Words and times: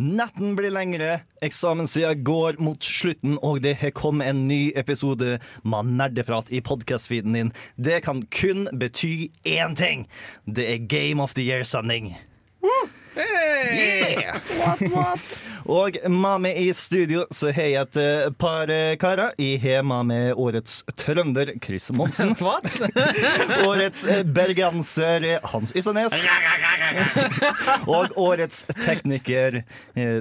Natten 0.00 0.54
blir 0.56 0.72
lengre, 0.72 1.26
eksamenssida 1.44 2.14
går 2.24 2.56
mot 2.64 2.80
slutten, 2.80 3.34
og 3.44 3.58
det 3.60 3.74
har 3.82 3.92
kommet 3.92 4.30
en 4.30 4.46
ny 4.48 4.72
episode 4.80 5.34
med 5.60 5.90
nerdeprat 5.98 6.48
i 6.48 6.62
podkastfeeden 6.64 7.36
din. 7.36 7.50
Det 7.76 7.98
kan 8.06 8.22
kun 8.32 8.64
bety 8.80 9.28
én 9.44 9.76
ting. 9.76 10.06
Det 10.48 10.64
er 10.72 10.86
Game 10.88 11.20
of 11.20 11.36
the 11.36 11.44
Year-sending. 11.44 12.14
Yeah! 13.76 14.40
Og 15.70 15.96
med 16.08 16.42
meg 16.42 16.58
i 16.58 16.70
studio 16.74 17.26
så 17.34 17.52
har 17.54 17.68
jeg 17.68 17.84
et 17.84 17.98
eh, 18.00 18.30
par 18.40 18.70
eh, 18.72 18.96
karer. 19.00 19.36
Jeg 19.38 19.60
har 19.62 19.84
med 19.86 20.08
meg 20.08 20.40
årets 20.40 20.80
trønder 20.98 21.52
Chris 21.62 21.90
Monsen. 21.94 22.32
What? 22.44 22.66
Årets 23.68 24.02
eh, 24.08 24.24
bergenser 24.24 25.28
Hans 25.52 25.74
Ysanes. 25.76 26.16
Og 27.86 28.16
årets 28.18 28.64
tekniker 28.80 29.62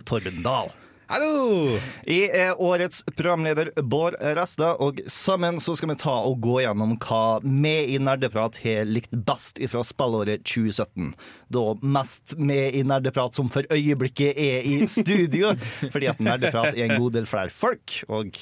Torben 0.05 0.43
Dahl. 0.45 0.69
Hallo! 1.09 1.73
Jeg 2.05 2.27
er 2.37 2.59
årets 2.61 2.99
programleder 3.17 3.71
Bård 3.81 4.13
Resta, 4.37 4.75
og 4.77 4.99
sammen 5.09 5.55
så 5.57 5.73
skal 5.73 5.89
vi 5.89 5.95
ta 5.97 6.11
og 6.21 6.35
gå 6.45 6.59
gjennom 6.61 6.91
hva 7.01 7.39
vi 7.41 7.71
i 7.95 7.97
Nerdeprat 7.97 8.59
har 8.61 8.85
likt 8.85 9.15
best 9.25 9.57
fra 9.71 9.81
spillåret 9.81 10.43
2017. 10.45 11.07
Da 11.49 11.63
mest 11.81 12.35
vi 12.37 12.57
i 12.77 12.83
Nerdeprat 12.85 13.33
som 13.33 13.49
for 13.49 13.65
øyeblikket 13.73 14.37
er 14.37 14.67
i 14.69 14.75
studio, 14.85 15.55
fordi 15.95 16.11
at 16.11 16.21
Nerdeprat 16.21 16.77
er 16.77 16.83
en 16.85 17.01
god 17.01 17.17
del 17.17 17.25
flere 17.31 17.49
folk. 17.49 18.03
og 18.05 18.37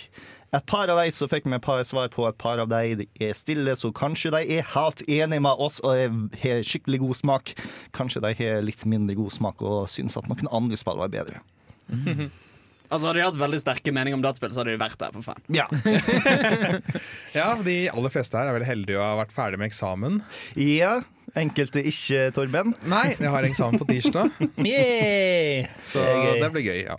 et 0.58 0.66
par 0.67 0.91
av 0.91 0.99
de 0.99 1.13
så 1.16 1.30
fikk 1.31 1.47
vi 1.47 1.55
et 1.55 1.63
par 1.63 1.80
svar 1.88 2.11
på, 2.11 2.25
et 2.27 2.39
par 2.39 2.59
av 2.59 2.67
de 2.73 3.05
er 3.08 3.31
stille, 3.36 3.77
så 3.80 3.94
kanskje 3.95 4.34
de 4.36 4.41
er 4.58 4.67
helt 4.73 5.05
enige 5.08 5.45
med 5.47 5.63
oss 5.63 5.80
og 5.88 6.36
har 6.44 6.67
skikkelig 6.67 6.99
god 7.05 7.20
smak. 7.22 7.55
Kanskje 7.95 8.25
de 8.27 8.34
har 8.44 8.59
litt 8.67 8.84
mindre 8.84 9.16
god 9.16 9.31
smak 9.39 9.63
og 9.63 9.88
syns 9.88 10.20
at 10.20 10.27
noen 10.27 10.52
andre 10.52 10.80
spill 10.84 10.99
var 10.99 11.16
bedre. 11.16 11.39
Altså 12.88 13.09
Hadde 13.09 13.20
de 13.20 13.26
hatt 13.27 13.40
veldig 13.41 13.59
sterke 13.59 13.91
meninger 13.91 14.16
om 14.16 14.23
dataspill, 14.23 14.54
så 14.55 14.62
hadde 14.64 14.73
de 14.77 14.80
vært 14.80 14.98
der. 15.02 15.12
for 15.12 15.22
faen 15.28 15.44
Ja. 15.52 15.67
Ja, 17.38 17.50
De 17.64 17.78
aller 17.92 18.14
fleste 18.14 18.38
her 18.39 18.48
er 18.50 18.56
veldig 18.58 18.70
heldige 18.70 19.00
å 19.02 19.06
ha 19.06 19.17
vært 19.22 19.34
ferdig 19.36 19.59
med 19.61 19.72
eksamen. 19.72 20.22
ja. 20.56 20.98
Enkelte 21.38 21.81
ikke, 21.84 22.31
Torben. 22.34 22.72
Nei, 22.88 23.09
jeg 23.20 23.30
har 23.30 23.44
eksamen 23.45 23.76
på 23.78 23.86
tirsdag, 23.89 24.31
Yay! 24.64 25.66
så 25.86 26.00
Det 26.00 26.38
det 26.42 26.48
blir 26.56 26.64
gøy. 26.70 26.80
ja 26.88 26.95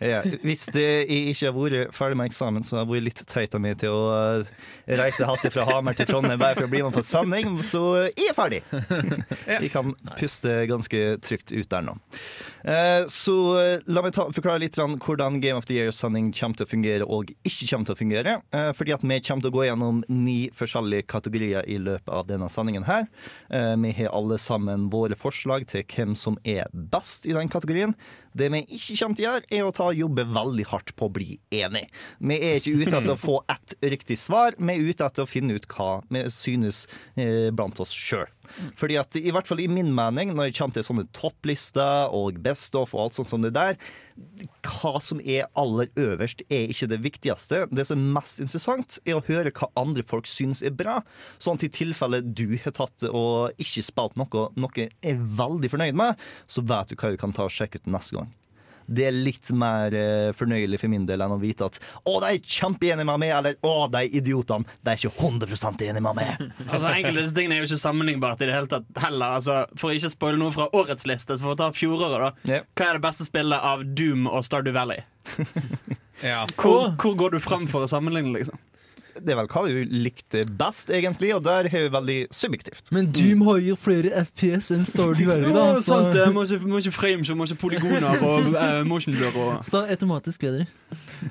Ja, 0.00 0.20
hvis 0.44 0.66
det, 0.74 0.84
jeg 1.10 1.32
ikke 1.34 1.50
har 1.50 1.56
vært 1.56 1.94
ferdig 1.96 2.18
med 2.20 2.30
eksamen, 2.30 2.64
så 2.66 2.76
har 2.78 2.84
jeg 2.84 2.92
vært 2.92 3.06
litt 3.08 3.22
teit 3.30 3.54
av 3.56 3.62
meg 3.64 3.78
til 3.82 3.94
å 3.96 4.04
uh, 4.40 4.52
reise 5.00 5.26
hatt 5.28 5.46
fra 5.54 5.64
Hamar 5.68 5.98
til 5.98 6.08
Trondheim 6.10 6.40
bare 6.40 6.56
for 6.58 6.68
å 6.68 6.72
bli 6.72 6.82
med 6.86 6.94
på 6.96 7.02
samling, 7.06 7.56
så 7.66 7.82
jeg 8.10 8.30
er 8.30 8.36
ferdig. 8.38 8.62
Jeg 9.50 9.72
kan 9.74 9.94
puste 10.18 10.54
ganske 10.70 11.02
trygt 11.24 11.52
ut 11.54 11.68
der 11.70 11.84
nå. 11.86 11.96
Eh, 12.60 13.06
Så 13.08 13.34
eh, 13.56 13.80
la 13.88 14.02
meg 14.04 14.12
ta, 14.12 14.26
forklare 14.34 14.60
litt 14.60 14.76
hvordan 14.76 15.38
Game 15.40 15.56
of 15.56 15.64
the 15.68 15.78
Year-sending 15.78 16.30
kommer 16.36 16.58
til 16.58 16.66
å 16.66 16.70
fungere 16.70 17.06
og 17.08 17.30
ikke 17.46 17.68
kommer 17.70 17.88
til 17.88 17.96
å 17.96 18.00
fungere. 18.00 18.34
Eh, 18.52 18.70
Fordi 18.76 18.92
at 18.96 19.04
vi 19.04 19.20
kommer 19.24 19.44
til 19.46 19.52
å 19.52 19.54
gå 19.56 19.64
gjennom 19.68 20.02
ni 20.12 20.38
forskjellige 20.56 21.08
kategorier 21.10 21.64
i 21.70 21.78
løpet 21.80 22.12
av 22.12 22.26
denne 22.28 22.50
sendingen 22.52 22.84
her. 22.88 23.08
Eh, 23.48 23.74
Vi 23.80 23.94
har 24.02 24.12
alle 24.16 24.36
sammen 24.38 24.90
våre 24.92 25.16
forslag 25.16 25.66
til 25.70 25.84
hvem 25.88 26.12
som 26.16 26.36
er 26.44 26.68
best 26.72 27.24
i 27.26 27.32
den 27.36 27.48
kategorien. 27.48 27.94
Det 28.32 28.50
vi 28.52 28.62
ikke 28.66 28.96
kommer 29.00 29.18
til 29.18 29.26
å 29.26 29.30
gjøre, 29.30 29.46
er 29.50 29.66
å 29.66 29.74
ta 29.74 29.88
jobbe 29.96 30.26
veldig 30.30 30.66
hardt 30.70 30.94
på 30.98 31.08
å 31.08 31.14
bli 31.14 31.38
enig. 31.54 31.86
Vi 32.22 32.38
er 32.38 32.60
ikke 32.60 32.76
ute 32.78 33.00
etter 33.00 33.14
å 33.14 33.20
få 33.20 33.40
ett 33.50 33.74
riktig 33.82 34.18
svar, 34.20 34.54
vi 34.58 34.76
er 34.76 34.90
ute 34.90 35.06
etter 35.06 35.26
å 35.26 35.30
finne 35.30 35.56
ut 35.58 35.66
hva 35.74 35.90
vi 36.10 36.26
synes 36.34 36.84
eh, 37.16 37.50
blant 37.54 37.80
oss 37.82 37.94
sjøl. 37.94 38.28
Fordi 38.80 38.98
at 39.00 39.18
i 39.18 39.32
hvert 39.32 39.48
fall 39.48 39.62
i 39.62 39.68
min 39.70 39.92
mening, 39.94 40.34
når 40.34 40.50
det 40.50 40.58
kommer 40.58 40.76
til 40.76 40.86
sånne 40.86 41.06
topplister 41.16 42.14
og 42.16 42.40
best 42.44 42.76
of 42.78 42.94
og 42.96 43.06
alt 43.06 43.18
sånt 43.18 43.32
som 43.32 43.44
det 43.44 43.52
der, 43.56 43.78
hva 44.66 44.98
som 45.02 45.20
er 45.22 45.48
aller 45.58 45.88
øverst, 46.00 46.42
er 46.52 46.72
ikke 46.72 46.90
det 46.92 47.00
viktigste. 47.04 47.62
Det 47.72 47.86
som 47.88 48.00
er 48.00 48.16
mest 48.18 48.42
interessant, 48.42 48.98
er 49.08 49.18
å 49.18 49.24
høre 49.28 49.52
hva 49.54 49.70
andre 49.80 50.04
folk 50.06 50.28
syns 50.28 50.64
er 50.66 50.74
bra. 50.76 51.00
Sånn 51.40 51.60
at 51.60 51.66
i 51.66 51.72
tilfelle 51.80 52.22
du 52.24 52.58
har 52.64 52.76
tatt 52.76 53.08
og 53.10 53.56
ikke 53.62 53.84
spilt 53.86 54.20
noe 54.20 54.48
noe 54.60 54.88
er 55.06 55.24
veldig 55.40 55.72
fornøyd 55.72 55.96
med, 55.98 56.28
så 56.50 56.64
vet 56.66 56.92
du 56.92 56.98
hva 57.00 57.14
du 57.14 57.20
kan 57.20 57.34
ta 57.36 57.48
og 57.48 57.54
sjekke 57.54 57.80
ut 57.80 57.90
neste 57.90 58.18
gang. 58.18 58.30
Det 58.90 59.06
er 59.06 59.14
litt 59.14 59.50
mer 59.56 59.94
eh, 59.96 60.30
fornøyelig 60.36 60.80
for 60.82 60.92
min 60.92 61.06
del 61.08 61.22
enn 61.24 61.34
å 61.34 61.38
vite 61.40 61.68
at 61.70 61.78
å, 62.02 62.16
de 62.22 62.32
er 62.34 62.40
kjempeenige 62.42 63.06
med 63.06 63.22
meg, 63.22 63.32
eller 63.36 63.58
å, 63.66 63.86
de 63.92 64.02
idiotene, 64.20 64.66
de 64.82 64.92
er 64.92 64.98
ikke 64.98 65.14
100 65.14 65.86
enige 65.86 66.04
med 66.04 66.18
meg. 66.18 66.44
Altså 66.70 66.90
Enkelte 66.90 67.22
disse 67.24 67.36
tingene 67.36 67.56
er 67.56 67.62
jo 67.62 67.70
ikke 67.70 67.80
sammenlignbart 67.84 68.42
i 68.42 68.48
det 68.50 68.56
hele 68.56 68.70
tatt 68.70 69.00
heller. 69.02 69.36
Altså, 69.38 69.60
for 69.78 69.90
å 69.90 69.96
ikke 69.96 70.12
spoile 70.12 70.40
noe 70.40 70.54
fra 70.54 70.68
årets 70.76 71.06
liste, 71.08 71.36
så 71.36 71.46
får 71.46 71.54
vi 71.56 71.60
ta 71.62 71.70
fjoråret. 71.76 72.42
da. 72.46 72.60
Hva 72.76 72.90
er 72.90 72.98
det 72.98 73.04
beste 73.06 73.26
spillet 73.26 73.70
av 73.72 73.86
Doom 73.98 74.28
og 74.30 74.44
Stardew 74.46 74.76
Valley? 74.76 75.02
Ja. 76.20 76.42
Hvor, 76.52 76.90
hvor 77.00 77.14
går 77.16 77.30
du 77.30 77.40
fram 77.40 77.62
for 77.64 77.86
å 77.86 77.88
sammenligne? 77.88 78.34
liksom? 78.36 78.58
Det 79.24 79.34
er 79.34 79.38
vel 79.40 79.50
hva 79.52 79.64
du 79.68 79.94
likte 80.06 80.44
best, 80.60 80.90
egentlig, 80.94 81.32
og 81.36 81.44
der 81.46 81.68
er 81.70 81.86
jo 81.86 81.92
veldig 81.94 82.18
subjektivt. 82.34 82.90
Men 82.96 83.10
Doom 83.14 83.44
har 83.48 83.60
jo 83.64 83.76
flere 83.80 84.24
FPS 84.24 84.72
enn 84.76 84.86
Stardew 84.88 85.28
Valley, 85.30 85.52
da. 85.54 85.68
Ja, 85.74 85.84
sant, 85.84 86.12
det 86.16 86.26
må 86.34 86.46
ikke, 86.46 86.60
må 86.66 86.82
ikke 86.82 86.96
frames 86.96 87.30
og 87.30 87.40
må 87.40 87.48
ikke 87.48 87.60
polygoner 87.66 88.24
og 88.26 88.52
uh, 88.56 88.82
motion 88.88 89.16
blur 89.16 89.40
og 89.40 89.64
så 89.66 89.84
det 89.84 89.96
automatisk 89.98 90.46
bedre. 90.46 90.66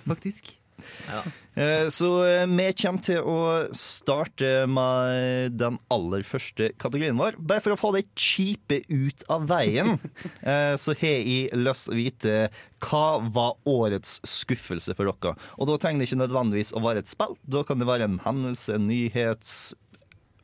Faktisk. 0.08 0.54
Eh, 0.80 1.30
Så 1.92 2.10
eh, 2.24 2.46
vi 2.48 2.68
kommer 2.80 3.04
til 3.04 3.20
å 3.28 3.40
starte 3.76 4.64
med 4.72 5.58
den 5.60 5.76
aller 5.92 6.24
første 6.24 6.70
kategorien 6.80 7.18
vår. 7.20 7.36
Bare 7.36 7.60
for 7.66 7.76
å 7.76 7.80
få 7.80 7.92
det 7.98 8.06
kjipe 8.16 8.78
ut 8.88 9.26
av 9.28 9.44
veien, 9.50 9.98
eh, 10.42 10.76
så 10.80 10.96
har 11.02 11.18
jeg 11.20 11.52
lyst 11.60 11.90
til 11.90 11.96
å 11.96 12.00
vite 12.00 12.38
hva 12.86 13.04
var 13.36 13.58
årets 13.68 14.22
skuffelse 14.24 14.96
for 14.96 15.10
dere. 15.12 15.36
Og 15.60 15.68
da 15.68 15.76
trenger 15.84 16.00
det 16.06 16.10
ikke 16.10 16.22
nødvendigvis 16.24 16.72
å 16.80 16.84
være 16.86 17.04
et 17.04 17.12
spill. 17.12 17.36
Da 17.44 17.66
kan 17.68 17.82
det 17.84 17.90
være 17.92 18.08
en 18.08 18.22
hendelse, 18.24 18.78
en 18.80 18.88
nyhet, 18.88 19.52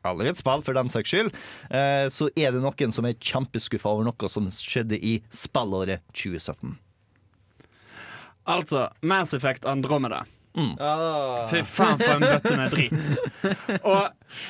eller 0.06 0.34
et 0.34 0.38
spill, 0.44 0.62
for 0.68 0.76
den 0.78 0.92
saks 0.94 1.16
skyld. 1.16 1.32
Eh, 1.72 2.06
Så 2.12 2.28
er 2.36 2.52
det 2.52 2.60
noen 2.66 2.92
som 2.94 3.08
er 3.08 3.16
kjempeskuffa 3.16 3.96
over 3.96 4.06
noe 4.12 4.30
som 4.30 4.52
skjedde 4.52 5.00
i 5.00 5.22
spillåret 5.32 6.04
2017. 6.12 6.76
Altså, 8.46 8.90
Mass 9.02 9.32
Effect 9.34 9.66
Andromeda. 9.66 10.26
Ah. 10.56 11.46
Fy 11.52 11.62
faen, 11.68 12.00
for 12.00 12.16
en 12.16 12.26
bøtte 12.26 12.56
med 12.56 12.74
drit. 12.74 12.96
Og 13.92 14.02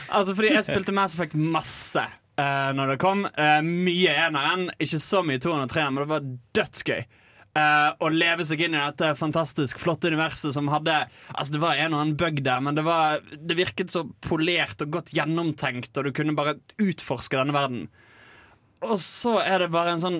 altså, 0.09 0.35
fordi 0.35 0.53
jeg 0.53 0.67
spilte 0.67 0.95
Mass 0.95 1.17
Effect 1.17 1.35
masse 1.39 2.05
uh, 2.05 2.71
når 2.77 2.93
det 2.93 3.01
kom. 3.01 3.25
Uh, 3.37 3.59
mye 3.65 4.15
eneren, 4.27 4.69
ikke 4.77 5.01
så 5.03 5.23
mye 5.25 5.41
toeren 5.41 5.65
og 5.65 5.71
treeren, 5.73 5.95
men 5.95 6.05
det 6.05 6.13
var 6.13 6.27
dødsgøy. 6.59 7.05
Uh, 7.55 7.91
å 8.03 8.09
leve 8.11 8.43
seg 8.43 8.65
inn 8.65 8.75
i 8.75 8.81
dette 8.81 9.13
fantastisk 9.15 9.79
flotte 9.79 10.09
universet 10.11 10.51
som 10.51 10.67
hadde 10.67 10.97
Altså 11.31 11.53
Det 11.53 11.61
var 11.63 11.77
en 11.79 11.93
og 11.93 12.01
annen 12.01 12.17
bug 12.19 12.41
der, 12.43 12.59
men 12.59 12.75
det, 12.75 12.83
var, 12.83 13.21
det 13.23 13.55
virket 13.55 13.93
så 13.93 14.03
polert 14.25 14.83
og 14.83 14.97
godt 14.97 15.13
gjennomtenkt, 15.15 15.95
og 15.95 16.09
du 16.09 16.11
kunne 16.15 16.35
bare 16.35 16.57
utforske 16.83 17.39
denne 17.39 17.55
verden. 17.55 17.85
Og 18.83 18.99
så 18.99 19.37
er 19.39 19.63
det 19.63 19.71
bare 19.71 19.95
en 19.95 20.03
sånn 20.03 20.19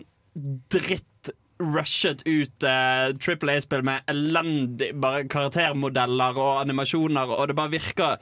dritt 0.72 1.36
rushet 1.62 2.24
ut 2.28 2.64
eh, 2.68 3.14
Triple 3.22 3.56
A-spill 3.58 3.84
med 3.88 4.04
elendig 4.12 4.90
bare 5.00 5.24
karaktermodeller 5.32 6.38
og 6.42 6.62
animasjoner, 6.66 7.32
og 7.32 7.48
det 7.48 7.56
bare 7.56 7.72
virker 7.76 8.18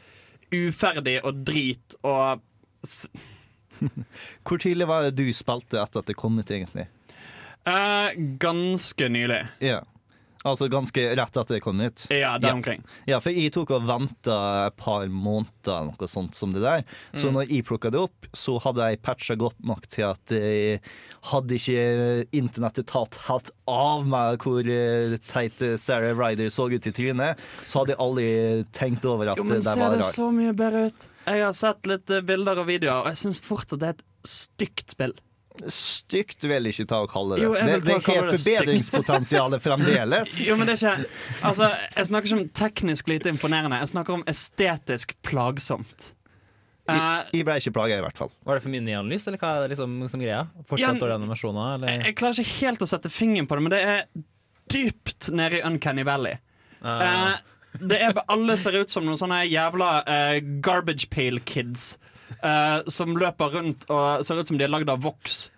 uferdig 0.54 1.16
og 1.26 1.40
drit 1.48 1.96
og 2.06 2.42
Hvor 4.46 4.60
tidlig 4.62 4.86
var 4.88 5.08
det 5.08 5.16
du 5.18 5.32
spilte 5.34 5.80
etter 5.82 6.04
at 6.04 6.10
det 6.12 6.16
kom 6.20 6.38
ut, 6.40 6.52
egentlig? 6.52 6.86
eh, 7.66 8.14
Ganske 8.40 9.10
nylig. 9.10 9.42
Ja. 9.64 9.80
Altså 10.44 10.68
ganske 10.72 11.04
rett 11.16 11.38
etter 11.40 11.56
det 11.56 11.62
kom 11.64 11.80
ut. 11.80 12.06
Ja, 12.12 12.34
der 12.38 12.50
er 12.50 12.58
omkring. 12.58 12.82
Ja, 13.08 13.20
for 13.24 13.32
jeg 13.32 13.54
tok 13.56 13.72
og 13.78 13.86
venta 13.88 14.38
et 14.68 14.76
par 14.76 15.06
måneder 15.08 15.78
eller 15.78 15.94
noe 15.94 16.10
sånt 16.12 16.36
som 16.36 16.52
det 16.52 16.62
der. 16.66 16.84
Så 17.16 17.30
Mm. 17.30 17.34
når 17.38 17.48
jeg 17.50 17.64
plukka 17.70 17.92
det 17.92 18.02
opp, 18.02 18.28
så 18.36 18.58
hadde 18.62 18.90
jeg 18.90 19.02
patcha 19.02 19.36
godt 19.40 19.56
nok 19.64 19.88
til 19.88 20.04
at 20.10 20.34
jeg 20.36 20.82
hadde 21.32 21.56
ikke 21.56 22.28
internettet 22.36 22.88
tatt 22.92 23.16
helt 23.30 23.52
av 23.72 24.06
meg 24.06 24.38
hvor 24.44 24.60
eh, 24.68 25.16
teit 25.32 25.62
eh, 25.62 25.78
Sarah 25.80 26.12
Ryder 26.18 26.50
så 26.52 26.68
ut 26.68 26.88
i 26.88 26.92
trynet, 26.92 27.40
så 27.66 27.80
hadde 27.80 27.96
jeg 27.96 28.02
aldri 28.04 28.28
tenkt 28.76 29.06
over 29.06 29.32
at 29.32 29.38
Jo, 29.40 29.44
men 29.48 29.62
det 29.62 29.64
der 29.64 29.80
ser 29.80 29.98
det 29.98 30.10
så 30.12 30.28
mye 30.36 30.54
bedre 30.54 30.88
ut? 30.92 31.08
Jeg 31.26 31.44
har 31.46 31.54
sett 31.56 31.88
litt 31.88 32.10
eh, 32.12 32.20
bilder 32.22 32.60
og 32.60 32.68
videoer, 32.68 33.06
og 33.06 33.14
jeg 33.14 33.22
syns 33.24 33.40
at 33.48 33.80
det 33.80 33.88
er 33.88 33.96
et 33.96 34.04
stygt 34.28 34.92
spill. 34.92 35.14
Stygt 35.70 36.44
vil 36.44 36.66
jeg 36.68 36.74
ikke 36.74 36.88
ta 36.90 37.00
og 37.06 37.12
kalle 37.12 37.38
det. 37.38 37.44
Jo, 37.46 37.52
det 37.54 37.76
det 37.86 37.94
er 37.94 38.02
kalle 38.02 38.24
har 38.24 38.32
det 38.32 38.40
stygt. 38.42 38.58
forbedringspotensial 38.58 39.56
fremdeles. 39.62 40.40
Jo, 40.48 40.58
men 40.58 40.68
det 40.68 40.76
er 40.82 40.82
ikke 40.98 41.46
Altså, 41.50 41.70
Jeg 41.96 42.10
snakker 42.10 42.32
ikke 42.32 42.40
om 42.42 42.50
teknisk 42.64 43.12
lite 43.12 43.30
imponerende, 43.30 43.80
jeg 43.84 43.92
snakker 43.94 44.18
om 44.18 44.24
estetisk 44.28 45.14
plagsomt. 45.24 46.10
Eh, 46.90 46.96
Jeg, 46.98 47.30
jeg 47.38 47.46
ble 47.48 47.56
ikke 47.62 47.76
plaga, 47.78 48.02
i 48.02 48.04
hvert 48.04 48.18
fall. 48.18 48.32
Var 48.44 48.58
det 48.60 48.66
for 48.66 48.74
mye 48.74 48.84
neonlys, 48.84 49.28
eller 49.30 49.40
hva 49.40 49.54
er 49.56 49.62
det 49.68 49.76
liksom 49.76 49.96
som 50.12 50.20
greia? 50.26 50.42
Ja, 50.44 50.66
Fortsatt 50.68 51.00
dårlige 51.00 51.20
animasjoner, 51.22 51.76
eller? 51.78 52.02
jeg 52.10 52.18
klarer 52.20 52.42
ikke 52.44 52.58
helt 52.66 52.84
å 52.84 52.90
sette 52.90 53.14
fingeren 53.14 53.48
på 53.48 53.56
det, 53.60 53.64
men 53.68 53.76
det 53.76 53.82
er 53.94 54.04
dypt 54.74 55.30
nede 55.32 55.62
i 55.62 55.66
Uncanny 55.70 56.04
Valley. 56.08 56.40
Uh. 56.82 56.90
Uh, 57.00 57.78
det 57.88 58.02
er, 58.04 58.18
alle 58.30 58.58
ser 58.62 58.76
ut 58.82 58.92
som 58.92 59.06
noen 59.06 59.18
sånne 59.22 59.44
jævla 59.48 59.92
uh, 60.04 60.36
garbage 60.66 61.08
pail 61.14 61.40
kids 61.48 61.94
eh, 62.42 62.78
som 62.88 63.18
løper 63.20 63.58
rundt 63.58 63.90
og 63.90 64.26
ser 64.26 64.42
ut 64.42 64.48
som 64.52 64.58
de 64.60 64.66
er 64.68 64.74
lagd 64.74 64.90
av 64.94 65.04
voks. 65.06 65.50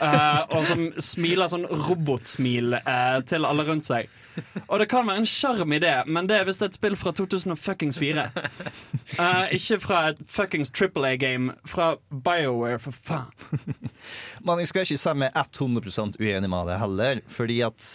Uh, 0.00 0.40
og 0.56 0.62
som 0.64 0.86
smiler 1.04 1.50
sånn 1.52 1.66
robotsmil 1.68 2.78
uh, 2.80 3.18
til 3.28 3.44
alle 3.44 3.66
rundt 3.68 3.84
seg. 3.90 4.08
Og 4.70 4.78
det 4.80 4.86
kan 4.88 5.04
være 5.08 5.20
en 5.20 5.28
sjarm 5.28 5.72
i 5.74 5.80
det, 5.82 5.94
men 6.06 6.28
det 6.30 6.38
er 6.38 6.46
visst 6.48 6.62
et 6.64 6.76
spill 6.76 6.96
fra 6.96 7.12
2004. 7.16 8.24
Uh, 9.18 9.50
ikke 9.56 9.80
fra 9.82 10.00
et 10.12 10.22
fuckings 10.30 10.72
Triple 10.72 11.12
A-game 11.12 11.52
fra 11.68 11.92
BioWare, 12.08 12.78
for 12.80 12.96
faen. 12.96 13.76
Men 14.46 14.62
jeg 14.62 14.70
skal 14.70 14.86
ikke 14.86 15.00
si 15.02 15.14
meg 15.20 15.36
100 15.36 16.16
uenig 16.22 16.50
med 16.54 16.70
det 16.70 16.78
heller, 16.80 17.22
fordi 17.28 17.60
at 17.66 17.90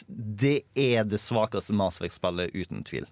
det 0.45 0.57
er 0.77 1.07
det 1.07 1.21
svakeste 1.23 1.73
Mass 1.73 1.97
Effect-spillet, 1.97 2.53
uten 2.53 2.85
tvil. 2.85 3.07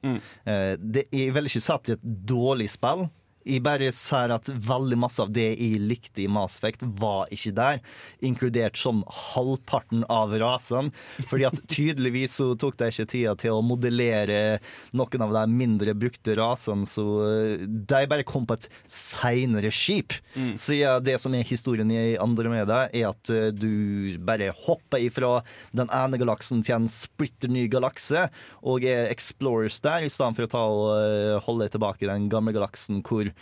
Eh, 0.45 0.75
Det, 0.77 1.07
jeg 1.11 1.33
vil 1.33 1.49
ikke 1.49 1.63
si 1.63 1.73
at 1.73 1.87
det 1.87 1.95
er 1.95 2.01
et 2.01 2.25
dårlig 2.29 2.69
spill. 2.75 3.07
Jeg 3.43 3.63
bare 3.65 3.91
ser 3.95 4.31
at 4.33 4.47
veldig 4.47 4.97
masse 4.99 5.21
av 5.23 5.31
det 5.35 5.49
jeg 5.53 5.81
likte 5.83 6.23
i 6.23 6.29
Mass 6.31 6.57
Effect, 6.59 6.85
var 6.99 7.31
ikke 7.33 7.53
der. 7.57 7.81
Inkludert 8.23 8.79
sånn 8.79 9.03
halvparten 9.33 10.05
av 10.11 10.33
rasen. 10.39 10.91
Fordi 11.29 11.47
at 11.49 11.59
tydeligvis 11.71 12.37
så 12.39 12.51
tok 12.59 12.77
de 12.79 12.89
ikke 12.91 13.07
tida 13.11 13.35
til 13.39 13.57
å 13.57 13.63
modellere 13.65 14.59
noen 14.95 15.25
av 15.25 15.35
de 15.35 15.43
mindre 15.51 15.95
brukte 15.97 16.37
rasene, 16.39 16.87
så 16.89 17.05
eh, 17.27 17.65
de 17.67 18.03
bare 18.09 18.25
kom 18.27 18.47
på 18.47 18.57
et 18.57 18.69
seinere 18.91 19.71
skip. 19.73 20.15
Siden 20.33 21.03
det 21.05 21.17
som 21.21 21.35
er 21.35 21.47
historien 21.47 21.91
i 21.91 22.15
Andromeda, 22.21 22.85
er 22.93 23.09
at 23.11 23.31
eh, 23.33 23.49
du 23.53 24.15
bare 24.23 24.51
hopper 24.65 25.03
ifra 25.03 25.35
den 25.75 25.91
ene 25.93 26.19
galaksen 26.21 26.63
til 26.65 26.77
en 26.77 26.89
splitter 26.91 27.51
ny 27.51 27.67
galakse, 27.71 28.27
og 28.63 28.87
er 28.87 29.11
explorers 29.11 29.81
der, 29.83 30.07
i 30.07 30.13
stedet 30.13 30.37
for 30.37 30.47
å 30.47 30.51
ta 30.53 30.63
og 30.63 30.87
eh, 30.95 31.37
holde 31.45 31.69
tilbake 31.73 32.09
den 32.09 32.29
gamle 32.31 32.55
galaksen 32.55 33.03
hvor 33.03 33.32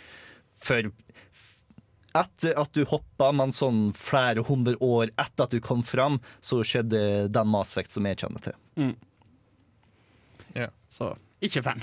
for 0.62 0.92
etter 2.12 2.58
at 2.60 2.74
du 2.76 2.84
hoppa, 2.90 3.30
men 3.32 3.54
sånn 3.56 3.86
flere 3.96 4.44
hundre 4.44 4.76
år 4.84 5.14
etter 5.16 5.46
at 5.46 5.54
du 5.54 5.62
kom 5.64 5.80
fram, 5.86 6.20
så 6.44 6.60
skjedde 6.66 7.30
den 7.32 7.48
Mass 7.48 7.72
Effect 7.72 7.94
som 7.94 8.08
jeg 8.08 8.20
kjenner 8.20 8.44
til. 8.50 8.58
Så 10.92 11.14
ikke 11.42 11.62
fan. 11.64 11.80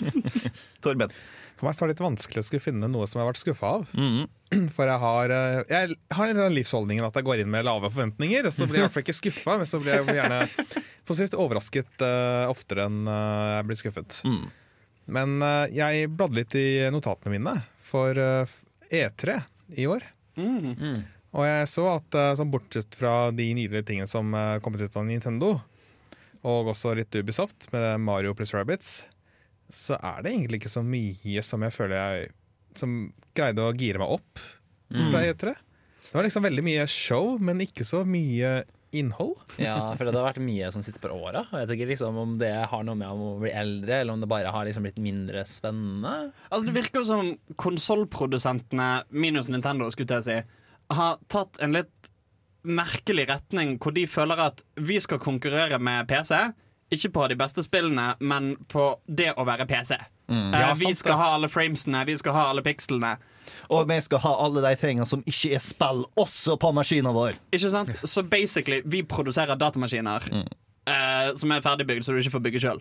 Torben. 0.84 1.12
For 1.54 1.68
meg 1.68 1.76
så 1.76 1.84
er 1.84 1.90
det 1.90 1.94
litt 1.94 2.02
vanskelig 2.02 2.42
å 2.42 2.46
skulle 2.48 2.64
finne 2.64 2.88
noe 2.90 3.06
som 3.06 3.20
jeg 3.20 3.24
har 3.24 3.30
vært 3.30 3.40
skuffa 3.40 3.70
av. 3.78 3.84
Mm. 3.94 4.24
For 4.74 4.90
jeg 4.90 5.00
har, 5.04 5.34
eh, 5.36 5.60
jeg 5.70 5.96
har 6.18 6.32
den 6.34 6.56
livsholdningen 6.58 7.06
at 7.06 7.16
jeg 7.16 7.26
går 7.28 7.44
inn 7.44 7.52
med 7.52 7.64
lave 7.68 7.88
forventninger. 7.94 8.50
Så 8.50 8.66
blir 8.66 8.80
jeg 8.80 8.82
i 8.82 8.86
hvert 8.88 8.96
fall 8.96 9.06
ikke 9.06 9.16
skuffa, 9.20 9.56
men 9.60 9.70
så 9.70 9.80
blir 9.80 10.00
jeg 10.00 10.18
gjerne 10.18 10.40
positivt 11.08 11.38
overrasket 11.38 12.04
uh, 12.04 12.50
oftere 12.50 12.88
enn 12.88 13.06
uh, 13.06 13.60
jeg 13.60 13.68
blir 13.70 13.80
skuffet. 13.80 14.18
Mm. 14.26 14.44
Men 15.06 15.42
eh, 15.42 15.74
jeg 15.74 16.10
bladde 16.14 16.38
litt 16.40 16.54
i 16.58 16.68
notatene 16.92 17.34
mine 17.36 17.54
for 17.84 18.18
eh, 18.18 18.56
E3 18.90 19.40
i 19.80 19.86
år. 19.90 20.06
Mm. 20.36 21.02
Og 21.34 21.46
jeg 21.46 21.70
så 21.70 21.86
at 21.96 22.18
eh, 22.18 22.32
sånn 22.38 22.52
bortsett 22.52 22.96
fra 22.98 23.30
de 23.34 23.50
nydelige 23.56 23.88
tingene 23.90 24.10
som 24.10 24.34
kom 24.64 24.78
ut 24.78 24.96
av 25.00 25.08
Nintendo, 25.08 25.56
og 26.44 26.72
også 26.74 26.94
litt 26.96 27.14
Ubisoft 27.16 27.70
med 27.72 28.00
Mario 28.04 28.34
pluss 28.36 28.54
Rabbits, 28.54 29.04
så 29.72 29.96
er 29.96 30.24
det 30.24 30.34
egentlig 30.34 30.62
ikke 30.62 30.74
så 30.74 30.84
mye 30.84 31.44
som 31.44 31.62
jeg 31.64 31.72
føler 31.72 31.96
jeg 31.96 32.32
Som 32.76 32.90
greide 33.32 33.64
å 33.64 33.72
gire 33.72 34.00
meg 34.02 34.10
opp 34.18 34.40
fra 34.90 35.22
E3. 35.24 35.54
Det 36.04 36.18
var 36.18 36.26
liksom 36.26 36.44
veldig 36.44 36.64
mye 36.66 36.84
show, 36.90 37.36
men 37.40 37.62
ikke 37.62 37.86
så 37.86 38.02
mye 38.06 38.50
innhold. 38.96 39.36
Ja, 39.60 39.92
for 39.98 40.06
det 40.06 40.14
har 40.16 40.28
vært 40.30 40.42
mye 40.44 40.70
sånn 40.74 40.84
siste 40.86 41.02
par 41.02 41.14
åra. 41.14 41.44
Jeg 41.50 41.66
vet 41.66 41.74
ikke 41.76 41.90
liksom 41.92 42.18
om 42.20 42.36
det 42.40 42.52
har 42.70 42.86
noe 42.86 42.98
med 42.98 43.10
om 43.10 43.22
å 43.26 43.42
bli 43.42 43.52
eldre, 43.54 44.00
eller 44.00 44.16
om 44.16 44.22
det 44.22 44.30
bare 44.30 44.52
har 44.54 44.68
liksom 44.68 44.86
blitt 44.86 45.00
mindre 45.02 45.44
spennende. 45.48 46.30
Altså 46.48 46.68
Det 46.68 46.76
virker 46.78 47.02
jo 47.02 47.08
som 47.10 47.30
konsollprodusentene, 47.60 48.88
minus 49.10 49.50
Nintendo, 49.52 49.90
skulle 49.92 50.20
jeg 50.20 50.28
si, 50.28 50.40
har 50.94 51.22
tatt 51.32 51.60
en 51.64 51.76
litt 51.76 52.12
merkelig 52.64 53.26
retning 53.28 53.76
hvor 53.82 53.92
de 53.92 54.06
føler 54.08 54.40
at 54.40 54.62
vi 54.80 54.96
skal 55.02 55.20
konkurrere 55.22 55.78
med 55.82 56.08
PC. 56.08 56.38
Ikke 56.94 57.10
på 57.12 57.28
de 57.28 57.36
beste 57.38 57.64
spillene, 57.64 58.14
men 58.20 58.54
på 58.70 58.94
det 59.06 59.32
å 59.36 59.44
være 59.48 59.66
PC. 59.68 59.96
Mm. 60.28 60.52
Ja, 60.54 60.72
vi 60.78 60.94
skal 60.96 61.18
ha 61.20 61.32
alle 61.36 61.50
framesene, 61.52 62.04
vi 62.08 62.16
skal 62.20 62.36
ha 62.36 62.48
alle 62.52 62.64
pikslene. 62.64 63.16
Og 63.70 63.88
vi 63.88 64.00
skal 64.06 64.18
ha 64.24 64.34
alle 64.44 64.62
de 64.64 64.74
tingene 64.80 65.06
som 65.08 65.22
ikke 65.26 65.54
er 65.54 65.62
spill, 65.64 66.04
også 66.20 66.58
på 66.60 66.72
maskinen 66.76 67.14
vår. 67.16 67.38
Ikke 67.52 67.70
sant? 67.72 67.96
Så 68.04 68.22
basically, 68.22 68.82
vi 68.84 69.02
produserer 69.02 69.56
datamaskiner 69.60 70.28
eh, 70.86 71.30
som 71.38 71.52
er 71.54 71.62
ferdigbygd, 71.64 72.04
så 72.04 72.12
du 72.12 72.20
ikke 72.20 72.34
får 72.36 72.42
bygge 72.46 72.62
sjøl. 72.64 72.80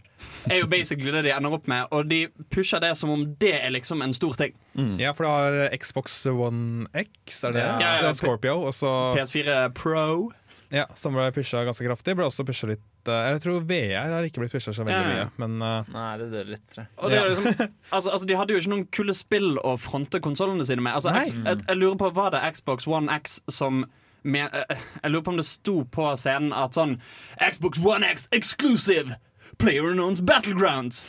Er 0.51 0.61
jo 0.61 0.67
basically 0.71 1.13
det 1.15 1.23
de 1.27 1.33
ender 1.35 1.55
opp 1.55 1.67
med, 1.71 1.87
og 1.91 2.09
de 2.11 2.25
pusher 2.53 2.81
det 2.83 2.93
som 2.99 3.13
om 3.13 3.25
det 3.41 3.53
er 3.61 3.73
liksom 3.75 4.03
en 4.05 4.13
stor 4.15 4.35
ting. 4.39 4.55
Ja, 4.99 5.13
for 5.15 5.23
du 5.27 5.29
har 5.31 5.77
Xbox 5.79 6.17
One 6.27 6.87
X, 6.93 7.43
er 7.43 7.55
det 7.55 7.63
Ja, 7.63 7.79
ja, 7.79 7.91
ja. 7.95 8.01
det? 8.01 8.09
er 8.09 8.19
Scorpio, 8.19 8.57
og 8.67 8.73
så 8.75 8.91
PS4 9.17 9.69
Pro. 9.77 10.31
Ja, 10.73 10.87
som 10.97 11.13
ble 11.13 11.27
pusha 11.35 11.59
ganske 11.67 11.85
kraftig. 11.85 12.15
Ble 12.17 12.25
også 12.25 12.41
pusha 12.47 12.65
litt 12.71 13.09
eh, 13.11 13.27
Jeg 13.29 13.41
tror 13.43 13.59
VR 13.69 14.09
har 14.15 14.25
ikke 14.25 14.41
blitt 14.41 14.55
pusha 14.55 14.73
så 14.73 14.81
veldig 14.87 14.95
Ja, 14.95 15.17
ja. 15.19 15.25
mye, 15.29 15.43
men 15.43 15.61
eh, 15.61 15.91
Nei, 15.93 16.07
det 16.23 16.29
dør 16.33 16.47
litt, 16.49 16.63
tror 16.71 16.81
jeg. 16.81 16.89
Og 16.97 17.11
det 17.13 17.19
er 17.19 17.27
Ja. 17.27 17.33
liksom, 17.35 17.67
altså, 17.95 18.09
altså, 18.15 18.27
de 18.31 18.37
hadde 18.39 18.55
jo 18.55 18.61
ikke 18.63 18.71
noen 18.73 18.87
kule 18.97 19.13
spill 19.17 19.51
å 19.61 19.75
fronte 19.77 20.21
konsollene 20.25 20.65
sine 20.65 20.81
med. 20.81 20.95
Altså, 20.97 21.13
Nei. 21.13 21.27
X, 21.27 21.35
jeg, 21.45 21.61
jeg 21.69 21.77
lurer 21.77 21.99
på, 22.01 22.09
Var 22.17 22.33
det 22.33 22.41
Xbox 22.57 22.87
One 22.89 23.19
X 23.21 23.37
som 23.53 23.83
med, 24.23 24.49
eh, 24.55 24.81
Jeg 25.03 25.11
lurer 25.13 25.27
på 25.27 25.33
om 25.35 25.37
det 25.43 25.45
sto 25.49 25.75
på 25.93 26.09
scenen 26.17 26.53
at 26.57 26.73
sånn 26.79 26.97
Xbox 27.37 27.77
One 27.83 28.09
X 28.15 28.25
exclusive! 28.33 29.19
Player 29.61 29.85
Unknowns 29.89 30.21
Battlegrounds! 30.21 31.03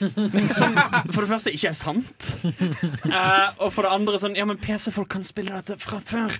Som 0.59 0.77
for 1.15 1.23
det 1.25 1.29
første 1.31 1.53
ikke 1.55 1.71
er 1.71 1.77
sant. 1.79 2.31
Uh, 3.07 3.49
og 3.63 3.71
for 3.75 3.87
det 3.87 3.93
andre 3.95 4.21
sånn 4.21 4.37
Ja, 4.39 4.47
men 4.49 4.59
PC-folk 4.63 5.09
kan 5.15 5.25
spille 5.27 5.55
dette 5.57 5.79
fra 5.83 6.01
før. 6.05 6.35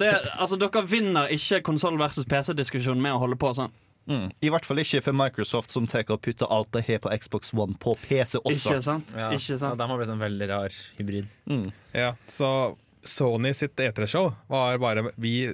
Det, 0.00 0.12
altså, 0.38 0.58
Dere 0.60 0.84
vinner 0.88 1.32
ikke 1.34 1.62
konsoll 1.66 1.98
versus 2.00 2.28
PC-diskusjonen 2.30 3.02
med 3.02 3.16
å 3.16 3.20
holde 3.22 3.38
på 3.40 3.52
sånn. 3.56 3.74
Mm. 4.06 4.28
I 4.40 4.50
hvert 4.54 4.66
fall 4.68 4.78
ikke 4.78 5.00
for 5.02 5.16
Microsoft, 5.18 5.72
som 5.74 5.86
tar 5.90 6.06
og 6.14 6.20
putter 6.22 6.46
alt 6.52 6.70
de 6.76 6.82
har 6.86 7.00
på 7.02 7.10
Xbox 7.18 7.50
One, 7.56 7.74
på 7.82 7.96
PC 8.06 8.38
også. 8.38 8.76
Ikke 8.76 8.82
sant? 8.86 9.14
Ja, 9.16 9.32
Ikke 9.34 9.58
sant? 9.58 9.72
Ja, 9.74 9.78
de 9.80 9.88
har 9.90 9.98
blitt 10.00 10.12
en 10.14 10.22
veldig 10.22 10.50
rar 10.52 10.76
hybrid. 10.98 11.32
ja. 11.96 12.12
Så 12.30 12.50
Sony 13.06 13.52
sitt 13.54 13.78
E3-show 13.78 14.32
var 14.50 14.78
bare 14.82 15.10
vi 15.14 15.52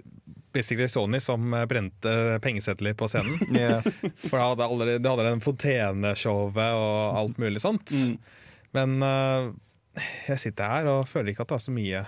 Basically 0.52 0.88
Sony 0.93 1.20
som 1.20 1.54
eh, 1.54 1.66
brente 1.70 2.14
pengesedler 2.44 2.96
på 2.99 3.08
scenen. 3.10 3.40
Yeah. 3.52 3.84
For 4.25 4.38
da 4.38 4.46
hadde 4.52 4.64
allerede, 4.64 5.02
de 5.02 5.10
hadde 5.10 5.26
den 5.26 5.43
fonteneshowet 5.44 6.78
og 6.78 7.19
alt 7.20 7.38
mulig 7.43 7.60
sånt. 7.62 7.93
Men 8.72 8.96
uh, 9.04 9.52
jeg 10.26 10.40
sitter 10.40 10.72
her 10.72 10.88
og 10.90 11.08
føler 11.10 11.32
ikke 11.32 11.44
at 11.44 11.52
det 11.52 11.58
er 11.58 11.64
så 11.66 11.75
mye 11.75 12.02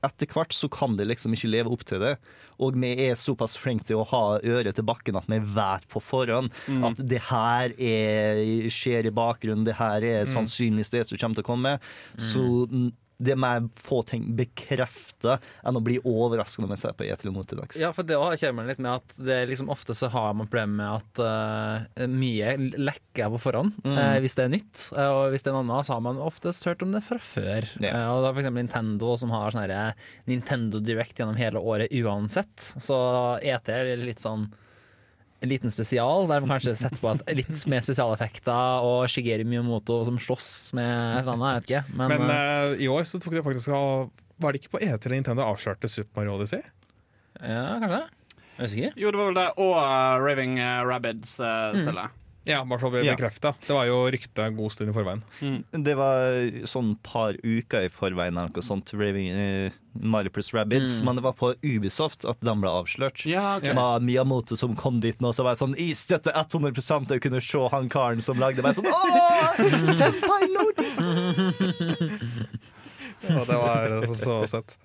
etter 0.03 0.27
hvert 0.27 0.55
så 0.55 0.67
kan 0.73 0.97
det 0.99 1.07
liksom 1.07 1.35
ikke 1.37 1.51
leve 1.51 1.71
opp 1.71 1.85
til 1.87 2.03
det. 2.03 2.17
Og 2.63 2.77
vi 2.79 2.91
er 3.07 3.19
såpass 3.19 3.57
flinke 3.59 3.87
til 3.87 4.01
å 4.01 4.07
ha 4.11 4.23
øret 4.39 4.75
til 4.77 4.87
bakken 4.87 5.19
at 5.19 5.29
vi 5.31 5.39
vet 5.55 5.87
på 5.91 6.03
forhånd 6.03 6.51
at 6.89 7.03
det 7.11 7.23
her 7.29 7.75
er, 7.79 8.43
skjer 8.73 9.09
i 9.09 9.15
bakgrunnen, 9.15 9.67
det 9.67 9.79
her 9.79 10.05
er 10.07 10.31
sannsynligvis 10.31 10.93
det 10.95 11.07
som 11.09 11.23
kommer 11.23 11.39
til 11.39 11.47
å 11.47 11.51
komme. 11.53 11.77
Så 12.19 12.45
mm, 12.71 12.91
det 13.23 13.37
mer 13.39 13.69
få 13.79 14.03
ting 14.07 14.27
bekrefta 14.37 15.39
enn 15.63 15.79
å 15.79 15.83
bli 15.85 15.99
overraska 16.03 16.63
når 16.63 16.73
man 16.73 16.81
ser 16.81 16.97
på 16.99 17.07
E3 17.07 17.33
nå 17.33 17.45
til 17.47 17.61
dags. 17.63 17.79
Ja, 17.81 17.93
for 17.95 18.07
det 18.07 18.19
også 18.19 18.51
kommer 18.51 18.69
litt 18.69 18.83
med 18.83 18.99
at 18.99 19.19
det 19.23 19.39
liksom 19.51 19.71
ofte 19.73 19.97
så 19.97 20.11
har 20.13 20.35
man 20.39 20.49
problemer 20.51 20.75
med 20.83 21.01
at 21.01 21.23
uh, 21.23 22.07
mye 22.11 22.55
lekker 22.59 23.31
på 23.35 23.41
forhånd 23.43 23.87
eh, 23.87 24.19
hvis 24.25 24.37
det 24.39 24.47
er 24.47 24.53
nytt. 24.55 24.85
Uh, 24.97 25.09
og 25.09 25.35
hvis 25.35 25.45
det 25.45 25.53
er 25.53 25.57
noe 25.57 25.65
annet, 25.67 25.89
så 25.89 25.97
har 25.97 26.05
man 26.09 26.21
oftest 26.23 26.67
hørt 26.69 26.83
om 26.85 26.95
det 26.95 27.05
fra 27.07 27.21
før. 27.23 27.69
Ja. 27.85 27.95
Og 28.15 28.25
da 28.27 28.33
f.eks. 28.35 28.51
Nintendo 28.53 29.15
som 29.21 29.33
har 29.35 29.55
sånn 29.55 29.73
Nintendo 30.29 30.81
Direct 30.83 31.21
gjennom 31.21 31.39
hele 31.39 31.63
året 31.63 31.93
uansett. 32.03 32.57
Så 32.83 32.99
E3 33.43 33.79
er 33.83 34.03
litt 34.03 34.23
sånn 34.23 34.51
en 35.43 35.51
liten 35.51 35.73
spesial, 35.75 36.29
der 36.31 36.43
man 36.43 36.55
kanskje 36.55 36.75
setter 36.79 37.01
på 37.03 37.13
litt 37.35 37.65
mer 37.71 37.83
spesialeffekter 37.83 38.87
og 38.87 39.09
Shigeru 39.11 39.45
Miyamoto 39.49 39.99
som 40.07 40.21
slåss 40.23 40.51
med 40.79 40.91
et 40.91 41.25
eller 41.25 41.35
annet, 41.35 41.49
jeg 41.49 41.59
vet 41.59 41.71
ikke. 41.71 41.99
Men, 41.99 42.15
Men 42.15 42.35
eh, 42.37 42.85
i 42.87 42.91
år 42.93 43.07
så 43.09 43.19
tok 43.23 43.35
de 43.35 43.45
faktisk 43.45 43.75
av 43.75 44.11
Var 44.43 44.55
det 44.55 44.63
ikke 44.63 44.77
på 44.77 44.83
E3 44.87 45.13
Nintendo 45.17 45.45
avslørte 45.47 45.91
Super 45.91 46.23
Mario 46.23 46.39
Odyssey? 46.39 46.63
ja, 47.43 47.79
kanskje. 47.83 48.03
Jeg 48.53 48.67
husker 48.67 48.83
ikke. 48.83 49.01
Jo, 49.01 49.11
det 49.11 49.19
var 49.19 49.31
vel 49.31 49.39
det, 49.39 49.47
og 49.65 49.77
uh, 49.81 50.23
Raving 50.23 50.59
uh, 50.61 50.83
Rabbids-spillet. 50.87 52.19
Ja, 52.45 52.63
i 52.63 52.67
hvert 52.67 52.81
fall 52.83 52.91
ble 52.91 53.05
Ja. 53.07 53.15
bekrefta. 53.15 53.55
Det 53.67 53.71
var 53.75 53.87
jo 53.87 54.01
rykte 54.11 54.43
en 54.47 54.57
god 54.57 54.73
stund 54.75 54.91
i 54.91 54.93
forveien. 54.97 55.23
Det 55.71 55.95
var 55.97 56.67
sånn 56.67 56.97
par 57.03 57.35
uker 57.45 57.85
i 57.87 57.89
forveien 57.89 58.35
eller 58.37 58.51
noe 58.51 58.63
sånt. 58.67 58.91
Raving, 58.93 59.29
eh, 59.31 59.71
Mario 59.95 60.31
plus 60.31 60.53
Rabbids. 60.53 61.01
Men 61.03 61.17
det 61.17 61.23
var 61.23 61.35
på 61.35 61.55
Ubisoft 61.63 62.25
at 62.29 62.41
de 62.41 62.55
ble 62.59 62.69
avslørt. 62.69 63.25
Ja, 63.27 63.57
okay. 63.59 63.69
Det 63.69 63.77
var 63.77 64.01
Miyamoto 64.01 64.57
som 64.57 64.75
kom 64.75 64.99
dit 65.01 65.19
nå, 65.21 65.31
så 65.33 65.45
var 65.45 65.55
jeg 65.55 65.63
sånn 65.63 65.77
I 65.79 65.93
støtte 65.95 66.33
100 66.35 67.15
å 67.15 67.21
kunne 67.21 67.41
se 67.41 67.69
han 67.71 67.89
karen 67.89 68.21
som 68.21 68.39
lagde 68.39 68.63
meg 68.63 68.75
sånn 68.75 68.91
Åh! 68.91 69.55
Senpai 69.87 70.49
Lotus! 70.51 70.99
Og 73.31 73.47
det 73.47 73.55
var 73.55 74.15
så 74.19 74.41
søtt. 74.51 74.77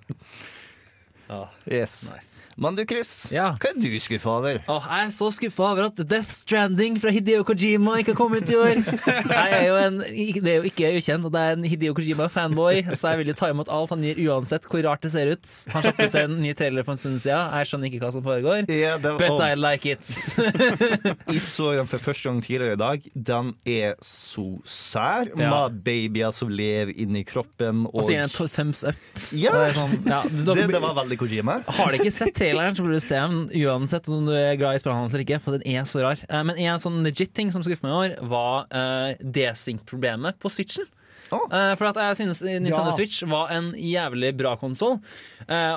Yes. 1.68 2.10
Nice. 2.14 2.44
Men 2.56 2.76
du, 2.76 2.86
Chris, 2.88 3.28
Ja. 3.32 3.52
hva 3.60 3.70
er 3.70 3.82
du 3.82 4.00
skuffa 4.00 4.32
over? 4.40 4.60
Åh, 4.68 4.86
jeg 4.88 5.08
er 5.08 5.12
så 5.14 5.28
skuffa 5.36 5.66
over 5.74 5.90
at 5.90 6.00
Death 6.08 6.32
Stranding 6.32 6.96
fra 7.02 7.12
Hideo 7.12 7.44
Kojima 7.44 7.98
ikke 8.00 8.14
har 8.16 8.20
kommet 8.20 8.50
i 8.50 8.56
år. 8.56 8.80
Jeg 9.38 9.52
er 9.58 9.66
jo 9.68 9.76
en, 9.76 10.00
det 10.02 10.48
er 10.48 10.56
jo 10.62 10.70
ikke 10.70 10.90
ukjent 10.98 11.28
at 11.28 11.36
jeg 11.36 11.52
er 11.52 11.58
en 11.58 11.66
Hideo 11.68 11.94
Kojima-fanboy, 11.98 12.80
så 12.96 13.12
jeg 13.12 13.20
vil 13.20 13.32
jo 13.32 13.36
ta 13.38 13.50
imot 13.52 13.70
alt 13.74 13.92
han 13.94 14.04
gir 14.06 14.20
uansett 14.28 14.66
hvor 14.72 14.82
rart 14.86 15.04
det 15.04 15.12
ser 15.14 15.32
ut. 15.34 15.46
Han 15.74 15.84
slapp 15.86 16.00
ut 16.02 16.18
en 16.22 16.38
ny 16.42 16.54
trailer 16.58 16.86
for 16.88 16.96
en 16.96 17.02
stund 17.02 17.20
siden. 17.22 17.52
Jeg 17.60 17.70
skjønner 17.70 17.90
ikke 17.92 18.02
hva 18.06 18.12
som 18.16 18.26
foregår. 18.26 18.66
Yeah, 18.72 18.98
var, 19.04 19.20
But 19.20 19.44
I 19.44 19.52
like 19.60 19.86
it. 19.86 20.08
jeg 21.34 21.44
så 21.44 21.74
den 21.78 21.90
for 21.92 22.02
første 22.08 22.30
gang 22.30 22.42
tidligere 22.46 22.78
i 22.78 22.82
dag. 22.82 23.08
Den 23.32 23.54
er 23.68 23.98
så 24.06 24.48
sær. 24.66 25.30
Ja. 25.36 25.52
Med 25.52 25.82
babyer 25.86 26.34
som 26.36 26.50
lever 26.54 26.94
inni 26.96 27.24
kroppen. 27.28 27.86
Og, 27.92 28.00
Og 28.00 28.08
så 28.08 28.16
gir 28.16 28.24
den 28.24 28.32
en 28.32 28.54
thumbs 28.56 28.86
up. 28.88 28.96
er 29.34 29.78
sånn, 29.78 29.98
ja, 30.08 30.24
det, 30.32 30.46
det, 30.48 30.68
det 30.78 30.84
var 30.84 30.98
veldig 31.04 31.17
Kojima. 31.20 31.60
Har 31.68 31.92
du 31.92 31.98
ikke 32.00 32.14
sett 32.14 32.34
traileren, 32.38 32.76
så 32.78 32.84
burde 32.86 33.00
du 33.02 33.04
se 33.04 33.16
den 33.20 33.50
uansett 33.66 34.08
om 34.14 34.26
du 34.30 34.34
er 34.38 34.56
glad 34.60 34.76
i 34.78 34.82
spillene 34.84 35.04
hans 35.06 35.14
eller 35.18 35.26
ikke, 35.28 35.42
for 35.44 35.58
den 35.58 35.66
er 35.76 35.88
så 35.90 36.04
rar. 36.06 36.22
Eh, 36.30 36.44
Men 36.48 36.58
en 36.58 36.80
sånn 36.84 37.02
legit 37.06 37.34
ting 37.38 37.52
som 37.52 37.64
skuffer 37.66 37.88
meg 37.90 37.96
i 37.96 38.00
år, 38.16 38.30
var 38.30 38.68
uh, 38.72 39.16
desync-problemet 39.22 40.40
på 40.40 40.50
Switchen. 40.54 40.88
Oh. 41.28 41.42
Eh, 41.52 41.74
for 41.76 41.90
at 41.90 41.98
jeg 42.00 42.16
synes 42.22 42.40
Nintendo 42.46 42.86
Ja. 42.88 42.94
Switch 42.96 43.18
var 43.28 43.50
en 43.52 43.74
jævlig 43.76 44.30
bra 44.40 44.54
konsoll. 44.56 44.94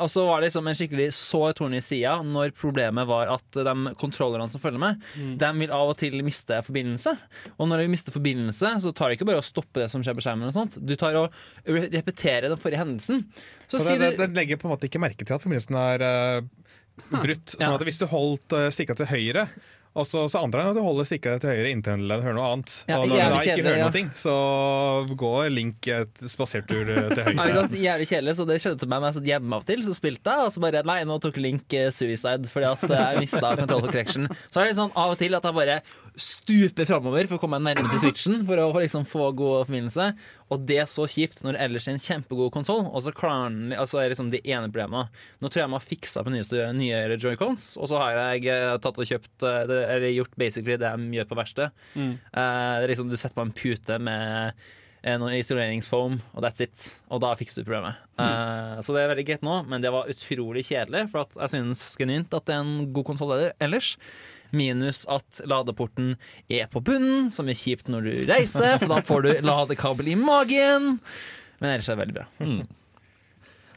og 0.01 0.07
så 0.13 0.23
var 0.29 0.39
det 0.41 0.47
liksom 0.53 0.69
en 0.71 0.77
skikkelig 0.79 1.09
sår 1.17 1.57
torn 1.59 1.75
i 1.75 1.81
sida 1.83 2.21
når 2.23 2.53
problemet 2.55 3.05
var 3.11 3.33
at 3.35 3.43
de 3.59 3.75
kontrollerne 3.99 4.47
som 4.49 4.63
følger 4.63 4.79
med, 4.79 5.03
de 5.43 5.51
vil 5.59 5.73
av 5.75 5.91
og 5.91 5.97
til 5.99 6.15
miste 6.23 6.55
forbindelse. 6.63 7.17
Og 7.59 7.67
når 7.67 7.83
de 7.83 7.89
mister 7.91 8.15
forbindelse, 8.15 8.77
så 8.87 8.95
tar 8.95 9.11
det 9.11 9.19
ikke 9.19 9.27
bare 9.33 9.43
å 9.43 9.49
stoppe 9.51 9.83
det 9.83 9.91
som 9.91 10.03
skjer 10.07 10.15
på 10.15 10.23
skjermen. 10.23 10.47
og 10.47 10.55
sånt 10.55 10.79
Du 10.87 10.95
tar 10.95 11.19
og 11.19 11.35
re- 11.67 11.91
repeterer 11.99 12.47
den 12.49 12.57
forrige 12.57 12.85
hendelsen. 12.85 13.27
Så 13.71 13.83
det, 13.87 13.99
det, 14.03 14.12
det 14.19 14.31
legger 14.37 14.61
på 14.61 14.69
en 14.69 14.75
måte 14.75 14.91
ikke 14.91 15.03
merke 15.03 15.27
til 15.27 15.37
at 15.37 15.43
forbindelsen 15.43 15.79
er 15.79 16.05
uh, 16.05 16.71
brutt. 17.11 17.55
Sånn 17.57 17.69
Ja. 17.69 17.75
at 17.77 17.87
hvis 17.87 18.00
du 18.00 18.09
holdt 18.11 18.57
uh, 18.57 18.67
stikka 18.75 18.99
til 18.99 19.11
høyre, 19.11 19.47
og 19.99 20.07
så, 20.07 20.29
så 20.31 20.39
andre 20.45 20.62
er 20.62 20.69
at 20.71 20.77
du 20.79 20.85
holder 20.85 21.07
stikka 21.09 21.33
til 21.43 21.50
høyre 21.50 21.71
inntil 21.73 22.05
den 22.07 22.23
hører 22.23 22.37
noe 22.37 22.50
annet. 22.53 22.75
Ja, 22.87 23.00
og 23.00 23.09
når 23.11 23.17
du 23.17 23.33
da 23.35 23.39
ikke 23.43 23.65
hører 23.67 23.81
ja. 23.81 23.89
noe, 23.91 24.03
så 24.23 24.35
går 25.19 25.49
Link 25.50 25.89
et 25.91 26.21
spasertur 26.31 26.93
eh, 26.95 27.09
til 27.11 27.19
Ja, 27.25 27.33
høyre. 27.41 27.57
sant? 27.57 27.75
Jævlig 27.75 28.07
kjedelig, 28.12 28.35
så 28.39 28.47
det 28.47 28.59
til 28.62 28.91
meg 28.93 29.03
mens 29.03 29.19
jeg 29.19 29.19
satt 29.19 29.31
hjemme 29.33 29.59
av 29.59 29.65
og 29.65 29.71
til. 29.73 29.83
Så 29.89 29.97
spilte 29.99 30.37
jeg, 30.37 30.47
og 30.47 30.55
så 30.55 30.62
bare 30.62 30.85
Nei, 30.87 31.00
nå 31.11 31.17
tok 31.25 31.41
Link 31.43 31.75
eh, 31.75 31.89
suicide 31.95 32.53
fordi 32.53 32.69
at 32.71 32.87
eh, 32.87 33.03
jeg 33.03 33.25
mista 33.27 33.50
control 33.59 33.83
for 33.83 33.91
correction. 33.91 34.31
Så 34.47 34.61
er 34.61 34.69
det 34.69 34.71
litt 34.71 34.79
sånn 34.85 34.95
av 34.95 35.17
og 35.17 35.19
til 35.25 35.39
at 35.41 35.50
jeg 35.50 35.59
bare 35.59 35.81
stuper 36.31 36.91
framover 36.93 37.27
for 37.27 37.41
å 37.41 37.43
komme 37.43 37.59
meg 37.59 37.75
nærmere 37.75 37.91
til 37.97 38.05
switchen 38.07 38.45
for 38.47 38.62
å 38.62 38.71
liksom 38.79 39.09
få 39.11 39.33
god 39.35 39.67
forbindelse. 39.67 40.12
Og 40.50 40.64
det 40.66 40.80
er 40.83 40.88
så 40.90 41.04
kjipt 41.11 41.45
når 41.47 41.54
det 41.54 41.62
ellers 41.66 41.87
er 41.87 41.95
en 41.95 42.02
kjempegod 42.02 42.50
konsoll, 42.54 42.83
og 42.88 43.04
så 43.04 43.12
klarer 43.14 43.52
den 43.54 43.75
Altså 43.76 44.00
er 44.02 44.11
liksom 44.11 44.33
de 44.33 44.40
ene 44.42 44.71
problemene. 44.73 45.07
Nå 45.38 45.49
tror 45.49 45.62
jeg 45.62 45.71
de 45.71 45.76
har 45.76 45.87
fiksa 45.87 46.25
på 46.26 46.33
nyeste, 46.35 46.64
nyere 46.76 47.19
joycons, 47.23 47.71
og 47.78 47.90
så 47.90 48.00
har 48.02 48.19
jeg 48.19 48.50
eh, 48.50 48.75
tatt 48.83 48.99
og 48.99 49.09
kjøpt 49.12 49.47
eh, 49.47 49.62
Eller 49.78 50.11
gjort 50.16 50.35
basically 50.40 50.75
det 50.80 50.90
de 50.90 51.16
gjør 51.21 51.30
på 51.30 51.38
verksted. 51.38 51.80
Eh, 51.95 52.19
det 52.35 52.88
er 52.88 52.90
liksom, 52.90 53.11
du 53.12 53.16
setter 53.16 53.38
på 53.38 53.47
en 53.47 53.54
pute 53.54 54.00
med 54.02 54.59
eh, 55.04 55.16
noe 55.23 55.38
isoleringsfoam, 55.38 56.19
og 56.35 56.45
that's 56.45 56.64
it. 56.66 56.90
Og 57.14 57.23
da 57.23 57.30
fikser 57.38 57.62
du 57.62 57.71
problemet. 57.71 58.02
Eh, 58.19 58.83
så 58.83 58.97
det 58.97 59.04
er 59.04 59.14
veldig 59.14 59.28
greit 59.30 59.47
nå, 59.47 59.61
men 59.71 59.87
det 59.87 59.95
var 59.95 60.11
utrolig 60.11 60.66
kjedelig, 60.66 61.07
for 61.14 61.25
at 61.28 61.38
jeg 61.45 61.54
synes 61.54 61.87
genuint 62.00 62.35
at 62.37 62.50
det 62.50 62.59
er 62.59 62.66
en 62.66 62.90
god 62.97 63.12
konsoll 63.12 63.37
ellers. 63.62 63.95
Minus 64.57 65.04
at 65.11 65.42
ladeporten 65.49 66.14
er 66.49 66.66
på 66.73 66.83
bunnen, 66.85 67.30
som 67.35 67.49
er 67.49 67.59
kjipt 67.59 67.90
når 67.92 68.07
du 68.09 68.12
reiser, 68.30 68.78
for 68.80 68.90
da 68.90 69.00
får 69.07 69.26
du 69.26 69.30
ladekabel 69.47 70.11
i 70.12 70.19
magen. 70.19 70.99
Men 71.61 71.75
ellers 71.75 71.88
er 71.88 71.99
det 71.99 72.04
veldig 72.07 72.19
bra. 72.21 72.28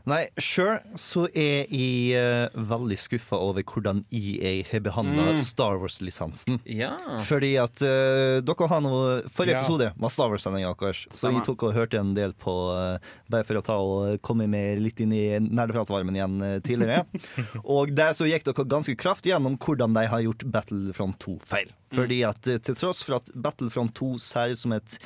Nei, 0.10 0.26
sjøl 0.36 0.82
så 1.00 1.22
er 1.32 1.70
jeg 1.72 2.18
uh, 2.20 2.56
veldig 2.68 2.98
skuffa 3.00 3.38
over 3.40 3.64
hvordan 3.64 4.02
EA 4.12 4.52
har 4.68 4.82
behandla 4.84 5.30
Star 5.40 5.78
Wars-lisensen. 5.80 6.58
Ja. 6.68 6.90
Fordi 7.24 7.54
at 7.62 7.80
uh, 7.88 8.42
dere 8.44 8.68
har 8.68 8.84
noe 8.84 9.22
Forrige 9.32 9.56
Ja. 9.56 9.62
episode 9.62 9.88
var 9.96 10.12
Star 10.12 10.34
Wars-sendinga 10.34 10.74
deres, 10.82 11.06
så 11.08 11.22
Stemmer. 11.22 11.40
jeg 11.40 11.48
tok 11.48 11.64
og 11.70 11.78
hørte 11.78 12.02
en 12.02 12.12
del 12.18 12.36
på 12.36 12.52
uh, 12.76 12.98
Bare 13.32 13.48
for 13.48 13.62
å 13.62 13.64
ta 13.64 13.80
og 13.80 14.20
komme 14.28 14.50
med 14.52 14.84
litt 14.84 15.00
inn 15.00 15.16
i 15.16 15.24
nerdepratvarmen 15.40 16.20
igjen 16.20 16.38
tidligere. 16.68 17.06
og 17.64 17.96
der 17.96 18.12
så 18.18 18.28
gikk 18.28 18.44
dere 18.50 18.68
ganske 18.76 18.98
kraftig 19.00 19.32
gjennom 19.32 19.56
hvordan 19.56 19.96
de 19.96 20.04
har 20.12 20.26
gjort 20.28 20.44
Battlefront 20.52 21.16
2 21.24 21.38
feil. 21.48 21.72
Fordi 21.96 22.20
at 22.28 22.42
til 22.44 22.76
tross 22.76 23.06
for 23.08 23.22
at 23.22 23.32
Battlefront 23.40 23.96
2 23.96 24.18
ser 24.20 24.52
ut 24.52 24.60
som 24.66 24.76
et 24.76 24.98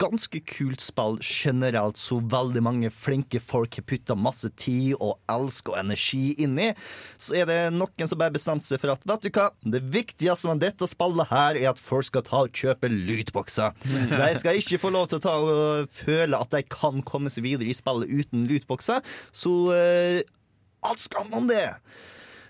ganske 0.00 0.40
kult 0.48 0.82
spill 0.82 1.18
generelt, 1.22 1.98
så 2.00 2.18
veldig 2.18 2.62
mange 2.64 2.90
flinke 2.92 3.40
folk 3.42 3.78
har 3.78 3.86
putta 3.88 4.16
masse 4.18 4.50
tid 4.60 4.94
og 4.98 5.16
elsk 5.30 5.70
og 5.72 5.78
energi 5.80 6.34
inn 6.42 6.58
i, 6.60 6.70
så 7.20 7.36
er 7.40 7.48
det 7.50 7.58
noen 7.74 8.10
som 8.10 8.20
bare 8.20 8.34
bestemte 8.34 8.66
seg 8.66 8.82
for 8.82 8.94
at 8.94 9.04
vet 9.08 9.26
du 9.26 9.30
hva, 9.34 9.48
det 9.76 9.82
viktigste 9.94 10.50
med 10.50 10.64
dette 10.64 10.88
spillet 10.90 11.30
her 11.30 11.60
er 11.60 11.70
at 11.72 11.82
folk 11.82 12.08
skal 12.10 12.26
ta 12.26 12.44
og 12.46 12.54
kjøpe 12.54 12.90
lootboxer. 12.90 13.76
De 13.84 14.30
skal 14.40 14.60
ikke 14.60 14.80
få 14.82 14.92
lov 14.94 15.10
til 15.10 15.20
å 15.20 15.24
ta 15.24 15.36
og 15.40 15.92
føle 15.94 16.40
at 16.40 16.54
de 16.54 16.64
kan 16.68 17.04
komme 17.06 17.32
seg 17.32 17.46
videre 17.46 17.70
i 17.70 17.76
spillet 17.76 18.10
uten 18.10 18.48
lootboxer, 18.50 19.04
så 19.34 19.54
uh, 19.70 20.18
alt 20.84 21.06
skal 21.06 21.30
man 21.32 21.48
det. 21.50 21.68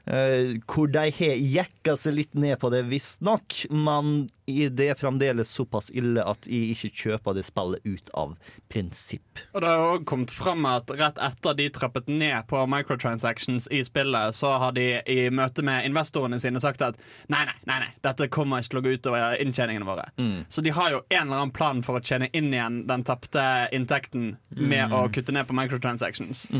Eh, 0.07 0.61
hvor 0.69 0.91
de 0.93 1.09
har 1.17 1.39
jekka 1.41 1.97
seg 1.97 2.19
litt 2.19 2.35
ned 2.37 2.59
på 2.61 2.69
det, 2.73 2.83
visstnok. 2.91 3.65
Men 3.73 4.27
det 4.45 4.91
er 4.93 4.99
fremdeles 5.01 5.49
såpass 5.49 5.89
ille 5.97 6.21
at 6.21 6.45
jeg 6.45 6.75
ikke 6.75 6.91
kjøper 6.93 7.39
det 7.39 7.47
spillet 7.47 7.87
ut 7.89 8.11
av 8.13 8.35
prinsipp. 8.69 9.41
Og 9.55 9.65
det 9.65 9.71
har 9.71 9.85
også 9.87 10.09
kommet 10.11 10.35
fram 10.37 10.69
at 10.69 10.93
rett 10.99 11.21
etter 11.25 11.57
de 11.57 11.71
trappet 11.73 12.11
ned 12.13 12.45
på 12.51 12.61
microtransactions 12.69 13.71
i 13.73 13.81
spillet, 13.89 14.37
så 14.37 14.53
har 14.61 14.77
de 14.77 15.01
i 15.09 15.31
møte 15.33 15.65
med 15.65 15.89
investorene 15.89 16.37
sine 16.43 16.61
sagt 16.61 16.85
at 16.85 17.01
nei, 17.33 17.47
nei, 17.49 17.57
nei, 17.65 17.81
nei 17.87 17.91
dette 18.05 18.29
kommer 18.29 18.61
ikke 18.61 18.75
til 18.75 18.83
å 18.83 18.85
gå 18.85 18.95
utover 18.99 19.41
inntjeningene 19.41 19.89
våre. 19.89 20.11
Så 20.53 20.61
de 20.65 20.77
har 20.77 20.93
jo 20.93 21.03
en 21.09 21.25
eller 21.25 21.41
annen 21.41 21.57
plan 21.57 21.81
for 21.87 21.97
å 21.97 22.05
tjene 22.05 22.29
inn 22.37 22.53
igjen 22.53 22.83
den 22.91 23.05
tapte 23.09 23.45
inntekten 23.73 24.35
med 24.53 24.93
å 24.93 25.07
kutte 25.15 25.33
ned 25.33 25.49
på 25.49 25.57
microtransactions. 25.57 26.51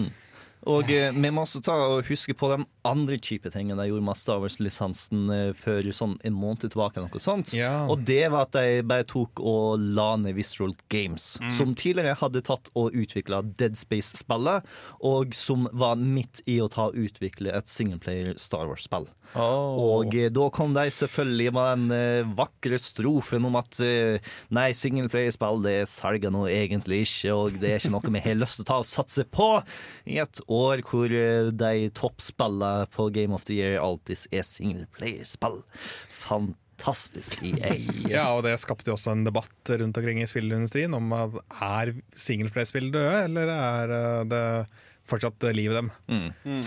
Og 0.71 0.91
eh, 0.93 1.13
vi 1.13 1.31
må 1.33 1.45
også 1.45 1.61
ta 1.65 1.75
og 1.91 2.09
huske 2.09 2.35
på 2.37 2.49
de 2.53 2.65
andre 2.89 3.19
kjipe 3.21 3.51
tingene 3.53 3.85
jeg 3.85 3.93
gjorde 3.93 4.07
med 4.07 4.19
Star 4.19 4.41
Wars-lisensen 4.43 5.33
eh, 5.33 5.51
for 5.59 5.89
sånn 5.97 6.17
en 6.25 6.37
måned 6.37 6.67
tilbake. 6.73 7.03
Noe 7.05 7.23
sånt. 7.23 7.53
Ja. 7.57 7.85
Og 7.91 8.05
det 8.09 8.23
var 8.33 8.49
at 8.49 8.57
de 8.57 8.85
bare 8.87 9.07
tok 9.09 9.43
og 9.45 9.83
la 9.97 10.15
ned 10.21 10.37
Visceral 10.39 10.75
Games, 10.93 11.35
som 11.53 11.75
tidligere 11.77 12.17
hadde 12.21 12.45
tatt 12.47 12.71
og 12.79 12.97
utvikla 12.97 13.43
Dead 13.59 13.77
Space-spillet, 13.79 14.65
og 15.05 15.35
som 15.37 15.69
var 15.73 16.01
midt 16.01 16.43
i 16.51 16.61
å 16.65 16.71
ta 16.73 16.89
og 16.91 16.99
utvikle 16.99 17.53
et 17.55 17.71
singleplayer 17.71 18.39
Star 18.41 18.69
Wars-spill. 18.71 19.09
Og 19.35 20.15
eh, 20.17 20.31
da 20.33 20.49
kom 20.55 20.77
de 20.77 20.87
selvfølgelig 20.95 21.55
med 21.55 21.85
den 21.93 22.35
vakre 22.39 22.79
strofen 22.81 23.45
om 23.49 23.59
at 23.61 23.81
nei, 24.55 24.69
singleplayerspill 24.77 25.63
det 25.65 25.77
selger 25.91 26.33
nå 26.33 26.47
egentlig 26.51 27.05
ikke, 27.05 27.35
og 27.35 27.61
det 27.61 27.73
er 27.73 27.83
ikke 27.83 27.95
noe 27.95 28.15
vi 28.15 28.25
har 28.25 28.39
lyst 28.39 28.61
til 28.61 28.67
å 28.67 28.71
ta 28.71 28.81
og 28.81 28.89
satse 28.89 29.27
på 29.29 29.49
i 30.11 30.21
et 30.23 30.41
år 30.55 30.83
hvor 30.89 31.13
eh, 31.13 31.51
de 31.53 31.89
toppspillene 31.97 32.89
på 32.95 33.09
Game 33.15 33.37
of 33.37 33.47
the 33.49 33.59
Year 33.59 33.81
alltid 33.83 34.27
er 34.35 34.47
singleplayerspill. 34.47 35.61
Fantastisk 36.25 37.43
EA. 37.45 37.77
Ja, 38.15 38.27
og 38.37 38.45
det 38.47 38.57
skapte 38.63 38.91
jo 38.91 38.97
også 38.99 39.15
en 39.15 39.27
debatt 39.27 39.75
rundt 39.75 40.01
omkring 40.01 40.23
i 40.23 40.29
spillindustrien 40.31 40.95
om 40.97 41.13
at 41.17 41.39
er 41.61 41.95
singleplayerspill 42.19 42.91
døde, 42.95 43.25
eller 43.29 43.55
er 43.55 43.95
eh, 43.99 44.25
det 44.33 44.45
fortsatt 45.09 45.45
liv 45.55 45.73
i 45.73 45.77
dem? 45.77 45.91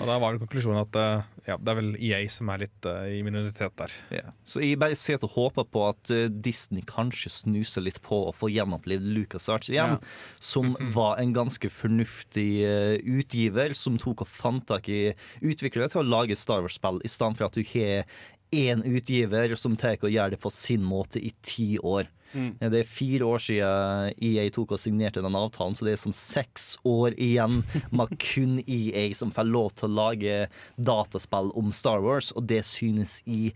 Og 0.01 0.05
da 0.07 0.17
var 0.21 0.35
det 0.35 0.43
konklusjonen 0.43 0.83
at 0.83 0.97
eh, 1.01 1.25
ja, 1.47 1.55
det 1.55 1.71
er 1.71 1.77
vel 1.79 1.91
EA 1.95 2.19
som 2.31 2.49
er 2.51 2.65
litt 2.65 2.87
uh, 2.87 3.05
i 3.07 3.21
minoritet 3.25 3.75
der. 3.79 3.93
Yeah. 4.11 4.31
Så 4.47 4.61
jeg 4.63 4.79
bare 4.81 4.97
sitter 4.99 5.29
og 5.29 5.35
håper 5.37 5.67
på 5.71 5.85
at 5.87 6.11
eh, 6.13 6.27
Disney 6.27 6.83
kanskje 6.87 7.31
snuser 7.31 7.85
litt 7.85 8.01
på 8.05 8.19
å 8.27 8.33
få 8.35 8.51
gjenopplevd 8.51 9.07
LucasArts 9.15 9.71
igjen, 9.71 9.97
som 10.43 10.75
var 10.95 11.21
en 11.21 11.31
ganske 11.35 11.71
fornuftig 11.71 12.49
eh, 12.67 12.97
utgiver, 12.99 13.77
som 13.79 13.95
tok 14.01 14.25
og 14.25 14.31
fant 14.31 14.67
tak 14.67 14.91
i 14.91 15.01
utviklere 15.39 15.87
til 15.93 16.03
å 16.03 16.09
lage 16.09 16.35
Star 16.35 16.65
Wars-spill, 16.65 16.99
i 16.99 17.11
stedet 17.11 17.39
for 17.39 17.47
at 17.47 17.55
du 17.55 17.63
har 17.71 18.03
én 18.51 18.83
utgiver 18.87 19.55
som 19.59 19.75
tar 19.79 19.97
og 20.03 20.11
gjør 20.11 20.35
det 20.35 20.39
på 20.43 20.51
sin 20.53 20.83
måte 20.83 21.19
i 21.19 21.31
ti 21.43 21.75
år. 21.79 22.07
Ja, 22.33 22.69
Det 22.69 22.81
er 22.81 22.89
fire 22.89 23.25
år 23.25 23.41
siden 23.41 24.13
EA 24.21 24.49
tok 24.53 24.75
og 24.75 24.81
signerte 24.81 25.23
den 25.23 25.37
avtalen, 25.37 25.75
så 25.77 25.87
det 25.87 25.95
er 25.95 26.01
sånn 26.01 26.17
seks 26.17 26.75
år 26.87 27.15
igjen 27.15 27.63
med 27.91 28.13
kun 28.21 28.59
EA 28.65 29.07
som 29.17 29.31
får 29.35 29.47
lov 29.49 29.73
til 29.77 29.89
å 29.89 29.97
lage 30.01 30.37
dataspill 30.77 31.53
om 31.57 31.71
Star 31.75 32.03
Wars, 32.03 32.33
og 32.35 32.47
det 32.49 32.63
synes 32.67 33.21
i 33.25 33.51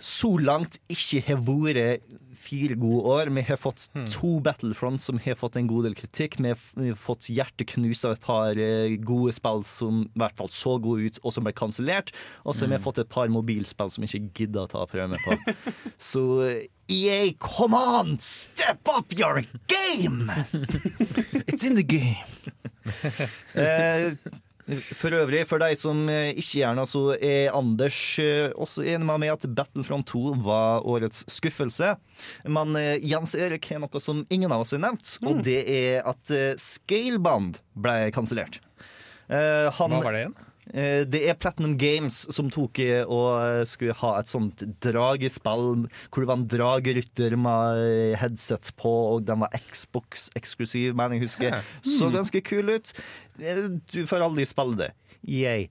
så 0.00 0.30
langt 0.40 0.78
ikke 0.88 1.20
har 1.26 1.36
vært 1.44 2.00
fire 2.40 2.74
gode 2.80 3.02
år. 3.04 3.28
Vi 3.36 3.42
har 3.44 3.58
fått 3.60 3.88
Hmm. 3.92 4.06
to 4.08 4.40
Battlefront 4.40 5.00
som 5.02 5.18
har 5.18 5.34
fått 5.36 5.56
en 5.56 5.66
god 5.68 5.84
del 5.84 5.94
kritikk. 5.94 6.38
Vi 6.40 6.48
har 6.48 6.56
vi 6.74 6.94
fått 6.96 7.28
hjerteknust 7.28 8.04
av 8.08 8.12
et 8.16 8.20
par 8.24 8.56
eh, 8.56 8.96
gode 8.96 9.34
spill 9.36 9.62
som 9.62 10.02
i 10.06 10.18
hvert 10.18 10.36
fall 10.36 10.48
så 10.48 10.78
gode 10.80 11.04
ut, 11.04 11.18
og 11.22 11.32
som 11.34 11.44
ble 11.44 11.52
kansellert. 11.52 12.12
Og 12.46 12.54
så 12.54 12.64
har 12.64 12.68
Hmm. 12.72 12.78
vi 12.78 12.84
fått 12.84 12.98
et 13.00 13.08
par 13.10 13.28
mobilspill 13.28 13.90
som 13.90 14.04
ikke 14.04 14.32
gidder 14.32 14.64
å 14.64 14.70
ta 14.70 14.86
prøve 14.86 15.10
med 15.10 15.18
på. 15.20 15.36
Så 15.98 16.24
eh, 16.48 16.66
EA, 16.88 17.32
come 17.38 17.74
on! 17.76 18.18
Step 18.18 18.88
up 18.88 19.12
your 19.12 19.44
game! 19.68 20.26
It's 21.46 21.62
in 21.64 21.74
the 21.76 21.82
game. 21.84 22.16
Eh, 23.54 24.14
for 24.94 25.14
øvrig, 25.18 25.42
for 25.48 25.58
deg 25.62 25.76
som 25.80 26.02
eh, 26.12 26.30
ikke 26.38 26.60
gjør 26.62 26.76
noe, 26.78 26.86
så 26.88 27.02
er 27.16 27.50
Anders 27.56 27.98
eh, 28.22 28.50
også 28.54 28.84
enig 28.86 29.06
med 29.08 29.22
meg 29.24 29.32
at 29.34 29.46
Battlefront 29.56 30.06
2 30.10 30.22
var 30.44 30.86
årets 30.88 31.24
skuffelse. 31.30 31.94
Men 32.46 32.76
eh, 32.78 32.98
Jens 33.02 33.34
Erik 33.34 33.66
har 33.72 33.82
noe 33.82 34.02
som 34.02 34.24
ingen 34.30 34.52
av 34.54 34.62
oss 34.64 34.74
har 34.76 34.82
nevnt, 34.84 35.16
og 35.26 35.42
det 35.46 35.58
er 35.66 36.06
at 36.10 36.34
Scaleband 36.60 37.58
ble 37.74 38.10
kansellert. 38.14 38.60
Han- 39.30 39.92
Hva 39.94 40.02
var 40.02 40.12
det 40.16 40.24
igjen? 40.24 40.38
Eh, 40.72 41.02
Det 41.06 41.22
er 41.26 41.38
Platinum 41.38 41.76
Games 41.78 42.22
som 42.32 42.50
tok 42.52 42.80
og 43.06 43.28
eh, 43.42 43.64
skulle 43.68 43.96
ha 44.02 44.12
et 44.20 44.30
sånt 44.30 44.62
dragespill 44.82 45.86
hvor 46.10 46.22
det 46.22 46.28
var 46.30 46.38
en 46.38 46.46
dragerytter 46.50 47.36
med 47.40 47.82
eh, 47.82 48.14
headset 48.20 48.70
på, 48.78 48.92
og 49.14 49.26
den 49.28 49.42
var 49.42 49.54
Xbox-eksklusiv, 49.58 50.94
mener 50.94 51.18
jeg 51.18 51.26
husker. 51.26 51.60
Så 51.86 52.10
ganske 52.14 52.42
kul 52.46 52.76
ut. 52.76 52.94
Du 53.90 54.02
får 54.06 54.26
aldri 54.26 54.46
spille 54.48 54.78
det. 54.78 54.90
Yay. 55.26 55.68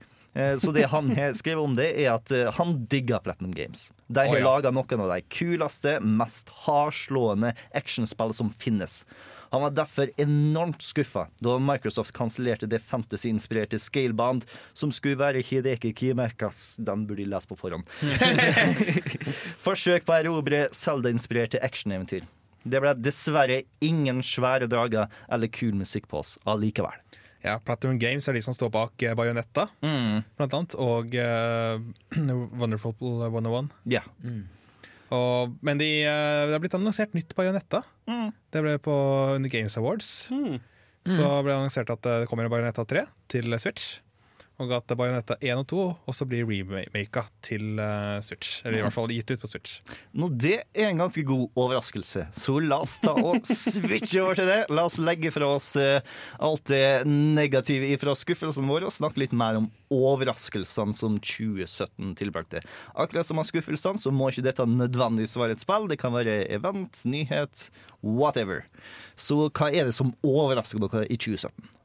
Så 0.62 0.70
det 0.70 0.84
han 0.92 1.08
har 1.16 1.32
skrevet 1.34 1.66
om 1.66 1.72
det, 1.74 1.88
er 1.98 2.12
at 2.12 2.30
han 2.54 2.76
digger 2.90 3.18
Platinum 3.24 3.50
Games. 3.56 3.88
De 4.06 4.22
har 4.22 4.30
oh, 4.30 4.38
ja. 4.38 4.46
laga 4.46 4.70
noen 4.70 5.02
av 5.02 5.10
de 5.10 5.24
kuleste, 5.26 5.96
mest 6.06 6.52
hardslående 6.66 7.50
actionspillene 7.74 8.38
som 8.38 8.52
finnes. 8.62 9.00
Han 9.50 9.62
var 9.62 9.70
derfor 9.74 10.10
enormt 10.16 10.82
skuffa 10.82 11.26
da 11.42 11.56
Microsoft 11.58 12.14
kansellerte 12.14 12.68
det 12.70 12.78
fantasy-inspirerte 12.86 13.78
Scaleband, 13.82 14.44
som 14.72 14.92
skulle 14.94 15.18
være 15.18 15.42
Hideki 15.42 15.90
Kimekas 15.98 16.76
Den 16.78 17.06
burde 17.08 17.24
de 17.24 17.30
lese 17.32 17.50
på 17.50 17.58
forhånd. 17.58 17.86
Forsøk 19.66 20.06
på 20.06 20.14
å 20.14 20.20
erobre 20.20 20.68
Zelda-inspirerte 20.70 21.62
actioneventyr. 21.66 22.28
Det 22.62 22.80
ble 22.82 22.92
dessverre 23.00 23.62
ingen 23.82 24.20
svære 24.22 24.68
drager 24.70 25.10
eller 25.32 25.50
kul 25.50 25.74
musikk 25.80 26.06
på 26.10 26.20
oss 26.20 26.36
allikevel. 26.44 26.94
Ja, 27.42 27.56
Platinum 27.64 27.98
Games 27.98 28.28
er 28.28 28.36
de 28.36 28.42
som 28.44 28.54
står 28.54 28.68
bak 28.70 28.92
Bajonetta, 29.00 29.66
Bayonetta, 29.80 30.24
blant 30.36 30.56
annet, 30.58 30.76
og 30.76 31.14
uh, 31.16 31.80
Wonderful 32.60 32.94
101. 33.00 33.70
Ja. 33.88 34.04
Og, 35.14 35.56
men 35.66 35.80
de, 35.80 35.88
eh, 36.06 36.42
det 36.46 36.54
har 36.54 36.62
blitt 36.62 36.76
annonsert 36.78 37.16
nytt 37.16 37.34
Bayonetta. 37.38 37.82
Mm. 38.10 38.28
Det 38.54 38.62
ble 38.64 38.76
på 38.82 38.94
under 39.36 39.52
Games 39.52 39.76
Awards. 39.80 40.10
Så 41.08 41.26
ble 41.40 41.50
det 41.50 41.56
annonsert 41.56 41.90
at 41.90 42.04
det 42.04 42.28
kommer 42.30 42.46
en 42.46 42.52
bajonetta 42.52 42.84
3 42.86 43.06
til 43.32 43.58
Switch. 43.58 43.98
Og 44.60 44.72
at 44.76 44.92
Bayonetta 44.92 45.38
1 45.40 45.62
og 45.62 45.66
2 45.70 45.82
også 46.10 46.26
blir 46.28 46.44
remaka 46.44 47.22
til 47.44 47.80
eh, 47.80 48.18
Switch. 48.24 48.60
Eller 48.64 48.80
i 48.80 48.84
hvert 48.84 48.94
fall 48.94 49.12
gitt 49.14 49.32
ut 49.32 49.40
på 49.40 49.48
Switch. 49.48 49.78
Nå, 50.12 50.28
det 50.36 50.58
er 50.74 50.90
en 50.90 51.00
ganske 51.00 51.24
god 51.24 51.56
overraskelse, 51.56 52.26
så 52.36 52.56
la 52.60 52.82
oss 52.84 52.98
ta 53.00 53.14
og 53.16 53.46
switche 53.48 54.20
over 54.20 54.36
til 54.36 54.50
det. 54.50 54.58
La 54.72 54.84
oss 54.88 55.00
legge 55.00 55.32
fra 55.32 55.48
oss 55.56 55.72
eh, 55.80 56.04
alt 56.44 56.66
det 56.68 57.06
negative 57.08 57.94
fra 58.02 58.16
skuffelsene 58.18 58.68
våre 58.68 58.90
og 58.90 58.94
snakke 58.94 59.24
litt 59.24 59.36
mer 59.36 59.62
om 59.62 59.70
overraskelsene 59.90 60.94
som 60.96 61.16
2017 61.24 62.14
tilbrakte. 62.20 62.60
Akkurat 62.92 63.26
som 63.26 63.40
av 63.40 63.48
skuffelsene, 63.48 64.00
så 64.02 64.12
må 64.12 64.28
ikke 64.30 64.44
dette 64.44 64.68
nødvendigvis 64.68 65.38
være 65.40 65.56
et 65.56 65.64
spill. 65.64 65.88
Det 65.90 65.98
kan 66.02 66.14
være 66.14 66.42
event, 66.52 67.00
nyhet, 67.08 67.70
whatever. 68.04 68.66
Så 69.16 69.46
hva 69.48 69.72
er 69.72 69.88
det 69.88 69.96
som 69.96 70.12
overrasker 70.26 70.84
dere 70.84 71.08
i 71.08 71.16
2017? 71.16 71.79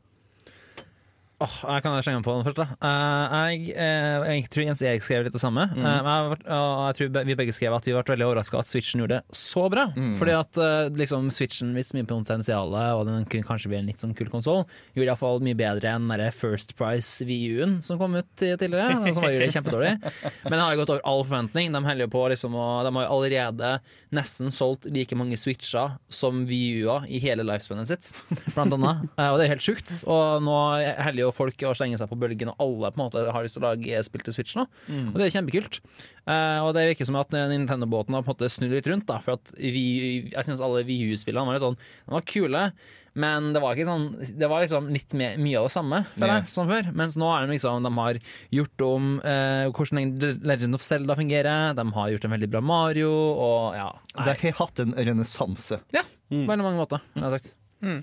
Åh, 1.44 1.56
jeg 1.68 1.84
kan 1.84 1.98
slenge 2.00 2.22
meg 2.22 2.26
på 2.26 2.34
den 2.38 2.46
først. 2.46 2.60
da 2.62 2.66
uh, 2.80 3.50
jeg, 3.52 3.74
uh, 3.76 4.24
jeg 4.30 4.46
tror 4.54 4.64
Jens 4.70 4.82
Erik 4.88 5.04
skrev 5.04 5.26
litt 5.26 5.34
det 5.36 5.42
samme. 5.42 5.66
Mm. 5.76 5.84
Uh, 5.84 6.08
jeg, 6.08 6.38
jeg 6.48 6.98
tror 7.00 7.26
vi 7.28 7.36
begge 7.42 7.56
skrev 7.56 7.76
at 7.76 7.90
vi 7.90 7.92
ble 7.92 8.04
veldig 8.08 8.28
overraska 8.30 8.62
at 8.62 8.70
Switchen 8.70 9.04
gjorde 9.04 9.18
det 9.20 9.36
så 9.36 9.66
bra. 9.72 9.90
Fordi 10.16 10.36
at 10.38 10.60
liksom, 10.96 11.28
Switchen 11.36 11.74
viste 11.76 11.98
mye 11.98 12.08
potensial, 12.08 12.72
og 12.72 13.04
den 13.10 13.28
kunne 13.32 13.48
kanskje 13.48 13.72
bli 13.74 13.82
en 13.82 13.90
litt 13.92 14.00
sånn 14.00 14.16
kul 14.16 14.32
konsoll. 14.32 14.64
Gjorde 14.96 15.12
iallfall 15.12 15.44
mye 15.44 15.58
bedre 15.60 15.92
enn 15.98 16.08
den 16.08 16.24
First 16.36 16.72
Price 16.80 17.28
VU-en 17.28 17.82
som 17.84 18.00
kom 18.00 18.16
ut 18.16 18.32
tidligere. 18.40 19.12
Som 19.12 19.26
var 19.26 19.36
gjorde 19.36 19.52
kjempedårlig 19.52 19.92
Men 20.46 20.56
den 20.56 20.64
har 20.64 20.80
gått 20.80 20.94
over 20.96 21.04
all 21.04 21.26
forventning. 21.26 21.76
De 21.76 21.84
holder 21.84 22.12
på 22.12 22.24
liksom 22.32 22.56
og 22.56 22.88
De 22.88 22.94
har 22.96 23.12
allerede 23.12 23.74
nesten 24.16 24.54
solgt 24.56 24.88
like 24.96 25.20
mange 25.20 25.36
Switcher 25.40 25.98
som 26.08 26.46
VU-er 26.48 27.10
i 27.12 27.20
hele 27.24 27.44
lifespanet 27.44 27.92
sitt, 27.92 28.10
blant 28.54 28.74
annet. 28.78 29.06
Og 29.26 29.40
det 29.40 29.48
er 29.48 29.56
helt 29.56 29.66
sjukt. 29.66 29.92
Og 30.08 30.44
nå 30.46 30.56
heller 30.80 31.25
jo 31.25 31.25
folk 31.34 31.64
og 31.66 31.78
slenger 31.80 32.02
seg 32.02 32.12
på 32.12 32.18
bølgen, 32.20 32.52
og 32.54 32.62
alle 32.66 32.92
på 32.92 33.00
en 33.00 33.06
måte 33.06 33.24
har 33.32 33.46
lyst 33.46 33.58
til 33.58 33.64
å 33.64 33.72
lage 33.72 34.04
spill 34.06 34.26
til 34.26 34.36
Switch 34.36 34.58
nå. 34.60 34.68
Og 35.14 35.18
det 35.18 35.30
er 35.30 35.34
kjempekult. 35.38 35.80
Uh, 36.26 36.66
og 36.66 36.74
det 36.78 36.88
virker 36.92 37.08
som 37.10 37.18
at 37.22 37.34
Nintendo-båten 37.34 38.18
har 38.18 38.26
på 38.26 38.32
en 38.32 38.36
måte 38.36 38.52
snudd 38.52 38.74
litt 38.76 38.90
rundt, 38.92 39.08
da. 39.10 39.22
For 39.24 39.40
at 39.40 39.54
vi, 39.58 39.86
jeg 40.34 40.46
syns 40.48 40.62
alle 40.66 40.86
VU-spillene 40.86 41.48
var 41.48 41.58
litt 41.58 41.66
sånn 41.66 41.80
De 41.80 42.16
var 42.18 42.26
kule. 42.30 42.68
Men 43.16 43.54
det 43.56 43.62
var 43.64 43.78
ikke 43.78 43.88
sånn 43.88 44.08
Det 44.36 44.48
var 44.52 44.64
liksom 44.66 44.90
litt 44.92 45.14
mer, 45.16 45.38
mye 45.40 45.60
av 45.62 45.70
det 45.70 45.72
samme 45.72 46.02
føler 46.18 46.34
jeg, 46.42 46.50
som 46.52 46.68
før. 46.68 46.90
Mens 47.00 47.16
nå 47.20 47.30
er 47.32 47.46
det 47.46 47.56
liksom 47.56 47.86
De 47.88 47.92
har 47.96 48.20
gjort 48.58 48.84
om 48.90 49.14
eh, 49.24 49.68
hvordan 49.72 50.42
Legend 50.44 50.76
of 50.76 50.84
Zelda 50.84 51.16
fungerer. 51.16 51.78
De 51.78 51.86
har 51.96 52.12
gjort 52.12 52.28
en 52.28 52.36
veldig 52.36 52.50
bra 52.52 52.64
Mario, 52.66 53.14
og 53.14 53.78
ja. 53.78 53.88
De 54.18 54.28
har 54.34 54.60
hatt 54.60 54.84
en 54.84 54.92
renessanse. 55.00 55.80
Ja, 55.96 56.04
på 56.28 56.44
veldig 56.44 56.68
mange 56.68 56.82
måter, 56.82 57.06
har 57.16 57.38
jeg 57.40 57.54
Mm. 57.86 58.00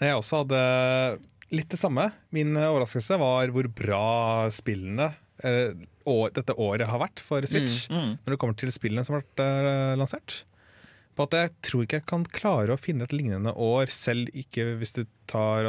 Jeg 0.00 0.16
også 0.16 0.38
hadde 0.42 0.58
litt 1.54 1.68
det 1.72 1.78
samme. 1.80 2.10
Min 2.34 2.56
eh, 2.56 2.68
overraskelse 2.68 3.18
var 3.20 3.48
hvor 3.54 3.68
bra 3.72 4.48
spillene 4.52 5.10
eh, 5.44 5.72
å- 6.08 6.28
dette 6.34 6.54
året 6.60 6.88
har 6.90 6.98
vært 7.02 7.20
for 7.24 7.42
Switch. 7.48 7.86
Når 7.90 8.34
det 8.34 8.38
kommer 8.42 8.56
til 8.60 8.72
spillene 8.74 9.04
som 9.06 9.16
har 9.18 9.22
vært 9.24 9.42
eh, 9.44 9.96
lansert. 10.00 10.42
På 11.18 11.24
at 11.26 11.34
Jeg 11.34 11.50
tror 11.66 11.82
ikke 11.82 11.98
jeg 11.98 12.06
kan 12.06 12.24
klare 12.30 12.74
å 12.76 12.78
finne 12.78 13.02
et 13.08 13.12
lignende 13.16 13.50
år, 13.58 13.90
selv 13.90 14.28
ikke 14.38 14.76
hvis 14.78 14.92
du 14.94 15.00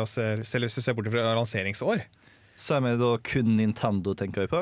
ser, 0.06 0.44
selv 0.46 0.68
hvis 0.68 0.76
du 0.78 0.82
ser 0.86 0.94
bort 0.94 1.10
fra 1.10 1.34
lanseringsår. 1.34 2.04
Så 2.60 2.76
er 2.78 2.82
det 2.86 3.00
da 3.02 3.15
kun 3.24 3.56
Nintendo, 3.58 4.13
tenker 4.13 4.46
jeg 4.46 4.52
på. 4.52 4.62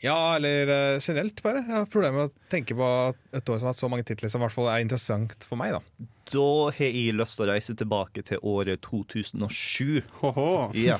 Ja, 0.00 0.36
eller 0.36 0.68
eh, 0.68 1.00
generelt, 1.00 1.42
bare. 1.44 1.60
Jeg 1.66 1.76
har 1.76 1.90
problemer 1.92 2.22
med 2.22 2.30
å 2.30 2.48
tenke 2.52 2.76
på 2.76 2.86
et 3.36 3.50
år 3.52 3.58
som 3.60 3.68
har 3.68 3.74
hatt 3.74 3.82
så 3.82 3.90
mange 3.92 4.06
titler 4.08 4.32
som 4.32 4.40
i 4.40 4.46
hvert 4.46 4.56
fall 4.56 4.70
er 4.72 4.80
interessant 4.80 5.44
for 5.44 5.60
meg. 5.60 5.74
da 5.76 6.08
Da 6.32 6.46
har 6.72 6.80
jeg 6.86 7.12
lyst 7.18 7.36
til 7.36 7.44
å 7.44 7.48
reise 7.50 7.76
tilbake 7.76 8.24
til 8.24 8.40
året 8.48 8.80
2007. 8.86 10.00
Ho-ho. 10.22 10.48
Ja. 10.78 10.96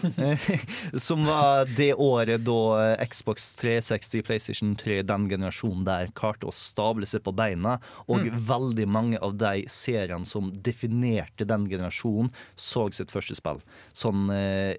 Som 1.09 1.25
var 1.25 1.71
det 1.79 1.95
året 1.97 2.45
da 2.45 2.93
Xbox 3.09 3.55
360, 3.63 4.25
PlayStation 4.27 4.77
3, 4.77 5.01
den 5.09 5.29
generasjonen 5.33 5.87
der, 5.89 6.13
klarte 6.13 6.51
å 6.51 6.55
stable 6.55 7.09
seg 7.09 7.25
på 7.25 7.33
beina. 7.33 7.79
Og 8.05 8.29
veldig 8.29 8.89
mange 8.91 9.23
av 9.25 9.39
de 9.41 9.65
seriene 9.71 10.29
som 10.29 10.53
definerte 10.61 11.49
den 11.49 11.71
generasjonen, 11.73 12.35
så 12.53 12.91
sitt 12.93 13.15
første 13.15 13.39
spill. 13.39 13.65
Sånn 13.97 14.29
eh, 14.35 14.77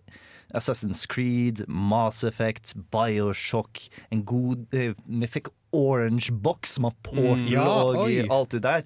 Assassin's 0.54 1.06
Creed, 1.08 1.66
Mass 1.68 2.24
Effect, 2.28 2.76
Bioshock 2.92 3.86
En 4.12 4.26
god 4.28 4.66
eh, 4.76 4.94
Vi 5.08 5.30
fikk 5.32 5.52
Orange 5.72 6.32
Box 6.32 6.80
med 6.84 6.96
Portal 7.04 7.46
ja, 7.48 7.64
og 7.64 8.02
oi. 8.04 8.26
alt 8.28 8.52
det 8.52 8.60
der. 8.66 8.82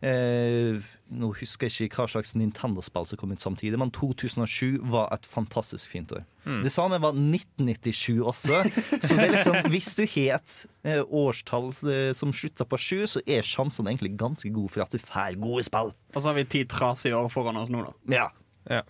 Eh, 0.00 0.80
nå 1.12 1.28
husker 1.36 1.68
jeg 1.68 1.90
ikke 1.90 2.00
hva 2.00 2.06
slags 2.08 2.32
Nintendo-spill 2.38 3.08
som 3.10 3.20
kom 3.20 3.34
ut 3.34 3.44
samtidig, 3.44 3.76
men 3.80 3.92
2007 3.92 4.78
var 4.88 5.10
et 5.12 5.26
fantastisk 5.28 5.92
fint 5.92 6.12
år. 6.16 6.24
Det 6.64 6.72
samme 6.72 6.96
var 7.02 7.12
1997 7.12 8.22
også. 8.24 8.62
Så 9.02 9.16
det 9.18 9.26
er 9.26 9.34
liksom, 9.34 9.58
hvis 9.74 9.92
du 9.98 10.04
har 10.14 10.38
et 10.38 10.56
eh, 10.88 11.02
årstall 11.04 11.68
eh, 11.92 12.10
som 12.16 12.32
slutter 12.32 12.68
på 12.68 12.80
sju, 12.80 13.04
så 13.10 13.22
er 13.26 13.44
sjansene 13.44 13.92
egentlig 13.92 14.14
ganske 14.20 14.52
gode 14.54 14.72
for 14.72 14.86
at 14.86 14.94
du 14.94 15.02
får 15.02 15.36
gode 15.42 15.66
spill. 15.68 15.92
Og 16.14 16.20
så 16.20 16.30
har 16.30 16.38
vi 16.40 16.48
ti 16.56 16.64
trasige 16.64 17.18
år 17.18 17.28
foran 17.32 17.60
oss 17.60 17.72
nå, 17.72 17.84
da. 17.84 17.96
Ja. 18.16 18.28
Ja. 18.68 18.82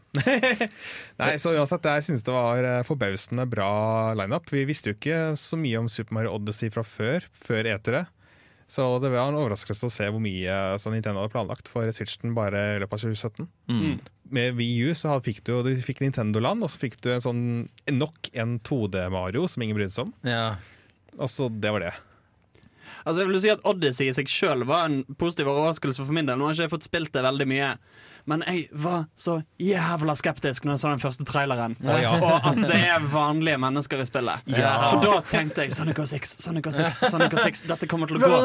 Nei, 1.21 1.35
så 1.39 1.53
uansett, 1.55 1.87
jeg 1.87 2.07
synes 2.09 2.25
det 2.27 2.35
var 2.35 2.67
eh, 2.67 2.81
forbausende 2.87 3.47
bra 3.51 3.71
lineup. 4.19 4.51
Vi 4.51 4.65
visste 4.69 4.91
jo 4.91 4.99
ikke 4.99 5.21
så 5.41 5.59
mye 5.61 5.83
om 5.83 5.91
Super 5.91 6.17
Mario 6.17 6.35
Odyssey 6.39 6.73
fra 6.75 6.85
før, 6.87 7.27
før 7.47 7.69
etere. 7.71 8.07
Så 8.71 8.85
det 9.03 9.11
var 9.11 9.33
en 9.33 9.39
overraskelse 9.41 9.89
å 9.89 9.91
se 9.91 10.07
hvor 10.07 10.23
mye 10.23 10.57
som 10.79 10.95
Nintendo 10.95 11.25
hadde 11.25 11.33
planlagt 11.33 11.71
for 11.71 11.91
Switchen 11.91 12.37
bare 12.37 12.61
i 12.77 12.83
løpet 12.83 13.01
av 13.01 13.07
2017. 13.09 13.49
Mm. 13.67 13.97
Med 14.31 14.61
Wii 14.61 14.91
U 14.91 14.93
så 14.95 15.17
fikk 15.27 15.41
du, 15.49 15.57
du 15.67 15.73
fikk 15.83 16.05
Nintendo-land, 16.05 16.63
og 16.63 16.71
så 16.71 16.79
fikk 16.85 17.01
du 17.03 17.11
en 17.11 17.25
sånn, 17.25 17.41
nok 17.91 18.31
en 18.31 18.61
2D-Mario 18.63 19.49
som 19.51 19.67
ingen 19.67 19.79
brydde 19.79 19.97
seg 19.97 20.07
om. 20.07 20.15
Ja. 20.23 20.45
Og 21.19 21.33
så 21.35 21.49
det 21.51 21.75
var 21.75 21.83
det. 21.83 21.97
Altså 23.01 23.25
jeg 23.25 23.31
vil 23.33 23.43
si 23.43 23.51
at 23.51 23.67
Odyssey 23.67 24.11
i 24.11 24.15
seg 24.15 24.31
sjøl 24.31 24.63
var 24.69 24.87
en 24.87 25.03
positiv 25.19 25.51
overraskelse 25.51 26.05
for 26.05 26.15
min 26.15 26.31
del. 26.31 26.39
Nå 26.39 26.47
har 26.47 26.55
jeg 26.55 26.69
ikke 26.69 26.77
fått 26.77 26.87
spilt 26.87 27.13
det 27.17 27.27
veldig 27.27 27.49
mye. 27.51 27.73
Men 28.29 28.45
jeg 28.47 28.69
var 28.73 29.05
så 29.19 29.39
jævla 29.61 30.15
skeptisk 30.19 30.67
når 30.67 30.77
jeg 30.77 30.83
så 30.83 30.93
den 30.93 31.03
første 31.03 31.27
traileren. 31.29 31.77
Ja, 31.85 31.99
ja. 32.03 32.13
Og 32.19 32.49
at 32.51 32.61
det 32.69 32.81
er 32.91 33.07
vanlige 33.13 33.59
mennesker 33.63 34.03
i 34.03 34.07
spillet. 34.09 34.47
Ja. 34.51 34.73
For 34.91 35.05
da 35.05 35.21
tenkte 35.31 35.67
jeg 35.67 35.75
Sonic 35.77 36.01
06, 36.01 36.37
Sonic 36.45 36.69
06, 36.71 37.01
Sonic 37.11 37.37
06 37.39 37.65
Dette 37.71 37.89
kommer 37.91 38.11
til 38.11 38.19
å 38.19 38.25
gå. 38.25 38.41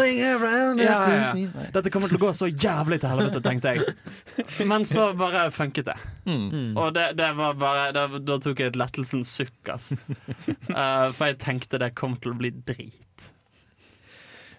Dette 1.75 1.93
kommer 1.93 2.11
til 2.11 2.19
å 2.19 2.23
gå 2.25 2.33
så 2.37 2.49
jævlig 2.51 3.01
til 3.03 3.11
helvete, 3.11 3.41
tenkte 3.45 3.75
jeg. 3.75 3.95
Men 4.69 4.85
så 4.87 5.09
bare 5.17 5.47
funket 5.55 5.91
det. 5.91 5.97
Og 6.75 6.93
det, 6.95 7.11
det 7.19 7.31
var 7.37 7.57
bare 7.59 7.89
det, 7.95 8.05
Da 8.25 8.39
tok 8.41 8.61
jeg 8.63 8.73
et 8.73 8.79
lettelsens 8.79 9.31
sukk, 9.37 9.57
altså. 9.71 9.97
Uh, 10.69 11.11
for 11.15 11.29
jeg 11.29 11.39
tenkte 11.43 11.79
det 11.81 11.93
kom 11.97 12.15
til 12.21 12.33
å 12.33 12.39
bli 12.39 12.51
drit. 12.65 13.31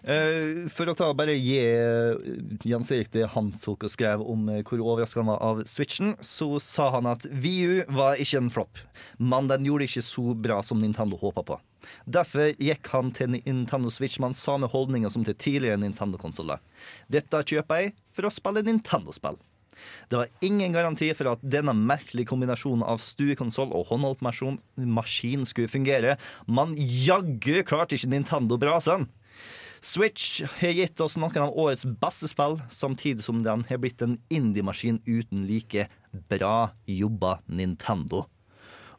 Eh, 0.06 0.68
for 0.70 0.86
å 0.86 0.94
ta 0.94 1.08
bare 1.18 1.34
gi 1.34 1.56
eh, 1.58 2.14
Jens 2.62 2.92
Erik 2.94 3.08
det 3.10 3.24
han 3.32 3.48
tok 3.58 3.88
og 3.88 3.90
skrev 3.90 4.20
om 4.22 4.44
eh, 4.52 4.60
hvor 4.62 4.78
overraska 4.78 5.18
han 5.18 5.32
var 5.32 5.40
av 5.42 5.64
Switchen, 5.66 6.12
så 6.22 6.46
sa 6.62 6.92
han 6.94 7.08
at 7.10 7.26
VU 7.26 7.82
var 7.90 8.20
ikke 8.22 8.38
en 8.38 8.52
flopp, 8.54 8.78
men 9.18 9.50
den 9.50 9.66
gjorde 9.66 9.88
ikke 9.88 10.04
så 10.06 10.36
bra 10.38 10.60
som 10.62 10.78
Nintendo 10.78 11.18
håpa 11.18 11.42
på. 11.50 11.58
Derfor 12.06 12.54
gikk 12.54 12.92
han 12.94 13.10
til 13.18 13.34
Nintendo 13.34 13.90
Switch 13.90 14.20
med 14.22 14.30
den 14.30 14.38
samme 14.38 14.70
holdninga 14.70 15.10
som 15.10 15.26
til 15.26 15.34
tidligere 15.34 15.82
Nintendo-konsoller. 15.82 16.62
Dette 17.10 17.42
kjøper 17.42 17.82
jeg 17.82 17.94
for 18.14 18.30
å 18.30 18.34
spille 18.34 18.62
Nintendo-spill. 18.66 19.42
Det 20.08 20.22
var 20.22 20.30
ingen 20.46 20.72
garanti 20.74 21.10
for 21.18 21.34
at 21.34 21.42
denne 21.42 21.74
merkelige 21.76 22.30
kombinasjonen 22.30 22.86
av 22.86 23.02
stuekonsoll 23.02 23.74
og 23.74 23.90
håndholdt 23.90 24.22
maskin, 24.22 25.44
skulle 25.46 25.70
fungere, 25.70 26.16
men 26.46 26.78
jaggu 26.78 27.60
klarte 27.66 27.98
ikke 27.98 28.14
Nintendo 28.14 28.58
brasen. 28.58 29.10
Switch 29.84 30.42
har 30.60 30.72
gitt 30.74 31.00
oss 31.04 31.16
noen 31.20 31.36
av 31.44 31.56
årets 31.58 31.84
beste 32.00 32.28
spill, 32.30 32.58
samtidig 32.72 33.24
som 33.26 33.42
den 33.44 33.64
har 33.68 33.80
blitt 33.82 34.02
en 34.04 34.16
indie-maskin 34.32 35.00
uten 35.06 35.46
like 35.48 35.88
bra 36.30 36.70
jobba 36.88 37.38
Nintendo. 37.46 38.24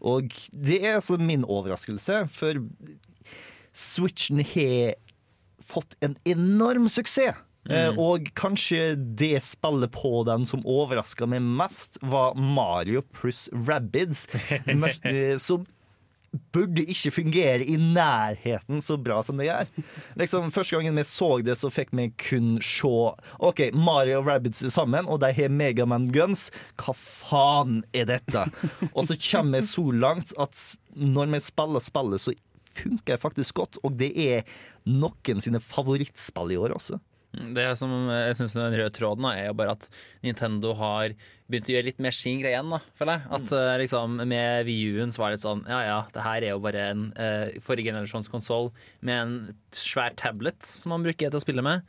Og 0.06 0.30
det 0.54 0.84
er 0.84 1.00
altså 1.00 1.18
min 1.18 1.46
overraskelse, 1.48 2.28
for 2.30 2.62
Switchen 3.74 4.44
har 4.54 4.96
fått 5.64 5.98
en 6.06 6.16
enorm 6.30 6.88
suksess. 6.90 7.36
Mm. 7.68 7.98
Og 8.00 8.30
kanskje 8.40 8.94
det 9.20 9.42
spillet 9.44 9.92
på 9.92 10.22
den 10.24 10.46
som 10.48 10.62
overraska 10.64 11.28
meg 11.28 11.44
mest, 11.44 11.98
var 12.00 12.38
Mario 12.40 13.02
pluss 13.18 13.50
Rabbids. 13.52 14.28
Eh, 15.04 15.36
Som 15.38 15.66
burde 16.54 16.84
ikke 16.84 17.12
fungere 17.16 17.66
i 17.66 17.78
nærheten 17.80 18.82
så 18.84 18.98
bra 19.00 19.20
som 19.26 19.40
det 19.40 19.48
gjør. 19.48 19.70
Liksom, 20.20 20.50
første 20.54 20.78
gangen 20.78 21.00
vi 21.00 21.06
så 21.08 21.30
det, 21.46 21.56
så 21.60 21.72
fikk 21.74 21.94
vi 21.98 22.10
kun 22.22 22.58
se 22.64 22.92
OK, 23.40 23.62
Mario 23.74 24.22
og 24.22 24.30
Rabbids 24.30 24.64
er 24.66 24.74
sammen, 24.74 25.08
og 25.08 25.22
de 25.24 25.32
har 25.38 25.54
Megaman 25.54 26.10
Guns. 26.14 26.50
Hva 26.82 26.96
faen 26.98 27.82
er 27.96 28.10
dette? 28.12 28.48
Og 28.94 29.08
så 29.08 29.18
kommer 29.30 29.62
vi 29.62 29.72
så 29.72 29.86
langt 29.96 30.34
at 30.42 30.64
når 30.98 31.34
vi 31.36 31.44
spiller 31.48 31.84
spillet, 31.84 32.24
så 32.24 32.36
funker 32.78 33.16
det 33.16 33.22
faktisk 33.24 33.58
godt, 33.58 33.80
og 33.84 33.98
det 34.00 34.12
er 34.22 34.58
noen 34.88 35.44
sine 35.44 35.62
favorittspill 35.64 36.54
i 36.54 36.60
år 36.60 36.76
også. 36.78 37.00
Det 37.56 37.66
som 37.80 37.92
jeg 38.12 38.38
synes 38.40 38.56
den 38.58 38.76
røde 38.80 38.94
tråden 38.96 39.28
er 39.30 39.48
jo 39.48 39.56
bare 39.58 39.76
at 39.78 39.88
Nintendo 40.26 40.74
har 40.80 41.16
begynt 41.48 41.70
å 41.70 41.76
gjøre 41.76 41.88
litt 41.88 42.02
mer 42.04 42.16
sin 42.16 42.42
greie 42.42 42.56
igjen. 42.56 42.74
da, 42.74 42.82
føler 43.00 43.18
jeg. 43.20 43.30
At 43.38 43.54
mm. 43.54 43.72
liksom 43.84 44.20
Med 44.28 44.68
VU-en 44.68 45.14
så 45.16 45.24
var 45.24 45.32
det 45.32 45.38
litt 45.38 45.46
sånn 45.46 45.64
Ja 45.70 45.80
ja, 45.86 45.98
det 46.14 46.26
her 46.26 46.44
er 46.44 46.54
jo 46.56 46.64
bare 46.64 46.86
en 46.92 47.08
uh, 47.16 47.58
forrige 47.64 47.92
generasjons 47.92 48.32
konsoll 48.34 48.72
med 49.00 49.22
en 49.22 49.36
svær 49.76 50.16
tablet 50.20 50.60
som 50.68 50.96
man 50.96 51.06
bruker 51.06 51.32
til 51.32 51.40
å 51.40 51.44
spille 51.44 51.66
med. 51.66 51.86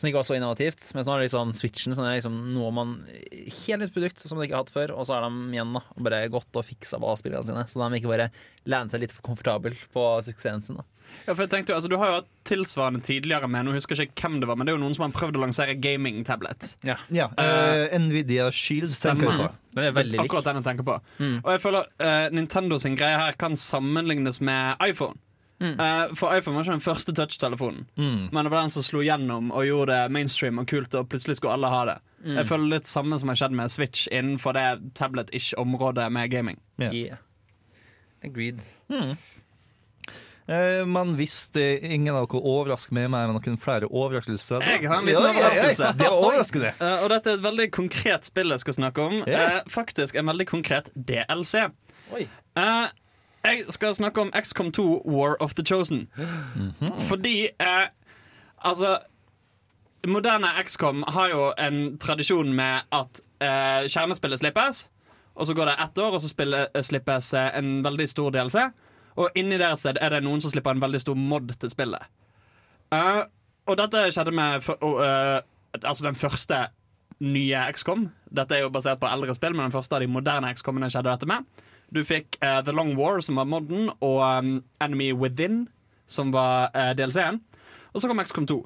Som 0.00 0.08
ikke 0.08 0.16
var 0.16 0.24
så 0.24 0.36
innovativt. 0.38 0.86
Men 0.96 1.04
så 1.04 1.12
har 1.12 1.20
liksom 1.20 1.50
Switchen 1.52 1.92
som 1.92 2.06
er 2.08 2.14
liksom 2.16 2.38
noe 2.54 2.70
man 2.72 2.94
Helt 3.10 3.82
nytt 3.82 3.92
produkt 3.92 4.22
som 4.24 4.38
de 4.40 4.46
ikke 4.46 4.56
har 4.56 4.64
hatt 4.64 4.72
før. 4.72 4.94
Og 4.96 5.04
så 5.04 5.18
er 5.18 5.26
de 5.26 5.52
igjen 5.52 5.74
da 5.76 5.82
bare 6.00 6.22
gått 6.32 6.56
og 6.56 6.64
fiksa 6.64 6.96
på 7.02 7.10
spillene 7.20 7.44
sine. 7.44 7.66
Så 7.68 7.82
de 7.82 8.00
ikke 8.00 8.08
bare 8.08 8.30
lener 8.64 8.88
seg 8.88 9.04
litt 9.04 9.12
for 9.12 9.26
komfortabel 9.28 9.76
på 9.92 10.06
suksessen 10.24 10.64
sin. 10.64 10.80
da 10.80 10.86
Ja, 11.26 11.34
for 11.34 11.44
jeg 11.44 11.52
tenkte 11.52 11.74
jo, 11.74 11.76
altså 11.76 11.92
Du 11.92 11.98
har 12.00 12.08
jo 12.08 12.18
hatt 12.22 12.32
tilsvarende 12.48 13.04
tidligere 13.04 13.48
med 13.50 13.66
Nå 13.66 13.76
husker 13.76 13.98
jeg 13.98 14.08
ikke 14.14 14.28
hvem 14.30 14.40
det 14.40 14.48
var, 14.48 14.56
men 14.56 14.64
det 14.64 14.72
er 14.72 14.78
jo 14.78 14.84
noen 14.86 14.96
som 14.96 15.04
har 15.04 15.16
prøvd 15.20 15.36
å 15.36 15.44
lansere 15.44 15.76
gaming-tablet. 15.76 16.74
Ja, 16.88 16.96
Ja, 17.12 17.28
uh, 17.36 17.98
Nvidia 18.00 18.48
Shields 18.54 18.96
tenker 19.04 19.28
jeg 19.28 19.42
på. 19.44 19.50
Den 19.76 19.84
er 19.90 19.96
veldig 20.00 20.16
lik. 20.16 20.24
Akkurat 20.24 20.48
den 20.48 20.62
jeg 20.62 20.70
tenker 20.72 20.88
på. 20.88 21.00
Og 21.44 21.50
jeg 21.54 21.62
føler 21.62 21.90
uh, 22.00 22.28
Nintendo 22.32 22.80
sin 22.80 22.96
greie 22.96 23.20
her 23.20 23.36
kan 23.36 23.58
sammenlignes 23.60 24.40
med 24.40 24.80
iPhone. 24.88 25.20
Eh, 25.60 26.14
for 26.16 26.32
iPhone 26.32 26.56
var 26.56 26.64
ikke 26.64 26.72
den 26.78 26.80
første 26.84 27.12
touchtelefonen, 27.12 27.82
men 27.96 28.44
det 28.46 28.50
var 28.52 28.62
den 28.62 28.70
som 28.72 28.82
slo 28.86 29.02
gjennom 29.04 29.50
og 29.52 29.66
gjorde 29.68 29.92
det 29.92 30.12
mainstream 30.16 30.58
og 30.62 30.66
kult, 30.70 30.94
og 30.96 31.08
plutselig 31.12 31.36
skulle 31.36 31.52
alle 31.58 31.68
ha 31.68 31.82
det. 31.90 31.98
Jeg 32.24 32.46
føler 32.48 32.72
litt 32.78 32.88
samme 32.88 33.18
som 33.20 33.28
har 33.28 33.36
skjedd 33.36 33.52
med 33.56 33.72
Switch 33.72 34.06
innenfor 34.08 34.56
det 34.56 34.94
tablet-ish-området 34.96 36.08
med 36.12 36.30
gaming. 36.32 36.56
Yeah. 36.80 36.94
Yeah. 36.96 37.16
Agreed. 38.24 38.60
Eh, 40.50 40.86
Men 40.86 41.14
hvis 41.16 41.50
det 41.54 41.80
ingen 41.86 42.14
av 42.14 42.26
dere 42.26 42.40
overrasker 42.42 42.96
meg 42.96 43.10
med 43.12 43.30
noen 43.36 43.58
flere 43.60 43.86
overraskelser 43.86 44.64
Jeg 44.66 44.88
har 44.90 44.98
en 44.98 45.06
liten 45.06 45.22
Ja, 45.22 45.28
ja, 45.28 45.36
ja, 45.36 45.50
overraskelse. 45.50 45.92
Det 46.00 46.08
var 46.08 46.16
overraskende. 46.24 46.72
Eh, 46.80 47.04
og 47.04 47.12
dette 47.12 47.30
er 47.30 47.38
et 47.38 47.44
veldig 47.44 47.68
konkret 47.76 48.24
spill 48.32 48.50
jeg 48.56 48.64
skal 48.64 48.74
snakke 48.80 49.04
om. 49.06 49.20
Ja. 49.30 49.44
Eh, 49.60 49.60
faktisk 49.70 50.16
en 50.18 50.26
veldig 50.32 50.48
konkret 50.50 50.90
DLC. 50.96 51.68
Oi. 52.16 52.24
Eh, 52.58 52.88
jeg 53.44 53.64
skal 53.68 53.94
snakke 53.94 54.20
om 54.20 54.32
XCOM 54.36 54.72
2 54.72 55.02
War 55.06 55.36
of 55.40 55.54
the 55.54 55.64
Chosen. 55.66 56.08
Fordi 57.08 57.48
eh, 57.60 57.86
Altså 58.64 58.98
Moderne 60.08 60.48
XCOM 60.64 61.04
har 61.08 61.28
jo 61.28 61.52
en 61.58 61.98
tradisjon 61.98 62.52
med 62.56 62.80
at 62.92 63.20
eh, 63.40 63.88
kjernespillet 63.88 64.40
slippes. 64.40 64.88
Og 65.34 65.46
så 65.46 65.54
går 65.54 65.64
det 65.64 65.76
ett 65.82 65.98
år, 65.98 66.14
og 66.16 66.20
så 66.20 66.28
spiller, 66.28 66.66
slippes 66.82 67.34
eh, 67.34 67.58
en 67.58 67.84
veldig 67.84 68.08
stor 68.08 68.30
delelse. 68.30 68.70
Og 69.16 69.30
inni 69.36 69.58
deres 69.60 69.84
sted 69.84 70.00
er 70.00 70.14
det 70.14 70.22
noen 70.24 70.40
som 70.40 70.52
slipper 70.52 70.72
en 70.72 70.82
veldig 70.82 71.00
stor 71.00 71.14
mod 71.14 71.52
til 71.60 71.72
spillet. 71.72 72.02
Uh, 72.92 73.28
og 73.70 73.76
dette 73.78 74.08
skjedde 74.14 74.32
med 74.34 74.64
for, 74.64 75.02
eh, 75.04 75.40
altså 75.82 76.06
den 76.06 76.14
første 76.18 76.66
nye 77.20 77.64
XCOM. 77.72 78.08
Dette 78.36 78.56
er 78.56 78.64
jo 78.64 78.72
basert 78.72 79.00
på 79.00 79.10
eldre 79.10 79.34
spill, 79.36 79.54
men 79.54 79.68
den 79.68 79.74
første 79.74 79.94
av 79.94 80.02
de 80.02 80.08
moderne 80.10 80.50
XCOM-ene 80.56 80.88
skjedde 80.90 81.12
dette 81.12 81.28
med. 81.28 81.44
Du 81.94 82.02
fikk 82.06 82.38
uh, 82.44 82.60
The 82.64 82.74
Long 82.74 82.94
War, 82.98 83.20
som 83.24 83.40
var 83.40 83.48
modden, 83.50 83.90
og 84.00 84.20
um, 84.22 84.60
Enemy 84.82 85.12
Within, 85.12 85.64
som 86.10 86.32
var 86.34 86.70
uh, 86.74 86.92
DLC-en. 86.98 87.40
Og 87.92 88.02
så 88.02 88.10
kom 88.10 88.22
XCOM 88.22 88.46
2. 88.46 88.60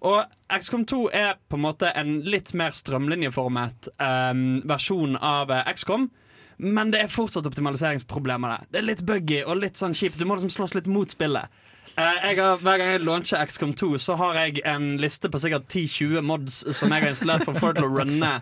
Og 0.00 0.24
XCOM 0.52 0.84
2 0.86 1.00
er 1.12 1.34
på 1.48 1.56
en 1.56 1.64
måte 1.64 1.90
en 1.96 2.18
litt 2.28 2.52
mer 2.54 2.74
strømlinjeformet 2.76 3.88
um, 3.96 4.46
versjon 4.68 5.16
av 5.16 5.50
eh, 5.50 5.70
XCOM. 5.72 6.10
Men 6.56 6.92
det 6.92 7.02
er 7.02 7.12
fortsatt 7.12 7.48
optimaliseringsproblemer 7.48 8.52
der. 8.52 8.68
Det 8.72 8.80
er 8.80 8.86
litt 8.90 9.04
buggy 9.08 9.42
og 9.44 9.60
litt 9.60 9.80
sånn 9.80 9.96
kjipt. 9.96 10.18
Du 10.20 10.28
må 10.28 10.36
liksom 10.36 10.52
slåss 10.52 10.76
litt 10.76 10.88
mot 10.88 11.10
spillet. 11.12 11.52
Uh, 11.96 12.18
har, 12.20 12.58
hver 12.60 12.80
gang 12.80 12.90
jeg 12.92 13.04
launcher 13.06 13.44
XCOM 13.48 13.72
2, 13.78 13.90
så 14.02 14.16
har 14.20 14.36
jeg 14.40 14.60
en 14.68 14.96
liste 15.00 15.30
på 15.32 15.40
sikkert 15.40 15.68
10-20 15.70 16.24
mods 16.28 16.58
som 16.76 16.92
jeg 16.92 17.04
har 17.04 17.14
installert 17.14 17.46
for 17.48 17.56
få 17.56 17.72
til 17.76 17.86
å 17.88 17.92
runne 18.02 18.32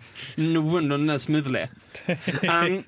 noenlunde 0.41 1.19
smoothly. 1.23 1.67
Um, 2.45 2.83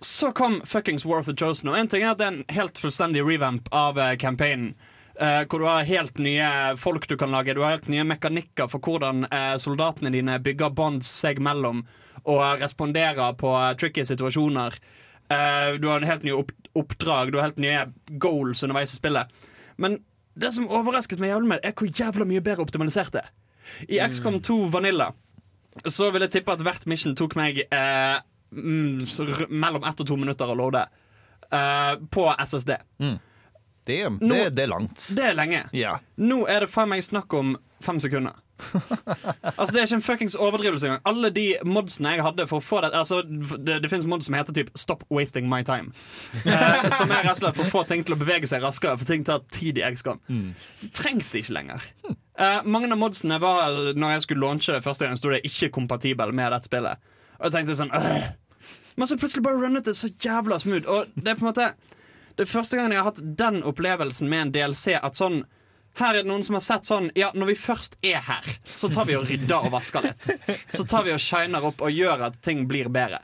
så 0.00 0.32
kom 0.32 0.62
fuckings 0.64 1.04
War 1.04 1.18
of 1.20 1.26
the 1.26 1.36
Chosen. 1.36 1.68
Og 1.68 1.78
en 1.78 1.88
ting 1.88 2.04
er 2.04 2.14
at 2.14 2.20
det 2.20 2.26
er 2.26 2.34
en 2.38 2.56
helt 2.56 2.80
fullstendig 2.80 3.24
revamp 3.26 3.68
av 3.72 3.98
uh, 4.00 4.14
campaignen. 4.20 4.74
Uh, 5.20 5.44
hvor 5.44 5.60
du 5.60 5.66
har 5.68 5.84
helt 5.84 6.16
nye 6.22 6.46
folk 6.80 7.04
du 7.08 7.16
kan 7.20 7.32
lage. 7.34 7.54
Du 7.54 7.60
har 7.60 7.74
helt 7.74 7.90
nye 7.92 8.06
mekanikker 8.08 8.70
for 8.72 8.80
hvordan 8.80 9.26
uh, 9.28 9.56
soldatene 9.60 10.12
dine 10.14 10.38
bygger 10.40 10.72
bånd 10.72 11.04
seg 11.04 11.42
mellom 11.44 11.84
og 12.24 12.60
responderer 12.60 13.36
på 13.40 13.50
tricky 13.80 14.02
situasjoner. 14.04 14.74
Du 15.80 15.86
har 15.88 16.02
en 16.02 16.08
helt 16.10 16.24
nye 16.26 16.34
opp 16.36 16.50
oppdrag, 16.76 17.30
du 17.32 17.38
har 17.38 17.48
helt 17.48 17.62
nye 17.62 17.86
goals 18.20 18.60
underveis 18.62 18.92
i 18.92 18.98
spillet. 18.98 19.30
Men 19.80 19.98
det 20.36 20.52
som 20.54 20.68
overrasket 20.68 21.22
meg 21.22 21.32
jævlig 21.32 21.52
med, 21.54 21.64
er 21.64 21.72
hvor 21.72 21.88
jævla 21.88 22.26
mye 22.28 22.44
bedre 22.44 22.66
optimalisert 22.66 23.14
det 23.14 23.22
er. 23.24 23.32
I 23.88 24.00
XCOM 24.04 24.40
2 24.44 24.58
Vanilla 24.74 25.12
så 25.86 26.10
vil 26.10 26.24
jeg 26.26 26.34
tippe 26.34 26.52
at 26.52 26.62
hvert 26.66 26.86
mission 26.90 27.14
tok 27.16 27.36
meg 27.38 27.62
eh, 27.62 28.18
mm, 28.52 29.48
mellom 29.50 29.84
ett 29.84 30.00
og 30.00 30.06
to 30.06 30.16
minutter 30.16 30.46
å 30.50 30.54
loade. 30.58 30.86
uh, 31.52 31.96
på 32.10 32.28
SSD. 32.38 32.76
Det, 33.86 33.96
er- 34.04 34.10
Nå- 34.10 34.34
det, 34.36 34.50
det 34.54 34.62
er 34.62 34.68
langt. 34.70 35.08
Det 35.16 35.24
er 35.24 35.34
lenge. 35.34 35.64
Ja. 35.74 35.96
Nå 36.16 36.44
er 36.48 36.60
det 36.60 36.68
faen 36.70 36.88
meg 36.92 37.02
snakk 37.02 37.32
om 37.34 37.56
fem 37.82 37.98
sekunder. 37.98 38.32
altså 39.56 39.72
Det 39.72 39.80
er 39.80 39.86
ikke 39.86 39.96
en 39.96 40.02
fuckings 40.04 40.34
overdrivelse 40.36 40.84
engang. 40.86 41.00
Alle 41.08 41.30
de 41.32 41.46
modsene 41.64 42.12
jeg 42.14 42.22
hadde 42.26 42.44
for 42.46 42.60
å 42.60 42.64
få 42.64 42.82
det 42.84 42.90
Altså 42.92 43.22
Det, 43.24 43.78
det 43.80 43.88
finnes 43.88 44.04
mods 44.04 44.26
som 44.28 44.34
heter 44.36 44.52
typ 44.52 44.68
'Stop 44.76 45.04
wasting 45.08 45.48
my 45.48 45.62
time'. 45.64 45.92
Eh, 46.44 46.88
som 46.92 47.10
er 47.10 47.24
rett 47.24 47.40
for 47.56 47.64
å 47.64 47.70
få 47.72 47.84
ting 47.88 48.04
til 48.04 48.14
å 48.14 48.18
bevege 48.20 48.46
seg 48.46 48.62
raskere, 48.62 48.98
for 48.98 49.06
ting 49.08 49.24
tar 49.24 49.40
tid 49.50 49.78
i 49.78 49.82
XCOM. 49.94 50.20
Det 50.82 50.92
trengs 50.92 51.32
ikke 51.34 51.52
lenger. 51.56 51.82
Eh, 52.38 52.60
mange 52.64 52.92
av 52.92 52.98
modsene 53.00 53.40
var 53.40 53.94
Når 53.96 54.12
jeg 54.12 54.22
skulle 54.28 54.44
launche 54.44 54.72
det 54.76 54.84
første 54.84 55.06
gang, 55.08 55.16
sto 55.16 55.30
det 55.30 55.42
'ikke 55.42 55.70
kompatibel' 55.72 56.32
med 56.32 56.52
dette 56.52 56.68
spillet. 56.68 56.98
Og 57.40 57.48
jeg 57.48 57.56
tenkte 57.56 57.78
sånn 57.78 57.94
«Åh». 57.96 58.30
Men 58.98 59.08
så 59.08 59.16
plutselig 59.16 59.42
bare 59.46 59.60
runnet 59.62 59.86
det 59.88 59.94
så 59.96 60.10
jævla 60.20 60.58
smooth. 60.60 60.84
Og 60.90 61.14
det 61.14 61.32
er 61.32 61.38
på 61.38 61.46
en 61.46 61.52
måte 61.52 61.70
Det 62.36 62.44
er 62.44 62.50
første 62.50 62.76
gangen 62.76 62.92
jeg 62.92 63.00
har 63.00 63.08
hatt 63.08 63.22
den 63.38 63.62
opplevelsen 63.66 64.28
med 64.28 64.42
en 64.42 64.52
DLC, 64.54 64.94
at 65.00 65.18
sånn 65.18 65.42
her 65.98 66.14
er 66.14 66.22
det 66.22 66.30
noen 66.30 66.44
som 66.46 66.54
har 66.54 66.62
sett 66.62 66.86
sånn 66.86 67.08
Ja, 67.18 67.32
når 67.34 67.50
vi 67.50 67.56
først 67.58 67.96
er 68.06 68.20
her, 68.24 68.46
så 68.78 68.88
tar 68.92 69.08
vi 69.08 69.16
og 69.18 69.26
rydder 69.28 69.66
og 69.66 69.72
vasker 69.74 70.04
litt. 70.06 70.28
Så 70.70 70.84
tar 70.88 71.02
vi 71.04 71.12
og 71.12 71.20
shiner 71.20 71.64
opp 71.66 71.82
og 71.82 71.90
gjør 71.90 72.28
at 72.28 72.38
ting 72.46 72.62
blir 72.70 72.88
bedre. 72.92 73.18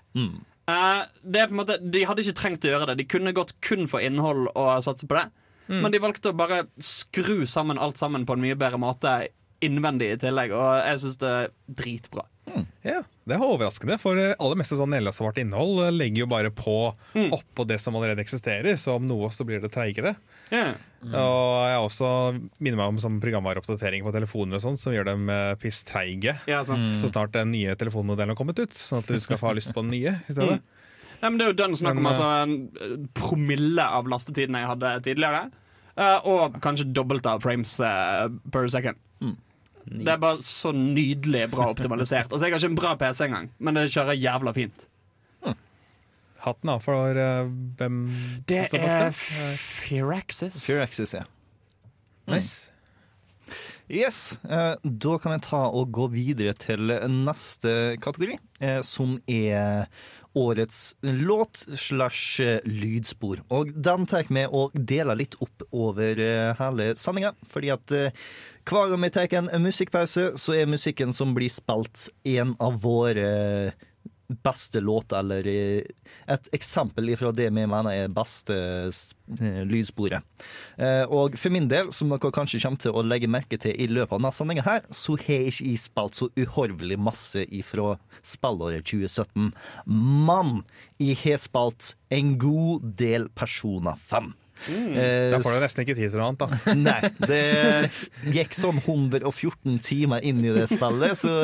Eh, 0.66 1.02
det 1.22 1.40
er 1.40 1.46
på 1.46 1.54
en 1.54 1.60
måte 1.60 1.76
De 1.78 2.02
hadde 2.08 2.24
ikke 2.24 2.40
trengt 2.40 2.66
å 2.66 2.72
gjøre 2.72 2.88
det. 2.90 2.96
De 2.98 3.08
kunne 3.08 3.32
gått 3.36 3.54
kun 3.62 3.86
for 3.88 4.02
innhold 4.02 4.48
og 4.50 4.72
satse 4.84 5.06
på 5.06 5.14
det. 5.18 5.28
Men 5.82 5.90
de 5.94 6.02
valgte 6.02 6.30
å 6.30 6.36
bare 6.36 6.64
skru 6.78 7.46
sammen 7.46 7.78
alt 7.78 7.98
sammen 7.98 8.26
på 8.26 8.36
en 8.36 8.42
mye 8.44 8.58
bedre 8.58 8.78
måte 8.78 9.14
innvendig 9.64 10.12
i 10.12 10.18
tillegg, 10.20 10.52
og 10.54 10.76
jeg 10.84 11.00
syns 11.02 11.16
det 11.22 11.30
er 11.32 11.48
dritbra. 11.80 12.26
Ja, 12.86 13.00
Det 13.26 13.34
er 13.34 13.42
overraskende, 13.42 13.96
for 13.98 14.14
det 14.14 14.36
aller 14.38 14.56
meste 14.60 14.76
sånn 14.78 14.92
nedlastvart 14.94 15.40
innhold 15.42 15.80
eh, 15.82 15.90
legger 15.94 16.22
jo 16.22 16.28
bare 16.30 16.52
på 16.54 16.76
oppå 17.34 17.64
det 17.66 17.80
som 17.82 17.96
allerede 17.98 18.22
eksisterer, 18.22 18.76
så 18.78 18.94
om 19.00 19.06
noe 19.08 19.28
så 19.34 19.44
blir 19.48 19.60
det 19.64 19.72
treigere. 19.74 20.14
Ja. 20.54 20.68
Og 21.02 21.66
jeg 21.66 21.80
også 21.82 22.10
minner 22.62 22.78
meg 22.78 22.92
om 22.94 23.00
sånn 23.02 23.18
programvareoppdatering 23.22 24.06
på 24.06 24.12
telefoner 24.14 24.60
og 24.60 24.62
sånt, 24.62 24.78
som 24.82 24.94
gjør 24.94 25.08
dem 25.10 25.28
piss 25.62 25.82
treige 25.86 26.36
Ja, 26.46 26.62
sant. 26.66 26.94
Så 26.98 27.10
snart 27.10 27.34
den 27.34 27.50
nye 27.54 27.74
telefonmodellen 27.78 28.34
har 28.34 28.38
kommet 28.38 28.58
ut, 28.62 28.74
sånn 28.78 29.02
at 29.02 29.10
du 29.10 29.18
skal 29.22 29.38
få 29.42 29.50
ha 29.50 29.56
lyst 29.58 29.74
på 29.74 29.82
den 29.82 29.90
nye 29.96 30.14
i 30.26 30.32
stedet. 30.36 30.60
Nei, 31.16 31.30
men 31.30 31.38
det 31.40 31.46
er 31.46 31.52
jo 31.52 31.58
dønn 31.64 31.76
snakk 31.80 31.96
om 31.98 32.06
altså, 32.10 32.26
en 32.44 32.56
eh, 32.76 32.96
promille 33.16 33.82
av 33.98 34.06
lastetiden 34.12 34.58
jeg 34.58 34.68
hadde 34.68 34.90
tidligere. 35.06 35.46
eh, 35.96 36.18
og 36.28 36.58
kanskje 36.62 36.90
dobbelt 36.92 37.26
av 37.26 37.40
frames 37.42 37.78
eh, 37.80 38.26
per 38.52 38.68
second. 38.68 39.00
Det 39.86 40.10
er 40.10 40.18
bare 40.18 40.42
så 40.42 40.72
nydelig 40.74 41.44
bra 41.52 41.68
optimalisert. 41.70 42.32
Altså, 42.32 42.46
Jeg 42.46 42.56
har 42.56 42.62
ikke 42.62 42.72
en 42.72 42.78
bra 42.78 42.94
PC 42.98 43.24
engang, 43.28 43.50
men 43.58 43.78
det 43.78 43.88
kjører 43.94 44.18
jævla 44.18 44.54
fint. 44.56 44.88
Hatten 46.46 46.70
av 46.70 46.82
for 46.84 47.18
uh, 47.18 47.48
hvem 47.78 47.96
Det 48.46 48.60
som 48.66 48.76
står 48.76 48.82
bak 48.84 48.90
er 48.92 49.08
det. 49.08 49.58
Firaxis. 49.82 50.60
Firaxis, 50.68 51.14
ja. 51.16 51.24
Nice. 52.30 52.70
Yes, 53.86 54.38
eh, 54.50 54.74
da 54.82 55.16
kan 55.22 55.36
jeg 55.36 55.44
ta 55.46 55.60
og 55.70 55.92
gå 55.94 56.08
videre 56.10 56.54
til 56.58 56.90
neste 57.06 57.94
kategori, 58.02 58.38
eh, 58.58 58.80
som 58.82 59.14
er 59.30 59.86
årets 60.36 60.96
låt 61.06 61.62
slash 61.78 62.40
eh, 62.42 62.58
lydspor. 62.66 63.44
Og 63.54 63.70
den 63.72 64.06
tar 64.10 64.24
jeg 64.24 64.34
med 64.36 64.50
og 64.54 64.74
deler 64.74 65.18
litt 65.22 65.38
opp 65.40 65.64
over 65.70 66.18
eh, 66.20 66.50
hele 66.58 66.90
sendinga, 67.00 67.32
fordi 67.48 67.70
at 67.72 67.94
eh, 67.96 68.26
hver 68.66 68.90
gang 68.90 69.02
vi 69.04 69.10
tar 69.14 69.34
en 69.38 69.50
musikkpause, 69.62 70.32
så 70.42 70.54
er 70.56 70.70
musikken 70.70 71.12
som 71.14 71.34
blir 71.36 71.52
spilt, 71.52 72.08
en 72.26 72.56
av 72.58 72.80
våre 72.82 73.72
beste 74.26 74.80
låter, 74.80 75.18
eller 75.18 75.46
eh, 75.46 75.82
et 76.26 76.48
eksempel 76.56 77.12
fra 77.18 77.30
det 77.34 77.46
vi 77.46 77.66
mener 77.66 77.92
er 77.92 78.12
beste 78.12 78.56
eh, 78.56 79.60
lydsporet. 79.70 80.24
Eh, 80.76 81.04
Og 81.06 81.36
for 81.38 81.54
min 81.54 81.68
del, 81.70 81.92
som 81.94 82.10
dere 82.10 82.32
kanskje 82.34 82.60
kommer 82.64 82.82
til 82.82 82.96
å 82.96 83.04
legge 83.06 83.30
merke 83.30 83.58
til 83.62 83.76
i 83.76 83.86
løpet 83.86 84.16
av 84.16 84.20
denne 84.20 84.34
sendinga 84.34 84.66
her, 84.66 84.88
så 84.90 85.14
har 85.20 85.46
ikke 85.46 85.68
jeg 85.70 85.82
spilt 85.84 86.18
så 86.18 86.30
uhorvelig 86.34 86.98
masse 86.98 87.46
ifra 87.54 87.94
spillåret 88.26 88.86
2017. 88.90 89.52
Men 89.86 90.64
jeg 90.98 91.20
har 91.22 91.38
spilt 91.42 91.94
en 92.10 92.34
god 92.42 92.90
del 92.98 93.30
Persona 93.30 93.94
5. 94.10 94.34
Eh, 94.68 95.30
Da 95.32 95.40
får 95.44 95.56
du 95.56 95.60
nesten 95.64 95.84
ikke 95.84 95.96
tid 95.98 96.10
til 96.14 96.20
noe 96.20 96.30
annet, 96.32 96.40
da. 96.42 96.74
Nei, 96.86 97.10
det 97.26 98.32
gikk 98.34 98.56
sånn 98.56 98.80
114 98.82 99.78
timer 99.84 100.24
inn 100.26 100.40
i 100.44 100.54
det 100.56 100.66
spillet, 100.72 101.18
så 101.20 101.34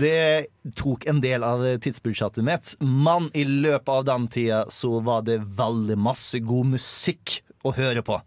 det 0.00 0.48
tok 0.78 1.06
en 1.10 1.20
del 1.24 1.44
av 1.46 1.64
tidsbudsjettet 1.84 2.44
mitt. 2.46 2.74
Men 2.80 3.28
i 3.36 3.44
løpet 3.48 3.90
av 3.94 4.06
den 4.08 4.28
tida 4.32 4.62
så 4.72 4.98
var 5.04 5.26
det 5.28 5.40
veldig 5.58 5.98
masse 5.98 6.40
god 6.44 6.74
musikk 6.76 7.40
å 7.66 7.74
høre 7.74 8.04
på. 8.06 8.20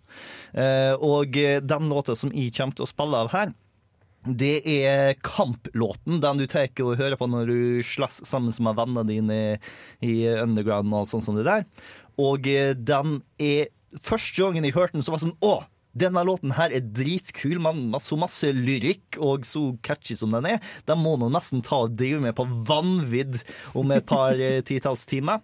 Eh, 0.54 0.94
Og 1.00 1.32
den 1.64 1.90
låta 1.90 2.16
som 2.20 2.32
jeg 2.36 2.54
kommer 2.58 2.76
til 2.76 2.86
å 2.88 2.92
spille 2.92 3.26
av 3.26 3.32
her, 3.34 3.54
det 4.22 4.62
er 4.70 5.16
kamplåten, 5.26 6.20
den 6.22 6.38
du 6.38 6.46
tar 6.46 6.68
og 6.84 7.00
hører 7.00 7.18
på 7.18 7.26
når 7.26 7.48
du 7.50 7.62
slåss 7.82 8.20
sammen 8.30 8.54
med 8.62 8.78
vennene 8.78 9.04
dine 9.08 9.38
i 10.06 10.14
underground 10.44 10.92
og 10.94 11.00
alt 11.00 11.10
sånt 11.16 11.26
som 11.26 11.40
det 11.40 11.48
der. 11.48 11.66
Og 12.22 12.46
eh, 12.52 12.76
den 12.78 13.22
er 13.42 13.72
Første 14.00 14.40
gangen 14.40 14.68
jeg 14.68 14.76
hørte 14.78 14.96
den, 14.98 15.06
så 15.06 15.14
var 15.14 15.22
det 15.22 15.30
sånn 15.30 15.40
Å! 15.44 15.62
Denne 15.92 16.22
låten 16.24 16.54
her 16.56 16.72
er 16.72 16.86
dritkul, 16.96 17.58
men 17.60 17.82
med 17.92 18.00
så 18.00 18.16
masse 18.16 18.48
lyrikk 18.56 19.18
og 19.20 19.44
så 19.44 19.74
catchy 19.84 20.16
som 20.16 20.32
den 20.32 20.48
er. 20.54 20.62
Den 20.88 21.02
må 21.04 21.18
nå 21.20 21.28
nesten 21.34 21.64
ta 21.66 21.82
og 21.84 21.98
drive 22.00 22.22
med 22.24 22.38
på 22.38 22.46
vanvidd 22.48 23.42
om 23.76 23.92
et 23.92 24.08
par 24.08 24.40
eh, 24.40 24.62
titalls 24.64 25.04
timer. 25.10 25.44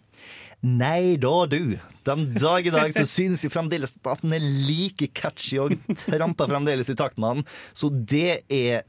Nei 0.64 1.18
da, 1.22 1.34
du. 1.52 1.76
Den 2.08 2.30
dag 2.40 2.66
i 2.66 2.74
dag 2.74 2.96
så 2.96 3.04
synes 3.18 3.44
jeg 3.44 3.54
fremdeles 3.54 3.98
at 4.00 4.24
den 4.24 4.38
er 4.38 4.46
like 4.70 5.12
catchy 5.18 5.60
og 5.62 5.76
tramper 6.08 6.50
fremdeles 6.50 6.90
i 6.90 6.98
takt 6.98 7.20
med 7.20 7.42
den. 7.42 7.50
Så 7.76 7.92
det 7.92 8.46
er 8.48 8.88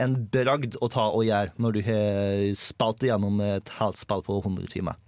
en 0.00 0.16
bragd 0.32 0.78
å 0.80 0.88
ta 0.92 1.06
og 1.12 1.24
gjøre 1.28 1.54
når 1.60 1.76
du 1.76 1.80
har 1.86 2.44
spilt 2.58 3.04
igjennom 3.04 3.40
et 3.44 3.72
helt 3.78 4.00
spill 4.00 4.24
på 4.26 4.40
100 4.40 4.72
timer. 4.72 4.98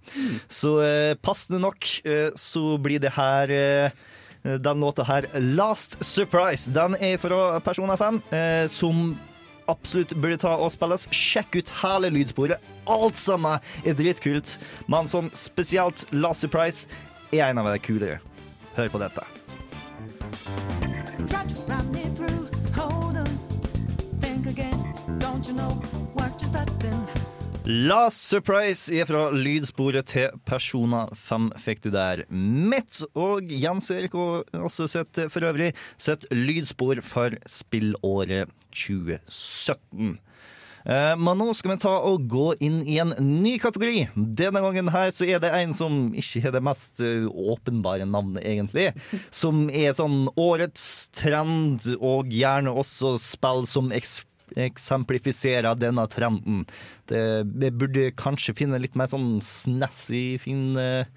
Så 0.47 0.77
eh, 0.85 1.13
passende 1.19 1.61
nok 1.63 1.89
eh, 2.05 2.29
så 2.39 2.77
blir 2.81 3.01
det 3.03 3.15
her 3.17 3.53
eh, 3.53 4.03
den 4.43 4.79
låta 4.79 5.03
her, 5.03 5.25
'Last 5.33 6.03
Surprise', 6.03 6.73
den 6.73 6.95
er 6.99 7.17
fra 7.17 7.59
Persona 7.59 7.95
5, 7.95 8.21
eh, 8.31 8.67
som 8.67 9.17
absolutt 9.67 10.15
burde 10.19 10.37
ta 10.37 10.57
og 10.59 10.71
spilles. 10.71 11.07
Sjekk 11.11 11.55
ut 11.55 11.71
hele 11.83 12.11
lydsporet. 12.11 12.59
Alt 12.87 13.15
sammen 13.17 13.59
er 13.85 13.95
dritkult, 13.95 14.57
men 14.87 15.07
sånn 15.07 15.31
spesielt 15.31 16.05
'Last 16.11 16.43
Surprise' 16.43 16.87
er 17.31 17.49
en 17.49 17.57
av 17.57 17.71
de 17.71 17.79
kulere. 17.79 18.19
Hør 18.75 18.89
på 18.89 18.99
dette. 18.99 20.82
Last 27.63 28.25
Surprise 28.27 28.91
er 28.91 29.07
fra 29.07 29.29
lydsporet 29.31 30.09
til 30.11 30.33
Persona 30.43 31.05
5 31.15 31.45
fikk 31.63 31.85
du 31.85 31.93
der. 31.93 32.25
Mitt 32.27 32.99
og 33.15 33.47
Jens 33.47 33.87
Erik 33.93 34.17
og 34.19 34.49
også 34.57 34.89
sett 34.91 35.21
for 35.31 35.47
øvrig 35.47 35.69
sitt 35.95 36.27
lydspor 36.35 36.99
for 37.07 37.37
spillåret 37.47 38.51
2017. 38.75 40.17
Eh, 40.83 41.13
Men 41.15 41.39
nå 41.39 41.53
skal 41.55 41.71
vi 41.71 41.79
ta 41.85 41.93
og 42.03 42.27
gå 42.27 42.49
inn 42.59 42.81
i 42.83 42.97
en 42.99 43.15
ny 43.39 43.55
kategori. 43.63 44.09
Denne 44.11 44.59
gangen 44.65 44.91
her 44.91 45.15
så 45.15 45.23
er 45.31 45.39
det 45.39 45.53
en 45.55 45.71
som 45.77 46.11
ikke 46.19 46.43
har 46.43 46.57
det 46.57 46.63
mest 46.67 46.99
eh, 46.99 47.23
åpenbare 47.31 48.03
navnet, 48.03 48.43
egentlig. 48.43 48.89
Som 49.31 49.69
er 49.71 49.95
sånn 49.95 50.27
årets 50.35 51.07
trend, 51.15 51.87
og 52.03 52.27
gjerne 52.27 52.75
også 52.75 53.15
spill 53.23 53.63
som 53.71 53.95
eks 53.95 54.19
eksemplifiserer 54.59 55.77
denne 55.79 56.05
trenden. 56.11 56.63
Det, 57.09 57.21
vi 57.49 57.71
burde 57.71 58.09
kanskje 58.19 58.55
finne 58.63 58.81
litt 58.81 58.97
mer 58.99 59.11
sånn 59.11 59.37
snassy, 59.43 60.39
fin 60.41 60.73
eh, 60.79 61.07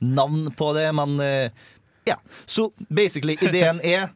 navn 0.00 0.48
på 0.56 0.72
det, 0.76 0.88
men 0.96 1.20
eh, 1.24 1.68
ja. 2.08 2.16
Så 2.46 2.70
basically, 2.88 3.38
ideen 3.40 3.80
er 3.84 4.10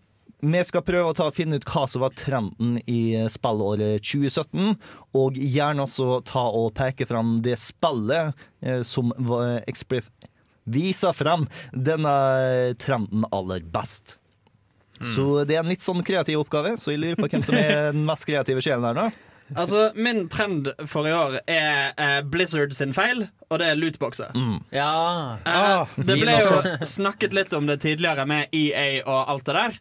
vi 0.45 0.61
skal 0.67 0.85
prøve 0.85 1.13
å 1.13 1.17
ta, 1.17 1.31
finne 1.33 1.57
ut 1.57 1.67
hva 1.71 1.87
som 1.89 2.03
var 2.05 2.13
trenden 2.19 2.77
i 2.91 3.17
spillåret 3.33 4.05
2017, 4.05 4.75
og 5.17 5.39
gjerne 5.41 5.87
også 5.87 6.19
ta 6.29 6.43
og 6.53 6.75
peke 6.77 7.07
fram 7.09 7.39
det 7.45 7.57
spillet 7.63 8.35
eh, 8.61 8.83
som 8.85 9.15
var 9.17 9.63
viser 10.65 11.13
frem 11.17 11.47
denne 11.73 12.13
trenden 12.81 13.27
aller 13.33 13.65
best. 13.73 14.19
Så 15.15 15.45
det 15.49 15.57
er 15.57 15.65
en 15.65 15.71
litt 15.73 15.83
sånn 15.83 16.05
kreativ 16.07 16.39
oppgave, 16.45 16.77
så 16.79 16.93
jeg 16.95 17.01
lurer 17.03 17.17
på 17.19 17.27
hvem 17.29 17.43
som 17.43 17.57
er 17.59 17.91
den 17.93 18.05
mest 18.07 18.27
kreative 18.29 18.63
sjelen 18.63 18.85
her 18.87 18.95
nå. 18.95 19.09
Altså, 19.59 19.89
Min 19.99 20.29
trend 20.33 20.71
for 20.89 21.05
i 21.07 21.13
år 21.13 21.35
er 21.51 21.91
eh, 22.01 22.21
Blizzard 22.25 22.73
sin 22.77 22.95
feil, 22.97 23.27
og 23.51 23.59
det 23.61 23.67
er 23.73 23.77
lootboxer. 23.77 24.31
Ja. 24.73 25.37
Eh, 25.45 25.51
Ah, 25.51 25.91
det 25.99 26.17
ble 26.23 26.39
jo 26.41 26.63
snakket 26.87 27.35
litt 27.37 27.53
om 27.59 27.67
det 27.69 27.81
tidligere 27.83 28.25
med 28.31 28.55
EA 28.57 29.03
og 29.05 29.29
alt 29.35 29.45
det 29.51 29.59
der. 29.59 29.77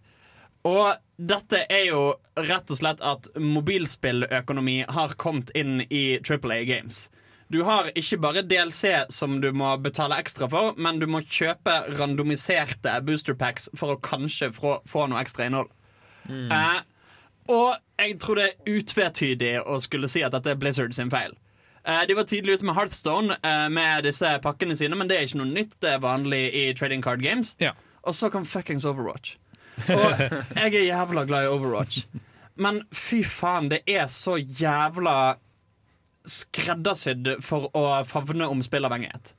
Og 0.67 0.95
dette 1.19 1.61
er 1.69 1.85
jo 1.91 2.01
rett 2.39 2.71
og 2.73 2.77
slett 2.79 3.01
at 3.03 3.29
mobilspilløkonomi 3.39 4.83
har 4.89 5.13
kommet 5.19 5.51
inn 5.55 5.81
i 5.89 6.19
Triple 6.25 6.55
A 6.55 6.63
Games. 6.67 7.05
Du 7.53 7.59
har 7.67 7.91
ikke 7.93 8.17
bare 8.17 8.41
DLC 8.41 8.95
som 9.13 9.35
du 9.41 9.51
må 9.53 9.75
betale 9.77 10.17
ekstra 10.17 10.47
for, 10.49 10.73
men 10.81 10.97
du 10.97 11.05
må 11.05 11.21
kjøpe 11.21 11.75
randomiserte 11.99 12.95
boosterpacks 13.05 13.69
for 13.77 13.93
å 13.93 13.99
kanskje 14.01 14.49
få, 14.55 14.79
få 14.89 15.05
noe 15.11 15.21
ekstra 15.21 15.45
innhold. 15.45 15.69
Eh, 16.33 16.79
og 17.53 17.75
jeg 17.99 18.17
tror 18.23 18.39
det 18.39 18.47
er 18.47 18.73
utvetydig 18.79 19.53
å 19.69 19.77
skulle 19.83 20.09
si 20.09 20.23
at 20.25 20.33
dette 20.33 20.53
er 20.53 20.57
Blizzard 20.57 20.95
sin 20.97 21.13
feil. 21.13 21.35
Eh, 21.83 22.01
de 22.07 22.17
var 22.17 22.25
tidlig 22.31 22.57
ute 22.57 22.65
med 22.65 22.77
Hearthstone 22.79 23.37
eh, 23.43 23.69
med 23.69 24.07
disse 24.07 24.33
pakkene 24.41 24.77
sine, 24.79 24.97
men 24.97 25.11
det 25.11 25.19
er 25.19 25.27
ikke 25.27 25.43
noe 25.43 25.51
nytt. 25.51 25.77
Det 25.83 25.93
er 25.93 26.03
vanlig 26.03 26.43
i 26.55 26.67
trading 26.79 27.03
card 27.05 27.21
games. 27.21 27.53
Ja. 27.61 27.75
Og 28.07 28.15
så 28.15 28.31
kom 28.33 28.49
fuckings 28.49 28.87
Overwatch. 28.89 29.35
Og 29.93 30.21
jeg 30.57 30.73
er 30.73 30.87
jævla 30.87 31.27
glad 31.29 31.45
i 31.45 31.51
Overwatch. 31.53 32.07
Men 32.55 32.83
fy 32.93 33.23
faen, 33.25 33.69
det 33.73 33.81
er 33.89 34.07
så 34.13 34.37
jævla 34.37 35.35
skreddersydd 36.29 37.35
for 37.43 37.69
å 37.75 37.85
favne 38.07 38.47
om 38.49 38.61
spillavhengighet. 38.65 39.33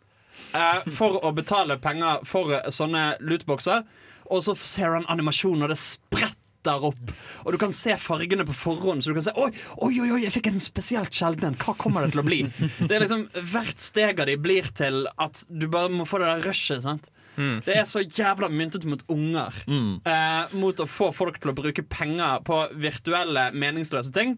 Eh, 0.55 0.87
for 0.95 1.21
å 1.25 1.33
betale 1.35 1.79
penger 1.83 2.25
for 2.29 2.55
sånne 2.75 3.15
lootboxer, 3.25 3.85
og 4.31 4.43
så 4.47 4.55
ser 4.59 4.97
han 4.97 5.07
animasjonen, 5.13 5.67
og 5.67 5.73
det 5.75 5.79
spretter 5.81 6.87
opp. 6.89 7.11
Og 7.45 7.53
du 7.53 7.59
kan 7.61 7.75
se 7.77 7.93
fargene 8.01 8.47
på 8.49 8.55
forhånd, 8.57 9.05
så 9.05 9.13
du 9.13 9.19
kan 9.19 9.27
se 9.27 9.35
Oi, 9.37 9.51
oi, 9.85 9.93
oi, 10.07 10.21
jeg 10.25 10.33
fikk 10.33 10.47
en 10.49 10.63
spesielt 10.63 11.13
sjelden 11.13 11.51
en. 11.51 11.59
Hva 11.61 11.75
kommer 11.77 12.07
det 12.07 12.15
til 12.15 12.23
å 12.23 12.27
bli? 12.27 12.39
Det 12.89 12.95
er 12.97 13.05
liksom 13.05 13.27
Hvert 13.53 13.85
steg 13.85 14.23
av 14.25 14.31
de 14.31 14.39
blir 14.41 14.71
til 14.73 15.05
at 15.21 15.43
du 15.51 15.67
bare 15.69 15.93
må 15.93 16.07
få 16.09 16.23
det 16.23 16.31
der 16.31 16.47
rushet. 16.49 16.81
sant? 16.87 17.11
Det 17.37 17.75
er 17.75 17.85
så 17.91 18.01
jævla 18.07 18.47
myntet 18.49 18.85
mot 18.87 19.01
unger. 19.11 19.53
Eh, 19.67 20.55
mot 20.57 20.81
å 20.81 20.87
få 20.89 21.11
folk 21.13 21.41
til 21.43 21.51
å 21.51 21.57
bruke 21.59 21.83
penger 21.91 22.41
på 22.47 22.61
virtuelle, 22.79 23.49
meningsløse 23.53 24.15
ting. 24.15 24.37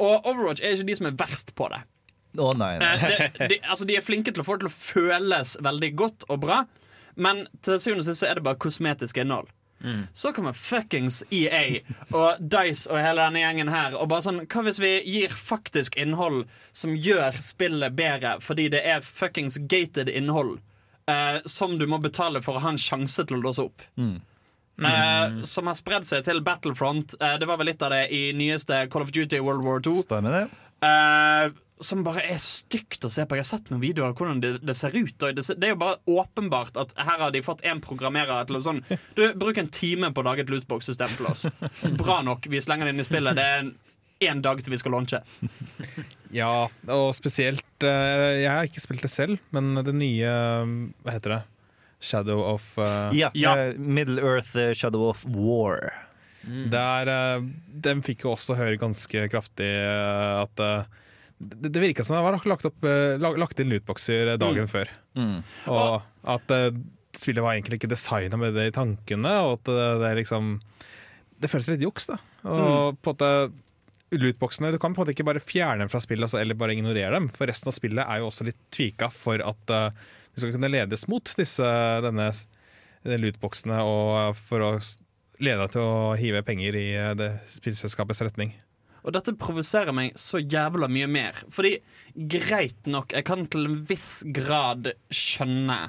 Og 0.00 0.26
Overwatch 0.28 0.62
er 0.64 0.76
ikke 0.76 0.88
de 0.88 0.96
som 0.96 1.08
er 1.10 1.16
verst 1.20 1.54
på 1.58 1.68
det. 1.72 1.82
Å 2.40 2.52
nei, 2.56 2.78
nei. 2.80 2.92
Eh, 2.96 3.26
det, 3.38 3.48
de, 3.50 3.58
altså, 3.68 3.84
de 3.88 3.96
er 3.98 4.04
flinke 4.06 4.32
til 4.32 4.40
å 4.40 4.46
få 4.46 4.56
det 4.56 4.64
til 4.66 4.70
å 4.70 4.76
føles 4.76 5.56
veldig 5.62 5.90
godt 6.00 6.24
og 6.32 6.40
bra, 6.46 6.62
men 7.20 7.44
til 7.60 7.76
syvende 7.82 8.06
og 8.06 8.08
sist 8.08 8.22
så 8.24 8.30
er 8.30 8.38
det 8.40 8.46
bare 8.46 8.60
kosmetisk 8.62 9.20
innhold. 9.20 9.50
Så 10.14 10.30
kommer 10.32 10.54
fuckings 10.54 11.24
EA 11.34 11.80
og 12.14 12.38
Dice 12.38 12.86
og 12.86 13.00
hele 13.02 13.24
denne 13.24 13.40
gjengen 13.42 13.70
her 13.72 13.96
og 13.98 14.12
bare 14.12 14.22
sånn 14.22 14.36
Hva 14.46 14.62
hvis 14.62 14.78
vi 14.78 14.92
gir 15.10 15.32
faktisk 15.34 15.96
innhold 15.98 16.44
som 16.70 16.94
gjør 16.94 17.34
spillet 17.42 17.96
bedre 17.98 18.36
fordi 18.46 18.68
det 18.70 18.84
er 18.86 19.02
fuckings 19.02 19.56
gated 19.58 20.06
innhold 20.08 20.60
eh, 21.10 21.40
som 21.50 21.74
du 21.80 21.88
må 21.90 21.98
betale 21.98 22.44
for 22.46 22.60
å 22.60 22.62
ha 22.62 22.70
en 22.76 22.78
sjanse 22.78 23.26
til 23.26 23.40
å 23.40 23.42
låse 23.48 23.66
opp? 23.66 23.82
Eh, 24.80 25.42
som 25.48 25.68
har 25.68 25.76
spredd 25.78 26.06
seg 26.08 26.24
til 26.26 26.40
Battlefront. 26.44 27.16
Eh, 27.20 27.36
det 27.40 27.48
var 27.48 27.60
vel 27.60 27.70
litt 27.72 27.82
av 27.84 27.92
det 27.94 28.06
i 28.14 28.30
nyeste 28.36 28.86
Call 28.92 29.04
of 29.04 29.12
Duty 29.14 29.40
World 29.42 29.64
War 29.66 29.82
2. 29.84 29.98
Stemmer 30.06 30.38
det? 30.38 30.46
Eh, 30.86 31.52
som 31.82 32.02
bare 32.06 32.22
er 32.30 32.40
stygt 32.42 33.04
å 33.04 33.10
se 33.10 33.24
på. 33.26 33.36
Jeg 33.36 33.44
har 33.44 33.50
sett 33.50 33.70
noen 33.72 33.82
videoer 33.82 34.12
av 34.12 34.18
hvordan 34.18 34.40
det, 34.42 34.52
det 34.64 34.76
ser 34.78 34.94
ut. 34.94 35.14
Det, 35.18 35.44
det 35.58 35.68
er 35.68 35.74
jo 35.74 35.80
bare 35.82 35.98
åpenbart 36.10 36.78
at 36.80 36.94
her 36.98 37.24
har 37.26 37.34
de 37.34 37.42
fått 37.44 37.64
én 37.66 37.82
programmerer 37.82 38.46
til 38.48 38.58
å 38.58 38.64
sånn 38.64 38.82
Du, 39.18 39.24
bruk 39.38 39.58
en 39.60 39.70
time 39.72 40.12
på 40.14 40.22
å 40.22 40.28
lage 40.30 40.46
et 40.46 40.52
lootbox-system 40.52 41.16
til 41.18 41.30
oss. 41.30 41.46
Bra 42.02 42.20
nok, 42.26 42.46
vi 42.50 42.62
slenger 42.62 42.88
det 42.88 42.94
inn 42.96 43.04
i 43.04 43.08
spillet. 43.08 43.38
Det 43.38 43.48
er 43.58 43.72
én 44.30 44.42
dag 44.42 44.62
til 44.62 44.74
vi 44.74 44.82
skal 44.82 44.96
launche. 44.96 45.22
Ja, 46.32 46.64
og 46.88 47.10
spesielt 47.12 47.84
Jeg 47.84 48.48
har 48.48 48.64
ikke 48.64 48.80
spilt 48.80 49.02
det 49.04 49.10
selv, 49.12 49.36
men 49.52 49.74
det 49.84 49.92
nye 49.92 50.30
Hva 51.04 51.12
heter 51.12 51.34
det? 51.34 51.40
Shadow 52.02 52.42
of 52.42 52.72
uh, 52.78 53.10
Ja. 53.14 53.30
Ja. 53.34 53.56
eh, 53.58 53.78
Middle 53.78 54.22
Earth 54.22 54.56
eh, 54.58 54.72
Shadow 54.74 55.08
of 55.08 55.24
War. 55.24 55.92
Der, 56.42 57.06
eh, 57.08 57.44
Den 57.82 58.02
fikk 58.02 58.24
jo 58.26 58.34
også 58.34 58.56
høre 58.58 58.80
ganske 58.80 59.28
kraftig 59.30 59.70
at 59.78 60.58
det, 61.42 61.70
det 61.70 61.82
virka 61.82 62.04
som 62.06 62.16
det 62.16 62.22
var 62.22 62.38
lagt, 62.46 62.66
opp, 62.66 62.84
lagt 63.18 63.62
inn 63.62 63.70
lootboxer 63.70 64.34
dagen 64.34 64.42
dagen 64.42 64.70
før. 64.70 64.90
Mm. 65.18 65.40
Og 65.70 66.02
at 66.34 66.52
spillet 67.18 67.42
var 67.42 67.54
egentlig 67.56 67.80
ikke 67.80 67.90
designa 67.90 68.38
med 68.38 68.54
det 68.54 68.68
i 68.70 68.74
tankene, 68.74 69.32
og 69.46 69.58
at 69.60 69.70
det, 69.70 69.88
det 70.02 70.12
liksom 70.22 70.54
Det 71.42 71.50
føles 71.50 71.72
litt 71.74 71.82
juks, 71.82 72.06
da. 72.12 72.18
Og 72.46 72.98
på 73.02 73.14
at 73.18 73.50
Lootboxene, 74.12 74.72
Du 74.72 74.78
kan 74.78 74.92
på 74.94 75.00
en 75.00 75.06
måte 75.06 75.14
ikke 75.14 75.26
bare 75.26 75.42
fjerne 75.42 75.84
dem 75.84 75.90
fra 75.92 76.00
spillet 76.02 76.26
altså, 76.26 76.40
eller 76.42 76.58
bare 76.58 76.74
ignorere 76.76 77.14
dem, 77.14 77.30
for 77.32 77.48
resten 77.48 77.70
av 77.70 77.76
spillet 77.76 78.04
er 78.04 78.20
jo 78.20 78.28
også 78.28 78.46
litt 78.48 78.58
tvika 78.74 79.08
for 79.14 79.40
at 79.42 79.72
eh, 79.72 80.02
du 80.34 80.40
skal 80.40 80.52
kunne 80.54 80.70
ledes 80.72 81.06
mot 81.08 81.32
disse, 81.36 81.68
denne, 82.04 82.30
denne 83.04 83.20
lootboxene, 83.22 83.78
og 83.84 84.10
eh, 84.20 84.32
for 84.38 84.64
å 84.66 84.72
lede 85.42 85.68
til 85.74 85.82
å 85.82 86.12
hive 86.18 86.42
penger 86.46 86.76
i 86.78 86.86
eh, 86.96 87.14
det 87.18 87.30
spillselskapets 87.50 88.22
retning. 88.24 88.54
Og 89.02 89.10
dette 89.16 89.34
provoserer 89.34 89.90
meg 89.96 90.12
så 90.20 90.38
jævla 90.38 90.86
mye 90.92 91.08
mer. 91.10 91.40
Fordi 91.50 91.72
greit 92.30 92.86
nok, 92.86 93.10
jeg 93.16 93.26
kan 93.26 93.42
til 93.50 93.66
en 93.66 93.80
viss 93.88 94.20
grad 94.30 94.92
skjønne 95.10 95.80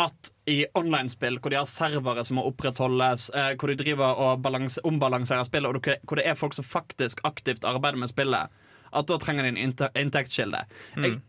at 0.00 0.30
i 0.48 0.64
online-spill 0.74 1.36
hvor 1.38 1.52
de 1.52 1.58
har 1.60 1.68
servere 1.68 2.24
som 2.26 2.38
må 2.40 2.44
opprettholdes, 2.48 3.28
eh, 3.36 3.52
hvor 3.60 3.70
de 3.70 3.78
driver 3.78 4.18
og 4.24 4.42
balanse, 4.42 4.82
ombalanserer 4.88 5.46
spillet, 5.46 5.70
og 5.70 5.86
hvor- 6.08 6.18
det 6.18 6.26
er 6.26 6.38
folk 6.38 6.56
som 6.56 6.64
faktisk 6.66 7.20
aktivt 7.28 7.64
arbeider 7.68 8.00
med 8.00 8.10
spillet, 8.10 8.48
at 8.92 9.06
da 9.06 9.18
trenger 9.22 9.44
de 9.46 9.52
en 9.54 9.60
inntektskilde. 9.60 10.02
inntektskilde. 10.02 10.64
Jeg, 10.96 11.20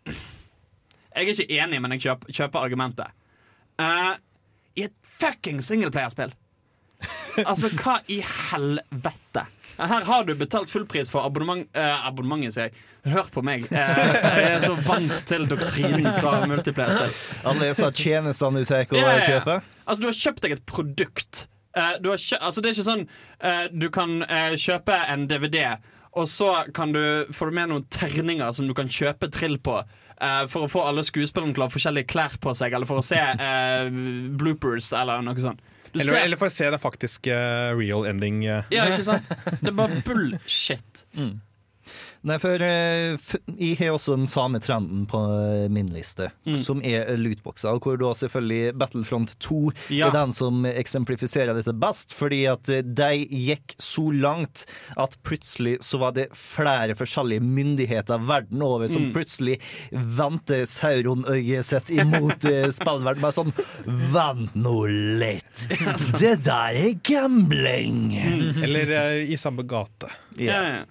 jeg 1.16 1.28
er 1.28 1.34
ikke 1.34 1.60
enig, 1.64 1.82
men 1.84 1.96
jeg 1.96 2.06
kjøper, 2.08 2.36
kjøper 2.38 2.66
argumentet. 2.66 3.18
Uh, 3.82 4.14
I 4.78 4.88
et 4.90 4.96
fucking 5.20 5.62
singleplayerspill 5.66 6.36
Altså, 7.48 7.70
hva 7.80 7.98
i 8.12 8.20
helvete? 8.22 9.46
Her 9.80 10.06
har 10.06 10.26
du 10.28 10.34
betalt 10.38 10.70
fullpris 10.70 11.10
for 11.10 11.26
abonnement 11.26 11.64
eh, 11.78 12.08
Abonnementet, 12.08 12.54
sier 12.54 12.68
jeg. 12.68 12.84
Hør 13.14 13.30
på 13.34 13.42
meg. 13.46 13.64
Eh, 13.72 14.02
jeg 14.44 14.50
er 14.52 14.60
så 14.62 14.76
vant 14.86 15.14
til 15.26 15.48
doktrinen 15.50 16.06
fra 16.20 16.42
multiplayerspill. 16.50 17.16
Alle 17.48 17.72
disse 17.72 17.90
tjenestene 17.98 18.62
du 18.62 18.68
tar 18.70 18.84
og 18.86 19.00
Ja, 19.00 19.16
ja. 19.24 19.56
Altså, 19.86 20.04
du 20.04 20.10
har 20.12 20.20
kjøpt 20.20 20.44
deg 20.46 20.58
et 20.58 20.66
produkt. 20.70 21.46
Eh, 21.78 21.96
du 22.04 22.12
har 22.12 22.22
kjø 22.22 22.38
altså, 22.42 22.62
det 22.62 22.70
er 22.70 22.76
ikke 22.76 22.84
sånn 22.90 23.06
eh, 23.40 23.66
Du 23.72 23.88
kan 23.96 24.18
eh, 24.28 24.58
kjøpe 24.60 24.98
en 25.14 25.24
DVD, 25.32 25.62
og 26.20 26.28
så 26.28 26.52
kan 26.76 26.92
du, 26.92 27.02
får 27.32 27.50
du 27.50 27.58
med 27.58 27.72
noen 27.72 27.86
terninger 27.96 28.52
som 28.54 28.68
du 28.68 28.76
kan 28.78 28.92
kjøpe 28.92 29.32
trill 29.32 29.56
på. 29.64 29.80
Eh, 30.22 30.46
for 30.52 30.68
å 30.68 30.72
få 30.72 30.86
alle 30.88 31.04
skuespillerne 31.08 31.54
til 31.58 31.64
å 31.66 31.68
ha 31.68 31.74
forskjellige 31.74 32.10
klær 32.14 32.38
på 32.42 32.54
seg, 32.58 32.74
eller 32.78 32.90
for 32.90 33.02
å 33.02 33.06
se 33.06 33.20
uh, 33.20 33.90
bloopers 34.40 34.94
eller 34.98 35.22
noe 35.26 35.42
sånt. 35.44 35.62
Du 35.92 36.00
Eller, 36.00 36.08
ser- 36.14 36.24
eller 36.24 36.40
for 36.40 36.48
å 36.48 36.54
se 36.56 36.70
det 36.72 36.80
faktiske 36.80 37.36
uh, 37.36 37.74
real 37.76 38.06
ending. 38.08 38.44
Ja, 38.48 38.62
ikke 38.72 39.04
sant? 39.12 39.28
Det 39.60 39.74
er 39.74 39.76
bare 39.76 40.00
bullshit. 40.08 41.06
Nei, 42.22 42.36
for 42.38 42.62
eh, 42.62 43.16
jeg 43.58 43.78
har 43.80 43.96
også 43.96 44.14
den 44.14 44.28
samme 44.30 44.60
trenden 44.62 45.08
på 45.10 45.18
eh, 45.34 45.64
min 45.74 45.88
liste, 45.90 46.28
som 46.62 46.84
er 46.86 47.08
lootboxer. 47.18 47.80
Hvor 47.82 47.98
da 47.98 48.12
selvfølgelig 48.20 48.76
Battlefront 48.78 49.34
2 49.42 49.62
Ja. 49.98 50.10
er 50.12 50.14
den 50.20 50.36
som 50.38 50.62
eksemplifiserer 50.70 51.58
dette 51.58 51.74
best. 51.82 52.14
Fordi 52.14 52.44
at 52.52 52.70
eh, 52.70 52.84
de 52.86 53.24
gikk 53.26 53.74
så 53.82 54.06
langt 54.14 54.68
at 55.02 55.18
plutselig 55.26 55.80
så 55.82 55.98
var 56.04 56.14
det 56.20 56.28
flere 56.38 56.94
forskjellige 57.00 57.42
myndigheter 57.42 58.22
verden 58.30 58.62
over 58.62 58.86
som 58.92 59.10
plutselig 59.16 59.58
vendte 59.92 60.62
sauronøyet 60.70 61.66
sitt 61.72 61.90
imot 61.96 62.46
spillverden. 62.78 63.26
Bare 63.26 63.34
sånn 63.40 63.54
Vent 64.14 64.54
nå 64.62 64.78
litt! 65.22 65.66
Det 66.22 66.36
der 66.46 66.78
er 66.86 66.94
gambling! 67.08 68.12
Eller 68.62 68.92
uh, 68.94 69.20
i 69.26 69.38
samme 69.42 69.66
gate. 69.66 70.10
Ja, 70.38 70.62
ja. 70.78 70.82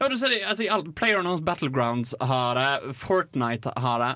Ja 0.00 0.08
du 0.08 0.16
ser 0.18 0.28
det, 0.34 0.42
altså, 0.44 0.64
PlayerUnknown's 0.98 1.44
Battlegrounds 1.44 2.14
har 2.20 2.54
det, 2.58 2.94
Fortnite 2.94 3.72
har 3.76 3.98
det. 4.02 4.12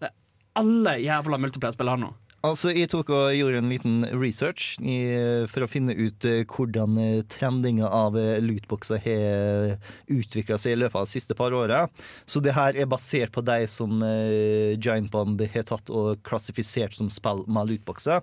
Er 0.00 0.10
Alle 0.54 0.98
jævla 1.02 1.38
multiplayer-spill 1.42 1.88
har 1.90 1.96
det 1.98 2.04
nå. 2.06 2.12
Altså, 2.44 2.74
Jeg 2.76 2.90
tok 2.92 3.08
og 3.14 3.32
gjorde 3.32 3.60
en 3.62 3.70
liten 3.72 4.02
research 4.20 4.74
i, 4.84 4.98
for 5.48 5.64
å 5.64 5.68
finne 5.70 5.94
ut 5.96 6.26
eh, 6.28 6.42
hvordan 6.44 6.98
eh, 7.00 7.22
trendinga 7.32 7.88
av 7.88 8.18
eh, 8.20 8.36
lootboxer 8.44 9.00
har 9.00 9.78
utvikla 10.12 10.58
seg 10.60 10.74
i 10.74 10.80
løpet 10.82 10.98
av 11.00 11.06
de 11.06 11.12
siste 11.14 11.36
par 11.38 11.56
åra. 11.56 11.86
Så 12.28 12.42
det 12.44 12.52
her 12.52 12.76
er 12.76 12.90
basert 12.90 13.32
på 13.32 13.40
de 13.46 13.64
som 13.70 14.04
Giant 14.76 15.08
Bomb 15.12 15.40
har 15.54 15.64
tatt 15.70 15.88
og 15.88 16.20
klassifisert 16.26 16.92
som 16.98 17.08
spill 17.12 17.46
med 17.48 17.70
lootboxer. 17.70 18.20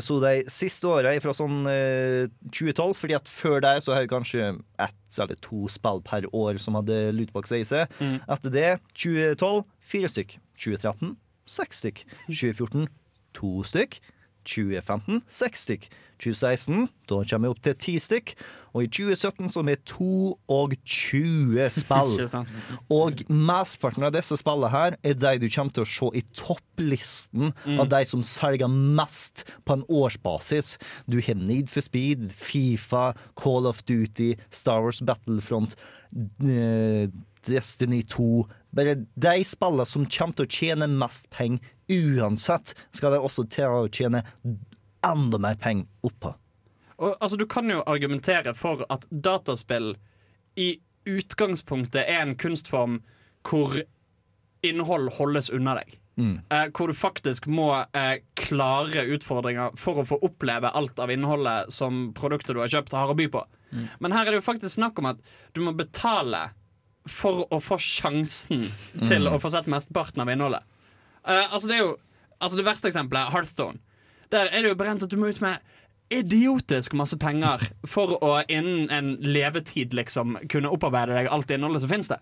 Så 0.00 0.18
de 0.22 0.32
siste 0.52 0.88
åra, 0.88 1.12
fra 1.20 1.36
sånn 1.36 1.68
eh, 1.68 2.32
2012, 2.48 2.96
fordi 2.96 3.18
at 3.18 3.28
før 3.28 3.60
der 3.64 3.84
så 3.84 3.92
har 3.92 4.04
jeg 4.04 4.12
kanskje 4.14 4.50
ett 4.80 5.20
eller 5.20 5.38
to 5.44 5.68
spill 5.70 6.00
per 6.06 6.24
år 6.32 6.56
som 6.62 6.78
hadde 6.80 7.12
lootboxer 7.18 7.60
i 7.60 7.68
seg. 7.68 7.92
Etter 8.24 8.54
det, 8.54 8.68
2012, 8.96 9.64
fire 9.92 10.14
stykk. 10.16 10.36
2013, 10.64 11.16
seks 11.60 11.84
stykk. 11.84 12.06
2014, 12.30 12.88
to 13.36 13.62
stykk. 13.66 14.00
2015 14.44 15.22
seks 15.26 15.64
stykk. 15.64 15.88
2016 16.22 16.86
da 17.10 17.16
kommer 17.26 17.48
vi 17.48 17.52
opp 17.52 17.62
til 17.64 17.74
ti 17.80 17.94
stykk. 18.00 18.34
Og 18.74 18.86
i 18.86 18.88
2017 18.90 19.50
så 19.54 19.62
er 19.62 19.66
vi 19.68 19.74
22 19.90 21.66
spill. 21.74 22.14
Og 22.98 23.22
mesteparten 23.28 24.06
av 24.06 24.14
disse 24.16 24.38
spillene 24.40 24.70
her 24.72 24.96
er 25.02 25.18
de 25.18 25.34
du 25.42 25.48
kommer 25.48 25.74
til 25.74 25.84
å 25.84 25.90
se 25.90 26.10
i 26.18 26.24
topplisten 26.36 27.52
av 27.76 27.90
de 27.92 28.02
som 28.10 28.24
selger 28.26 28.70
mest 28.70 29.44
på 29.66 29.78
en 29.78 29.86
årsbasis. 29.86 30.74
Du 31.10 31.20
har 31.22 31.38
Need 31.38 31.70
for 31.70 31.86
Speed, 31.86 32.30
Fifa, 32.32 33.12
Call 33.40 33.70
of 33.70 33.84
Duty, 33.86 34.34
Star 34.50 34.82
Wars 34.82 35.02
Battlefront, 35.04 35.76
eh, 36.46 37.08
Destiny 37.44 38.02
2 38.08 38.46
Bare 38.74 38.96
de 39.14 39.34
spillene 39.46 39.86
som 39.86 40.06
kommer 40.08 40.34
til 40.34 40.46
å 40.46 40.50
tjene 40.50 40.88
mest 40.90 41.28
penger 41.34 41.62
uansett, 41.88 42.74
skal 42.92 43.14
de 43.14 43.20
også 43.20 43.46
til 43.52 43.70
å 43.70 43.88
tjene 43.92 44.24
enda 45.04 45.40
mer 45.40 45.58
penger 45.60 45.88
oppå. 46.06 46.34
Og, 46.96 47.16
altså, 47.18 47.36
du 47.36 47.46
kan 47.50 47.68
jo 47.70 47.82
argumentere 47.90 48.54
for 48.56 48.84
at 48.92 49.06
dataspill 49.10 49.96
i 50.56 50.76
utgangspunktet 51.10 52.06
er 52.06 52.22
en 52.22 52.36
kunstform 52.40 53.00
hvor 53.44 53.76
innhold 54.64 55.10
holdes 55.18 55.50
unna 55.52 55.74
deg. 55.82 55.98
Eh, 56.54 56.68
hvor 56.70 56.88
du 56.88 56.94
faktisk 56.94 57.48
må 57.50 57.72
eh, 57.92 58.22
klare 58.38 59.02
utfordringer 59.16 59.74
for 59.80 59.98
å 60.00 60.06
få 60.06 60.20
oppleve 60.22 60.70
alt 60.70 61.00
av 61.02 61.10
innholdet 61.10 61.72
som 61.74 62.12
produktet 62.14 62.54
du 62.54 62.62
har 62.62 62.70
kjøpt, 62.70 62.94
har 62.94 63.10
å 63.10 63.18
by 63.18 63.26
på. 63.34 63.42
Men 63.98 64.14
her 64.14 64.22
er 64.22 64.30
det 64.30 64.38
jo 64.38 64.46
faktisk 64.46 64.76
snakk 64.76 65.00
om 65.02 65.10
at 65.10 65.24
du 65.52 65.58
må 65.66 65.72
betale 65.74 66.46
for 67.10 67.42
å 67.52 67.58
få 67.60 67.76
sjansen 67.82 68.62
til 69.02 69.26
å 69.26 69.40
få 69.42 69.50
sett 69.52 69.66
mesteparten 69.68 70.22
av 70.22 70.30
innholdet. 70.30 70.62
Eh, 71.26 71.52
altså 71.52 71.68
det 71.70 71.78
er 71.78 71.86
jo 71.86 71.94
Altså 72.42 72.58
det 72.58 72.64
verste 72.66 72.90
eksempelet 72.90 73.22
er 73.22 73.30
Hearthstone. 73.32 73.78
Der 74.34 74.50
er 74.50 74.64
det 74.64 74.68
jo 74.68 74.76
brent 74.76 75.02
at 75.06 75.10
du 75.10 75.16
må 75.16 75.30
ut 75.30 75.38
med 75.40 75.62
idiotisk 76.12 76.92
masse 76.98 77.16
penger 77.16 77.62
for 77.88 78.18
å 78.18 78.32
innen 78.52 78.90
en 78.92 79.14
levetid 79.24 79.94
liksom 79.96 80.36
kunne 80.52 80.68
opparbeide 80.74 81.14
deg 81.16 81.30
alt 81.32 81.54
innholdet 81.54 81.84
som 81.84 81.92
finnes 81.94 82.10
det. 82.10 82.18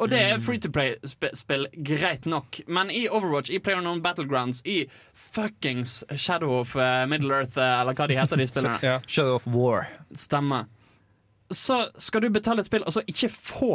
Og 0.00 0.08
det 0.08 0.20
er 0.24 0.40
free 0.40 0.58
to 0.58 0.70
play-spill, 0.72 1.66
greit 1.84 2.24
nok. 2.24 2.62
Men 2.66 2.88
i 2.90 3.04
Overwatch, 3.08 3.50
i 3.52 3.60
PlayerUnknown 3.60 4.00
Battlegrounds, 4.02 4.62
i 4.64 4.86
fuckings 5.12 6.00
Shadow 6.16 6.54
of 6.62 6.72
eh, 6.76 7.04
Middle 7.06 7.34
Earth, 7.36 7.58
eh, 7.60 7.80
eller 7.82 7.94
hva 7.98 8.08
de 8.08 8.16
heter, 8.16 8.40
de 8.40 8.48
spillene, 8.50 8.78
yeah. 8.82 9.04
Shadow 9.06 9.36
of 9.36 9.46
War. 9.46 9.90
stemmer, 10.16 10.70
så 11.52 11.82
skal 12.00 12.24
du 12.24 12.30
betale 12.32 12.64
et 12.64 12.70
spill 12.70 12.86
og 12.86 12.94
så 12.96 13.04
ikke 13.10 13.28
få 13.28 13.74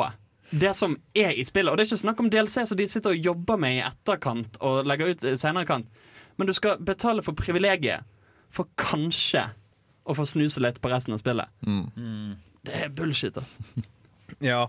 det 0.51 0.73
som 0.77 0.97
er 1.17 1.31
i 1.33 1.43
spillet. 1.47 1.71
Og 1.71 1.77
det 1.77 1.85
er 1.85 1.89
ikke 1.91 2.03
snakk 2.03 2.19
om 2.21 2.29
DLC 2.29 2.65
som 2.69 2.77
de 2.77 2.87
sitter 2.87 3.15
og 3.15 3.25
jobber 3.31 3.57
med 3.61 3.77
i 3.79 3.83
etterkant 3.85 4.59
og 4.61 4.85
legger 4.87 5.13
ut 5.13 5.23
i 5.25 5.35
senere 5.41 5.65
kant. 5.69 5.87
Men 6.37 6.47
du 6.49 6.53
skal 6.53 6.77
betale 6.83 7.23
for 7.25 7.37
privilegiet 7.37 8.03
for 8.53 8.67
kanskje 8.79 9.47
å 10.05 10.13
få 10.15 10.25
snuse 10.29 10.61
litt 10.61 10.77
på 10.83 10.91
resten 10.91 11.15
av 11.15 11.19
spillet. 11.23 11.49
Det 12.65 12.73
er 12.85 12.93
bullshit, 12.93 13.37
altså. 13.37 13.63
Ja. 14.43 14.65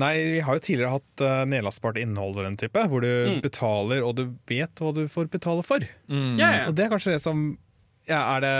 Nei, 0.00 0.12
vi 0.32 0.40
har 0.46 0.56
jo 0.56 0.62
tidligere 0.64 0.92
hatt 0.94 1.22
uh, 1.26 1.42
nedlastbart 1.50 1.98
innhold 2.00 2.38
av 2.38 2.46
den 2.46 2.56
type, 2.56 2.84
hvor 2.88 3.02
du 3.04 3.08
Mm. 3.10 3.40
betaler 3.44 4.02
og 4.06 4.14
du 4.16 4.22
vet 4.48 4.80
hva 4.80 4.92
du 4.96 5.02
får 5.10 5.26
betale 5.32 5.64
for. 5.66 5.82
Ja, 6.08 6.16
yeah. 6.38 6.68
Og 6.70 6.74
det 6.78 6.86
er 6.86 6.92
kanskje 6.94 7.12
det 7.16 7.22
som 7.22 7.58
ja, 8.08 8.20
er 8.36 8.40
det, 8.40 8.54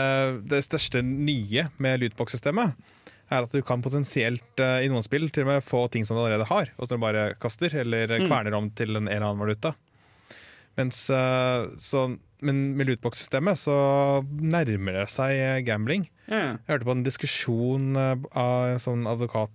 det 0.51 0.61
største 0.66 1.01
nye 1.03 1.68
med 1.81 2.03
lootbox-systemet. 2.03 2.74
Er 3.31 3.45
at 3.47 3.53
du 3.55 3.61
kan 3.62 3.83
potensielt 3.85 4.59
eh, 4.59 4.85
i 4.87 4.89
noen 4.91 5.05
spill 5.07 5.28
til 5.31 5.45
og 5.47 5.53
med 5.53 5.62
få 5.66 5.85
ting 5.95 6.03
som 6.07 6.16
du 6.18 6.22
allerede 6.24 6.49
har, 6.51 6.72
og 6.78 6.89
som 6.89 6.99
du 6.99 7.05
bare 7.05 7.28
kaster 7.39 7.74
eller 7.85 8.16
Mm. 8.18 8.26
kverner 8.28 8.57
om 8.59 8.70
til 8.74 8.97
en 8.97 9.07
eller 9.07 9.22
annen 9.28 9.39
valuta. 9.45 9.74
Mens, 10.78 11.09
eh, 11.11 11.66
så, 11.78 12.05
men 12.43 12.76
med 12.78 12.89
lootbox-systemet 12.89 13.59
så 13.59 13.76
nærmer 14.24 15.01
det 15.01 15.09
seg 15.12 15.35
eh, 15.37 15.61
gambling. 15.66 16.09
Ja. 16.31 16.57
Jeg 16.59 16.68
hørte 16.72 16.89
på 16.89 16.95
en 16.97 17.05
diskusjon 17.07 17.89
eh, 17.99 18.16
av 18.39 18.68
en 18.74 18.83
sånn 18.83 19.07
advokat, 19.11 19.55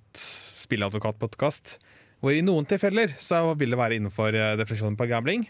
spilleadvokatpodkast, 0.59 1.77
hvor 2.23 2.33
i 2.35 2.41
noen 2.45 2.67
tilfeller 2.69 3.13
så 3.21 3.41
vil 3.59 3.73
det 3.75 3.79
være 3.79 3.97
innenfor 3.99 4.35
eh, 4.35 4.55
definisjonen 4.59 4.97
på 4.99 5.07
gambling, 5.11 5.47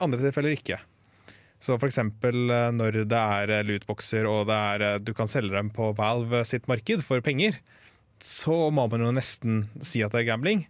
andre 0.00 0.20
tilfeller 0.22 0.54
ikke. 0.56 0.78
Så 1.60 1.76
eksempel 1.84 2.48
eh, 2.48 2.70
når 2.72 3.02
det 3.04 3.20
er 3.20 3.52
eh, 3.52 3.64
lootboxer 3.68 4.26
og 4.28 4.46
det 4.48 4.56
er, 4.56 4.84
eh, 4.86 4.98
du 5.04 5.12
kan 5.16 5.28
selge 5.28 5.52
dem 5.52 5.68
på 5.76 5.92
Valve 5.98 6.40
sitt 6.48 6.68
marked 6.70 7.04
for 7.04 7.20
penger, 7.24 7.58
så 8.24 8.68
må 8.72 8.86
man 8.88 9.04
jo 9.04 9.12
nesten 9.16 9.66
si 9.84 10.00
at 10.04 10.14
det 10.14 10.22
er 10.22 10.30
gambling. 10.32 10.64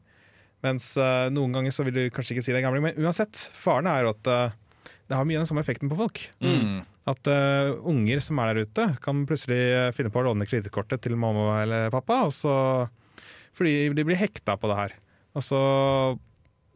Mens 0.67 0.93
noen 1.33 1.55
ganger 1.57 1.73
så 1.73 1.87
vil 1.87 1.95
du 1.97 2.03
kanskje 2.13 2.35
ikke 2.35 2.43
si 2.45 2.53
det 2.53 2.59
er 2.61 2.67
gambling, 2.67 2.85
men 2.85 2.99
uansett, 3.01 3.47
faren 3.57 3.89
er 3.89 4.11
at 4.11 4.21
det 4.29 5.17
har 5.17 5.25
mye 5.25 5.39
av 5.39 5.47
den 5.47 5.49
samme 5.49 5.63
effekten 5.65 5.89
på 5.89 5.97
folk. 5.97 6.21
Mm. 6.45 6.83
At 7.09 7.31
uh, 7.33 7.81
unger 7.89 8.21
som 8.23 8.39
er 8.39 8.53
der 8.53 8.69
ute, 8.69 8.85
kan 9.03 9.25
plutselig 9.27 9.97
finne 9.97 10.13
på 10.13 10.21
å 10.21 10.27
låne 10.29 10.47
kredittkortet 10.47 11.01
til 11.03 11.17
mamma 11.19 11.63
eller 11.63 11.89
pappa, 11.91 12.21
og 12.29 12.35
så, 12.37 12.53
fordi 13.57 13.89
de 13.97 14.05
blir 14.07 14.21
hekta 14.21 14.59
på 14.61 14.71
det 14.71 14.77
her. 14.83 14.99
Og 15.33 15.47
så 15.47 15.63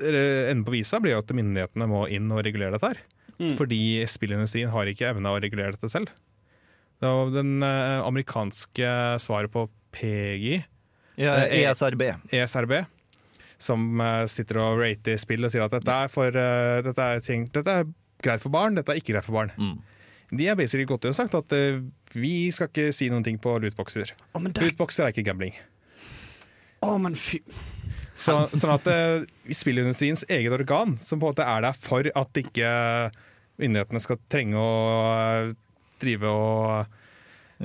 Enden 0.04 0.64
på 0.66 0.72
visa 0.74 0.98
blir 0.98 1.14
jo 1.14 1.20
at 1.22 1.30
myndighetene 1.30 1.86
må 1.86 2.00
inn 2.10 2.32
og 2.34 2.40
regulere 2.42 2.74
dette 2.74 2.88
her. 2.90 3.04
Mm. 3.40 3.54
Fordi 3.58 3.78
spillindustrien 4.08 4.70
har 4.70 4.86
ikke 4.90 5.08
evna 5.10 5.32
å 5.34 5.40
regulere 5.42 5.74
dette 5.74 5.90
selv. 5.90 6.12
Det 7.02 7.10
var 7.10 7.32
den 7.34 7.56
eh, 7.66 8.00
amerikanske 8.06 8.90
svaret 9.20 9.50
på 9.52 9.66
PGI, 9.94 10.60
Ja, 11.20 11.34
er- 11.44 11.70
ESRB. 11.72 12.04
ESRB, 12.34 12.76
som 13.58 14.00
eh, 14.00 14.24
sitter 14.30 14.60
og 14.62 14.78
rater 14.84 15.18
spill 15.20 15.44
og 15.46 15.52
sier 15.52 15.66
at 15.66 15.74
dette 15.74 15.98
er, 16.04 16.08
for, 16.12 16.30
uh, 16.30 16.78
dette, 16.86 17.08
er 17.16 17.20
ting, 17.26 17.44
dette 17.54 17.74
er 17.82 17.90
greit 18.24 18.42
for 18.42 18.54
barn, 18.54 18.78
dette 18.78 18.94
er 18.94 19.02
ikke 19.02 19.12
greit 19.16 19.26
for 19.26 19.36
barn. 19.36 19.52
Mm. 19.58 19.76
De 20.34 20.46
har 20.48 20.56
basically 20.58 20.86
gått 20.88 21.04
og 21.10 21.14
sagt 21.14 21.34
at 21.38 21.52
uh, 21.54 21.82
vi 22.14 22.50
skal 22.54 22.70
ikke 22.70 22.88
si 22.96 23.10
noen 23.12 23.26
ting 23.26 23.36
på 23.42 23.58
lootboxer. 23.62 24.14
Oh, 24.34 24.40
det, 24.46 24.54
Lootboxer 24.62 25.06
er 25.08 25.14
ikke 25.14 25.26
gambling. 25.28 25.54
å, 26.86 26.94
men 27.02 27.14
fy 27.18 27.42
Så, 28.14 28.36
sånn 28.54 28.74
at 28.76 28.86
uh, 28.86 29.24
spillindustriens 29.50 30.24
eget 30.30 30.52
organ, 30.54 30.96
som 31.02 31.18
på 31.18 31.26
en 31.26 31.34
måte 31.34 31.46
er 31.46 31.64
der 31.66 31.78
for 31.78 32.06
at 32.14 32.38
ikke 32.44 32.68
myndighetene 33.60 34.02
skal 34.02 34.18
trenge 34.30 34.58
å 34.58 34.74
eh, 35.14 35.54
drive 36.02 36.30
og 36.30 37.00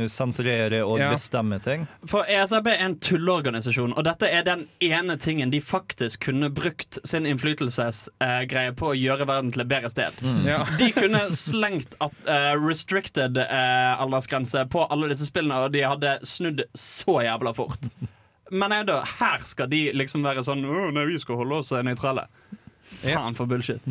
Sensurere 0.08 0.84
og 0.86 1.00
Ja. 1.00 1.10
bestemme 1.12 1.58
ting. 1.60 1.88
For 2.08 2.24
ESRB 2.30 2.68
er 2.68 2.84
en 2.86 2.96
tulleorganisasjon, 3.02 3.96
og 3.98 4.04
dette 4.06 4.30
er 4.30 4.44
den 4.44 4.68
ene 4.80 5.18
tingen 5.18 5.50
de 5.50 5.60
faktisk 5.60 6.20
kunne 6.28 6.50
brukt 6.54 7.00
sin 7.04 7.26
innflytelsesgreie 7.26 8.76
på 8.78 8.92
å 8.94 8.96
gjøre 8.96 9.26
verden 9.28 9.52
til 9.52 9.62
et 9.62 9.68
bedre 9.68 9.90
sted. 9.90 10.14
ja. 10.46 10.64
De 10.78 10.92
kunne 10.96 11.20
slengt 11.34 11.98
at, 12.00 12.14
eh, 12.28 12.54
restricted 12.62 13.38
eh, 13.38 14.00
aldersgrense 14.00 14.70
på 14.70 14.86
alle 14.90 15.10
disse 15.10 15.26
spillene, 15.26 15.66
og 15.66 15.74
de 15.74 15.82
hadde 15.82 16.20
snudd 16.24 16.64
så 16.78 17.24
jævla 17.26 17.54
fort. 17.58 17.90
Men 18.52 18.74
er 18.74 18.86
det, 18.88 18.98
her 19.20 19.44
skal 19.46 19.70
de 19.70 19.90
liksom 19.94 20.24
være 20.26 20.42
sånn 20.46 20.64
Å, 20.66 20.88
nei, 20.96 21.06
vi 21.12 21.20
skal 21.22 21.38
holde 21.40 21.62
oss 21.62 21.74
nøytrale. 21.86 22.28
Ja. 23.04 23.20
Faen 23.20 23.38
for 23.38 23.50
bullshit. 23.50 23.86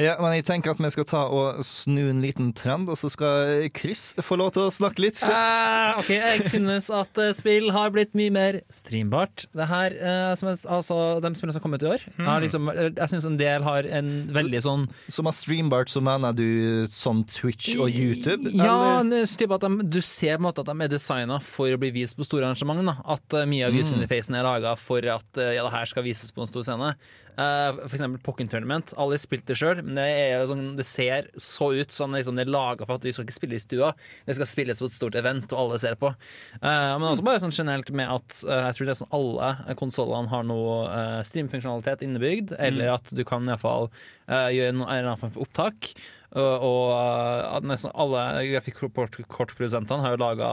Ja, 0.00 0.14
men 0.22 0.32
jeg 0.38 0.44
tenker 0.48 0.72
at 0.72 0.78
vi 0.80 0.88
skal 0.94 1.04
ta 1.08 1.22
og 1.28 1.58
snu 1.66 2.08
en 2.08 2.20
liten 2.22 2.52
trend, 2.56 2.88
og 2.88 2.96
så 2.96 3.10
skal 3.12 3.66
Chris 3.76 4.14
få 4.22 4.38
lov 4.40 4.52
til 4.56 4.62
å 4.68 4.72
snakke 4.72 5.02
litt. 5.04 5.18
Eh, 5.26 5.98
ok, 6.00 6.10
Jeg 6.14 6.44
synes 6.52 6.88
at 6.94 7.18
eh, 7.20 7.32
spill 7.36 7.70
har 7.74 7.90
blitt 7.94 8.14
mye 8.16 8.32
mer 8.32 8.60
streambart. 8.72 9.44
Det 9.56 9.66
her, 9.68 9.96
eh, 9.98 10.34
som 10.40 10.48
er, 10.52 10.56
altså, 10.72 10.98
De 11.20 11.32
spillene 11.36 11.52
som 11.54 11.60
har 11.60 11.66
kommet 11.66 11.84
i 11.84 11.90
år, 11.90 12.04
har 12.24 12.40
liksom, 12.44 12.70
eh, 12.72 12.90
jeg 12.96 13.12
synes 13.12 13.26
en 13.28 13.36
del 13.40 13.66
har 13.66 13.88
en 14.00 14.10
veldig 14.32 14.62
sånn 14.64 14.86
Som 15.12 15.28
har 15.28 15.36
streambart, 15.36 15.90
så 15.92 16.00
mener 16.04 16.32
du 16.38 16.86
sånn 16.90 17.24
Twitch 17.28 17.74
og 17.76 17.90
YouTube? 17.90 18.50
Ja, 18.56 19.00
er 19.00 19.04
de, 19.04 19.88
du 19.90 20.00
ser 20.00 20.38
på 20.38 20.40
en 20.40 20.46
måte 20.48 20.64
at 20.64 20.70
de 20.70 20.86
er 20.86 20.92
designa 20.94 21.40
for 21.44 21.68
å 21.68 21.80
bli 21.80 21.90
vist 22.00 22.16
på 22.16 22.24
store 22.24 22.46
arrangement. 22.48 22.84
Da. 22.86 22.96
At 23.16 23.34
eh, 23.36 23.46
mye 23.50 23.66
av 23.66 23.74
Mm. 23.74 23.80
user-interfacen 23.84 24.34
er 24.36 24.42
laga 24.46 24.72
for 24.78 24.98
at 25.06 25.38
ja, 25.38 25.62
det 25.62 25.72
her 25.72 25.86
skal 25.86 26.02
vises 26.02 26.32
på 26.34 26.42
en 26.42 26.48
stor 26.50 26.62
scene. 26.66 26.94
Eh, 27.38 27.80
for 27.86 27.96
eksempel 27.96 28.20
Pokken 28.24 28.48
Tournament. 28.50 28.92
Alle 28.96 29.16
har 29.16 29.22
spilt 29.22 29.46
det 29.48 29.56
sjøl, 29.60 29.82
men 29.86 29.98
det, 29.98 30.06
sånn, 30.50 30.64
det 30.78 30.86
ser 30.88 31.30
så 31.40 31.70
ut 31.76 31.94
som 31.94 32.14
liksom, 32.16 32.38
det 32.38 32.46
er 32.46 32.52
laga 32.52 32.86
for 32.86 32.98
at 32.98 33.06
vi 33.06 33.12
skal 33.14 33.26
ikke 33.26 33.36
spille 33.36 33.58
i 33.58 33.62
stua. 33.62 33.92
Det 34.26 34.36
skal 34.38 34.50
spilles 34.50 34.82
på 34.82 34.88
et 34.90 34.96
stort 34.96 35.18
event, 35.20 35.50
og 35.52 35.64
alle 35.64 35.80
ser 35.82 35.98
på. 36.00 36.12
Uh, 36.60 36.94
men 36.98 37.08
også 37.12 37.26
bare 37.26 37.42
sånn 37.44 37.54
generelt 37.54 37.92
med 37.94 38.10
at 38.10 38.42
uh, 38.48 38.70
jeg 38.70 38.78
tror 38.78 38.90
nesten 38.92 39.12
alle 39.16 39.76
konsollene 39.80 40.32
har 40.32 40.46
noe 40.48 40.78
uh, 40.90 41.20
streamfunksjonalitet 41.26 42.06
innebygd, 42.06 42.56
eller 42.58 42.96
at 42.98 43.12
du 43.14 43.24
kan 43.28 43.48
iallfall 43.48 43.90
uh, 43.90 44.48
gjøre 44.52 44.76
noe, 44.76 44.88
en 44.88 44.98
eller 44.98 45.12
annen 45.12 45.22
form 45.24 45.36
for 45.36 45.46
opptak. 45.46 45.94
Og, 46.30 46.62
og 46.62 46.82
uh, 46.94 47.56
at 47.56 47.64
nesten 47.66 47.90
alle 47.98 48.22
grafikkortprodusentene 48.52 50.04
har 50.04 50.14
jo 50.14 50.20
laga 50.22 50.50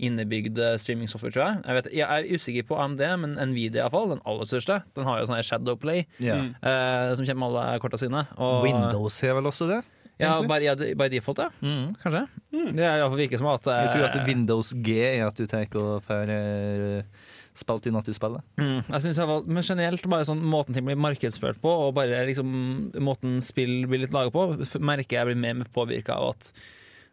innebygd 0.00 0.56
uh, 0.56 0.74
streamingsoftware, 0.80 1.34
tror 1.34 1.44
jeg. 1.44 1.62
Jeg, 1.66 1.78
vet, 1.78 1.88
jeg 1.98 2.06
er 2.08 2.36
usikker 2.38 2.68
på 2.70 2.78
AMD, 2.80 3.02
men 3.20 3.36
Nvidia 3.50 3.84
iallfall, 3.84 4.14
den 4.14 4.22
aller 4.28 4.48
største, 4.48 4.80
den 4.96 5.08
har 5.08 5.20
jo 5.20 5.28
sånn 5.28 5.42
Shadowplay, 5.44 6.06
yeah. 6.24 6.48
uh, 6.64 7.12
som 7.18 7.28
kommer 7.28 7.44
med 7.44 7.50
alle 7.50 7.82
korta 7.84 8.00
sine. 8.00 8.24
Og, 8.38 8.62
Windows 8.64 9.20
har 9.20 9.36
vel 9.36 9.52
også 9.52 9.68
det? 9.68 9.82
Ja, 10.22 10.36
by, 10.46 10.58
ja, 10.62 10.74
by 10.76 11.08
default, 11.12 11.40
ja. 11.42 11.50
Mm. 11.60 11.92
Kanskje. 12.02 12.24
Det 12.52 12.84
er 12.84 13.00
iallfall 13.00 13.20
virker 13.20 13.40
som 13.40 13.48
at 13.52 13.66
uh, 13.66 13.76
Jeg 13.82 13.92
tror 13.94 14.08
at 14.08 14.28
Windows 14.28 14.72
G 14.84 14.96
er 15.08 15.26
at 15.26 15.38
du 15.38 15.48
tar 15.50 15.68
og 15.80 16.04
får 16.06 16.32
eh, 16.32 17.21
spilt 17.54 17.86
inn 17.86 17.96
at 17.98 18.06
du 18.08 18.12
spiller. 18.16 18.40
Mm, 18.60 18.78
jeg 18.88 19.00
synes 19.04 19.18
jeg 19.20 19.28
var, 19.28 19.42
men 19.46 19.62
generelt 19.66 20.06
bare 20.08 20.24
sånn 20.28 20.40
måten 20.40 20.72
ting 20.76 20.86
blir 20.86 20.96
markedsført 20.96 21.58
på, 21.60 21.68
og 21.68 21.94
bare 21.98 22.22
liksom 22.28 22.92
måten 23.04 23.40
spill 23.44 23.86
blir 23.90 24.00
litt 24.06 24.14
laget 24.16 24.32
på, 24.32 24.46
merker 24.80 25.18
jeg 25.18 25.28
blir 25.30 25.36
mer 25.42 25.66
påvirka 25.76 26.16
av 26.16 26.30
at 26.32 26.48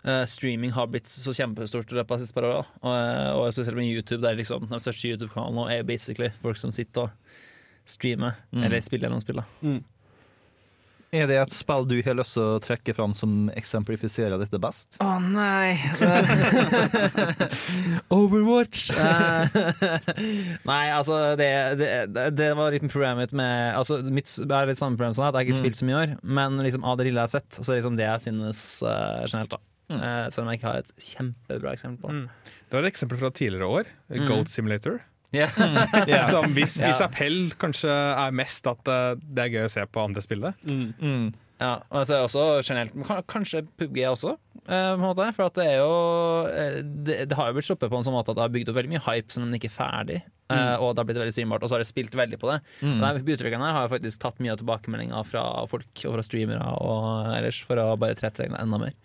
uh, 0.07 0.23
streaming 0.25 0.71
har 0.71 0.87
blitt 0.87 1.07
så 1.11 1.33
kjempestort 1.35 1.91
i 1.91 1.99
løpet 1.99 2.11
av 2.11 2.17
de 2.17 2.23
siste 2.23 2.37
par 2.39 2.47
åra. 2.47 2.63
Og, 2.79 2.93
eh, 2.95 3.31
og 3.35 3.51
spesielt 3.51 3.75
med 3.81 3.91
YouTube, 3.91 4.21
der 4.23 4.39
liksom 4.39 4.69
den 4.71 4.79
største 4.79 5.11
YouTube-kanalen 5.11 5.59
nå 5.59 5.67
er 5.75 5.83
basically 5.83 6.31
folk 6.39 6.57
som 6.61 6.71
sitter 6.71 7.09
og 7.09 7.11
streamer, 7.89 8.37
Mm. 8.53 8.63
eller 8.63 8.81
spiller 8.85 9.09
gjennom 9.09 9.21
spillet. 9.23 9.45
Er 11.09 11.25
det 11.25 11.39
et 11.41 11.53
spill 11.55 11.87
du 11.89 11.95
har 12.05 12.13
lyst 12.19 12.35
til 12.37 12.43
å 12.45 12.59
trekke 12.61 12.93
fram 12.93 13.15
som 13.17 13.47
eksemplifiserer 13.57 14.37
dette 14.37 14.59
best? 14.61 14.99
Å 15.01 15.15
nei 15.23 15.73
Overwatch! 18.13 18.91
Nei, 20.69 20.83
altså 20.93 21.17
det, 21.39 21.49
det, 21.81 21.89
det- 22.37 22.51
var 22.59 22.73
litt 22.75 22.85
problemet 22.91 23.23
mitt 23.23 23.33
med 23.37 23.73
altså, 23.77 23.99
mitt, 24.05 24.29
er 24.45 24.69
litt 24.69 24.79
samme 24.81 24.97
problem 24.99 25.15
som 25.15 25.23
sånn 25.23 25.31
at 25.31 25.39
jeg 25.39 25.41
har 25.41 25.49
ikke 25.49 25.61
spilt 25.63 25.81
så 25.81 25.87
mye 25.89 25.95
i 25.95 25.99
år. 26.03 26.15
Men 26.23 26.61
liksom, 26.61 26.85
av 26.85 26.99
det 26.99 27.09
lille 27.09 27.21
jeg 27.23 27.31
har 27.31 27.35
sett, 27.39 27.57
så 27.59 27.73
er 27.73 27.81
liksom 27.81 27.97
det 27.99 28.05
jeg 28.07 28.25
synes 28.29 28.63
uh, 28.85 29.25
generelt. 29.25 29.57
da 29.57 29.61
Eh, 29.89 30.25
Selv 30.29 30.43
om 30.45 30.49
jeg 30.51 30.59
ikke 30.59 30.69
har 30.69 30.83
et 30.83 30.91
kjempebra 31.01 31.71
eksempel 31.73 32.03
på 32.03 32.09
det. 32.11 32.17
Mm. 32.19 32.57
Du 32.69 32.75
var 32.77 32.83
et 32.85 32.91
eksempel 32.91 33.17
fra 33.21 33.31
tidligere 33.33 33.69
år. 33.79 33.87
Goat 34.29 34.51
Simulator. 34.53 34.99
Ja. 36.09 36.23
Som 36.29 36.55
hvis, 36.55 36.79
yeah. 36.79 36.93
Isapel 36.93 37.51
kanskje 37.61 37.91
er 37.91 38.33
mest 38.35 38.65
at 38.69 38.89
eh, 38.89 39.11
det 39.21 39.45
er 39.45 39.53
gøy 39.53 39.67
å 39.67 39.75
se 39.75 39.85
på 39.85 40.01
andre 40.07 40.23
spille. 40.25 40.53
Mm. 40.65 41.29
Ja, 41.59 41.73
og 41.91 42.05
så 42.07 42.15
er 42.15 42.21
det 42.21 42.27
også 42.29 42.43
generelt 42.63 43.25
Kanskje 43.27 43.65
PubG 43.77 43.97
også, 44.07 44.37
eh, 44.63 44.69
på 44.69 44.95
en 44.95 45.03
måte. 45.03 45.27
For 45.35 45.49
at 45.49 45.57
det 45.59 45.65
er 45.67 45.81
jo 45.81 45.95
eh, 46.47 46.77
det, 46.81 47.17
det 47.29 47.37
har 47.37 47.49
jo 47.49 47.57
blitt 47.57 47.67
sluppet 47.67 47.91
på 47.91 47.99
en 47.99 48.07
sånn 48.07 48.15
måte 48.15 48.31
at 48.31 48.39
det 48.39 48.45
har 48.45 48.53
bygd 48.53 48.71
opp 48.71 48.79
veldig 48.79 48.93
mye 48.93 49.03
hype 49.09 49.35
som 49.35 49.45
den 49.45 49.57
ikke 49.59 49.69
er 49.71 49.75
ferdig. 49.75 50.21
Mm. 50.49 50.81
Og 50.81 50.95
det 50.95 51.03
har 51.03 51.09
blitt 51.11 51.19
veldig 51.21 51.35
synbart, 51.35 51.61
og 51.61 51.69
så 51.69 51.77
har 51.77 51.83
det 51.83 51.91
spilt 51.91 52.15
veldig 52.17 52.39
på 52.41 52.49
det. 52.49 52.57
Mm. 52.81 53.03
De 53.19 53.35
uttrykkene 53.35 53.67
her 53.67 53.75
har 53.75 53.85
jeg 53.85 53.93
faktisk 53.97 54.23
tatt 54.23 54.39
mye 54.41 54.55
av 54.55 54.63
tilbakemeldinga 54.63 55.19
fra 55.27 55.43
folk 55.69 56.05
og 56.09 56.15
fra 56.15 56.25
streamere 56.25 56.71
og 56.81 57.35
ellers, 57.35 57.59
for 57.67 57.77
å 57.83 57.91
bare 58.01 58.17
tilrettelegge 58.17 58.55
det 58.55 58.63
enda 58.63 58.79
mer. 58.81 58.95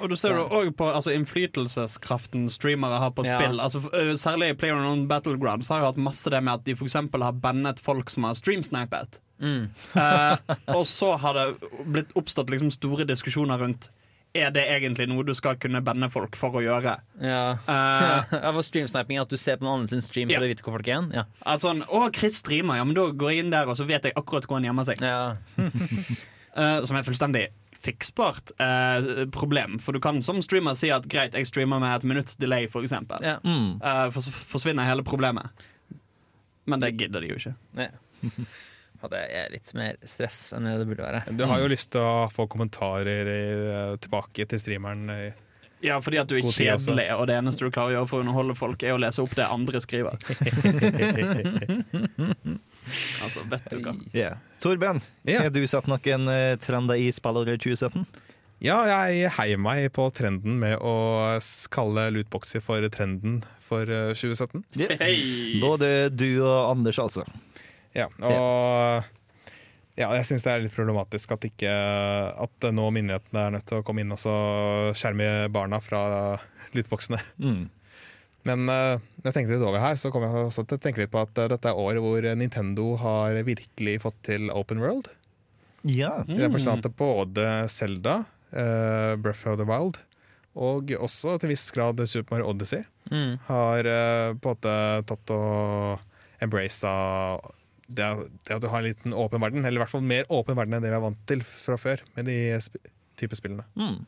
Og 0.00 0.08
du 0.12 0.16
ser 0.16 0.36
jo 0.36 0.44
òg 0.54 0.72
på 0.78 0.86
altså, 0.94 1.10
innflytelseskraften 1.16 2.48
streamere 2.52 2.98
har 3.02 3.10
på 3.10 3.24
Ja. 3.26 3.38
spill. 3.40 3.60
Altså, 3.60 3.80
særlig 4.16 4.56
Player 4.58 4.74
on 4.74 5.06
Battlegrounds 5.08 5.68
har 5.68 5.80
jo 5.80 5.86
hatt 5.90 5.96
masse 5.96 6.30
det 6.30 6.42
med 6.42 6.54
at 6.54 6.64
de 6.64 6.74
eksempel 6.74 7.22
har 7.22 7.32
bannet 7.32 7.80
folk 7.80 8.10
som 8.10 8.24
har 8.24 8.34
streamsnipet. 8.34 9.18
Mm. 9.40 9.68
Eh, 9.94 10.36
og 10.74 10.86
så 10.86 11.16
har 11.18 11.34
det 11.34 11.70
blitt 11.86 12.12
oppstått 12.18 12.50
liksom, 12.50 12.70
store 12.74 13.04
diskusjoner 13.06 13.58
rundt 13.58 13.88
Er 14.34 14.50
det 14.50 14.64
egentlig 14.68 15.06
noe 15.08 15.24
du 15.24 15.32
skal 15.34 15.56
kunne 15.56 15.80
banne 15.80 16.10
folk 16.12 16.36
for 16.36 16.50
å 16.50 16.60
gjøre. 16.60 16.98
Ja. 17.22 17.56
uh, 17.66 18.26
ja, 18.44 18.50
for 18.52 18.62
streamsniping 18.62 19.16
er 19.16 19.22
at 19.22 19.30
du 19.32 19.38
ser 19.40 19.56
på 19.56 19.64
noen 19.64 19.78
annen 19.80 19.88
sin 19.88 20.02
stream 20.04 20.28
Ja. 20.30 20.36
for 20.38 20.44
å 20.44 20.50
vite 20.50 20.62
hvor 20.62 20.74
folk 20.76 20.88
er? 20.92 21.06
Ja. 21.14 21.24
at 21.46 21.62
sånn, 21.64 21.80
Å, 21.88 22.02
Chris 22.14 22.36
streamer, 22.42 22.76
ja, 22.76 22.84
men 22.84 22.94
da 22.94 23.06
går 23.10 23.32
jeg 23.32 23.44
inn 23.46 23.50
der, 23.50 23.66
og 23.66 23.78
så 23.80 23.86
vet 23.88 24.04
jeg 24.04 24.12
akkurat 24.14 24.44
hvor 24.46 24.60
han 24.60 24.68
gjemmer 24.68 24.84
seg. 24.84 25.00
ja. 25.00 25.36
uh, 25.58 26.84
som 26.86 26.96
er 27.00 27.06
fullstendig 27.08 27.46
fiksbart 27.84 28.50
eh, 28.58 29.26
problem. 29.34 29.78
For 29.78 29.92
du 29.94 30.00
kan 30.02 30.18
som 30.22 30.40
streamer 30.42 30.74
si 30.78 30.90
at 30.90 31.06
greit, 31.10 31.34
jeg 31.38 31.46
streamer 31.46 31.78
med 31.82 31.94
et 32.00 32.04
minutts 32.10 32.34
delay, 32.36 32.66
for 32.68 32.82
eksempel. 32.82 33.22
ja. 33.22 33.36
Mm. 33.44 33.78
Eh, 33.82 34.10
så 34.18 34.32
forsvinner 34.34 34.86
hele 34.88 35.02
problemet. 35.06 35.46
Men 36.68 36.80
det 36.82 36.96
gidder 37.00 37.20
de 37.24 37.28
jo 37.30 37.36
ikke. 37.38 37.54
ja. 37.86 37.92
Hadde 38.98 39.14
det 39.14 39.26
er 39.38 39.52
litt 39.54 39.68
mer 39.78 39.94
stress 40.10 40.48
enn 40.56 40.64
det 40.66 40.72
det 40.80 40.88
burde 40.90 41.04
være. 41.06 41.20
Du 41.38 41.44
har 41.46 41.60
jo 41.62 41.68
lyst 41.70 41.92
til 41.94 42.02
å 42.02 42.26
få 42.34 42.48
kommentarer 42.50 43.28
i, 43.30 43.42
tilbake 44.02 44.42
til 44.50 44.58
streameren. 44.58 45.06
i- 45.14 45.36
Ja, 45.86 46.00
fordi 46.02 46.18
at 46.18 46.26
du 46.26 46.34
er 46.34 46.42
kjedelig, 46.42 47.04
og 47.14 47.28
det 47.30 47.36
eneste 47.38 47.62
du 47.62 47.70
klarer 47.70 47.92
å 47.92 47.94
gjøre 48.00 48.08
for 48.10 48.18
å 48.18 48.24
underholde 48.26 48.56
folk, 48.58 48.82
er 48.82 48.96
å 48.96 48.98
lese 48.98 49.22
opp 49.22 49.30
det 49.38 49.46
andre 49.46 49.78
skriver. 49.78 50.18
altså, 53.24 53.44
vet 53.50 53.68
du 53.72 53.80
hva. 53.82 53.94
Yeah. 54.14 54.40
Torben, 54.62 55.02
yeah. 55.26 55.44
har 55.44 55.52
du 55.54 55.62
sett 55.70 55.88
noen 55.90 56.32
eh, 56.32 56.54
trender 56.62 57.00
i 57.00 57.10
spillåret 57.14 57.62
2017? 57.64 58.06
Ja, 58.64 58.80
jeg 58.90 59.30
heier 59.36 59.60
meg 59.62 59.84
på 59.94 60.08
trenden 60.10 60.56
med 60.58 60.80
å 60.82 60.94
kalle 61.70 62.08
lootboxer 62.16 62.62
for 62.64 62.82
trenden 62.90 63.42
for 63.62 63.86
eh, 63.86 64.10
2017. 64.18 64.64
Hei! 64.98 65.14
Både 65.62 66.08
du 66.10 66.40
og 66.40 66.72
Anders, 66.72 66.98
altså. 67.02 67.22
Ja, 67.94 68.08
og 68.18 69.06
ja, 69.98 70.12
jeg 70.14 70.26
syns 70.28 70.44
det 70.46 70.52
er 70.52 70.62
litt 70.62 70.74
problematisk 70.76 71.32
at 71.34 71.42
ikke 71.48 71.70
At 72.38 72.66
nå 72.70 72.84
myndighetene 72.94 73.40
er 73.48 73.54
nødt 73.56 73.66
til 73.66 73.80
å 73.80 73.86
komme 73.86 74.04
inn 74.04 74.14
og 74.14 74.94
skjerme 74.98 75.48
barna 75.50 75.80
fra 75.82 76.02
lootboxene. 76.76 77.18
Mm. 77.42 77.64
Men 78.48 78.64
uh, 78.72 78.96
jeg 79.26 79.34
tenkte 79.34 79.54
litt 79.54 79.66
over 79.66 79.82
her, 79.82 79.98
så 80.00 80.10
kom 80.14 80.24
jeg 80.24 80.48
også 80.48 80.64
til 80.64 80.78
å 80.78 80.82
tenke 80.82 81.02
litt 81.02 81.12
på 81.12 81.20
at 81.20 81.38
eh, 81.42 81.50
dette 81.52 81.70
er 81.70 81.78
året 81.78 82.02
hvor 82.02 82.24
Nintendo 82.38 82.90
har 83.02 83.38
virkelig 83.46 83.98
fått 84.04 84.18
til 84.30 84.48
open 84.54 84.80
world. 84.82 85.10
Ja. 85.86 86.22
I 86.26 86.40
den 86.40 86.54
forstand 86.54 86.86
at 86.88 86.96
både 86.98 87.46
Zelda, 87.70 88.22
uh, 88.54 89.14
Breath 89.20 89.46
of 89.50 89.60
the 89.60 89.68
Wild 89.68 90.00
og 90.58 90.90
også 90.98 91.36
til 91.38 91.52
viss 91.52 91.68
grad 91.74 92.00
Super 92.10 92.36
Mario 92.36 92.52
Odyssey 92.54 92.84
Mm. 93.08 93.38
har 93.46 93.86
uh, 93.88 94.34
på 94.36 94.50
en 94.50 94.52
måte 94.52 94.72
tatt 95.08 95.30
og 95.32 96.42
embraced 96.44 97.46
det, 97.88 98.04
det 98.44 98.56
at 98.58 98.60
du 98.60 98.68
har 98.68 98.82
en 98.82 98.84
liten 98.84 99.14
åpen 99.16 99.40
verden, 99.40 99.64
eller 99.64 99.80
i 99.80 99.82
hvert 99.82 99.94
fall 99.94 100.04
mer 100.04 100.28
åpen 100.28 100.58
verden 100.58 100.76
enn 100.76 100.84
det 100.84 100.90
vi 100.92 100.98
er 100.98 101.04
vant 101.06 101.22
til 101.30 101.40
fra 101.48 101.78
før 101.80 102.02
med 102.18 102.28
de 102.28 102.36
sp 102.60 102.76
type 103.18 103.38
spillene. 103.38 103.64
Mm. 103.80 104.02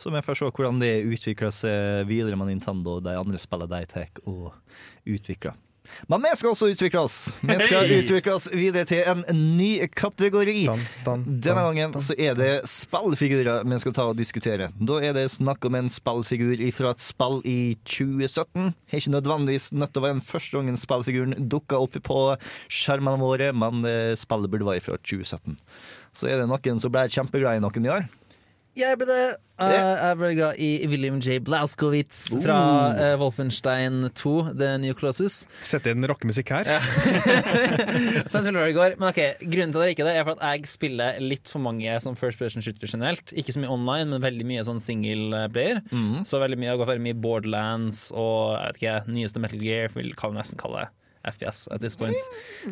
Så 0.00 0.12
vi 0.14 0.24
får 0.24 0.40
se 0.40 0.50
hvordan 0.50 0.82
det 0.82 0.92
utvikler 1.06 1.54
seg 1.54 2.08
videre 2.10 2.38
med 2.40 2.52
Nintendo 2.52 2.98
og 2.98 3.06
de 3.06 3.16
andre 3.18 3.40
spillene 3.42 3.80
de 3.80 3.90
tar 3.90 4.22
og 4.26 4.52
utvikler. 5.08 5.56
Men 6.06 6.22
vi 6.22 6.30
skal 6.36 6.52
også 6.52 6.68
utvikle 6.72 7.00
oss. 7.00 7.16
Vi 7.40 7.56
skal 7.62 7.90
utvikle 7.98 8.34
oss 8.36 8.48
videre 8.52 8.86
til 8.88 9.04
en 9.08 9.24
ny 9.58 9.70
kategori. 9.96 10.66
Denne 10.68 11.64
gangen 11.64 11.96
så 12.04 12.16
er 12.18 12.36
det 12.38 12.50
spillfigurer 12.70 13.66
vi 13.68 13.80
skal 13.82 13.96
ta 13.96 14.06
og 14.10 14.18
diskutere. 14.18 14.70
Da 14.76 15.00
er 15.04 15.16
det 15.16 15.28
snakk 15.34 15.64
om 15.68 15.78
en 15.78 15.90
spillfigur 15.92 16.62
fra 16.76 16.92
et 16.94 17.04
spill 17.04 17.40
i 17.48 17.58
2017. 17.88 18.72
Har 18.92 19.02
ikke 19.02 19.16
nødvendigvis 19.16 19.70
nødt 19.74 19.94
til 19.94 20.02
å 20.02 20.06
være 20.06 20.18
den 20.18 20.28
første 20.28 20.58
gangen 20.58 20.80
spillfiguren 20.80 21.48
dukka 21.50 21.80
opp 21.82 21.98
på 22.04 22.20
skjermene 22.68 23.20
våre, 23.22 23.50
men 23.56 23.84
eh, 23.88 24.14
spillet 24.18 24.52
burde 24.52 24.68
være 24.68 24.84
fra 24.84 25.00
2017. 25.00 25.58
Så 26.16 26.30
er 26.30 26.40
det 26.40 26.48
noen 26.50 26.80
som 26.82 26.92
ble 26.92 27.08
kjempeglad 27.12 27.58
i 27.58 27.64
noen 27.64 27.88
i 27.88 27.94
år. 27.98 28.08
Jeg 28.78 28.98
ble 29.00 29.08
det. 29.10 29.22
Uh, 29.58 29.72
jeg 29.74 30.16
ble 30.20 30.28
glad 30.38 30.58
i 30.62 30.68
William 30.86 31.16
J. 31.18 31.40
Blauskowitz 31.42 32.20
fra 32.44 32.58
uh, 32.94 33.14
Wolfenstein 33.18 34.04
2, 34.14 34.34
The 34.54 34.68
New 34.78 34.94
Colossus. 34.94 35.40
Sette 35.66 35.90
inn 35.90 36.06
rockemusikk 36.06 36.52
her. 36.54 36.70
Så 36.78 38.38
jeg 38.38 38.44
spilte 38.44 38.54
det 38.54 38.68
i 38.70 38.76
går. 38.76 38.94
Men 39.00 39.08
ok, 39.10 39.20
Grunnen 39.42 39.74
til 39.74 39.82
at 39.82 39.88
jeg 39.88 39.96
liker 39.96 40.06
det, 40.06 40.14
er 40.20 40.28
for 40.28 40.38
at 40.38 40.60
jeg 40.60 40.70
spiller 40.70 41.18
litt 41.24 41.50
for 41.50 41.64
mange 41.64 41.96
som 42.04 42.14
first 42.18 42.38
person 42.38 42.62
shooter 42.62 42.86
generelt. 42.86 43.34
Ikke 43.34 43.56
så 43.56 43.64
mye 43.64 43.72
online, 43.74 44.12
men 44.12 44.22
veldig 44.22 44.46
mye 44.46 44.66
sånn 44.68 44.78
single 44.82 45.48
player. 45.54 45.82
Så 46.28 46.38
veldig 46.38 46.60
mye, 46.60 46.70
jeg 46.70 46.82
går 46.84 46.92
veldig 46.92 47.06
mye 47.08 47.18
Borderlands 47.26 48.04
og 48.14 48.54
jeg 48.54 48.70
vet 48.70 48.80
ikke, 48.82 48.96
nyeste 49.18 49.42
Metal 49.42 49.66
Gear, 49.66 49.90
vil 49.96 50.12
jeg 50.14 50.18
vi 50.28 50.38
nesten 50.38 50.60
kalle 50.60 50.86
det. 50.86 50.94
FPS 51.26 51.66
at 51.74 51.82
this 51.82 51.96
point. 51.98 52.16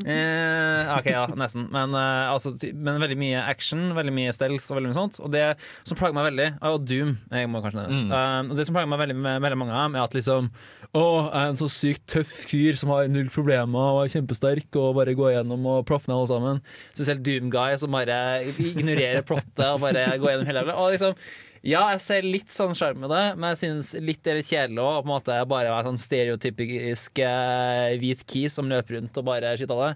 Eh, 0.06 0.92
ok, 0.96 1.08
ja, 1.10 1.24
nesten. 1.38 1.66
Men, 1.72 1.94
eh, 1.96 2.32
altså, 2.32 2.52
men 2.74 3.00
veldig 3.02 3.18
mye 3.20 3.42
action, 3.42 3.88
veldig 3.96 4.14
mye 4.14 4.34
stealth 4.36 4.70
og 4.70 4.78
veldig 4.78 4.92
mye 4.92 4.98
sånt. 4.98 5.20
Og 5.22 5.32
det 5.34 5.44
som 5.82 5.98
plager 5.98 6.16
meg 6.16 6.28
veldig, 6.30 6.48
jo 6.62 6.82
Doom. 6.86 7.14
Jeg 7.32 7.50
må 7.52 7.62
kanskje 7.64 7.80
nevnes. 7.80 8.02
Eh, 8.06 8.50
og 8.50 8.54
det 8.58 8.68
som 8.68 8.76
plager 8.76 8.92
meg 8.92 9.02
veldig 9.04 9.18
med 9.18 9.46
veldig 9.46 9.60
mange 9.62 9.76
av 9.76 9.86
dem, 9.86 9.98
er 9.98 10.06
at 10.06 10.16
liksom 10.16 10.50
Å, 10.96 11.04
er 11.28 11.50
en 11.50 11.58
så 11.58 11.68
sykt 11.72 12.06
tøff 12.14 12.32
fyr 12.48 12.78
som 12.78 12.92
har 12.94 13.10
null 13.12 13.28
problemer 13.32 13.96
og 13.96 14.04
er 14.04 14.12
kjempesterk 14.14 14.78
og 14.80 14.94
bare 15.00 15.16
går 15.18 15.34
gjennom 15.34 15.66
og 15.72 15.82
proffer 15.88 16.12
ned 16.12 16.20
alle 16.20 16.30
sammen. 16.30 16.62
Spesielt 16.94 17.24
Doom-guy 17.26 17.76
som 17.80 17.92
bare 17.96 18.20
ignorerer 18.54 19.26
plottet 19.26 19.66
og 19.66 19.82
bare 19.84 20.08
går 20.16 20.32
gjennom 20.32 20.48
hele 20.48 20.64
Og 20.76 20.94
liksom 20.94 21.18
ja, 21.66 21.82
jeg 21.96 22.02
ser 22.04 22.26
litt 22.26 22.52
sånn 22.54 22.76
sjarm 22.78 23.02
med 23.02 23.10
det, 23.10 23.24
men 23.34 23.52
jeg 23.52 23.62
synes 23.64 23.90
litt 23.98 24.22
det 24.22 24.32
er 24.32 24.40
litt 24.40 24.52
kjedelig 24.52 24.82
å 24.84 24.92
på 25.00 25.08
en 25.08 25.12
måte 25.16 25.36
bare 25.50 25.72
være 25.74 25.88
sånn 25.88 26.00
stereotypisk 26.00 27.18
eh, 27.26 27.96
hvit 28.00 28.22
kis 28.30 28.54
som 28.58 28.70
løper 28.70 29.00
rundt 29.00 29.18
og 29.18 29.26
bare 29.26 29.56
skyter 29.58 29.74
alle. 29.76 29.94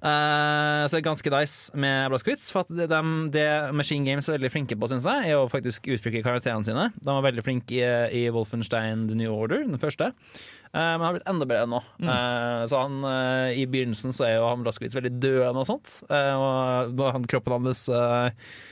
Uh, 0.00 0.86
så 0.88 0.94
det 0.94 1.00
er 1.02 1.04
ganske 1.10 1.30
nice 1.34 1.76
med 1.76 2.06
Blaskowitz. 2.08 2.46
For 2.54 2.64
at 2.64 2.70
dem- 2.88 3.28
det 3.34 3.44
Machine 3.76 4.06
Games 4.06 4.30
er 4.30 4.38
veldig 4.38 4.50
flinke 4.54 4.78
på, 4.80 4.88
synes 4.88 5.04
jeg, 5.04 5.26
er 5.28 5.36
å 5.36 5.50
faktisk 5.52 5.90
utvikle 5.92 6.22
karakterene 6.24 6.64
sine. 6.64 6.86
De 6.96 7.10
var 7.10 7.26
veldig 7.26 7.44
flinke 7.44 7.74
i, 7.76 8.22
i 8.22 8.30
Wolfenstein 8.32 9.04
The 9.10 9.18
New 9.18 9.34
Order, 9.34 9.66
den 9.68 9.82
første. 9.82 10.08
Uh, 10.72 10.96
men 10.96 11.04
har 11.04 11.18
blitt 11.18 11.28
enda 11.28 11.50
bedre 11.50 11.68
nå. 11.68 11.82
Eh, 12.00 12.64
så 12.70 12.80
han, 12.80 13.00
uh, 13.04 13.50
I 13.52 13.66
begynnelsen 13.68 14.14
så 14.16 14.24
er 14.28 14.34
jo 14.38 14.48
han 14.48 14.64
Blaskowitz 14.64 14.96
veldig 14.96 15.12
døende 15.20 15.66
og 15.66 15.68
sånt. 15.68 15.98
Eh, 16.08 16.34
og 16.38 17.06
han, 17.10 17.28
kroppen 17.28 17.58
hans 17.58 17.88
eh, 17.92 18.30
Uh, 18.40 18.68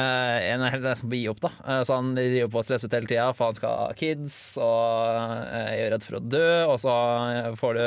en 0.00 0.62
er 0.64 0.78
nesten 0.80 1.10
på 1.10 1.16
å 1.16 1.20
gi 1.20 1.28
opp, 1.28 1.40
da. 1.44 1.50
Eh, 1.68 1.82
så 1.84 1.98
han 1.98 2.14
driver 2.16 2.50
på 2.54 2.60
og 2.62 2.64
stresser 2.66 2.88
ut 2.88 2.94
hele 2.96 3.10
tida, 3.10 3.28
for 3.36 3.50
han 3.50 3.58
skal 3.58 3.78
ha 3.84 3.88
kids 3.98 4.36
og 4.62 5.16
eh, 5.44 5.72
er 5.84 5.90
redd 5.92 6.06
for 6.06 6.16
å 6.16 6.22
dø. 6.32 6.46
Og 6.72 6.78
så 6.80 6.94
får 7.60 7.76
du 7.80 7.84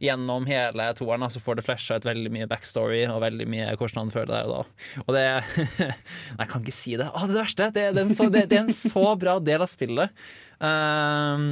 gjennom 0.00 0.46
hele 0.48 0.86
toeren 0.96 1.26
så 1.28 1.40
får 1.44 1.58
du 1.58 1.62
flasha 1.66 1.98
ut 2.00 2.06
veldig 2.08 2.30
mye 2.32 2.46
backstory 2.48 3.02
og 3.12 3.18
veldig 3.20 3.44
mye 3.52 3.66
hvordan 3.76 4.06
han 4.06 4.12
føler 4.14 4.30
der 4.32 4.46
og 4.48 4.54
da. 4.54 5.02
Og 5.02 5.10
det 5.12 5.24
Nei, 5.80 5.90
jeg 6.38 6.48
kan 6.54 6.62
ikke 6.64 6.76
si 6.78 6.94
det. 6.96 7.08
Å, 7.12 7.24
det 7.24 7.28
er 7.28 7.34
det 7.34 7.42
verste! 7.42 7.66
Det, 7.76 7.82
det, 7.98 8.04
er 8.06 8.14
så, 8.16 8.28
det, 8.32 8.46
det 8.48 8.56
er 8.60 8.64
en 8.64 8.72
så 8.78 9.02
bra 9.20 9.34
del 9.44 9.64
av 9.66 9.68
spillet. 9.68 10.22
Um, 10.60 11.44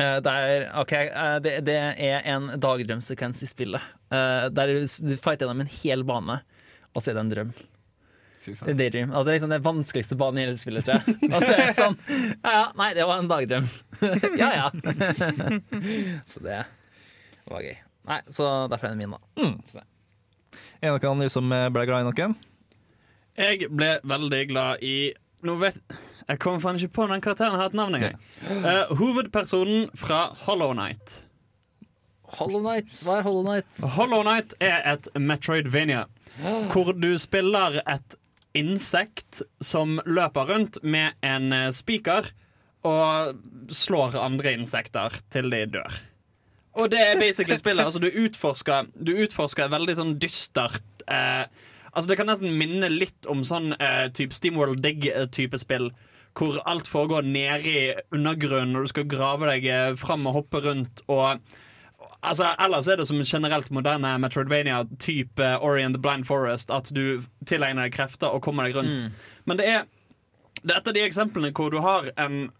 eh, 0.00 0.16
der, 0.24 0.68
ok, 0.80 0.94
eh, 1.04 1.34
det, 1.44 1.52
det 1.68 1.76
er 2.08 2.24
en 2.32 2.48
dagdrømsekvens 2.60 3.44
i 3.44 3.50
spillet. 3.52 3.92
eh, 4.12 4.46
der 4.56 4.72
du 4.80 4.86
fighter 5.20 5.44
gjennom 5.44 5.60
en 5.64 5.74
hel 5.82 6.04
bane, 6.08 6.40
og 6.94 7.04
så 7.04 7.12
er 7.12 7.20
det 7.20 7.26
en 7.26 7.34
drøm. 7.36 7.52
Fy 8.39 8.39
Det 8.39 8.39
faen. 8.39 8.39
er 8.39 8.39
Daydream. 8.66 9.10
Altså, 9.10 9.24
det 9.26 9.32
er 9.32 9.36
liksom 9.38 9.52
den 9.54 9.64
vanskeligste 9.64 10.16
banen 10.20 10.38
i 10.40 10.44
hele 10.46 10.56
spillet, 10.60 10.84
tror 10.86 11.00
jeg. 11.00 11.30
Og 11.30 11.38
så 11.44 11.52
er 11.54 11.62
jeg 11.66 11.76
sånn 11.78 11.96
Ja 12.44 12.52
ja, 12.56 12.66
nei, 12.80 12.90
det 12.98 13.06
var 13.08 13.22
en 13.22 13.30
dagdrøm. 13.30 13.70
ja 14.42 14.50
ja. 14.56 14.66
så 16.28 16.42
det 16.44 16.60
var 17.50 17.64
gøy. 17.64 17.76
Nei, 18.10 18.20
så 18.32 18.50
derfor 18.72 18.90
er 18.90 18.94
den 18.96 19.02
min, 19.04 19.16
da. 19.16 19.50
Så- 19.68 19.86
Er 20.80 20.92
det 20.94 21.02
noen 21.02 21.10
andre 21.14 21.30
som 21.32 21.52
eh, 21.52 21.68
ble 21.74 21.86
glad 21.88 22.04
i 22.06 22.10
noen? 22.10 22.36
Jeg 23.40 23.70
ble 23.70 23.94
veldig 24.04 24.40
glad 24.50 24.82
i 24.84 24.94
Nå 25.46 25.54
vet 25.60 25.78
Jeg 26.28 26.38
kommer 26.42 26.60
faen 26.60 26.76
ikke 26.76 26.92
på 26.98 27.06
den 27.08 27.22
karakteren 27.24 27.56
har 27.56 27.70
et 27.70 27.76
navn 27.78 27.96
engang. 27.96 28.18
Uh, 28.44 28.90
hovedpersonen 28.98 29.86
fra 29.96 30.26
Hollow 30.44 30.74
Night. 30.76 31.22
Hollow 32.36 32.60
Knight. 32.62 32.92
Hva 33.06 33.16
er 33.18 33.24
Hollow 33.26 33.42
Knight? 33.46 33.80
Hollow 33.96 34.22
Night 34.26 34.52
er 34.62 34.84
et 34.92 35.08
Metroidvania 35.18 36.04
hvor 36.70 36.92
du 36.96 37.08
spiller 37.20 37.80
et 37.82 38.14
insekt 38.56 39.42
som 39.62 40.00
løper 40.06 40.48
rundt 40.50 40.80
med 40.82 41.18
en 41.26 41.52
eh, 41.54 41.70
spiker 41.74 42.30
og 42.86 43.40
slår 43.76 44.16
andre 44.16 44.54
insekter 44.56 45.18
til 45.32 45.50
de 45.52 45.64
dør. 45.76 45.98
Og 46.78 46.90
det 46.92 47.00
er 47.02 47.18
basically 47.20 47.58
spillet. 47.58 47.84
Altså, 47.84 48.00
du 48.00 48.08
utforsker, 48.08 48.88
du 48.94 49.12
utforsker 49.24 49.72
veldig 49.72 49.96
sånn 49.98 50.16
dystert 50.22 51.04
eh, 51.10 51.44
Altså, 51.90 52.12
det 52.12 52.20
kan 52.20 52.28
nesten 52.30 52.54
minne 52.54 52.86
litt 52.92 53.26
om 53.26 53.40
sånn 53.42 53.72
eh, 53.82 54.06
type 54.14 54.36
Steamworld 54.36 54.78
Dig-type 54.84 55.58
spill. 55.58 55.88
Hvor 56.38 56.60
alt 56.70 56.86
foregår 56.86 57.26
nede 57.26 57.66
i 57.66 57.80
undergrunnen, 58.14 58.76
og 58.78 58.86
du 58.86 58.92
skal 58.92 59.08
grave 59.10 59.48
deg 59.50 59.66
eh, 59.66 59.96
fram 59.98 60.28
og 60.30 60.36
hoppe 60.38 60.60
rundt. 60.62 61.02
Og 61.10 61.42
Altså, 62.22 62.50
Ellers 62.60 62.88
er 62.88 62.96
det 63.00 63.06
som 63.08 63.20
generelt 63.24 63.70
moderne 63.72 64.18
Metroidvania-type 64.20 65.46
Ori 65.64 65.82
and 65.82 65.94
the 65.96 66.00
Blind 66.02 66.26
Forest, 66.28 66.70
at 66.70 66.90
du 66.92 67.22
tilegner 67.48 67.86
deg 67.88 67.94
krefter 67.96 68.28
og 68.34 68.42
kommer 68.44 68.68
deg 68.68 68.76
rundt. 68.76 69.06
Men 69.48 69.56
det 69.60 69.68
er 69.68 69.86
Det 70.60 70.74
er 70.74 70.80
et 70.82 70.88
av 70.88 70.94
de 70.94 71.00
eksemplene 71.06 71.52
hvor 71.56 71.70
du 71.72 71.78
har 71.80 72.10
en 72.20 72.50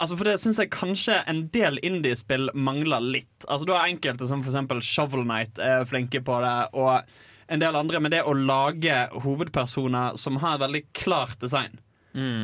Altså 0.00 0.16
For 0.16 0.24
det 0.24 0.38
syns 0.40 0.58
jeg 0.58 0.70
kanskje 0.74 1.20
en 1.28 1.44
del 1.54 1.78
indiespill 1.84 2.50
mangler 2.54 3.00
litt. 3.00 3.46
Altså 3.46 3.66
Du 3.68 3.72
har 3.76 3.86
enkelte 3.86 4.26
som 4.26 4.42
eksempel 4.42 4.80
Shovel 4.82 5.22
Knight 5.22 5.60
er 5.62 5.84
flinke 5.84 6.20
på 6.24 6.40
det, 6.42 6.56
og 6.74 7.06
en 7.48 7.60
del 7.62 7.76
andre 7.78 8.00
med 8.02 8.10
det 8.10 8.24
å 8.26 8.34
lage 8.34 8.96
hovedpersoner 9.22 10.16
som 10.18 10.40
har 10.42 10.56
et 10.56 10.64
veldig 10.64 10.82
klart 10.98 11.38
design. 11.40 11.78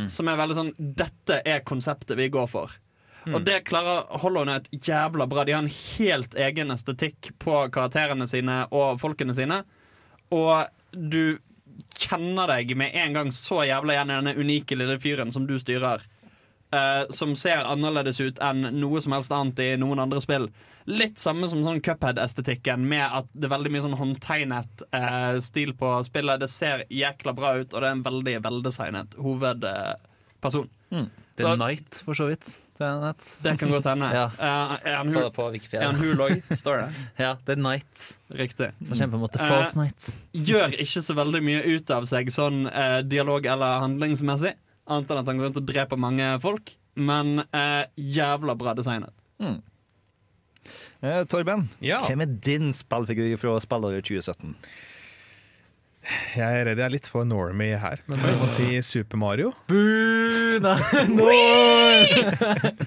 Som 0.07 0.29
er 0.29 0.37
veldig 0.39 0.55
sånn 0.59 0.73
Dette 0.79 1.41
er 1.49 1.65
konseptet 1.67 2.17
vi 2.21 2.29
går 2.29 2.47
for. 2.53 2.71
Og 3.31 3.45
det 3.47 3.61
klarer 3.69 4.09
Hollow 4.23 4.43
Knight 4.47 4.67
jævla 4.75 5.27
bra. 5.31 5.45
De 5.47 5.53
har 5.55 5.63
en 5.63 5.71
helt 5.71 6.35
egen 6.35 6.71
estetikk 6.75 7.31
på 7.43 7.61
karakterene 7.75 8.27
sine 8.27 8.65
og 8.75 8.99
folkene 9.03 9.35
sine. 9.37 9.61
Og 10.35 10.67
du 10.93 11.39
kjenner 12.03 12.51
deg 12.51 12.73
med 12.77 12.97
en 12.99 13.15
gang 13.15 13.31
så 13.35 13.63
jævla 13.69 13.95
igjen 13.95 14.11
i 14.11 14.17
denne 14.19 14.35
unike 14.43 14.77
lille 14.79 14.99
fyren 15.03 15.31
som 15.33 15.47
du 15.47 15.55
styrer. 15.63 16.03
Uh, 16.73 17.05
som 17.13 17.35
ser 17.37 17.67
annerledes 17.69 18.17
ut 18.25 18.39
enn 18.41 18.65
noe 18.81 19.01
som 19.05 19.13
helst 19.13 19.33
annet 19.37 19.59
i 19.61 19.71
noen 19.77 20.01
andre 20.01 20.23
spill. 20.25 20.47
Litt 20.89 21.21
samme 21.21 21.51
som 21.53 21.61
sånn 21.63 21.83
Cuphead-estetikken, 21.85 22.87
med 22.89 23.05
at 23.05 23.29
det 23.37 23.45
er 23.47 23.53
veldig 23.53 23.71
mye 23.75 23.83
sånn 23.85 23.99
håndtegnet 24.01 24.83
uh, 24.97 25.37
stil 25.45 25.75
på 25.79 25.91
spillet. 26.09 26.41
Det 26.41 26.49
ser 26.51 26.87
jækla 26.89 27.35
bra 27.37 27.53
ut, 27.61 27.69
og 27.71 27.77
det 27.77 27.91
er 27.91 27.93
en 27.99 28.07
veldig 28.09 28.35
veldesignet 28.49 29.19
hovedperson. 29.21 30.71
The 31.37 31.45
Så- 31.45 31.57
Night, 31.61 32.01
for 32.05 32.15
så 32.17 32.27
vidt. 32.33 32.49
Het. 33.07 33.29
Det 33.45 33.55
kan 33.61 33.71
godt 33.73 33.87
hende. 33.91 34.09
Ja. 34.19 34.25
Uh, 34.39 34.75
er 34.85 34.97
han 34.99 35.09
hul, 35.13 35.23
det 35.23 35.33
på 35.37 35.47
er 35.47 35.53
Wikipedia. 35.57 35.87
han 35.91 36.01
hul 36.01 36.23
òg? 36.27 36.43
Står 36.59 36.83
det? 36.83 37.05
Ja, 37.25 37.31
The 37.47 37.57
Night. 37.57 38.05
Riktig. 38.31 38.71
Som 38.89 38.99
kjemper 39.01 39.19
mot 39.23 39.33
The 39.33 39.41
Eh, 39.43 39.49
False 39.55 39.79
Night. 39.79 40.11
gjør 40.33 40.75
ikke 40.83 41.03
så 41.07 41.17
veldig 41.19 41.43
mye 41.47 41.63
ut 41.77 41.91
av 41.95 42.07
seg 42.11 42.31
sånn 42.35 42.67
eh, 42.71 43.01
dialog- 43.07 43.47
eller 43.47 43.81
handlingsmessig. 43.87 44.55
Annet 44.91 45.11
enn 45.15 45.21
at 45.23 45.27
han 45.31 45.39
går 45.39 45.49
rundt 45.51 45.61
og 45.63 45.67
dreper 45.69 45.97
mange 46.01 46.31
folk. 46.43 46.75
Men 46.97 47.39
eh, 47.55 47.85
jævla 47.97 48.57
bra 48.59 48.75
designet. 48.77 49.13
Eh, 51.03 51.25
Torben, 51.27 51.69
Ja. 51.81 52.01
hvem 52.07 52.21
er 52.23 52.27
din 52.27 52.73
spillfigur 52.73 53.37
fra 53.41 53.57
spillåret 53.61 54.05
2017? 54.07 54.55
Jeg 56.35 56.43
er 56.43 56.65
redd 56.67 56.81
jeg 56.81 56.87
er 56.89 56.93
litt 56.97 57.07
for 57.07 57.23
normie 57.29 57.77
her, 57.79 58.01
men 58.11 58.19
jeg 58.27 58.39
må 58.41 58.47
si 58.51 58.65
Super 58.83 59.21
Mario. 59.23 59.53
Boo! 59.71 60.59
Nei, 60.65 61.03
nå! 61.13 61.27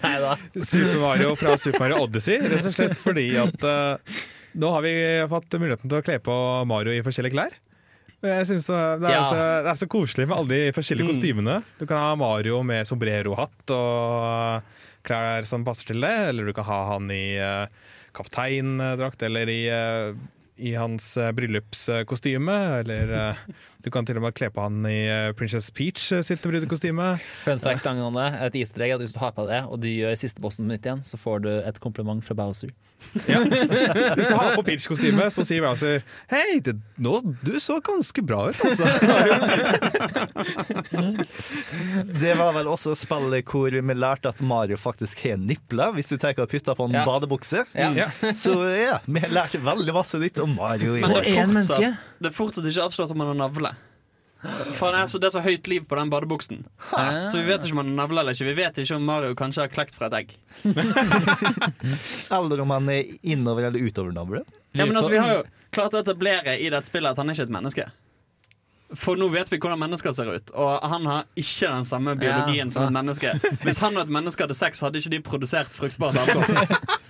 Neida. 0.03 0.33
Super 0.59 0.97
Mario 0.99 1.35
fra 1.39 1.53
Super 1.61 1.85
Mario 1.85 2.01
Odyssey, 2.03 2.41
rett 2.43 2.67
og 2.67 2.75
slett 2.75 2.99
fordi 2.99 3.29
at 3.39 3.63
uh, 3.63 4.17
nå 4.59 4.71
har 4.75 4.83
vi 4.85 4.93
fått 5.31 5.55
muligheten 5.61 5.87
til 5.91 6.01
å 6.01 6.03
kle 6.05 6.17
på 6.25 6.35
Mario 6.67 6.91
i 6.95 7.03
forskjellige 7.05 7.37
klær. 7.37 7.55
Jeg 8.25 8.45
synes 8.49 8.67
det, 8.71 8.77
er, 8.81 9.11
Ja. 9.13 9.23
så, 9.29 9.39
det 9.63 9.71
er 9.73 9.79
så 9.83 9.87
koselig 9.91 10.27
med 10.27 10.35
alle 10.37 10.49
de 10.57 10.75
forskjellige 10.75 11.05
Mm. 11.07 11.11
kostymene. 11.13 11.57
Du 11.79 11.85
kan 11.87 11.99
ha 12.01 12.13
Mario 12.19 12.61
med 12.65 12.87
sombrerohatt 12.89 13.73
og 13.75 14.71
klær 15.05 15.45
som 15.47 15.63
passer 15.67 15.91
til 15.93 16.01
det, 16.01 16.13
eller 16.31 16.47
du 16.49 16.53
kan 16.57 16.65
ha 16.67 16.79
han 16.95 17.11
i 17.13 17.37
uh, 17.37 17.67
kapteindrakt 18.15 19.21
eller 19.27 19.49
i, 19.51 19.59
eh, 19.69 20.15
i 20.57 20.75
hans 20.75 21.17
uh, 21.17 21.31
bryllupskostyme. 21.35 22.55
Eller 22.79 23.11
eh, 23.11 23.43
du 23.83 23.91
kan 23.91 24.07
til 24.07 24.19
og 24.19 24.25
med 24.25 24.35
kle 24.37 24.49
på 24.53 24.63
han 24.63 24.85
i 24.89 25.05
eh, 25.09 25.31
Princess 25.37 25.71
Peach 25.75 26.11
eh, 26.15 26.23
sitt 26.25 26.43
brudekostyme. 26.43 27.15
Fun 27.43 27.61
fact 27.61 27.87
angående 27.89 28.27
et 28.47 28.57
easter 28.61 28.85
egg 28.85 28.95
at 28.95 29.03
hvis 29.03 29.15
du 29.15 29.21
har 29.21 29.35
på 29.35 29.47
det, 29.49 29.61
og 29.69 29.81
du 29.83 29.89
gjør 29.91 30.15
siste 30.19 30.43
bossen 30.43 30.69
nytt 30.71 30.87
igjen, 30.87 31.03
så 31.05 31.19
får 31.19 31.45
du 31.45 31.51
et 31.57 31.81
kompliment 31.83 32.23
fra 32.25 32.37
Bowser. 32.39 32.71
Hvis 33.13 34.27
du 34.29 34.35
har 34.35 34.55
på 34.55 34.63
pitch-kostyme, 34.67 35.27
så 35.31 35.45
sier 35.47 35.61
Browser 35.63 36.01
Hei, 36.31 36.59
du 36.61 37.53
så 37.61 37.77
ganske 37.85 38.23
bra 38.25 38.49
ut, 38.49 38.59
altså. 38.65 38.85
Det 42.19 42.33
var 42.39 42.53
vel 42.55 42.67
også 42.71 42.95
spillet 42.97 43.45
hvor 43.49 43.71
vi 43.75 43.95
lærte 43.95 44.29
at 44.31 44.41
Mario 44.45 44.77
faktisk 44.79 45.23
har 45.25 45.37
nipler, 45.41 45.93
hvis 45.95 46.09
du 46.11 46.17
tenker 46.21 46.45
å 46.45 46.49
putte 46.51 46.75
på 46.75 46.87
en 46.89 46.95
Ja. 46.95 47.05
badebukse. 47.07 47.65
Ja. 47.75 47.91
Ja. 47.95 48.07
Så 48.35 48.55
ja, 48.75 48.99
vi 49.05 49.19
lærte 49.31 49.59
veldig 49.63 49.93
masse 49.95 50.19
nytt 50.21 50.39
om 50.43 50.55
Mario 50.55 50.95
i 50.97 51.01
Men 51.01 51.11
det 51.15 51.27
er 51.27 51.43
en 51.43 51.53
fortsatt, 51.55 51.99
det 52.19 52.31
er 52.31 52.35
fortsatt 52.35 52.65
ikke 52.69 52.87
avslørt 52.87 53.11
om 53.11 53.19
han 53.23 53.33
har 53.33 53.41
navle. 53.47 53.73
For 54.77 54.85
han 54.91 54.97
er 55.01 55.05
så, 55.11 55.17
Det 55.19 55.27
er 55.29 55.35
så 55.37 55.43
høyt 55.45 55.65
liv 55.71 55.81
på 55.89 55.95
den 55.99 56.09
badebuksen. 56.13 56.57
Så 57.25 57.35
vi 57.41 57.45
vet 57.49 57.61
ikke 57.65 57.75
om 57.77 57.81
han 57.83 57.91
har 57.93 57.99
navle 58.03 58.17
eller 58.23 58.33
ikke. 58.37 58.49
Vi 58.51 58.57
vet 58.61 58.75
ikke 58.83 58.95
om 58.99 59.05
Mario 59.09 59.31
kanskje 59.39 59.61
har 59.65 59.71
klekt 59.73 59.95
fra 59.97 60.05
et 60.11 60.17
egg. 60.21 60.29
Eller 62.35 62.57
om 62.63 62.69
han 62.75 62.85
er 62.89 63.03
innover- 63.23 63.67
eller 63.67 63.79
utover 63.79 64.11
navlen. 64.15 64.43
Ja, 64.75 64.85
men 64.85 64.97
altså, 64.97 65.11
Vi 65.11 65.17
har 65.21 65.29
jo 65.37 65.43
klart 65.71 65.93
å 65.95 65.99
etablere 66.03 66.57
i 66.59 66.69
dette 66.69 66.87
spillet 66.91 67.11
at 67.11 67.17
han 67.21 67.29
er 67.29 67.33
ikke 67.37 67.47
et 67.49 67.55
menneske. 67.57 67.85
For 68.95 69.17
nå 69.17 69.25
vet 69.33 69.49
vi 69.51 69.57
hvordan 69.57 69.79
mennesker 69.81 70.13
ser 70.13 70.27
ut, 70.35 70.51
og 70.53 70.83
han 70.87 71.05
har 71.09 71.23
ikke 71.35 71.67
den 71.73 71.85
samme 71.89 72.13
biologien 72.21 72.67
Ja. 72.69 72.73
som 72.75 72.83
et 72.85 72.93
menneske. 72.93 73.31
Hvis 73.65 73.79
han 73.81 73.97
og 73.97 74.03
et 74.05 74.13
menneske 74.13 74.43
hadde 74.45 74.53
sex, 74.55 74.79
hadde 74.85 74.97
ikke 75.01 75.09
de 75.15 75.19
produsert 75.25 75.73
fruktbart 75.73 76.15
avkom. 76.21 76.45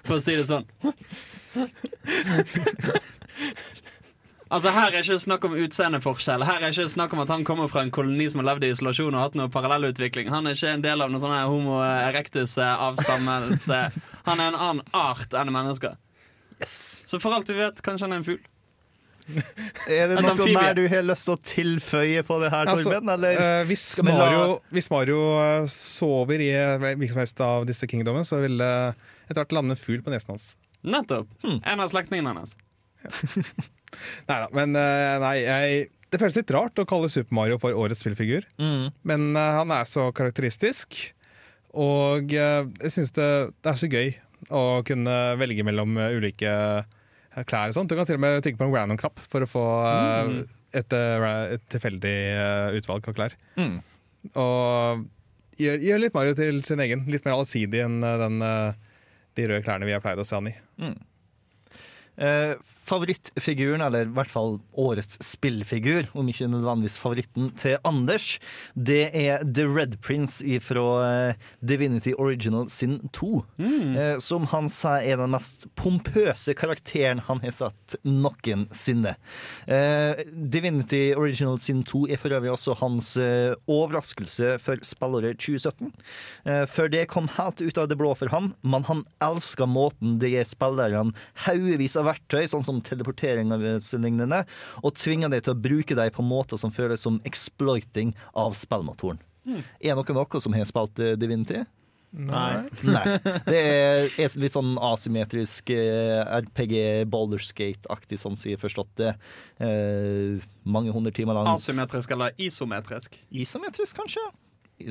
For 0.07 0.15
å 0.17 0.21
si 0.23 0.35
det 0.39 0.47
sånn. 0.47 0.65
Altså 4.53 4.69
Her 4.69 4.93
er 4.93 5.01
ikke 5.01 5.17
snakk 5.23 5.45
om 5.47 5.55
utseendeforskjell. 5.57 6.43
Her 6.45 6.61
er 6.61 6.73
ikke 6.73 6.89
snakk 6.93 7.13
om 7.15 7.21
at 7.23 7.31
han 7.33 7.45
kommer 7.47 7.69
fra 7.71 7.81
en 7.81 7.91
koloni 7.93 8.27
som 8.29 8.43
har 8.43 8.51
levd 8.51 8.67
i 8.67 8.71
isolasjon 8.75 9.15
og 9.15 9.23
hatt 9.23 9.37
noe 9.39 9.49
parallellutvikling. 9.53 10.29
Han 10.33 10.45
er 10.45 10.57
ikke 10.57 10.73
en 10.75 10.83
del 10.85 11.01
av 11.01 11.09
noe 11.13 11.21
sånn 11.23 11.33
homo 11.49 11.79
erectus-avstammet 11.81 13.65
Han 14.27 14.41
er 14.41 14.51
en 14.51 14.57
annen 14.59 14.83
art 14.93 15.33
enn 15.37 15.53
mennesker. 15.53 15.95
Så 16.69 17.19
for 17.19 17.33
alt 17.35 17.49
vi 17.49 17.57
vet, 17.57 17.81
kanskje 17.85 18.05
han 18.05 18.13
er 18.13 18.21
en 18.21 18.27
fugl. 18.27 18.43
Er 19.89 20.11
det 20.11 20.21
noe 20.21 20.45
mer 20.53 20.75
du 20.77 20.83
har 20.91 21.01
lyst 21.01 21.25
til 21.25 21.33
å 21.33 21.39
tilføye 21.41 22.21
på 22.27 22.37
det 22.43 22.51
her, 22.53 22.69
Altså, 22.69 22.91
Torben? 22.91 23.09
Eller? 23.15 23.39
uh, 23.41 23.63
hvis, 23.65 23.87
Mario, 24.05 24.59
hvis 24.69 24.91
Mario 24.93 25.23
eh, 25.41 25.65
sover 25.73 26.43
i 26.45 26.51
eh, 26.53 26.75
hvilken 26.83 27.15
som 27.15 27.23
helst 27.23 27.41
av 27.41 27.65
disse 27.65 27.89
kingdomene, 27.89 28.27
så 28.27 28.43
vil 28.43 28.61
etter 28.61 29.41
hvert 29.41 29.57
lande 29.57 29.73
en 29.73 29.81
fugl 29.81 30.05
på 30.05 30.13
nesen 30.13 30.35
hans. 30.35 30.51
Nettopp. 30.85 31.33
En 31.41 31.81
av 31.81 31.89
slektningene 31.89 32.45
hans. 33.05 33.71
Neida, 34.29 34.49
men 34.55 34.75
eh, 34.79 35.15
nei, 35.23 35.35
jeg, 35.43 35.85
det 36.11 36.21
føles 36.21 36.37
litt 36.39 36.53
rart 36.55 36.81
å 36.81 36.87
kalle 36.89 37.11
Super 37.11 37.35
Mario 37.37 37.59
for 37.61 37.77
årets 37.77 38.03
spillfigur. 38.03 38.45
Mm. 38.61 38.91
Men 39.07 39.31
uh, 39.37 39.61
han 39.61 39.73
er 39.75 39.87
så 39.89 40.09
karakteristisk, 40.15 40.99
og 41.75 42.35
uh, 42.35 42.67
jeg 42.83 42.93
syns 42.93 43.15
det, 43.15 43.31
det 43.63 43.71
er 43.71 43.81
så 43.81 43.89
gøy 43.91 44.13
å 44.53 44.65
kunne 44.85 45.15
velge 45.39 45.65
mellom 45.65 45.97
ulike 45.97 46.51
klær 47.49 47.71
og 47.71 47.75
sånt. 47.75 47.89
Du 47.91 47.97
kan 47.97 48.07
til 48.07 48.19
og 48.19 48.23
med 48.23 48.43
trykke 48.45 48.59
på 48.59 48.67
en 48.67 48.75
random-knapp 48.75 49.23
for 49.31 49.43
å 49.43 49.47
få 49.49 49.63
eh, 49.89 50.27
et, 50.77 50.93
et 50.93 51.65
tilfeldig 51.73 52.13
utvalg 52.77 53.09
av 53.09 53.15
klær. 53.17 53.35
Mm. 53.57 53.79
Og 54.37 55.01
gjør, 55.59 55.81
gjør 55.87 56.03
litt 56.03 56.15
Mario 56.15 56.37
til 56.37 56.61
sin 56.67 56.83
egen. 56.85 57.03
Litt 57.11 57.25
mer 57.25 57.39
allsidig 57.39 57.81
enn 57.87 57.97
den, 58.05 58.37
de 59.35 59.49
røde 59.49 59.65
klærne 59.65 59.89
vi 59.89 59.97
har 59.97 60.03
pleid 60.05 60.21
å 60.21 60.27
se 60.27 60.37
han 60.37 60.51
i. 60.51 60.55
Eh, 62.15 62.53
favorittfiguren, 62.85 63.83
eller 63.85 64.07
i 64.07 64.13
hvert 64.15 64.31
fall 64.31 64.59
årets 64.73 65.19
spillfigur, 65.25 66.09
om 66.13 66.29
ikke 66.31 66.49
nødvendigvis 66.51 66.99
favoritten 67.01 67.51
til 67.59 67.79
Anders, 67.87 68.35
det 68.75 69.09
er 69.17 69.45
The 69.45 69.67
Red 69.69 69.99
Prince 70.05 70.43
fra 70.63 70.85
eh, 71.05 71.49
Divinity 71.65 72.13
Original 72.17 72.69
Sin 72.69 72.99
2. 73.15 73.33
Mm. 73.57 74.19
som 74.21 74.45
han 74.51 74.67
sa 74.71 74.97
er 75.03 75.17
den 75.19 75.31
mest 75.33 75.65
pompøse 75.77 76.53
karakteren 76.57 77.21
han 77.27 77.41
har 77.43 77.53
satt 77.55 77.95
noensinne. 78.05 79.15
Eh, 79.67 80.23
Divinity 80.33 81.13
Original 81.17 81.59
Sin 81.61 81.83
2 81.85 82.05
er 82.13 82.21
for 82.21 82.35
øvrig 82.35 82.53
også 82.53 82.75
hans 82.79 83.15
eh, 83.21 83.55
overraskelse 83.71 84.55
for 84.63 84.81
spillåret 84.85 85.39
2017. 85.41 85.91
Eh, 86.45 86.63
før 86.69 86.91
det 86.91 87.05
kom 87.11 87.29
helt 87.37 87.61
ut 87.61 87.79
av 87.81 87.89
det 87.89 87.97
blå 87.99 88.13
for 88.17 88.31
han, 88.33 88.53
men 88.63 88.85
han 88.89 89.03
elska 89.23 89.67
måten 89.69 90.19
det 90.21 90.33
gir 90.33 90.47
spillerne 90.47 91.15
haugevis 91.45 91.97
av 91.99 92.09
verktøy, 92.11 92.45
sånn 92.49 92.65
som 92.67 92.74
teleportering 92.83 93.53
og 93.55 93.63
så 93.83 93.99
lignende, 94.01 94.43
og 94.83 94.97
tvinger 94.99 95.31
deg 95.31 95.45
til 95.45 95.55
å 95.55 95.61
bruke 95.67 95.97
dem 95.97 96.11
på 96.15 96.25
måter 96.25 96.59
som 96.61 96.73
føles 96.75 97.05
som 97.05 97.21
exploiting 97.27 98.15
av 98.33 98.57
spillmotoren. 98.57 99.21
Er 99.79 99.97
noen 99.97 100.17
noe 100.17 100.41
som 100.41 100.55
har 100.57 100.65
spilt 100.65 100.99
eh, 100.99 101.17
Divinity? 101.21 101.63
Nei. 102.15 102.63
Nei. 102.87 103.03
Det 103.49 103.59
er, 103.59 104.07
er 104.23 104.37
litt 104.39 104.55
sånn 104.55 104.77
asymmetrisk 104.79 105.69
eh, 105.75 106.21
RPG 106.23 107.05
Boulderskate-aktig, 107.11 108.19
sånn 108.21 108.39
som 108.39 108.49
jeg 108.49 108.57
har 108.57 108.63
forstått 108.63 108.95
det. 109.01 109.11
Eh, 109.59 110.39
mange 110.63 110.95
hundre 110.95 111.13
timer 111.15 111.37
langt. 111.37 111.51
Asymmetrisk 111.59 112.15
eller 112.15 112.33
isometrisk. 112.41 113.19
Isometrisk, 113.43 113.99
kanskje? 113.99 114.25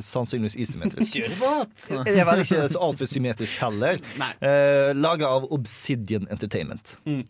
sannsynligvis 0.01 0.57
isometrisk. 0.57 1.13
Det 2.07 2.15
er 2.17 2.25
vel 2.25 2.41
ikke 2.45 2.63
så 2.73 2.81
altfor 2.87 3.09
symmetrisk 3.09 3.61
heller. 3.61 4.01
Eh, 4.41 4.93
Laga 4.97 5.29
av 5.37 5.51
Obsidian 5.53 6.25
Entertainment. 6.33 6.97
Mm. 7.05 7.21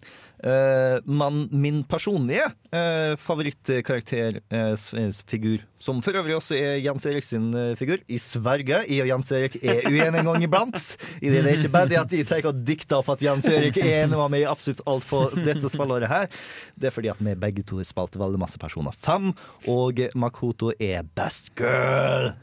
Eh, 0.45 0.99
men 1.05 1.49
min 1.53 1.85
personlige 1.89 2.45
eh, 2.71 3.17
favorittkarakterfigur, 3.17 5.59
som 5.81 6.03
for 6.05 6.13
øvrig 6.21 6.37
også 6.37 6.55
er 6.59 6.83
Jens 6.85 7.07
Erik 7.09 7.25
sin 7.25 7.55
eh, 7.57 7.73
figur, 7.81 7.97
i 8.09 8.19
Sverige 8.21 8.83
Jeg 8.91 9.01
og 9.07 9.09
Jens 9.09 9.33
Erik 9.33 9.57
er 9.63 9.81
uenige 9.89 10.19
en 10.21 10.27
gang 10.29 10.43
iblant. 10.45 10.97
I 11.23 11.29
det, 11.33 11.47
er 11.47 11.57
ikke 11.57 11.69
bare 11.73 12.01
at 12.03 12.11
de 12.13 12.25
tar 12.29 12.45
og 12.51 12.55
dikter 12.67 12.97
opp 13.01 13.09
at 13.17 13.23
Jens 13.25 13.49
Erik 13.49 13.77
er 13.81 14.03
enig 14.03 14.19
med 14.19 14.31
meg 14.37 14.45
i 14.45 14.51
absolutt 14.51 14.85
alt 14.91 15.07
på 15.09 15.19
dette 15.39 15.69
spillåret 15.73 16.09
her. 16.13 16.29
Det 16.77 16.87
er 16.91 16.93
fordi 16.93 17.09
at 17.15 17.21
vi 17.25 17.35
begge 17.47 17.63
to 17.65 17.81
har 17.81 17.89
spilt 17.89 18.21
veldig 18.21 18.41
masse 18.45 18.61
Personer 18.61 18.93
fem, 19.01 19.33
og 19.69 20.01
Makoto 20.15 20.73
er 20.77 21.03
best 21.17 21.55
girl. 21.57 22.33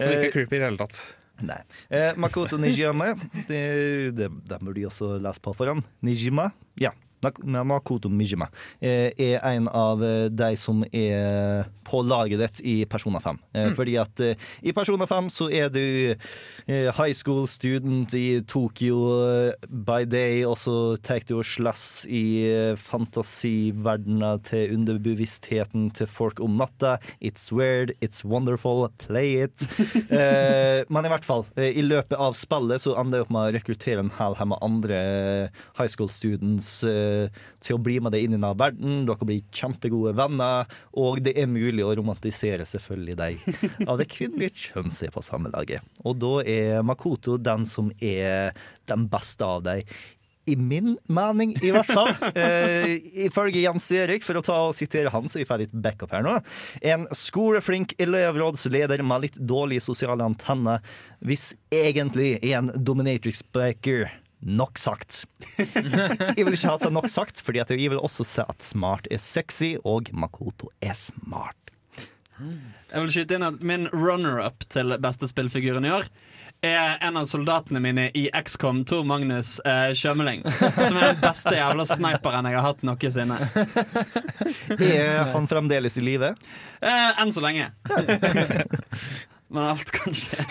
Som 0.00 0.12
ikke 0.16 0.26
er 0.26 0.32
creepy 0.32 0.56
i 0.56 0.60
det 0.60 0.64
hele 0.64 0.80
tatt. 0.80 1.19
Nei. 1.40 1.60
Eh, 1.88 2.12
Makoto 2.20 2.58
Nijima, 2.60 3.14
det, 3.48 3.60
det, 4.16 4.28
det 4.48 4.58
burde 4.60 4.80
de 4.80 4.88
også 4.88 5.14
lese 5.22 5.42
på 5.42 5.54
forhånd. 5.56 5.86
Nijima, 6.04 6.50
ja. 6.80 6.92
Mak- 7.22 7.42
Makoto 7.68 8.08
Nijima 8.08 8.48
eh, 8.80 9.10
er 9.20 9.38
en 9.50 9.68
av 9.68 10.02
eh, 10.04 10.28
de 10.32 10.54
som 10.56 10.82
er 10.90 11.66
på 11.90 12.00
laget 12.06 12.38
ditt 12.38 12.60
i 12.70 12.74
Persona 12.86 13.18
5. 13.20 13.38
Eh, 13.58 13.70
Fordi 13.74 13.96
at 13.98 14.20
i 14.62 14.72
Persona 14.76 15.06
5 15.10 15.28
så 15.34 15.48
er 15.50 15.68
du 15.74 15.80
high 16.70 17.12
school 17.18 17.48
student 17.50 18.12
i 18.14 18.40
Tokyo 18.46 19.00
by 19.66 20.04
day, 20.06 20.44
og 20.46 20.54
så 20.60 20.94
tar 21.02 21.24
du 21.26 21.34
og 21.40 21.44
slåss 21.48 22.04
i 22.06 22.22
fantasiverdena 22.78 24.36
til 24.46 24.74
underbevisstheten 24.76 25.88
til 25.96 26.06
folk 26.10 26.40
om 26.44 26.56
natta. 26.60 26.96
It's 27.20 27.50
weird, 27.52 27.92
it's 28.00 28.22
wonderful, 28.24 28.86
play 29.02 29.42
it. 29.44 29.66
Men 30.90 31.06
i 31.08 31.12
hvert 31.12 31.26
fall, 31.26 31.44
i 31.58 31.82
løpet 31.84 32.16
av 32.20 32.36
spillet 32.38 32.82
så 32.84 32.94
ender 33.00 33.20
jeg 33.20 33.26
opp 33.28 33.34
med 33.34 33.48
å 33.50 33.54
rekruttere 33.58 34.04
en 34.04 34.14
hel 34.18 34.38
haug 34.38 34.52
med 34.54 34.62
andre 34.64 35.00
high 35.78 35.90
school 35.90 36.10
students 36.12 36.70
eh, 36.86 37.09
til 37.60 37.76
å 37.76 37.82
bli 37.82 37.98
med 38.02 38.14
deg 38.14 38.26
inn 38.26 38.36
i 38.38 38.40
verden. 38.40 39.02
Dere 39.08 39.28
blir 39.28 39.42
kjempegode 39.54 40.14
venner, 40.18 40.70
og 40.98 41.20
det 41.24 41.36
er 41.38 41.50
mulig 41.50 41.84
å 41.86 41.94
romantisere 41.98 42.66
selvfølgelig 42.68 43.18
deg 43.20 43.44
av 43.90 44.00
det 44.00 44.08
kvinnelige 44.12 44.70
kjønn 44.70 44.94
som 44.94 45.08
er 45.08 45.16
på 45.16 45.26
samme 45.26 45.52
laget. 45.54 45.84
Og 46.04 46.16
da 46.22 46.38
er 46.46 46.86
Makoto 46.86 47.36
den 47.40 47.66
som 47.68 47.92
er 48.00 48.56
den 48.90 49.06
beste 49.10 49.46
av 49.46 49.62
deg. 49.66 49.86
I 50.48 50.56
min 50.56 50.94
mening, 51.06 51.52
i 51.62 51.70
hvert 51.74 51.90
fall. 51.90 52.10
Eh, 52.40 52.94
ifølge 53.26 53.60
Jens 53.60 53.88
Erik, 53.92 54.24
for 54.24 54.38
å 54.38 54.42
ta 54.44 54.56
og 54.68 54.74
sitere 54.76 55.10
han, 55.12 55.28
så 55.28 55.40
jeg 55.40 55.48
får 55.48 55.64
litt 55.64 55.74
backup 55.84 56.12
her 56.14 56.24
nå. 56.24 56.36
En 56.80 57.06
skoleflink 57.16 57.92
elevrådsleder 58.00 59.02
med 59.06 59.26
litt 59.26 59.38
dårlige 59.50 59.84
sosiale 59.84 60.24
antenner, 60.24 60.80
hvis 61.26 61.50
egentlig 61.74 62.38
er 62.38 62.60
en 62.60 62.70
dominatrix 62.76 63.42
breaker. 63.52 64.08
Nok 64.40 64.78
sagt. 64.80 65.24
Jeg 66.36 66.44
vil 66.46 66.56
ikke 66.56 66.70
ha 66.70 66.78
det 66.80 66.92
nok 66.94 67.08
sagt, 67.12 67.42
fordi 67.44 67.60
jeg 67.60 67.90
vil 67.92 68.00
også 68.00 68.24
se 68.24 68.44
at 68.48 68.64
smart 68.64 69.08
er 69.10 69.20
sexy, 69.20 69.74
og 69.84 70.08
Makoto 70.16 70.70
er 70.80 70.96
smart. 70.96 71.56
Jeg 72.40 73.02
vil 73.04 73.12
skyte 73.12 73.36
inn 73.36 73.44
at 73.44 73.60
Min 73.60 73.88
runner-up 73.92 74.64
til 74.72 74.96
beste 75.02 75.28
spillfiguren 75.28 75.84
i 75.84 75.92
år 75.92 76.08
er 76.64 76.98
en 77.04 77.16
av 77.16 77.24
soldatene 77.28 77.80
mine 77.80 78.06
i 78.16 78.26
XCOM, 78.36 78.82
Tor 78.88 79.04
Magnus 79.08 79.58
eh, 79.64 79.92
Sjømeling. 79.96 80.42
Som 80.76 80.98
er 81.00 81.14
den 81.14 81.20
beste 81.22 81.54
jævla 81.56 81.86
sniperen 81.88 82.48
jeg 82.50 82.58
har 82.58 82.66
hatt 82.66 82.82
noensinne. 82.84 83.38
Er 84.90 85.32
han 85.32 85.48
fremdeles 85.48 85.96
i 85.96 86.04
live? 86.04 86.34
Eh, 86.84 87.20
enn 87.22 87.32
så 87.32 87.44
lenge. 87.44 87.70
Men 89.52 89.70
alt 89.72 89.92
kan 89.96 90.16
skje. 90.16 90.44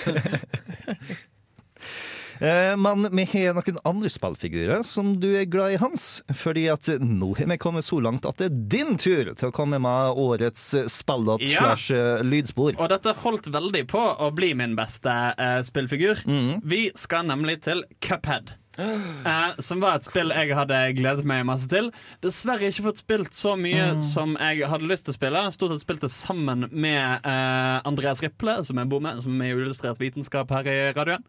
Eh, 2.39 2.75
Men 2.79 3.07
vi 3.11 3.25
har 3.33 3.53
noen 3.57 3.79
andre 3.87 4.09
spillfigurer 4.11 4.83
som 4.87 5.13
du 5.19 5.27
er 5.39 5.47
glad 5.51 5.73
i, 5.75 5.79
Hans. 5.81 6.21
Fordi 6.35 6.67
at 6.71 6.87
nå 7.03 7.33
har 7.37 7.49
vi 7.51 7.57
kommet 7.61 7.87
så 7.87 7.99
langt 8.03 8.25
at 8.29 8.39
det 8.39 8.49
er 8.49 8.61
din 8.75 8.95
tur 8.99 9.33
til 9.35 9.49
å 9.51 9.55
komme 9.55 9.79
med 9.81 10.15
årets 10.19 10.69
spillåt 10.91 11.43
Ja. 11.43 11.73
eh, 11.75 12.23
lydspor. 12.23 12.77
Og 12.79 12.89
dette 12.89 13.13
holdt 13.23 13.51
veldig 13.51 13.85
på 13.91 13.99
å 14.19 14.31
bli 14.35 14.53
min 14.53 14.75
beste 14.79 15.11
eh, 15.37 15.59
spillfigur. 15.67 16.23
Vi 16.63 16.89
skal 16.95 17.25
nemlig 17.27 17.61
til 17.67 17.83
Cuphead. 17.99 18.55
Uh, 18.79 19.51
som 19.59 19.81
var 19.83 19.97
et 19.97 20.05
spill 20.07 20.29
jeg 20.31 20.53
hadde 20.55 20.77
gledet 20.95 21.25
meg 21.27 21.41
masse 21.43 21.67
til. 21.67 21.89
Dessverre 22.23 22.69
ikke 22.69 22.85
fått 22.85 23.01
spilt 23.01 23.35
så 23.35 23.57
mye 23.59 23.97
som 24.05 24.37
jeg 24.39 24.69
hadde 24.71 24.87
lyst 24.87 25.03
til 25.09 25.11
å 25.11 25.17
spille. 25.17 25.41
Stort 25.51 25.73
sett 25.73 25.83
spilt 25.83 26.05
det 26.05 26.11
sammen 26.15 26.63
med 26.71 27.25
uh, 27.27 27.81
Andreas 27.89 28.21
Riple, 28.23 28.59
som 28.63 28.79
jeg 28.79 28.87
bor 28.87 29.03
med, 29.03 29.19
som 29.25 29.35
er 29.43 29.51
illustrert 29.57 29.99
vitenskap 29.99 30.53
her 30.55 30.69
i 30.71 30.77
radioen. 30.95 31.25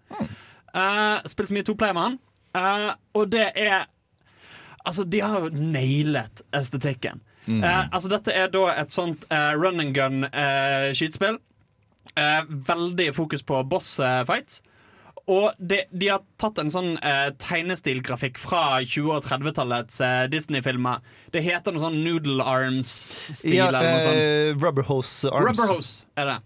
Uh, 0.74 1.20
spilt 1.28 1.50
mye 1.54 1.66
toplayer 1.66 1.96
med 1.96 2.02
han. 2.08 2.18
Uh, 2.54 2.92
og 3.18 3.30
det 3.32 3.48
er 3.56 3.86
Altså, 4.80 5.04
de 5.04 5.18
har 5.20 5.42
jo 5.44 5.50
nailet 5.52 6.40
estetikken. 6.56 7.18
Eh, 7.50 7.82
altså, 7.92 8.08
dette 8.08 8.32
er 8.32 8.46
da 8.48 8.62
et 8.80 8.92
sånt 8.94 9.26
eh, 9.28 9.50
run 9.58 9.80
and 9.82 9.92
gun 9.96 10.22
eh, 10.24 10.92
skytespill. 10.96 11.36
Eh, 12.16 12.48
veldig 12.68 13.10
fokus 13.16 13.42
på 13.44 13.58
boss 13.68 13.98
eh, 14.00 14.22
fights. 14.24 14.62
Og 15.28 15.52
de, 15.60 15.82
de 15.92 16.08
har 16.14 16.22
tatt 16.40 16.58
en 16.62 16.72
sånn 16.72 16.94
eh, 16.96 17.28
tegnestilgrafikk 17.42 18.40
fra 18.40 18.62
20- 18.80 19.10
og 19.18 19.26
30-tallets 19.28 20.00
eh, 20.06 20.24
Disney-filmer. 20.32 21.04
Det 21.34 21.42
heter 21.44 21.76
noe 21.76 21.84
sånn 21.84 22.00
Noodle 22.06 22.40
Arms-stil 22.48 23.58
Ja, 23.58 23.68
eller 23.68 23.84
noe 23.84 24.00
sånt. 24.06 24.16
eh, 24.24 24.54
Rubber 24.64 24.88
Hose 24.88 25.28
Arms. 25.28 25.50
Rubber 25.60 25.74
Hose 25.74 26.06
er 26.16 26.32
det. 26.32 26.38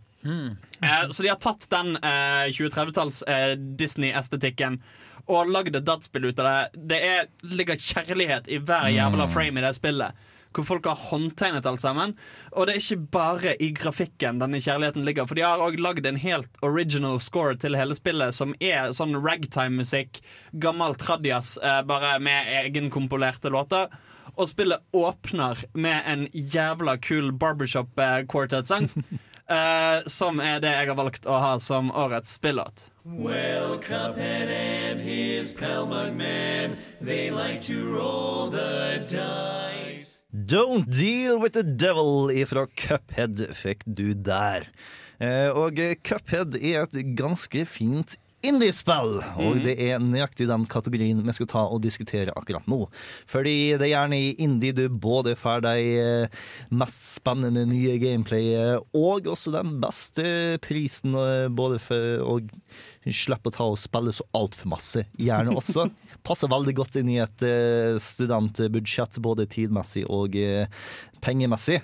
Eh, 0.80 1.10
så 1.10 1.22
de 1.22 1.32
har 1.32 1.40
tatt 1.42 1.66
den 1.70 1.96
eh, 1.96 2.50
2030-talls 2.54 3.22
eh, 3.28 3.54
Disney-estetikken 3.80 4.80
og 5.30 5.48
lagd 5.48 5.76
et 5.76 5.86
dataspill 5.86 6.28
ut 6.28 6.40
av 6.42 6.46
det. 6.46 6.84
Det 6.92 7.00
er, 7.00 7.26
ligger 7.48 7.80
kjærlighet 7.80 8.48
i 8.52 8.60
hver 8.60 8.90
jævla 8.92 9.28
frame 9.32 9.60
i 9.60 9.64
det 9.64 9.74
spillet. 9.78 10.30
Hvor 10.54 10.66
folk 10.68 10.86
har 10.86 11.00
håndtegnet 11.10 11.66
alt 11.66 11.82
sammen. 11.82 12.12
Og 12.52 12.68
det 12.68 12.74
er 12.74 12.82
ikke 12.82 13.08
bare 13.16 13.54
i 13.58 13.72
grafikken 13.74 14.38
denne 14.38 14.60
kjærligheten 14.62 15.06
ligger. 15.06 15.26
For 15.26 15.38
de 15.38 15.42
har 15.46 15.62
òg 15.64 15.80
lagd 15.82 16.06
en 16.06 16.20
helt 16.20 16.60
original 16.62 17.18
score 17.18 17.56
til 17.58 17.74
hele 17.78 17.96
spillet, 17.98 18.36
som 18.36 18.54
er 18.62 18.92
sånn 18.94 19.16
ragtime-musikk. 19.18 20.20
Gammel 20.62 20.94
tradjas, 21.00 21.56
eh, 21.58 21.80
bare 21.88 22.18
med 22.22 22.52
egenkomponerte 22.60 23.50
låter. 23.50 23.90
Og 24.36 24.48
spillet 24.50 24.82
åpner 24.94 25.64
med 25.74 26.02
en 26.10 26.28
jævla 26.32 26.98
kul 27.02 27.32
barbershop 27.32 27.98
eh, 27.98 28.22
eh, 29.50 30.06
som 30.10 30.40
er 30.40 30.60
det 30.64 30.72
jeg 30.72 30.90
har 30.90 30.98
valgt 30.98 31.28
å 31.28 31.38
ha 31.40 31.54
som 31.62 31.90
årets 31.90 32.36
spillåt. 32.38 32.88
Don't 40.34 40.90
deal 40.90 41.38
with 41.38 41.54
the 41.54 41.62
devil 41.62 42.30
ifra 42.34 42.66
Cuphead 42.66 43.38
fikk 43.54 43.84
du 43.86 44.14
der. 44.14 44.66
Eh, 45.22 45.50
og 45.54 45.78
Cuphead 46.02 46.56
er 46.58 46.82
et 46.82 47.14
ganske 47.16 47.62
fint 47.70 48.16
indiespill, 48.44 49.18
og 49.40 49.60
det 49.64 49.74
er 49.80 50.02
nøyaktig 50.02 50.46
den 50.48 50.66
kategorien 50.70 51.22
vi 51.24 51.34
skal 51.36 51.48
ta 51.50 51.64
og 51.64 51.82
diskutere 51.84 52.34
akkurat 52.36 52.66
nå. 52.70 52.84
Fordi 53.30 53.74
det 53.78 53.88
er 53.88 53.92
gjerne 53.94 54.20
i 54.20 54.34
indie 54.44 54.76
du 54.76 54.84
både 54.88 55.34
får 55.38 55.64
de 55.64 55.74
eh, 56.00 56.42
mest 56.74 57.06
spennende 57.14 57.64
nye 57.70 57.96
gameplayet, 58.02 58.84
og 58.96 59.30
også 59.30 59.54
den 59.54 59.76
beste 59.82 60.26
prisen 60.64 61.16
eh, 61.18 61.48
både 61.48 61.80
for 61.82 62.24
å 62.24 62.38
slippe 63.04 63.50
å 63.50 63.54
ta 63.54 63.68
og 63.68 63.80
spille 63.80 64.14
så 64.16 64.26
altfor 64.36 64.72
masse, 64.72 65.04
gjerne 65.20 65.56
også. 65.56 65.88
Passer 66.26 66.52
veldig 66.52 66.76
godt 66.78 66.98
inn 67.00 67.12
i 67.12 67.20
et 67.24 67.44
eh, 67.46 68.00
studentbudsjett, 68.00 69.20
både 69.24 69.48
tidmessig 69.50 70.04
og 70.08 70.36
pengemessig. 71.24 71.78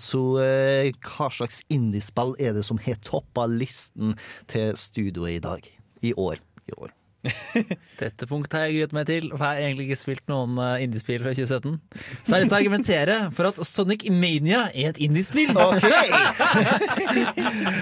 Så 0.00 0.20
hva 0.36 1.28
slags 1.32 1.60
indiespill 1.72 2.32
er 2.40 2.54
det 2.56 2.64
som 2.68 2.80
har 2.80 3.00
toppa 3.04 3.44
listen 3.50 4.16
til 4.48 4.72
studioet 4.80 5.36
i 5.36 5.44
dag? 5.44 5.70
I 6.00 6.14
år. 6.14 6.38
I 6.66 6.72
år. 6.72 6.99
Dette 8.00 8.26
punktet 8.28 8.56
har 8.56 8.68
jeg 8.68 8.78
gruet 8.78 8.94
meg 8.96 9.08
til, 9.10 9.26
for 9.34 9.44
jeg 9.44 9.58
har 9.58 9.66
egentlig 9.66 9.86
ikke 9.90 10.00
spilt 10.00 10.30
noen 10.30 10.56
uh, 10.56 10.80
indiespill 10.80 11.20
fra 11.20 11.34
2017. 11.36 11.76
Så 11.76 12.00
jeg 12.00 12.32
har 12.32 12.44
lyst 12.44 12.52
til 12.52 12.56
å 12.56 12.60
argumentere 12.60 13.16
for 13.36 13.50
at 13.50 13.60
Sonic 13.68 14.06
Mania 14.08 14.62
er 14.72 14.94
et 14.94 15.02
indiespill. 15.02 15.52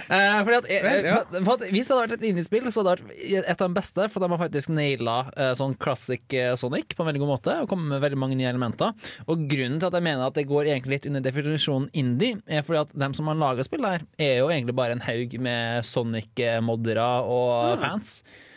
Eh, 0.09 0.39
fordi 0.45 0.57
at, 0.57 0.67
eh, 0.71 0.87
ja. 1.05 1.17
for, 1.29 1.43
for 1.45 1.53
at 1.59 1.73
Hvis 1.73 1.89
det 1.89 1.93
hadde 1.93 2.05
vært 2.05 2.15
et 2.17 2.25
indiespill, 2.31 2.67
så 2.73 2.81
hadde 2.81 2.95
det 2.97 3.09
vært 3.09 3.51
et 3.53 3.63
av 3.63 3.69
de 3.69 3.77
beste, 3.77 4.07
for 4.13 4.25
de 4.25 4.31
har 4.33 4.41
faktisk 4.41 4.73
naila 4.73 5.17
eh, 5.35 5.53
sånn 5.59 5.75
classic 5.81 6.37
eh, 6.37 6.55
Sonic 6.59 6.95
på 6.97 7.05
en 7.05 7.11
veldig 7.11 7.23
god 7.23 7.31
måte, 7.31 7.57
og 7.63 7.69
kommet 7.71 7.93
med 7.93 8.03
veldig 8.05 8.21
mange 8.21 8.39
nye 8.39 8.49
elementer. 8.51 8.95
Og 9.29 9.45
grunnen 9.51 9.79
til 9.81 9.91
at 9.91 9.99
jeg 9.99 10.07
mener 10.09 10.25
at 10.25 10.39
det 10.39 10.47
går 10.49 10.71
egentlig 10.71 10.97
litt 10.97 11.09
under 11.11 11.25
definisjonen 11.25 11.91
indie, 11.93 12.41
er 12.49 12.65
fordi 12.67 12.83
at 12.87 12.97
dem 13.05 13.17
som 13.17 13.31
har 13.31 13.39
laga 13.41 13.67
spill 13.67 13.85
der, 13.85 14.05
er 14.17 14.35
jo 14.41 14.51
egentlig 14.53 14.77
bare 14.79 14.97
en 14.97 15.05
haug 15.05 15.39
med 15.45 15.89
Sonic-moddere 15.89 17.09
og 17.29 17.83
fans. 17.83 18.21
Eh, 18.23 18.48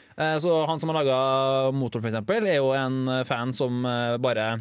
Så 0.44 0.52
han 0.70 0.78
som 0.80 0.92
har 0.92 1.00
laga 1.00 1.20
Motor, 1.74 2.04
for 2.04 2.12
eksempel, 2.12 2.46
er 2.46 2.60
jo 2.60 2.74
en 2.78 3.08
fan 3.26 3.54
som 3.56 3.82
eh, 3.90 4.18
bare 4.22 4.60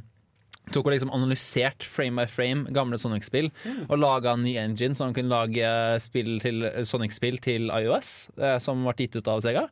tok 0.75 0.87
og 0.87 0.95
liksom 0.95 1.13
analysert 1.15 1.85
frame 1.87 2.21
by 2.21 2.29
frame 2.31 2.75
gamle 2.75 2.99
Sonic-spill 3.01 3.51
og 3.89 3.99
laga 3.99 4.35
en 4.37 4.45
ny 4.47 4.55
engine 4.61 4.97
så 4.97 5.09
han 5.09 5.17
kunne 5.17 5.33
lage 5.33 5.67
eh, 5.67 6.85
Sonic-spill 6.87 7.41
til 7.43 7.71
iOS, 7.75 8.31
eh, 8.39 8.57
som 8.63 8.85
ble 8.87 8.97
gitt 8.99 9.19
ut 9.19 9.31
av 9.31 9.43
Sega. 9.45 9.67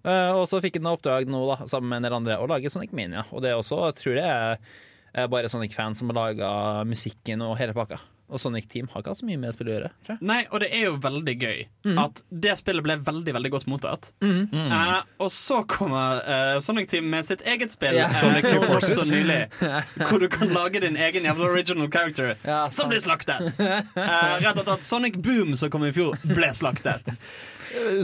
Eh, 0.00 0.30
og 0.34 0.46
så 0.48 0.62
fikk 0.64 0.80
han 0.80 0.90
oppdrag 0.92 1.28
nå, 1.30 1.42
da, 1.52 1.66
sammen 1.70 1.92
med 1.92 2.00
en 2.00 2.08
del 2.08 2.18
andre, 2.20 2.38
å 2.40 2.48
lage 2.50 2.72
Sonic 2.72 2.94
Mania. 2.96 3.26
Og 3.30 3.44
det 3.44 3.52
er 3.52 3.60
også, 3.60 3.82
jeg 3.90 3.98
tror 4.00 4.22
er 4.22 4.56
eh, 4.56 5.26
bare 5.30 5.50
Sonic-fans 5.52 6.00
som 6.00 6.10
har 6.12 6.20
laga 6.22 6.50
musikken 6.88 7.44
og 7.46 7.58
hele 7.60 7.76
pakka. 7.76 8.00
Og 8.30 8.40
Sonic 8.40 8.68
Team 8.70 8.88
har 8.92 9.02
ikke 9.02 9.12
hatt 9.12 9.20
så 9.20 9.26
mye 9.28 9.40
med 9.40 9.54
spillet 9.54 9.72
å 9.72 9.76
gjøre. 9.76 9.90
Tror 10.06 10.16
jeg. 10.16 10.26
Nei, 10.30 10.40
og 10.50 10.62
det 10.62 10.70
er 10.76 10.84
jo 10.86 10.94
veldig 11.02 11.34
gøy 11.40 11.58
at 12.04 12.22
det 12.44 12.54
spillet 12.60 12.86
ble 12.86 12.96
veldig 13.06 13.34
veldig 13.36 13.52
godt 13.56 13.68
mottatt. 13.70 14.10
Eh, 14.22 15.00
og 15.20 15.32
så 15.34 15.62
kommer 15.70 16.22
uh, 16.24 16.60
Sonic 16.64 16.90
Team 16.92 17.10
med 17.10 17.26
sitt 17.26 17.42
eget 17.48 17.74
spill, 17.74 17.98
eh, 17.98 18.16
Sonic 18.20 18.46
uh, 18.46 18.66
også 18.76 19.06
nylig, 19.10 19.40
hvor 20.08 20.22
du 20.22 20.28
kan 20.32 20.52
lage 20.54 20.82
din 20.84 20.98
egen 21.00 21.26
jævla 21.28 21.50
original 21.50 21.90
character 21.92 22.36
Ja, 22.46 22.62
som 22.74 22.90
blir 22.92 23.02
slaktet. 23.02 23.50
Uh, 23.58 23.80
rett 24.44 24.56
og 24.56 24.66
slett 24.66 24.86
Sonic 24.86 25.18
Boom, 25.20 25.56
som 25.60 25.72
kom 25.72 25.86
i 25.88 25.94
fjor, 25.94 26.18
ble 26.30 26.52
slaktet. 26.56 27.10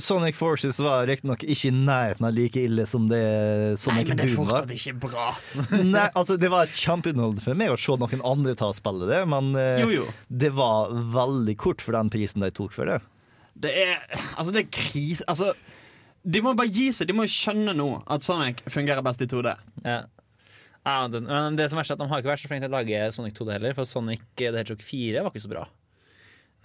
Sonic 0.03 0.37
Forces 0.39 0.79
var 0.83 1.07
riktignok 1.09 1.43
ikke 1.45 1.71
i 1.71 1.75
nærheten 1.75 2.27
av 2.29 2.35
like 2.37 2.61
ille 2.61 2.85
som 2.89 3.09
det 3.11 3.21
Sonic 3.81 3.85
Boom 3.87 3.87
var. 3.87 3.93
Nei, 3.97 4.05
men 4.09 4.21
det 4.21 4.27
er 4.27 4.35
fortsatt 4.37 4.75
ikke 4.77 4.95
bra. 5.07 5.27
Nei, 5.97 6.07
altså 6.13 6.37
Det 6.41 6.51
var 6.53 6.71
kjempeunderholdende 6.71 7.45
for 7.45 7.59
meg 7.59 7.73
å 7.75 7.79
se 7.81 7.97
noen 8.01 8.25
andre 8.27 8.55
ta 8.59 8.71
og 8.71 8.77
spille 8.79 9.09
det, 9.11 9.23
men 9.33 9.53
eh, 9.59 9.83
Jo, 9.83 9.91
jo. 9.95 10.09
det 10.29 10.53
var 10.57 10.93
veldig 11.17 11.57
kort 11.61 11.85
for 11.85 11.97
den 11.99 12.13
prisen 12.13 12.45
de 12.45 12.53
tok 12.55 12.75
for 12.77 12.91
det. 12.91 13.01
Det 13.57 13.73
er 13.87 13.95
Altså, 14.37 14.53
det 14.53 14.67
er 14.67 14.71
krise 14.77 15.25
Altså, 15.31 15.55
de 16.27 16.43
må 16.43 16.53
bare 16.59 16.71
gi 16.75 16.91
seg. 16.95 17.09
De 17.09 17.15
må 17.17 17.25
skjønne 17.31 17.73
nå 17.79 17.89
at 18.11 18.25
Sonic 18.27 18.63
fungerer 18.73 19.05
best 19.07 19.23
i 19.23 19.29
2D. 19.31 19.55
Ja. 19.87 20.03
Ja, 20.87 21.01
den, 21.11 21.27
men 21.27 21.57
det 21.59 21.67
som 21.73 21.81
er 21.83 21.89
at 21.91 21.99
De 21.99 22.07
har 22.07 22.23
ikke 22.23 22.31
vært 22.31 22.43
så 22.45 22.51
flinke 22.51 22.69
til 22.69 22.75
å 22.75 22.79
lage 22.79 23.09
Sonic 23.15 23.35
2D 23.35 23.57
heller, 23.57 23.75
for 23.75 23.89
Sonic 23.89 24.23
the 24.39 24.53
Hedgehog 24.55 24.83
4 24.87 25.25
var 25.27 25.33
ikke 25.35 25.43
så 25.47 25.51
bra. 25.51 25.65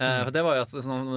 Eh, 0.00 0.20
for 0.24 0.32
Det 0.34 0.42
var 0.44 0.56
jo 0.56 0.64
et 0.64 0.72
sånn 0.72 1.10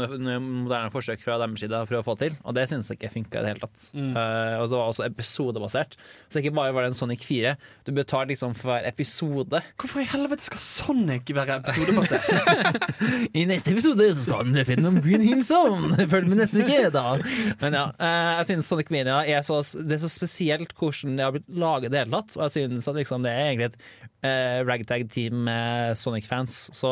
moderne 0.43 0.91
forsøk 0.93 1.21
fra 1.23 1.37
deres 1.41 1.63
side 1.63 1.77
å 1.77 1.87
prøve 1.89 2.03
å 2.03 2.05
få 2.05 2.15
til, 2.19 2.35
og 2.43 2.55
det 2.57 2.67
synes 2.69 2.89
jeg 2.91 2.99
ikke 2.99 3.13
funka 3.13 3.39
i 3.39 3.45
det 3.45 3.51
hele 3.53 3.63
tatt. 3.63 3.85
Eh, 3.95 4.55
og 4.59 4.67
det 4.69 4.77
var 4.77 4.91
også 4.91 5.05
episodebasert, 5.07 5.95
så 6.29 6.41
ikke 6.41 6.53
bare 6.55 6.75
var 6.75 6.85
det 6.85 6.91
en 6.93 6.97
Sonic 6.99 7.23
4. 7.25 7.55
Du 7.87 7.93
betalte 7.95 8.33
liksom 8.33 8.55
for 8.57 8.73
hver 8.73 8.87
episode. 8.89 9.61
Hvorfor 9.81 10.03
i 10.03 10.07
helvete 10.11 10.45
skal 10.45 10.61
Sonic 10.61 11.31
være 11.35 11.59
episodebasert? 11.61 12.85
I 13.39 13.45
neste 13.49 13.73
episode 13.73 14.09
så 14.13 14.27
skal 14.27 14.43
han 14.43 14.55
løpe 14.55 14.75
gjennom 14.75 14.99
Green 15.05 15.25
Hill 15.25 15.45
Zone! 15.47 15.95
Følg 16.11 16.29
med 16.31 16.43
neste 16.43 16.65
uke, 16.65 16.89
da! 16.93 17.05
Men 17.63 17.79
ja, 17.79 17.85
uh, 17.97 18.33
jeg 18.41 18.51
synes 18.51 18.69
Sonic 18.71 18.91
Mania 18.93 19.21
er 19.25 19.45
så, 19.45 19.61
det 19.81 19.97
er 19.97 20.03
så 20.05 20.11
spesielt 20.11 20.75
hvordan 20.77 21.17
det 21.17 21.25
har 21.25 21.35
blitt 21.35 21.47
laget 21.49 21.89
i 21.89 21.95
det 21.95 22.03
hele 22.03 22.19
tatt. 22.19 22.37
Og 22.37 22.45
jeg 22.47 22.69
synes 22.69 22.91
at 22.91 22.99
liksom, 22.99 23.25
det 23.25 23.33
er 23.33 23.47
egentlig 23.49 23.71
et 23.71 23.79
eh, 24.25 24.59
ragtag-team 24.65 25.43
med 25.47 25.97
Sonic-fans. 25.99 26.69
Så 26.75 26.91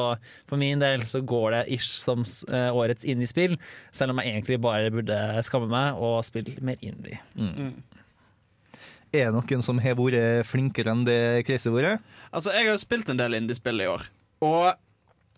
for 0.49 0.61
min 0.61 0.81
del 0.81 1.05
så 1.09 1.21
går 1.25 1.57
det 1.57 1.63
ish 1.74 1.97
som 2.01 2.24
eh, 2.49 2.69
årets 2.69 3.07
indie-spill, 3.09 3.57
selv 3.95 4.13
om 4.13 4.21
jeg 4.21 4.36
egentlig 4.36 4.61
bare 4.63 4.93
burde 4.93 5.19
skamme 5.45 5.69
meg 5.71 5.99
og 5.99 6.21
spille 6.28 6.55
mer 6.65 6.80
indie. 6.86 7.19
Er 9.13 9.30
det 9.30 9.36
noen 9.36 9.61
som 9.65 9.82
har 9.84 9.97
vært 9.99 10.47
flinkere 10.49 10.93
enn 10.95 11.03
det 11.05 11.19
Crazy 11.45 11.69
har 11.69 11.76
vært? 11.78 12.15
Altså, 12.34 12.53
jeg 12.55 12.69
har 12.71 12.80
spilt 12.82 13.11
en 13.13 13.19
del 13.19 13.38
indiespill 13.38 13.84
i 13.84 13.89
år. 13.91 14.07
Og 14.41 14.74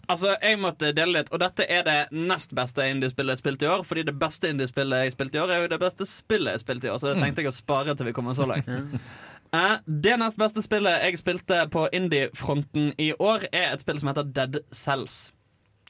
altså, 0.08 0.36
jeg 0.40 0.62
måtte 0.64 0.94
dele 0.96 1.20
litt. 1.20 1.32
Og 1.36 1.42
dette 1.44 1.68
er 1.68 1.84
det 1.84 1.98
nest 2.16 2.56
beste 2.56 2.88
indiespillet 2.88 3.36
jeg 3.36 3.44
spilte 3.44 3.68
i 3.68 3.72
år. 3.74 3.84
Fordi 3.84 4.06
det 4.08 4.16
beste 4.22 4.52
indiespillet 4.54 5.04
jeg 5.04 5.16
spilte 5.18 5.40
i 5.40 5.44
år, 5.44 5.52
er 5.52 5.66
jo 5.66 5.72
det 5.76 5.82
beste 5.84 6.08
spillet 6.08 6.56
jeg 6.56 6.64
spilte 6.64 6.88
i 6.88 6.94
år. 6.94 7.02
Så 7.04 7.12
det 7.12 7.20
tenkte 7.20 7.44
jeg 7.44 7.52
å 7.52 7.58
spare 7.58 7.98
til 8.00 8.08
vi 8.10 8.16
kommer 8.16 8.38
så 8.38 8.48
langt. 8.50 8.72
Eh, 9.54 9.78
det 9.86 10.18
nest 10.20 10.40
beste 10.42 10.60
spillet 10.66 11.04
jeg 11.06 11.20
spilte 11.22 11.62
på 11.72 11.86
indie-fronten 11.96 12.90
i 13.00 13.12
år, 13.14 13.46
er 13.56 13.70
et 13.72 13.84
spill 13.86 14.02
som 14.02 14.10
heter 14.10 14.28
Dead 14.36 14.58
Cells. 14.74 15.30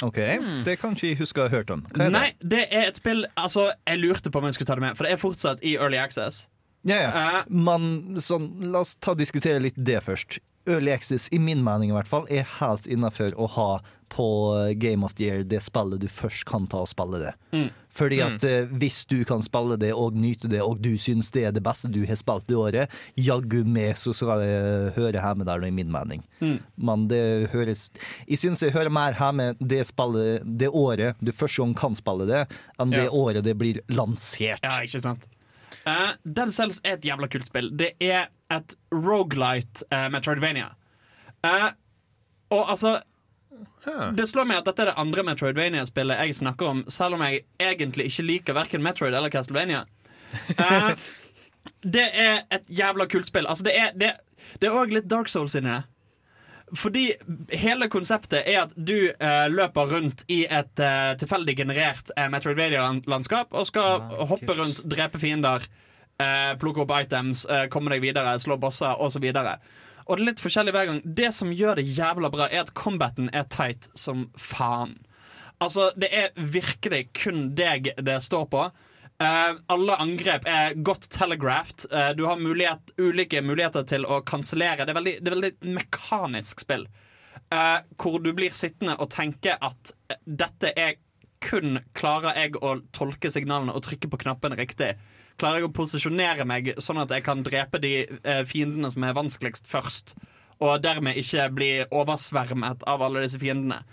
OK, 0.03 0.17
det 0.65 0.75
kan 0.81 0.91
ikke 0.97 1.07
jeg 1.13 1.17
huske 1.21 1.39
å 1.39 1.45
ha 1.47 1.53
hørt 1.53 1.69
om. 1.71 1.85
Hva 1.95 2.07
er? 2.09 2.11
Nei, 2.11 2.25
det 2.43 2.65
er 2.67 2.89
et 2.89 2.97
spill 2.99 3.23
Altså, 3.39 3.69
jeg 3.87 4.01
lurte 4.01 4.31
på 4.31 4.41
om 4.41 4.45
jeg 4.49 4.57
skulle 4.57 4.67
ta 4.67 4.75
det 4.75 4.83
med, 4.83 4.97
for 4.97 5.07
det 5.07 5.13
er 5.15 5.21
fortsatt 5.21 5.63
i 5.63 5.77
Early 5.77 5.97
Access. 6.01 6.47
Ja, 6.85 6.97
ja. 7.01 7.11
Eh, 7.39 7.45
Men 7.49 8.17
sånn, 8.21 8.49
la 8.73 8.83
oss 8.83 8.95
ta 8.99 9.15
og 9.15 9.21
diskutere 9.21 9.61
litt 9.63 9.77
det 9.77 10.01
først. 10.05 10.39
Early 10.65 10.91
Access, 10.91 11.29
i 11.31 11.39
min 11.39 11.63
mening 11.63 11.91
i 11.91 11.95
hvert 11.95 12.09
fall, 12.09 12.25
er 12.29 12.47
helt 12.59 12.87
innafor 12.87 13.35
å 13.37 13.47
ha 13.57 13.69
på 14.15 14.25
Game 14.77 15.03
of 15.03 15.15
the 15.17 15.25
Year 15.25 15.43
det 15.43 15.59
spillet 15.65 15.99
du 15.99 16.07
først 16.07 16.45
kan 16.47 16.67
ta 16.69 16.83
og 16.85 16.87
spille 16.91 17.17
det. 17.23 17.31
Mm. 17.51 17.69
Fordi 17.95 18.19
at 18.21 18.43
eh, 18.47 18.67
hvis 18.69 18.99
du 19.09 19.17
kan 19.27 19.41
spille 19.43 19.77
det 19.81 19.89
og 19.95 20.15
nyte 20.19 20.49
det, 20.51 20.59
og 20.61 20.81
du 20.83 20.91
syns 20.99 21.31
det 21.33 21.45
er 21.47 21.53
det 21.55 21.63
beste 21.65 21.89
du 21.91 22.01
har 22.07 22.19
spilt 22.19 22.45
det 22.47 22.57
året, 22.59 22.93
jaggu 23.17 23.63
meg 23.65 23.95
så 23.99 24.13
skal 24.15 24.43
det 24.43 24.93
høre 24.97 25.19
hjemme 25.23 25.47
der, 25.47 25.63
i 25.65 25.71
min 25.73 25.91
mening. 25.91 26.21
Mm. 26.39 26.57
Men 26.75 27.07
det 27.11 27.21
høres 27.53 27.87
Jeg 28.27 28.41
syns 28.43 28.61
jeg 28.63 28.75
hører 28.75 28.93
mer 28.93 29.15
hjemme 29.17 29.53
det 29.59 29.81
spillet 29.89 30.43
det 30.45 30.69
året 30.69 31.15
du 31.23 31.31
første 31.33 31.63
gang 31.63 31.73
kan 31.79 31.95
spille 31.97 32.27
det, 32.29 32.43
enn 32.79 32.91
det 32.93 33.07
Ja. 33.07 33.11
året 33.15 33.43
det 33.43 33.57
blir 33.57 33.81
lansert. 33.89 34.61
Ja, 34.63 34.81
ikke 34.85 35.01
sant? 35.01 35.25
Uh, 35.85 36.13
Dead 36.23 36.53
Cells 36.53 36.79
er 36.83 36.97
et 36.97 37.05
jævla 37.05 37.29
kult 37.29 37.45
spill. 37.45 37.69
Det 37.77 37.93
er 38.01 38.29
et 38.53 38.75
rogelight 38.93 39.83
uh, 39.91 40.07
Metroidvania. 40.13 40.71
Uh, 41.45 41.69
og 42.49 42.71
altså 42.71 42.99
Det 44.15 44.25
slår 44.27 44.47
meg 44.49 44.59
at 44.59 44.65
dette 44.67 44.81
er 44.81 44.89
det 44.89 44.99
andre 44.99 45.23
Metroidvania-spillet 45.23 46.17
jeg 46.25 46.35
snakker 46.41 46.71
om, 46.71 46.81
selv 46.89 47.15
om 47.15 47.21
jeg 47.23 47.45
egentlig 47.61 48.09
ikke 48.09 48.25
liker 48.25 48.57
verken 48.57 48.83
Metroid 48.83 49.13
eller 49.13 49.29
Castlevania. 49.29 49.85
Uh, 50.57 50.91
det 51.95 52.07
er 52.11 52.41
et 52.51 52.65
jævla 52.67 53.05
kult 53.11 53.29
spill. 53.29 53.47
Altså, 53.47 53.63
det 53.69 53.77
er 53.79 53.93
Det, 53.93 54.11
det 54.61 54.69
er 54.69 54.79
òg 54.79 54.93
litt 54.97 55.09
Dark 55.09 55.29
Souls 55.29 55.55
inni 55.55 55.69
her. 55.69 55.85
Fordi 56.73 57.11
hele 57.53 57.87
konseptet 57.93 58.47
er 58.49 58.63
at 58.63 58.73
du 58.73 59.11
eh, 59.11 59.47
løper 59.53 59.91
rundt 59.91 60.23
i 60.33 60.41
et 60.49 60.81
eh, 60.81 61.11
tilfeldig 61.21 61.53
generert 61.59 62.09
eh, 62.17 62.25
Metroidvania-landskap 62.33 63.53
og 63.53 63.67
skal 63.69 64.01
hoppe 64.31 64.55
rundt, 64.57 64.81
drepe 64.89 65.21
fiender, 65.21 65.67
eh, 66.17 66.55
plukke 66.61 66.81
opp 66.81 66.95
items, 66.97 67.45
eh, 67.45 67.67
komme 67.69 67.93
deg 67.93 68.01
videre, 68.01 68.33
slå 68.41 68.57
bosser 68.57 68.97
osv. 68.97 69.27
Og 69.29 70.17
det 70.17 70.23
er 70.23 70.25
litt 70.25 70.41
forskjellig 70.41 70.73
hver 70.73 70.89
gang. 70.89 71.03
Det 71.05 71.31
som 71.37 71.53
gjør 71.53 71.77
det 71.79 71.85
jævla 71.97 72.33
bra, 72.33 72.49
er 72.49 72.65
at 72.65 72.73
combaten 72.77 73.29
er 73.33 73.45
tight 73.49 73.89
som 73.97 74.27
faen. 74.37 74.97
Altså, 75.61 75.91
det 75.95 76.09
er 76.11 76.33
virkelig 76.35 77.07
kun 77.15 77.51
deg 77.55 77.93
det 78.01 78.17
står 78.25 78.49
på. 78.51 78.67
Eh, 79.23 79.55
alle 79.71 79.95
angrep 79.95 80.43
er 80.49 80.73
godt 80.83 81.07
telegraphed. 81.13 81.87
Uh, 81.91 82.11
du 82.17 82.25
har 82.27 82.39
mulighet, 82.39 82.91
ulike 82.99 83.39
muligheter 83.41 83.85
til 83.87 84.03
å 84.03 84.19
kansellere. 84.27 84.83
Det, 84.83 84.95
det 84.95 85.31
er 85.31 85.35
veldig 85.37 85.75
mekanisk 85.77 86.65
spill. 86.65 86.83
Uh, 87.53 87.79
hvor 88.01 88.19
du 88.19 88.33
blir 88.35 88.55
sittende 88.55 88.97
og 88.99 89.13
tenke 89.13 89.55
at 89.55 89.93
dette 90.25 90.73
er 90.75 90.97
kun 91.45 91.77
Klarer 91.93 92.33
jeg 92.39 92.55
å 92.63 92.71
tolke 92.95 93.29
signalene 93.29 93.75
og 93.75 93.83
trykke 93.85 94.09
på 94.09 94.19
knappene 94.23 94.57
riktig? 94.57 94.95
Klarer 95.37 95.61
jeg 95.61 95.67
å 95.67 95.75
posisjonere 95.77 96.47
meg 96.47 96.71
sånn 96.81 96.99
at 97.03 97.11
jeg 97.13 97.21
kan 97.27 97.43
drepe 97.45 97.77
de 97.83 97.91
fiendene 98.49 98.89
som 98.89 99.03
er 99.05 99.13
vanskeligst 99.13 99.69
først? 99.69 100.15
Og 100.63 100.79
dermed 100.81 101.19
ikke 101.21 101.45
bli 101.53 101.69
oversvermet 101.85 102.87
av 102.89 103.03
alle 103.05 103.27
disse 103.27 103.37
fiendene. 103.37 103.83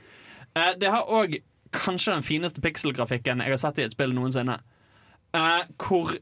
Det 0.55 0.95
har 0.95 1.11
òg 1.13 1.37
kanskje 1.77 2.15
den 2.15 2.25
fineste 2.25 2.63
pikselgrafikken 2.65 3.43
jeg 3.43 3.53
har 3.53 3.61
sett 3.61 3.83
i 3.83 3.85
et 3.85 3.93
spill 3.93 4.15
noensinne. 4.17 4.63
Eh, 5.33 5.65
hvor 5.81 6.15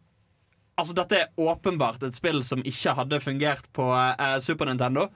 Altså, 0.80 0.94
dette 0.96 1.16
er 1.18 1.32
åpenbart 1.36 2.00
et 2.06 2.16
spill 2.16 2.38
som 2.46 2.62
ikke 2.64 2.94
hadde 2.96 3.18
fungert 3.20 3.66
på 3.76 3.84
eh, 3.92 4.38
Super 4.40 4.70
Nintendo. 4.70 5.10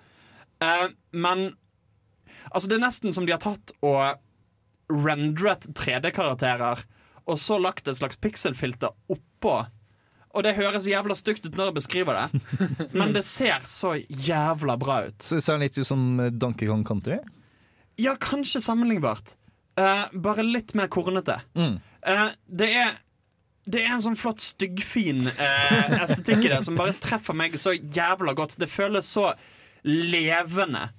Eh, 0.61 0.91
men 1.17 1.47
altså, 2.51 2.69
det 2.69 2.77
er 2.77 2.83
nesten 2.83 3.15
som 3.17 3.25
de 3.25 3.33
har 3.33 3.41
tatt 3.41 3.73
og 3.81 4.21
rendret 4.93 5.65
3D-karakterer, 5.73 6.83
og 7.25 7.41
så 7.41 7.57
lagt 7.57 7.89
et 7.89 7.97
slags 7.97 8.21
pikselfilter 8.21 8.93
oppå. 9.09 9.55
Og 10.35 10.45
det 10.45 10.57
høres 10.59 10.91
jævla 10.91 11.17
stygt 11.17 11.47
ut 11.47 11.57
når 11.57 11.71
jeg 11.71 11.79
beskriver 11.79 12.19
det, 12.19 12.43
men 12.99 13.15
det 13.17 13.25
ser 13.25 13.65
så 13.71 13.95
jævla 14.05 14.77
bra 14.77 14.99
ut. 15.07 15.17
Så 15.25 15.39
det 15.39 15.47
ser 15.47 15.63
litt 15.63 15.79
ut 15.79 15.89
som 15.89 16.05
Donkey 16.35 16.69
Kong 16.69 16.85
Country. 16.85 17.23
Ja, 17.97 18.19
kanskje 18.21 18.61
sammenlignbart. 18.61 19.33
Uh, 19.81 20.11
bare 20.13 20.45
litt 20.45 20.75
mer 20.77 20.93
kornete. 20.93 21.41
Mm. 21.57 21.79
Uh, 22.05 22.29
det 22.53 22.69
er 22.75 22.93
det 23.65 23.81
er 23.81 23.95
en 23.95 24.03
sånn 24.05 24.19
flott 24.19 24.43
styggfin 24.45 25.31
eh, 25.33 25.95
estetikk 26.03 26.45
i 26.45 26.53
det 26.53 26.61
som 26.67 26.77
bare 26.79 26.95
treffer 27.01 27.37
meg 27.37 27.57
så 27.61 27.73
jævla 27.73 28.35
godt. 28.37 28.59
Det 28.61 28.69
føles 28.69 29.09
så 29.09 29.31
levende. 29.89 30.91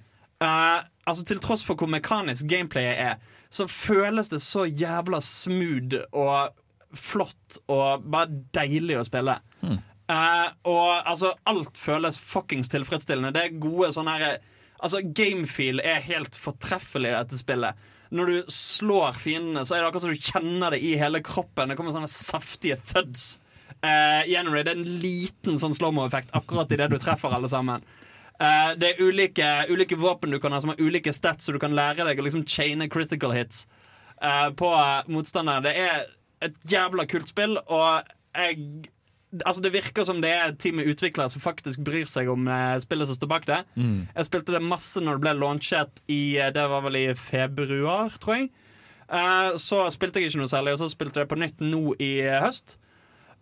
Eh, 0.42 0.78
altså 1.06 1.26
Til 1.26 1.40
tross 1.42 1.64
for 1.66 1.78
hvor 1.78 1.90
mekanisk 1.90 2.48
gameplayet 2.50 3.02
er, 3.12 3.34
så 3.54 3.68
føles 3.70 4.32
det 4.32 4.42
så 4.42 4.66
jævla 4.66 5.20
smooth 5.22 6.02
og 6.10 6.56
flott 6.96 7.60
og 7.70 8.04
bare 8.10 8.42
deilig 8.56 8.98
å 8.98 9.06
spille. 9.06 9.38
Eh, 9.62 10.48
og 10.70 10.90
altså, 11.08 11.32
alt 11.50 11.78
føles 11.78 12.18
fuckings 12.18 12.70
tilfredsstillende. 12.72 13.32
Det 13.34 13.44
er 13.44 13.58
gode 13.62 13.94
sånne 13.96 14.18
her 14.18 14.38
Altså, 14.76 15.00
gamefeel 15.00 15.80
er 15.80 16.02
helt 16.04 16.34
fortreffelig 16.36 17.08
i 17.08 17.14
dette 17.16 17.38
spillet. 17.40 17.78
Når 18.14 18.30
du 18.30 18.52
slår 18.52 19.16
fiendene, 19.18 19.64
så 19.66 19.76
er 19.76 19.82
det 19.82 19.88
akkurat 19.88 20.04
som 20.04 20.14
du 20.14 20.28
kjenner 20.30 20.74
det 20.74 20.82
i 20.84 20.94
hele 21.00 21.22
kroppen. 21.24 21.70
Det 21.70 21.76
kommer 21.78 21.94
sånne 21.94 22.10
saftige 22.10 22.78
thuds 22.92 23.36
uh, 23.82 24.22
gjennom 24.28 24.54
det. 24.54 24.66
Er 24.66 24.76
en 24.76 24.98
liten 25.02 25.60
sånn 25.62 25.74
slow-mo-effekt 25.76 26.34
akkurat 26.36 26.70
idet 26.74 26.90
du 26.92 26.98
treffer 27.02 27.34
alle 27.34 27.50
sammen. 27.50 27.86
Uh, 28.36 28.76
det 28.78 28.92
er 28.92 29.02
ulike, 29.02 29.48
ulike 29.72 29.98
våpen 29.98 30.34
du 30.34 30.40
kan 30.42 30.54
ha 30.54 30.60
som 30.62 30.74
har 30.74 30.82
ulike 30.82 31.14
stats, 31.16 31.48
så 31.48 31.56
du 31.56 31.60
kan 31.62 31.74
lære 31.76 32.06
deg 32.06 32.20
å 32.20 32.26
liksom 32.26 32.46
chaine 32.46 32.90
critical 32.92 33.34
hits 33.34 33.64
uh, 34.22 34.52
på 34.54 34.70
motstanderen. 35.10 35.66
Det 35.66 35.74
er 35.74 36.04
et 36.46 36.60
jævla 36.68 37.08
kult 37.10 37.32
spill, 37.32 37.56
og 37.66 38.06
jeg 38.36 38.90
Altså 39.44 39.62
Det 39.62 39.72
virker 39.74 40.06
som 40.06 40.20
det 40.22 40.30
er 40.32 40.52
et 40.52 40.58
team 40.62 40.78
med 40.80 40.88
utviklere 40.88 41.28
som 41.32 41.42
faktisk 41.42 41.82
bryr 41.84 42.06
seg 42.08 42.28
om 42.32 42.46
eh, 42.48 42.78
spillet 42.82 43.10
som 43.10 43.18
står 43.18 43.30
bak 43.32 43.46
det. 43.48 43.58
Jeg 43.76 44.28
spilte 44.28 44.54
det 44.54 44.62
masse 44.64 45.02
når 45.02 45.18
det 45.18 45.24
ble 45.26 45.34
launchet 45.40 46.02
i 46.08 46.38
eh, 46.38 46.52
Det 46.54 46.64
var 46.70 46.84
vel 46.86 46.96
i 47.02 47.06
februar, 47.18 48.14
tror 48.22 48.38
jeg. 48.40 48.50
Uh, 49.06 49.54
så 49.62 49.84
spilte 49.94 50.18
jeg 50.18 50.32
ikke 50.32 50.40
noe 50.40 50.50
særlig, 50.50 50.72
og 50.74 50.80
så 50.82 50.88
spilte 50.90 51.22
jeg 51.22 51.30
på 51.30 51.38
nytt 51.38 51.60
nå 51.62 51.94
i 52.02 52.12
eh, 52.24 52.40
høst. 52.42 52.74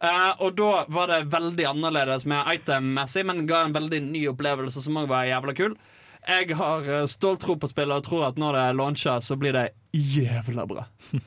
Uh, 0.05 0.35
og 0.45 0.59
da 0.59 0.85
var 0.93 1.09
det 1.09 1.23
veldig 1.33 1.65
annerledes 1.71 2.27
med 2.29 2.45
item-messig, 2.53 3.25
men 3.25 3.47
ga 3.49 3.63
en 3.65 3.77
veldig 3.77 4.03
ny 4.05 4.27
opplevelse 4.35 4.83
som 4.85 4.99
òg 5.01 5.09
var 5.09 5.25
jævla 5.31 5.55
kul. 5.57 5.79
Jeg 6.25 6.57
har 6.57 7.07
stolt 7.09 7.41
tro 7.45 7.57
på 7.61 7.69
spillet 7.69 7.97
og 8.01 8.05
tror 8.05 8.27
at 8.29 8.41
når 8.41 8.59
det 8.59 8.67
launcher, 8.77 9.25
så 9.25 9.37
blir 9.41 9.57
det 9.57 9.71
jævla 9.93 10.69
bra. 10.69 10.87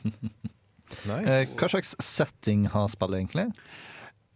Eh, 0.88 1.10
Nice. 1.12 1.56
hva 1.60 1.68
slags 1.68 1.90
setting 2.00 2.62
har 2.72 2.88
spillet, 2.88 3.20
egentlig? 3.20 3.50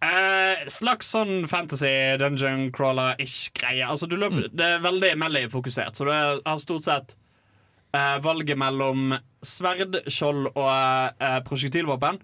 Eh, 0.01 0.63
slags 0.73 1.11
sånn 1.13 1.45
fantasy 1.49 2.17
dungeon 2.17 2.71
crawler-ish 2.73 3.51
greie. 3.53 3.85
Altså, 3.85 4.07
du 4.09 4.17
løper, 4.17 4.47
Det 4.49 4.65
er 4.65 4.81
veldig 4.81 5.11
melee-fokusert, 5.21 5.95
så 5.95 6.07
du 6.07 6.11
har 6.11 6.57
stort 6.57 6.87
sett 6.87 7.15
eh, 7.93 8.17
valget 8.23 8.57
mellom 8.57 9.13
sverd, 9.45 9.99
skjold 10.09 10.51
og 10.55 11.21
eh, 11.21 11.39
prosjektilvåpen. 11.45 12.17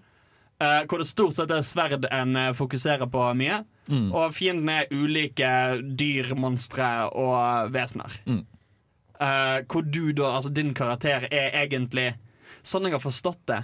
Eh, 0.58 0.80
hvor 0.90 0.98
det 0.98 1.06
stort 1.06 1.36
sett 1.36 1.52
er 1.54 1.62
sverd 1.62 2.08
en 2.10 2.34
eh, 2.36 2.52
fokuserer 2.58 3.06
på 3.06 3.28
mye. 3.38 3.62
Og 3.88 4.34
fiendene 4.36 4.82
er 4.82 4.90
ulike 4.92 5.50
dyr, 5.96 6.34
monstre 6.36 7.06
og 7.16 7.70
vesener. 7.72 8.18
Mm. 8.26 8.42
Hvor 9.64 9.82
du 9.82 10.12
da, 10.12 10.34
altså 10.36 10.50
din 10.54 10.74
karakter, 10.76 11.24
er 11.32 11.56
egentlig 11.64 12.12
Sånn 12.68 12.84
jeg 12.84 12.92
har 12.92 13.00
forstått 13.00 13.40
det, 13.48 13.62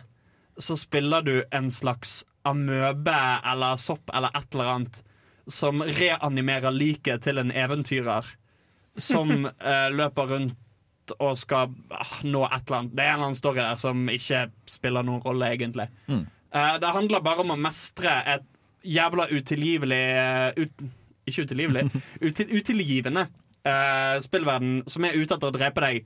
så 0.59 0.77
spiller 0.79 1.25
du 1.27 1.35
en 1.51 1.71
slags 1.73 2.23
amøbe 2.45 3.17
eller 3.51 3.81
sopp 3.81 4.13
eller 4.15 4.35
et 4.37 4.55
eller 4.55 4.73
annet 4.75 5.01
som 5.51 5.83
reanimerer 5.83 6.73
liket 6.73 7.25
til 7.27 7.41
en 7.41 7.53
eventyrer 7.53 8.29
som 8.97 9.49
eh, 9.71 9.89
løper 9.93 10.31
rundt 10.31 10.61
og 11.21 11.37
skal 11.37 11.73
ah, 11.93 12.17
nå 12.25 12.45
et 12.47 12.63
eller 12.65 12.79
annet. 12.79 12.95
Det 12.97 13.05
er 13.05 13.11
en 13.11 13.15
eller 13.15 13.29
annen 13.29 13.39
story 13.39 13.61
der 13.61 13.81
som 13.81 14.09
ikke 14.09 14.47
spiller 14.71 15.05
noen 15.05 15.21
rolle, 15.25 15.51
egentlig. 15.53 15.89
Mm. 16.09 16.25
Eh, 16.55 16.75
det 16.81 16.93
handler 16.97 17.25
bare 17.25 17.45
om 17.45 17.53
å 17.53 17.61
mestre 17.61 18.15
et 18.35 18.47
jævla 18.85 19.29
utilgivelig 19.33 20.03
eh, 20.21 20.65
ut, 20.65 20.85
Ikke 21.25 21.47
utilgivelig, 21.47 21.87
util, 22.27 22.51
utilgivende 22.53 23.27
eh, 23.65 24.17
spillverden 24.25 24.83
som 24.87 25.07
er 25.09 25.17
ute 25.17 25.37
etter 25.37 25.49
å 25.49 25.57
drepe 25.57 25.85
deg. 25.85 26.05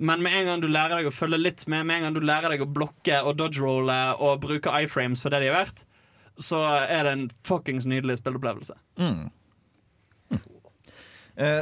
Men 0.00 0.22
med 0.24 0.32
en 0.38 0.48
gang 0.48 0.62
du 0.62 0.68
lærer 0.70 1.00
deg 1.00 1.10
å 1.10 1.14
følge 1.14 1.40
litt 1.40 1.66
med, 1.68 1.84
med 1.88 1.98
en 2.00 2.06
gang 2.08 2.16
du 2.16 2.22
lærer 2.24 2.54
deg 2.54 2.64
å 2.64 2.70
blokke 2.72 3.18
og 3.20 3.34
dodge-rolle 3.36 3.98
og 4.16 4.40
bruke 4.46 4.72
iframes 4.80 5.20
for 5.20 5.32
det 5.32 5.42
de 5.44 5.50
er 5.50 5.58
verdt, 5.58 5.84
så 6.40 6.62
er 6.86 7.04
det 7.04 7.12
en 7.12 7.26
fuckings 7.44 7.84
nydelig 7.88 8.16
spilleopplevelse. 8.22 8.78
Mm. 9.00 9.28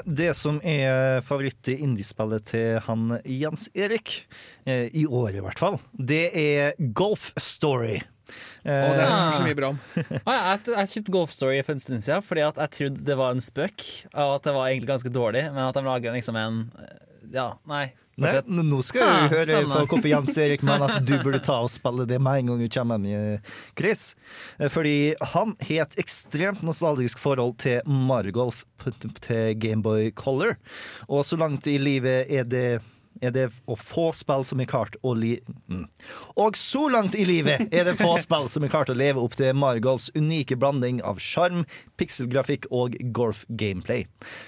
Det 0.04 0.32
som 0.34 0.56
er 0.66 1.20
favoritt 1.26 1.68
i 1.70 1.76
indiespillet 1.86 2.46
til 2.50 2.78
han 2.88 3.18
Jens 3.22 3.68
Erik, 3.78 4.24
eh, 4.66 4.88
i 4.90 5.04
år 5.06 5.38
i 5.38 5.42
hvert 5.44 5.60
fall, 5.60 5.76
det 5.94 6.24
er 6.34 6.78
Golf 6.98 7.30
Story. 7.38 8.00
Og 8.68 8.94
det 8.98 9.04
Eh, 9.04 9.08
er 9.08 9.36
så 9.36 9.44
mye 9.46 9.56
bra 9.56 9.70
om. 9.72 9.78
Ah, 10.26 10.34
ja, 10.34 10.40
jeg, 10.56 10.74
jeg 10.74 10.90
kjøpte 10.92 11.12
Golf 11.14 11.30
Story 11.32 11.60
for 11.64 11.76
en 11.76 11.80
stund 11.80 12.02
siden 12.04 12.24
fordi 12.26 12.42
at 12.44 12.58
jeg 12.60 12.74
trodde 12.76 13.04
det 13.06 13.16
var 13.16 13.32
en 13.32 13.44
spøk. 13.44 13.84
Og 14.12 14.34
at 14.34 14.48
det 14.48 14.56
var 14.56 14.66
egentlig 14.68 14.90
ganske 14.90 15.12
dårlig, 15.14 15.44
men 15.54 15.62
at 15.64 15.78
de 15.78 15.84
lager 15.86 16.16
liksom 16.16 16.36
en 16.36 16.58
Ja, 17.32 17.52
nei. 17.68 17.90
Nei, 18.18 18.32
nå 18.50 18.80
skal 18.82 19.04
Ah, 19.06 19.28
vi 19.30 19.36
høre 19.36 19.60
på 19.70 19.82
hvorfor 19.92 20.08
Jens 20.10 20.34
Erik 20.42 20.64
mener 20.66 20.90
at 20.90 21.04
du 21.06 21.12
burde 21.22 21.38
ta 21.44 21.60
og 21.62 21.70
spille 21.70 22.02
det 22.10 22.16
med 22.18 22.40
en 22.40 22.48
gang 22.50 22.64
du 22.64 22.66
kommer 22.74 22.98
hjem, 23.06 23.38
Chris. 23.78 24.16
Eh, 24.58 24.66
Fordi 24.74 25.14
han 25.34 25.54
har 25.60 25.84
et 25.84 25.94
ekstremt 26.02 26.64
nostalgisk 26.66 27.20
forhold 27.22 27.54
til 27.62 27.78
Margolf 27.86 28.64
til 29.22 29.54
Gameboy 29.62 30.10
Color. 30.18 30.56
Og 31.08 31.22
så 31.30 31.38
langt 31.38 31.70
i 31.70 31.78
livet 31.78 32.26
er 32.26 32.42
det 32.50 32.66
er 33.24 33.32
det 33.34 33.46
å 33.68 33.76
få 33.78 34.08
spill 34.16 34.44
som 34.46 34.60
er 34.62 34.68
klart 34.70 34.96
å 35.06 35.14
li... 35.18 35.36
Mm. 35.70 35.86
Og 36.40 36.58
så 36.58 36.86
langt 36.92 37.16
i 37.18 37.26
livet 37.28 37.68
er 37.74 37.86
det 37.88 37.96
få 38.00 38.14
spill 38.22 38.48
som 38.52 38.64
er 38.64 38.72
klart 38.72 38.92
å 38.92 38.96
leve 38.98 39.22
opp 39.22 39.36
til 39.38 39.56
Margols 39.58 40.08
unike 40.16 40.58
blanding 40.60 41.00
av 41.06 41.20
sjarm, 41.22 41.64
pikselgrafikk 42.00 42.68
og 42.74 42.96
golf-gameplay. 43.16 44.06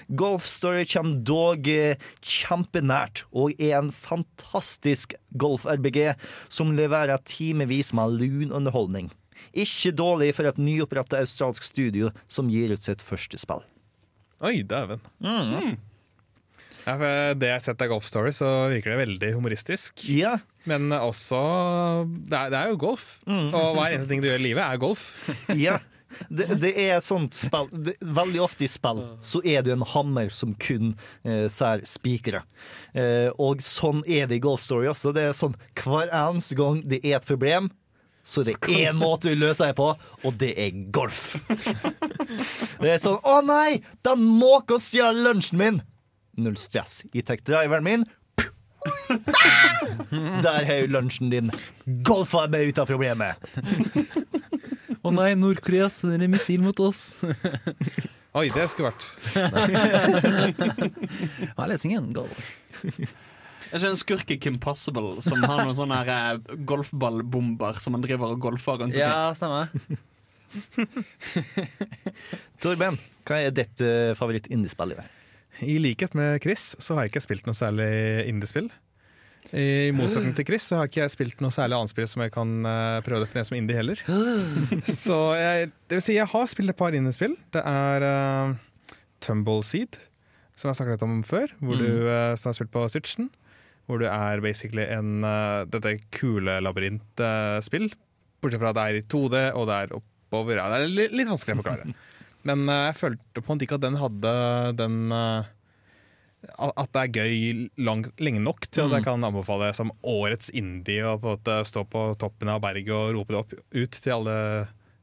Golf 0.08 0.48
Story 0.48 0.86
kommer 0.90 1.22
dog 1.26 1.70
eh, 1.70 2.00
kjempenært 2.20 3.24
og 3.30 3.56
er 3.58 3.78
en 3.80 3.92
fantastisk 3.94 5.16
golf-RBG 5.40 6.14
som 6.48 6.74
leverer 6.76 7.22
timevis 7.26 7.94
med 7.96 8.20
lun 8.20 8.54
underholdning. 8.54 9.10
Ikke 9.56 9.92
dårlig 9.96 10.34
for 10.36 10.48
et 10.48 10.60
nyoppretta 10.60 11.20
australsk 11.24 11.66
studio 11.66 12.12
som 12.28 12.50
gir 12.52 12.74
ut 12.74 12.82
sitt 12.82 13.02
første 13.02 13.40
spill. 13.40 13.64
Oi, 14.40 14.62
dæven. 14.64 15.02
Ja, 16.86 16.94
for 16.96 17.34
det 17.36 17.50
jeg 17.50 17.56
har 17.58 17.62
sett 17.64 17.82
av 17.84 17.90
Golf 17.92 18.06
Story, 18.08 18.32
så 18.34 18.48
virker 18.72 18.94
det 18.94 19.00
veldig 19.04 19.30
humoristisk. 19.36 20.04
Ja, 20.08 20.38
Men 20.68 20.90
også 20.92 21.38
Det 22.28 22.36
er, 22.36 22.50
det 22.52 22.58
er 22.58 22.72
jo 22.72 22.80
golf. 22.80 23.18
Og 23.28 23.76
hver 23.76 23.94
eneste 23.94 24.10
ting 24.10 24.20
du 24.24 24.28
gjør 24.28 24.40
i 24.42 24.46
livet, 24.50 24.64
er 24.64 24.80
golf. 24.80 25.06
ja. 25.66 25.78
Det, 26.28 26.48
det 26.58 26.72
er 26.74 26.98
sånt 27.04 27.36
spill 27.38 27.68
det, 27.70 27.92
Veldig 28.02 28.40
ofte 28.42 28.64
i 28.66 28.68
spill 28.68 28.98
så 29.22 29.38
er 29.46 29.62
det 29.62 29.76
en 29.76 29.84
hammer 29.92 30.32
som 30.34 30.56
kun 30.58 30.96
eh, 31.22 31.46
ser 31.52 31.84
spikere. 31.86 32.42
Eh, 32.92 33.28
og 33.38 33.62
sånn 33.62 34.02
er 34.10 34.26
det 34.26 34.40
i 34.40 34.42
Golf 34.42 34.64
Story 34.64 34.88
også. 34.90 35.14
Det 35.14 35.28
er 35.28 35.36
sånn 35.38 35.54
Hver 35.78 36.10
eneste 36.10 36.58
gang 36.58 36.82
det 36.82 36.98
er 37.04 37.20
et 37.20 37.28
problem, 37.28 37.70
så 38.26 38.42
er 38.42 38.50
det 38.50 38.74
én 38.74 38.98
måte 38.98 39.30
du 39.30 39.38
løser 39.38 39.70
det 39.70 39.78
på, 39.78 39.92
og 39.96 40.34
det 40.42 40.50
er 40.60 40.82
golf. 40.92 41.38
Det 42.80 42.90
er 42.94 43.00
sånn 43.00 43.18
Å 43.26 43.40
nei! 43.44 43.80
Da 44.04 44.12
måka 44.18 44.78
stjal 44.82 45.22
lunsjen 45.24 45.58
min! 45.60 45.80
Null 46.38 46.56
stress. 46.60 47.04
Jeg 47.14 47.24
tar 47.26 47.40
driveren 47.44 47.84
min. 47.84 48.04
Der 50.44 50.64
har 50.64 50.86
lunsjen 50.88 51.30
din 51.32 51.50
golfa 52.06 52.46
meg 52.50 52.70
ut 52.70 52.78
av 52.80 52.86
problemet. 52.88 53.36
Å 55.00 55.10
nei, 55.14 55.32
Nord-Korea 55.38 55.88
sender 55.92 56.22
en 56.24 56.32
missil 56.32 56.62
mot 56.64 56.80
oss. 56.84 57.20
Oi, 58.36 58.46
det 58.54 58.68
skulle 58.70 58.92
vært 58.92 59.06
Ja, 61.56 61.66
lesingen. 61.66 62.12
Golf. 62.14 62.52
Jeg 63.70 63.82
ser 63.82 63.88
en 63.90 63.98
skurk 63.98 64.30
i 64.34 64.38
Kim 64.42 64.56
Possible 64.62 65.22
som 65.22 65.42
har 65.46 65.64
noen 65.64 65.76
sånne 65.78 65.98
her, 66.00 66.10
eh, 66.34 66.56
golfballbomber 66.66 67.78
som 67.82 67.94
han 67.94 68.02
driver 68.02 68.32
og 68.34 68.40
golfer 68.42 68.80
rundt 68.80 68.96
omkring? 68.96 69.02
Ja, 69.02 69.30
stemmer. 69.36 69.70
Torben, 72.62 72.98
hva 73.28 73.38
er 73.38 73.54
ditt 73.54 73.82
uh, 73.84 74.10
favoritt-indiespill? 74.18 74.96
I 75.58 75.76
likhet 75.82 76.14
med 76.16 76.38
Chris 76.44 76.74
så 76.78 76.94
har 76.94 77.04
jeg 77.04 77.14
ikke 77.14 77.24
spilt 77.26 77.48
noe 77.48 77.56
særlig 77.56 77.90
indiespill. 78.30 78.70
I 79.56 79.90
motsetning 79.96 80.34
til 80.36 80.46
Chris 80.46 80.68
så 80.68 80.78
har 80.78 80.90
ikke 80.90 81.00
jeg 81.00 81.12
spilt 81.14 81.40
noe 81.42 81.54
særlig 81.54 81.74
annet 81.74 81.90
spill 81.90 82.06
som 82.10 82.22
jeg 82.22 82.32
kan 82.34 82.50
eh, 82.68 82.98
prøve 83.02 83.18
å 83.18 83.24
definere 83.24 83.48
som 83.48 83.56
indie 83.58 83.78
heller. 83.78 84.02
Så 85.04 85.16
jeg, 85.38 85.72
det 85.90 85.98
vil 85.98 86.04
si 86.06 86.14
jeg 86.18 86.30
har 86.30 86.50
spilt 86.52 86.70
et 86.70 86.78
par 86.78 86.94
indiespill. 86.94 87.34
Det 87.54 87.62
er 87.66 88.06
uh, 88.06 88.52
Tumbleseed, 89.24 89.98
som 90.54 90.70
jeg 90.70 90.78
snakket 90.78 90.98
litt 90.98 91.06
om 91.08 91.16
før. 91.26 91.56
Hvor 91.64 91.80
du 91.82 91.88
uh, 92.06 92.36
har 92.36 92.56
spilt 92.56 92.72
på 92.74 92.84
Switchen. 92.92 93.30
Hvor 93.90 93.98
du 93.98 94.06
er 94.06 94.44
basically 94.44 94.86
en 94.86 95.26
uh, 95.26 95.66
dette 95.72 95.96
kule 96.14 96.60
labyrintspill. 96.62 97.90
Bortsett 98.40 98.62
fra 98.62 98.70
at 98.70 98.78
det 98.78 98.86
er 98.86 99.00
i 99.00 99.08
2D, 99.08 99.42
og 99.58 99.66
det 99.66 99.80
er 99.80 99.98
oppover. 99.98 100.60
Ja, 100.60 100.70
det 100.70 100.84
er 100.84 100.94
litt, 100.94 101.18
litt 101.24 101.32
vanskelig 101.32 101.58
å 101.58 101.62
forklare. 101.64 101.90
Men 102.48 102.68
eh, 102.68 102.86
jeg 102.90 102.98
følte 103.00 103.44
på 103.44 103.54
en 103.54 103.64
ikke 103.64 103.78
at 103.78 103.84
den 103.84 103.98
hadde 104.00 104.34
den 104.78 105.14
eh, 105.14 105.48
At 106.56 106.92
det 106.94 107.02
er 107.02 107.14
gøy 107.20 107.68
lang, 107.84 108.06
lenge 108.22 108.40
nok 108.44 108.64
til 108.68 108.86
at 108.86 108.96
jeg 108.96 109.06
kan 109.08 109.26
anbefale 109.26 109.70
det 109.70 109.76
som 109.76 109.92
årets 110.00 110.52
indie. 110.56 111.04
Og 111.04 111.20
på 111.20 111.34
en 111.34 111.38
måte 111.38 111.58
stå 111.68 111.84
på 111.84 112.06
toppen 112.20 112.52
av 112.52 112.62
berget 112.64 112.94
og 112.96 113.16
rope 113.18 113.34
det 113.34 113.42
opp 113.42 113.56
ut 113.56 114.00
til 114.00 114.16
alle 114.16 114.36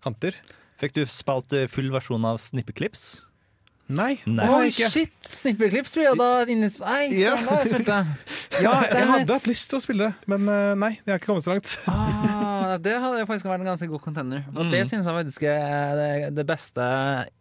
kanter. 0.06 0.40
Fikk 0.82 0.98
du 0.98 1.04
spilt 1.10 1.54
eh, 1.58 1.70
full 1.70 1.92
versjon 1.94 2.26
av 2.26 2.42
Snippeclips? 2.42 3.27
Nei. 3.88 4.18
Nei. 4.28 4.48
Oi, 4.52 4.68
shit! 4.76 5.14
Snippeklipp 5.24 5.88
blir 5.88 6.04
jeg 6.10 6.18
da 6.20 6.28
inni 6.52 6.68
Nei, 6.68 7.04
Ja. 7.16 7.38
da 7.40 7.62
jeg 7.62 7.70
spilt 7.72 7.88
det. 7.88 8.00
Ja, 8.66 8.74
jeg 8.90 9.06
hadde 9.06 9.36
hatt 9.38 9.46
lyst 9.48 9.68
til 9.70 9.78
å 9.78 9.82
spille 9.84 10.08
det, 10.08 10.28
men 10.32 10.48
eh, 10.50 10.72
nei, 10.80 10.90
jeg 10.98 11.12
har 11.14 11.20
ikke 11.22 11.30
kommet 11.30 11.46
så 11.46 11.52
langt. 11.54 11.74
Ah, 11.92 12.74
det 12.82 12.96
hadde 13.00 13.26
faktisk 13.30 13.46
vært 13.52 13.62
en 13.62 13.70
ganske 13.70 13.88
god 13.92 14.02
contender. 14.02 14.42
For 14.56 14.72
Det 14.74 14.82
synes 14.90 15.06
jeg 15.06 15.18
faktisk 15.20 15.46
er 15.52 15.94
det, 16.00 16.10
det 16.40 16.46
beste 16.50 16.88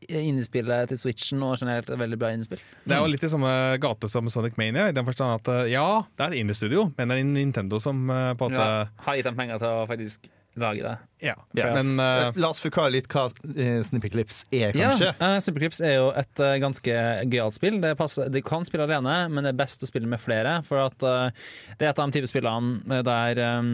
innespillet 0.07 0.91
til 0.93 1.01
Switchen, 1.01 1.43
og 1.47 1.57
generelt 1.59 1.89
et 1.89 1.99
veldig 2.03 2.19
bra 2.21 2.31
innespill. 2.37 2.61
Det 2.85 2.95
er 2.99 3.01
jo 3.03 3.11
litt 3.11 3.25
i 3.27 3.33
samme 3.33 3.53
gate 3.83 4.11
som 4.13 4.29
Sonic 4.33 4.59
Mania, 4.61 4.91
i 4.91 4.97
den 4.97 5.09
forstand 5.09 5.41
at 5.41 5.53
eh, 5.55 5.73
ja, 5.73 5.87
det 6.15 6.27
er 6.29 6.37
et 6.37 6.43
indie-studio, 6.45 6.91
men 6.99 7.11
det 7.11 7.19
er 7.19 7.31
Nintendo 7.33 7.81
som 7.83 8.07
eh, 8.13 8.33
på 8.39 8.51
en 8.51 8.59
måte 8.59 9.07
Har 9.09 9.19
gitt 9.19 9.31
dem 9.31 9.41
penger 9.41 9.63
til 9.63 9.73
å 9.73 9.87
faktisk 9.89 10.29
lage 10.61 10.83
det. 10.85 10.95
Ja. 11.25 11.35
Ja. 11.57 11.71
Men 11.77 11.97
uh, 12.01 12.31
La 12.41 12.51
oss 12.53 12.61
forklare 12.63 12.93
litt 12.95 13.09
hva 13.13 13.27
uh, 13.29 13.81
Snippet-clips 13.87 14.45
er, 14.51 14.77
Ja, 14.77 14.93
kanskje. 14.93 15.13
uh, 15.21 15.37
Superclips 15.43 15.81
er 15.85 15.97
jo 15.99 16.09
et 16.17 16.43
uh, 16.43 16.55
ganske 16.63 16.97
gøyalt 17.33 17.57
spill. 17.57 17.81
Det 17.83 17.95
passer, 17.99 18.31
det, 18.33 18.45
kan 18.47 18.67
spille 18.69 18.87
alene, 18.89 19.17
men 19.33 19.47
det 19.47 19.55
er 19.55 19.61
best 19.61 19.85
å 19.85 19.91
spille 19.91 20.11
med 20.11 20.23
flere. 20.23 20.59
For 20.67 20.87
at 20.87 21.07
eh, 21.07 21.47
det 21.79 21.87
er 21.87 21.93
et 21.93 22.01
av 22.01 22.09
de 22.09 22.19
type 22.19 22.31
spillene 22.31 23.03
der 23.07 23.41
um, 23.59 23.71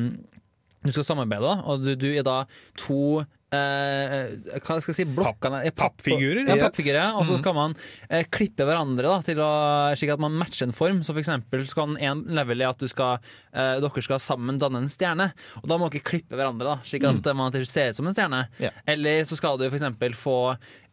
du 0.82 0.90
skal 0.90 1.06
samarbeide, 1.06 1.54
og 1.68 1.84
du, 1.84 1.94
du 1.98 2.08
er 2.10 2.26
da 2.26 2.42
to 2.80 3.22
eh, 3.52 4.58
hva 4.58 4.78
skal 4.80 4.92
jeg 4.92 4.98
si, 5.02 5.06
blokkene 5.16 5.62
papp- 5.70 5.92
pappfigurer, 5.98 6.42
Ja, 6.48 6.54
rett. 6.56 6.64
pappfigurer, 6.66 7.16
og 7.18 7.26
så 7.28 7.36
skal 7.40 7.54
man 7.56 7.74
eh, 8.08 8.24
klippe 8.32 8.66
hverandre 8.68 9.08
da, 9.10 9.18
til 9.26 9.40
å, 9.44 9.50
slik 9.98 10.12
at 10.14 10.22
man 10.22 10.36
matcher 10.40 10.66
en 10.68 10.74
form. 10.76 11.02
Så 11.04 11.12
for 11.14 11.22
eksempel 11.22 11.64
så 11.68 11.82
kan 11.82 11.96
en 12.02 12.24
level 12.36 12.62
i 12.64 12.68
at 12.68 12.78
du 12.82 12.88
skal, 12.90 13.18
eh, 13.52 13.76
dere 13.82 14.04
skal 14.06 14.22
sammen 14.22 14.58
danne 14.62 14.82
en 14.82 14.90
stjerne. 14.92 15.30
Og 15.62 15.68
da 15.70 15.78
må 15.80 15.90
dere 15.92 16.04
klippe 16.06 16.38
hverandre, 16.38 16.74
da, 16.74 16.78
slik 16.88 17.04
at 17.08 17.26
eh, 17.26 17.38
man 17.38 17.52
ser 17.52 17.92
ut 17.92 17.96
som 18.00 18.08
en 18.08 18.16
stjerne. 18.16 18.44
Ja. 18.62 18.70
Eller 18.86 19.24
så 19.28 19.36
skal 19.38 19.58
du 19.60 19.68
for 19.68 19.78
eksempel 19.78 20.16
få 20.16 20.38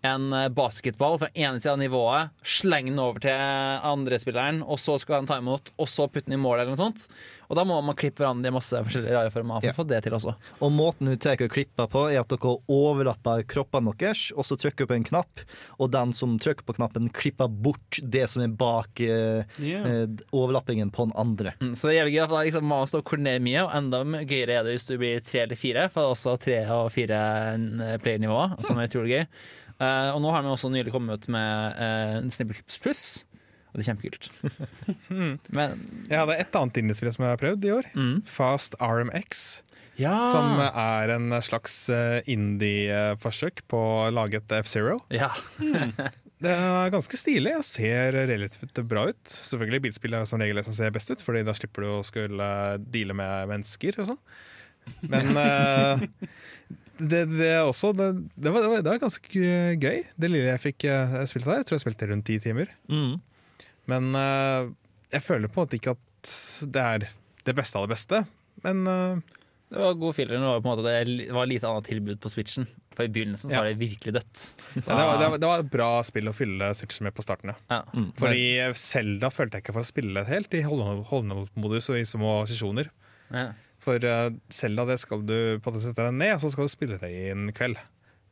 en 0.02 0.34
eh, 0.34 0.48
basketball 0.56 1.18
fra 1.20 1.28
ene 1.36 1.60
sida 1.60 1.74
av 1.74 1.80
nivået, 1.82 2.30
slenge 2.46 2.94
den 2.94 3.02
over 3.04 3.20
til 3.20 3.36
andre 3.36 4.20
spilleren, 4.22 4.62
og 4.64 4.80
så 4.80 4.96
skal 5.02 5.20
den 5.22 5.28
ta 5.28 5.38
imot, 5.42 5.74
og 5.78 5.90
så 5.92 6.06
putte 6.08 6.30
den 6.30 6.38
i 6.38 6.42
mål, 6.42 6.62
eller 6.62 6.72
noe 6.74 6.80
sånt. 6.80 7.08
Og 7.50 7.58
da 7.58 7.64
må 7.66 7.80
man 7.84 7.98
klippe 7.98 8.22
hverandre 8.22 8.48
i 8.52 8.54
masse 8.56 8.78
forskjellige 8.86 9.16
rare 9.18 9.32
former 9.34 9.60
for 9.60 9.68
Ja. 9.68 9.74
å 9.74 9.80
få 9.80 9.88
det 9.90 10.04
til 10.06 10.14
også. 10.16 10.36
Og 10.62 10.72
måten 10.72 11.08
hun 11.10 11.18
tar 11.18 11.42
og 11.42 11.50
klipper 11.52 11.90
på, 11.92 12.06
er 12.14 12.20
at 12.22 12.30
dere 12.32 12.56
overlapper 12.70 13.44
kroppene 13.50 13.92
deres, 13.98 14.32
og 14.38 14.46
så 14.48 14.56
trykker 14.62 14.88
på 14.88 14.96
en 14.96 15.04
knapp, 15.04 15.44
og 15.80 15.92
den 15.92 16.14
som 16.14 16.38
trykker 16.40 16.64
på 16.68 16.78
knappen, 16.80 17.10
klipper 17.12 17.50
bort 17.50 18.00
det 18.04 18.28
som 18.30 18.44
er 18.46 18.54
bak 18.56 19.02
eh, 19.02 19.44
eh, 19.60 20.08
overlappingen 20.32 20.92
på 20.96 21.10
den 21.10 21.16
andre. 21.20 21.54
Mm, 21.60 21.74
Så 21.76 21.90
det 21.90 21.98
er 21.98 22.06
jævlig 22.06 22.16
gøy, 22.20 22.28
for 22.28 22.38
da 22.38 22.44
liksom 22.48 22.64
må 22.70 22.80
man 22.80 22.88
stå 22.88 23.02
og 23.04 23.08
koordinere 23.10 23.44
mye, 23.44 23.64
og 23.66 23.76
enda 23.76 24.04
gøyere 24.24 24.60
er 24.60 24.64
det 24.64 24.78
hvis 24.78 24.88
du 24.88 24.98
blir 25.02 25.20
tre 25.26 25.44
eller 25.44 25.60
fire, 25.60 25.90
for 25.90 26.02
det 26.02 26.08
er 26.08 26.16
også 26.16 26.38
tre 26.40 26.60
og 26.78 26.92
fire 26.96 27.20
eh, 27.58 27.98
player-nivåer, 28.04 28.60
som 28.64 28.78
er 28.80 28.88
utrolig 28.88 29.18
gøy. 29.18 29.26
Eh, 29.80 30.10
og 30.12 30.20
nå 30.24 30.32
har 30.36 30.44
vi 30.44 30.52
også 30.52 30.72
nylig 30.74 30.92
kommet 30.92 31.24
ut 31.24 31.32
med 31.32 31.80
uh, 31.80 32.20
Snippelklips 32.28 32.80
Plus, 32.84 33.04
og 33.70 33.80
det 33.80 33.86
er 33.86 33.90
kjempekult. 33.94 34.30
Men 35.56 35.82
jeg 36.10 36.20
hadde 36.20 36.38
et 36.42 36.60
annet 36.60 36.82
indiespill 36.82 37.12
som 37.16 37.26
jeg 37.26 37.36
har 37.36 37.42
prøvd 37.42 37.68
i 37.68 37.74
år. 37.78 37.90
mm. 37.96 38.16
Fast 38.28 38.76
RMX. 38.84 39.62
Ja! 40.00 40.16
Som 40.32 40.62
er 40.64 41.12
en 41.12 41.34
slags 41.44 41.74
eh, 41.92 42.22
indie-forsøk 42.32 43.66
på 43.68 43.80
å 44.06 44.10
lage 44.16 44.40
et 44.40 44.58
F-Zero. 44.62 45.02
ja. 45.12 45.32
Det 46.40 46.54
er 46.56 46.92
ganske 46.94 47.18
stilig 47.20 47.52
og 47.58 47.66
ser 47.68 48.16
relativt 48.30 48.78
bra 48.88 49.02
ut. 49.10 49.24
Selvfølgelig 49.28 49.82
bilspill 49.84 50.14
er 50.16 50.28
som 50.30 50.40
regel 50.40 50.56
det 50.56 50.64
som 50.70 50.76
ser 50.78 50.94
best 50.96 51.12
ut, 51.12 51.20
Fordi 51.20 51.42
da 51.44 51.52
slipper 51.52 51.84
du 51.84 51.90
å 51.98 52.06
skulle 52.08 52.46
deale 52.80 53.12
med 53.12 53.50
mennesker 53.52 54.00
og 54.00 54.08
sånn. 54.14 54.22
Men 55.12 55.36
eh, 55.44 56.06
det, 57.00 57.24
det 57.32 57.54
også 57.64 57.94
det, 57.96 58.10
det, 58.36 58.52
var, 58.52 58.62
det, 58.64 58.70
var, 58.70 58.84
det 58.84 58.92
var 58.92 59.02
ganske 59.02 59.54
gøy, 59.80 60.04
det 60.20 60.30
lille 60.30 60.52
jeg 60.52 60.64
fikk 60.64 60.86
uh, 60.92 61.22
spilt 61.30 61.48
der. 61.48 61.62
Jeg 61.62 61.70
tror 61.70 61.78
jeg 61.78 61.86
spilte 61.86 62.10
rundt 62.12 62.28
ti 62.28 62.38
timer. 62.44 62.72
Mm. 62.92 63.18
Men 63.90 64.12
uh, 64.16 64.70
jeg 65.14 65.26
føler 65.26 65.50
på 65.52 65.60
en 65.60 65.68
måte 65.68 65.80
ikke 65.80 65.96
at 65.96 66.34
det 66.68 66.84
er 66.84 67.08
det 67.48 67.56
beste 67.58 67.80
av 67.80 67.88
det 67.88 67.96
beste. 67.96 68.24
Men 68.66 68.84
uh, 68.86 69.40
Det 69.72 69.80
var 69.80 69.98
god 70.02 70.18
feeling. 70.18 70.44
Det 70.44 70.52
var, 70.52 70.62
på 70.62 70.70
en 70.70 70.76
måte, 70.76 71.00
det 71.08 71.32
var 71.38 71.50
lite 71.50 71.72
annet 71.72 71.90
tilbud 71.90 72.20
på 72.22 72.34
Switchen. 72.34 72.68
For 72.98 73.08
i 73.08 73.14
begynnelsen 73.16 73.54
så 73.54 73.62
var 73.62 73.70
det 73.70 73.80
virkelig 73.80 74.12
dødt. 74.18 74.44
det, 74.76 74.84
var, 74.90 75.14
det, 75.22 75.28
var, 75.32 75.38
det 75.40 75.50
var 75.54 75.64
et 75.64 75.72
bra 75.72 75.90
spill 76.04 76.28
å 76.28 76.36
fylle 76.36 76.74
Switchen 76.76 77.08
med 77.08 77.16
på 77.16 77.24
starten. 77.24 77.54
Ja. 77.54 77.80
Ja. 77.80 77.82
Mm. 77.96 78.10
Fordi 78.20 78.44
Selda 78.82 79.32
følte 79.32 79.60
jeg 79.60 79.66
ikke 79.66 79.78
for 79.78 79.88
å 79.88 79.92
spille 79.94 80.26
helt 80.28 80.60
i 80.60 80.66
hold-on-modus 80.68 81.94
og 81.94 82.02
i 82.02 82.06
små 82.08 82.42
sesjoner. 82.50 82.92
Ja. 83.32 83.52
For 83.84 84.04
uh, 84.04 84.30
Selda 84.52 84.86
det 84.90 85.00
skal 85.02 85.24
du 85.24 85.38
på 85.60 85.70
en 85.70 85.74
måte 85.74 85.84
sette 85.84 86.06
deg 86.06 86.18
ned, 86.18 86.36
og 86.36 86.44
så 86.44 86.52
skal 86.54 86.68
du 86.68 86.74
spille 86.74 87.00
det 87.02 87.10
i 87.16 87.30
en 87.34 87.50
kveld. 87.56 87.80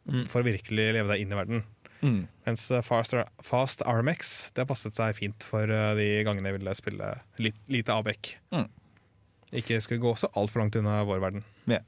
Mm. 0.07 0.23
For 0.31 0.41
å 0.41 0.47
virkelig 0.47 0.91
leve 0.95 1.11
deg 1.11 1.23
inn 1.23 1.33
i 1.33 1.39
verden. 1.39 1.63
Mm. 2.01 2.19
Mens 2.45 2.67
uh, 2.71 2.81
Fast, 2.85 3.15
Fast 3.43 3.81
Armex 3.89 4.51
det 4.57 4.67
passet 4.69 4.95
seg 4.95 5.15
fint 5.17 5.47
for 5.47 5.65
uh, 5.71 5.95
de 5.97 6.21
gangene 6.27 6.51
jeg 6.51 6.59
ville 6.59 6.75
spille 6.77 7.13
litt, 7.41 7.59
lite 7.71 7.95
avbrekk. 7.95 8.35
Mm. 8.53 8.67
Ikke 9.61 9.79
skulle 9.83 10.03
gå 10.03 10.13
så 10.19 10.29
altfor 10.37 10.63
langt 10.63 10.75
unna 10.79 10.99
vår 11.07 11.23
verden. 11.23 11.47
Ja. 11.71 11.81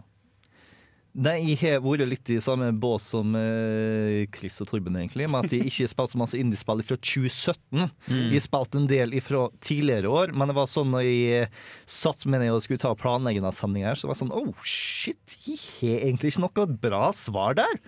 Nei, 1.18 1.40
jeg 1.56 1.58
har 1.64 1.80
vært 1.82 2.06
litt 2.06 2.30
i 2.30 2.38
samme 2.44 2.68
bås 2.78 3.08
som 3.16 3.34
eh, 3.36 4.28
Chris 4.36 4.60
og 4.62 4.70
Torben, 4.70 4.94
egentlig. 5.00 5.26
Med 5.32 5.48
at 5.48 5.56
jeg 5.56 5.66
ikke 5.66 5.88
har 5.88 5.92
spilt 5.92 6.14
så 6.14 6.20
masse 6.22 6.38
indiespill 6.38 6.84
fra 6.86 6.98
2017. 7.02 7.88
Jeg 8.14 8.36
har 8.36 8.44
spilt 8.46 8.78
en 8.78 8.86
del 8.92 9.16
fra 9.26 9.48
tidligere 9.66 10.12
år, 10.14 10.34
men 10.38 10.52
det 10.52 10.56
var 10.60 10.70
sånn 10.70 10.94
når 10.94 11.08
jeg 11.08 11.50
satt 11.90 12.28
med 12.30 12.44
ned 12.44 12.54
og 12.54 12.62
skulle 12.62 12.84
ta 12.84 12.94
planleggende 13.00 13.52
sendinger, 13.58 13.98
så 13.98 14.10
var 14.10 14.16
det 14.16 14.22
sånn 14.22 14.36
Oh 14.38 14.54
shit, 14.70 15.36
jeg 15.48 15.58
har 15.80 16.06
egentlig 16.12 16.34
ikke 16.36 16.46
noe 16.46 16.68
bra 16.86 17.10
svar 17.18 17.58
der. 17.58 17.80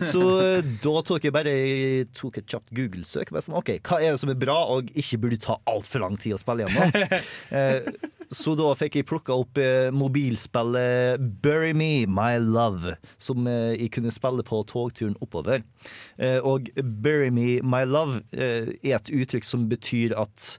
Så 0.00 0.24
eh, 0.40 0.72
da 0.80 0.94
tok 1.06 1.28
jeg 1.28 1.36
bare 1.36 1.52
jeg 1.52 2.08
tok 2.16 2.40
et 2.40 2.48
kjapt 2.48 2.72
Google-søk. 2.76 3.34
Sånn, 3.44 3.58
OK, 3.60 3.74
hva 3.84 4.00
er 4.00 4.14
det 4.16 4.22
som 4.24 4.32
er 4.32 4.40
bra 4.40 4.56
og 4.72 4.88
ikke 4.96 5.20
burde 5.20 5.40
ta 5.44 5.60
altfor 5.68 6.06
lang 6.06 6.16
tid 6.20 6.38
å 6.38 6.40
spille 6.40 6.64
gjennom? 6.64 6.96
Eh, 7.50 7.86
så 8.30 8.54
da 8.54 8.68
fikk 8.78 9.00
jeg 9.00 9.08
plukka 9.10 9.34
opp 9.42 9.58
eh, 9.58 9.88
mobilspillet 9.90 11.22
Bury 11.42 11.72
Me, 11.74 12.06
My 12.06 12.38
Love, 12.38 12.94
som 13.18 13.48
eh, 13.50 13.74
jeg 13.74 13.90
kunne 13.96 14.12
spille 14.14 14.44
på 14.46 14.60
togturen 14.70 15.16
oppover. 15.24 15.64
Eh, 16.14 16.38
og 16.38 16.70
Bury 16.78 17.32
Me, 17.34 17.48
My 17.66 17.82
Love 17.88 18.22
er 18.30 18.70
et 18.94 19.10
uttrykk 19.10 19.46
som 19.46 19.66
betyr 19.70 20.14
at 20.18 20.52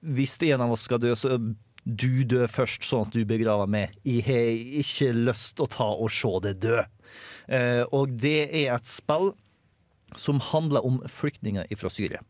hvis 0.00 0.38
en 0.48 0.64
av 0.64 0.72
oss 0.72 0.86
skal 0.88 1.02
dø, 1.02 1.12
så 1.12 1.36
du 1.84 2.24
dør 2.28 2.48
først, 2.48 2.86
sånn 2.88 3.04
at 3.08 3.12
du 3.12 3.28
begraver 3.28 3.68
meg. 3.68 3.92
Jeg 4.08 4.24
har 4.24 4.48
ikke 4.80 5.12
lyst 5.28 5.58
til 5.58 5.68
å 5.68 5.72
ta 5.76 5.90
og 5.92 6.08
se 6.12 6.32
deg 6.46 6.64
dø. 6.64 6.80
Og 7.92 8.16
det 8.24 8.48
er 8.48 8.72
et 8.72 8.88
spill 8.88 9.34
som 10.16 10.40
handler 10.50 10.86
om 10.86 11.00
flyktninger 11.12 11.68
fra 11.76 11.92
Syria. 11.92 12.24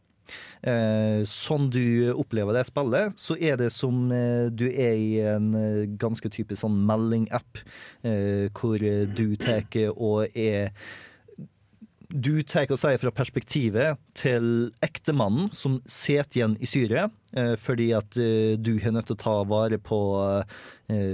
Eh, 0.60 1.22
sånn 1.28 1.70
du 1.72 2.12
opplever 2.12 2.56
det 2.56 2.66
spillet, 2.68 3.16
så 3.16 3.36
er 3.40 3.56
det 3.60 3.70
som 3.72 4.10
eh, 4.12 4.48
du 4.52 4.66
er 4.68 4.96
i 4.96 5.12
en 5.24 5.52
eh, 5.56 5.84
ganske 6.00 6.28
typisk 6.32 6.60
sånn 6.66 6.82
meldingapp, 6.88 7.62
hvor 8.56 8.80
du 8.80 9.26
tar 9.36 9.64
og 9.92 10.36
er 10.38 10.70
du 12.10 12.40
tar 12.42 12.70
og 12.72 12.80
sier 12.80 12.98
fra 12.98 13.12
perspektivet 13.14 14.00
til 14.18 14.70
ektemannen 14.82 15.50
som 15.54 15.76
sitter 15.84 16.40
igjen 16.40 16.56
i 16.58 16.68
Syria, 16.68 17.04
fordi 17.60 17.90
at 17.94 18.16
du 18.16 18.72
er 18.80 18.94
nødt 18.96 19.10
til 19.10 19.18
å 19.18 19.20
ta 19.20 19.36
vare 19.46 19.78
på 19.78 20.00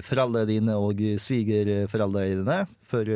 foreldrene 0.07 0.47
dine 0.49 0.79
og 0.79 1.03
svigerforeldrene 1.21 2.39
dine. 2.39 2.59
For 2.87 3.11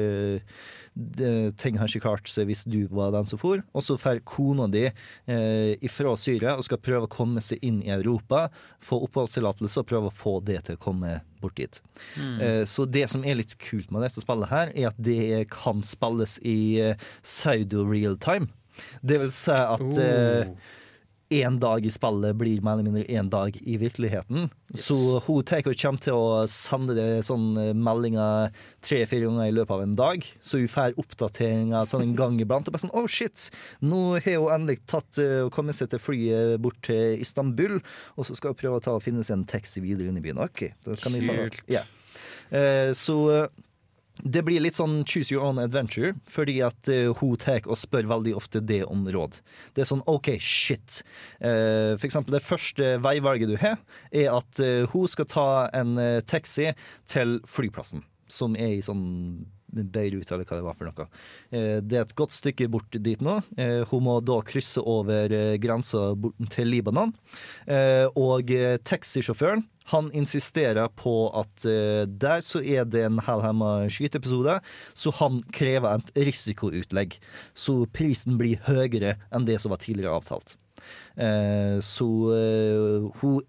ting 1.60 1.78
har 1.80 1.90
ikke 1.90 2.04
klart 2.04 2.30
seg 2.30 2.48
hvis 2.50 2.64
du 2.68 2.84
var 2.92 3.12
den 3.14 3.28
som 3.28 3.40
for. 3.40 3.62
Og 3.74 3.84
så 3.84 3.96
drar 4.00 4.20
kona 4.28 4.68
di 4.70 4.86
eh, 4.88 5.74
ifra 5.84 6.14
Syria 6.20 6.56
og 6.56 6.66
skal 6.66 6.80
prøve 6.82 7.08
å 7.08 7.12
komme 7.12 7.42
seg 7.44 7.62
inn 7.66 7.80
i 7.84 7.92
Europa, 7.94 8.48
få 8.84 9.00
oppholdstillatelse 9.06 9.82
og 9.82 9.90
prøve 9.90 10.10
å 10.10 10.14
få 10.14 10.38
det 10.44 10.60
til 10.66 10.78
å 10.78 10.82
komme 10.82 11.18
bort 11.40 11.56
dit. 11.60 11.80
Eh, 12.42 12.64
så 12.68 12.86
det 12.86 13.06
som 13.12 13.24
er 13.24 13.38
litt 13.40 13.56
kult 13.62 13.92
med 13.92 14.04
dette 14.04 14.22
spillet 14.22 14.52
her, 14.52 14.74
er 14.74 14.90
at 14.90 15.00
det 15.00 15.46
kan 15.52 15.84
spilles 15.86 16.38
i 16.46 16.60
eh, 16.82 17.08
pseudo 17.24 17.86
real 17.88 18.18
time. 18.20 18.50
Det 19.04 19.18
vil 19.20 19.32
si 19.34 19.56
at 19.56 20.00
eh, 20.00 20.52
én 21.30 21.58
dag 21.62 21.84
i 21.86 21.90
spillet 21.94 22.34
blir 22.36 22.62
mer 22.66 22.72
eller 22.72 22.88
mindre 22.88 23.04
én 23.06 23.28
dag 23.30 23.54
i 23.62 23.76
virkeligheten. 23.78 24.48
Så 24.74 25.20
hun 25.26 25.44
tar 25.46 25.62
og 25.62 25.78
kommer 25.78 26.02
til 26.02 26.18
å 26.18 26.42
sende 26.50 26.96
det 26.98 27.22
sånn 27.26 27.52
eh, 27.60 27.70
meldinger 27.74 28.50
tre-fire 28.82 29.28
ganger 29.28 29.46
i 29.46 29.54
løpet 29.54 29.76
av 29.76 29.84
en 29.84 29.94
dag. 29.98 30.26
Så 30.42 30.58
hun 30.58 30.72
får 30.72 30.98
oppdateringer 31.00 31.86
sånn 31.86 32.08
en 32.08 32.16
gang 32.18 32.40
iblant. 32.42 32.66
Og 32.66 32.74
bare 32.74 32.82
sånn, 32.82 32.94
oh 32.98 33.06
shit, 33.06 33.46
nå 33.78 34.18
har 34.18 34.40
hun 34.40 34.50
endelig 34.56 34.82
tatt 34.90 35.22
eh, 35.22 35.44
og 35.46 35.54
kommet 35.54 35.78
seg 35.78 35.92
til 35.94 36.02
flyet 36.02 36.58
bort 36.62 36.82
til 36.86 37.22
Istanbul, 37.22 37.78
og 38.18 38.26
så 38.26 38.38
skal 38.38 38.54
hun 38.54 38.60
prøve 38.64 38.82
å 38.82 38.84
ta 38.84 38.98
og 38.98 39.06
finne 39.06 39.22
seg 39.26 39.38
en 39.38 39.48
taxi 39.54 39.82
videre 39.84 40.10
inn 40.10 40.18
i 40.18 40.24
byen. 40.24 40.42
OK, 40.42 40.66
da 40.86 40.98
kan 40.98 41.14
vi 41.14 41.24
ta 41.28 41.38
det. 41.38 41.64
Yeah. 41.70 42.94
Så 42.98 43.20
eh, 43.30 43.46
det 44.24 44.42
blir 44.46 44.62
litt 44.62 44.76
sånn 44.76 45.00
choose 45.08 45.32
your 45.32 45.44
own 45.46 45.60
adventure, 45.62 46.14
fordi 46.30 46.58
at 46.66 46.90
uh, 46.92 47.12
hun 47.20 47.36
tar 47.40 47.66
og 47.66 47.78
spør 47.80 48.08
veldig 48.10 48.34
ofte 48.38 48.62
det 48.64 48.82
om 48.88 49.06
råd. 49.08 49.40
Det 49.74 49.84
er 49.84 49.90
sånn 49.90 50.04
OK, 50.10 50.32
shit. 50.40 51.00
Uh, 51.42 51.96
for 51.96 52.08
eksempel 52.08 52.36
det 52.36 52.44
første 52.46 52.92
veivalget 53.04 53.52
du 53.52 53.56
har, 53.60 53.80
er 54.10 54.30
at 54.34 54.62
uh, 54.62 54.84
hun 54.92 55.08
skal 55.10 55.28
ta 55.30 55.48
en 55.76 55.96
taxi 56.28 56.70
til 57.10 57.38
flyplassen, 57.48 58.04
som 58.30 58.54
er 58.58 58.78
i 58.78 58.84
sånn 58.84 59.08
Beirut, 59.70 60.30
eller 60.30 60.46
hva 60.46 60.58
det 60.58 60.66
var 60.66 60.76
for 60.78 60.88
noe. 60.88 61.06
Eh, 61.54 61.78
det 61.84 61.98
er 61.98 62.06
et 62.06 62.16
godt 62.18 62.34
stykke 62.34 62.68
bort 62.72 62.96
dit 62.96 63.20
nå. 63.22 63.38
Eh, 63.60 63.82
hun 63.90 64.06
må 64.06 64.18
da 64.24 64.40
krysse 64.46 64.82
over 64.82 65.32
eh, 65.34 65.56
grensa 65.62 66.10
til 66.52 66.70
Libanon. 66.70 67.12
Og 68.20 68.50
taxisjåføren 68.86 69.62
han 69.90 70.10
insisterer 70.14 70.90
på 70.98 71.12
at 71.38 71.64
der 71.64 72.42
så 72.46 72.60
er 72.62 72.86
det 72.86 73.02
en 73.06 73.18
hellhemma 73.26 73.88
skyteepisode, 73.90 74.58
så 74.94 75.12
han 75.18 75.40
krever 75.54 75.98
et 75.98 76.12
risikoutlegg. 76.28 77.16
Så 77.54 77.76
prisen 77.94 78.38
blir 78.40 78.62
høyere 78.68 79.16
enn 79.34 79.48
det 79.48 79.58
som 79.62 79.74
var 79.74 79.82
tidligere 79.82 80.14
avtalt. 80.20 80.56
Så 81.86 82.08
hun 83.20 83.40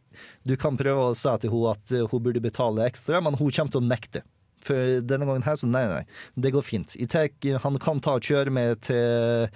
Du 0.43 0.55
kan 0.57 0.77
prøve 0.77 1.11
å 1.11 1.17
si 1.17 1.35
til 1.41 1.53
henne 1.53 1.75
at 1.75 1.95
hun 2.11 2.23
burde 2.25 2.43
betale 2.43 2.87
ekstra, 2.89 3.21
men 3.21 3.37
hun 3.37 3.51
kommer 3.51 3.73
til 3.73 3.83
å 3.83 3.89
nekte. 3.91 4.25
For 4.65 5.01
denne 5.05 5.27
gangen 5.27 5.45
her, 5.45 5.57
så 5.59 5.69
nei, 5.69 5.85
nei, 5.89 6.03
det 6.35 6.53
går 6.55 6.65
fint. 6.65 6.95
Tek, 7.11 7.37
han 7.63 7.79
kan 7.81 8.01
ta 8.03 8.17
og 8.19 8.27
kjøre 8.27 8.53
med 8.53 8.83
til 8.85 9.47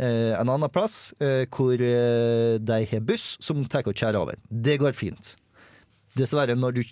eh, 0.00 0.32
en 0.34 0.50
annen 0.50 0.72
plass 0.72 1.12
eh, 1.22 1.44
hvor 1.52 1.74
eh, 1.76 2.56
de 2.58 2.80
har 2.92 3.06
buss 3.06 3.36
som 3.42 3.62
tar 3.70 3.86
og 3.86 3.96
kjører 3.96 4.20
over. 4.22 4.40
Det 4.50 4.78
går 4.82 4.96
fint. 4.98 5.34
Dessverre, 6.18 6.56
når 6.58 6.74
du, 6.74 6.82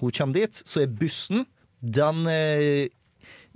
hun 0.00 0.12
kommer 0.12 0.36
dit, 0.36 0.62
så 0.68 0.84
er 0.84 0.92
bussen 0.92 1.46
Den 1.80 2.26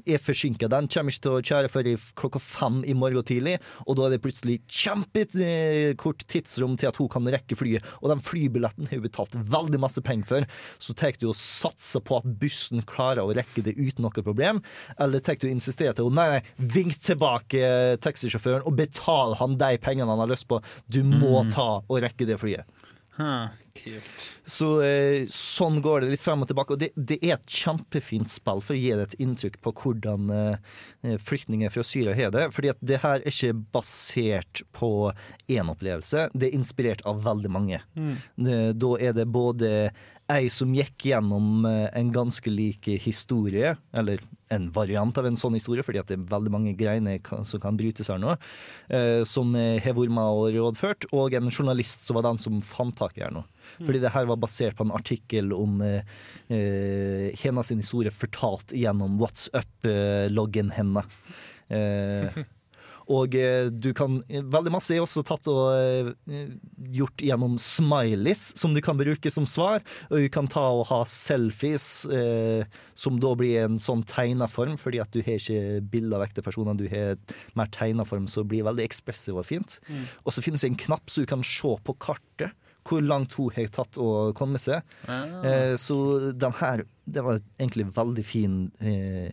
er 0.06 0.22
forsinka. 0.22 0.68
Den 0.70 0.88
kommer 0.90 1.14
ikke 1.14 1.24
til 1.26 1.36
å 1.36 1.44
kjøre 1.44 1.70
før 1.72 1.90
klokka 2.20 2.42
fem 2.42 2.80
i 2.88 2.96
morgen 2.98 3.26
tidlig. 3.26 3.56
Og 3.86 3.98
da 3.98 4.06
er 4.06 4.14
det 4.14 4.22
plutselig 4.24 4.60
kjempekort 4.68 6.24
tidsrom 6.30 6.76
til 6.80 6.90
at 6.90 7.00
hun 7.00 7.10
kan 7.12 7.30
rekke 7.34 7.58
flyet. 7.58 7.86
Og 8.02 8.12
den 8.12 8.22
flybilletten 8.24 8.88
har 8.90 9.00
hun 9.00 9.06
betalt 9.06 9.36
veldig 9.36 9.80
masse 9.82 10.02
penger 10.04 10.30
for. 10.30 10.48
Så 10.82 10.96
tar 10.98 11.16
du 11.20 11.28
og 11.30 11.38
satser 11.38 12.02
på 12.04 12.18
at 12.20 12.28
bussen 12.40 12.84
klarer 12.88 13.24
å 13.24 13.34
rekke 13.36 13.64
det 13.66 13.76
uten 13.78 14.04
noe 14.06 14.24
problem. 14.24 14.62
Eller 14.98 15.24
tar 15.24 15.38
du 15.40 15.48
og 15.48 15.54
insisterer 15.54 15.96
til 15.96 16.08
henne 16.08 16.24
nei, 16.24 16.38
nei, 16.38 16.68
vink 16.74 16.94
tilbake 17.02 17.60
eh, 17.64 17.96
taxisjåføren 18.02 18.66
og 18.68 18.76
betal 18.78 19.36
han 19.40 19.58
de 19.60 19.74
pengene 19.82 20.10
han 20.10 20.22
har 20.22 20.30
lyst 20.30 20.48
på. 20.50 20.60
Du 20.86 21.02
må 21.06 21.42
ta 21.52 21.80
og 21.82 22.02
rekke 22.04 22.28
det 22.28 22.38
flyet. 22.42 22.68
Huh, 23.18 23.52
kult. 23.74 24.10
Så 24.44 24.68
eh, 24.86 25.26
sånn 25.32 25.80
går 25.84 26.04
det 26.04 26.12
litt 26.14 26.22
frem 26.22 26.44
og 26.44 26.50
tilbake. 26.50 26.76
Og 26.76 26.82
det, 26.82 26.90
det 26.96 27.18
er 27.22 27.36
et 27.36 27.56
kjempefint 27.60 28.30
spill 28.32 28.62
for 28.64 28.76
å 28.76 28.80
gi 28.80 28.92
deg 28.92 29.04
et 29.06 29.18
inntrykk 29.24 29.60
på 29.64 29.74
hvordan 29.82 30.32
eh, 30.34 31.18
flyktninger 31.26 31.72
fra 31.74 31.84
Syria 31.86 32.16
har 32.18 32.32
det. 32.34 32.48
Fordi 32.54 32.72
at 32.72 32.82
det 32.84 33.02
her 33.04 33.20
er 33.20 33.30
ikke 33.30 33.54
basert 33.74 34.64
på 34.76 34.90
én 35.50 35.72
opplevelse, 35.72 36.28
det 36.34 36.50
er 36.50 36.58
inspirert 36.58 37.04
av 37.08 37.24
veldig 37.26 37.52
mange. 37.52 37.82
Det, 38.36 38.58
da 38.80 38.96
er 39.00 39.16
det 39.16 39.28
både 39.34 39.70
ei 40.32 40.48
som 40.52 40.72
gikk 40.72 41.10
gjennom 41.10 41.66
eh, 41.68 41.88
en 41.98 42.12
ganske 42.14 42.50
lik 42.50 42.88
historie, 43.04 43.74
eller 43.92 44.22
en 44.54 44.70
variant 44.74 45.18
av 45.20 45.28
en 45.28 45.38
sånn 45.38 45.56
historie, 45.58 45.84
fordi 45.86 46.00
at 46.00 46.10
det 46.10 46.18
er 46.18 46.28
veldig 46.30 46.52
mange 46.54 46.74
greiner 46.78 47.20
som 47.46 47.62
kan 47.62 47.78
brytes 47.78 48.10
her 48.12 48.20
nå, 48.22 48.36
eh, 48.88 49.22
som 49.28 49.54
eh, 49.58 49.80
har 49.84 49.96
vært 49.98 50.14
med 50.14 50.38
og 50.38 50.54
rådført, 50.56 51.08
og 51.12 51.36
en 51.36 51.52
journalist 51.52 52.06
som 52.06 52.18
var 52.18 52.28
den 52.28 52.40
som 52.42 52.62
fant 52.64 52.96
tak 52.98 53.18
i 53.18 53.26
her 53.26 53.34
nå. 53.34 53.44
Fordi 53.80 54.00
det 54.02 54.12
her 54.14 54.28
var 54.28 54.40
basert 54.40 54.76
på 54.78 54.84
en 54.86 54.94
artikkel 54.94 55.52
om 55.56 55.80
eh, 55.84 56.04
Hena 57.40 57.64
sin 57.64 57.80
historie 57.82 58.12
fortalt 58.14 58.74
gjennom 58.76 59.16
WhatsApp-loggen 59.22 60.74
henne. 60.76 61.04
Eh, 61.72 62.44
og 63.10 63.34
eh, 63.36 63.68
du 63.68 63.90
kan 63.96 64.20
Veldig 64.28 64.72
masse 64.72 64.94
er 64.94 65.02
også 65.02 65.24
tatt 65.26 65.48
og 65.50 65.74
eh, 65.76 66.48
gjort 66.94 67.24
gjennom 67.24 67.56
smileys, 67.60 68.46
som 68.58 68.74
du 68.74 68.80
kan 68.84 68.98
bruke 68.98 69.32
som 69.32 69.46
svar. 69.48 69.84
Og 70.10 70.24
du 70.24 70.28
kan 70.32 70.48
ta 70.50 70.62
og 70.72 70.86
ha 70.90 71.02
selfies, 71.08 71.88
eh, 72.08 72.64
som 72.98 73.20
da 73.22 73.34
blir 73.38 73.64
en 73.64 73.78
sånn 73.82 74.04
tegna 74.08 74.48
form, 74.50 74.78
fordi 74.80 75.02
at 75.02 75.12
du 75.14 75.20
har 75.24 75.40
ikke 75.40 75.84
bilder 75.92 76.20
av 76.20 76.26
ekte 76.28 76.44
personer, 76.44 76.78
du 76.78 76.86
har 76.92 77.18
mer 77.58 77.70
tegna 77.74 78.06
form, 78.08 78.28
så 78.30 78.44
blir 78.46 78.66
veldig 78.66 78.86
ekspressiv 78.86 79.40
og 79.40 79.48
fint. 79.48 79.78
Og 80.24 80.34
så 80.34 80.44
finnes 80.44 80.64
det 80.64 80.72
en 80.72 80.82
knapp 80.86 81.10
så 81.10 81.24
du 81.24 81.30
kan 81.30 81.44
se 81.46 81.74
på 81.84 81.96
kartet 82.00 82.54
hvor 82.84 83.00
langt 83.04 83.32
hun 83.38 83.52
har 83.56 83.70
tatt 83.72 83.98
å 84.00 84.32
komme 84.36 84.60
seg. 84.60 84.84
Eh, 85.08 85.74
så 85.80 85.96
den 86.36 86.56
her, 86.60 86.84
det 87.04 87.24
var 87.24 87.40
egentlig 87.56 87.88
veldig 87.96 88.24
fin 88.28 88.58
eh, 88.80 89.32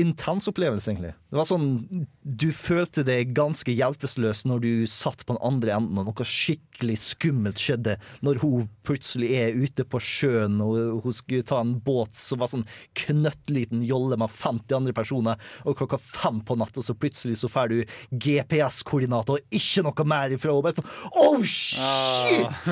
intens 0.00 0.48
opplevelse, 0.50 0.90
egentlig. 0.90 1.12
Det 1.30 1.38
var 1.38 1.46
sånn 1.48 2.06
Du 2.22 2.48
følte 2.54 3.04
deg 3.06 3.34
ganske 3.36 3.72
hjelpeløs 3.74 4.44
når 4.48 4.62
du 4.64 4.70
satt 4.90 5.24
på 5.26 5.34
den 5.34 5.42
andre 5.44 5.74
enden, 5.76 6.00
og 6.00 6.08
noe 6.08 6.26
skikkelig 6.26 6.96
skummelt 7.02 7.60
skjedde 7.60 7.96
når 8.24 8.40
hun 8.42 8.68
plutselig 8.86 9.30
er 9.36 9.58
ute 9.58 9.84
på 9.86 10.00
sjøen 10.02 10.56
og 10.64 11.04
hun 11.04 11.14
skulle 11.16 11.46
ta 11.46 11.60
en 11.62 11.76
båt 11.84 12.16
som 12.18 12.40
var 12.42 12.50
sånn 12.50 12.66
knøttliten 12.98 13.84
jolle 13.86 14.18
med 14.20 14.32
50 14.32 14.78
andre 14.78 14.94
personer, 14.96 15.50
og 15.64 15.78
klokka 15.78 16.00
fem 16.00 16.40
på 16.46 16.56
natta, 16.58 16.82
så 16.82 16.96
plutselig 16.98 17.38
så 17.40 17.50
får 17.52 17.72
du 17.72 17.94
GPS-koordinater 18.10 19.38
og 19.38 19.58
ikke 19.58 19.84
noe 19.86 20.08
mer 20.08 20.34
ifra 20.34 20.54
henne. 20.54 20.64
Bare 20.64 20.78
sånn 20.78 20.92
Oh, 21.14 21.42
shit! 21.44 22.70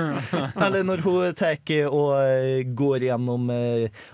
Eller 0.57 0.87
når 0.87 1.03
hun 1.05 1.37
tar 1.39 1.61
og 1.93 2.15
eh, 2.17 2.63
går 2.77 3.05
gjennom 3.07 3.51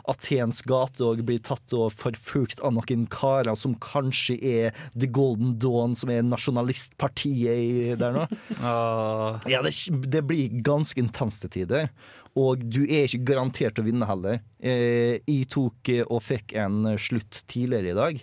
Athens 0.09 0.59
Atens 0.59 0.63
gate 0.67 1.05
og 1.05 1.23
blir 1.27 1.41
tatt 1.45 1.73
og 1.77 1.93
forfulgt 1.95 2.61
av 2.65 2.75
noen 2.77 2.98
karer 3.07 3.55
som 3.59 3.77
kanskje 3.79 4.39
er 4.43 4.73
The 4.99 5.07
Golden 5.07 5.55
Dawn, 5.61 5.95
som 5.97 6.11
er 6.11 6.23
nasjonalistpartiet 6.27 7.99
der 8.01 8.17
nå. 8.17 8.27
Åh, 8.59 9.39
Ja, 9.49 9.63
det, 9.63 9.75
det 10.11 10.25
blir 10.27 10.49
ganske 10.65 11.01
intenst 11.01 11.45
til 11.45 11.51
tider. 11.61 11.91
Og 12.39 12.61
du 12.71 12.83
er 12.85 13.09
ikke 13.09 13.25
garantert 13.33 13.79
å 13.81 13.85
vinne 13.87 14.07
heller. 14.07 14.41
Eh, 14.61 15.19
jeg 15.27 15.49
tok 15.51 15.89
eh, 15.91 16.05
og 16.07 16.23
fikk 16.23 16.55
en 16.61 16.85
slutt 17.01 17.43
tidligere 17.51 17.91
i 17.95 17.97
dag, 17.99 18.21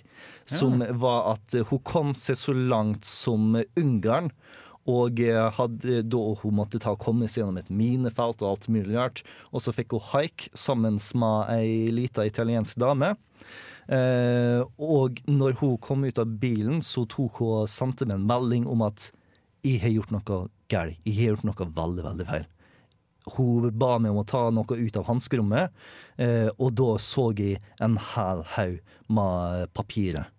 som 0.48 0.80
var 1.02 1.34
at 1.34 1.56
eh, 1.58 1.66
hun 1.72 1.82
kom 1.84 2.14
seg 2.16 2.38
så 2.40 2.56
langt 2.56 3.04
som 3.08 3.58
Ungarn. 3.76 4.32
Og 4.86 5.20
eh, 5.20 5.42
hadde, 5.58 6.04
da 6.06 6.24
hun 6.44 6.56
måtte 6.60 6.80
ta 6.80 6.94
komme 7.02 7.28
seg 7.28 7.42
gjennom 7.42 7.58
et 7.60 7.72
minefelt 7.74 8.44
og 8.46 8.52
alt 8.54 8.68
mulig 8.72 8.94
rart. 8.96 9.24
Og 9.52 9.66
så 9.66 9.74
fikk 9.74 9.98
hun 9.98 10.06
haik 10.14 10.48
sammen 10.54 11.02
med 11.18 11.50
ei 11.58 11.90
lita 11.92 12.24
italiensk 12.30 12.78
dame. 12.80 13.16
Eh, 13.86 14.62
og 14.82 15.22
når 15.30 15.60
hun 15.62 15.78
kom 15.84 16.06
ut 16.08 16.20
av 16.22 16.32
bilen, 16.42 16.82
så 16.82 17.06
tok 17.10 17.42
hun 17.42 17.70
sendte 17.70 18.08
meg 18.08 18.18
en 18.20 18.28
melding 18.30 18.66
om 18.70 18.86
at 18.86 19.12
jeg 19.66 19.82
har 19.84 19.94
gjort 19.94 20.14
noe 20.14 20.26
galt. 20.26 21.00
Jeg 21.06 21.18
har 21.20 21.34
gjort 21.36 21.48
noe 21.48 21.70
veldig, 21.80 22.06
veldig 22.06 22.28
feil. 22.30 22.48
Hun 23.36 23.70
ba 23.74 23.96
meg 24.02 24.14
om 24.14 24.22
å 24.22 24.28
ta 24.30 24.44
noe 24.54 24.78
ut 24.78 24.98
av 25.00 25.08
hanskerommet, 25.10 25.74
eh, 26.22 26.50
og 26.62 26.76
da 26.78 26.92
så 27.02 27.32
jeg 27.38 27.62
en 27.82 27.98
hel 28.14 28.44
haug 28.56 28.76
med 29.10 29.72
papirer. 29.74 30.30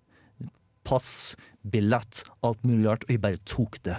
Pass, 0.86 1.35
billett, 1.66 2.23
alt 2.47 2.62
mulig 2.62 2.86
rart, 2.86 3.06
og 3.06 3.10
jeg 3.10 3.23
bare 3.24 3.43
tok 3.43 3.81
det. 3.86 3.97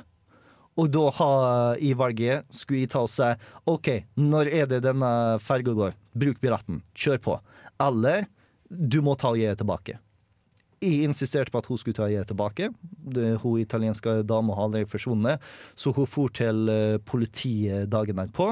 Og 0.78 0.92
da 0.94 1.08
har 1.18 1.80
i 1.82 1.92
valget 1.98 2.46
skulle 2.54 2.84
jeg 2.84 2.92
ta 2.94 3.02
og 3.04 3.10
si 3.12 3.28
OK, 3.68 3.90
når 4.22 4.52
er 4.54 4.68
det 4.70 4.84
denne 4.86 5.10
ferga 5.42 5.74
går? 5.74 5.96
Bruk 6.14 6.40
billetten. 6.44 6.84
Kjør 6.94 7.22
på. 7.24 7.38
Eller 7.82 8.28
du 8.70 9.00
må 9.06 9.16
ta 9.20 9.34
det 9.36 9.58
tilbake. 9.62 9.98
Jeg 10.84 11.08
insisterte 11.08 11.50
på 11.50 11.62
at 11.62 11.70
hun 11.72 11.80
skulle 11.82 11.98
ta 11.98 12.06
det 12.12 12.28
tilbake. 12.30 12.70
Det, 12.82 13.40
hun 13.42 13.62
italienske 13.62 14.20
dama 14.28 14.54
har 14.58 14.68
aldri 14.68 14.86
forsvunnet, 14.90 15.42
så 15.74 15.94
hun 15.96 16.10
for 16.10 16.34
til 16.34 16.70
eh, 16.70 17.00
politiet 17.02 17.90
dagen 17.90 18.22
derpå. 18.22 18.52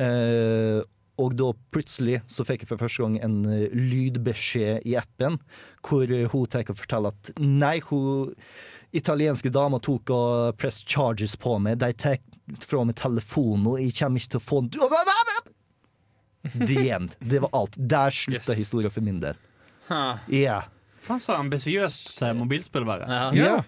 Eh, 0.00 0.80
og 1.20 1.34
da 1.36 1.50
plutselig 1.74 2.22
så 2.30 2.44
fikk 2.48 2.64
jeg 2.64 2.70
for 2.72 2.80
første 2.80 3.04
gang 3.04 3.18
en 3.24 3.40
eh, 3.50 3.72
lydbeskjed 3.76 4.86
i 4.88 4.96
appen 4.96 5.36
hvor 5.84 6.08
eh, 6.08 6.28
hun 6.32 6.48
tar 6.48 6.72
og 6.72 6.80
forteller 6.80 7.12
at 7.12 7.32
nei, 7.42 7.78
hun 7.90 8.32
italienske 8.96 9.52
dama 9.52 9.80
tok 9.82 10.12
og 10.12 10.60
press 10.60 10.82
charges 10.88 11.36
på 11.40 11.58
meg. 11.62 11.80
De 11.80 11.92
tar 11.92 12.20
fra 12.64 12.84
meg 12.88 12.96
telefonen, 13.00 13.68
og 13.74 13.80
jeg 13.80 13.96
kommer 14.00 14.20
ikke 14.22 14.34
til 14.34 14.42
å 14.42 14.48
få 14.48 14.62
den 14.64 15.51
The 16.42 16.88
end. 16.90 17.16
Det 17.20 17.42
var 17.44 17.52
alt. 17.52 17.76
Der 17.78 18.10
slutta 18.10 18.52
Yes. 18.52 18.58
historien 18.58 18.90
for 18.90 19.00
min 19.04 19.20
del. 19.20 19.38
Yeah. 20.30 20.64
Faen 21.02 21.20
så 21.20 21.34
ambisiøst 21.36 22.16
til 22.18 22.34
mobilspillværet. 22.38 23.08
Ja. 23.08 23.30
Yeah. 23.34 23.62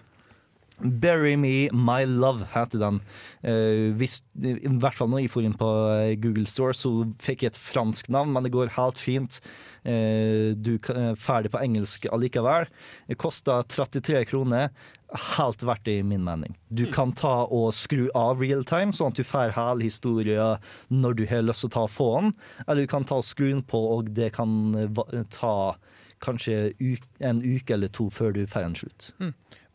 Bury 0.79 1.35
Me 1.39 1.69
My 1.71 2.03
Love 2.03 2.47
heter 2.51 2.81
den. 2.81 2.99
Uh, 3.45 3.95
hvis, 3.95 4.19
I 4.43 4.57
hvert 4.67 4.97
fall 4.97 5.07
når 5.11 5.23
jeg 5.23 5.31
får 5.31 5.47
inn 5.47 5.55
på 5.59 5.69
eh, 5.93 6.15
Google 6.19 6.47
Store, 6.51 6.75
så 6.75 6.91
fikk 7.23 7.45
jeg 7.45 7.53
et 7.53 7.59
fransk 7.59 8.09
navn, 8.11 8.33
men 8.35 8.43
det 8.43 8.51
går 8.51 8.73
helt 8.75 8.99
fint. 8.99 9.39
Uh, 9.87 10.51
du 10.57 10.75
er 10.91 11.15
ferdig 11.21 11.53
på 11.53 11.61
engelsk 11.63 12.09
allikevel. 12.11 12.67
Det 13.07 13.19
kosta 13.21 13.61
33 13.71 14.25
kroner. 14.27 14.73
Helt 15.15 15.63
verdt 15.63 15.85
det, 15.87 15.99
i 15.99 16.03
min 16.03 16.23
mening. 16.25 16.55
Du 16.69 16.85
kan 16.91 17.13
ta 17.15 17.45
og 17.45 17.73
skru 17.77 18.07
av 18.17 18.41
realtime, 18.43 18.93
sånn 18.95 19.13
at 19.13 19.19
du 19.19 19.25
får 19.27 19.53
hele 19.55 19.85
historien 19.85 20.63
når 20.91 21.19
du 21.19 21.25
har 21.29 21.45
lyst 21.45 21.65
til 21.65 21.71
å 21.71 21.75
ta 21.77 21.85
få 21.91 22.09
den. 22.19 22.31
Eller 22.65 22.85
du 22.85 22.91
kan 22.91 23.07
ta 23.07 23.21
og 23.21 23.27
skru 23.27 23.47
den 23.49 23.63
på, 23.63 23.79
og 23.97 24.11
det 24.17 24.33
kan 24.35 24.75
eh, 24.79 25.21
ta 25.33 25.75
kanskje 26.23 26.73
en 27.19 27.41
uke 27.43 27.75
eller 27.75 27.91
to 27.93 28.07
før 28.13 28.33
du 28.35 28.45
får 28.49 28.69
en 28.69 28.77
slutt. 28.79 29.09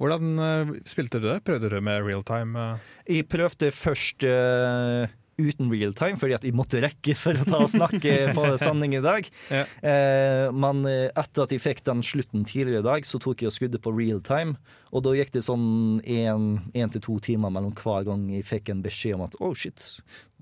Hvordan 0.01 0.41
eh, 0.41 0.75
spilte 0.89 1.21
du 1.21 1.29
det? 1.29 1.41
Prøvde 1.45 1.71
du 1.73 1.79
med 1.85 2.05
realtime? 2.07 2.57
Uh, 2.57 2.93
Jeg 3.09 3.29
prøvde 3.29 3.73
først 3.75 4.25
eh, 4.25 5.13
uten 5.41 5.71
realtime, 5.73 6.19
fordi 6.21 6.37
at 6.37 6.45
jeg 6.47 6.57
måtte 6.57 6.83
rekke 6.83 7.15
for 7.19 7.39
å 7.39 7.47
ta 7.49 7.63
og 7.65 7.73
snakke 7.73 8.17
på 8.37 8.45
sending 8.61 8.97
i 8.99 9.03
dag. 9.05 9.29
Ja. 9.51 9.65
Eh, 9.65 10.47
men 10.53 10.85
eh, 10.89 11.09
etter 11.09 11.47
at 11.47 11.55
jeg 11.55 11.63
fikk 11.65 11.83
den 11.87 12.05
slutten 12.07 12.45
tidligere 12.49 12.85
i 12.85 12.89
dag, 12.89 13.09
så 13.09 13.21
tok 13.23 13.43
jeg 13.43 13.51
og 13.51 13.57
skudde 13.57 13.83
på 13.83 13.95
realtime. 13.97 14.57
Og 14.91 15.05
da 15.07 15.15
gikk 15.15 15.33
det 15.37 15.45
sånn 15.47 16.01
én 16.03 16.95
til 16.95 17.05
to 17.05 17.19
timer 17.23 17.53
mellom 17.55 17.75
hver 17.79 18.07
gang 18.09 18.27
jeg 18.33 18.49
fikk 18.49 18.73
en 18.73 18.85
beskjed 18.85 19.19
om 19.19 19.27
at 19.29 19.37
oh 19.39 19.55
shit, 19.55 19.85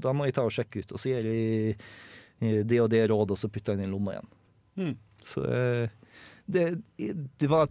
da 0.00 0.14
må 0.16 0.28
jeg 0.28 0.38
ta 0.38 0.46
og 0.48 0.54
sjekke 0.54 0.82
ut. 0.82 0.94
Og 0.94 1.02
så 1.02 1.12
gjør 1.12 1.30
jeg 1.30 1.76
eh, 1.76 2.62
det 2.64 2.82
og 2.84 2.90
det 2.92 3.06
rådet, 3.10 3.36
og 3.36 3.40
så 3.40 3.52
putter 3.52 3.74
jeg 3.74 3.82
den 3.82 3.90
i 3.90 3.92
lomma 3.92 4.16
igjen. 4.16 4.32
Mm. 4.78 4.94
Så 5.28 5.44
eh, 5.44 5.96
det, 6.48 6.70
det 6.96 7.50
var 7.50 7.68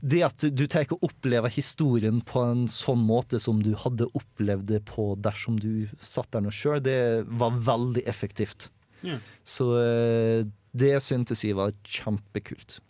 det 0.00 0.22
at 0.26 0.46
du 0.52 0.64
tar 0.70 0.86
og 0.94 1.04
opplever 1.08 1.52
historien 1.52 2.20
på 2.24 2.42
en 2.44 2.66
sånn 2.70 3.02
måte 3.06 3.40
som 3.42 3.62
du 3.64 3.72
hadde 3.78 4.08
opplevd 4.16 4.68
det 4.70 4.82
på 4.90 5.12
dersom 5.18 5.58
du 5.62 5.88
satt 6.00 6.30
der 6.34 6.44
nå 6.44 6.52
sjøl, 6.54 6.80
det 6.84 7.26
var 7.26 7.56
veldig 7.66 8.04
effektivt. 8.08 8.70
Ja. 9.06 9.18
Så 9.44 9.70
eh, 9.80 10.46
Det 10.76 10.96
syntes 11.04 11.44
jeg 11.44 11.56
var 11.56 11.72
kjempekult. 11.88 12.80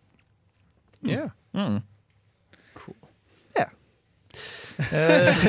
Yeah. 1.06 1.30
Mm. 1.54 1.82
Eh, 4.92 5.44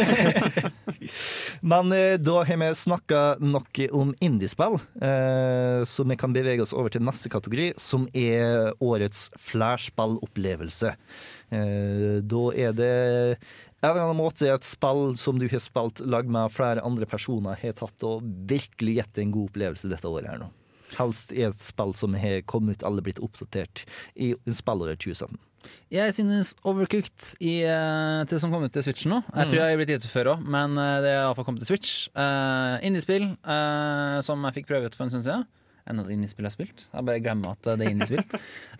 Men 1.61 1.91
eh, 1.91 2.15
da 2.19 2.43
har 2.43 2.57
vi 2.57 2.69
snakka 2.76 3.22
nok 3.39 3.80
om 3.91 4.15
indiespill, 4.19 4.80
eh, 5.01 5.84
så 5.85 6.03
vi 6.03 6.18
kan 6.18 6.34
bevege 6.34 6.64
oss 6.64 6.76
over 6.76 6.93
til 6.93 7.03
neste 7.05 7.31
kategori, 7.31 7.73
som 7.81 8.07
er 8.15 8.72
årets 8.84 9.27
flærspillopplevelse. 9.49 10.93
Da 11.47 12.43
er 12.59 12.73
det 12.76 12.93
en 13.77 13.91
eller 13.91 14.03
annen 14.03 14.19
måte 14.19 14.49
et 14.51 14.65
spill 14.68 15.14
som 15.19 15.38
du 15.39 15.45
har 15.51 15.61
spilt 15.64 16.01
lag 16.09 16.27
med 16.27 16.51
flere 16.51 16.84
andre 16.84 17.07
personer, 17.07 17.59
har 17.61 17.76
tatt 17.77 18.03
og 18.07 18.26
virkelig 18.49 18.97
gitt 18.97 19.22
en 19.22 19.35
god 19.35 19.51
opplevelse 19.51 19.91
dette 19.91 20.09
året 20.09 20.31
her 20.31 20.41
nå. 20.41 20.49
Helst 20.97 21.34
er 21.35 21.49
et 21.49 21.61
spill 21.61 21.93
som 21.95 22.15
har 22.18 22.41
kommet 22.49 22.80
ut 22.80 22.88
eller 22.88 23.05
blitt 23.05 23.22
oppdatert 23.23 23.85
i 24.15 24.34
spillåret 24.55 25.03
2017. 25.03 25.38
Jeg 25.94 26.14
synes 26.16 26.54
Overcooked 26.68 27.38
i, 27.40 27.62
eh, 27.64 28.24
til 28.28 28.42
som 28.42 28.52
kom 28.52 28.66
ut 28.68 28.74
til 28.74 28.84
Switch 28.84 29.08
nå. 29.08 29.22
Jeg 29.32 29.52
tror 29.52 29.62
jeg 29.62 29.72
har 29.72 29.80
blitt 29.80 29.94
gitt 29.96 30.08
ut 30.08 30.16
før 30.16 30.34
òg, 30.34 30.48
men 30.56 30.76
eh, 30.82 30.96
det 31.04 31.14
er 31.14 31.22
iallfall 31.22 31.48
kommet 31.48 31.64
til 31.64 31.72
Switch. 31.72 32.08
Uh, 32.12 32.76
Indiespill 32.86 33.30
uh, 33.48 34.20
som 34.26 34.44
jeg 34.48 34.60
fikk 34.60 34.68
prøve 34.72 34.90
ut 34.90 34.98
for 34.98 35.08
en 35.08 35.14
stund 35.14 35.26
siden. 35.28 35.48
Enda 35.88 36.04
et 36.04 36.18
indiespill 36.18 36.44
jeg 36.44 36.52
har 36.52 36.56
spilt. 36.58 36.84
Jeg 36.92 37.08
bare 37.08 37.24
glemmer 37.24 37.56
at 37.56 37.70
det 37.80 37.86
er 37.86 37.94
indiespill. 37.94 38.24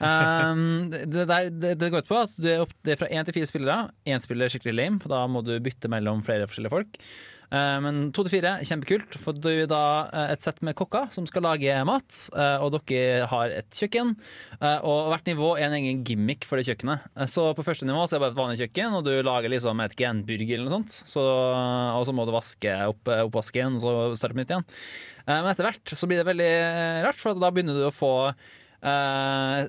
um, 0.04 0.90
det, 0.92 1.24
der, 1.30 1.48
det, 1.54 1.74
det 1.80 1.92
går 1.94 2.04
ut 2.04 2.12
på 2.12 2.20
at 2.20 2.36
du 2.36 2.50
er 2.52 2.66
opp, 2.66 2.76
det 2.84 2.98
er 2.98 3.00
fra 3.00 3.08
én 3.08 3.28
til 3.28 3.38
fire 3.38 3.48
spillere. 3.48 3.78
Én 4.04 4.24
spiller 4.24 4.50
er 4.50 4.52
skikkelig 4.52 4.76
lame, 4.76 5.00
for 5.04 5.16
da 5.16 5.24
må 5.32 5.44
du 5.48 5.54
bytte 5.64 5.92
mellom 5.92 6.26
flere 6.28 6.50
forskjellige 6.50 6.76
folk. 6.76 7.00
Eh, 7.48 7.78
men 7.84 8.10
to 8.12 8.26
til 8.26 8.34
fire, 8.38 8.58
kjempekult, 8.68 9.16
for 9.22 9.38
du 9.38 9.48
er 9.54 9.70
da 9.72 9.82
eh, 10.12 10.34
et 10.34 10.44
sett 10.44 10.60
med 10.66 10.76
kokker 10.78 11.08
som 11.16 11.28
skal 11.30 11.46
lage 11.48 11.78
mat. 11.88 12.12
eh, 12.36 12.64
og 12.64 12.76
dere 12.76 13.30
har 13.32 13.54
et 13.62 13.80
kjøkken, 13.80 14.14
og 14.58 15.10
hvert 15.12 15.30
nivå 15.30 15.54
er 15.56 15.68
en 15.68 15.78
egen 15.78 16.04
gimmick 16.08 16.46
for 16.48 16.60
det 16.60 16.68
kjøkkenet. 16.68 17.08
Så 17.32 17.50
på 17.56 17.66
første 17.66 17.88
nivå 17.88 18.04
så 18.06 18.18
er 18.18 18.20
det 18.20 18.26
bare 18.26 18.34
et 18.36 18.40
vanlig 18.40 18.60
kjøkken, 18.64 18.98
og 18.98 19.06
du 19.08 19.14
lager 19.26 19.52
liksom 19.54 19.80
et 19.80 19.88
vet 19.88 19.98
ikke, 19.98 20.10
en 20.10 20.24
burger 20.28 20.58
eller 20.58 20.68
noe 20.68 20.78
sånt. 20.80 20.96
Så, 21.14 21.24
og 21.24 22.06
så 22.08 22.16
må 22.16 22.26
du 22.28 22.34
vaske 22.36 22.74
opp 22.92 23.12
oppvasken, 23.28 23.78
og 23.78 23.84
så 23.84 23.94
starte 24.20 24.36
på 24.36 24.42
nytt 24.42 24.54
igjen. 24.54 24.68
Men 25.28 25.52
etter 25.52 25.68
hvert 25.68 25.96
så 26.00 26.08
blir 26.10 26.22
det 26.22 26.28
veldig 26.28 26.54
rart, 27.06 27.22
for 27.22 27.40
da 27.40 27.52
begynner 27.54 27.78
du 27.78 27.88
å 27.88 27.96
få 27.96 28.14
Uh, 28.78 29.66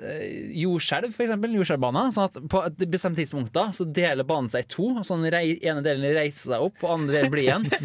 jordskjelv, 0.53 1.15
for 1.15 1.25
eksempel. 1.25 1.55
Jordskjelvbane. 1.57 2.05
Sånn 2.15 2.29
at 2.29 2.39
på 2.53 2.61
et 2.67 2.85
bestemt 2.93 3.17
tidspunkt 3.19 3.55
da 3.57 3.69
så 3.75 3.87
deler 3.89 4.27
banen 4.29 4.51
seg 4.53 4.67
i 4.67 4.69
to. 4.69 4.91
Så 5.01 5.17
den 5.17 5.33
rei, 5.33 5.57
ene 5.65 5.83
delen 5.85 6.05
reiser 6.17 6.53
seg 6.53 6.67
opp, 6.69 6.77
og 6.85 6.95
andre 6.99 7.17
delen 7.17 7.35
blir 7.35 7.47
igjen. 7.47 7.69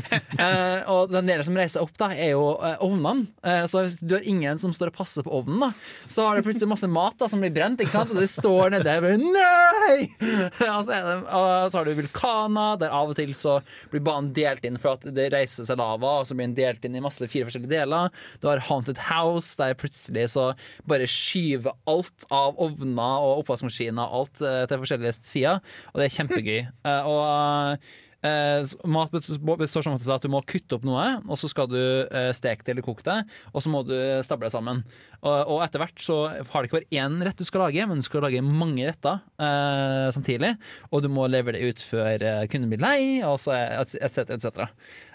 Eh, 0.44 0.82
og 0.90 1.12
den 1.14 1.28
delen 1.30 1.46
som 1.46 1.56
reiser 1.56 1.78
seg 1.78 1.86
opp, 1.86 1.94
da 2.00 2.08
er 2.12 2.34
jo 2.34 2.48
uh, 2.60 2.82
ovnene. 2.84 3.28
Eh, 3.46 3.64
så 3.70 3.84
hvis 3.84 4.00
du 4.02 4.16
har 4.16 4.26
ingen 4.28 4.58
som 4.60 4.74
står 4.76 4.90
og 4.90 4.96
passer 4.98 5.24
på 5.24 5.32
ovnen, 5.38 5.62
da 5.62 5.70
så 6.12 6.26
har 6.26 6.38
det 6.38 6.44
plutselig 6.46 6.70
masse 6.72 6.90
mat 6.90 7.16
da 7.20 7.30
som 7.32 7.42
blir 7.44 7.54
brent, 7.54 7.82
ikke 7.82 7.94
sant? 7.94 8.12
og 8.12 8.20
det 8.20 8.30
står 8.32 8.74
nede 8.74 8.96
bare 9.04 9.20
Nei! 9.22 10.10
og, 10.74 10.82
så 10.86 10.96
er 10.96 11.06
det, 11.08 11.16
og 11.22 11.70
så 11.72 11.80
har 11.80 11.88
du 11.88 11.94
vulkaner, 11.98 12.80
der 12.82 12.96
av 12.98 13.14
og 13.14 13.18
til 13.18 13.34
så 13.38 13.60
blir 13.94 14.04
banen 14.06 14.32
delt 14.36 14.66
inn 14.68 14.80
for 14.82 14.98
at 14.98 15.08
det 15.16 15.30
reiser 15.34 15.68
seg 15.68 15.80
lava, 15.80 16.20
og 16.22 16.28
så 16.28 16.36
blir 16.36 16.50
den 16.50 16.58
delt 16.58 16.86
inn 16.88 16.98
i 16.98 17.04
masse 17.04 17.30
fire 17.32 17.48
forskjellige 17.48 17.74
deler. 17.76 18.12
Du 18.42 18.50
har 18.50 18.64
Haunted 18.68 19.00
House, 19.10 19.54
der 19.60 19.78
plutselig 19.80 20.28
så 20.36 20.50
bare 20.90 21.08
skyver 21.14 21.76
alt 21.90 22.28
av 22.34 22.60
ovner 22.62 23.26
og 23.26 23.44
oppvaskmaskiner 23.44 24.04
og 24.04 24.24
alt 24.24 24.44
eh, 24.48 24.64
til 24.70 24.82
forskjellige 24.84 25.18
sider, 25.20 25.62
og 25.94 26.02
det 26.02 26.10
er 26.10 26.18
kjempegøy. 26.18 26.62
Eh, 26.84 27.06
og 27.08 27.80
eh, 28.26 28.74
mat 28.90 29.14
består 29.14 29.86
som 29.86 29.96
at 29.96 30.26
du 30.26 30.32
må 30.32 30.42
kutte 30.48 30.78
opp 30.78 30.86
noe, 30.88 31.06
og 31.28 31.40
så 31.40 31.50
skal 31.52 31.70
du 31.72 31.80
eh, 31.80 32.32
steke 32.36 32.66
det 32.66 32.76
eller 32.76 32.86
koke 32.86 33.06
det, 33.06 33.20
og 33.52 33.64
så 33.64 33.72
må 33.74 33.84
du 33.88 33.96
stable 34.26 34.48
det 34.48 34.56
sammen. 34.56 34.84
Og, 35.24 35.36
og 35.56 35.64
etter 35.66 35.84
hvert 35.84 36.04
så 36.04 36.18
har 36.32 36.64
det 36.64 36.70
ikke 36.70 36.80
bare 36.80 37.04
én 37.04 37.20
rett 37.24 37.40
du 37.40 37.48
skal 37.48 37.66
lage, 37.66 37.88
men 37.90 38.02
du 38.02 38.06
skal 38.06 38.26
lage 38.26 38.44
mange 38.46 38.88
retter 38.88 39.20
eh, 39.38 40.08
samtidig, 40.16 40.54
og 40.92 41.04
du 41.06 41.10
må 41.14 41.28
levere 41.32 41.60
det 41.60 41.74
ut 41.74 41.84
før 41.94 42.24
eh, 42.24 42.46
kunden 42.52 42.72
blir 42.72 42.84
lei, 42.84 43.04
og 43.28 43.38
så 43.42 43.56
etc., 43.56 44.24
etc. 44.38 44.66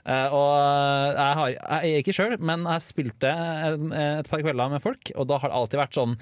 Eh, 0.08 0.28
og 0.34 0.52
jeg, 1.16 1.40
har, 1.40 1.56
jeg 1.84 2.04
ikke 2.04 2.16
sjøl, 2.16 2.38
men 2.40 2.68
jeg 2.68 2.86
spilte 2.86 3.32
et, 3.32 3.90
et 4.04 4.30
par 4.30 4.44
kvelder 4.44 4.76
med 4.76 4.84
folk, 4.84 5.12
og 5.16 5.28
da 5.28 5.42
har 5.42 5.52
det 5.52 5.60
alltid 5.60 5.84
vært 5.84 6.00
sånn 6.00 6.16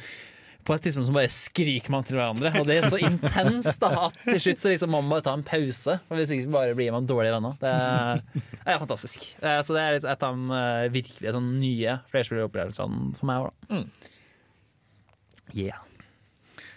på 0.66 0.74
et 0.74 0.86
tidspunkt 0.86 1.08
så 1.08 1.14
bare 1.16 1.32
skriker 1.32 1.94
man 1.94 2.06
til 2.06 2.18
hverandre. 2.18 2.52
Og 2.60 2.68
det 2.68 2.80
er 2.80 2.88
så 2.90 3.00
intenst 3.00 3.80
da 3.82 3.92
at 4.08 4.20
til 4.24 4.42
slutt 4.48 4.64
så 4.64 4.72
liksom 4.72 4.92
må 4.94 5.02
man 5.04 5.16
bare 5.16 5.26
ta 5.28 5.36
en 5.38 5.46
pause. 5.46 5.98
For 6.08 6.18
Hvis 6.18 6.34
ikke 6.34 6.52
bare 6.54 6.76
blir 6.78 6.94
man 6.94 7.08
dårlige 7.08 7.36
venner. 7.36 7.56
Det 7.62 7.72
er, 7.72 8.22
det 8.34 8.74
er 8.74 8.82
fantastisk. 8.82 9.28
Så 9.40 9.76
det 9.76 9.82
er 9.82 9.98
et 10.00 10.28
av 10.28 10.36
de 10.36 10.60
eh, 10.60 10.92
virkelig 10.94 11.34
sånn 11.36 11.50
nye 11.60 11.98
flerspilleropplevelsene 12.12 13.16
for 13.18 13.30
meg. 13.30 13.50
Da. 13.70 13.82
Yeah. 15.54 15.82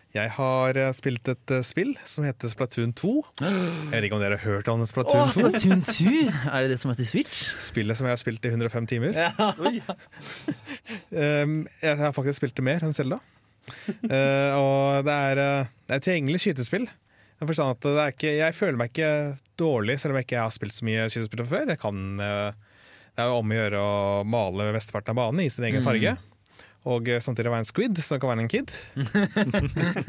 Jeg 0.09 0.31
har 0.33 0.77
eh, 0.79 0.89
spilt 0.97 1.27
et 1.29 1.51
eh, 1.53 1.65
spill 1.65 1.91
som 2.07 2.25
heter 2.25 2.49
Splatoon 2.49 2.95
2. 2.97 3.11
Jeg 3.43 3.91
vet 3.91 4.07
ikke 4.07 4.17
om 4.17 4.23
dere 4.23 4.39
har 4.39 4.55
hørt 4.55 4.69
om 4.71 4.81
Splatoon 4.89 5.21
Å, 5.21 5.27
2? 5.35 5.35
Splatoon 5.37 5.83
2! 5.85 6.13
Er 6.49 6.65
det 6.65 6.71
det 6.71 6.79
som 6.81 6.89
heter 6.89 7.05
Switch? 7.05 7.43
Spillet 7.61 7.99
som 7.99 8.09
jeg 8.09 8.17
har 8.17 8.21
spilt 8.21 8.47
i 8.47 8.53
105 8.55 8.89
timer. 8.89 9.19
Ja. 9.27 9.33
Um, 11.09 11.63
jeg 11.81 11.97
har 11.97 12.13
faktisk 12.13 12.39
spilt 12.39 12.55
det 12.57 12.63
mer 12.65 12.83
enn 12.85 12.93
Selda. 12.93 13.17
Uh, 14.05 14.51
og 14.63 15.05
det 15.07 15.15
er, 15.15 15.43
uh, 15.43 15.75
det 15.89 15.97
er 15.97 16.05
tilgjengelig 16.05 16.43
skytespill. 16.45 16.89
Jeg, 17.39 17.55
at 17.63 17.85
det 17.85 17.99
er 18.03 18.11
ikke, 18.11 18.31
jeg 18.35 18.55
føler 18.55 18.79
meg 18.79 18.89
ikke 18.91 19.11
dårlig, 19.59 19.95
selv 20.01 20.11
om 20.13 20.19
jeg 20.19 20.27
ikke 20.27 20.41
har 20.43 20.51
spilt 20.51 20.75
så 20.75 20.87
mye 20.87 21.05
skytespill 21.11 21.45
før. 21.47 21.69
Jeg 21.71 21.79
kan, 21.79 22.01
uh, 22.19 22.81
det 23.15 23.23
er 23.23 23.29
jo 23.31 23.37
om 23.39 23.53
å 23.53 23.59
gjøre 23.61 23.83
å 23.83 23.93
male 24.27 24.73
mesteparten 24.75 25.13
av 25.13 25.21
banen 25.21 25.45
i 25.45 25.53
sin 25.53 25.67
egen 25.69 25.85
farge. 25.85 26.17
Og 26.89 27.07
uh, 27.07 27.21
samtidig 27.23 27.53
være 27.53 27.63
en 27.63 27.69
squid, 27.69 28.03
som 28.03 28.19
kan 28.19 28.33
være 28.33 28.43
en 28.43 28.51
kid. 28.51 28.75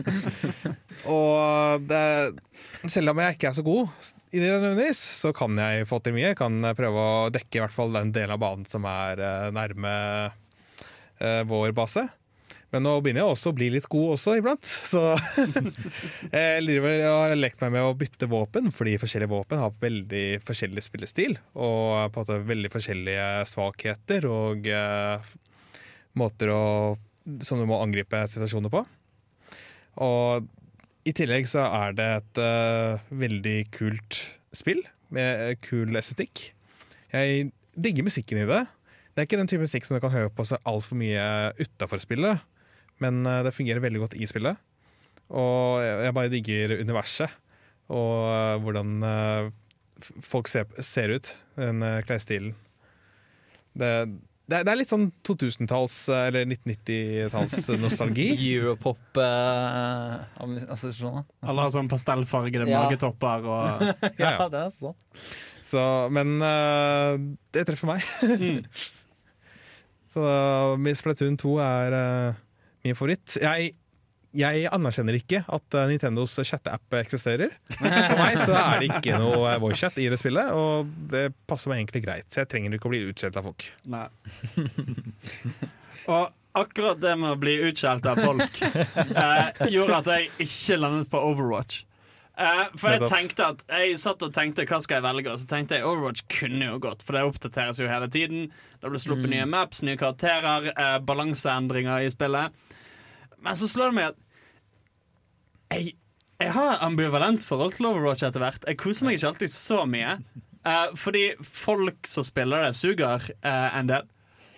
og 1.15 1.87
det, 1.87 2.05
selv 2.91 3.15
om 3.15 3.23
jeg 3.23 3.39
ikke 3.39 3.51
er 3.53 3.59
så 3.61 3.67
god 3.67 4.11
i 4.31 4.43
det 4.43 4.51
nødvendigvis, 4.51 5.07
så 5.23 5.35
kan 5.35 5.59
jeg 5.59 5.87
få 5.91 6.03
til 6.03 6.19
mye. 6.19 6.33
Jeg 6.33 6.41
kan 6.43 6.59
prøve 6.79 7.07
å 7.07 7.33
dekke 7.35 7.61
i 7.61 7.63
hvert 7.63 7.75
fall 7.75 7.95
den 7.95 8.11
delen 8.15 8.35
av 8.35 8.43
banen 8.43 8.67
som 8.67 8.87
er 8.91 9.23
nærme 9.55 9.95
vår 11.51 11.75
base. 11.77 12.09
Men 12.71 12.85
nå 12.87 12.93
begynner 13.03 13.25
jeg 13.25 13.35
også 13.35 13.51
å 13.51 13.57
bli 13.59 13.69
litt 13.75 13.89
god 13.91 14.15
også 14.15 14.37
iblant. 14.39 14.63
Så 14.63 15.03
jeg 16.37 16.79
har 17.03 17.35
lekt 17.35 17.63
meg 17.65 17.75
med 17.75 17.83
å 17.87 17.97
bytte 17.99 18.29
våpen, 18.31 18.71
fordi 18.75 18.95
forskjellige 19.03 19.33
våpen 19.33 19.63
har 19.63 19.75
veldig 19.83 20.25
forskjellig 20.47 20.85
spillestil. 20.87 21.37
Og 21.59 22.15
på 22.15 22.23
en 22.23 22.23
måte 22.23 22.39
veldig 22.53 22.71
forskjellige 22.71 23.27
svakheter 23.51 24.29
og 24.31 24.71
uh, 24.71 25.33
måter 26.21 26.55
å, 26.55 26.63
som 27.43 27.59
du 27.59 27.67
må 27.71 27.83
angripe 27.83 28.23
situasjoner 28.31 28.73
på. 28.73 28.85
Og 30.07 30.49
i 31.09 31.15
tillegg 31.17 31.49
så 31.51 31.67
er 31.67 31.99
det 31.99 32.11
et 32.21 32.43
uh, 32.45 33.11
veldig 33.11 33.59
kult 33.75 34.23
spill 34.55 34.85
med 35.11 35.59
kul 35.67 35.99
estetikk. 35.99 36.53
Jeg 37.11 37.51
digger 37.75 38.07
musikken 38.07 38.45
i 38.45 38.47
det. 38.47 38.63
Det 39.11 39.25
er 39.25 39.27
ikke 39.27 39.41
den 39.41 39.51
type 39.51 39.67
musikk 39.67 39.87
som 39.87 39.97
du 39.97 40.03
kan 40.03 40.13
høre 40.15 40.31
på 40.31 40.47
så 40.47 40.61
altfor 40.69 40.99
mye 41.01 41.25
utafor 41.59 42.01
spillet, 42.03 42.39
men 43.01 43.15
eh, 43.27 43.43
det 43.47 43.55
fungerer 43.57 43.81
veldig 43.85 44.01
godt 44.07 44.15
i 44.21 44.27
spillet. 44.31 44.57
Og 45.31 45.81
jeg 45.85 46.05
jeg 46.09 46.15
bare 46.17 46.33
digger 46.33 46.69
universet 46.81 47.31
og 47.91 48.15
eh, 48.31 48.57
hvordan 48.65 48.89
eh, 49.07 49.51
folk 50.25 50.47
ser, 50.49 50.65
ser 50.81 51.09
ut, 51.19 51.27
den 51.61 51.83
klesstilen. 52.09 52.55
Det, 53.77 53.91
det, 54.51 54.57
er- 54.59 54.65
det 54.67 54.73
er 54.73 54.79
litt 54.81 54.91
sånn 54.91 55.11
2000-talls- 55.29 56.09
eller 56.15 56.43
1990-talls 56.49 57.69
nostalgi. 57.83 58.29
Europop-assosiasjoner. 58.55 61.25
Alle 61.47 61.61
har 61.67 61.71
sånn 61.75 61.91
pastellfargede 61.91 62.67
Ja. 62.71 62.79
magetopper 62.87 63.39
og 63.47 63.55
Ja, 64.19 64.31
ja. 64.39 64.49
det 64.51 64.61
er 64.65 64.71
sånn. 64.75 64.97
Så, 65.63 65.83
men 66.15 66.29
uh, 66.43 67.15
det 67.55 67.67
treffer 67.69 67.87
meg. 67.93 68.01
Så 70.11 70.21
Miss 70.83 71.03
Platoon 71.07 71.37
2 71.39 71.53
er 71.63 71.95
eh, 71.95 72.35
min 72.87 72.97
favoritt. 72.97 73.37
Jeg, 73.43 73.75
jeg 74.37 74.67
anerkjenner 74.71 75.19
ikke 75.19 75.43
at 75.47 75.77
eh, 75.77 75.91
Nintendos 75.91 76.39
chat-app 76.47 76.99
eksisterer. 77.01 77.55
For 77.77 78.19
meg 78.21 78.39
så 78.41 78.57
er 78.59 78.83
det 78.83 78.91
ikke 78.93 79.19
noe 79.21 79.57
voicechat 79.63 80.01
i 80.03 80.09
det 80.13 80.21
spillet, 80.21 80.53
og 80.55 80.91
det 81.13 81.29
passer 81.51 81.73
meg 81.73 81.83
egentlig 81.83 82.05
greit. 82.07 82.29
Så 82.31 82.45
jeg 82.45 82.53
trenger 82.53 82.77
ikke 82.77 82.91
å 82.91 82.95
bli 82.95 83.05
utskjelt 83.11 83.41
av 83.41 83.51
folk. 83.51 83.67
Nei. 83.91 84.07
Og 86.11 86.31
akkurat 86.53 86.99
det 87.01 87.13
med 87.21 87.35
å 87.35 87.39
bli 87.39 87.59
utskjelt 87.69 88.07
av 88.11 88.19
folk 88.25 88.63
eh, 88.65 89.69
gjorde 89.71 90.01
at 90.01 90.11
jeg 90.15 90.31
ikke 90.47 90.81
landet 90.81 91.11
på 91.13 91.21
Overwatch. 91.31 91.85
Eh, 92.41 92.63
for 92.81 92.95
jeg 92.95 93.09
tenkte 93.11 93.47
at 93.53 93.63
Jeg 93.69 93.99
satt 94.01 94.23
og 94.25 94.33
tenkte 94.33 94.65
hva 94.69 94.79
skal 94.81 95.01
jeg 95.01 95.05
velge, 95.05 95.35
og 95.35 95.43
så 95.43 95.49
tenkte 95.51 95.77
jeg 95.77 95.87
Overwatch 95.87 96.25
kunne 96.33 96.71
jo 96.73 96.81
gått, 96.83 97.05
for 97.05 97.17
det 97.17 97.27
oppdateres 97.29 97.83
jo 97.83 97.91
hele 97.91 98.09
tiden. 98.13 98.49
Det 98.81 98.89
ble 98.89 99.03
sluppet 99.03 99.33
nye 99.33 99.47
maps, 99.51 99.83
nye 99.85 99.99
karakterer, 100.01 100.71
eh, 100.73 100.99
balanseendringer 101.05 102.07
i 102.07 102.13
spillet. 102.15 102.57
Men 103.45 103.57
så 103.57 103.69
slår 103.71 103.91
det 103.91 103.99
meg 103.99 104.13
at 104.13 104.21
jeg, 105.71 105.93
jeg 106.41 106.53
har 106.57 106.81
ambivalent 106.85 107.45
forhold 107.47 107.77
til 107.77 107.91
Overwatch 107.91 108.25
etter 108.27 108.43
hvert. 108.43 108.65
Jeg 108.67 108.79
koser 108.81 109.07
meg 109.07 109.19
ikke 109.19 109.33
alltid 109.35 109.53
så 109.55 109.85
mye. 109.89 110.17
Uh, 110.67 110.91
fordi 110.99 111.31
folk 111.41 112.09
som 112.11 112.25
spiller 112.27 112.67
det, 112.67 112.75
suger 112.77 113.23
uh, 113.45 113.69
en 113.79 113.93
del. 113.93 114.09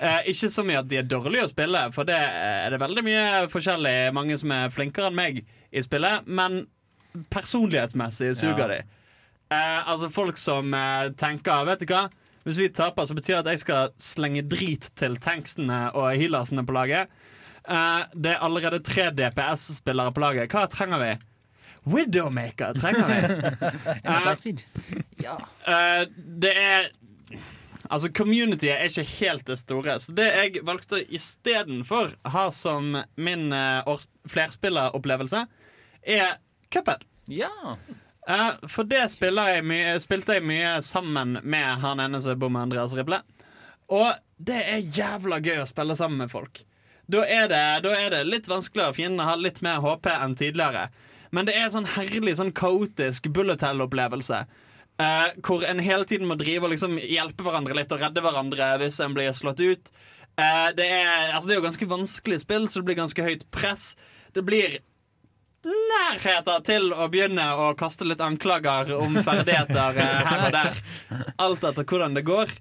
Uh, 0.03 0.23
ikke 0.31 0.51
så 0.51 0.65
mye 0.67 0.81
at 0.81 0.89
de 0.91 0.99
er 0.99 1.07
dårlige 1.07 1.47
å 1.47 1.51
spille, 1.53 1.83
for 1.95 2.09
det 2.09 2.17
er 2.19 2.73
det 2.75 2.81
veldig 2.83 3.05
mye 3.07 3.27
forskjellig. 3.53 3.95
Mange 4.17 4.39
som 4.41 4.55
er 4.55 4.73
flinkere 4.75 5.13
enn 5.13 5.19
meg 5.19 5.45
i 5.45 5.85
spillet, 5.85 6.27
men 6.27 6.65
personlighetsmessig 7.31 8.33
suger 8.41 8.67
Ja. 8.67 8.81
de. 8.81 8.99
Altså 9.53 10.09
folk 10.09 10.39
som 10.41 10.73
tenker 11.21 11.67
Vet 11.69 11.83
du 11.85 11.91
hva? 11.91 12.07
Hvis 12.47 12.57
vi 12.57 12.71
taper, 12.73 13.05
så 13.05 13.15
betyr 13.15 13.35
det 13.35 13.41
at 13.43 13.51
jeg 13.53 13.61
skal 13.61 13.91
slenge 14.01 14.43
drit 14.49 14.89
til 14.97 15.19
tanksene 15.21 15.91
og 15.93 16.09
healersene 16.17 16.65
på 16.67 16.73
laget. 16.73 17.13
Eh, 17.69 18.01
det 18.15 18.35
er 18.35 18.43
allerede 18.43 18.83
tre 18.85 19.11
DPS-spillere 19.15 20.15
på 20.15 20.23
laget. 20.25 20.53
Hva 20.53 20.67
trenger 20.71 21.03
vi? 21.03 21.13
Widowmaker 21.93 22.75
trenger 22.79 23.07
vi. 23.11 23.21
En 24.07 24.17
sniper. 24.17 24.67
Ja. 25.23 25.39
Eh, 25.67 26.09
det 26.43 26.57
er 26.59 26.91
Altså, 27.93 28.09
communityet 28.15 28.73
er 28.73 28.87
ikke 28.89 29.05
helt 29.19 29.49
det 29.51 29.59
store. 29.61 29.99
Så 30.01 30.15
det 30.17 30.29
jeg 30.31 30.63
valgte 30.65 31.03
istedenfor 31.13 32.15
ha 32.33 32.45
som 32.55 32.95
min 33.21 33.53
uh, 33.53 33.99
flerspilleropplevelse, 34.33 35.43
er 36.03 36.39
Cuphead. 36.73 37.05
ja. 37.29 37.77
Uh, 38.23 38.55
for 38.71 38.87
det 38.87 39.03
jeg 39.19 39.65
mye, 39.67 39.99
spilte 40.01 40.39
jeg 40.39 40.47
mye 40.47 40.77
sammen 40.81 41.41
med 41.43 41.83
han 41.83 42.01
ene 42.01 42.21
som 42.23 42.39
bor 42.39 42.49
med 42.55 42.63
Andreas 42.63 42.95
Riple. 42.97 43.19
Og 43.91 44.15
det 44.39 44.63
er 44.63 44.87
jævla 44.87 45.43
gøy 45.43 45.61
å 45.61 45.69
spille 45.69 45.97
sammen 45.99 46.23
med 46.23 46.31
folk. 46.33 46.63
Da 47.11 47.25
er 47.27 47.49
det, 47.51 47.63
da 47.85 47.95
er 47.99 48.13
det 48.15 48.27
litt 48.29 48.51
vanskeligere. 48.51 48.95
Fiendene 48.97 49.27
har 49.27 49.41
litt 49.41 49.63
mer 49.65 49.83
HP 49.83 50.09
enn 50.13 50.37
tidligere. 50.39 50.87
Men 51.33 51.49
det 51.49 51.57
er 51.57 51.67
en 51.67 51.75
sånn 51.79 51.91
herlig, 51.95 52.37
sånn 52.39 52.53
kaotisk 52.57 53.31
bullet 53.35 53.65
hell-opplevelse. 53.65 54.45
Uh, 55.01 55.33
hvor 55.43 55.65
en 55.65 55.81
hele 55.83 56.05
tiden 56.07 56.29
må 56.29 56.37
drive 56.39 56.69
og 56.69 56.75
liksom 56.75 56.99
hjelpe 57.01 57.47
hverandre 57.47 57.75
litt 57.75 57.93
og 57.95 58.03
redde 58.05 58.23
hverandre 58.23 58.75
hvis 58.83 59.01
en 59.03 59.17
blir 59.17 59.33
slått 59.35 59.63
ut. 59.65 59.93
Uh, 60.37 60.69
det, 60.77 60.87
er, 60.87 61.33
altså 61.33 61.49
det 61.49 61.57
er 61.57 61.61
jo 61.61 61.67
ganske 61.67 61.89
vanskelig 61.91 62.43
spill, 62.45 62.69
så 62.69 62.81
det 62.81 62.91
blir 62.91 63.01
ganske 63.01 63.25
høyt 63.25 63.47
press. 63.55 63.95
Det 64.37 64.45
blir 64.45 64.79
nærheter 65.65 66.61
til 66.67 66.91
å 66.93 67.07
begynne 67.11 67.45
å 67.55 67.73
kaste 67.79 68.07
litt 68.07 68.23
anklager 68.25 68.93
om 68.99 69.17
ferdigheter 69.25 69.99
uh, 69.99 70.21
her 70.29 70.45
og 70.47 70.55
der. 70.59 70.85
Alt 71.47 71.67
etter 71.73 71.89
hvordan 71.89 72.19
det 72.19 72.27
går. 72.29 72.53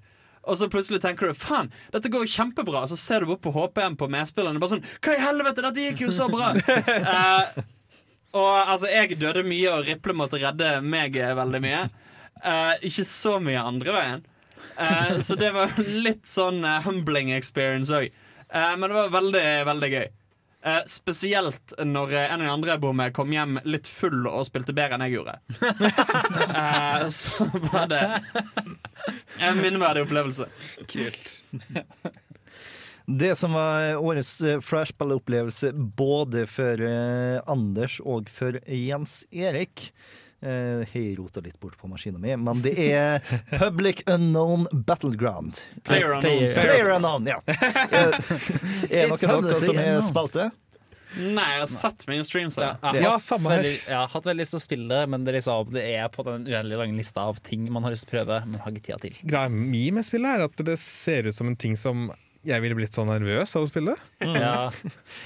Og 0.42 0.58
så 0.58 0.68
plutselig 0.70 0.98
tenker 1.02 1.30
du 1.30 1.38
faen, 1.38 1.70
dette 1.94 2.10
går 2.10 2.26
jo 2.26 2.32
kjempebra. 2.32 2.84
Så 2.90 2.98
ser 2.98 3.22
du 3.22 3.30
bort 3.30 3.44
på 3.44 3.52
HPM 3.54 3.96
på 3.98 4.08
medspillerne. 4.10 4.58
Bare 4.62 4.74
sånn 4.74 4.86
Hva 5.04 5.14
i 5.14 5.22
helvete, 5.22 5.62
dette 5.62 5.86
gikk 5.86 6.04
jo 6.06 6.14
så 6.14 6.26
bra! 6.32 6.50
uh, 6.56 7.62
og 8.40 8.50
altså, 8.58 8.90
jeg 8.90 9.20
døde 9.20 9.44
mye, 9.46 9.70
og 9.70 9.86
Riple 9.86 10.16
måtte 10.18 10.42
redde 10.42 10.74
meg 10.82 11.18
veldig 11.38 11.62
mye. 11.62 11.84
Uh, 12.42 12.74
ikke 12.82 13.06
så 13.06 13.36
mye 13.42 13.62
andre 13.62 13.94
veien. 13.94 14.26
Uh, 14.78 15.20
så 15.22 15.38
det 15.38 15.52
var 15.54 15.76
litt 15.78 16.26
sånn 16.26 16.64
humbling 16.86 17.30
experience 17.36 17.94
òg. 17.94 18.10
men 18.52 18.88
det 18.88 18.96
var 18.96 19.14
veldig, 19.14 19.46
veldig 19.68 19.92
gøy. 19.94 20.10
Eh, 20.62 20.82
spesielt 20.86 21.72
når 21.82 22.12
eh, 22.14 22.28
en 22.30 22.40
av 22.40 22.46
de 22.46 22.52
andre 22.52 22.70
jeg 22.76 22.82
bor 22.84 22.94
med, 22.94 23.14
kom 23.16 23.32
hjem 23.34 23.56
litt 23.66 23.88
full 23.90 24.28
og 24.30 24.44
spilte 24.46 24.74
bedre 24.76 24.94
enn 24.94 25.06
jeg 25.08 25.18
gjorde. 25.18 25.38
Eh, 26.52 27.06
så 27.10 27.46
var 27.72 27.88
det 27.90 28.02
en 29.42 29.58
minneverdig 29.58 30.04
opplevelse. 30.04 30.46
Kult. 30.90 31.32
Det 33.06 33.32
som 33.38 33.56
var 33.56 33.96
årets 33.98 34.34
eh, 34.46 34.60
flashballopplevelse 34.62 35.72
både 35.98 36.44
for 36.50 36.84
Anders 37.50 37.98
og 38.04 38.30
for 38.30 38.60
Jens 38.68 39.22
Erik 39.32 39.88
eh, 40.42 40.82
Har 40.92 41.06
rota 41.18 41.40
litt 41.44 41.58
bort 41.62 41.78
på 41.80 41.88
maskinen 41.90 42.20
min, 42.22 42.42
men 42.44 42.62
det 42.64 42.74
er 42.78 43.20
Public 43.58 44.02
Unknown 44.10 44.66
Battleground. 44.72 45.60
Player 45.84 46.12
unknowns. 46.18 46.54
Player 46.58 46.90
Unknown, 46.96 47.26
ja. 47.30 47.38
Er, 47.46 48.18
er 48.90 49.08
noen 49.12 49.30
av 49.36 49.46
dere 49.46 49.62
som 49.64 49.78
er 49.80 50.02
spilte? 50.06 50.50
Nei, 51.12 51.44
jeg 51.52 51.60
har 51.60 51.68
sett 51.68 52.06
mye 52.08 52.22
streams 52.24 52.56
Ja, 52.56 52.70
jeg 52.94 53.02
Ja, 53.04 53.10
har 53.18 53.20
her. 53.20 53.42
veldig, 53.52 53.72
jeg 53.84 53.96
har 53.98 54.06
hatt 54.08 54.24
veldig 54.30 54.40
lyst 54.46 54.54
til 54.54 54.60
å 54.62 54.64
spille 54.64 54.86
det, 54.94 55.00
men 55.12 55.26
det, 55.26 55.34
liksom, 55.36 55.68
det 55.74 55.82
er 55.98 56.06
på 56.08 56.24
den 56.24 56.46
uendelig 56.48 56.78
lange 56.80 56.96
lista 56.96 57.26
av 57.28 57.36
ting 57.44 57.66
man 57.72 57.84
har 57.84 57.92
lyst 57.92 58.06
til 58.08 58.14
å 58.14 58.22
prøve, 58.22 58.38
men 58.48 58.62
har 58.64 58.72
ikke 58.72 58.86
tida 58.86 59.00
til. 59.02 59.18
Greia 59.28 59.52
mi 59.52 59.82
med 59.92 60.06
spillet 60.08 60.38
er 60.38 60.46
at 60.46 60.62
det 60.70 60.78
ser 60.80 61.28
ut 61.28 61.36
som 61.36 61.50
en 61.52 61.58
ting 61.60 61.76
som 61.76 62.06
jeg 62.46 62.62
ville 62.64 62.74
blitt 62.74 62.94
så 62.96 63.04
nervøs 63.06 63.52
av 63.58 63.66
å 63.66 63.70
spille. 63.70 63.94
Ja. 64.22 64.70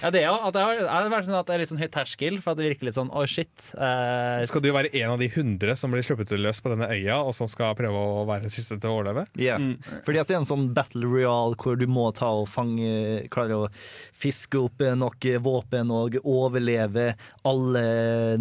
ja, 0.03 0.11
det 0.13 0.21
er 0.23 0.27
jo 0.29 0.37
at 0.37 0.55
det 0.57 0.63
har, 0.65 0.79
det 0.83 0.91
har 0.93 1.09
vært 1.13 1.29
sånn 1.29 1.39
at 1.39 1.49
det 1.49 1.55
er 1.55 1.63
litt 1.63 1.71
sånn 1.71 1.81
høy 1.81 1.89
terskel, 1.93 2.39
for 2.45 2.53
at 2.53 2.61
det 2.61 2.69
virker 2.71 2.89
litt 2.89 2.97
sånn 2.97 3.13
oh 3.13 3.25
shit. 3.29 3.71
Eh, 3.77 4.43
Skal 4.49 4.65
du 4.65 4.71
være 4.75 4.91
en 5.01 5.15
av 5.15 5.21
de 5.23 5.29
hundre 5.33 5.77
som 5.79 5.93
blir 5.93 6.05
sluppet 6.05 6.35
løs 6.37 6.61
på 6.65 6.73
denne 6.73 6.89
øya, 6.93 7.19
og 7.23 7.33
som 7.37 7.49
skal 7.51 7.77
prøve 7.79 7.97
å 7.97 8.25
være 8.29 8.47
den 8.47 8.55
siste 8.55 8.79
til 8.81 8.93
å 8.93 8.99
overleve? 8.99 9.27
Ja. 9.41 9.57
Mm. 9.61 9.77
Fordi 10.07 10.21
at 10.21 10.29
det 10.29 10.37
er 10.37 10.43
en 10.43 10.49
sånn 10.49 10.69
battle 10.77 11.09
royale 11.09 11.57
hvor 11.61 11.79
du 11.81 11.87
må 11.91 12.09
ta 12.17 12.31
og 12.43 12.49
fange 12.51 13.25
Klare 13.33 13.57
å 13.57 13.69
fiske 14.17 14.59
opp 14.61 14.83
nok 14.97 15.25
våpen 15.43 15.91
og 15.95 16.19
overleve 16.23 17.11
alle 17.47 17.83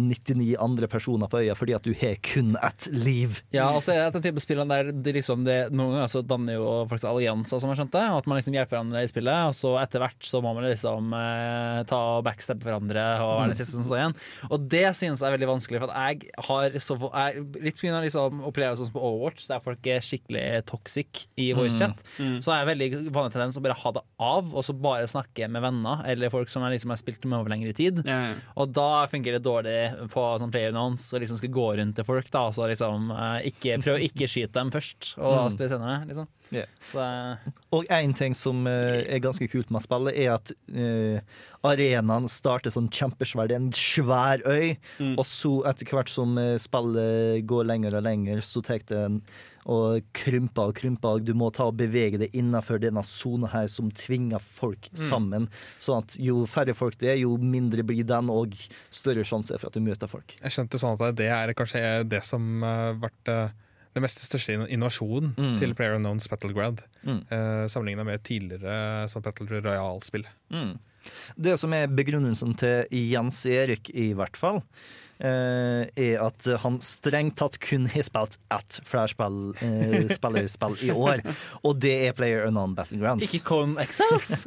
99 0.00 0.56
andre 0.62 0.88
personer 0.90 1.30
på 1.30 1.40
øya 1.42 1.56
fordi 1.58 1.74
at 1.76 1.86
du 1.86 1.92
har 1.96 2.16
kun 2.24 2.54
ett 2.60 2.88
liv. 2.92 3.40
Ja, 3.54 3.68
og 3.76 3.82
så 3.84 3.94
er 3.94 4.04
det 4.04 4.18
den 4.18 4.26
type 4.28 4.42
spillene 4.42 4.68
der 4.72 4.92
det 4.92 5.16
liksom 5.16 5.44
det, 5.46 5.58
noen 5.72 5.96
ganger 5.96 6.12
så 6.12 6.22
danner 6.26 6.58
jo 6.58 6.68
faktisk 6.90 7.10
allianser, 7.10 7.60
som 7.62 7.72
jeg 7.72 7.80
skjønte. 7.80 8.02
og 8.12 8.20
At 8.22 8.30
man 8.30 8.40
liksom 8.40 8.56
hjelper 8.56 8.65
hverandre 8.72 9.02
i 9.04 9.10
spillet, 9.10 9.50
og 9.50 9.54
så 9.56 9.74
etter 9.80 10.02
hvert 10.02 10.26
så 10.26 10.40
må 10.44 10.52
man 10.56 10.66
liksom 10.66 11.12
eh, 11.16 11.80
ta 11.88 12.00
og 12.16 12.24
backstabbe 12.26 12.66
hverandre 12.66 13.04
og 13.24 13.32
være 13.40 13.52
den 13.52 13.60
siste 13.60 13.78
som 13.78 13.86
står 13.86 14.00
igjen. 14.00 14.16
Og 14.50 14.66
det 14.72 14.84
synes 14.98 15.22
jeg 15.22 15.28
er 15.28 15.36
veldig 15.36 15.50
vanskelig, 15.52 15.82
for 15.82 15.92
at 15.94 16.12
jeg 16.12 16.32
har 16.48 16.78
så 16.82 16.98
jeg, 17.06 17.44
Litt 17.66 17.80
pga. 17.80 18.00
Liksom 18.06 18.42
opplevelser 18.48 18.88
som 18.88 18.94
på 18.94 19.02
Overwatch, 19.06 19.46
der 19.48 19.62
folk 19.64 19.86
er 19.90 20.04
skikkelig 20.04 20.44
toxic 20.68 21.24
i 21.40 21.48
voicechat, 21.56 22.02
så 22.44 22.52
er 22.52 22.60
jeg 22.62 22.68
veldig 22.72 22.88
vanlig 23.14 23.34
tendens 23.34 23.58
å 23.58 23.62
bare 23.64 23.78
ha 23.80 23.92
det 23.96 24.02
av, 24.22 24.50
og 24.52 24.64
så 24.66 24.74
bare 24.76 25.08
snakke 25.10 25.48
med 25.52 25.64
venner 25.64 26.02
eller 26.10 26.32
folk 26.32 26.50
som 26.52 26.64
jeg 26.66 26.76
liksom 26.76 26.92
har 26.92 27.00
spilt 27.00 27.24
med 27.26 27.38
over 27.38 27.52
lengre 27.52 27.72
tid. 27.76 28.02
Ja. 28.06 28.34
Og 28.60 28.72
da 28.76 29.06
fungerer 29.10 29.40
det 29.40 29.46
dårlig 29.46 30.10
på 30.12 30.26
sånn 30.40 30.52
player 30.54 30.74
annons 30.74 31.08
og 31.14 31.22
liksom 31.22 31.40
skal 31.40 31.52
gå 31.54 31.66
rundt 31.80 31.96
til 31.98 32.06
folk. 32.06 32.28
da 32.32 32.46
Så 32.54 32.68
liksom 32.70 33.10
eh, 33.14 33.48
ikke, 33.50 33.78
Prøv 33.84 33.98
å 33.98 34.04
ikke 34.06 34.28
skyte 34.30 34.54
dem 34.56 34.72
først, 34.74 35.14
og 35.18 35.36
da 35.36 35.46
spille 35.52 35.72
senere. 35.72 35.98
Liksom. 36.08 36.28
Ja. 36.54 36.62
Så 36.86 37.02
eh, 37.02 37.48
Og 37.74 37.88
én 37.92 38.14
ting 38.16 38.34
som 38.38 38.66
eh, 38.70 39.02
er 39.02 39.22
ganske 39.24 39.48
kult 39.50 39.72
med 39.74 39.84
spillet, 39.84 40.14
er 40.14 40.36
at 40.36 40.52
uh, 40.70 41.18
arenaen 41.66 42.28
starter 42.30 42.72
sånn 42.74 42.90
kjempesvær. 42.92 43.50
Det 43.50 43.56
er 43.56 43.64
en 43.64 43.74
svær 43.74 44.44
øy, 44.46 44.76
og 45.16 45.26
så 45.26 45.58
etter 45.70 45.90
hvert 45.90 46.12
som 46.12 46.38
spillet 46.62 47.42
går 47.48 47.68
lenger 47.72 47.98
og 47.98 48.06
lenger, 48.06 48.42
så 48.46 48.62
tar 48.64 48.84
det 48.86 49.02
en 49.08 49.20
og 49.66 50.04
krymper 50.14 50.70
og 50.70 50.76
krymper. 50.78 51.20
Du 51.26 51.32
må 51.34 51.50
ta 51.54 51.66
og 51.70 51.78
bevege 51.80 52.20
deg 52.22 52.34
innenfor 52.38 52.78
denne 52.82 53.02
sona 53.06 53.50
her 53.50 53.66
som 53.70 53.90
tvinger 53.90 54.42
folk 54.42 54.88
sammen. 54.94 55.48
Sånn 55.82 56.04
at 56.04 56.16
jo 56.22 56.44
færre 56.50 56.74
folk 56.78 56.98
det 57.00 57.10
er, 57.16 57.20
jo 57.24 57.34
mindre 57.42 57.82
blir 57.86 58.06
den, 58.06 58.30
og 58.30 58.54
større 58.94 59.26
sjanse 59.26 59.58
for 59.58 59.70
at 59.70 59.76
du 59.76 59.82
møter 59.82 60.10
folk. 60.10 60.36
Jeg 60.38 60.54
skjønte 60.54 60.80
sånn 60.80 60.98
at 60.98 61.18
det 61.18 61.30
er 61.34 61.54
kanskje 61.58 61.82
det 62.06 62.22
som 62.26 62.62
har 62.62 63.00
vært 63.02 63.32
eh, 63.32 63.56
det 63.96 64.02
mest 64.04 64.20
største 64.26 64.54
innovasjonen 64.68 65.32
Mm. 65.36 65.54
til 65.60 65.72
Player 65.74 65.96
Unknowns 65.96 66.28
Battleground. 66.28 66.82
Mm. 67.04 67.22
Eh, 67.32 67.64
Sammenligna 67.72 68.04
med 68.04 68.22
tidligere 68.28 69.06
sånn 69.08 69.24
Battle 69.24 69.60
Royal-spill. 69.64 70.26
Det 71.38 71.54
som 71.60 71.72
er 71.76 71.86
begrunnelsen 71.88 72.54
til 72.58 72.86
Jens 72.90 73.44
Erik, 73.46 73.90
i 73.94 74.08
hvert 74.18 74.36
fall, 74.36 74.62
er 75.18 76.18
at 76.20 76.46
han 76.62 76.76
strengt 76.84 77.36
tatt 77.40 77.56
kun 77.62 77.86
har 77.92 78.04
spilt 78.06 78.36
ett 78.52 78.80
flærspill-spillerspill 78.84 80.76
i 80.84 80.90
år, 80.92 81.22
og 81.64 81.78
det 81.80 81.94
er 82.08 82.12
Player 82.18 82.46
Unknown 82.48 82.74
Battlegrounds. 82.76 83.24
ikke 83.32 83.44
Cone 83.48 83.80
Exiles! 83.82 84.46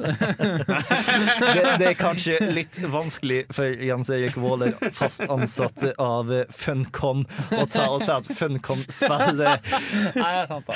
Det, 1.40 1.62
det 1.80 1.86
er 1.88 1.96
kanskje 1.98 2.36
litt 2.52 2.76
vanskelig 2.92 3.42
for 3.54 3.72
Jens 3.82 4.10
Erik 4.12 4.36
Waaler, 4.40 4.76
fast 4.94 5.24
ansatt 5.30 5.82
av 6.00 6.30
Funcom, 6.54 7.24
å 7.56 7.64
ta 7.70 7.88
og 7.90 8.02
si 8.04 8.12
at 8.14 8.28
Funcom 8.36 8.82
spiller 8.92 9.58
Nei, 9.60 10.12
det 10.14 10.24
er 10.28 10.48
sant, 10.50 10.66
da. 10.68 10.74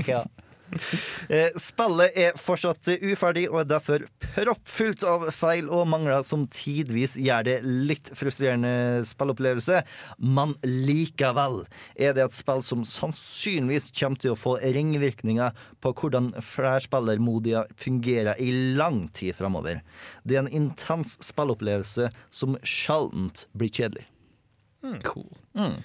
Okay, 0.00 0.14
da. 0.16 0.45
Eh, 1.32 1.50
Spillet 1.58 2.14
er 2.18 2.36
fortsatt 2.38 2.86
uferdig 3.02 3.46
og 3.48 3.58
er 3.62 3.68
derfor 3.70 4.04
proppfullt 4.36 5.02
av 5.08 5.24
feil 5.34 5.68
og 5.72 5.88
mangler 5.90 6.22
som 6.26 6.44
tidvis 6.52 7.16
gjør 7.18 7.46
det 7.48 7.56
litt 7.64 8.10
frustrerende 8.14 9.02
spillopplevelse, 9.08 9.80
men 10.22 10.54
likevel 10.62 11.64
er 11.98 12.14
det 12.16 12.26
et 12.26 12.36
spill 12.36 12.62
som 12.64 12.84
sannsynligvis 12.86 13.90
kommer 13.96 14.22
til 14.22 14.34
å 14.34 14.38
få 14.38 14.56
ringvirkninger 14.62 15.66
på 15.82 15.94
hvordan 16.00 16.30
flerspillermodia 16.44 17.66
fungerer 17.80 18.38
i 18.42 18.52
lang 18.78 19.06
tid 19.16 19.36
framover. 19.38 19.82
Det 20.22 20.38
er 20.38 20.44
en 20.44 20.54
intens 20.62 21.16
spillopplevelse 21.24 22.12
som 22.30 22.58
sjeldent 22.62 23.46
blir 23.56 23.72
kjedelig. 23.72 24.06
Cool. 25.02 25.30
Eh, 25.58 25.78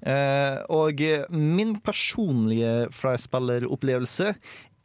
og 0.00 1.02
min 1.30 1.74
personlige 1.84 2.88
flerspilleropplevelse 2.94 4.34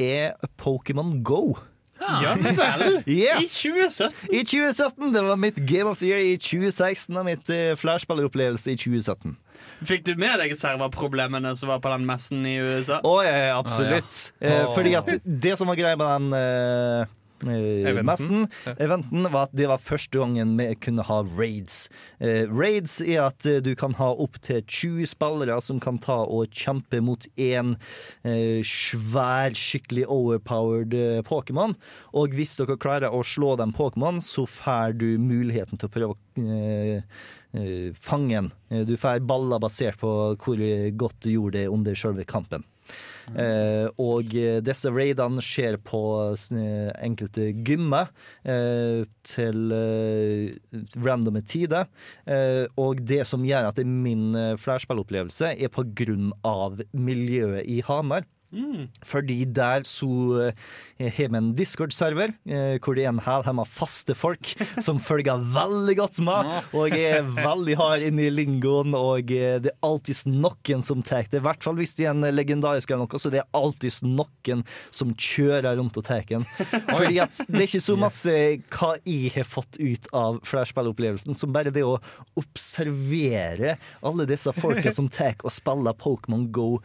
er 0.02 0.36
Pokémon 0.60 1.22
Go. 1.24 1.56
Ja 2.02 2.36
vel. 2.36 3.04
yes. 3.08 3.40
I 3.40 3.48
2017. 3.48 4.30
I 4.34 4.44
2017, 4.44 5.14
Det 5.14 5.24
var 5.24 5.36
mitt 5.36 5.56
Game 5.56 5.90
of 5.90 5.98
the 5.98 6.08
Year 6.12 6.20
i 6.20 6.38
2016 6.38 7.18
og 7.18 7.26
mitt 7.26 7.50
uh, 7.50 7.76
flashspilleropplevelse 7.80 8.72
i 8.72 8.78
2017. 8.78 9.38
Fikk 9.86 10.06
du 10.08 10.14
med 10.20 10.40
deg 10.40 10.56
serverproblemene 10.58 11.52
som 11.58 11.70
var 11.72 11.82
på 11.84 11.92
den 11.92 12.06
messen 12.08 12.46
i 12.48 12.56
USA? 12.64 13.02
Å, 13.04 13.16
ja, 13.26 13.36
ja, 13.50 13.56
absolutt. 13.60 14.16
Eh, 14.40 14.64
fordi 14.76 14.94
at 14.98 15.10
det 15.24 15.56
som 15.60 15.68
var 15.68 15.78
greia 15.80 15.98
med 16.00 16.08
den 16.08 16.38
eh, 16.38 17.02
eh. 17.04 17.12
Messen, 17.44 18.48
eventen, 18.80 19.28
var 19.32 19.50
at 19.50 19.56
det 19.56 19.68
var 19.68 19.82
første 19.84 20.20
gangen 20.22 20.56
vi 20.58 20.70
kunne 20.80 21.04
ha 21.04 21.18
raids. 21.38 21.90
Eh, 22.20 22.46
raids 22.50 23.02
er 23.02 23.26
at 23.28 23.46
eh, 23.46 23.60
du 23.62 23.74
kan 23.76 23.94
ha 24.00 24.12
opptil 24.14 24.62
20 24.64 25.06
spillere 25.12 25.58
som 25.62 25.80
kan 25.84 25.98
ta 26.00 26.22
og 26.24 26.48
kjempe 26.56 27.02
mot 27.04 27.28
én 27.36 27.76
eh, 28.24 28.62
svær, 28.64 29.52
skikkelig 29.56 30.06
overpowered 30.08 30.94
eh, 30.94 31.22
Pokémon. 31.28 31.76
Og 32.16 32.36
hvis 32.38 32.56
dere 32.60 32.78
klarer 32.78 33.12
å 33.14 33.24
slå 33.26 33.56
den 33.60 33.74
Pokémon, 33.76 34.22
så 34.24 34.46
får 34.48 34.96
du 35.02 35.10
muligheten 35.20 35.78
til 35.82 35.90
å 35.90 35.96
prøve 35.96 36.14
å 36.16 36.20
eh, 36.46 37.02
eh, 37.56 37.90
fange 38.00 38.36
den. 38.36 38.52
Eh, 38.70 38.86
Du 38.88 38.96
får 38.98 39.26
baller 39.28 39.60
basert 39.60 40.00
på 40.00 40.10
hvor 40.40 40.64
godt 40.98 41.20
du 41.26 41.32
gjorde 41.36 41.60
det 41.60 41.68
under 41.72 41.96
selve 41.96 42.24
kampen. 42.26 42.64
Eh, 43.34 43.88
og 44.02 44.30
disse 44.66 44.92
raidene 44.94 45.42
skjer 45.42 45.80
på 45.82 46.02
enkelte 47.02 47.50
gymmer 47.66 48.12
eh, 48.44 49.06
til 49.26 49.74
eh, 49.74 50.54
randome 51.06 51.42
tider. 51.46 51.90
Eh, 52.30 52.66
og 52.82 53.02
det 53.08 53.24
som 53.30 53.46
gjør 53.48 53.72
at 53.72 53.80
det 53.80 53.86
er 53.88 53.98
min 54.06 54.36
eh, 54.38 54.54
flashspillopplevelse, 54.62 55.56
er 55.56 55.74
på 55.74 55.88
grunn 55.98 56.32
av 56.46 56.82
miljøet 56.94 57.66
i 57.66 57.82
Hamar. 57.86 58.28
Fordi 59.06 59.44
der 59.46 59.84
så 59.88 60.08
eh, 60.48 61.10
har 61.12 61.32
vi 61.32 61.40
en 61.40 61.52
Discord-server 61.58 62.34
eh, 62.48 62.78
hvor 62.84 62.96
det 62.96 63.06
er 63.06 63.12
en 63.12 63.24
hel 63.26 63.46
med 63.58 63.70
faste 63.70 64.16
folk 64.16 64.54
som 64.86 65.00
følger 65.02 65.44
veldig 65.56 65.96
godt 66.00 66.22
med, 66.26 66.52
og 66.78 66.96
er 66.96 67.26
veldig 67.36 67.78
hard 67.80 68.06
inne 68.08 68.28
i 68.28 68.34
lingoen, 68.34 68.96
og 68.98 69.32
eh, 69.34 69.58
det 69.64 69.74
er 69.74 69.86
alltid 69.86 70.32
noen 70.32 70.86
som 70.86 71.04
tar 71.06 71.28
det. 71.30 71.42
I 71.42 71.46
hvert 71.46 71.66
fall 71.66 71.78
hvis 71.80 71.96
det 71.98 72.08
er 72.08 72.14
en 72.14 72.28
legendarisk 72.36 72.92
eller 72.92 73.06
noe, 73.06 73.22
så 73.22 73.32
det 73.34 73.42
er 73.42 73.50
alltid 73.58 74.02
noen 74.08 74.64
som 74.94 75.14
kjører 75.14 75.76
rundt 75.80 75.98
og 76.00 76.08
tar 76.08 76.26
den. 76.30 76.46
Fordi 76.96 77.20
at 77.24 77.40
det 77.48 77.62
er 77.62 77.68
ikke 77.68 77.84
så 77.84 77.98
masse 78.00 78.36
hva 78.76 78.94
jeg 79.04 79.34
har 79.36 79.48
fått 79.48 79.80
ut 79.82 80.10
av 80.16 80.40
flerspillopplevelsen 80.48 81.38
som 81.38 81.54
bare 81.56 81.74
det 81.74 81.84
å 81.86 81.98
observere 82.40 83.76
alle 84.06 84.28
disse 84.30 84.54
folka 84.56 84.94
som 84.98 85.10
tar 85.12 85.36
og 85.44 85.52
spiller 85.54 85.98
Pokémon 85.98 86.46
Go 86.54 86.78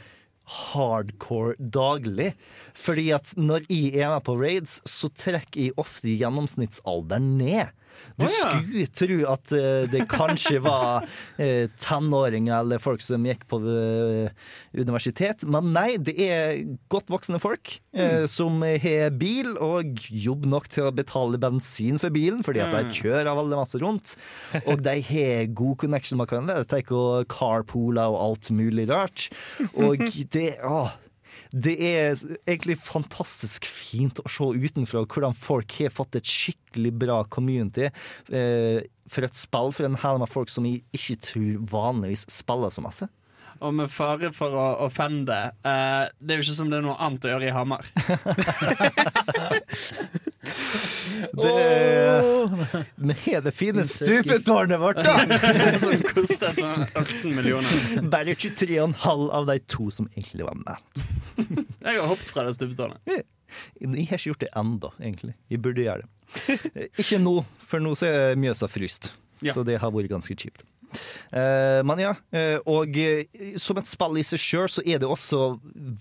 hardcore 0.51 1.55
daglig. 1.59 2.33
Fordi 2.75 3.11
at 3.15 3.35
når 3.39 3.67
jeg 3.71 4.01
er 4.01 4.15
med 4.15 4.25
på 4.27 4.37
raids, 4.41 4.81
så 4.89 5.11
trekker 5.13 5.69
jeg 5.69 5.79
ofte 5.81 6.11
gjennomsnittsalderen 6.11 7.37
ned. 7.41 7.71
Du 8.21 8.27
oh, 8.27 8.33
ja. 8.33 8.51
skulle 8.51 8.87
tro 8.93 9.19
at 9.33 9.53
eh, 9.57 9.85
det 9.91 10.05
kanskje 10.11 10.61
var 10.65 11.07
eh, 11.43 11.71
tenåringer 11.81 12.59
eller 12.59 12.83
folk 12.83 13.03
som 13.05 13.25
gikk 13.27 13.47
på 13.51 13.61
eh, 13.65 14.33
universitet, 14.77 15.47
men 15.49 15.73
nei, 15.75 15.95
det 15.97 16.17
er 16.25 16.61
godt 16.93 17.11
voksne 17.13 17.41
folk 17.43 17.77
mm. 17.97 18.27
som 18.31 18.61
har 18.63 19.15
bil 19.19 19.55
og 19.63 20.01
jobb 20.11 20.47
nok 20.51 20.69
til 20.73 20.89
å 20.89 20.95
betale 20.95 21.41
bensin 21.41 22.01
for 22.01 22.13
bilen, 22.15 22.45
fordi 22.47 22.63
at 22.65 22.75
de 22.77 23.01
kjører 23.01 23.31
veldig 23.39 23.61
masse 23.61 23.81
rundt. 23.83 24.15
Og 24.67 24.83
de 24.85 24.97
har 25.11 25.53
god 25.57 25.79
connection 25.85 26.21
med 26.21 26.31
hverandre. 26.31 26.61
De 26.61 26.71
tar 26.71 26.85
ikke 26.85 27.25
carpooler 27.33 28.11
og 28.13 28.21
alt 28.25 28.51
mulig 28.55 28.89
rart. 28.91 29.29
Og 29.81 30.03
det 30.33 30.53
ah, 30.67 30.95
det 31.51 31.77
er 31.83 32.13
egentlig 32.47 32.77
fantastisk 32.79 33.67
fint 33.67 34.21
å 34.23 34.31
se 34.31 34.47
utenfra 34.55 35.03
hvordan 35.03 35.35
folk 35.35 35.75
har 35.81 35.95
fått 35.95 36.21
et 36.21 36.31
skikkelig 36.31 36.93
bra 37.03 37.21
community 37.27 37.89
eh, 37.89 38.87
for 39.11 39.27
et 39.27 39.39
spill 39.39 39.75
for 39.75 39.89
en 39.89 39.99
hel 39.99 40.21
med 40.23 40.31
folk 40.31 40.53
som 40.53 40.69
jeg 40.69 40.85
ikke 40.95 41.19
tror 41.27 41.65
vanligvis 41.73 42.29
spiller 42.31 42.71
så 42.71 42.85
masse. 42.85 43.11
Og 43.61 43.75
med 43.77 43.91
fare 43.93 44.31
for 44.33 44.55
å 44.57 44.67
offende, 44.87 45.37
uh, 45.67 46.09
det 46.17 46.35
er 46.35 46.41
jo 46.41 46.47
ikke 46.47 46.57
som 46.57 46.71
det 46.73 46.81
er 46.81 46.87
noe 46.87 46.97
annet 46.97 47.27
å 47.29 47.35
gjøre 47.35 47.51
i 47.51 47.55
Hamar. 47.55 47.91
Det, 51.21 51.47
er 51.47 52.25
oh! 52.25 52.51
det 53.45 53.53
fine 53.53 53.85
stupetårnet 53.87 54.81
vårt, 54.81 54.97
da! 55.05 55.19
Som 55.83 56.03
kostet 56.09 56.59
sånn 56.63 56.87
18 56.87 57.35
millioner. 57.37 58.01
Bare 58.13 58.35
23,5 58.35 59.27
av 59.37 59.49
de 59.51 59.59
to 59.71 59.91
som 59.93 60.09
egentlig 60.15 60.47
var 60.47 60.57
med. 60.63 61.05
Jeg 61.37 62.01
har 62.01 62.09
hoppet 62.09 62.33
fra 62.33 62.47
det 62.49 62.57
stupetårnet. 62.57 63.03
Jeg 63.11 63.25
har 63.85 64.17
ikke 64.17 64.31
gjort 64.31 64.45
det 64.47 64.53
ennå, 64.63 64.93
egentlig. 65.01 65.35
Jeg 65.53 65.63
burde 65.65 65.87
gjøre 65.87 66.07
det. 66.07 66.11
Ikke 67.03 67.19
nå, 67.21 67.41
for 67.67 67.79
nå 67.83 67.91
så 67.99 68.09
er 68.09 68.39
Mjøsa 68.41 68.71
fryst. 68.71 69.13
Ja. 69.45 69.55
Så 69.57 69.65
det 69.67 69.81
har 69.83 69.93
vært 69.95 70.13
ganske 70.13 70.37
kjipt. 70.37 70.65
Eh, 71.31 71.81
men 71.87 72.03
ja, 72.03 72.15
eh, 72.35 72.57
og 72.69 72.97
eh, 72.99 73.55
som 73.61 73.79
et 73.81 73.91
spill 73.91 74.19
i 74.21 74.25
seg 74.27 74.43
sjøl, 74.43 74.67
så 74.71 74.85
er 74.85 75.03
det 75.03 75.11
også 75.11 75.55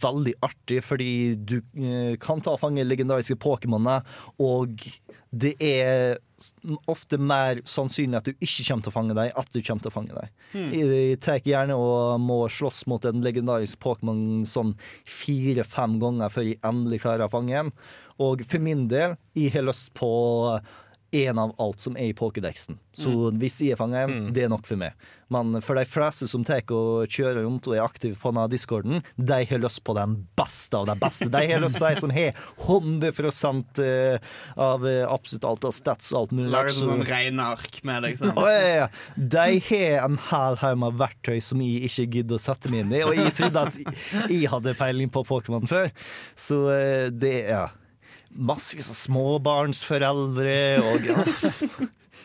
veldig 0.04 0.36
artig, 0.46 0.82
fordi 0.86 1.12
du 1.38 1.60
kan 2.22 2.42
ta 2.44 2.56
og 2.56 2.64
fange 2.64 2.86
legendariske 2.88 3.38
Pokémoner, 3.42 4.04
og 4.42 4.76
det 5.30 5.54
er 5.62 6.18
ofte 6.90 7.20
mer 7.22 7.60
sannsynlig 7.68 8.18
at 8.18 8.28
du 8.30 8.32
ikke 8.34 8.66
kommer 8.66 8.86
til 8.86 8.92
å 8.92 8.96
fange 8.96 9.16
dem, 9.18 9.32
at 9.38 9.52
du 9.54 9.60
kommer 9.60 9.84
til 9.84 9.92
å 9.92 9.94
fange 9.94 10.16
dem. 10.18 10.74
Jeg 10.74 11.20
tar 11.22 11.42
gjerne 11.46 11.78
og 11.78 12.20
må 12.24 12.42
slåss 12.50 12.86
mot 12.90 13.06
en 13.06 13.22
legendarisk 13.26 13.82
Pokémon 13.84 14.48
sånn 14.50 14.74
fire-fem 15.06 16.00
ganger 16.02 16.34
før 16.34 16.48
jeg 16.48 16.62
endelig 16.66 17.04
klarer 17.06 17.28
å 17.28 17.34
fange 17.34 17.60
en. 17.62 17.74
Og 18.24 18.42
for 18.50 18.64
min 18.64 18.88
del, 18.92 19.20
jeg 19.38 19.54
har 19.54 19.68
lyst 19.68 19.94
på 19.98 20.10
en 21.12 21.40
av 21.42 21.56
alt 21.62 21.80
som 21.82 21.96
er 21.98 22.12
i 22.12 22.18
polkedeksen. 22.18 22.78
Så 23.00 23.12
hvis 23.40 23.60
jeg 23.64 23.78
fanger 23.80 24.06
en, 24.08 24.28
det 24.36 24.44
er 24.46 24.52
nok 24.52 24.68
for 24.68 24.80
meg. 24.80 24.94
Men 25.30 25.60
for 25.62 25.78
de 25.78 25.84
fleste 25.86 26.26
som 26.30 26.44
tar 26.46 26.64
og 26.74 27.06
kjører 27.14 27.44
rundt 27.46 27.68
og 27.70 27.76
er 27.78 27.84
aktive 27.84 28.18
på 28.18 28.32
denne 28.34 28.48
discorden, 28.50 29.04
de 29.16 29.38
har 29.46 29.62
lyst 29.62 29.84
på 29.86 29.94
den 29.98 30.16
beste 30.38 30.78
av 30.78 30.88
de 30.90 30.96
beste. 31.00 31.30
De 31.30 31.42
har 31.52 31.62
lyst 31.62 31.78
på 31.80 31.86
de 31.86 32.02
som 32.02 32.14
har 32.14 32.34
100 32.66 33.84
eh, 33.86 34.20
av 34.58 34.88
eh, 34.90 35.04
absolutt 35.06 35.46
alt 35.46 35.68
av 35.70 35.76
stats 35.78 36.12
og 36.14 36.20
alt 36.24 36.36
mulig. 36.38 36.50
Lager 36.54 36.76
Så- 36.76 36.90
sånn 36.90 37.06
regneark 37.06 37.84
med 37.84 38.04
liksom 38.08 38.34
Å, 38.38 38.48
ja, 38.50 38.70
ja. 38.84 38.88
De 39.16 39.60
har 39.70 40.06
en 40.06 40.18
hel 40.30 40.60
haug 40.64 40.78
med 40.86 40.98
verktøy 41.00 41.40
som 41.46 41.62
jeg 41.62 41.86
ikke 41.90 42.08
gidder 42.20 42.40
å 42.40 42.44
sette 42.50 42.70
meg 42.74 42.86
inn 42.86 42.98
i. 42.98 43.04
Og 43.06 43.16
jeg 43.18 43.36
trodde 43.38 43.68
at 43.70 43.78
jeg 44.30 44.50
hadde 44.50 44.78
peiling 44.80 45.10
på 45.14 45.26
Pokémon 45.30 45.70
før. 45.70 45.92
Så 46.36 46.64
eh, 46.74 47.10
det 47.14 47.36
er 47.46 47.54
ja. 47.54 47.68
Massevis 48.30 48.90
av 48.92 48.98
småbarnsforeldre 49.00 50.60
og 50.84 51.10
ja. 51.10 51.24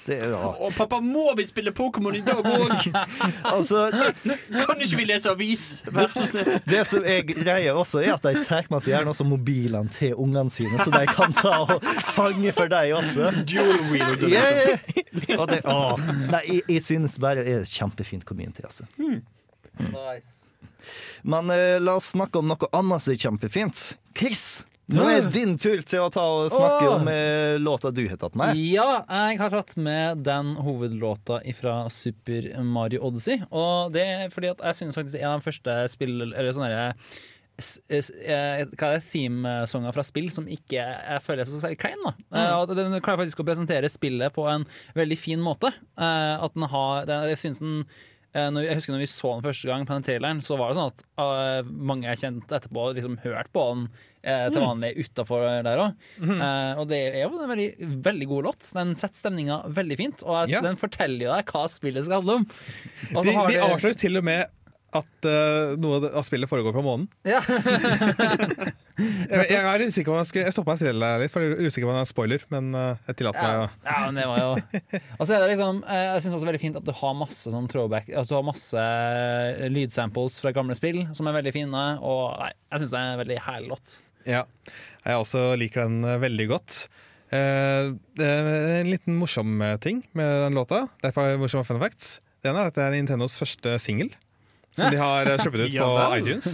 Det 0.05 0.19
ja. 0.21 0.51
Og 0.61 0.75
pappa, 0.77 0.99
må 1.01 1.31
vi 1.39 1.47
spille 1.49 1.73
Pokémon 1.73 2.13
i 2.13 2.21
dag 2.21 2.45
òg? 2.45 2.91
Altså, 3.55 3.87
Kan 4.21 4.83
ikke 4.85 4.99
vi 4.99 5.07
lese 5.09 5.31
avis? 5.33 5.63
Vær 5.89 6.11
så 6.13 6.27
snill. 6.29 6.51
det 6.69 6.83
som 6.91 7.07
er 7.09 7.23
greia 7.25 7.73
også, 7.73 8.03
er 8.03 8.13
at 8.19 8.27
de 8.27 8.43
tar 8.45 8.69
med 8.69 8.85
seg 8.85 8.93
gjerne 8.93 9.15
også 9.15 9.25
mobilene 9.25 9.89
til 9.95 10.13
ungene 10.21 10.53
sine, 10.53 10.77
så 10.85 10.93
de 10.93 11.07
kan 11.09 11.33
ta 11.33 11.55
og 11.65 11.89
fange 12.13 12.53
for 12.53 12.69
deg 12.69 12.93
også. 12.99 13.31
Dual 13.49 13.81
wheel 13.89 14.29
Ja, 14.29 14.45
ja, 14.45 14.77
ja. 14.77 15.39
Og 15.39 15.49
det, 15.49 15.63
å, 15.65 15.97
nei, 16.29 16.43
jeg, 16.51 16.67
jeg 16.77 16.85
synes 16.85 17.17
bare 17.23 17.41
det 17.47 17.57
er 17.57 17.65
et 17.65 17.73
kjempefint 17.73 18.29
community, 18.29 18.61
altså. 18.69 18.85
Men 21.25 21.49
eh, 21.55 21.79
la 21.81 21.97
oss 21.97 22.13
snakke 22.13 22.43
om 22.43 22.53
noe 22.53 22.69
annet 22.77 23.05
som 23.07 23.15
er 23.15 23.21
kjempefint. 23.25 23.87
Chris, 24.19 24.67
nå 24.93 25.05
er 25.09 25.29
din 25.33 25.55
tur 25.61 25.81
til 25.87 26.05
å 26.05 26.11
ta 26.13 26.25
og 26.29 26.51
snakke 26.53 26.89
Åh. 26.89 26.95
om 26.99 27.09
eh, 27.09 27.57
låta 27.63 27.93
du 27.95 28.03
har 28.09 28.19
tatt 28.21 28.35
med. 28.37 28.59
Ja, 28.61 29.05
jeg 29.09 29.41
har 29.41 29.55
tatt 29.55 29.77
med 29.81 30.25
den 30.27 30.55
hovedlåta 30.61 31.41
fra 31.57 31.77
Super 31.93 32.51
Mario 32.63 33.01
Odyssey. 33.09 33.41
Og 33.49 33.95
det 33.95 34.05
er 34.05 34.35
fordi 34.35 34.53
at 34.53 34.61
jeg 34.69 34.83
synes 34.83 34.99
faktisk 35.01 35.21
en 35.21 35.31
av 35.33 35.41
de 35.41 35.49
første 35.49 35.79
spill... 35.95 36.19
Eller 36.27 36.53
sånne 36.53 36.73
eh, 36.75 38.65
hva 38.75 38.89
er 38.91 38.97
det, 38.99 39.05
themesanger 39.09 39.95
fra 39.95 40.05
spill 40.07 40.29
som 40.35 40.49
ikke 40.51 40.81
jeg 40.83 41.23
føler 41.25 41.45
er 41.45 41.49
så 41.49 41.63
særlig 41.63 41.81
klein. 41.81 42.01
Da. 42.05 42.15
mm. 42.35 42.49
og 42.59 42.75
Den 42.77 42.99
klarer 42.99 43.25
faktisk 43.25 43.41
å 43.41 43.49
presentere 43.49 43.93
spillet 43.93 44.35
på 44.37 44.45
en 44.51 44.67
veldig 44.99 45.19
fin 45.21 45.41
måte. 45.45 45.73
Eh, 45.97 46.35
At 46.45 46.57
den 46.57 46.69
har 46.69 47.09
Jeg 47.31 47.41
synes 47.47 47.63
den 47.63 47.79
eh, 47.85 48.03
når, 48.35 48.65
jeg 48.67 48.79
husker 48.81 48.95
når 48.97 49.03
vi 49.05 49.11
så 49.13 49.31
den 49.37 49.45
første 49.45 49.69
gang 49.71 49.85
på 49.87 49.95
den 49.95 50.07
traileren, 50.09 50.41
så 50.43 50.57
var 50.59 50.73
det 50.73 50.79
sånn 50.81 50.91
at 50.91 51.05
uh, 51.23 51.71
mange 51.71 52.09
jeg 52.09 52.21
kjente 52.25 52.57
etterpå, 52.59 52.89
liksom 52.97 53.19
hørt 53.23 53.53
på 53.55 53.67
den 53.71 53.85
uh, 54.27 54.49
til 54.51 54.59
vanlig 54.65 54.91
utafor 55.05 55.47
der 55.67 55.83
òg. 55.85 56.03
og 56.81 56.85
det 56.91 57.01
er 57.13 57.21
jo 57.23 57.31
en 57.39 57.53
veldig, 57.53 57.69
veldig 58.09 58.29
god 58.33 58.49
låt. 58.51 58.73
Den 58.75 58.97
setter 58.99 59.21
stemninga 59.23 59.61
veldig 59.71 60.01
fint, 60.01 60.27
og 60.27 60.51
Ja. 60.51 60.61
den 60.65 60.81
forteller 60.81 61.29
jo 61.29 61.33
deg 61.37 61.55
hva 61.55 61.65
spillet 61.71 62.05
skal 62.09 62.23
handle 62.23 62.41
om. 62.43 62.47
Og 63.15 63.21
så 63.23 63.31
De, 63.31 63.37
har 63.39 63.49
de 63.53 63.63
avslører 63.69 63.99
til 64.03 64.19
og 64.19 64.25
med 64.27 64.47
at 64.95 65.27
uh, 65.27 65.75
noe 65.81 65.99
av 66.11 66.23
spillet 66.27 66.51
foregår 66.51 66.75
på 66.77 66.85
månen. 66.85 67.09
Ja. 67.35 67.41
Jeg, 68.95 69.49
jeg 69.51 69.59
er 69.59 69.83
usikker 69.83 70.07
på 70.07 70.15
om 70.15 70.21
jeg 70.21 70.29
skal 70.29 70.45
Jeg 70.45 70.55
stopper 70.55 70.71
meg 70.71 70.79
stille 70.79 71.09
litt, 71.19 71.33
for 71.35 71.43
jeg 71.43 71.57
er 71.57 71.67
usikker 71.67 71.89
på 71.89 71.91
om 71.91 71.97
det 71.97 72.03
er 72.03 72.05
en 72.05 72.11
spoiler. 72.11 72.45
Men 72.55 72.69
uh, 72.77 73.01
jeg 73.09 73.19
tillater 73.19 73.43
meg 73.43 73.57
Ja, 73.57 73.65
å 73.65 73.89
ja, 73.89 73.97
men 74.05 74.21
det 74.21 74.27
var 74.31 74.39
jo 74.39 74.51
Og 75.19 75.25
så 75.25 75.35
er 75.35 75.43
det 75.43 75.49
liksom 75.51 75.81
eh, 75.83 76.03
Jeg 76.13 76.23
syns 76.23 76.37
også 76.39 76.49
veldig 76.49 76.63
fint 76.63 76.79
at 76.79 76.87
du 76.87 76.93
har 76.95 77.17
masse 77.19 77.51
sånn 77.51 77.67
throwback 77.71 78.13
Altså 78.13 78.31
du 78.31 78.37
har 78.39 78.47
masse 78.47 78.85
lydsamples 79.75 80.39
fra 80.45 80.55
gamle 80.55 80.77
spill 80.79 81.03
som 81.17 81.27
er 81.27 81.39
veldig 81.41 81.55
fine. 81.57 81.85
Og 82.07 82.37
nei, 82.39 82.53
jeg 82.71 82.85
syns 82.85 82.95
det 82.95 83.01
er 83.01 83.11
en 83.11 83.23
veldig 83.25 83.41
herlig 83.49 83.73
låt. 83.73 83.97
Ja, 84.31 84.45
jeg 85.03 85.25
også 85.25 85.43
liker 85.59 85.89
den 85.89 86.07
veldig 86.23 86.47
godt. 86.55 86.85
Uh, 87.35 87.97
det 88.15 88.31
en 88.79 88.93
liten 88.93 89.19
morsom 89.19 89.59
ting 89.83 90.05
med 90.15 90.31
den 90.47 90.61
låta. 90.61 90.85
Det 91.03 91.11
er 91.11 91.41
morsomme 91.41 91.67
fun 91.67 91.83
facts. 91.83 92.19
Det 92.45 92.53
ene 92.53 92.61
er 92.63 92.71
at 92.71 92.77
det 92.77 92.85
er 92.85 92.95
Nintendos 92.95 93.39
første 93.41 93.75
singel. 93.83 94.15
Som 94.75 94.91
de 94.91 94.99
har 94.99 95.29
kjøpt 95.39 95.61
ut 95.65 95.75
på 95.79 95.91
iTunes. 96.19 96.49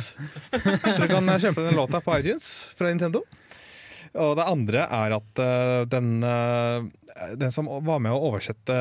Så 0.53 0.97
du 1.01 1.07
kan 1.09 1.29
eh, 1.29 1.41
kjøpe 1.41 1.65
den 1.65 1.79
låta 1.79 2.03
på 2.05 2.19
iTunes 2.21 2.51
fra 2.77 2.91
Nintendo. 2.91 3.23
Og 4.21 4.35
det 4.37 4.47
andre 4.51 4.85
er 4.91 5.15
at 5.15 5.41
eh, 5.41 5.85
den, 5.91 6.19
eh, 6.27 7.33
den 7.39 7.55
som 7.55 7.71
var 7.87 8.03
med 8.03 8.13
å 8.13 8.21
oversette 8.31 8.77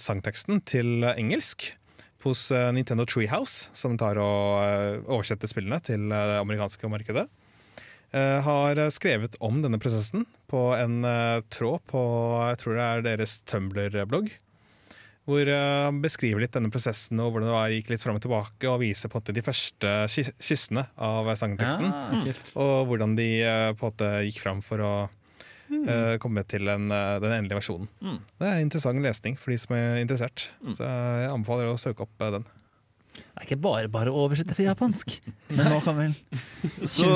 sangteksten 0.00 0.60
til 0.68 1.06
engelsk 1.16 1.70
hos 2.26 2.50
eh, 2.52 2.68
Nintendo 2.76 3.06
Treehouse, 3.08 3.70
som 3.76 3.96
tar 3.98 4.20
og 4.20 4.60
eh, 4.62 5.00
oversetter 5.06 5.50
spillene 5.50 5.80
til 5.84 6.10
eh, 6.10 6.28
det 6.32 6.40
amerikanske 6.42 6.90
markedet, 6.92 7.26
eh, 8.12 8.38
har 8.44 8.80
skrevet 8.94 9.38
om 9.44 9.62
denne 9.64 9.80
prosessen 9.82 10.26
på 10.50 10.68
en 10.76 11.00
eh, 11.06 11.40
tråd 11.54 11.86
på 11.90 12.02
jeg 12.50 12.60
tror 12.62 12.76
det 12.78 12.88
er 12.88 13.06
deres 13.14 13.40
Tumblr-blogg. 13.48 14.30
Hvor 15.26 15.42
eh, 15.50 15.82
han 15.88 15.98
beskriver 16.02 16.44
litt 16.44 16.54
denne 16.54 16.70
prosessen 16.70 17.18
og 17.22 17.32
hvordan 17.32 17.50
det 17.50 17.56
var, 17.56 17.74
gikk 17.74 17.90
litt 17.90 18.04
fram 18.04 18.18
og 18.20 18.22
tilbake, 18.22 18.70
og 18.70 18.80
viser 18.84 19.10
på 19.10 19.18
en 19.18 19.24
måte 19.24 19.34
de 19.34 19.42
første 19.42 19.94
kyssene 20.12 20.38
skissene 20.38 20.86
av 21.02 21.32
sangteksten. 21.38 21.90
Ja. 21.90 22.34
Og 22.62 22.90
hvordan 22.92 23.16
de 23.18 23.30
eh, 23.42 23.70
på 23.74 23.88
en 23.88 23.94
måte 23.94 24.12
gikk 24.28 24.42
fram 24.44 24.62
for 24.64 24.84
å 24.86 24.92
mm. 25.70 26.18
komme 26.22 26.44
til 26.48 26.68
en, 26.72 26.90
eh, 26.90 27.16
den 27.22 27.34
endelige 27.40 27.60
versjonen. 27.60 27.88
Mm. 28.00 28.20
Det 28.38 28.50
er 28.50 28.60
interessant 28.62 29.02
lesning 29.02 29.38
for 29.40 29.54
de 29.54 29.58
som 29.60 29.74
er 29.78 30.02
interessert. 30.02 30.50
Så 30.70 30.86
jeg 30.86 31.32
anbefaler 31.32 31.72
å 31.72 31.80
søke 31.80 32.06
opp 32.06 32.22
eh, 32.22 32.36
den. 32.38 32.46
Det 33.16 33.40
er 33.40 33.46
ikke 33.46 33.60
bare 33.64 33.88
bare 33.88 34.12
å 34.12 34.26
oversette 34.26 34.52
til 34.56 34.68
japansk. 34.68 35.14
Men 35.56 35.70
nå 35.72 35.80
kan 35.84 35.96
vel 35.96 36.14
Så 36.84 37.08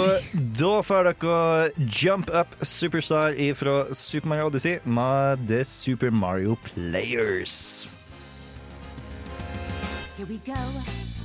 da 0.57 0.73
får 0.85 1.11
dere 1.11 1.89
Jump 2.01 2.33
Up 2.33 2.57
Superstar 2.65 3.37
fra 3.59 3.79
Super 3.93 4.33
Mario 4.33 4.49
Odyssey 4.49 4.81
med 4.89 5.47
The 5.51 5.63
Super 5.69 6.13
Mario 6.13 6.57
Players. 6.65 7.91
Here 10.21 10.29
we 10.29 10.37
go, 10.45 10.53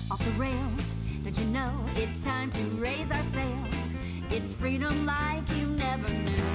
off 0.10 0.24
the 0.24 0.32
rails. 0.40 0.94
Don't 1.22 1.38
you 1.38 1.48
know 1.48 1.70
it's 1.98 2.26
time 2.26 2.50
to 2.52 2.64
raise 2.80 3.12
our 3.12 3.24
sails? 3.24 3.92
It's 4.30 4.54
freedom 4.54 5.06
like 5.06 5.44
you 5.58 5.68
never 5.68 6.08
knew. 6.08 6.54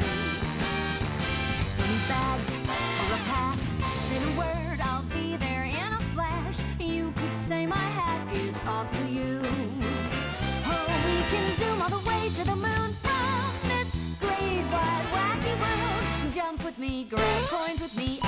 Don't 1.77 1.91
need 1.91 2.09
bags 2.09 2.51
or 2.57 3.13
a 3.13 3.21
pass. 3.29 3.71
Say 4.09 4.19
the 4.21 4.39
word, 4.39 4.81
I'll 4.83 5.03
be 5.13 5.37
there 5.37 5.65
in 5.65 5.93
a 5.93 6.01
flash. 6.15 6.61
You 6.79 7.13
could 7.15 7.37
say 7.37 7.67
my 7.67 7.77
hat 7.77 8.35
is 8.35 8.59
off 8.63 8.91
to 8.91 9.07
you. 9.07 9.43
Oh, 10.65 10.87
we 11.05 11.21
can 11.29 11.51
zoom 11.59 11.83
all 11.83 11.91
the 11.91 12.09
way 12.09 12.31
to 12.37 12.45
the 12.47 12.57
moon 12.57 12.97
from 13.03 13.69
this 13.69 13.95
great 14.19 14.65
wide 14.73 15.07
wacky 15.13 15.55
world. 15.61 16.33
Jump 16.33 16.65
with 16.65 16.79
me, 16.79 17.05
grab 17.05 17.43
coins 17.49 17.83
with 17.83 17.95
me, 17.95 18.19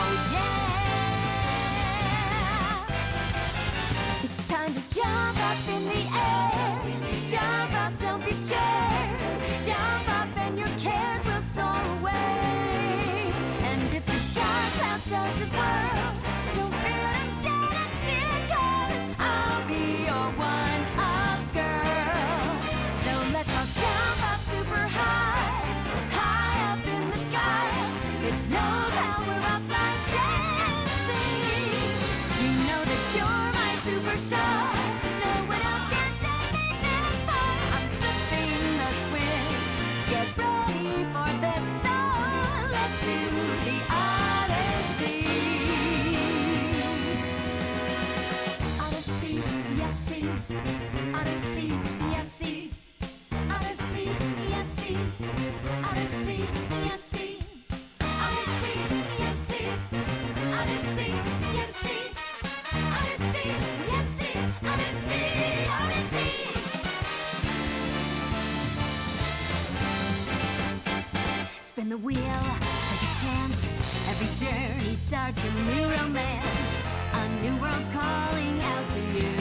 Spin 71.83 71.91
the 71.91 71.99
wheel, 71.99 72.17
take 72.17 73.03
a 73.03 73.13
chance. 73.21 73.69
Every 74.09 74.31
journey 74.39 74.95
starts 74.95 75.43
a 75.43 75.51
new 75.65 75.91
romance. 75.91 76.75
A 77.13 77.29
new 77.43 77.57
world's 77.61 77.89
calling 77.89 78.63
out 78.63 78.89
to 78.89 79.01
you. 79.19 79.35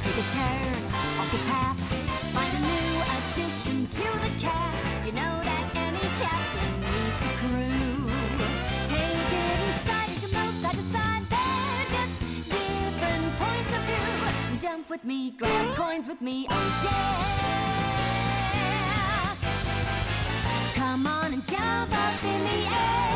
Take 0.00 0.16
a 0.16 0.26
turn 0.32 0.72
off 1.20 1.30
the 1.30 1.42
path. 1.52 1.76
Find 2.32 2.52
a 2.56 2.60
new 2.72 2.90
addition 3.16 3.86
to 3.86 4.02
the 4.24 4.32
cast. 4.40 4.82
You 5.04 5.12
know 5.12 5.34
that 5.44 5.64
any 5.76 6.06
captain 6.24 6.72
needs 6.88 7.20
a 7.20 7.34
crew. 7.42 8.08
Take 8.88 9.28
it 9.28 9.60
in 9.60 9.72
stride 9.76 10.08
as 10.08 10.22
you 10.22 10.30
move 10.32 10.54
side 10.54 10.76
to 10.76 10.82
side. 10.88 11.24
They're 11.28 11.88
just 11.98 12.16
different 12.48 13.36
points 13.36 13.72
of 13.76 13.82
view. 13.84 14.56
Jump 14.56 14.88
with 14.88 15.04
me, 15.04 15.32
grab 15.32 15.76
coins 15.76 16.08
with 16.08 16.22
me. 16.22 16.46
Oh 16.48 16.80
yeah. 16.84 17.42
Come 20.92 21.06
on 21.06 21.32
and 21.32 21.42
jump 21.42 21.90
up 21.90 22.22
in 22.22 22.44
the 22.44 22.76
air. 22.76 23.11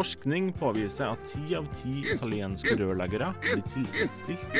Forskning 0.00 0.52
påviser 0.56 1.10
at 1.12 1.20
ti 1.28 1.52
av 1.58 1.66
ti 1.76 1.90
italienske 2.08 2.72
rørleggere 2.80 3.26
blir 3.42 3.60
tilfredsstilt 3.68 4.54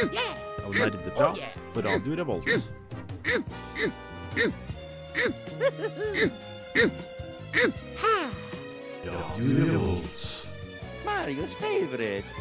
av 0.66 0.74
nerdeprat 0.76 1.40
på 1.72 1.84
Radio 1.86 2.18
Revolt. 2.20 2.50
Radio 9.08 9.64
Revolt. 9.64 10.28
Mario's 11.08 11.56
favorite. 11.56 12.39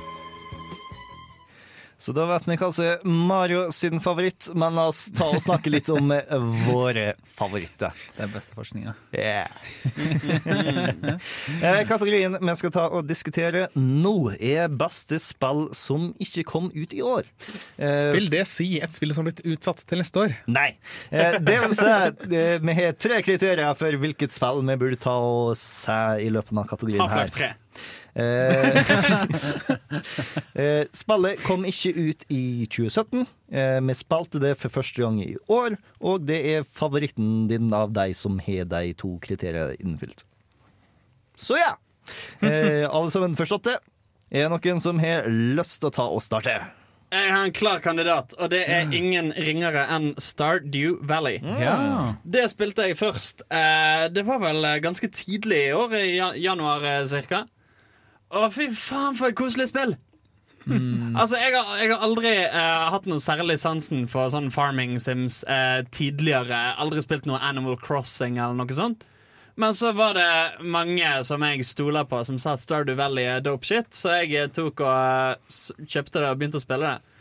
Så 1.99 2.13
da 2.15 2.23
vet 2.29 2.45
vi 2.47 2.55
hva 2.55 2.69
som 2.71 2.85
er 2.87 3.01
Mario 3.03 3.65
sin 3.75 3.99
favoritt, 3.99 4.47
men 4.55 4.77
la 4.79 4.85
oss 4.87 5.09
ta 5.15 5.25
og 5.33 5.41
snakke 5.43 5.67
litt 5.73 5.89
om 5.91 6.13
eh, 6.15 6.29
våre 6.69 7.09
favoritter. 7.35 7.91
Det 8.15 8.23
er 8.23 8.31
beste 8.31 8.55
forskninga. 8.55 8.93
Yeah. 9.11 9.51
Eh, 11.59 11.81
Kategorien 11.89 12.37
vi 12.39 12.53
skal 12.55 12.71
ta 12.73 12.85
og 12.95 13.07
diskutere 13.09 13.65
nå, 13.75 14.13
er 14.39 14.69
beste 14.71 15.17
spill 15.21 15.65
som 15.75 16.09
ikke 16.21 16.43
kom 16.47 16.69
ut 16.73 16.93
i 16.95 17.01
år. 17.03 17.27
Eh, 17.77 18.11
Vil 18.15 18.29
det 18.31 18.45
si 18.49 18.67
et 18.79 18.95
spill 18.95 19.11
som 19.15 19.25
har 19.25 19.33
blitt 19.33 19.43
utsatt 19.49 19.83
til 19.89 19.99
neste 20.01 20.23
år? 20.23 20.35
Nei. 20.47 20.69
Det 21.11 21.57
vil 21.65 21.75
si, 21.77 21.89
vi 22.63 22.77
har 22.79 22.95
tre 22.99 23.19
kriterier 23.25 23.75
for 23.79 23.99
hvilket 24.03 24.33
spill 24.33 24.63
vi 24.69 24.77
burde 24.81 24.99
ta 25.03 25.15
og 25.19 25.55
se 25.59 25.99
i 26.23 26.29
løpet 26.33 26.55
av 26.55 26.69
kategorien 26.71 27.03
her. 27.03 27.25
Half-Life 27.25 27.39
3. 27.41 27.51
Eh, 28.15 28.77
eh, 30.61 30.85
spillet 30.95 31.43
kom 31.45 31.65
ikke 31.67 31.93
ut 31.93 32.25
i 32.33 32.65
2017. 32.71 33.27
Eh, 33.51 33.77
vi 33.85 33.97
spilte 33.97 34.41
det 34.41 34.55
for 34.59 34.73
første 34.73 35.03
gang 35.03 35.19
i 35.23 35.35
år, 35.51 35.77
og 35.99 36.25
det 36.29 36.39
er 36.53 36.65
favoritten 36.67 37.47
din 37.51 37.69
av 37.73 37.93
de 37.95 38.09
som 38.17 38.39
har 38.45 38.67
de 38.71 38.95
to 38.97 39.15
kriteriene 39.23 39.77
innfylt. 39.79 40.25
Så 41.39 41.59
ja. 41.59 41.75
Eh, 42.41 42.85
alle 42.95 43.13
sammen 43.13 43.37
forstått 43.39 43.69
det? 43.69 43.77
Er 44.29 44.45
det 44.45 44.51
noen 44.53 44.83
som 44.83 44.99
har 45.01 45.25
lyst 45.29 45.79
til 45.81 45.89
å 45.89 45.95
ta 45.95 46.09
og 46.09 46.21
starte? 46.21 46.59
Jeg 47.09 47.31
har 47.33 47.41
en 47.41 47.53
klar 47.55 47.79
kandidat, 47.81 48.35
og 48.37 48.51
det 48.53 48.59
er 48.69 48.91
ingen 48.93 49.31
ringere 49.33 49.87
enn 49.89 50.11
Stardew 50.21 50.99
Valley. 51.09 51.39
Ja. 51.57 52.13
Det 52.21 52.43
spilte 52.53 52.85
jeg 52.85 52.99
først. 52.99 53.41
Eh, 53.49 54.05
det 54.13 54.27
var 54.27 54.43
vel 54.43 54.67
ganske 54.83 55.09
tidlig 55.09 55.63
i 55.71 55.73
år, 55.73 55.95
i 55.97 56.19
januar 56.43 56.85
cirka. 57.09 57.47
Å, 58.29 58.45
fy 58.53 58.69
faen, 58.77 59.17
for 59.17 59.31
et 59.31 59.37
koselig 59.37 59.71
spill! 59.71 59.97
Altså, 60.69 61.39
jeg 61.39 61.55
har, 61.55 61.69
jeg 61.81 61.89
har 61.89 62.03
aldri 62.05 62.31
uh, 62.45 62.89
hatt 62.93 63.07
noe 63.09 63.23
særlig 63.23 63.55
sansen 63.61 64.03
for 64.11 64.29
sånn 64.29 64.51
farming 64.53 64.99
sims 65.01 65.41
uh, 65.49 65.81
tidligere. 65.95 66.59
Aldri 66.77 67.01
spilt 67.01 67.25
noe 67.29 67.39
Animal 67.41 67.79
Crossing 67.81 68.37
eller 68.37 68.57
noe 68.59 68.75
sånt. 68.77 69.05
Men 69.59 69.73
så 69.75 69.91
var 69.97 70.13
det 70.15 70.61
mange 70.63 71.07
som 71.27 71.41
jeg 71.43 71.65
stoler 71.67 72.05
på, 72.07 72.21
som 72.23 72.37
sa 72.39 72.53
at 72.55 72.63
Stardew 72.63 72.95
Valley 72.99 73.25
er 73.27 73.41
dope 73.43 73.67
shit, 73.67 73.89
så 73.97 74.21
jeg 74.21 74.37
eh, 74.39 74.51
tok 74.55 74.85
og 74.85 74.93
uh, 74.93 75.57
kjøpte 75.83 76.21
det 76.21 76.29
og 76.29 76.37
begynte 76.39 76.61
å 76.61 76.63
spille 76.63 76.93
det. 76.93 77.17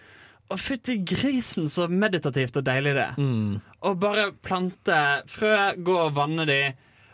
Og 0.52 0.60
fytti 0.62 1.00
grisen 1.08 1.66
så 1.72 1.88
meditativt 1.90 2.60
og 2.60 2.68
deilig 2.68 2.94
det 2.96 3.08
er. 3.08 3.16
Å 3.84 3.94
bare 4.00 4.28
plante 4.44 5.00
frø, 5.28 5.56
gå 5.82 5.96
og 6.04 6.14
vanne 6.16 6.46
de, 6.48 6.60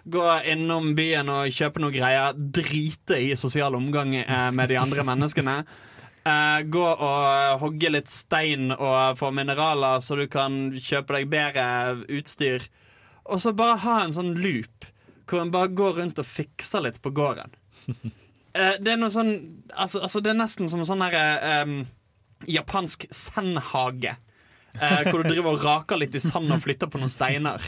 gå 0.04 0.24
innom 0.52 0.92
byen 0.96 1.30
og 1.32 1.52
kjøpe 1.54 1.80
noe 1.82 1.94
greier, 1.94 2.36
drite 2.36 3.18
i 3.20 3.32
sosial 3.38 3.76
omgang 3.78 4.14
eh, 4.20 4.50
med 4.52 4.72
de 4.72 4.80
andre 4.80 5.06
menneskene. 5.06 5.58
Eh, 6.24 6.62
gå 6.72 6.80
og 6.80 7.58
hogge 7.60 7.90
litt 7.90 8.08
stein 8.08 8.70
og 8.72 9.18
få 9.20 9.28
mineraler 9.36 9.98
så 10.00 10.16
du 10.16 10.22
kan 10.32 10.70
kjøpe 10.72 11.18
deg 11.18 11.26
bedre 11.28 11.66
utstyr. 12.16 12.64
Og 13.28 13.42
så 13.44 13.52
bare 13.52 13.76
ha 13.82 13.98
en 14.00 14.14
sånn 14.16 14.30
loop 14.40 14.86
hvor 15.28 15.42
en 15.42 15.52
bare 15.52 15.68
går 15.76 15.98
rundt 15.98 16.22
og 16.22 16.28
fikser 16.28 16.86
litt 16.86 17.02
på 17.04 17.12
gården. 17.12 17.52
Eh, 18.54 18.76
det 18.78 18.92
er 18.92 18.98
noe 19.00 19.10
sånn 19.10 19.32
Altså, 19.74 19.98
altså 20.06 20.20
det 20.22 20.28
er 20.30 20.36
nesten 20.38 20.68
som 20.70 20.84
sånn 20.86 21.00
herre 21.02 21.22
em, 21.42 21.72
japansk 22.46 23.08
sandhage. 23.10 24.12
Eh, 24.78 25.08
hvor 25.08 25.24
du 25.24 25.32
driver 25.32 25.56
og 25.56 25.64
raker 25.66 25.98
litt 25.98 26.14
i 26.14 26.22
sand 26.22 26.54
og 26.54 26.62
flytter 26.62 26.86
på 26.86 27.00
noen 27.02 27.10
steiner. 27.10 27.66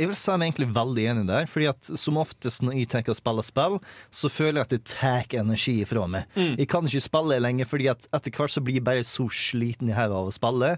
Jeg 0.00 0.10
vil 0.10 0.16
si 0.18 0.36
meg 0.40 0.48
egentlig 0.48 0.70
veldig 0.76 1.04
enig 1.12 1.26
der, 1.28 1.48
fordi 1.50 1.68
at 1.70 1.92
som 2.00 2.18
oftest 2.20 2.64
når 2.64 2.78
jeg 2.78 2.90
tenker 2.94 3.12
å 3.12 3.18
spille 3.18 3.44
spill, 3.44 3.78
så 4.08 4.32
føler 4.32 4.62
jeg 4.62 4.68
at 4.68 4.74
det 4.74 4.82
tar 4.94 5.38
energi 5.42 5.76
ifra 5.84 6.06
meg. 6.10 6.26
Jeg 6.56 6.70
kan 6.72 6.88
ikke 6.88 7.04
spille 7.04 7.40
lenger, 7.44 7.68
fordi 7.68 7.90
at 7.92 8.08
etter 8.16 8.34
hvert 8.34 8.54
så 8.56 8.64
blir 8.64 8.80
jeg 8.80 8.86
bare 8.88 9.06
så 9.06 9.28
sliten 9.28 9.92
i 9.92 9.96
hodet 9.96 10.16
av 10.16 10.30
å 10.30 10.34
spille. 10.34 10.74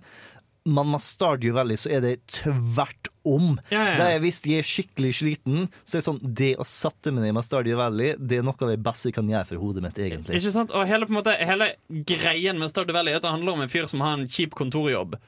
Men 0.64 0.90
med 0.92 1.02
Stardew 1.02 1.56
Valley 1.56 1.78
så 1.80 1.90
er 1.90 2.04
det 2.04 2.12
tvert 2.30 3.08
om. 3.26 3.56
Ja, 3.72 3.82
ja. 3.92 3.96
Er 4.14 4.22
Hvis 4.22 4.40
jeg 4.46 4.62
er 4.62 4.66
skikkelig 4.66 5.12
sliten, 5.18 5.66
så 5.82 5.96
er 5.96 6.02
det 6.02 6.06
sånn 6.06 6.20
Det 6.22 6.52
å 6.60 6.66
sette 6.66 7.10
meg 7.14 7.26
ned 7.26 7.34
med 7.38 7.46
Stardew 7.46 7.78
Valley, 7.78 8.14
det 8.18 8.38
er 8.38 8.46
noe 8.46 8.58
av 8.58 8.70
det 8.70 8.78
beste 8.82 9.10
jeg 9.10 9.18
kan 9.18 9.30
gjøre 9.30 9.48
for 9.50 9.62
hodet 9.62 9.82
mitt, 9.84 9.98
egentlig. 9.98 10.38
Ikke 10.38 10.54
sant? 10.54 10.74
Og 10.74 10.86
hele, 10.86 11.08
måte, 11.10 11.34
hele 11.38 11.72
greien 12.06 12.58
med 12.62 12.70
Stardew 12.70 12.94
Valley 12.94 13.14
er 13.14 13.18
at 13.18 13.26
det 13.26 13.34
handler 13.34 13.56
om 13.56 13.64
en 13.64 13.72
fyr 13.72 13.90
som 13.90 14.04
har 14.06 14.18
en 14.18 14.28
kjip 14.30 14.54
kontorjobb. 14.58 15.18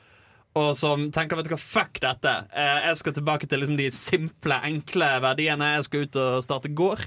Og 0.55 0.71
som 0.79 1.09
tenker 1.15 1.39
vet 1.39 1.49
du 1.49 1.55
hva, 1.55 1.61
fuck 1.61 1.99
dette. 2.03 2.33
Eh, 2.55 2.85
jeg 2.89 3.01
skal 3.01 3.17
tilbake 3.17 3.49
til 3.51 3.63
liksom, 3.63 3.79
de 3.79 3.89
simple, 3.95 4.59
enkle 4.69 5.09
verdiene. 5.25 5.73
Jeg 5.79 5.87
skal 5.89 6.07
ut 6.07 6.19
og 6.23 6.45
starte 6.47 6.71
gård. 6.71 7.03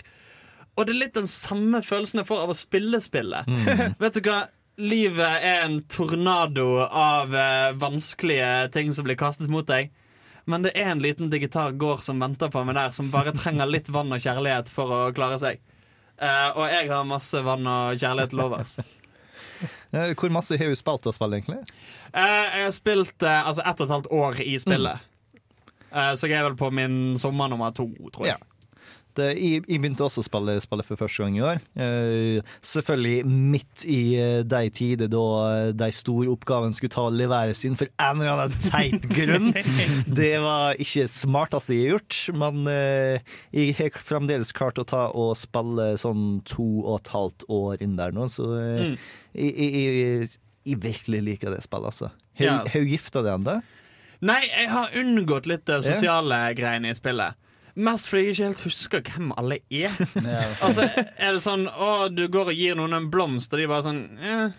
Og 0.76 0.86
det 0.86 0.94
er 0.94 1.00
litt 1.06 1.16
den 1.18 1.30
samme 1.32 1.82
følelsen 1.86 2.22
jeg 2.22 2.30
får 2.30 2.44
av 2.44 2.52
å 2.54 2.58
spille 2.58 3.00
spillet. 3.02 3.48
vet 4.04 4.20
du 4.20 4.28
hva? 4.28 4.42
Livet 4.78 5.46
er 5.48 5.64
en 5.64 5.80
tornado 5.90 6.84
av 6.86 7.32
eh, 7.34 7.72
vanskelige 7.82 8.68
ting 8.76 8.92
som 8.94 9.08
blir 9.08 9.18
kastet 9.18 9.50
mot 9.50 9.66
deg. 9.66 9.90
Men 10.48 10.64
det 10.64 10.76
er 10.80 10.92
en 10.92 11.02
liten 11.04 11.32
digital 11.32 11.74
gård 11.80 12.04
som 12.06 12.22
venter 12.24 12.52
på 12.52 12.62
meg 12.68 12.78
der, 12.78 12.94
som 12.96 13.10
bare 13.12 13.34
trenger 13.36 13.68
litt 13.68 13.90
vann 13.92 14.14
og 14.16 14.22
kjærlighet 14.24 14.70
for 14.72 14.94
å 14.94 15.00
klare 15.16 15.40
seg. 15.42 15.64
Uh, 16.18 16.56
og 16.56 16.64
jeg 16.72 16.88
har 16.90 17.04
masse 17.06 17.42
vann 17.46 17.68
og 17.68 18.00
kjærlighet 18.00 18.32
til 18.32 18.44
overs. 18.46 18.78
Eh, 19.94 20.14
Hvor 20.20 20.30
masse 20.34 20.58
har 20.60 20.72
du 20.72 20.76
spilt 20.76 21.08
av 21.08 21.16
spill, 21.16 21.34
egentlig? 21.38 21.60
Eh, 22.14 22.58
jeg 22.58 22.66
har 22.66 22.76
spilt 22.76 23.24
eh, 23.24 23.48
altså 23.48 23.64
ett 23.66 23.82
og 23.82 23.88
et 23.88 23.96
halvt 23.96 24.12
år 24.24 24.42
i 24.44 24.58
spillet. 24.60 25.06
Eh, 25.92 26.14
så 26.20 26.28
jeg 26.28 26.40
er 26.42 26.48
vel 26.50 26.58
på 26.60 26.72
min 26.76 27.18
sommer 27.22 27.48
nummer 27.52 27.72
to, 27.76 27.88
tror 28.14 28.28
jeg. 28.28 28.36
Ja. 28.36 28.47
Jeg, 29.24 29.64
jeg 29.68 29.82
begynte 29.82 30.04
også 30.06 30.22
å 30.22 30.26
spille, 30.28 30.56
spille 30.62 30.84
for 30.86 31.00
første 31.00 31.24
gang 31.26 31.38
i 31.40 31.42
år. 31.46 31.62
Eh, 31.80 32.52
selvfølgelig 32.62 33.26
midt 33.54 33.86
i 33.90 34.00
eh, 34.20 34.42
de 34.46 34.62
tider 34.78 35.10
da 35.12 35.24
eh, 35.48 35.72
de 35.78 35.90
store 35.96 36.30
oppgavene 36.34 36.78
skulle 36.78 36.94
ta 36.94 37.06
og 37.10 37.16
leveres 37.18 37.64
inn 37.68 37.78
for 37.80 37.90
en 37.98 38.22
eller 38.22 38.44
annen 38.46 38.58
teit 38.62 39.08
grunn. 39.14 39.50
Det 40.20 40.32
var 40.44 40.78
ikke 40.82 41.08
smarteste 41.12 41.76
jeg 41.78 41.88
har 41.90 41.96
gjort, 41.98 42.20
men 42.44 42.62
eh, 42.72 43.34
jeg 43.56 43.76
har 43.82 43.98
fremdeles 44.04 44.54
klart 44.58 44.78
å 44.82 44.86
ta 44.88 45.08
og 45.14 45.34
spille 45.40 45.94
sånn 46.02 46.42
to 46.48 46.68
og 46.86 47.00
et 47.02 47.12
halvt 47.16 47.48
år 47.54 47.82
inn 47.84 47.98
der 48.00 48.14
nå, 48.16 48.30
så 48.32 48.52
eh, 48.62 48.78
Mm. 48.78 48.94
jeg, 49.34 49.52
jeg, 49.58 49.72
jeg, 49.98 50.30
jeg 50.70 50.78
virkelig 50.84 51.20
liker 51.26 51.52
det 51.56 51.64
spillet, 51.66 51.90
altså. 51.90 52.12
Har 52.38 52.68
du 52.70 52.88
gifta 52.92 53.24
deg 53.26 53.40
ennå? 53.40 53.56
Nei, 54.28 54.40
jeg 54.50 54.70
har 54.72 54.94
unngått 54.98 55.46
litt 55.50 55.64
det 55.70 55.80
sosiale 55.86 56.40
greiene 56.58 56.90
i 56.94 56.98
spillet. 56.98 57.38
Mest 57.78 58.08
fordi 58.10 58.24
jeg 58.26 58.34
ikke 58.34 58.48
helt 58.48 58.62
husker 58.66 59.04
hvem 59.06 59.32
alle 59.38 59.60
er. 59.70 59.94
Altså, 60.66 60.88
er 60.98 61.36
det 61.36 61.44
sånn 61.44 61.68
Å, 61.70 62.08
du 62.10 62.24
går 62.34 62.50
og 62.52 62.58
gir 62.58 62.78
noen 62.80 62.96
en 62.98 63.10
blomst, 63.14 63.54
og 63.54 63.62
de 63.62 63.68
bare 63.70 63.86
sånn 63.86 64.02
eh. 64.18 64.58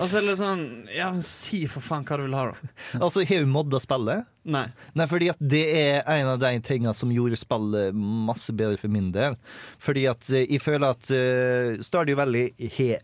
Og 0.00 0.04
så 0.10 0.18
er 0.18 0.26
det 0.26 0.36
sånn 0.40 0.64
Ja, 0.90 1.12
men 1.14 1.22
si 1.26 1.62
for 1.70 1.84
faen 1.84 2.06
hva 2.08 2.18
du 2.18 2.24
vil 2.26 2.36
ha, 2.38 2.48
da. 2.50 2.72
Altså, 2.98 3.22
har 3.28 3.44
du 3.46 3.50
modda 3.54 3.80
spillet? 3.82 4.26
Nei. 4.42 4.64
Nei, 4.98 5.06
fordi 5.06 5.28
at 5.30 5.38
det 5.38 5.62
er 5.70 6.00
en 6.16 6.32
av 6.32 6.40
de 6.42 6.50
tingene 6.66 6.94
som 6.96 7.12
gjorde 7.14 7.38
spillet 7.38 7.94
masse 7.94 8.50
bedre 8.56 8.80
for 8.80 8.90
min 8.90 9.12
del. 9.14 9.36
Fordi 9.82 10.08
at 10.10 10.30
eh, 10.34 10.48
jeg 10.48 10.62
føler 10.64 10.88
at 10.96 11.12
uh, 11.14 11.78
Stardew 11.84 12.18
Valley 12.18 12.50
har 12.76 13.02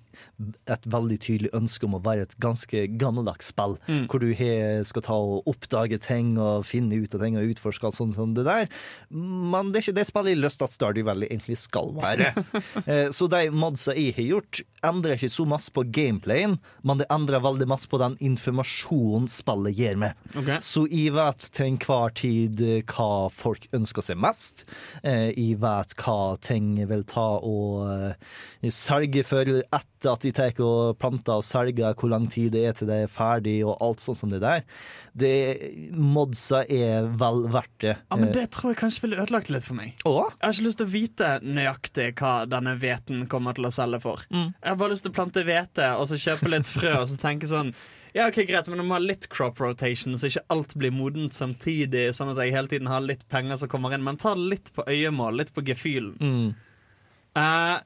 et 0.71 0.87
veldig 0.91 1.17
tydelig 1.23 1.51
ønske 1.57 1.87
om 1.87 1.97
å 1.99 2.03
være 2.03 2.27
et 2.27 2.37
ganske 2.43 2.85
gammeldags 3.01 3.51
spill. 3.53 3.77
Hvor 4.11 4.23
du 4.23 4.31
he, 4.37 4.51
skal 4.87 5.05
ta 5.07 5.17
og 5.19 5.49
oppdage 5.51 5.99
ting 6.05 6.37
og 6.43 6.67
finne 6.69 7.01
ut 7.03 7.15
av 7.15 7.25
ting 7.25 7.39
og 7.39 7.55
utforske 7.55 7.89
alt 7.89 7.99
sånt 7.99 8.19
som 8.19 8.35
det 8.37 8.47
der. 8.47 8.69
Men 9.11 9.73
det 9.73 9.81
er 9.81 9.89
ikke 9.89 9.99
det 9.99 10.07
spillet 10.09 10.35
jeg 10.35 10.41
har 10.41 10.47
lyst 10.47 10.63
til 10.63 10.69
at 10.69 10.77
Stardew 10.77 11.09
Valley 11.09 11.31
egentlig 11.31 11.59
skal 11.63 11.95
være. 11.99 12.33
Eh, 12.89 13.11
så 13.13 13.27
de 13.31 13.49
modsa 13.53 13.93
jeg 13.97 14.15
har 14.17 14.27
gjort, 14.29 14.61
endrer 14.87 15.17
ikke 15.17 15.31
så 15.33 15.45
masse 15.49 15.73
på 15.75 15.83
gameplayen, 15.95 16.59
men 16.87 17.01
det 17.01 17.07
endrer 17.11 17.43
veldig 17.45 17.67
masse 17.71 17.89
på 17.91 17.99
den 18.01 18.15
informasjonen 18.25 19.29
spillet 19.31 19.77
gir 19.79 19.97
meg. 20.01 20.15
Okay. 20.37 20.59
Så 20.65 20.85
jeg 20.91 21.15
vet 21.17 21.49
til 21.55 21.73
enhver 21.73 22.15
tid 22.19 22.61
eh, 22.65 22.83
hva 22.89 23.29
folk 23.33 23.67
ønsker 23.77 24.03
seg 24.07 24.21
mest. 24.23 24.65
Eh, 25.03 25.31
Jeg 25.39 25.59
vet 25.63 25.95
hva 26.03 26.37
ting 26.41 26.75
vil 26.89 27.05
ta 27.09 27.27
og 27.43 27.89
eh, 27.91 28.71
selge 28.73 29.25
for 29.27 29.45
etter 29.49 29.87
at 30.07 30.23
de 30.23 30.31
tar 30.35 30.61
og 30.63 30.99
planter 31.01 31.41
og 31.41 31.45
selger, 31.47 31.97
hvor 31.99 32.13
lang 32.13 32.29
tid 32.31 32.53
det 32.55 32.65
er 32.69 32.77
til 32.77 32.89
det 32.91 33.01
er 33.05 33.11
ferdig, 33.11 33.59
og 33.67 33.81
alt 33.85 34.03
sånt 34.05 34.21
som 34.21 34.31
det 34.33 34.41
der. 34.45 34.63
Det, 35.19 35.33
modsa 35.99 36.63
er 36.71 37.09
vel 37.19 37.45
verdt 37.51 37.75
det. 37.83 37.97
Ja, 38.07 38.19
men 38.21 38.33
Det 38.33 38.47
tror 38.55 38.73
jeg 38.73 38.81
kanskje 38.85 39.07
ville 39.07 39.21
ødelagt 39.23 39.51
litt 39.51 39.67
for 39.67 39.79
meg. 39.79 39.95
Eh, 39.99 40.11
Å? 40.11 40.29
Jeg 40.31 40.47
har 40.47 40.57
ikke 40.57 40.69
lyst 40.69 40.81
til 40.83 40.89
å 40.89 40.95
vite 40.95 41.31
nøyaktig 41.43 42.09
hva 42.21 42.33
denne 42.51 42.77
hveten 42.79 43.27
kommer 43.31 43.59
til 43.59 43.69
å 43.69 43.75
selge 43.75 44.03
for. 44.05 44.25
Mm. 44.31 44.53
Jeg 44.55 44.71
har 44.71 44.81
bare 44.81 44.95
lyst 44.95 45.07
til 45.09 45.15
å 45.15 45.19
plante 45.19 45.47
hvete 45.49 45.93
og 45.99 46.09
så 46.11 46.21
kjøpe 46.29 46.53
litt 46.55 46.71
frø 46.71 46.95
og 47.01 47.09
så 47.11 47.19
tenke 47.21 47.51
sånn 47.51 47.75
Ja, 48.17 48.25
ok, 48.31 48.41
greit, 48.49 48.67
men 48.71 48.81
jeg 48.81 48.89
må 48.89 48.97
ha 48.97 49.03
litt 49.05 49.27
crop 49.31 49.61
rotation, 49.61 50.17
så 50.19 50.31
ikke 50.31 50.47
alt 50.51 50.73
blir 50.81 50.95
modent 50.97 51.37
samtidig, 51.37 52.07
sånn 52.17 52.33
at 52.33 52.41
jeg 52.41 52.55
hele 52.55 52.71
tiden 52.71 52.89
har 52.91 53.05
litt 53.05 53.27
penger 53.29 53.61
som 53.61 53.69
kommer 53.71 53.93
inn. 53.95 54.03
Men 54.03 54.17
ta 54.19 54.33
litt 54.35 54.73
på 54.75 54.87
øyemål, 54.89 55.37
litt 55.43 55.53
på 55.55 55.63
gefühlen. 55.69 56.17
Mm. 56.17 56.55
Eh, 57.37 57.77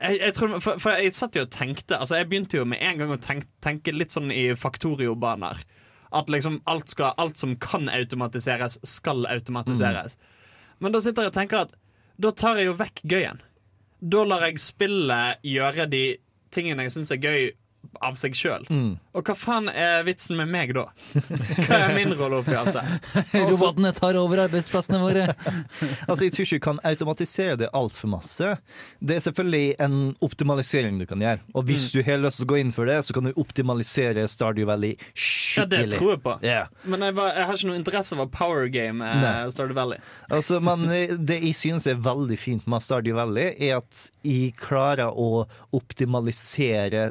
jeg, 0.00 0.18
jeg 0.20 0.34
tror, 0.36 0.56
for, 0.64 0.80
for 0.80 0.96
jeg 0.96 1.12
satt 1.16 1.36
jo 1.36 1.44
og 1.44 1.52
tenkte 1.52 1.98
Altså 1.98 2.20
Jeg 2.20 2.30
begynte 2.30 2.56
jo 2.56 2.64
med 2.68 2.80
en 2.84 3.02
gang 3.02 3.12
å 3.12 3.20
tenke, 3.20 3.48
tenke 3.64 3.92
litt 3.94 4.14
sånn 4.14 4.32
i 4.32 4.50
faktoriobaner. 4.56 5.60
At 6.16 6.32
liksom 6.32 6.58
alt, 6.70 6.88
skal, 6.90 7.12
alt 7.22 7.38
som 7.38 7.54
kan 7.62 7.86
automatiseres, 7.92 8.80
skal 8.82 9.28
automatiseres. 9.30 10.16
Men 10.82 10.96
da 10.96 11.02
sitter 11.04 11.28
jeg 11.28 11.34
og 11.34 11.36
tenker 11.36 11.66
at 11.66 11.76
da 12.20 12.32
tar 12.36 12.58
jeg 12.58 12.70
jo 12.70 12.78
vekk 12.80 13.04
gøyen. 13.12 13.38
Da 14.00 14.24
lar 14.26 14.42
jeg 14.48 14.62
spillet 14.64 15.44
gjøre 15.46 15.86
de 15.92 16.04
tingene 16.54 16.88
jeg 16.88 16.96
syns 16.96 17.12
er 17.14 17.20
gøy, 17.22 17.50
av 18.00 18.14
seg 18.20 18.36
sjøl. 18.38 18.62
Og 18.70 19.26
hva 19.26 19.34
faen 19.36 19.66
er 19.72 20.04
vitsen 20.06 20.36
med 20.38 20.48
meg 20.52 20.70
da? 20.76 20.86
Hva 21.66 21.78
er 21.88 21.94
min 21.96 22.14
rolle 22.16 22.38
oppi 22.40 22.54
alt 22.56 22.72
det? 22.76 22.84
Robotene 23.50 23.90
tar 23.96 24.16
over 24.20 24.44
arbeidsplassene 24.46 25.00
våre. 25.02 25.26
Altså, 26.10 26.24
Jeg 26.26 26.32
tror 26.34 26.44
ikke 26.46 26.58
du 26.60 26.64
kan 26.64 26.78
automatisere 26.86 27.56
det 27.60 27.68
altfor 27.76 28.10
masse. 28.12 28.52
Det 29.02 29.16
er 29.18 29.24
selvfølgelig 29.24 29.74
en 29.84 29.96
optimalisering 30.24 30.98
du 31.00 31.06
kan 31.10 31.20
gjøre. 31.22 31.42
Og 31.54 31.64
hvis 31.68 31.88
Mm. 31.90 31.92
du 31.92 32.02
har 32.10 32.18
lyst 32.22 32.36
til 32.40 32.46
å 32.46 32.50
gå 32.52 32.58
inn 32.60 32.72
for 32.76 32.86
det, 32.86 32.98
så 33.06 33.14
kan 33.16 33.24
du 33.26 33.32
optimalisere 33.40 34.24
Stardew 34.28 34.66
Valley 34.68 34.94
Ja, 35.56 35.64
det 35.66 35.84
tror 35.96 36.12
jeg 36.14 36.22
på. 36.24 36.36
Yeah. 36.44 36.68
Men 36.84 37.00
jeg, 37.06 37.14
var, 37.16 37.32
jeg 37.34 37.46
har 37.48 37.56
ikke 37.58 37.70
noe 37.70 37.78
interesse 37.80 38.18
av 38.20 38.30
power 38.34 38.68
game 38.72 39.02
eh, 39.04 39.48
Stardew 39.50 39.74
Valley. 39.78 39.98
Altså, 40.30 40.60
men 40.62 40.84
eh, 40.92 41.16
det 41.18 41.40
jeg 41.42 41.54
synes 41.58 41.86
er 41.90 41.98
veldig 42.04 42.38
fint 42.38 42.66
med 42.70 42.84
Stardew 42.84 43.16
Valley, 43.18 43.54
er 43.58 43.78
at 43.80 44.04
jeg 44.26 44.52
klarer 44.60 45.10
å 45.14 45.46
optimalisere 45.76 47.10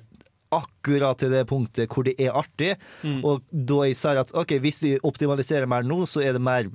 akkurat 0.54 1.20
til 1.22 1.32
det 1.34 1.44
punktet 1.50 1.92
hvor 1.94 2.06
det 2.08 2.16
er 2.22 2.36
artig. 2.38 2.74
Mm. 3.04 3.20
Og 3.28 3.44
da 3.52 3.84
jeg 3.88 3.98
sier 4.00 4.22
at 4.22 4.34
ok, 4.38 4.56
hvis 4.64 4.82
de 4.86 4.94
optimaliserer 5.06 5.70
mer 5.70 5.86
nå, 5.88 6.02
så 6.10 6.24
er 6.26 6.36
det 6.38 6.44
mer 6.44 6.70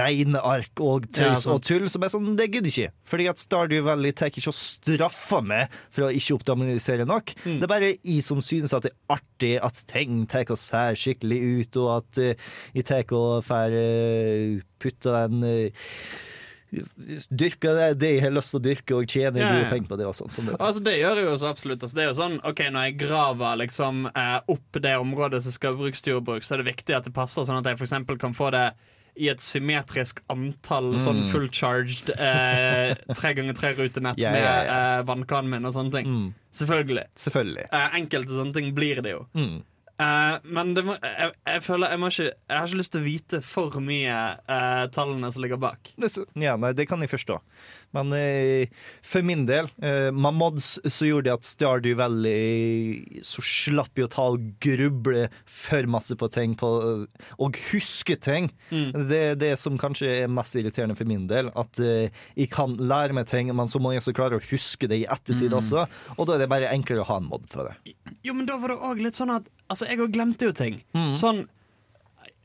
rene 0.00 0.40
ark 0.40 0.82
og 0.82 1.08
tøys 1.12 1.46
ja, 1.46 1.54
og 1.54 1.62
tull. 1.66 1.88
Som 1.92 2.06
er 2.06 2.12
sånn, 2.14 2.32
det 2.38 2.48
gidder 2.52 2.72
ikke. 2.72 2.92
Fordi 3.12 3.28
at 3.32 3.42
Stardew 3.42 3.84
Valley 3.86 4.16
tar 4.16 4.32
ikke 4.32 4.48
og 4.52 4.58
straffer 4.58 5.44
meg 5.44 5.76
for 5.92 6.08
å 6.08 6.12
ikke 6.14 6.38
optimalisere 6.38 7.06
nok. 7.08 7.34
Mm. 7.44 7.60
Det 7.60 7.68
er 7.68 7.74
bare 7.74 7.92
jeg 7.94 8.24
som 8.24 8.42
synes 8.44 8.74
at 8.76 8.88
det 8.88 8.94
er 8.94 9.18
artig 9.18 9.54
at 9.62 9.84
ting 9.92 10.24
tar 10.30 10.48
oss 10.52 10.70
ser 10.72 10.96
skikkelig 10.98 11.40
ut, 11.42 11.80
og 11.82 11.88
at 11.98 12.20
uh, 12.22 12.52
jeg 12.76 12.86
tar 12.88 13.16
og 13.16 13.42
får 13.44 13.74
uh, 13.76 14.62
putte 14.82 15.12
den 15.12 15.42
eh, 15.46 15.88
Dyrke 16.72 17.74
det, 17.76 17.88
det 18.00 18.10
jeg 18.14 18.22
har 18.24 18.32
lyst 18.32 18.54
til 18.54 18.60
å 18.60 18.64
dyrke, 18.64 18.96
og 18.96 19.10
tjene 19.12 19.42
Ja, 19.42 19.50
gode 19.52 19.72
penger 19.74 19.90
på 19.90 19.98
det. 20.00 20.06
og 20.08 20.16
sånt. 20.16 20.32
Som 20.32 20.48
det. 20.48 20.56
Altså, 20.58 20.80
det 20.84 20.96
gjør 20.98 21.20
jeg 21.20 21.28
jo 21.28 21.34
så 21.42 21.50
absolutt. 21.52 21.82
Altså, 21.82 21.98
det 21.98 22.04
er 22.04 22.08
jo 22.08 22.16
sånn, 22.16 22.38
ok, 22.48 22.64
Når 22.72 22.88
jeg 22.88 22.96
graver 23.02 23.60
liksom 23.60 24.06
eh, 24.08 24.38
opp 24.54 24.80
det 24.86 24.96
området 25.02 25.42
som 25.44 25.52
skal 25.52 25.76
brukes 25.76 26.02
til 26.02 26.16
jordbruk, 26.16 26.46
så 26.46 26.56
er 26.56 26.62
det 26.62 26.72
viktig 26.72 26.96
at 26.96 27.08
det 27.08 27.14
passer, 27.16 27.44
sånn 27.44 27.60
at 27.60 27.68
jeg 27.68 27.80
f.eks. 27.80 28.18
kan 28.22 28.36
få 28.36 28.50
det 28.54 28.66
i 29.20 29.28
et 29.28 29.42
symmetrisk 29.44 30.22
antall 30.32 30.94
sånn 31.02 31.26
full 31.28 31.50
charged 31.52 32.14
eh, 32.14 32.94
tre 33.12 33.32
ganger 33.36 33.56
tre 33.58 33.74
rutenett 33.76 34.20
yeah, 34.20 34.32
med 34.32 34.40
yeah. 34.40 34.62
med 34.62 35.02
eh, 35.02 35.02
vannkanen 35.10 35.52
min 35.52 35.68
og 35.68 35.74
sånne 35.76 35.92
ting. 35.98 36.08
Mm, 36.08 36.30
Selvfølgelig. 36.56 37.04
selvfølgelig. 37.20 37.66
Eh, 37.68 37.98
enkelte 38.00 38.38
sånne 38.38 38.56
ting 38.56 38.72
blir 38.76 39.02
det 39.04 39.12
jo. 39.12 39.26
Mm. 39.36 39.58
Eh, 40.02 40.50
men 40.54 40.72
må, 40.86 40.96
jeg, 41.02 41.34
jeg 41.46 41.62
føler 41.64 41.92
jeg, 41.92 42.00
må 42.02 42.10
ikke, 42.12 42.28
jeg 42.32 42.58
har 42.58 42.68
ikke 42.68 42.80
lyst 42.80 42.94
til 42.94 43.02
å 43.02 43.06
vite 43.06 43.40
for 43.46 43.78
mye 43.84 44.18
uh, 44.40 44.84
tallene 44.94 45.30
som 45.34 45.44
ligger 45.44 45.60
bak. 45.62 45.92
Ja, 46.38 46.56
nei, 46.60 46.72
det 46.76 46.88
kan 46.90 47.02
jeg 47.04 47.12
forstå. 47.12 47.38
Men 47.96 48.12
eh, 48.16 48.70
for 49.04 49.24
min 49.26 49.44
del, 49.48 49.68
eh, 49.84 50.08
med 50.14 50.36
mods 50.38 50.74
så 50.88 51.08
gjorde 51.08 51.28
det 51.28 51.34
at 51.34 51.48
Stardew 51.48 51.96
Valley 52.00 53.20
så 53.26 53.44
slapp 53.44 53.98
jeg 53.98 54.08
å 54.08 54.12
ta 54.12 54.26
og 54.32 54.46
gruble 54.64 55.26
for 55.44 55.88
masse 55.92 56.16
på 56.18 56.28
ting 56.32 56.54
på, 56.58 56.70
og 57.38 57.60
huske 57.70 58.16
ting. 58.16 58.50
Det 58.72 59.20
er 59.32 59.38
det 59.40 59.52
som 59.60 59.76
kanskje 59.80 60.10
er 60.24 60.32
mest 60.32 60.56
irriterende 60.58 60.96
for 60.98 61.08
min 61.08 61.26
del. 61.30 61.50
At 61.58 61.80
eh, 61.82 62.08
jeg 62.38 62.50
kan 62.54 62.76
lære 62.80 63.16
meg 63.16 63.28
ting, 63.30 63.52
men 63.54 63.68
så 63.70 63.80
må 63.82 63.92
jeg 63.94 64.02
også 64.04 64.16
klare 64.16 64.40
å 64.40 64.46
huske 64.50 64.88
det 64.90 65.02
i 65.02 65.08
ettertid 65.12 65.52
også. 65.56 65.86
Og 66.16 66.28
da 66.28 66.36
er 66.38 66.44
det 66.44 66.50
bare 66.52 66.72
enklere 66.72 67.04
å 67.04 67.10
ha 67.12 67.20
en 67.20 67.28
mod 67.28 67.44
for 67.52 67.68
det. 67.68 67.96
Jo, 68.24 68.34
men 68.36 68.48
da 68.48 68.56
var 68.62 68.72
det 68.72 68.80
òg 68.82 69.04
litt 69.04 69.18
sånn 69.18 69.36
at 69.38 69.50
Altså, 69.72 69.86
jeg 69.88 70.02
òg 70.04 70.10
glemte 70.12 70.44
jo 70.44 70.52
ting. 70.52 70.74
Sånn 71.16 71.46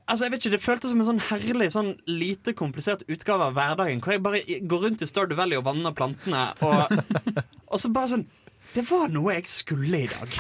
Altså, 0.08 0.26
jeg 0.26 0.32
vet 0.32 0.46
ikke, 0.46 0.56
Det 0.56 0.64
føltes 0.64 0.92
som 0.94 1.02
en 1.04 1.10
sånn 1.10 1.24
herlig, 1.30 1.70
sånn 1.76 1.94
lite 2.08 2.54
komplisert 2.58 3.04
utgave 3.12 3.50
av 3.50 3.58
hverdagen. 3.58 4.02
Hvor 4.04 4.16
jeg 4.16 4.24
bare 4.24 4.60
går 4.72 4.86
rundt 4.86 5.04
i 5.04 5.10
Stardew 5.10 5.40
Valley 5.40 5.60
og 5.60 5.68
vanner 5.68 5.96
plantene, 5.96 6.46
og, 6.64 6.94
og 7.72 7.82
så 7.82 7.92
bare 7.94 8.14
sånn 8.16 8.28
Det 8.76 8.84
var 8.88 9.12
noe 9.12 9.36
jeg 9.36 9.50
skulle 9.52 10.06
i 10.06 10.10
dag. 10.12 10.40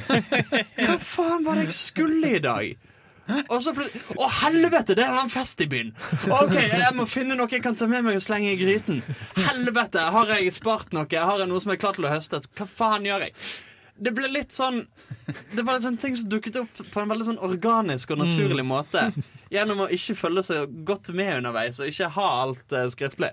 Hva 0.86 0.96
faen 1.02 1.44
var 1.46 1.58
det 1.58 1.68
jeg 1.70 1.78
skulle 1.78 2.36
i 2.36 2.42
dag? 2.42 2.88
Og 3.48 3.58
så 3.62 3.72
plutselig 3.74 4.02
Å, 4.18 4.28
helvete! 4.42 4.96
Det 4.98 5.04
er 5.06 5.16
en 5.16 5.30
fest 5.32 5.60
i 5.62 5.68
byen! 5.70 5.92
OK, 6.26 6.56
jeg 6.58 6.94
må 6.98 7.06
finne 7.08 7.36
noe 7.38 7.50
jeg 7.50 7.62
kan 7.64 7.78
ta 7.78 7.86
med 7.90 8.04
meg 8.06 8.18
og 8.18 8.24
slenge 8.24 8.50
i 8.52 8.58
gryten. 8.60 9.02
Helvete! 9.38 10.02
Har 10.14 10.32
jeg 10.34 10.52
spart 10.54 10.94
noe? 10.94 11.06
Har 11.06 11.42
jeg 11.42 11.50
noe 11.50 11.62
som 11.62 11.72
er 11.74 11.80
klart 11.80 11.98
til 12.00 12.08
å 12.08 12.12
høstes? 12.12 12.50
Hva 12.58 12.66
faen 12.68 13.06
gjør 13.08 13.28
jeg? 13.28 13.36
Det 14.02 14.12
ble 14.16 14.30
litt 14.32 14.54
sånn 14.54 14.80
Det 15.54 15.62
var 15.62 15.78
sånn 15.84 15.98
ting 16.00 16.16
som 16.18 16.30
dukket 16.32 16.56
opp 16.62 16.80
på 16.92 17.02
en 17.02 17.12
veldig 17.12 17.28
sånn 17.28 17.42
organisk 17.44 18.10
og 18.14 18.22
naturlig 18.24 18.64
måte. 18.66 19.06
Gjennom 19.54 19.84
å 19.84 19.92
ikke 19.92 20.16
følge 20.18 20.42
så 20.48 20.64
godt 20.88 21.12
med 21.14 21.38
underveis 21.38 21.78
og 21.80 21.92
ikke 21.92 22.10
ha 22.16 22.26
alt 22.42 22.74
uh, 22.74 22.88
skriftlig. 22.92 23.30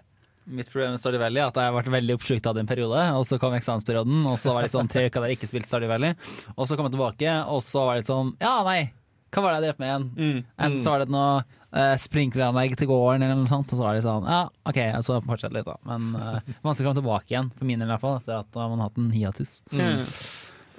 Mitt 0.49 0.69
problem 0.71 0.95
med 0.95 1.01
Stardew 1.01 1.21
Valley 1.21 1.41
er 1.41 1.49
at 1.51 1.57
jeg 1.57 1.69
har 1.69 1.75
vært 1.75 1.91
veldig 1.93 2.15
oppslukt 2.17 2.47
av 2.49 2.55
det 2.57 2.63
en 2.63 2.69
periode. 2.69 3.01
Og 3.17 3.25
så 3.29 3.37
kom 3.41 3.53
eksamensperioden, 3.57 4.23
og 4.29 4.39
så 4.41 4.53
var 4.53 4.63
det 4.63 4.69
litt 4.69 4.77
sånn 4.77 4.89
tre 4.89 5.05
uker 5.07 5.21
der 5.21 5.33
jeg 5.33 5.39
ikke 5.39 5.51
spilte 5.51 5.69
Stardew 5.69 5.91
Valley. 5.91 6.15
Og 6.55 6.69
så 6.69 6.77
kom 6.77 6.89
jeg 6.89 6.95
tilbake, 6.95 7.35
og 7.53 7.61
så 7.65 7.85
var 7.85 7.97
det 7.97 8.03
litt 8.03 8.11
sånn 8.11 8.33
Ja, 8.41 8.55
nei, 8.65 8.81
hva 9.29 9.45
var 9.45 9.53
det 9.53 9.59
jeg 9.59 9.65
drev 9.67 9.81
med 9.81 9.89
igjen? 9.89 10.05
Mm. 10.17 10.37
Enten 10.57 10.83
så 10.85 10.93
var 10.93 11.03
det 11.03 11.13
noe 11.13 11.33
uh, 11.45 11.95
sprinkleranlegg 12.01 12.75
til 12.79 12.89
gården, 12.89 13.25
eller 13.25 13.37
noe 13.37 13.51
sånt. 13.51 13.69
Og 13.69 13.77
så 13.77 13.85
var 13.85 13.97
det 13.97 14.05
sånn 14.05 14.29
Ja, 14.29 14.41
OK, 14.69 14.79
så 15.05 15.19
fortsett 15.25 15.53
litt, 15.55 15.69
da. 15.69 15.77
Men 15.89 16.09
uh, 16.17 16.53
vanskelig 16.65 16.87
å 16.87 16.89
komme 16.89 17.01
tilbake 17.01 17.33
igjen, 17.35 17.51
for 17.53 17.69
min 17.69 17.83
del 17.83 17.89
i 17.89 17.93
hvert 17.93 18.05
fall, 18.05 18.17
etter 18.23 18.39
at 18.41 18.61
man 18.61 18.79
har 18.79 18.89
hatt 18.89 19.01
en 19.01 19.11
hiatus. 19.13 19.59
Mm. 19.69 20.01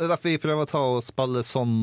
Det 0.00 0.06
er 0.06 0.14
derfor 0.14 0.32
jeg 0.32 0.40
prøver 0.40 0.64
å 0.64 0.68
ta 0.70 0.80
og 0.94 1.02
spille 1.04 1.42
sånn 1.44 1.74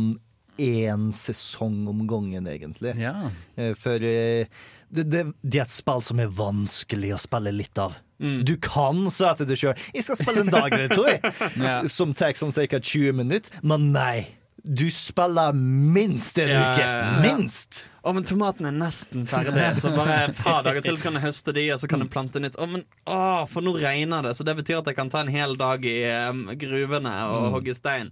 én 0.58 1.12
sesong 1.14 1.84
om 1.92 2.00
gangen, 2.10 2.48
egentlig. 2.50 2.96
Ja. 2.98 3.30
Eh, 3.54 3.76
For 3.78 4.02
eh, 4.02 4.48
det, 4.90 5.04
det, 5.12 5.22
det 5.46 5.60
er 5.60 5.68
et 5.68 5.74
spill 5.76 6.02
som 6.02 6.18
er 6.24 6.32
vanskelig 6.34 7.12
å 7.14 7.20
spille 7.22 7.54
litt 7.54 7.78
av. 7.78 8.00
Mm. 8.18 8.40
Du 8.50 8.56
kan 8.58 9.04
si 9.14 9.30
til 9.38 9.46
deg 9.52 9.60
sjøl 9.62 9.76
'jeg 9.94 10.04
skal 10.08 10.18
spille 10.18 10.42
en 10.42 10.50
dag 10.50 10.74
eller 10.74 10.90
to', 10.90 11.06
jeg», 11.06 11.22
Ja. 11.68 11.76
som 11.88 12.16
tar 12.18 12.34
sånn 12.34 12.50
ca. 12.56 12.80
20 12.82 13.14
minutter, 13.14 13.54
men 13.62 13.92
nei. 13.94 14.26
Du 14.68 14.86
spiller 14.92 15.54
minst 15.56 16.38
en 16.44 16.50
Ja, 16.52 16.62
uke. 16.72 16.82
ja, 16.82 16.96
ja. 17.02 17.22
Minst! 17.24 17.86
Å, 18.04 18.14
men 18.16 18.24
tomaten 18.28 18.68
er 18.70 18.76
nesten 18.76 19.26
ferdig, 19.28 19.64
så 19.80 19.92
bare 19.96 20.18
et 20.30 20.38
par 20.40 20.62
dager 20.68 20.84
til 20.86 20.98
så 21.00 21.08
kan 21.10 21.18
jeg 21.20 21.26
høste 21.28 21.54
de, 21.56 21.66
og 21.74 21.80
så 21.82 21.88
kan 21.92 22.04
jeg 22.04 22.12
plante 22.14 22.40
nytt. 22.44 22.56
Å, 22.60 22.68
men 22.72 22.84
å, 23.08 23.20
for 23.52 23.64
nå 23.66 23.74
regner 23.80 24.24
det, 24.28 24.36
så 24.40 24.46
det 24.48 24.56
betyr 24.60 24.80
at 24.82 24.88
jeg 24.92 24.98
kan 25.00 25.12
ta 25.12 25.24
en 25.24 25.32
hel 25.32 25.58
dag 25.60 25.84
i 25.88 25.98
um, 26.30 26.46
gruvene 26.60 27.14
og 27.32 27.50
hogge 27.58 27.76
stein. 27.76 28.12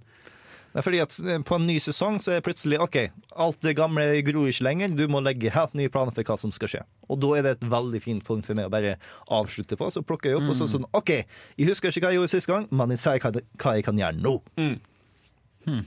Det 0.75 0.81
er 0.81 0.83
fordi 0.83 0.99
at 0.99 1.13
eh, 1.23 1.37
På 1.47 1.55
en 1.55 1.63
ny 1.69 1.77
sesong 1.79 2.17
så 2.19 2.33
er 2.33 2.41
det 2.41 2.45
plutselig 2.49 2.81
OK, 2.83 2.97
alt 3.39 3.61
det 3.63 3.77
gamle 3.77 4.09
gror 4.27 4.49
ikke 4.51 4.65
lenger. 4.67 4.91
Du 4.99 5.05
må 5.07 5.21
legge 5.23 5.53
helt 5.55 5.71
nye 5.79 5.87
planer 5.87 6.11
for 6.11 6.27
hva 6.27 6.35
som 6.41 6.51
skal 6.51 6.67
skje. 6.73 6.81
Og 7.07 7.21
da 7.23 7.29
er 7.37 7.45
det 7.45 7.53
et 7.55 7.63
veldig 7.71 8.01
fint 8.03 8.25
punkt 8.27 8.49
for 8.49 8.59
meg 8.59 8.67
å 8.67 8.73
bare 8.73 8.97
avslutte 9.31 9.77
på. 9.79 9.87
Så 9.95 10.03
plukker 10.03 10.33
jeg 10.33 10.41
opp 10.41 10.51
og 10.51 10.57
så 10.59 10.67
sånn 10.67 10.83
OK, 10.91 11.13
jeg 11.55 11.69
husker 11.71 11.95
ikke 11.95 12.03
hva 12.09 12.11
jeg 12.11 12.19
gjorde 12.19 12.33
sist 12.35 12.51
gang, 12.51 12.67
men 12.75 12.91
jeg 12.91 12.99
sier 13.05 13.23
hva, 13.23 13.31
hva 13.63 13.77
jeg 13.79 13.87
kan 13.87 14.03
gjøre 14.03 14.19
nå. 14.19 14.35
Mm. 14.59 15.85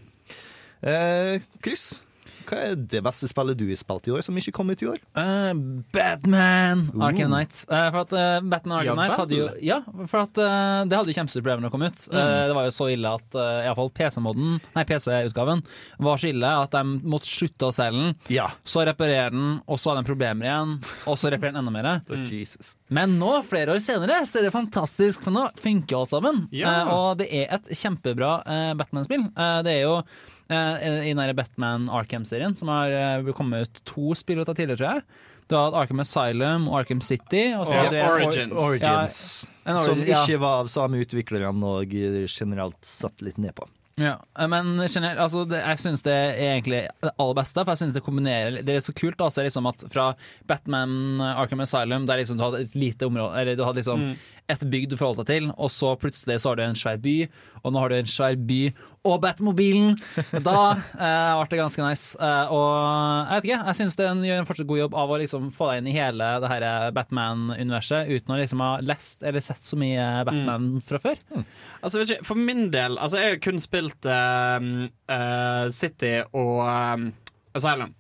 Eh, 0.83 1.41
Chris, 1.65 2.01
hva 2.49 2.59
er 2.71 2.79
det 2.81 3.01
beste 3.05 3.29
spillet 3.29 3.59
du 3.61 3.67
har 3.69 3.79
spilt 3.79 4.09
i 4.09 4.13
år, 4.15 4.23
som 4.25 4.37
ikke 4.41 4.55
kom 4.57 4.71
ut 4.73 4.83
i 4.83 4.89
år? 4.89 5.01
Uh, 5.17 5.53
Batman 5.93 6.87
Arkham 6.97 7.33
Knight. 7.33 7.61
Uh, 7.69 7.89
for 7.93 8.01
at 8.07 8.15
uh, 8.17 8.39
Batman 8.41 8.79
Arkham 8.79 8.99
Knight 8.99 9.17
hadde 9.19 9.37
jo 9.37 9.49
Ja, 9.65 9.81
for 10.09 10.23
at 10.25 10.39
det 10.39 10.97
hadde 10.97 11.13
jo 11.13 11.17
kjempestore 11.17 11.45
da 11.59 11.67
det 11.67 11.73
kom 11.73 11.85
ut. 11.85 12.05
Eh, 12.09 12.43
det 12.49 12.55
var 12.57 12.69
jo 12.69 12.75
så 12.75 12.89
ille 12.93 13.11
at 13.19 13.37
uh, 13.37 13.67
iallfall 13.67 13.91
PC-moden, 13.95 14.57
nei 14.77 14.85
PC-utgaven, 14.89 15.65
var 16.07 16.21
så 16.21 16.31
ille 16.31 16.53
at 16.63 16.77
de 16.77 17.11
måtte 17.11 17.29
slutte 17.29 17.69
å 17.69 17.75
selge 17.75 17.99
den. 17.99 18.17
Ja. 18.33 18.49
Så 18.69 18.85
reparere 18.87 19.33
den, 19.35 19.59
og 19.67 19.81
så 19.81 19.93
hadde 19.93 20.05
de 20.05 20.11
problemer 20.11 20.49
igjen, 20.49 20.77
og 21.05 21.21
så 21.21 21.33
reparere 21.33 21.57
den 21.57 21.63
enda 21.63 21.75
mer. 21.75 21.91
Jesus. 22.39 22.75
Men 22.95 23.19
nå, 23.21 23.35
flere 23.49 23.75
år 23.75 23.85
senere, 23.85 24.23
så 24.29 24.41
er 24.41 24.49
det 24.49 24.55
fantastisk, 24.55 25.27
for 25.27 25.35
nå 25.35 25.49
funker 25.59 25.97
jo 25.97 26.03
alt 26.05 26.15
sammen. 26.15 26.43
Ja. 26.55 26.81
Og 26.95 27.21
det 27.21 27.29
er 27.43 27.53
et 27.59 27.71
kjempebra 27.77 28.39
Batman-spill. 28.79 29.29
Det 29.67 29.75
er 29.75 29.85
jo 29.85 30.01
i 30.51 31.15
den 31.15 31.37
Batman 31.37 31.89
Arkham-serien, 31.93 32.55
som 32.57 32.69
har 32.73 32.91
eh, 32.91 33.33
kommet 33.37 33.69
ut 33.69 33.81
to 33.85 34.15
spill 34.19 34.41
ut 34.41 34.49
av 34.49 34.57
tidligere, 34.57 34.79
tror 34.81 34.95
jeg. 34.99 35.03
Du 35.49 35.57
har 35.57 35.71
hatt 35.71 35.79
Arkham 35.83 36.01
Asylum 36.05 36.69
og 36.69 36.83
Arkham 36.83 37.01
City. 37.01 37.55
Og 37.57 37.67
så 37.67 37.79
Og 37.87 37.95
Origins. 38.13 38.53
Or 38.53 38.69
Origins. 38.69 39.19
Ja, 39.65 39.73
en 39.73 39.81
som 39.85 39.95
origin- 39.99 40.09
ja. 40.13 40.23
ikke 40.25 40.41
var 40.41 40.61
av 40.61 40.69
samme 40.69 41.01
utviklerne 41.01 41.65
og 41.65 41.89
generelt 42.29 42.81
satt 42.85 43.25
litt 43.25 43.39
ned 43.41 43.55
på. 43.57 43.69
Ja, 43.99 44.15
men 44.47 44.77
generelt, 44.87 45.19
altså 45.19 45.43
det, 45.49 45.59
jeg 45.59 45.81
syns 45.83 46.05
det 46.07 46.13
er 46.15 46.37
egentlig 46.53 46.83
det 47.03 47.11
aller 47.19 47.35
beste. 47.35 47.65
For 47.65 47.73
jeg 47.75 47.81
syns 47.83 47.97
Det 47.97 48.03
kombinerer 48.07 48.61
Det 48.63 48.77
er 48.77 48.85
så 48.85 48.95
kult 48.95 49.19
da, 49.19 49.27
så 49.27 49.41
er 49.43 49.49
liksom 49.49 49.67
at 49.67 49.83
fra 49.91 50.13
Batman 50.47 51.21
Arkham 51.21 51.65
Asylum, 51.65 52.07
der 52.07 52.21
liksom 52.23 52.39
du 52.39 52.45
hadde 52.45 52.61
et 52.69 52.77
lite 52.79 53.09
område 53.09 53.41
Eller 53.41 53.59
du 53.59 53.65
hadde 53.67 53.83
liksom 53.83 54.05
et 54.49 54.63
bygd 54.73 54.93
du 54.93 54.97
forholder 54.97 55.27
deg 55.27 55.31
til, 55.31 55.49
og 55.57 55.71
så 55.73 55.95
plutselig 56.01 56.39
så 56.41 56.53
har 56.53 56.59
du 56.59 56.63
en 56.65 56.79
svær 56.79 57.01
by, 57.03 57.17
og 57.63 57.75
nå 57.75 57.83
har 57.83 57.93
du 57.93 57.99
en 57.99 58.11
svær 58.11 58.39
by 58.49 58.61
og 59.09 59.21
Batmobilen. 59.23 59.95
Da 60.45 60.57
eh, 61.07 61.35
ble 61.39 61.49
det 61.53 61.61
ganske 61.61 61.85
nice. 61.85 62.17
Eh, 62.17 62.55
og 62.55 62.69
jeg 62.73 63.35
vet 63.35 63.49
ikke, 63.49 63.61
jeg 63.69 63.79
syns 63.81 63.99
den 64.01 64.25
gjør 64.27 64.43
en 64.43 64.49
fortsatt 64.49 64.71
god 64.71 64.83
jobb 64.83 64.99
av 65.03 65.13
å 65.13 65.21
liksom 65.23 65.51
få 65.55 65.71
deg 65.71 65.83
inn 65.83 65.91
i 65.93 65.97
hele 65.97 66.31
det 66.43 66.53
her 66.53 66.67
Batman-universet 66.97 68.13
uten 68.13 68.35
å 68.35 68.41
liksom 68.41 68.65
ha 68.65 68.73
lest 68.85 69.25
eller 69.27 69.45
sett 69.45 69.65
så 69.65 69.79
mye 69.81 70.09
Batman 70.29 70.71
fra 70.85 71.01
før. 71.03 71.23
Altså, 71.83 72.01
vet 72.01 72.17
ikke, 72.17 72.27
for 72.27 72.41
min 72.41 72.69
del 72.75 72.97
Altså, 72.99 73.21
jeg 73.21 73.37
har 73.37 73.43
kun 73.45 73.61
spilt 73.63 74.09
uh, 74.09 74.59
uh, 75.13 75.69
City 75.75 76.17
og 76.33 76.65
uh, 76.65 77.09
Asylum. 77.59 77.95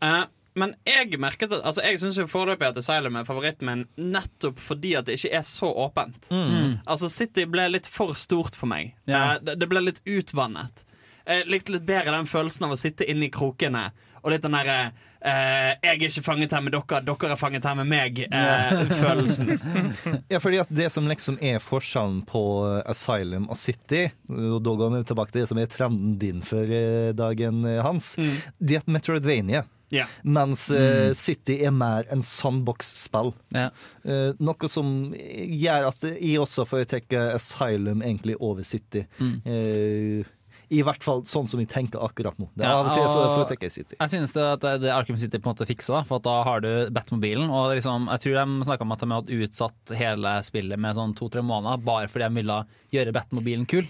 Eh, 0.00 0.22
men 0.58 0.74
jeg 0.88 1.18
merket 1.22 1.52
at 1.54 1.64
Altså, 1.64 1.82
jeg 1.86 2.00
syns 2.02 2.18
foreløpig 2.30 2.66
at 2.70 2.78
Asylum 2.80 3.20
er 3.20 3.26
favoritten 3.28 3.68
min 3.68 3.84
nettopp 4.14 4.58
fordi 4.62 4.96
at 4.98 5.06
det 5.06 5.18
ikke 5.20 5.34
er 5.38 5.46
så 5.46 5.70
åpent. 5.70 6.30
Altså, 6.30 7.10
City 7.12 7.46
ble 7.50 7.68
litt 7.70 7.90
for 7.90 8.18
stort 8.18 8.58
for 8.58 8.70
meg. 8.70 8.94
Ja. 9.06 9.36
Eh, 9.36 9.42
det, 9.46 9.58
det 9.62 9.70
ble 9.70 9.84
litt 9.86 10.02
utvannet. 10.08 10.84
Jeg 11.30 11.46
likte 11.52 11.76
litt 11.76 11.86
bedre 11.86 12.16
den 12.16 12.26
følelsen 12.26 12.66
av 12.66 12.74
å 12.74 12.80
sitte 12.80 13.06
inne 13.06 13.28
i 13.28 13.32
krokene 13.32 13.90
og 14.20 14.34
litt 14.34 14.42
den 14.44 14.52
derre 14.52 14.92
eh, 15.24 15.76
'jeg 15.80 15.94
er 15.94 16.02
ikke 16.08 16.24
fanget 16.24 16.52
her 16.52 16.60
med 16.64 16.74
dere, 16.74 17.00
dere 17.04 17.32
er 17.32 17.40
fanget 17.40 17.64
her 17.64 17.76
med 17.78 17.88
meg'-følelsen. 17.88 19.52
Ja, 20.32 20.38
fordi 20.38 20.60
at 20.60 20.68
det 20.68 20.90
som 20.92 21.08
liksom 21.08 21.38
er 21.40 21.60
forskjellen 21.62 22.22
på 22.28 22.42
eh, 22.68 22.90
Asylum 22.90 23.48
og 23.48 23.56
City, 23.56 24.10
og 24.28 24.60
da 24.64 24.76
går 24.76 24.94
vi 24.94 25.02
tilbake 25.08 25.32
til 25.32 25.42
det 25.42 25.48
som 25.48 25.60
er 25.60 25.70
trenden 25.72 26.18
din 26.20 26.42
for 26.44 26.64
eh, 26.68 27.12
dagen, 27.16 27.64
Hans, 27.80 28.16
Hans, 28.20 28.48
det 28.58 28.76
er 28.76 28.84
at 28.84 28.92
Metroidvania. 28.92 29.64
Ja. 29.90 30.06
Mens 30.22 30.68
mm. 30.70 31.14
City 31.18 31.58
er 31.66 31.72
mer 31.74 32.06
en 32.14 32.22
sandbox-spill. 32.22 33.32
Ja. 33.54 33.68
Eh, 34.04 34.32
noe 34.38 34.68
som 34.70 35.10
gjør 35.14 35.88
at 35.90 36.04
jeg 36.12 36.38
også 36.42 36.66
foretrekker 36.70 37.34
Asylum 37.34 38.02
egentlig 38.06 38.36
over 38.40 38.62
City. 38.66 39.06
Eh, 39.20 40.22
I 40.70 40.82
hvert 40.86 41.02
fall 41.02 41.24
sånn 41.26 41.48
som 41.50 41.58
jeg 41.58 41.66
tenker 41.72 41.98
akkurat 42.06 42.36
nå. 42.38 42.46
Det 42.54 42.62
er 42.62 42.68
Ja, 42.70 42.76
Av 42.78 42.86
og 42.86 42.94
til 42.94 43.08
så 43.10 43.22
foretrekker 43.34 43.66
jeg 43.66 43.72
City. 43.74 43.96
Jeg 43.98 44.12
synes 44.12 44.32
det 44.36 44.42
at 44.46 44.60
det- 44.60 44.80
det 44.84 44.92
Arkham 44.94 45.16
City 45.18 45.38
på 45.38 45.50
en 45.50 45.54
måte 45.56 45.66
fiksa, 45.66 45.96
da, 45.98 46.02
for 46.04 46.16
at 46.16 46.22
da 46.22 46.42
har 46.46 46.60
du 46.60 46.90
Batmobilen. 46.94 47.50
Og 47.50 47.74
liksom, 47.74 48.06
jeg 48.06 48.20
tror 48.20 48.38
de 48.38 48.64
snakka 48.70 48.82
om 48.86 48.92
at 48.92 49.00
de 49.00 49.06
hadde 49.10 49.40
utsatt 49.48 49.96
hele 49.98 50.36
spillet 50.46 50.78
med 50.78 50.94
sånn 50.94 51.16
to-tre 51.16 51.42
måneder 51.42 51.82
bare 51.82 52.06
fordi 52.06 52.28
de 52.28 52.34
ville 52.42 52.64
gjøre 52.92 53.12
Batmobilen 53.12 53.66
kul. 53.66 53.88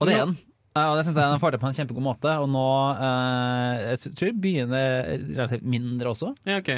Og 0.00 0.08
det 0.08 0.14
er 0.16 0.24
den. 0.24 0.38
Og 0.78 0.96
det 0.96 1.02
synes 1.02 1.16
jeg 1.18 1.32
den 1.32 1.40
får 1.42 1.50
til 1.50 1.60
på 1.64 1.66
en 1.66 1.74
kjempegod 1.74 2.04
måte. 2.04 2.32
Og 2.38 2.46
nå 2.52 2.66
eh, 2.94 3.80
Jeg 3.90 4.14
tror 4.20 4.36
byen 4.44 4.74
er 4.78 5.08
relativt 5.18 5.66
mindre 5.66 6.12
også. 6.12 6.30
Ja, 6.46 6.60
ok 6.60 6.70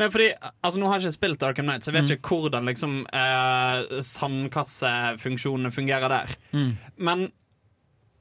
Nei, 0.00 0.08
fordi, 0.10 0.28
altså 0.66 0.80
Nå 0.82 0.88
har 0.90 0.98
jeg 0.98 1.06
ikke 1.06 1.18
spilt 1.20 1.46
Arkham 1.46 1.68
Knight, 1.68 1.86
så 1.86 1.92
jeg 1.92 2.00
vet 2.00 2.16
ikke 2.16 2.40
hvordan 2.42 2.66
liksom, 2.66 2.96
eh, 3.14 4.00
sandkassefunksjonene 4.02 5.70
fungerer 5.74 6.08
der. 6.10 6.34
Men 6.98 7.28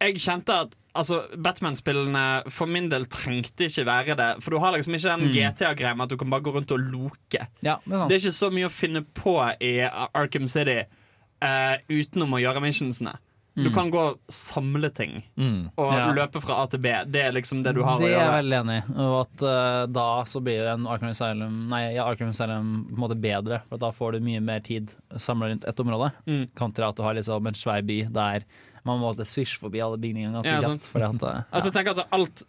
jeg 0.03 0.19
kjente 0.21 0.53
at 0.65 0.75
altså, 0.93 1.21
Batman-spillene 1.41 2.25
for 2.53 2.69
min 2.69 2.89
del 2.91 3.07
trengte 3.09 3.65
ikke 3.69 3.85
være 3.87 4.17
det. 4.19 4.29
For 4.43 4.53
du 4.53 4.59
har 4.61 4.75
liksom 4.75 4.93
ikke 4.97 5.15
den 5.17 5.31
GTA-greia 5.33 5.95
med 5.95 6.05
at 6.05 6.13
du 6.13 6.17
kan 6.21 6.29
bare 6.29 6.45
gå 6.45 6.53
rundt 6.53 6.71
og 6.75 6.79
loke. 6.85 7.47
Ja, 7.65 7.79
det 7.85 7.93
er. 7.97 8.07
Det 8.07 8.17
er 8.17 8.21
ikke 8.21 8.37
så 8.43 8.51
mye 8.53 8.69
å 8.69 8.73
finne 8.73 9.01
på 9.15 9.39
i 9.63 9.73
Arkham 9.89 10.47
City 10.51 10.83
eh, 10.83 11.75
utenom 11.89 12.35
å 12.37 12.41
gjøre 12.43 12.61
missionsene. 12.63 13.15
Du 13.55 13.69
kan 13.71 13.87
gå 13.91 13.99
og 14.11 14.17
samle 14.27 14.89
ting 14.93 15.23
Mm. 15.37 15.71
og 15.77 15.93
Ja. 15.93 16.11
løpe 16.13 16.41
fra 16.43 16.57
A 16.63 16.65
til 16.67 16.79
B. 16.83 16.91
Det 17.07 17.21
er 17.23 17.31
liksom 17.31 17.63
det 17.63 17.73
du 17.75 17.83
har 17.83 17.97
det 17.99 18.09
å 18.09 18.19
er 18.19 18.25
jeg 18.25 18.43
veldig 18.43 18.57
enig 18.59 18.75
i. 18.83 18.93
Og 18.99 19.15
at 19.21 19.43
uh, 19.43 19.85
da 19.87 20.23
så 20.27 20.41
blir 20.43 20.67
en 20.73 20.85
Arkham 20.91 21.09
Asylum 21.13 21.69
Nei, 21.69 21.93
ja, 21.95 22.03
Arkham 22.03 22.29
Asylum 22.33 22.85
på 22.89 22.97
en 22.97 23.03
måte 23.05 23.15
bedre, 23.21 23.61
for 23.69 23.77
da 23.77 23.91
får 23.91 24.11
du 24.13 24.19
mye 24.27 24.41
mer 24.43 24.59
tid 24.59 24.91
samla 25.17 25.47
rundt 25.53 25.63
et 25.67 25.79
område. 25.79 26.11
Mm. 26.27 26.49
Kontra 26.55 26.89
at 26.89 26.97
du 26.97 27.03
har 27.03 27.13
liksom 27.15 27.47
en 27.47 27.53
svær 27.53 27.81
by 27.85 28.01
der 28.11 28.43
man 28.85 28.99
må 28.99 29.13
svisje 29.15 29.57
forbi 29.57 29.79
alle 29.81 29.97
bygningene 29.97 30.35
ganske 30.41 30.51
Ja, 30.51 30.61
kjapt. 30.61 30.81
Fordi 30.91 31.05
at, 31.15 31.21
ja. 31.21 31.43
Altså, 31.51 31.71
tenk 31.71 31.87
altså 31.87 32.03
alt 32.11 32.43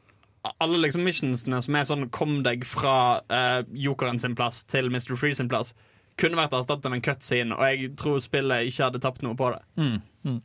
alle 0.60 0.78
liksom 0.78 1.02
missionsene 1.06 1.62
som 1.62 1.74
er 1.74 1.86
sånn 1.88 2.10
kom 2.10 2.42
deg 2.42 2.64
fra 2.64 3.20
uh, 3.30 3.62
Jokeren 3.72 4.18
sin 4.20 4.34
plass 4.34 4.64
til 4.64 4.90
Mr. 4.90 5.16
Free 5.16 5.34
sin 5.34 5.48
plass, 5.48 5.72
kunne 6.18 6.36
vært 6.38 6.52
erstattet 6.52 6.90
med 6.90 6.98
en 7.00 7.02
cutscene, 7.02 7.52
og 7.56 7.64
jeg 7.66 7.96
tror 7.96 8.18
spillet 8.22 8.66
ikke 8.70 8.84
hadde 8.86 9.00
tapt 9.02 9.22
noe 9.22 9.34
på 9.38 9.52
det. 9.54 10.42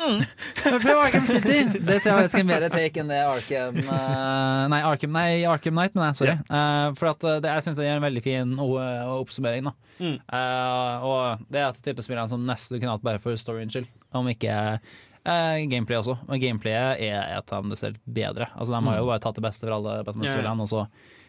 Men 0.64 0.80
prøv 0.80 1.00
Arkham 1.02 1.26
City! 1.28 1.58
Det 1.76 1.98
tror 2.00 2.08
jeg 2.08 2.16
faktisk 2.22 2.38
er 2.38 2.44
en 2.44 2.50
bedre 2.50 2.70
take 2.72 3.02
enn 3.02 3.10
det 3.12 3.18
Arkham 3.20 3.80
eh, 3.82 4.62
Nei, 4.72 4.80
Arkham, 4.86 5.12
nei, 5.16 5.28
Arkham 5.48 5.76
Knight, 5.76 5.96
men 5.96 6.06
nei, 6.06 6.14
sorry. 6.16 6.36
Eh, 6.40 6.86
for 6.98 7.12
at 7.12 7.26
eh, 7.26 7.38
det, 7.44 7.52
jeg 7.52 7.66
syns 7.66 7.80
det 7.80 7.86
gjør 7.86 8.00
en 8.00 8.06
veldig 8.06 8.24
fin 8.24 8.56
eh, 8.56 9.12
oppsummering. 9.18 9.68
Da. 9.68 9.74
Mm. 10.00 10.16
Uh, 10.32 11.06
og 11.06 11.46
det 11.52 11.60
er 11.60 11.68
et 11.68 11.84
type 11.84 12.04
spill 12.06 12.20
som 12.30 12.48
nesten 12.48 12.80
kunne 12.80 12.96
hatt 12.96 13.04
bare 13.04 13.20
for 13.22 13.36
storyens 13.40 13.76
skyld, 13.76 13.88
om 14.16 14.28
ikke 14.32 14.56
uh, 14.80 15.56
gameplay 15.70 16.00
også. 16.00 16.16
Og 16.24 16.42
gameplayet 16.42 17.04
er 17.10 17.36
et 17.36 17.54
av 17.56 17.64
de 17.64 17.74
desidert 17.74 18.00
bedre. 18.04 18.50
Altså, 18.54 18.72
de 18.76 18.82
har 18.88 19.00
jo 19.00 19.08
bare 19.10 19.24
tatt 19.26 19.40
det 19.40 19.44
beste 19.44 19.68
fra 19.68 19.76
alle 19.80 20.00
Batman-spillene, 20.08 20.64
og 20.64 20.72
så 20.72 20.86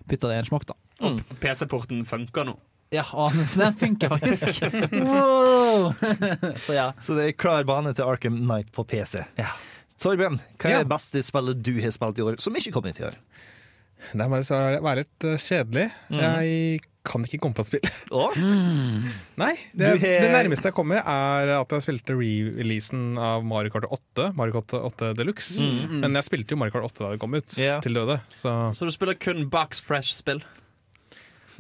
putta 0.08 0.32
det 0.32 0.40
i 0.40 0.44
en 0.46 0.52
smokk, 0.52 0.70
da. 0.72 0.80
Mm. 1.02 1.20
PC-porten 1.42 2.06
funker 2.08 2.48
nå. 2.48 2.56
Ja, 2.92 3.06
det 3.32 3.46
den 3.56 3.76
funker 3.80 4.10
faktisk! 4.12 4.62
wow! 5.08 5.94
så 6.66 6.74
ja. 6.76 6.90
Så 7.00 7.16
det 7.16 7.30
er 7.30 7.38
klar 7.40 7.64
bane 7.68 7.94
til 7.96 8.04
Arkham 8.04 8.42
Knight 8.44 8.72
på 8.76 8.84
PC. 8.84 9.22
Ja. 9.40 9.54
Torben, 10.02 10.40
hva 10.60 10.68
er 10.68 10.74
Ja. 10.76 10.84
det 10.84 10.90
beste 10.92 11.22
spillet 11.24 11.62
du 11.64 11.78
har 11.80 11.94
spilt 11.96 12.20
i 12.20 12.26
år, 12.26 12.40
som 12.44 12.56
ikke 12.60 12.74
kom 12.76 12.84
til 12.90 13.06
i 13.06 13.10
år? 13.14 13.20
Det 14.12 14.26
må 14.28 14.40
være 14.42 14.96
litt 15.04 15.24
kjedelig. 15.24 15.86
kjedelig. 16.10 16.20
Jeg 16.20 16.82
kan 17.08 17.24
ikke 17.26 17.40
komme 17.46 17.56
på 17.56 17.64
et 17.64 17.70
spill. 17.70 17.92
Nei, 19.42 19.54
det, 19.78 19.88
har- 19.88 20.02
det 20.02 20.32
nærmeste 20.34 20.68
jeg 20.72 20.76
kommer, 20.76 21.00
er 21.06 21.52
at 21.60 21.76
jeg 21.78 21.86
spilte 21.86 22.16
re-releasen 22.18 23.14
av 23.22 23.46
Mario 23.48 23.72
Kart 23.76 23.86
8, 23.88 24.32
Mario 24.36 24.58
Kart 24.60 24.74
8 24.82 25.14
Deluxe. 25.20 25.64
Men 25.94 26.18
jeg 26.18 26.28
spilte 26.28 26.56
jo 26.56 26.60
Mario 26.60 26.76
Kart 26.76 26.90
8 26.92 27.06
da 27.06 27.12
det 27.14 27.22
kom 27.24 27.38
ut, 27.38 27.56
yeah. 27.62 27.80
til 27.86 27.96
døde. 27.96 28.20
Så 28.36 28.52
Så 28.76 28.90
du 28.90 28.92
spiller 28.92 29.16
kun 29.22 29.48
box 29.54 29.80
fresh-spill? 29.86 30.42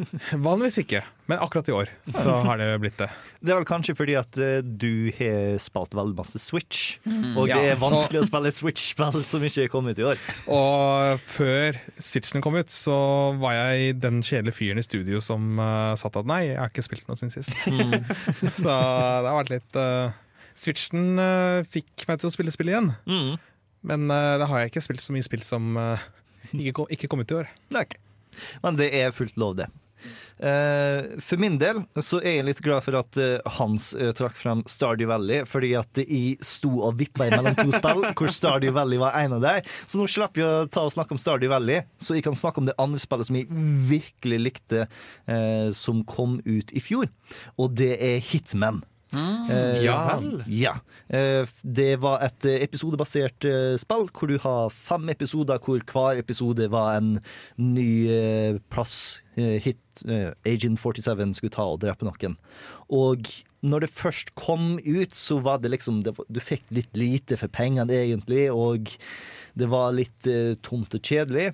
vanligvis 0.47 0.79
ikke. 0.83 1.01
Men 1.31 1.41
akkurat 1.43 1.69
i 1.69 1.73
år 1.75 1.91
så 2.15 2.33
har 2.47 2.59
det 2.61 2.67
blitt 2.83 2.97
det. 2.99 3.07
Det 3.41 3.53
er 3.53 3.59
vel 3.59 3.67
kanskje 3.69 3.95
fordi 3.97 4.15
at 4.19 4.39
eh, 4.41 4.59
du 4.63 5.09
har 5.17 5.59
spilt 5.63 5.95
veldig 5.97 6.17
masse 6.17 6.41
Switch, 6.41 6.97
og 7.35 7.47
Ja. 7.49 7.57
det 7.57 7.73
er 7.73 7.79
vanskelig 7.81 8.21
å 8.23 8.27
spille 8.27 8.51
Switch-spill 8.53 9.21
som 9.27 9.45
ikke 9.47 9.65
er 9.67 9.71
kommet 9.73 10.01
i 10.01 10.07
år. 10.11 10.19
Og 10.51 11.21
før 11.25 11.77
Switchen 11.97 12.43
kom 12.43 12.57
ut, 12.59 12.71
så 12.73 12.97
var 13.41 13.57
jeg 13.57 13.99
den 14.03 14.21
kjedelige 14.25 14.57
fyren 14.57 14.81
i 14.81 14.85
studio 14.85 15.21
som 15.23 15.59
uh, 15.61 15.93
satt 15.99 16.19
at 16.19 16.27
nei, 16.29 16.41
jeg 16.51 16.59
har 16.59 16.73
ikke 16.73 16.85
spilt 16.85 17.07
noe 17.09 17.19
siden 17.19 17.33
sist. 17.33 17.53
så 18.63 18.75
det 18.75 19.29
har 19.31 19.39
vært 19.41 19.53
litt 19.55 19.79
uh, 19.79 20.11
Switchen 20.57 21.15
uh, 21.21 21.61
fikk 21.71 22.05
meg 22.09 22.19
til 22.21 22.29
å 22.29 22.33
spille 22.33 22.53
spill 22.53 22.71
igjen. 22.73 22.91
Mm. 23.09 23.35
Men 23.87 24.09
uh, 24.11 24.37
da 24.41 24.45
har 24.49 24.61
jeg 24.61 24.73
ikke 24.73 24.83
spilt 24.85 25.01
så 25.01 25.13
mye 25.15 25.25
spill 25.25 25.41
som 25.45 25.73
uh, 25.79 26.01
ikke, 26.53 26.73
kom, 26.77 26.89
ikke 26.93 27.09
kom 27.09 27.23
ut 27.23 27.31
i 27.33 27.39
år. 27.41 27.49
Nei, 27.73 27.85
ok. 27.87 27.95
Men 28.63 28.77
det 28.79 28.91
er 28.95 29.15
fullt 29.15 29.39
lov, 29.41 29.57
det. 29.59 29.67
Eh, 30.41 31.19
for 31.21 31.37
min 31.37 31.59
del 31.61 31.83
så 32.01 32.17
er 32.23 32.39
jeg 32.39 32.45
litt 32.47 32.61
glad 32.65 32.81
for 32.81 32.97
at 32.97 33.17
eh, 33.21 33.51
Hans 33.59 33.91
eh, 33.93 34.09
trakk 34.17 34.33
frem 34.39 34.63
Stardew 34.69 35.11
Valley, 35.11 35.43
fordi 35.45 35.75
at 35.77 36.01
jeg 36.01 36.39
sto 36.45 36.71
og 36.81 36.97
vippa 36.97 37.27
mellom 37.29 37.53
to 37.59 37.69
spill, 37.75 38.07
hvor 38.17 38.33
Stardew 38.33 38.73
Valley 38.73 38.97
var 39.01 39.19
en 39.21 39.37
av 39.37 39.45
dem. 39.45 39.69
Så 39.85 40.01
nå 40.01 40.07
slipper 40.09 40.41
jeg 40.41 40.49
å 40.49 40.69
ta 40.73 40.87
og 40.87 40.95
snakke 40.95 41.13
om 41.13 41.21
Stardew 41.21 41.53
Valley, 41.53 41.85
så 42.01 42.17
jeg 42.17 42.25
kan 42.25 42.37
snakke 42.37 42.63
om 42.63 42.69
det 42.69 42.77
andre 42.81 43.01
spillet 43.01 43.29
som 43.29 43.37
jeg 43.37 43.63
virkelig 43.91 44.41
likte, 44.41 44.85
som 45.77 46.01
kom 46.07 46.39
ut 46.45 46.71
i 46.73 46.81
fjor, 46.83 47.09
og 47.61 47.75
det 47.77 47.93
er 48.01 48.23
Hitman. 48.31 48.81
Eh, 49.13 49.83
Ja 49.83 50.17
vel. 50.19 50.43
ja. 50.47 50.73
Eh, 51.09 51.45
Det 51.63 51.99
var 51.99 52.21
et 52.23 52.45
eh, 52.47 52.61
episodebasert 52.63 53.43
eh, 53.45 53.75
spill 53.81 54.07
hvor 54.15 54.27
du 54.31 54.37
har 54.39 54.69
fem 54.71 55.09
episoder 55.11 55.59
hvor 55.59 55.81
hver 55.83 56.19
episode 56.21 56.69
var 56.71 56.97
en 56.97 57.19
ny 57.57 58.07
eh, 58.09 58.59
plass. 58.71 59.19
Hit 59.35 60.01
Agent 60.45 60.79
47 60.79 61.33
skulle 61.37 61.53
ta 61.55 61.63
og 61.63 61.79
drepe 61.81 62.03
noen. 62.07 62.35
Og 62.91 63.27
når 63.63 63.85
det 63.85 63.89
først 63.93 64.33
kom 64.35 64.77
ut, 64.83 65.13
så 65.15 65.39
var 65.41 65.59
det 65.63 65.71
liksom 65.71 66.01
det, 66.03 66.15
var- 66.17 66.27
Du 66.29 66.39
fikk 66.43 66.63
litt 66.71 66.91
lite 66.97 67.37
for 67.37 67.47
pengene, 67.47 67.91
egentlig, 67.93 68.49
og 68.51 68.89
det 69.55 69.69
var 69.71 69.91
litt 69.95 70.27
tomt 70.63 70.93
og 70.95 71.01
kjedelig. 71.01 71.53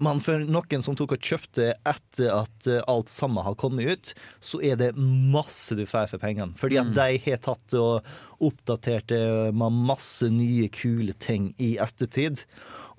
Men 0.00 0.20
for 0.24 0.44
noen 0.48 0.84
som 0.84 0.96
tok 0.96 1.16
og 1.16 1.26
kjøpte 1.26 1.72
etter 1.88 2.30
at 2.32 2.68
eh, 2.70 2.82
alt 2.90 3.12
sammen 3.12 3.44
har 3.44 3.58
kommet 3.60 3.90
ut, 3.90 4.12
så 4.40 4.60
er 4.64 4.78
det 4.80 4.92
masse 4.96 5.76
du 5.76 5.84
får 5.88 6.10
for 6.12 6.22
pengene. 6.22 6.56
Fordi 6.58 6.80
at 6.80 6.94
de 6.96 7.18
har 7.26 7.42
tatt 7.44 7.76
og 7.78 8.06
oppdatert 8.42 9.10
det 9.12 9.24
med 9.56 9.82
masse 9.90 10.28
nye, 10.32 10.70
kule 10.72 11.14
ting 11.22 11.52
i 11.62 11.74
ettertid. 11.82 12.44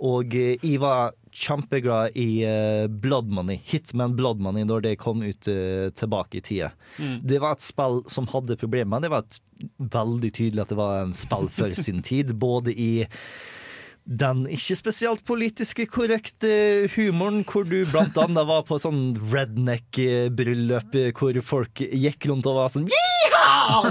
Og 0.03 0.35
eh, 0.37 0.59
jeg 0.61 0.81
var 0.83 1.15
kjempeglad 1.33 2.17
i 2.19 2.43
eh, 2.45 2.85
Blood 2.87 3.31
Money, 3.33 3.57
Hitman 3.65 4.13
Blood 4.19 4.43
Money, 4.43 4.67
når 4.69 4.85
det 4.85 4.99
kom 5.01 5.23
ut 5.25 5.49
tilbake 5.97 6.37
i 6.39 6.45
tida. 6.45 6.73
Det 7.23 7.41
var 7.41 7.57
et 7.57 7.65
spill 7.65 8.03
som 8.11 8.29
hadde 8.29 8.59
problemer. 8.61 9.01
Det 9.01 9.11
var 9.13 9.25
et, 9.25 9.41
veldig 9.79 10.29
tydelig 10.35 10.59
at 10.63 10.71
det 10.73 10.75
var 10.75 11.01
en 11.01 11.13
spill 11.15 11.49
for 11.53 11.73
sin 11.77 12.01
tid, 12.03 12.33
både 12.45 12.73
i 12.75 13.07
den 14.03 14.43
ikke 14.51 14.75
spesielt 14.75 15.23
politiske 15.27 15.85
korrekte 15.87 16.89
humoren, 16.95 17.43
hvor 17.47 17.63
du 17.67 17.79
blant 17.87 18.17
annet 18.19 18.47
var 18.49 18.65
på 18.67 18.79
sånn 18.81 19.13
redneck-bryllup 19.31 20.97
hvor 21.15 21.39
folk 21.45 21.85
gikk 21.87 22.27
rundt 22.31 22.49
og 22.49 22.59
var 22.59 22.73
sånn 22.73 22.89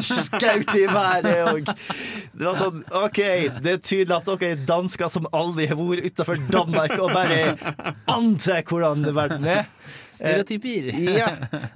Skaut 0.02 0.74
i 0.76 0.86
været 0.90 1.28
òg. 1.48 1.68
Det 2.32 2.46
var 2.46 2.58
sånn 2.58 2.82
OK, 2.96 3.20
det 3.62 3.74
er 3.74 3.80
tydelig 3.82 4.16
at 4.16 4.28
dere 4.30 4.52
er 4.54 4.64
dansker 4.68 5.12
som 5.12 5.28
aldri 5.36 5.68
har 5.70 5.78
vært 5.78 6.08
utenfor 6.10 6.42
Danmark 6.52 6.96
og 6.98 7.12
bare 7.14 7.40
antar 8.10 8.64
hvordan 8.68 9.06
verden 9.14 9.48
er. 9.48 9.68
Stereotyper. 10.12 10.92
Ja. 11.12 11.30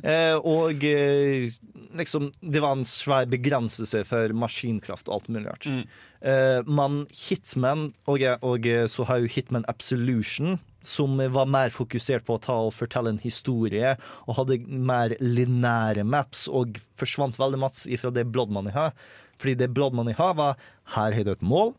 Eh, 0.06 0.36
og 0.36 0.84
eh, 0.86 1.52
liksom 1.96 2.30
Det 2.40 2.60
var 2.62 2.76
en 2.76 2.86
svær 2.86 3.26
begrenselse 3.30 4.02
for 4.08 4.32
maskinkraft 4.36 5.08
og 5.08 5.18
alt 5.18 5.30
mulig 5.32 5.48
rart. 5.50 5.66
Eh, 5.66 6.60
men 6.68 7.04
Hitman, 7.12 7.90
og, 8.06 8.24
og 8.42 8.70
så 8.92 9.06
har 9.08 9.22
jo 9.22 9.32
Hitman 9.32 9.66
Absolution, 9.72 10.58
som 10.86 11.18
var 11.34 11.48
mer 11.50 11.72
fokusert 11.74 12.24
på 12.28 12.36
å 12.36 12.42
ta 12.46 12.54
og 12.68 12.74
fortelle 12.76 13.10
en 13.10 13.18
historie, 13.22 13.96
og 14.26 14.38
hadde 14.38 14.60
mer 14.68 15.16
linære 15.20 16.04
maps, 16.06 16.46
og 16.48 16.78
forsvant 17.00 17.38
veldig 17.40 17.58
masse 17.64 17.90
ifra 17.90 18.12
det 18.14 18.28
Blood 18.30 18.54
Money 18.54 18.72
har. 18.76 18.94
Fordi 19.42 19.56
det 19.64 19.72
Blood 19.76 19.96
Money 19.98 20.14
har, 20.16 20.32
var 20.38 20.54
her 20.94 21.12
har 21.18 21.26
du 21.26 21.32
et 21.34 21.42
mål, 21.44 21.74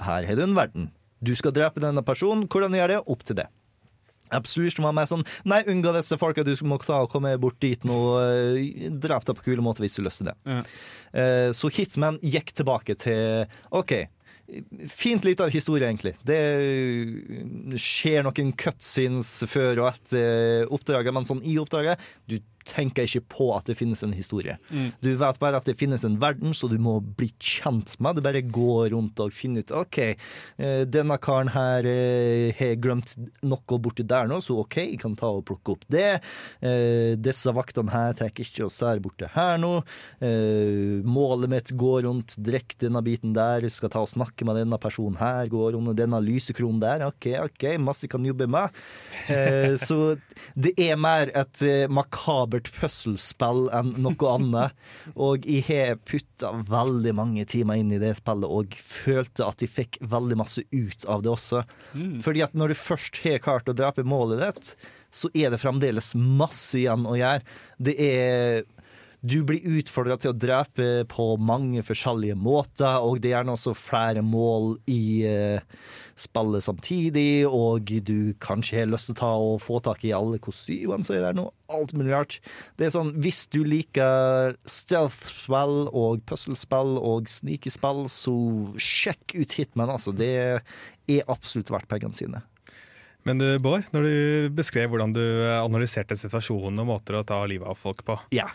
her 0.00 0.24
har 0.26 0.36
du 0.38 0.42
en 0.46 0.56
verden. 0.56 0.90
Du 1.20 1.34
skal 1.36 1.52
drepe 1.52 1.82
denne 1.84 2.00
personen. 2.06 2.46
Hvordan 2.48 2.72
gjør 2.78 2.94
det? 2.94 3.00
Opp 3.12 3.24
til 3.28 3.36
det. 3.42 3.48
Absolution 4.32 4.84
var 4.86 4.94
mer 4.94 5.08
sånn 5.10 5.24
Nei, 5.50 5.58
unngå 5.68 5.90
disse 5.96 6.14
folka, 6.20 6.44
du 6.46 6.52
må 6.62 6.76
klare 6.78 7.08
å 7.08 7.10
komme 7.10 7.32
bort 7.42 7.58
dit 7.60 7.82
nå. 7.84 7.96
eh, 8.22 8.86
Drep 9.02 9.24
deg 9.26 9.36
på 9.40 9.42
kule 9.48 9.64
måter 9.66 9.82
hvis 9.82 9.98
du 9.98 10.04
har 10.06 10.14
det. 10.30 10.34
Ja. 10.46 10.60
Eh, 11.12 11.48
Så 11.52 11.68
Hitman 11.74 12.20
gikk 12.22 12.52
tilbake 12.54 12.94
til 12.94 13.44
OK. 13.74 13.96
Fint 14.90 15.24
lite 15.24 15.44
av 15.44 15.52
historie, 15.54 15.86
egentlig. 15.86 16.14
Det 16.26 16.40
skjer 17.78 18.24
noen 18.26 18.50
cutscenes 18.58 19.30
før 19.50 19.84
og 19.84 19.90
etter 19.92 20.70
oppdraget, 20.74 21.14
men 21.14 21.28
sånn 21.28 21.44
i 21.46 21.54
oppdraget 21.60 22.02
Du 22.26 22.40
tenker 22.68 23.06
ikke 23.08 23.22
på 23.32 23.46
at 23.56 23.68
det 23.70 23.76
finnes 23.78 24.02
en 24.04 24.12
historie. 24.14 24.56
Du 25.00 25.08
vet 25.16 25.38
bare 25.40 25.58
at 25.60 25.66
det 25.68 25.76
finnes 25.80 26.02
en 26.06 26.18
verden, 26.20 26.52
så 26.56 26.68
du 26.70 26.76
må 26.82 26.98
bli 27.00 27.30
kjent 27.40 27.94
med. 28.02 28.16
Du 28.18 28.22
bare 28.24 28.42
går 28.44 28.90
rundt 28.94 29.20
og 29.22 29.32
finner 29.34 29.64
ut 29.64 29.72
OK, 29.80 29.98
eh, 30.58 30.82
denne 30.88 31.16
karen 31.22 31.50
her 31.54 31.86
eh, 31.88 32.50
har 32.58 32.76
glemt 32.82 33.14
noe 33.46 33.78
borti 33.80 34.04
der 34.06 34.28
nå, 34.30 34.40
så 34.44 34.58
OK, 34.62 34.76
jeg 34.82 35.00
kan 35.02 35.16
ta 35.18 35.30
og 35.32 35.44
plukke 35.48 35.74
opp 35.76 35.86
det. 35.92 36.20
Eh, 36.60 37.16
Disse 37.20 37.52
vaktene 37.56 37.92
her 37.94 38.14
tar 38.18 38.30
ikke 38.30 38.66
og 38.66 38.72
sær 38.74 39.00
borti 39.02 39.28
her 39.34 39.58
nå. 39.60 39.72
Målet 41.06 41.50
mitt 41.50 41.72
går 41.78 42.04
rundt, 42.06 42.36
drikk 42.40 42.76
denne 42.80 43.02
biten 43.04 43.32
der, 43.36 43.66
skal 43.72 43.90
ta 43.92 44.02
og 44.04 44.10
snakke 44.12 44.46
med 44.48 44.58
denne 44.60 44.78
personen 44.80 45.18
her, 45.20 45.48
går 45.50 45.76
under 45.78 45.96
denne 45.96 46.20
lysekronen 46.24 46.80
der. 46.82 47.06
OK, 47.08 47.30
OK, 47.44 47.66
masse 47.82 48.08
kan 48.10 48.24
jobbe 48.26 48.48
med. 48.50 48.74
Så 49.80 50.00
det 50.54 50.74
er 50.80 50.98
mer 51.00 51.30
et 51.36 51.62
eh, 51.66 51.86
makabert 52.50 52.70
puslespill 52.74 53.68
enn 53.72 53.94
noe 54.02 54.30
annet. 54.30 54.74
Og 55.16 55.46
jeg 55.46 55.64
har 55.68 55.98
putta 56.02 56.52
veldig 56.68 57.14
mange 57.14 57.44
timer 57.44 57.80
inn 57.80 57.92
i 57.92 58.00
det 58.00 58.16
spillet 58.18 58.50
og 58.50 58.74
følte 58.74 59.46
at 59.46 59.62
jeg 59.62 59.70
fikk 59.70 59.98
veldig 60.00 60.36
masse 60.36 60.62
ut 60.70 61.04
av 61.06 61.22
det 61.22 61.30
også. 61.30 61.64
Fordi 62.22 62.42
at 62.42 62.54
når 62.54 62.72
du 62.72 62.80
først 62.80 63.22
har 63.24 63.42
klart 63.42 63.68
å 63.68 63.76
drepe 63.76 64.04
målet 64.04 64.42
ditt, 64.42 64.74
så 65.10 65.30
er 65.34 65.50
det 65.50 65.60
fremdeles 65.60 66.14
masse 66.14 66.78
igjen 66.78 67.06
å 67.06 67.16
gjøre. 67.18 67.42
Det 67.78 67.96
er 67.98 68.62
du 69.20 69.42
blir 69.44 69.60
utfordra 69.76 70.14
til 70.16 70.32
å 70.32 70.38
drepe 70.38 71.04
på 71.10 71.24
mange 71.36 71.82
forskjellige 71.84 72.38
måter, 72.40 73.02
og 73.04 73.18
det 73.20 73.28
er 73.28 73.34
gjerne 73.34 73.52
også 73.52 73.74
flere 73.76 74.22
mål 74.24 74.78
i 74.88 75.02
eh, 75.28 75.60
spillet 76.20 76.64
samtidig, 76.64 77.46
og 77.48 77.90
du 78.06 78.34
kanskje 78.42 78.82
har 78.82 78.90
lyst 78.90 79.08
til 79.10 79.16
å 79.16 79.20
ta 79.20 79.30
og 79.40 79.62
få 79.64 79.80
tak 79.84 80.04
i 80.04 80.12
alle 80.16 80.40
kostymene, 80.42 81.06
så 81.06 81.16
er 81.16 81.24
det 81.24 81.32
noe 81.40 81.54
alt 81.72 81.94
mulig 81.96 82.12
rart. 82.12 82.38
Det 82.76 82.88
er 82.88 82.94
sånn, 82.94 83.14
Hvis 83.22 83.46
du 83.52 83.62
liker 83.64 84.56
stealth-spill 84.68 85.88
og 85.88 86.24
puzzlespill 86.28 86.96
og 86.98 87.30
snikespill, 87.30 88.04
så 88.12 88.34
sjekk 88.80 89.36
ut 89.38 89.56
Hitman, 89.58 89.92
altså. 89.96 90.14
Det 90.16 90.30
er 90.60 91.30
absolutt 91.30 91.72
verdt 91.72 91.90
pengene 91.90 92.16
sine. 92.16 92.42
Men 93.28 93.40
du, 93.40 93.46
Bård, 93.60 93.84
når 93.92 94.06
du 94.06 94.14
beskrev 94.56 94.92
hvordan 94.92 95.12
du 95.12 95.22
analyserte 95.52 96.16
situasjonen 96.16 96.80
og 96.80 96.88
måter 96.88 97.18
å 97.18 97.24
ta 97.26 97.42
livet 97.48 97.68
av 97.68 97.76
folk 97.80 98.04
på, 98.06 98.16
Ja. 98.34 98.48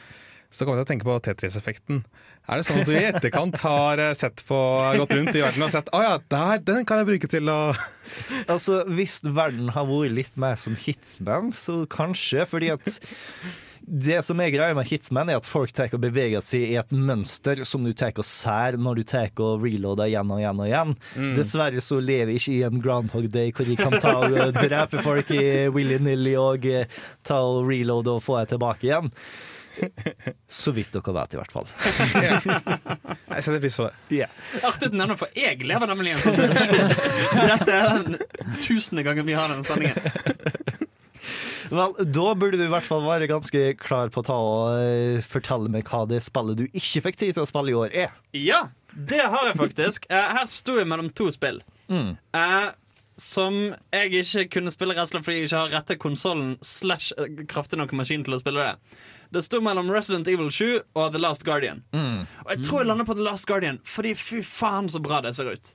Så 0.51 0.65
kommer 0.65 0.79
jeg 0.79 0.85
til 0.85 0.87
å 0.87 0.91
tenke 0.93 1.07
på 1.09 1.17
Tetris-effekten. 1.27 2.05
Er 2.45 2.61
det 2.61 2.67
sånn 2.67 2.83
at 2.83 2.89
du 2.89 2.93
i 2.93 3.07
etterkant 3.09 3.59
har 3.65 4.01
eh, 4.01 4.13
sett 4.17 4.43
på, 4.45 4.57
gått 4.99 5.15
rundt 5.17 5.33
i 5.33 5.41
verden 5.41 5.65
og 5.65 5.73
sett 5.73 5.89
å 5.97 6.01
ja, 6.05 6.15
der, 6.29 6.61
den 6.61 6.85
kan 6.85 7.01
jeg 7.01 7.09
bruke 7.09 7.29
til 7.31 7.49
å 7.49 7.59
Altså, 8.53 8.83
Hvis 8.95 9.19
verden 9.25 9.71
har 9.75 9.87
vært 9.89 10.13
litt 10.15 10.35
mer 10.39 10.59
som 10.61 10.77
Hitsman, 10.79 11.49
så 11.55 11.81
kanskje. 11.91 12.45
Fordi 12.47 12.69
at 12.75 12.99
det 13.85 14.17
som 14.25 14.39
er 14.41 14.49
greia 14.53 14.73
med 14.77 14.87
Hitsman, 14.89 15.29
er 15.29 15.37
at 15.37 15.49
folk 15.49 15.73
tar 15.75 15.93
og 15.93 16.01
beveger 16.01 16.41
seg 16.41 16.63
i 16.71 16.77
et 16.79 16.93
mønster 16.95 17.61
som 17.69 17.83
du 17.85 17.91
tar 17.97 18.15
og 18.17 18.25
sær 18.25 18.79
når 18.81 19.01
du 19.01 19.03
tar 19.09 19.33
og 19.45 19.65
reloader 19.65 20.09
igjen 20.09 20.31
og 20.33 20.41
igjen 20.41 20.61
og 20.61 20.69
igjen. 20.69 20.95
Dessverre 21.37 21.83
så 21.85 21.99
lever 22.01 22.33
jeg 22.33 22.41
ikke 22.41 22.55
i 22.55 22.63
en 22.69 22.81
Groundhog 22.81 23.27
Day 23.33 23.53
hvor 23.53 23.69
jeg 23.69 23.81
kan 23.81 23.97
ta 24.01 24.15
og 24.21 24.57
drepe 24.57 25.03
folk 25.05 25.33
i 25.35 25.43
willy-nilly 25.73 26.37
og 26.41 26.65
eh, 26.69 26.89
ta 27.25 27.41
og 27.45 27.65
reloade 27.69 28.15
og 28.15 28.23
få 28.25 28.39
dem 28.41 28.55
tilbake 28.55 28.89
igjen. 28.89 29.13
Så 30.61 30.73
vidt 30.75 30.93
dere 30.95 31.13
vet, 31.17 31.35
i 31.35 31.39
hvert 31.39 31.53
fall. 31.53 31.67
Jeg 33.35 33.45
setter 33.45 33.61
pris 33.63 33.77
på 33.79 33.87
det. 33.87 34.21
Ja. 34.21 34.27
Artig 34.61 34.89
at 34.89 34.93
du 34.93 34.99
nevner, 34.99 35.17
for 35.19 35.31
jeg 35.35 35.65
lever 35.67 35.89
nemlig 35.91 36.13
i 36.13 36.15
en 36.15 36.23
sånn 36.23 36.37
situasjon. 36.37 36.93
Dette 37.51 37.75
er 37.75 38.05
den 38.05 38.19
tusende 38.63 39.03
gangen 39.07 39.27
vi 39.27 39.35
har 39.35 39.51
denne 39.51 39.67
sendingen. 39.67 40.85
Vel, 41.73 41.95
da 42.13 42.27
burde 42.37 42.59
du 42.59 42.65
i 42.67 42.71
hvert 42.71 42.85
fall 42.85 43.03
være 43.07 43.27
ganske 43.29 43.61
klar 43.81 44.11
på 44.13 44.21
å 44.21 44.27
ta 44.27 44.37
og 44.37 45.25
fortelle 45.25 45.71
meg 45.73 45.87
hva 45.89 46.03
det 46.09 46.21
spillet 46.23 46.59
du 46.61 46.65
ikke 46.69 47.01
fikk 47.07 47.19
tid 47.23 47.35
til 47.35 47.43
å 47.43 47.49
spille 47.49 47.73
i 47.73 47.77
år, 47.79 47.91
er. 48.05 48.15
Ja, 48.37 48.67
det 48.93 49.23
har 49.25 49.49
jeg 49.49 49.57
faktisk. 49.59 50.05
Eh, 50.13 50.33
her 50.37 50.49
sto 50.51 50.77
jeg 50.79 50.87
mellom 50.89 51.09
to 51.17 51.31
spill. 51.33 51.63
Eh, 51.89 52.69
som 53.17 53.57
jeg 53.95 54.11
ikke 54.21 54.45
kunne 54.57 54.73
spille 54.73 54.95
rett 54.95 55.07
og 55.07 55.13
slett 55.13 55.25
fordi 55.25 55.41
jeg 55.41 55.49
ikke 55.49 55.61
har 55.61 55.73
rette 55.77 55.99
konsollen 56.01 56.55
slash 56.65 57.13
eh, 57.17 57.43
kraftig 57.49 57.79
nok 57.79 57.93
maskin 57.95 58.25
til 58.27 58.35
å 58.35 58.41
spille 58.41 58.65
det. 58.65 59.01
Det 59.35 59.41
sto 59.43 59.59
mellom 59.63 59.89
Resident 59.91 60.27
Evil 60.31 60.47
7 60.53 60.67
og 60.95 61.09
The 61.11 61.19
Last 61.19 61.43
Guardian. 61.43 61.81
Og 62.45 62.51
jeg 62.53 62.63
tror 62.63 62.81
jeg 62.81 62.87
lander 62.87 63.07
på 63.07 63.17
The 63.17 63.25
Last 63.25 63.47
Guardian, 63.49 63.81
fordi 63.83 64.13
fy 64.15 64.39
faen 64.47 64.87
så 64.91 65.01
bra 65.03 65.19
det 65.25 65.33
ser 65.35 65.49
ut. 65.51 65.73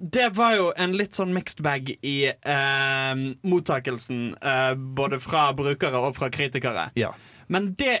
Det 0.00 0.30
var 0.36 0.54
jo 0.56 0.66
en 0.80 0.94
litt 0.96 1.16
sånn 1.16 1.32
mixed 1.36 1.60
bag 1.64 1.90
i 1.92 2.16
eh, 2.28 3.22
mottakelsen, 3.44 4.20
eh, 4.36 4.72
både 4.76 5.18
fra 5.20 5.50
brukere 5.56 6.00
og 6.00 6.14
fra 6.16 6.30
kritikere. 6.32 6.90
Ja. 6.96 7.12
Men 7.48 7.74
det 7.80 8.00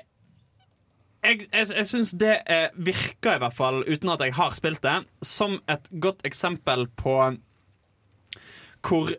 Jeg, 1.20 1.50
jeg, 1.52 1.66
jeg 1.76 1.84
syns 1.90 2.14
det 2.16 2.38
eh, 2.48 2.70
virker, 2.80 3.34
i 3.36 3.40
hvert 3.42 3.56
fall, 3.56 3.82
uten 3.84 4.08
at 4.08 4.22
jeg 4.24 4.32
har 4.38 4.54
spilt 4.56 4.80
det, 4.80 4.94
som 5.20 5.58
et 5.68 5.90
godt 6.00 6.24
eksempel 6.24 6.86
på 6.96 7.16
hvor 8.80 9.12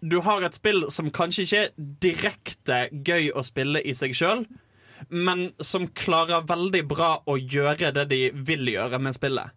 du 0.00 0.16
har 0.24 0.42
et 0.46 0.56
spill 0.56 0.86
som 0.88 1.10
kanskje 1.12 1.44
ikke 1.44 1.60
er 1.66 1.74
direkte 2.00 2.78
gøy 3.04 3.28
å 3.36 3.44
spille 3.44 3.82
i 3.84 3.92
seg 3.92 4.16
sjøl, 4.16 4.46
men 5.12 5.52
som 5.58 5.86
klarer 5.88 6.46
veldig 6.48 6.80
bra 6.88 7.10
å 7.28 7.36
gjøre 7.36 7.90
det 7.92 8.06
de 8.08 8.20
vil 8.32 8.70
gjøre 8.72 8.96
med 9.02 9.16
spillet. 9.16 9.52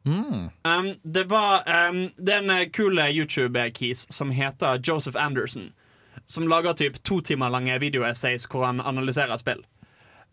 Um, 0.67 0.89
det, 1.03 1.23
var, 1.31 1.63
um, 1.63 2.09
det 2.17 2.33
er 2.33 2.41
en 2.43 2.51
eh, 2.57 2.65
kul 2.75 2.99
YouTube-kis 2.99 4.05
som 4.11 4.33
heter 4.35 4.81
Joseph 4.83 5.15
Anderson. 5.15 5.71
Som 6.25 6.49
lager 6.51 6.73
typ 6.73 6.99
to 7.03 7.21
timer 7.21 7.53
lange 7.53 7.77
videoessays 7.79 8.49
hvor 8.51 8.65
han 8.67 8.83
analyserer 8.83 9.39
spill. 9.39 9.63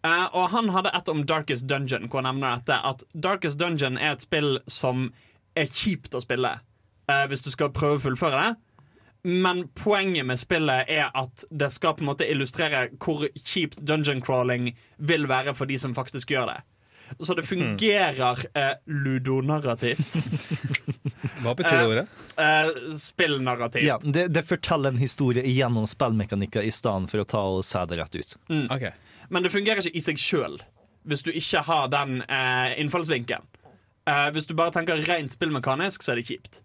Uh, 0.03 0.27
og 0.35 0.51
han 0.51 0.73
hadde 0.75 0.91
et 0.99 1.09
om 1.09 1.23
Darkest 1.23 1.69
Dungeon, 1.71 2.09
hvor 2.11 2.25
han 2.25 2.35
nevner 2.35 2.59
dette. 2.59 2.81
At 2.83 3.07
Darkest 3.15 3.61
Dungeon 3.63 4.01
er 4.01 4.17
et 4.17 4.27
spill 4.27 4.57
som 4.67 5.13
er 5.55 5.71
kjipt 5.71 6.17
å 6.19 6.25
spille 6.25 6.57
uh, 6.59 7.25
hvis 7.31 7.47
du 7.47 7.53
skal 7.55 7.71
prøve 7.71 8.01
å 8.01 8.05
fullføre 8.09 8.43
det. 8.43 8.72
Men 9.25 9.69
poenget 9.79 10.27
med 10.27 10.41
spillet 10.41 10.89
er 10.91 11.11
at 11.15 11.45
det 11.51 11.71
skal 11.73 11.95
på 11.95 12.03
en 12.03 12.11
måte 12.11 12.27
illustrere 12.27 12.89
hvor 12.99 13.29
kjipt 13.39 13.79
dungeon 13.87 14.23
crawling 14.25 14.73
vil 14.99 15.29
være 15.31 15.55
for 15.55 15.71
de 15.71 15.79
som 15.79 15.95
faktisk 15.95 16.35
gjør 16.35 16.51
det. 16.51 16.61
Så 17.21 17.35
det 17.37 17.45
fungerer 17.47 18.41
eh, 18.57 18.73
ludonarrativt. 18.89 20.17
Hva 21.45 21.55
betyr 21.55 21.77
det 21.77 21.87
ordet? 21.87 22.05
Eh, 22.41 22.71
spillnarrativt. 22.99 23.85
Ja, 23.87 23.99
det, 24.03 24.29
det 24.33 24.43
forteller 24.49 24.95
en 24.95 24.99
historie 25.03 25.45
gjennom 25.47 25.87
spillmekanikker 25.87 26.65
i 26.65 26.73
stedet 26.73 27.13
for 27.13 27.23
å 27.23 27.29
ta 27.29 27.43
og 27.59 27.65
se 27.69 27.85
det 27.91 28.01
rett 28.01 28.17
ut. 28.17 28.37
Ok. 28.73 28.89
Men 29.29 29.45
det 29.45 29.53
fungerer 29.53 29.85
ikke 29.85 29.99
i 29.99 30.05
seg 30.05 30.21
sjøl 30.21 30.59
hvis 31.09 31.25
du 31.27 31.33
ikke 31.35 31.65
har 31.67 31.89
den 31.91 32.21
eh, 32.31 32.75
innfallsvinkelen. 32.81 33.47
Eh, 34.09 34.29
hvis 34.35 34.47
du 34.47 34.55
bare 34.59 34.75
tenker 34.75 35.03
rent 35.07 35.35
spillmekanisk, 35.35 36.03
så 36.03 36.15
er 36.15 36.21
det 36.21 36.29
kjipt. 36.31 36.61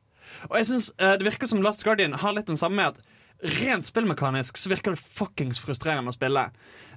Og 0.49 0.57
jeg 0.59 0.69
synes 0.71 0.91
eh, 0.97 1.15
Det 1.19 1.27
virker 1.27 1.49
som 1.49 1.63
Last 1.65 1.85
Guardian 1.85 2.17
har 2.21 2.35
litt 2.35 2.49
den 2.49 2.59
samme 2.59 2.79
med 2.79 2.97
at 2.97 3.57
rent 3.61 3.85
spillmekanisk 3.85 4.57
så 4.57 4.71
virker 4.71 4.95
det 4.95 5.01
fuckings 5.01 5.59
frustrerende 5.61 6.09
å 6.09 6.15
spille. 6.15 6.47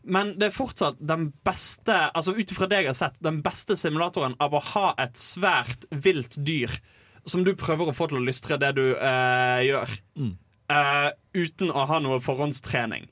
Men 0.02 0.32
det 0.40 0.48
er 0.48 0.57
fortsatt 0.57 1.01
den 1.05 1.27
beste 1.44 1.97
Altså 2.16 2.32
ut 2.32 2.52
ifra 2.52 2.69
det 2.70 2.81
jeg 2.81 2.90
har 2.90 2.97
sett, 2.97 3.20
den 3.20 3.43
beste 3.44 3.77
simulatoren 3.77 4.39
av 4.40 4.57
å 4.57 4.65
ha 4.73 4.86
et 5.02 5.20
svært 5.20 5.85
vilt 5.90 6.39
dyr 6.47 6.73
som 7.28 7.44
du 7.44 7.52
prøver 7.59 7.90
å 7.90 7.94
få 7.97 8.09
til 8.09 8.20
å 8.20 8.24
lystre 8.24 8.57
det 8.61 8.70
du 8.78 8.85
eh, 8.94 9.61
gjør, 9.66 9.90
eh, 10.73 11.09
uten 11.36 11.73
å 11.73 11.85
ha 11.90 11.98
noe 12.01 12.20
forhåndstrening. 12.24 13.11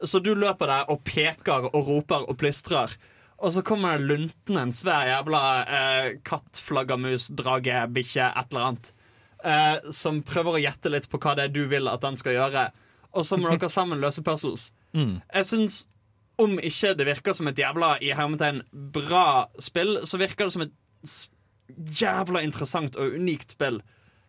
Så 0.00 0.22
du 0.24 0.32
løper 0.32 0.70
der 0.70 0.92
og 0.92 1.02
peker 1.04 1.68
og 1.68 1.88
roper 1.88 2.24
og 2.24 2.38
plystrer. 2.40 2.94
Og 3.40 3.52
så 3.52 3.64
kommer 3.64 3.98
det 3.98 4.08
luntende 4.08 4.64
en 4.64 4.72
svær 4.72 5.08
jævla 5.08 5.42
eh, 5.64 6.08
katt, 6.24 6.60
flaggermus, 6.60 7.30
drage, 7.36 7.84
bikkje, 7.92 8.30
et 8.32 8.52
eller 8.52 8.66
annet. 8.70 8.90
Eh, 9.40 9.90
som 9.94 10.20
prøver 10.26 10.56
å 10.56 10.60
gjette 10.60 10.92
litt 10.92 11.08
på 11.10 11.20
hva 11.22 11.32
det 11.38 11.46
er 11.48 11.54
du 11.54 11.62
vil 11.70 11.88
at 11.88 12.02
den 12.04 12.18
skal 12.20 12.36
gjøre. 12.36 12.66
Og 13.16 13.26
så 13.26 13.38
må 13.40 13.48
dere 13.52 13.70
sammen 13.72 14.02
løse 14.02 14.24
puzzles. 14.26 14.70
Jeg 14.92 15.46
syns 15.46 15.84
om 16.40 16.56
ikke 16.56 16.94
det 16.96 17.06
virker 17.08 17.36
som 17.36 17.48
et 17.50 17.58
jævla 17.60 17.94
i 18.02 18.14
hermetegn 18.16 18.62
bra 18.94 19.46
spill, 19.60 19.98
så 20.08 20.20
virker 20.20 20.48
det 20.48 20.54
som 20.56 20.64
et 20.64 22.00
jævla 22.00 22.42
interessant 22.44 22.96
og 23.00 23.16
unikt 23.20 23.54
spill. 23.56 23.80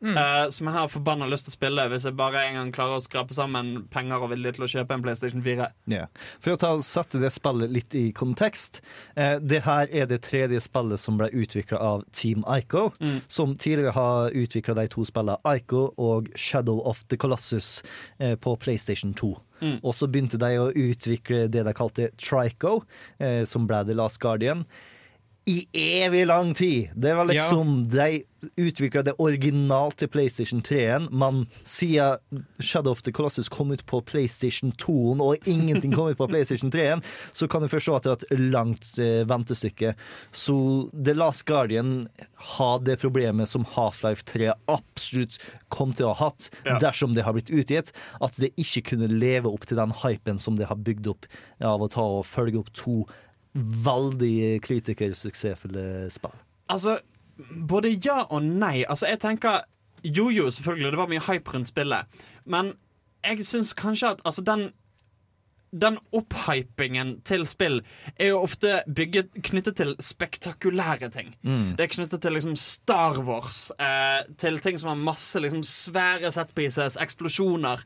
Eh, 0.02 0.49
som 0.49 0.68
jeg 0.68 0.76
har 0.76 0.90
forbanna 0.91 1.28
lyst 1.30 1.48
til 1.48 1.53
å 1.53 1.57
spille 1.57 1.86
hvis 1.91 2.06
jeg 2.07 2.18
bare 2.18 2.44
en 2.48 2.57
gang 2.57 2.72
klarer 2.76 2.99
å 2.99 3.03
skrape 3.03 3.36
sammen 3.36 3.86
penger 3.94 4.26
og 4.26 4.32
vilje 4.34 4.56
til 4.57 4.65
å 4.65 4.69
kjøpe 4.73 4.98
en 4.98 5.06
PlayStation 5.06 5.44
4. 5.45 5.69
Yeah. 5.91 6.10
For 6.44 6.56
å 6.56 6.60
ta, 6.61 6.72
sette 6.86 7.22
det 7.22 7.32
spillet 7.36 7.73
litt 7.73 7.95
i 7.98 8.07
kontekst. 8.18 8.82
Uh, 9.15 9.38
det 9.41 9.64
her 9.68 9.91
er 9.91 10.10
det 10.10 10.22
tredje 10.28 10.61
spillet 10.64 11.02
som 11.02 11.19
ble 11.22 11.32
utvikla 11.32 11.80
av 11.82 12.06
Team 12.18 12.45
Ico, 12.49 12.90
som 13.32 13.56
tidligere 13.56 13.95
har 13.95 14.36
utvikla 14.38 14.76
de 14.82 14.88
to 14.91 15.06
spillene 15.07 15.38
Ico 15.48 15.90
og 16.02 16.32
Shadow 16.36 16.82
of 16.88 17.03
the 17.10 17.19
Colossus 17.19 17.82
uh, 18.22 18.36
på 18.36 18.56
PlayStation 18.61 19.15
2. 19.18 19.34
Og 19.61 19.94
så 19.94 20.07
begynte 20.10 20.40
de 20.41 20.56
å 20.57 20.72
utvikle 20.73 21.44
det 21.53 21.61
de 21.68 21.73
kalte 21.78 22.07
Trico, 22.18 22.80
som 23.45 23.68
ble 23.69 23.84
The 23.86 23.94
Last 23.94 24.18
Guardian. 24.18 24.64
I 25.45 25.68
evig 25.73 26.27
lang 26.27 26.53
tid! 26.53 26.91
Det 26.95 27.13
var 27.13 27.26
liksom 27.26 27.88
De 27.89 28.23
utvikla 28.57 29.01
det 29.05 29.13
originalt 29.22 29.99
til 30.01 30.09
PlayStation 30.09 30.61
3-en, 30.65 31.07
men 31.13 31.43
siden 31.68 32.41
Shadow 32.57 32.93
of 32.93 33.03
the 33.05 33.13
Colossus 33.13 33.49
kom 33.53 33.69
ut 33.73 33.84
på 33.85 33.99
PlayStation 34.05 34.73
2-en, 34.81 35.22
og 35.22 35.49
ingenting 35.49 35.93
kom 35.93 36.09
ut 36.09 36.18
på 36.18 36.27
PlayStation 36.30 36.72
3-en, 36.73 37.03
så 37.38 37.47
kan 37.49 37.61
du 37.61 37.69
forstå 37.69 37.95
at 37.97 38.07
det 38.07 38.11
er 38.13 38.23
et 38.26 38.45
langt 38.53 38.88
eh, 39.01 39.22
ventestykke. 39.30 39.93
Så 40.34 40.57
The 40.93 41.13
Last 41.18 41.45
Guardian 41.49 42.07
har 42.57 42.81
det 42.85 42.97
problemet 43.01 43.49
som 43.49 43.65
Half-Life 43.76 44.26
3 44.30 44.53
absolutt 44.73 45.38
kom 45.73 45.93
til 45.93 46.09
å 46.09 46.15
ha 46.15 46.31
hatt 46.31 46.49
dersom 46.81 47.13
det 47.18 47.26
har 47.26 47.38
blitt 47.38 47.53
utgitt, 47.53 47.93
at 48.22 48.41
det 48.41 48.53
ikke 48.61 48.93
kunne 48.93 49.09
leve 49.13 49.49
opp 49.53 49.69
til 49.69 49.81
den 49.81 49.93
hypen 50.01 50.41
som 50.41 50.57
det 50.57 50.69
har 50.69 50.81
bygd 50.81 51.13
opp 51.13 51.30
av 51.61 51.81
å 51.81 51.91
ta 51.93 52.07
og 52.22 52.26
følge 52.26 52.61
opp 52.61 52.73
to 52.77 53.03
veldig 53.53 54.61
kritikersuksessfulle 54.64 56.10
spill. 56.14 56.36
Altså, 56.72 56.99
både 57.68 57.94
ja 58.06 58.22
og 58.30 58.44
nei. 58.44 58.84
Altså, 58.88 59.10
jeg 59.11 59.19
tenker 59.19 59.65
Jojo, 60.03 60.49
selvfølgelig. 60.49 60.91
Det 60.91 61.02
var 61.02 61.10
mye 61.11 61.26
hype 61.28 61.53
rundt 61.53 61.69
spillet. 61.69 62.22
Men 62.45 62.73
jeg 63.23 63.45
syns 63.45 63.73
kanskje 63.78 64.15
at 64.15 64.23
altså, 64.26 64.41
den 64.41 64.72
den 65.72 65.95
opphypingen 66.11 67.14
til 67.23 67.45
spill 67.48 67.78
er 68.19 68.34
jo 68.34 68.41
ofte 68.44 68.82
bygget, 68.91 69.30
knyttet 69.48 69.78
til 69.80 69.94
spektakulære 70.03 71.07
ting. 71.14 71.30
Det 71.78 71.86
er 71.86 71.94
knyttet 71.94 72.22
til 72.26 72.36
liksom 72.36 72.57
Star 72.60 73.22
Wars, 73.23 73.72
eh, 73.80 74.28
til 74.38 74.60
ting 74.60 74.80
som 74.80 74.91
har 74.91 74.99
masse 74.99 75.40
liksom 75.40 75.64
svære 75.64 76.32
setpieces, 76.32 76.98
eksplosjoner, 76.99 77.86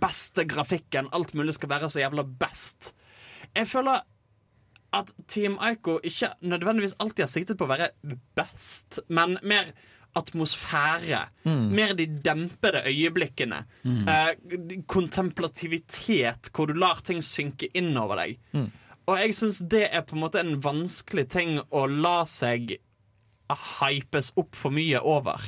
beste 0.00 0.44
grafikken. 0.44 1.08
Alt 1.12 1.34
mulig 1.34 1.54
skal 1.54 1.72
være 1.72 1.88
så 1.88 2.04
jævla 2.04 2.22
best. 2.22 2.92
Jeg 3.54 3.68
føler 3.68 4.04
at 4.96 5.12
Team 5.28 5.58
Aiko 5.60 5.98
ikke 6.02 6.32
nødvendigvis 6.40 6.96
alltid 7.02 7.26
har 7.26 7.32
siktet 7.32 7.58
på 7.60 7.66
å 7.68 7.72
være 7.74 7.90
best, 8.38 9.00
men 9.08 9.36
mer 9.42 9.68
atmosfære. 10.16 11.18
Mer 11.76 11.92
de 11.98 12.06
dempede 12.24 12.80
øyeblikkene. 12.88 13.58
Eh, 14.08 14.80
kontemplativitet, 14.88 16.50
hvor 16.54 16.66
du 16.66 16.72
lar 16.72 17.02
ting 17.04 17.20
synke 17.22 17.68
inn 17.76 17.92
over 18.00 18.16
deg. 18.22 18.38
Og 19.06 19.18
jeg 19.20 19.34
syns 19.38 19.60
det 19.70 19.84
er 19.92 20.02
på 20.02 20.16
en 20.16 20.22
måte 20.24 20.40
en 20.40 20.56
vanskelig 20.64 21.28
ting 21.30 21.60
å 21.70 21.84
la 21.86 22.24
seg 22.26 22.78
hypes 23.78 24.32
opp 24.36 24.56
for 24.58 24.74
mye 24.74 24.98
over. 24.98 25.38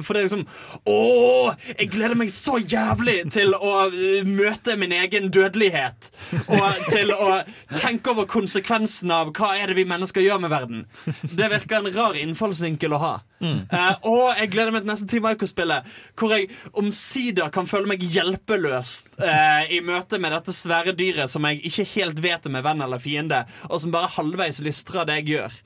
For 0.00 0.16
det 0.16 0.22
er 0.22 0.28
liksom 0.28 0.44
Å, 0.88 1.52
jeg 1.74 1.90
gleder 1.92 2.16
meg 2.16 2.30
så 2.32 2.56
jævlig 2.58 3.18
til 3.34 3.52
å 3.52 3.72
uh, 3.92 4.22
møte 4.24 4.76
min 4.80 4.94
egen 4.96 5.28
dødelighet. 5.34 6.08
Og 6.46 6.86
til 6.88 7.12
å 7.12 7.42
tenke 7.76 8.14
over 8.14 8.28
konsekvensen 8.30 9.12
av 9.12 9.34
hva 9.36 9.52
er 9.58 9.68
det 9.68 9.76
vi 9.76 9.88
mennesker 9.88 10.24
gjør 10.24 10.40
med 10.42 10.52
verden. 10.52 10.86
Det 11.32 11.50
virker 11.52 11.80
en 11.80 11.92
rar 11.92 12.16
innfallsvinkel 12.18 12.96
å 12.96 13.02
ha. 13.02 13.12
Eh, 13.42 13.94
og 14.06 14.38
jeg 14.38 14.50
gleder 14.52 14.74
meg 14.74 14.84
til 14.84 14.92
neste 14.92 15.08
Team 15.10 15.26
Ico-spillet, 15.32 15.88
hvor 16.18 16.34
jeg 16.36 16.48
omsider 16.78 17.50
kan 17.54 17.66
føle 17.70 17.90
meg 17.90 18.04
hjelpeløst 18.14 19.16
eh, 19.18 19.72
i 19.76 19.80
møte 19.84 20.20
med 20.22 20.34
dette 20.36 20.54
svære 20.54 20.94
dyret 20.98 21.32
som 21.32 21.46
jeg 21.48 21.62
ikke 21.68 21.88
helt 21.96 22.22
vet 22.22 22.46
om 22.48 22.58
er 22.58 22.66
venn 22.66 22.84
eller 22.84 23.02
fiende, 23.02 23.42
og 23.68 23.82
som 23.82 23.94
bare 23.94 24.12
halvveis 24.14 24.62
lystrer 24.64 25.08
det 25.08 25.22
jeg 25.22 25.32
gjør. 25.34 25.58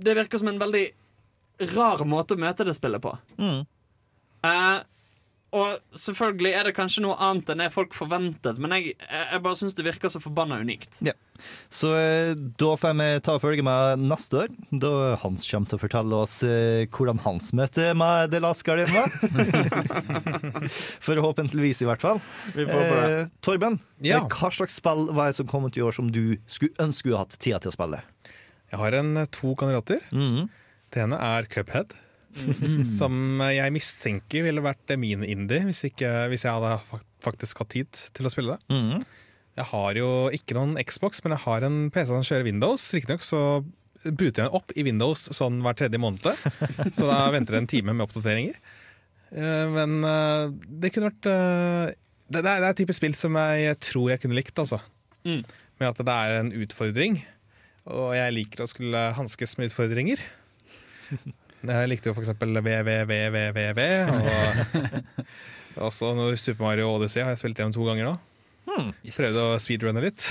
Det 0.00 0.16
virker 0.18 0.42
som 0.42 0.50
en 0.50 0.60
veldig 0.60 0.88
rar 1.74 2.04
måte 2.08 2.36
å 2.36 2.40
møte 2.40 2.66
det 2.66 2.76
spillet 2.78 3.02
på. 3.04 3.14
Eh, 3.40 4.78
og 5.50 5.98
selvfølgelig 5.98 6.52
er 6.54 6.68
det 6.68 6.76
kanskje 6.76 7.02
noe 7.02 7.16
annet 7.18 7.48
enn 7.50 7.62
det 7.64 7.72
folk 7.74 7.94
forventet, 7.96 8.60
men 8.62 8.70
jeg, 8.76 8.92
jeg, 9.02 9.40
bare 9.42 9.58
syns 9.58 9.74
det 9.74 9.82
virker 9.82 10.12
så 10.12 10.20
forbanna 10.22 10.60
unikt. 10.62 11.00
Ja. 11.02 11.16
Så 11.72 11.90
eh, 11.98 12.36
da 12.60 12.68
får 12.78 12.94
vi 13.00 13.08
ta 13.26 13.34
og 13.34 13.42
følge 13.42 13.64
med 13.66 14.04
neste 14.04 14.44
år, 14.44 14.52
da 14.70 14.92
Hans 15.24 15.48
kommer 15.50 15.72
til 15.72 15.80
å 15.80 15.82
fortelle 15.82 16.20
oss 16.22 16.36
eh, 16.46 16.84
hvordan 16.94 17.22
hans 17.24 17.50
møte 17.56 17.88
med 17.98 18.30
The 18.30 18.42
Last 18.44 18.62
Guardian 18.68 18.94
var. 18.94 19.10
Forhåpentligvis, 21.08 21.82
i 21.82 21.90
hvert 21.90 22.04
fall. 22.04 22.22
Vi 22.54 22.68
får 22.68 22.76
håpe 22.76 23.02
det. 23.02 23.18
Eh, 23.18 23.34
Torben, 23.42 23.80
Ja. 24.06 24.22
hva 24.30 24.52
slags 24.54 24.78
spill 24.78 25.08
var 25.16 25.32
det 25.32 25.40
som 25.40 25.50
kom 25.50 25.66
ut 25.66 25.80
i 25.80 25.82
år 25.82 25.98
som 25.98 26.12
du 26.14 26.38
skulle 26.46 26.78
ønske 26.78 27.10
du 27.10 27.16
hadde 27.16 27.26
hatt 27.26 27.40
tida 27.42 27.58
til 27.64 27.74
å 27.74 27.78
spille? 27.80 28.04
Jeg 28.70 28.78
har 28.78 29.00
en, 29.00 29.24
to 29.34 29.56
kandidater. 29.58 30.04
Mhm. 30.14 30.46
Det 30.90 31.04
ene 31.04 31.18
er 31.22 31.48
Cuphead. 31.50 31.96
Som 32.94 33.40
jeg 33.42 33.74
mistenker 33.74 34.44
ville 34.46 34.62
vært 34.62 34.92
min 35.00 35.24
indie 35.26 35.64
hvis, 35.66 35.82
ikke, 35.88 36.10
hvis 36.30 36.44
jeg 36.46 36.54
hadde 36.54 37.00
faktisk 37.24 37.62
hatt 37.62 37.72
tid 37.74 38.02
til 38.14 38.28
å 38.28 38.32
spille 38.32 38.54
det. 38.54 38.76
Mm. 38.76 39.02
Jeg 39.58 39.66
har 39.72 39.98
jo 39.98 40.10
ikke 40.34 40.56
noen 40.56 40.76
Xbox, 40.86 41.24
men 41.24 41.34
jeg 41.34 41.44
har 41.44 41.66
en 41.66 41.80
PC 41.92 42.06
som 42.12 42.26
kjører 42.26 42.46
Windows. 42.46 42.84
Riktignok 42.94 43.26
så 43.26 43.40
booter 44.04 44.44
jeg 44.44 44.46
den 44.46 44.54
opp 44.56 44.72
i 44.78 44.84
Windows 44.86 45.26
sånn 45.36 45.58
hver 45.64 45.76
tredje 45.76 46.00
måned. 46.00 46.24
Så 46.96 47.08
da 47.08 47.26
venter 47.34 47.56
det 47.56 47.60
en 47.64 47.68
time 47.74 47.92
med 47.96 48.06
oppdateringer. 48.06 48.56
Eh, 49.34 49.66
Men 49.74 49.98
eh, 50.06 50.46
det 50.80 50.92
kunne 50.94 51.10
vært 51.10 51.28
eh, 51.28 51.98
det 52.30 52.46
er 52.46 52.64
et 52.64 52.78
type 52.78 52.94
spill 52.94 53.16
som 53.18 53.34
jeg 53.36 53.74
tror 53.82 54.12
jeg 54.12 54.22
kunne 54.22 54.38
likt, 54.38 54.54
altså. 54.62 54.78
Mm. 55.26 55.42
Med 55.82 55.88
at 55.88 56.02
det 56.06 56.14
er 56.14 56.36
en 56.38 56.52
utfordring. 56.62 57.18
Og 57.90 58.12
jeg 58.14 58.36
liker 58.36 58.62
å 58.62 58.68
skulle 58.70 59.08
hanskes 59.16 59.56
med 59.58 59.72
utfordringer. 59.72 60.22
Jeg 61.70 61.90
likte 61.90 62.08
jo 62.08 62.16
for 62.16 62.24
eksempel 62.24 62.56
VVVVVV. 62.64 63.80
Og 65.76 65.86
også 65.90 66.14
når 66.16 66.38
Super 66.40 66.64
Mario 66.64 66.88
Odyssey 66.94 67.20
har 67.20 67.34
jeg 67.34 67.42
spilt 67.42 67.60
gjennom 67.60 67.74
to 67.76 67.84
ganger 67.84 68.08
nå. 68.08 68.14
Yes. 69.04 69.18
Prøvde 69.18 69.44
å 69.44 69.58
speedrunne 69.60 70.00
litt. 70.04 70.24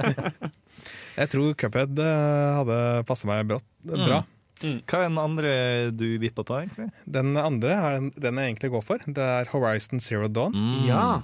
jeg 1.20 1.30
tror 1.32 1.56
Cuphead 1.60 2.00
eh, 2.00 2.50
hadde 2.56 2.78
passa 3.08 3.28
meg 3.28 3.48
brått, 3.50 3.66
bra. 3.84 4.22
Hva 4.60 4.98
er 5.00 5.06
den 5.08 5.20
andre 5.20 5.52
du 5.96 6.06
vippa 6.20 6.44
på, 6.46 6.58
egentlig? 6.62 6.90
Den 7.08 7.32
andre 7.40 7.76
er 7.76 7.98
den, 7.98 8.10
den 8.16 8.40
jeg 8.40 8.52
egentlig 8.52 8.72
går 8.74 8.84
for. 8.86 9.04
Det 9.06 9.26
er 9.40 9.50
Horizon 9.52 10.02
Zero 10.04 10.28
Dawn. 10.28 10.56
Ja. 10.88 11.22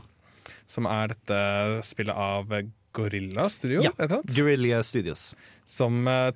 Som 0.68 0.88
er 0.90 1.12
dette 1.12 1.40
spillet 1.86 2.16
av 2.16 2.52
Gorilla 2.96 3.48
Studio. 3.52 3.82
Ja, 3.84 3.92
et 3.92 4.06
eller 4.08 4.22
annet. 4.22 4.36
Guerrilla 4.36 4.82
Studios. 4.86 5.28
Som 5.68 6.08
eh, 6.08 6.30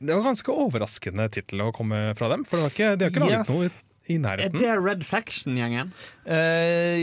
Det 0.00 0.14
var 0.16 0.22
ganske 0.24 0.52
overraskende 0.52 1.26
tittel 1.32 1.60
å 1.60 1.72
komme 1.76 2.14
fra 2.16 2.30
dem. 2.32 2.44
For 2.48 2.56
det 2.56 2.62
har 2.64 2.70
ikke, 2.74 2.90
de 2.96 3.04
har 3.04 3.10
ikke 3.12 3.20
Ja. 3.28 3.42
laget 3.44 3.50
noe 3.52 3.70
i 4.10 4.18
Er 4.20 4.50
det 4.52 4.76
Red 4.82 5.04
Faction-gjengen? 5.06 5.92
Eh, 6.30 7.00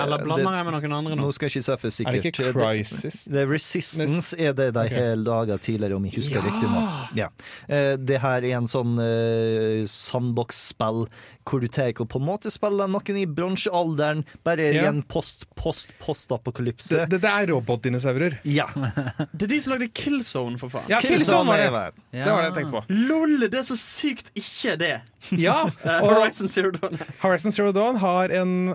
Eller 0.00 0.22
blander 0.22 0.54
jeg 0.58 0.66
med 0.68 0.76
noen 0.76 0.94
andre 0.96 1.16
nå? 1.18 1.26
Nå 1.26 1.32
skal 1.34 1.48
jeg 1.48 1.58
ikke 1.58 1.66
si 1.66 1.76
for 1.82 1.88
Er 2.04 2.16
det 2.16 2.30
ikke 2.30 2.52
Crisis? 2.54 3.24
Det, 3.26 3.34
det 3.34 3.44
Resistance 3.50 4.38
er 4.38 4.54
det 4.56 4.70
de 4.76 4.84
okay. 4.84 5.00
har 5.10 5.18
laga 5.20 5.58
tidligere, 5.58 5.98
om 5.98 6.06
jeg 6.08 6.18
husker 6.20 6.44
riktig 6.44 6.68
nå. 6.70 6.82
Ja. 7.18 7.28
Uh, 7.68 7.94
det 8.00 8.20
her 8.22 8.44
er 8.44 8.58
en 8.60 8.68
sånn 8.70 8.96
uh, 9.00 9.84
sandbox-spill 9.90 11.06
hvor 11.44 11.60
du 11.60 11.68
tar 11.68 11.92
og 12.00 12.08
på 12.08 12.20
en 12.20 12.24
måte 12.24 12.48
spiller 12.52 12.88
noen 12.88 13.18
i 13.20 13.26
bronsealderen, 13.28 14.22
bare 14.46 14.70
i 14.70 14.76
Ja. 14.78 14.88
en 14.88 15.02
post, 15.02 15.44
post, 15.60 15.92
postapokalypse. 16.00 16.94
Det, 16.94 17.10
det, 17.10 17.20
det 17.26 17.30
er 17.30 17.50
robotdinosaurer. 17.52 18.38
Ja. 18.48 18.68
Det 19.34 19.46
er 19.46 19.50
de 19.50 19.60
som 19.62 19.74
lagde 19.74 19.88
Killzone, 19.92 20.58
for 20.58 20.72
faen. 20.72 20.88
Ja, 20.88 21.00
Killzone 21.04 21.50
var 21.50 21.58
det! 21.58 21.66
Ja. 21.68 21.90
det. 21.90 22.24
Det 22.24 22.32
var 22.32 22.40
det 22.40 22.48
jeg 22.48 22.56
tenkte 22.58 22.74
på. 22.78 22.82
Lol, 23.10 23.36
det 23.50 23.58
er 23.60 23.66
så 23.66 23.76
sykt 23.78 24.30
ikke 24.38 24.76
det. 24.80 24.94
Ja, 25.46 25.70
Eh, 25.84 26.02
og 26.04 26.10
Horizon 26.18 26.48
Zero 26.52 26.70
Dawn. 26.74 26.98
Horizon 27.22 27.52
Zero 27.52 27.72
Dawn 27.72 27.96
har 28.02 28.32
en 28.34 28.74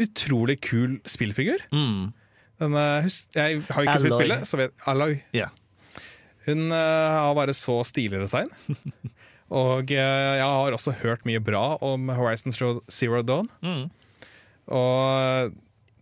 utrolig 0.00 0.58
kul 0.64 0.98
spillfigur. 1.08 1.60
Mm. 1.74 2.12
Den, 2.60 2.74
eh, 2.76 3.08
jeg 3.36 3.62
har 3.70 3.84
ikke 3.86 3.98
spilt 4.02 4.16
spillet, 4.18 4.46
så 4.48 4.60
vet 4.60 4.86
Alloy. 4.90 5.18
Yeah. 5.36 5.50
Hun 6.46 6.70
uh, 6.72 6.76
har 6.76 7.34
bare 7.36 7.52
så 7.56 7.80
stilig 7.84 8.20
design. 8.22 8.48
Og 9.50 9.90
uh, 9.90 9.96
jeg 9.96 10.44
har 10.46 10.72
også 10.76 10.94
hørt 11.02 11.24
mye 11.28 11.40
bra 11.42 11.74
om 11.84 12.08
Horizon 12.16 12.52
Zero- 12.54 13.22
Dawn. 13.26 13.48
Og 14.70 15.52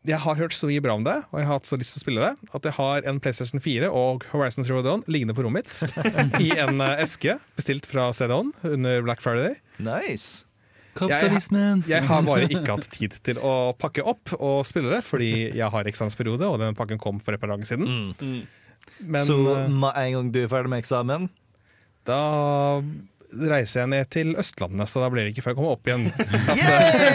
jeg 0.06 0.18
har 0.22 0.38
hørt 0.38 0.54
så 0.54 0.68
mye 0.70 0.82
bra 0.84 0.94
om 0.98 1.04
det, 1.06 1.16
og 1.32 1.40
jeg 1.40 1.48
har 1.48 1.58
hatt 1.58 1.68
så 1.68 1.78
lyst 1.80 1.96
til 1.96 2.00
å 2.00 2.04
spille 2.04 2.26
det, 2.26 2.50
at 2.54 2.68
jeg 2.68 2.76
har 2.78 3.06
en 3.10 3.20
PlayStation 3.22 3.62
4 3.62 3.90
og 3.90 4.26
Horizon 4.32 4.66
Zero 4.66 4.82
Dawn 4.84 5.02
liggende 5.10 5.34
på 5.36 5.42
rommet 5.46 5.58
mitt 5.58 5.80
i 6.44 6.52
en 6.60 6.82
eh, 6.84 7.00
eske 7.02 7.38
bestilt 7.58 7.88
fra 7.88 8.10
CD-ON 8.14 8.52
under 8.68 9.02
Black 9.02 9.24
Friday. 9.24 9.56
Nice. 9.82 10.44
Kapitalismen! 10.98 11.84
Jeg 11.90 12.06
har 12.08 12.22
bare 12.26 12.46
ikke 12.48 12.76
hatt 12.76 12.88
tid 12.94 13.16
til 13.26 13.40
å 13.42 13.72
pakke 13.78 14.04
opp 14.06 14.34
og 14.38 14.62
spille 14.66 14.90
det, 14.92 15.02
fordi 15.06 15.32
jeg 15.56 15.72
har 15.74 15.90
eksamensperiode, 15.90 16.46
og 16.46 16.58
den 16.62 16.78
pakken 16.78 17.00
kom 17.02 17.20
for 17.22 17.34
et 17.34 17.42
par 17.42 17.52
dager 17.52 17.68
siden. 17.68 18.14
Men 18.98 19.26
så 19.26 19.38
eh, 19.54 19.68
med 19.70 19.92
en 19.94 20.16
gang 20.16 20.32
du 20.34 20.42
er 20.44 20.50
ferdig 20.50 20.72
med 20.72 20.82
eksamen 20.82 21.28
da 22.08 22.80
reiser 23.50 23.82
jeg 23.82 23.90
ned 23.92 24.10
til 24.12 24.34
Østlandet, 24.40 24.90
så 24.90 25.02
da 25.02 25.10
blir 25.12 25.26
det 25.26 25.34
ikke 25.34 25.44
før 25.46 25.54
jeg 25.54 25.58
kommer 25.60 25.76
opp 25.76 25.88
igjen. 25.88 26.08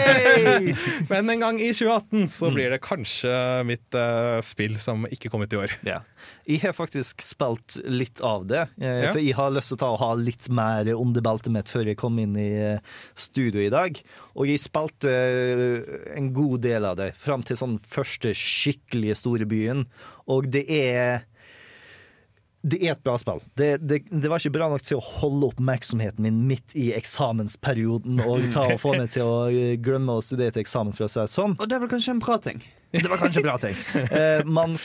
Men 1.12 1.34
en 1.34 1.44
gang 1.46 1.60
i 1.60 1.70
2018 1.74 2.28
så 2.34 2.50
blir 2.54 2.74
det 2.74 2.82
kanskje 2.84 3.34
mitt 3.68 3.98
uh, 3.98 4.38
spill 4.44 4.78
som 4.82 5.08
ikke 5.10 5.32
kom 5.32 5.44
ut 5.44 5.56
i 5.56 5.62
år. 5.64 5.76
Ja. 5.88 6.02
Jeg 6.44 6.60
har 6.60 6.74
faktisk 6.76 7.22
spilt 7.24 7.78
litt 7.88 8.20
av 8.24 8.44
det, 8.48 8.66
eh, 8.80 9.06
for 9.08 9.20
jeg 9.20 9.36
har 9.38 9.52
lyst 9.54 9.72
til 9.72 9.78
å 9.78 9.82
ta 9.82 9.90
og 9.94 10.00
ha 10.02 10.10
litt 10.18 10.48
mer 10.52 10.88
under 10.92 11.24
beltet 11.24 11.52
mitt 11.54 11.72
før 11.72 11.88
jeg 11.88 11.98
kom 12.00 12.18
inn 12.20 12.36
i 12.40 12.50
eh, 12.52 12.96
studio 13.16 13.62
i 13.64 13.70
dag. 13.72 13.96
Og 14.36 14.50
jeg 14.50 14.60
spilte 14.60 15.12
eh, 15.12 15.94
en 16.18 16.32
god 16.36 16.64
del 16.66 16.88
av 16.88 16.98
det, 17.00 17.12
fram 17.16 17.44
til 17.46 17.58
sånn 17.60 17.78
første 17.80 18.34
skikkelig 18.36 19.16
store 19.22 19.48
byen. 19.48 19.86
Og 20.32 20.50
det 20.52 20.66
er 20.68 21.24
det 22.64 22.78
er 22.80 22.94
et 22.94 23.02
bra 23.04 23.16
spill. 23.20 23.42
Det, 23.60 23.76
det, 23.84 24.00
det 24.08 24.30
var 24.30 24.40
ikke 24.40 24.54
bra 24.56 24.70
nok 24.72 24.84
til 24.84 24.96
å 24.96 25.04
holde 25.04 25.50
oppmerksomheten 25.52 26.24
min 26.24 26.40
midt 26.48 26.72
i 26.78 26.90
eksamensperioden 26.96 28.22
og 28.24 28.46
ta 28.54 28.64
og 28.72 28.80
få 28.80 28.94
meg 28.96 29.12
til 29.12 29.28
å 29.28 29.34
eh, 29.52 29.74
glemme 29.80 30.16
å 30.16 30.24
studere 30.24 30.54
til 30.54 30.64
eksamen, 30.64 30.96
for 30.96 31.06
å 31.06 31.12
si 31.12 31.20
det 31.20 31.28
sånn. 31.34 31.58
Og 31.60 31.68
det 31.68 31.82
var 31.82 31.92
kanskje 31.92 32.16
en 32.16 32.24
bra 32.24 32.38
ting. 32.40 32.64
Det 32.94 33.04
var 33.10 33.20
kanskje 33.20 33.42
en 33.42 33.48
bra 33.48 33.56
ting. 33.60 33.76
Uh, 34.14 34.40
man, 34.48 34.76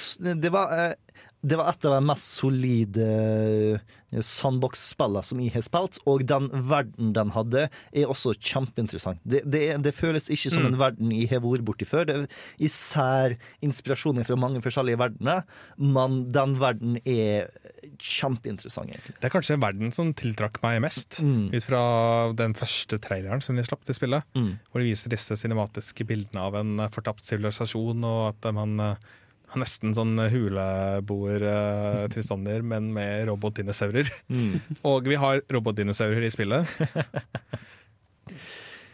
det, 0.41 0.51
var, 0.51 0.73
eh, 0.75 1.08
det 1.41 1.55
var 1.55 1.69
et 1.71 1.85
av 1.87 1.93
de 1.95 2.05
mest 2.09 2.33
solide 2.35 3.05
eh, 3.05 4.21
sandbox-spillene 4.25 5.21
som 5.23 5.39
jeg 5.39 5.53
har 5.53 5.63
spilt, 5.63 5.99
og 6.09 6.23
den 6.27 6.49
verden 6.67 7.13
den 7.15 7.29
hadde, 7.35 7.67
er 7.93 8.09
også 8.11 8.33
kjempeinteressant. 8.35 9.21
Det, 9.23 9.43
det, 9.47 9.61
det 9.85 9.93
føles 9.95 10.27
ikke 10.33 10.51
som 10.51 10.65
en 10.67 10.79
verden 10.81 11.13
jeg 11.15 11.29
har 11.31 11.43
vært 11.43 11.63
borti 11.67 11.87
før. 11.87 12.07
Det 12.09 12.15
er 12.17 12.25
især 12.67 13.37
inspirasjoner 13.65 14.27
fra 14.27 14.35
mange 14.41 14.59
forskjellige 14.65 14.99
verdener, 14.99 15.45
men 15.79 16.23
den 16.33 16.57
verden 16.59 16.97
er 17.05 17.47
kjempeinteressant, 17.99 18.89
egentlig. 18.91 19.15
Det 19.19 19.29
er 19.29 19.33
kanskje 19.33 19.55
en 19.57 19.63
verden 19.63 19.93
som 19.95 20.11
tiltrakk 20.17 20.59
meg 20.65 20.81
mest, 20.83 21.19
Mm. 21.23 21.49
ut 21.53 21.63
fra 21.65 21.81
den 22.33 22.53
første 22.57 22.97
traileren 22.99 23.41
som 23.43 23.55
de 23.55 23.63
slapp 23.63 23.83
til 23.85 23.95
spillet. 23.97 24.23
Mm. 24.35 24.51
Hvor 24.71 24.81
de 24.81 24.89
viser 24.89 25.09
disse 25.13 25.35
cinematiske 25.37 26.05
bildene 26.07 26.41
av 26.41 26.55
en 26.59 26.77
fortapt 26.93 27.23
sivilisasjon, 27.27 28.03
og 28.03 28.21
at 28.33 28.53
man 28.55 28.79
eh, 28.79 28.95
nesten 29.57 29.93
sånn 29.97 30.13
huleboer-tilstander, 30.19 32.61
men 32.73 32.93
med 32.93 33.27
robotdinosaurer. 33.31 34.07
Mm. 34.29 34.59
Og 34.85 35.07
vi 35.09 35.15
har 35.19 35.41
robotdinosaurer 35.49 36.23
i 36.27 36.31
spillet. 36.33 36.63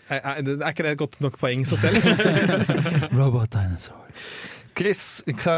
Er, 0.06 0.22
er, 0.22 0.45
er 0.61 0.69
ikke 0.69 0.84
det 0.86 0.91
et 0.94 0.99
godt 0.99 1.15
nok 1.23 1.40
poeng 1.41 1.64
i 1.64 1.65
seg 1.65 1.80
selv? 1.82 1.98
Robot 3.19 3.49
dinosaurs. 3.56 4.22
Chris, 4.76 5.23
hva 5.39 5.56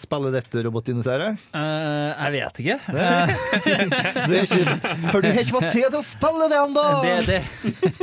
spiller 0.00 0.32
dette 0.32 0.62
robotdinosauret? 0.64 1.40
Uh, 1.52 2.10
jeg 2.16 2.32
vet 2.38 2.60
ikke. 2.62 2.76
Eh, 2.94 3.34
Du 4.28 4.34
ikke, 4.38 4.76
for 5.10 5.20
du 5.20 5.28
har 5.28 5.42
ikke 5.42 5.58
fått 5.58 5.74
tid 5.74 5.88
til 5.90 5.98
å 5.98 6.04
spille 6.06 6.48
det 6.48 6.58
ennå! 6.62 6.84
det, 7.04 7.14
det. 7.28 7.42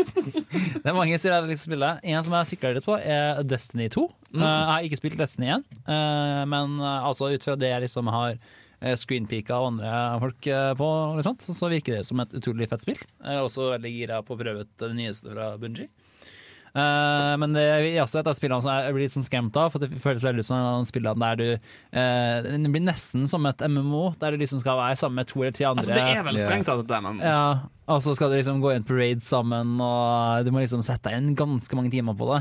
det 0.84 0.86
er 0.86 0.98
mange 0.98 1.18
steder 1.18 1.50
jeg 1.50 1.58
å 1.58 1.64
spille. 1.64 1.92
En 2.04 2.26
som 2.28 2.38
jeg 2.38 2.52
sikla 2.52 2.76
litt 2.78 2.86
på, 2.86 2.98
er 3.02 3.42
Destiny 3.48 3.90
2. 3.92 4.08
Eh, 4.32 4.46
jeg 4.46 4.72
har 4.72 4.88
ikke 4.88 5.00
spilt 5.02 5.18
Destiny 5.20 5.50
1, 5.58 5.66
uh, 5.90 6.44
men 6.50 6.78
eh, 6.80 7.08
altså, 7.10 7.32
ut 7.34 7.48
fra 7.48 7.58
det 7.60 7.72
jeg 7.74 7.84
liksom 7.88 8.12
har 8.14 8.38
uh, 8.38 8.96
screenpeaka 8.98 9.58
og 9.58 9.74
andre 9.74 9.96
folk 10.24 10.48
eh, 10.50 10.70
på, 10.80 10.88
og 11.18 11.24
sånt, 11.26 11.46
så, 11.46 11.72
virker 11.72 12.00
det 12.00 12.06
som 12.08 12.22
et 12.24 12.38
utrolig 12.38 12.70
fett 12.72 12.84
spill. 12.84 13.02
Jeg 13.02 13.38
er 13.38 13.44
også 13.44 13.72
veldig 13.76 13.94
gira 13.94 14.22
på 14.26 14.36
å 14.36 14.40
prøve 14.40 14.66
ut 14.66 14.72
det 14.82 14.94
nyeste 14.98 15.34
fra 15.34 15.54
Bungie. 15.62 15.92
Eh, 16.72 17.34
men 17.42 17.52
det 17.56 17.64
er 17.68 17.86
også 18.00 18.22
et 18.22 18.30
av 18.32 18.36
spillene 18.38 18.64
som 18.64 18.72
jeg 18.72 18.96
blir 18.96 19.04
litt 19.04 19.16
sånn 19.16 19.28
skremt 19.28 19.58
av, 19.60 19.74
for 19.74 19.84
det 19.84 19.92
føles 20.00 20.24
veldig 20.24 20.44
ut 20.44 20.48
som 20.48 20.58
en 20.58 20.68
av 20.70 20.80
de 20.80 20.92
spillene 20.92 21.20
der 21.26 21.40
du 21.42 21.48
uh, 21.52 22.36
Det 22.48 22.72
blir 22.72 22.86
nesten 22.86 23.28
som 23.28 23.48
et 23.50 23.64
MMO, 23.68 24.12
der 24.22 24.32
du 24.32 24.42
liksom 24.42 24.62
skal 24.64 24.80
være 24.80 25.00
sammen 25.02 25.20
med 25.20 25.32
to 25.32 25.42
eller 25.42 25.56
tre 25.56 25.68
andre. 25.68 25.84
Altså, 25.84 25.98
det 25.98 26.06
er 26.16 26.24
vel 26.28 26.40
strengt 26.40 26.70
tatt 26.70 26.84
et 26.86 26.94
MMO. 27.04 27.26
Ja, 27.26 27.48
og 27.92 28.04
så 28.06 28.14
skal 28.16 28.32
du 28.32 28.38
liksom 28.38 28.62
gå 28.64 28.72
inn 28.76 28.86
på 28.88 28.96
raid 28.96 29.26
sammen, 29.26 29.74
og 29.84 30.48
du 30.48 30.54
må 30.56 30.64
liksom 30.64 30.84
sette 30.86 31.12
deg 31.12 31.20
inn 31.20 31.34
ganske 31.40 31.76
mange 31.76 31.92
timer 31.92 32.16
på 32.16 32.30
det. 32.32 32.40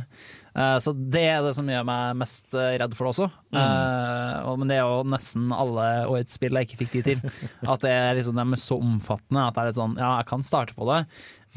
Uh, 0.54 0.76
så 0.82 0.94
det 0.94 1.24
er 1.32 1.42
det 1.46 1.56
som 1.58 1.66
gjør 1.70 1.88
meg 1.88 2.20
mest 2.22 2.54
redd 2.54 2.94
for 2.94 3.08
det 3.08 3.14
også. 3.16 3.30
Mm. 3.50 4.46
og, 4.46 4.54
men 4.62 4.70
det 4.70 4.76
er 4.78 4.86
jo 4.86 5.02
nesten 5.10 5.50
alle 5.54 5.88
årets 6.06 6.38
spill 6.38 6.54
jeg 6.54 6.70
ikke 6.70 6.80
fikk 6.84 6.94
tid 6.94 7.10
til. 7.10 7.34
At 7.66 7.82
det 7.82 7.90
er 7.96 8.14
liksom, 8.18 8.38
de 8.38 8.46
er 8.46 8.62
så 8.62 8.78
omfattende 8.78 9.48
at 9.48 9.58
det 9.58 9.64
er 9.64 9.72
litt 9.72 9.80
sånn 9.80 9.98
Ja, 9.98 10.12
jeg 10.20 10.30
kan 10.30 10.46
starte 10.46 10.76
på 10.78 10.86
det, 10.92 11.02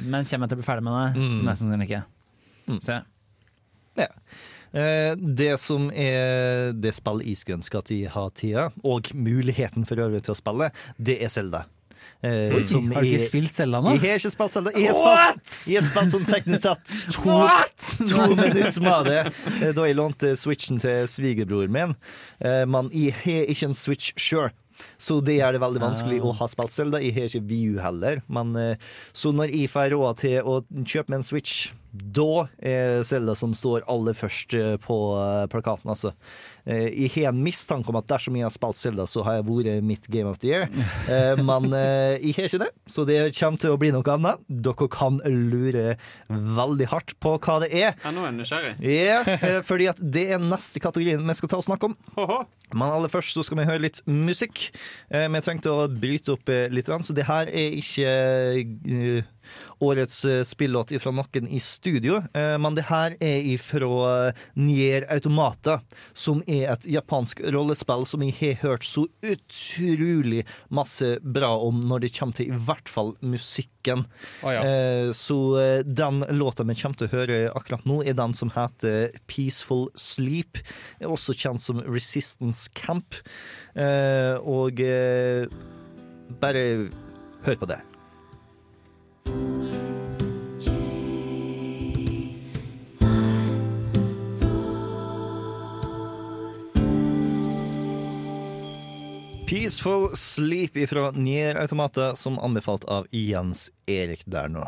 men 0.01 0.25
kommer 0.25 0.47
jeg 0.47 0.55
til 0.55 0.57
å 0.57 0.63
bli 0.63 0.69
ferdig 0.71 0.87
med 0.89 0.97
det? 0.97 1.29
Nesten 1.45 1.69
sannsynlig 1.69 2.03
ikke. 2.67 2.81
Se. 2.83 3.01
Ja. 3.97 4.07
Eh, 4.73 5.15
Det 5.15 5.59
som 5.61 5.91
er 5.91 6.71
det 6.73 6.95
spillet 6.97 7.27
jeg 7.27 7.37
skulle 7.37 7.57
ønske 7.61 7.77
at 7.77 7.85
de 7.91 8.01
har 8.09 8.29
tida, 8.33 8.71
og 8.83 9.11
muligheten 9.13 9.85
for 9.85 9.95
øvrig 10.01 10.23
til 10.25 10.33
å 10.33 10.39
spille, 10.39 10.71
det 10.97 11.21
er 11.21 11.29
Selda. 11.29 11.65
Eh, 12.23 12.61
som 12.63 12.89
har 12.91 13.01
du 13.03 13.07
ikke 13.07 13.19
er- 13.21 13.27
spilt 13.27 13.53
Selda 13.55 13.81
nå? 13.83 13.93
Jeg 13.97 14.01
har 14.09 14.17
ikke 14.19 14.31
spilt 14.31 14.51
Zelda. 14.55 14.71
Jeg 14.75 14.87
har 14.87 14.95
spilt, 14.95 15.67
jeg 15.67 15.75
har 15.81 15.87
spilt 15.89 16.11
som 16.11 16.25
teknisk 16.25 16.61
sett 16.63 17.11
to, 17.11 17.35
to 18.07 18.27
minutter 18.35 18.81
med 18.81 19.05
det 19.05 19.19
eh, 19.61 19.71
da 19.75 19.85
jeg 19.87 19.95
lånte 19.99 20.33
Switchen 20.39 20.79
til 20.79 21.05
svigerbroren 21.07 21.71
min. 21.71 21.95
Eh, 22.41 22.65
Men 22.65 22.89
jeg 22.91 23.13
har 23.23 23.45
ikke 23.51 23.67
en 23.69 23.75
Switch 23.75 24.13
sjøl. 24.17 24.49
Så 25.01 25.19
det 25.25 25.37
gjør 25.37 25.55
det 25.55 25.63
veldig 25.63 25.83
vanskelig 25.83 26.19
å 26.23 26.33
ha 26.39 26.47
spilt 26.51 26.73
Zelda. 26.73 27.01
Jeg 27.03 27.15
har 27.17 27.29
ikke 27.29 27.47
VU 27.49 27.79
heller. 27.83 28.23
Men, 28.27 28.55
eh, 28.59 28.91
så 29.13 29.33
når 29.35 29.53
jeg 29.53 29.71
får 29.73 29.93
råd 29.93 30.21
til 30.23 30.41
å 30.41 30.59
kjøpe 30.83 31.13
meg 31.13 31.21
en 31.21 31.27
Switch, 31.27 31.71
da 31.93 32.47
er 32.57 33.03
Zelda 33.05 33.35
som 33.37 33.53
står 33.53 33.85
aller 33.91 34.17
først 34.17 34.55
eh, 34.57 34.75
på 34.81 34.97
eh, 35.19 35.45
plakaten, 35.51 35.91
altså. 35.93 36.13
Eh, 36.65 36.87
Jeg 37.03 37.09
har 37.17 37.31
en 37.33 37.41
mistanke 37.43 37.89
om 37.91 37.97
at 37.99 38.07
dersom 38.07 38.35
jeg 38.39 38.45
har 38.47 38.53
spilt 38.55 38.77
Zelda, 38.79 39.03
så 39.09 39.23
har 39.27 39.39
jeg 39.41 39.45
vært 39.49 39.83
mitt 39.83 40.07
Game 40.09 40.29
of 40.29 40.37
the 40.39 40.47
Year. 40.47 40.69
Eh, 41.11 41.35
Men 41.43 41.67
eh, 41.73 42.17
jeg 42.23 42.35
har 42.37 42.47
ikke 42.49 42.61
det, 42.63 42.69
så 42.87 43.05
det 43.09 43.17
kommer 43.37 43.59
til 43.59 43.73
å 43.75 43.79
bli 43.81 43.91
noe 43.91 44.03
annet. 44.13 44.39
Dere 44.47 44.87
kan 44.93 45.19
lure 45.27 45.97
veldig 46.29 46.87
hardt 46.93 47.15
på 47.23 47.35
hva 47.43 47.59
det 47.65 47.71
er. 47.73 47.93
Ja, 48.03 48.11
nå 48.15 48.23
er 48.23 48.31
jeg 48.31 48.37
nysgjerrig. 48.39 48.73
Ja, 48.87 49.19
eh, 49.35 49.59
fordi 49.67 49.89
at 49.91 49.99
det 50.03 50.25
er 50.37 50.39
neste 50.43 50.79
kategorien 50.83 51.23
vi 51.27 51.35
skal 51.39 51.51
ta 51.51 51.59
og 51.59 51.67
snakke 51.67 51.91
om. 51.91 51.97
Men 52.73 52.87
aller 52.89 53.11
først 53.11 53.35
så 53.37 53.43
skal 53.45 53.59
vi 53.59 53.67
høre 53.69 53.83
litt 53.83 53.99
musikk. 54.09 54.69
Eh, 55.11 55.27
Vi 55.33 55.41
trengte 55.45 55.69
å 55.73 55.87
bryte 55.91 56.33
opp 56.37 56.49
eh, 56.49 56.69
litt, 56.73 56.87
så 56.89 57.13
det 57.15 57.27
her 57.27 57.47
er 57.51 57.75
ikke 57.79 58.07
eh, 58.07 59.23
årets 59.83 60.23
eh, 60.25 60.43
spillåt 60.47 60.93
fra 61.03 61.11
noen 61.15 61.47
i 61.49 61.59
studio, 61.63 62.21
eh, 62.33 62.55
men 62.61 62.75
det 62.77 62.87
her 62.89 63.15
er 63.23 63.45
ifra 63.53 64.33
Nier 64.55 65.05
Automata, 65.13 65.79
som 66.13 66.43
er 66.47 66.69
et 66.73 66.85
japansk 66.89 67.41
rollespill 67.53 68.05
som 68.07 68.23
jeg 68.25 68.35
har 68.39 68.59
hørt 68.63 68.83
så 68.87 69.05
utrolig 69.21 70.43
masse 70.73 71.17
bra 71.23 71.53
om 71.63 71.81
når 71.89 72.05
det 72.05 72.13
kommer 72.17 72.37
til 72.37 72.51
i 72.53 72.57
hvert 72.67 72.89
fall 72.91 73.13
musikken. 73.21 74.05
Oh, 74.43 74.51
ja. 74.53 74.63
Eh, 74.63 75.11
Så 75.13 75.37
eh, 75.59 75.83
den 75.83 76.23
låta 76.31 76.63
vi 76.63 76.75
kommer 76.79 76.97
til 76.99 77.07
å 77.09 77.13
høre 77.13 77.39
akkurat 77.55 77.85
nå, 77.89 78.01
er 78.03 78.15
den 78.17 78.33
som 78.37 78.51
heter 78.55 79.11
Peaceful 79.27 79.89
Sleep. 79.99 80.61
Er 80.99 81.11
også 81.11 81.35
kjent 81.35 81.61
som 81.63 81.81
Resistance 81.83 82.69
Camp. 82.73 83.15
Eh, 83.75 84.35
Og 84.43 84.79
eh, 84.83 85.47
bare 86.41 86.89
hør 87.45 87.59
på 87.59 87.67
det. 87.69 87.81
Peaceful 99.47 100.15
Sleep 100.15 100.77
ifra 100.77 101.11
Nier 101.11 101.55
Automata, 101.55 102.15
som 102.15 102.39
anbefalt 102.39 102.83
av 102.85 103.07
Jens 103.11 103.71
Erik 103.85 104.23
der 104.25 104.47
nå. 104.49 104.63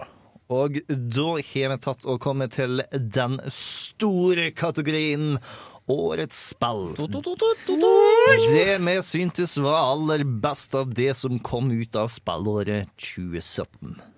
Og 0.53 0.77
da 0.87 1.29
har 1.39 1.71
vi 1.71 1.77
tatt 1.81 2.05
og 2.05 2.19
kommet 2.21 2.53
til 2.53 2.83
den 2.93 3.39
store 3.49 4.51
kategorien 4.53 5.39
Årets 5.89 6.37
spill. 6.49 6.95
Det 8.53 8.77
vi 8.77 8.95
syntes 9.05 9.57
var 9.57 9.91
aller 9.91 10.23
best 10.23 10.75
av 10.75 10.93
det 10.93 11.13
som 11.17 11.39
kom 11.39 11.71
ut 11.71 11.95
av 11.95 12.09
spillåret 12.13 12.89
2017. 12.97 14.14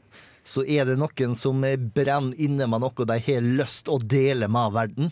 Så 0.48 0.64
er 0.64 0.88
det 0.88 0.96
noen 1.00 1.34
som 1.36 1.64
brenner 1.94 2.38
inne 2.40 2.68
med 2.72 2.84
noe 2.84 3.08
de 3.10 3.18
har 3.26 3.48
lyst 3.60 3.92
å 3.92 3.98
dele 4.00 4.48
med 4.48 4.76
verden. 4.76 5.10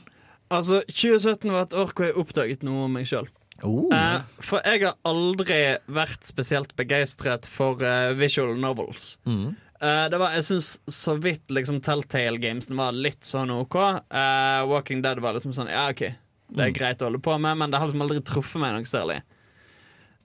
Altså, 0.53 0.83
2017 0.87 1.51
var 1.51 1.65
et 1.65 1.75
år 1.75 1.91
hvor 1.91 2.07
jeg 2.07 2.15
oppdaget 2.21 2.63
noe 2.63 2.85
om 2.85 2.95
meg 2.95 3.09
sjøl. 3.09 3.27
Oh. 3.63 3.87
Eh, 3.95 4.21
for 4.43 4.63
jeg 4.67 4.83
har 4.83 4.97
aldri 5.07 5.59
vært 5.91 6.25
spesielt 6.27 6.73
begeistret 6.79 7.47
for 7.49 7.83
eh, 7.83 8.13
visual 8.19 8.55
novels. 8.59 9.15
Mm. 9.27 9.55
Eh, 9.79 10.05
det 10.11 10.19
var, 10.19 10.35
jeg 10.35 10.47
syns 10.49 10.69
så 10.91 11.15
vidt 11.19 11.51
liksom 11.51 11.81
Telltale 11.83 12.39
Gamesen 12.41 12.79
var 12.79 12.95
litt 12.95 13.27
sånn 13.27 13.53
OK. 13.55 13.75
Eh, 13.75 14.61
Walking 14.71 15.03
Dead 15.03 15.19
var 15.23 15.35
liksom 15.35 15.55
sånn 15.55 15.71
Ja, 15.71 15.87
OK, 15.91 16.07
det 16.55 16.67
er 16.67 16.75
greit 16.75 17.03
å 17.03 17.09
holde 17.09 17.23
på 17.23 17.35
med, 17.41 17.59
men 17.59 17.71
det 17.71 17.81
har 17.81 17.89
liksom 17.89 18.05
aldri 18.05 18.23
truffet 18.27 18.61
meg 18.63 18.75
noe 18.75 18.89
særlig. 18.89 19.21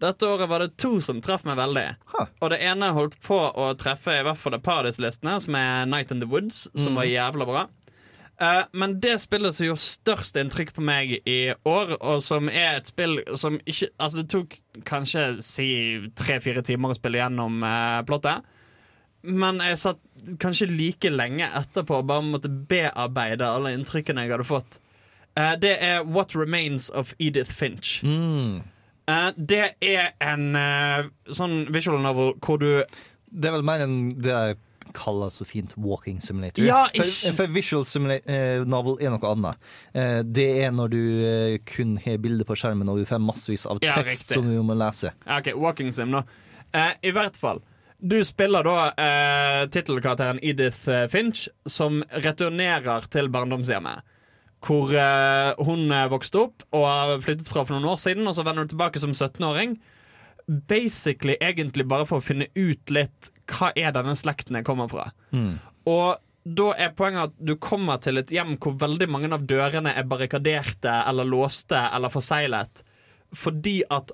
Dette 0.01 0.29
året 0.29 0.49
var 0.49 0.63
det 0.65 0.79
to 0.81 0.95
som 1.05 1.21
traff 1.21 1.45
meg 1.45 1.59
veldig. 1.61 1.87
Huh. 2.15 2.31
Og 2.41 2.53
det 2.53 2.63
ene 2.65 2.93
holdt 2.97 3.19
på 3.25 3.37
å 3.37 3.73
treffe 3.81 4.15
i 4.17 4.25
hvert 4.25 4.41
fall 4.41 4.57
et 4.57 4.65
par 4.65 4.83
av 4.83 4.89
disse 4.89 5.03
listene, 5.05 5.37
som 5.45 5.59
er 5.59 5.85
Night 5.91 6.15
in 6.15 6.23
the 6.23 6.29
Woods, 6.31 6.69
som 6.79 6.97
var 6.97 7.09
jævla 7.11 7.49
bra. 7.49 7.67
Eh, 8.41 8.63
men 8.73 9.01
det 9.01 9.19
spillet 9.21 9.55
som 9.55 9.67
gjorde 9.67 9.85
størst 9.85 10.39
inntrykk 10.41 10.73
på 10.77 10.85
meg 10.85 11.13
i 11.29 11.53
år, 11.69 11.93
og 12.01 12.23
som 12.25 12.49
er 12.49 12.79
et 12.79 12.89
spill 12.89 13.21
som 13.37 13.59
ikke 13.69 13.91
Altså, 14.01 14.23
det 14.23 14.31
tok 14.33 14.57
kanskje 14.89 15.25
si 15.45 15.69
tre-fire 16.17 16.65
timer 16.65 16.95
å 16.95 16.97
spille 16.97 17.21
gjennom 17.21 17.61
uh, 17.61 18.01
plottet. 18.09 18.47
Men 19.21 19.61
jeg 19.61 19.81
satt 19.83 20.01
kanskje 20.41 20.71
like 20.71 21.11
lenge 21.13 21.45
etterpå 21.45 22.01
og 22.01 22.09
bare 22.09 22.25
måtte 22.25 22.49
bearbeide 22.49 23.45
alle 23.45 23.75
inntrykkene 23.77 24.25
jeg 24.25 24.33
hadde 24.33 24.49
fått. 24.49 24.81
Uh, 25.37 25.53
det 25.61 25.77
er 25.85 26.09
What 26.09 26.33
Remains 26.35 26.89
of 26.97 27.13
Edith 27.21 27.53
Finch. 27.53 27.99
Mm. 28.01 28.63
Eh, 29.09 29.31
det 29.37 29.63
er 29.81 30.11
en 30.23 30.51
uh, 30.57 31.07
sånn 31.35 31.65
visual 31.73 32.03
novel 32.05 32.35
hvor 32.45 32.61
du 32.61 32.83
Det 33.31 33.49
er 33.49 33.57
vel 33.57 33.65
mer 33.67 33.85
enn 33.87 33.97
det 34.21 34.35
jeg 34.35 34.59
kaller 34.97 35.31
så 35.31 35.45
fint 35.47 35.71
walking 35.79 36.19
simulator. 36.19 36.65
Ja, 36.67 36.81
for, 36.91 37.37
for 37.39 37.53
visual 37.55 37.85
eh, 38.11 38.65
novel 38.67 38.99
er 38.99 39.13
noe 39.15 39.29
annet. 39.29 39.69
Det 40.27 40.47
er 40.65 40.73
når 40.75 40.91
du 40.91 41.03
kun 41.63 41.93
har 42.03 42.19
bilder 42.19 42.49
på 42.49 42.57
skjermen 42.59 42.91
og 42.91 42.99
du 42.99 43.07
får 43.07 43.23
massevis 43.23 43.69
av 43.71 43.79
Ja, 43.87 43.95
tekst 44.01 44.25
riktig. 44.27 44.41
som 44.41 44.49
du 44.51 44.59
må 44.67 44.75
lese. 44.75 45.13
OK, 45.31 45.53
Walking 45.55 45.95
Sim, 45.95 46.11
nå. 46.11 46.25
I 46.75 47.15
hvert 47.15 47.39
fall. 47.39 47.63
Du 48.03 48.19
spiller 48.27 48.67
da 48.67 48.77
eh, 48.99 49.69
tittelkarakteren 49.71 50.43
Edith 50.43 50.91
Finch, 51.13 51.47
som 51.71 52.03
returnerer 52.11 53.07
til 53.15 53.31
barndomshjemmet. 53.31 54.03
Hvor 54.61 54.91
uh, 54.93 55.57
hun 55.65 55.87
eh, 55.89 56.09
vokste 56.13 56.43
opp 56.43 56.67
og 56.77 56.85
har 56.85 57.15
flyttet 57.25 57.49
fra 57.49 57.65
for 57.65 57.77
noen 57.77 57.89
år 57.95 58.01
siden, 58.03 58.27
og 58.29 58.35
så 58.37 58.45
vender 58.45 58.67
hun 58.67 58.73
tilbake 58.73 59.01
som 59.01 59.15
17-åring. 59.17 59.79
Basically 60.69 61.39
egentlig 61.41 61.87
bare 61.89 62.05
for 62.09 62.21
å 62.21 62.25
finne 62.25 62.51
ut 62.59 62.93
litt 62.93 63.31
hva 63.51 63.71
er 63.79 63.95
denne 63.97 64.17
slekten 64.19 64.59
jeg 64.59 64.67
kommer 64.69 64.91
fra. 64.91 65.07
Og 65.89 66.21
da 66.45 66.71
er 66.81 66.95
poenget 66.97 67.31
at 67.31 67.41
du 67.41 67.55
kommer 67.61 68.01
til 68.03 68.21
et 68.21 68.33
hjem 68.33 68.57
hvor 68.61 68.77
veldig 68.81 69.09
mange 69.13 69.31
av 69.35 69.45
dørene 69.49 69.93
er 69.97 70.09
barrikaderte 70.09 70.93
eller 71.09 71.29
låste 71.29 71.81
eller 71.91 72.13
forseglet. 72.13 72.83
Fordi 73.37 73.81
at 73.93 74.13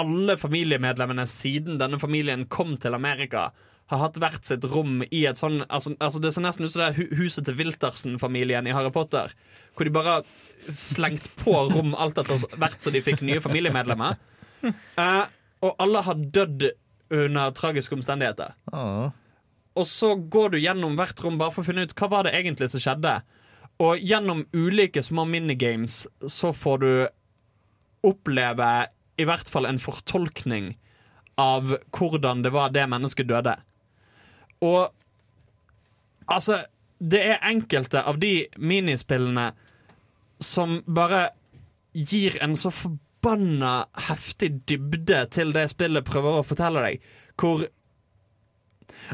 alle 0.00 0.36
familiemedlemmene 0.38 1.26
siden 1.30 1.78
denne 1.80 1.98
familien 2.02 2.46
kom 2.50 2.76
til 2.80 2.96
Amerika, 2.96 3.50
har 3.90 4.02
hatt 4.04 4.18
hvert 4.22 4.46
sitt 4.46 4.64
rom 4.70 5.00
i 5.10 5.24
et 5.26 5.38
sånn 5.38 5.64
altså, 5.66 5.92
altså 5.98 6.20
Det 6.22 6.30
ser 6.34 6.44
nesten 6.44 6.66
ut 6.66 6.72
som 6.72 6.82
det 6.84 6.90
er 6.90 7.16
huset 7.18 7.46
til 7.46 7.56
Wiltersen-familien 7.58 8.68
i 8.68 8.74
Harry 8.74 8.92
Potter. 8.94 9.32
Hvor 9.74 9.86
de 9.86 9.94
bare 9.94 10.18
har 10.18 10.28
slengt 10.70 11.26
på 11.40 11.56
rom 11.72 11.96
alt 11.98 12.20
etter 12.22 12.44
hvert 12.60 12.78
så 12.82 12.92
de 12.94 13.02
fikk 13.04 13.24
nye 13.26 13.42
familiemedlemmer. 13.42 14.20
Uh, 14.62 15.24
og 15.66 15.74
alle 15.82 16.04
har 16.06 16.22
dødd 16.38 16.70
under 17.10 17.50
tragiske 17.56 17.96
omstendigheter. 17.96 18.54
Oh. 18.70 19.10
Og 19.78 19.86
så 19.90 20.14
går 20.14 20.54
du 20.54 20.60
gjennom 20.60 20.94
hvert 20.98 21.20
rom 21.24 21.38
bare 21.40 21.54
for 21.54 21.64
å 21.64 21.70
finne 21.70 21.86
ut 21.86 21.94
hva 21.98 22.10
var 22.12 22.26
det 22.26 22.34
egentlig 22.38 22.70
som 22.72 22.82
skjedde. 22.82 23.16
Og 23.80 24.02
gjennom 24.04 24.44
ulike 24.52 25.02
små 25.02 25.24
minigames 25.28 26.04
så 26.28 26.52
får 26.54 26.82
du 26.84 26.92
oppleve 28.06 28.70
i 29.20 29.26
hvert 29.28 29.50
fall 29.52 29.68
en 29.68 29.80
fortolkning 29.80 30.74
av 31.40 31.74
hvordan 31.96 32.44
det 32.44 32.52
var 32.54 32.72
det 32.74 32.86
mennesket 32.90 33.28
døde. 33.28 33.56
Og 34.60 34.92
altså 36.28 36.64
Det 37.00 37.20
er 37.32 37.44
enkelte 37.48 38.02
av 38.04 38.18
de 38.20 38.46
minispillene 38.60 39.52
som 40.40 40.82
bare 40.86 41.30
gir 41.96 42.36
en 42.44 42.56
så 42.56 42.70
forbanna 42.72 43.86
heftig 44.08 44.50
dybde 44.68 45.22
til 45.32 45.52
det 45.56 45.66
spillet 45.72 46.04
prøver 46.04 46.40
å 46.40 46.44
fortelle 46.46 46.82
deg. 46.84 47.06
Hvor 47.40 47.66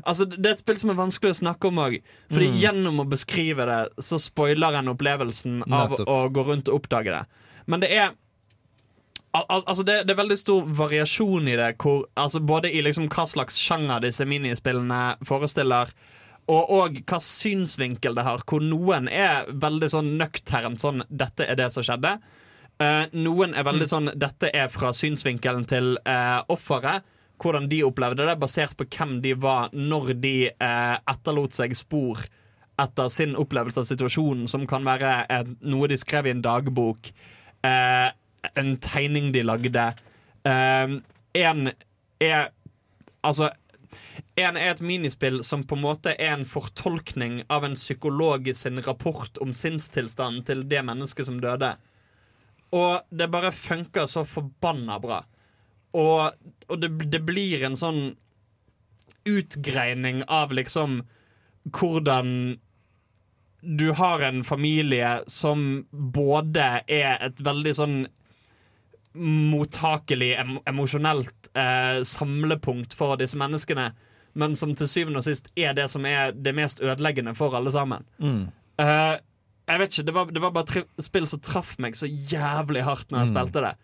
Altså, 0.05 0.25
Det 0.27 0.45
er 0.47 0.55
et 0.57 0.61
spill 0.61 0.79
som 0.81 0.91
er 0.91 0.99
vanskelig 0.99 1.31
å 1.31 1.39
snakke 1.41 1.69
om 1.71 1.79
òg. 1.81 1.99
Fordi 2.33 2.49
gjennom 2.61 3.01
å 3.01 3.09
beskrive 3.09 3.67
det, 3.69 3.81
så 4.03 4.19
spoiler 4.21 4.81
en 4.81 4.93
opplevelsen 4.93 5.63
av 5.71 5.93
Nettopp. 5.93 6.09
å 6.09 6.29
gå 6.33 6.45
rundt 6.49 6.69
og 6.69 6.81
oppdage 6.83 7.13
det. 7.13 7.23
Men 7.67 7.81
det 7.81 7.91
er 7.95 8.15
Al 9.37 9.45
al 9.53 9.65
altså 9.69 9.85
det, 9.85 9.97
det 10.07 10.15
er 10.15 10.21
veldig 10.23 10.39
stor 10.41 10.69
variasjon 10.79 11.49
i 11.51 11.57
det, 11.59 11.73
hvor, 11.83 12.07
altså 12.17 12.41
både 12.41 12.71
i 12.73 12.83
liksom 12.85 13.09
hva 13.13 13.27
slags 13.29 13.59
sjanger 13.61 14.05
disse 14.05 14.25
minispillene 14.29 15.01
forestiller, 15.29 15.93
og 16.53 16.71
og 16.73 17.01
hva 17.03 17.19
synsvinkel 17.23 18.17
det 18.17 18.25
har. 18.27 18.45
Hvor 18.47 18.63
noen 18.65 19.11
er 19.13 19.51
veldig 19.51 19.91
sånn 19.93 20.15
nøkternt 20.21 20.81
sånn 20.83 21.05
'dette 21.11 21.45
er 21.45 21.59
det 21.59 21.73
som 21.75 21.85
skjedde'. 21.87 22.17
Uh, 22.77 23.05
noen 23.17 23.55
er 23.57 23.67
veldig 23.67 23.89
sånn 23.91 24.11
'dette 24.15 24.53
er 24.55 24.73
fra 24.73 24.93
synsvinkelen 24.95 25.69
til 25.69 25.97
uh, 26.07 26.41
offeret'. 26.53 27.05
Hvordan 27.37 27.69
de 27.69 27.83
opplevde 27.85 28.25
det, 28.25 28.39
basert 28.41 28.77
på 28.79 28.87
hvem 28.89 29.19
de 29.21 29.35
var 29.37 29.69
når 29.75 30.15
de 30.23 30.37
uh, 30.49 30.97
etterlot 31.05 31.53
seg 31.53 31.75
spor 31.77 32.23
etter 32.81 33.09
sin 33.13 33.35
opplevelse 33.37 33.81
av 33.81 33.89
situasjonen, 33.89 34.47
som 34.49 34.67
kan 34.69 34.85
være 34.87 35.13
et, 35.33 35.51
noe 35.65 35.89
de 35.89 35.99
skrev 36.01 36.29
i 36.29 36.35
en 36.35 36.43
dagbok, 36.45 37.09
eh, 37.65 38.09
en 38.55 38.77
tegning 38.83 39.33
de 39.35 39.43
lagde. 39.47 39.87
Eh, 40.45 40.97
en 41.47 41.71
er 42.21 42.51
Altså 43.27 43.49
en 44.37 44.57
er 44.57 44.69
et 44.71 44.81
minispill 44.85 45.41
som 45.45 45.65
på 45.65 45.79
en 45.79 45.83
måte 45.83 46.13
er 46.13 46.35
en 46.35 46.45
fortolkning 46.47 47.41
av 47.51 47.65
en 47.65 47.75
psykolog 47.75 48.51
sin 48.55 48.83
rapport 48.85 49.39
om 49.41 49.55
sinnstilstanden 49.57 50.45
til 50.47 50.61
det 50.69 50.83
mennesket 50.85 51.27
som 51.27 51.41
døde. 51.41 51.73
Og 52.77 53.01
det 53.11 53.31
bare 53.33 53.55
funker 53.57 54.07
så 54.07 54.27
forbanna 54.29 54.99
bra. 55.01 55.23
Og, 55.97 56.37
og 56.69 56.83
det, 56.83 56.91
det 57.09 57.23
blir 57.25 57.65
en 57.65 57.79
sånn 57.81 58.03
utgreining 59.27 60.21
av 60.29 60.53
liksom 60.55 61.01
hvordan 61.73 62.59
du 63.67 63.89
har 63.97 64.23
en 64.23 64.45
familie 64.45 65.23
som 65.27 65.87
både 65.91 66.67
er 66.87 67.17
et 67.25 67.41
veldig 67.43 67.73
sånn 67.75 67.97
mottakelig, 69.17 70.33
em 70.41 70.59
emosjonelt 70.69 71.51
eh, 71.57 72.03
samlepunkt 72.07 72.95
for 72.97 73.17
disse 73.21 73.39
menneskene, 73.41 73.91
men 74.37 74.55
som 74.59 74.75
til 74.77 74.89
syvende 74.91 75.23
og 75.23 75.25
sist 75.25 75.49
er 75.57 75.73
det 75.79 75.89
som 75.93 76.05
er 76.09 76.35
det 76.37 76.53
mest 76.57 76.83
ødeleggende 76.85 77.33
for 77.39 77.57
alle 77.57 77.73
sammen. 77.73 78.05
Eh, 78.21 79.17
jeg 79.67 79.81
vet 79.83 79.93
ikke, 79.93 80.07
Det 80.07 80.15
var, 80.15 80.33
det 80.37 80.43
var 80.45 80.55
bare 80.55 80.85
spill 81.03 81.27
som 81.27 81.41
traff 81.43 81.77
meg 81.83 81.97
så 81.99 82.07
jævlig 82.07 82.85
hardt 82.87 83.11
når 83.11 83.25
jeg 83.25 83.33
spilte 83.33 83.65
det. 83.65 83.75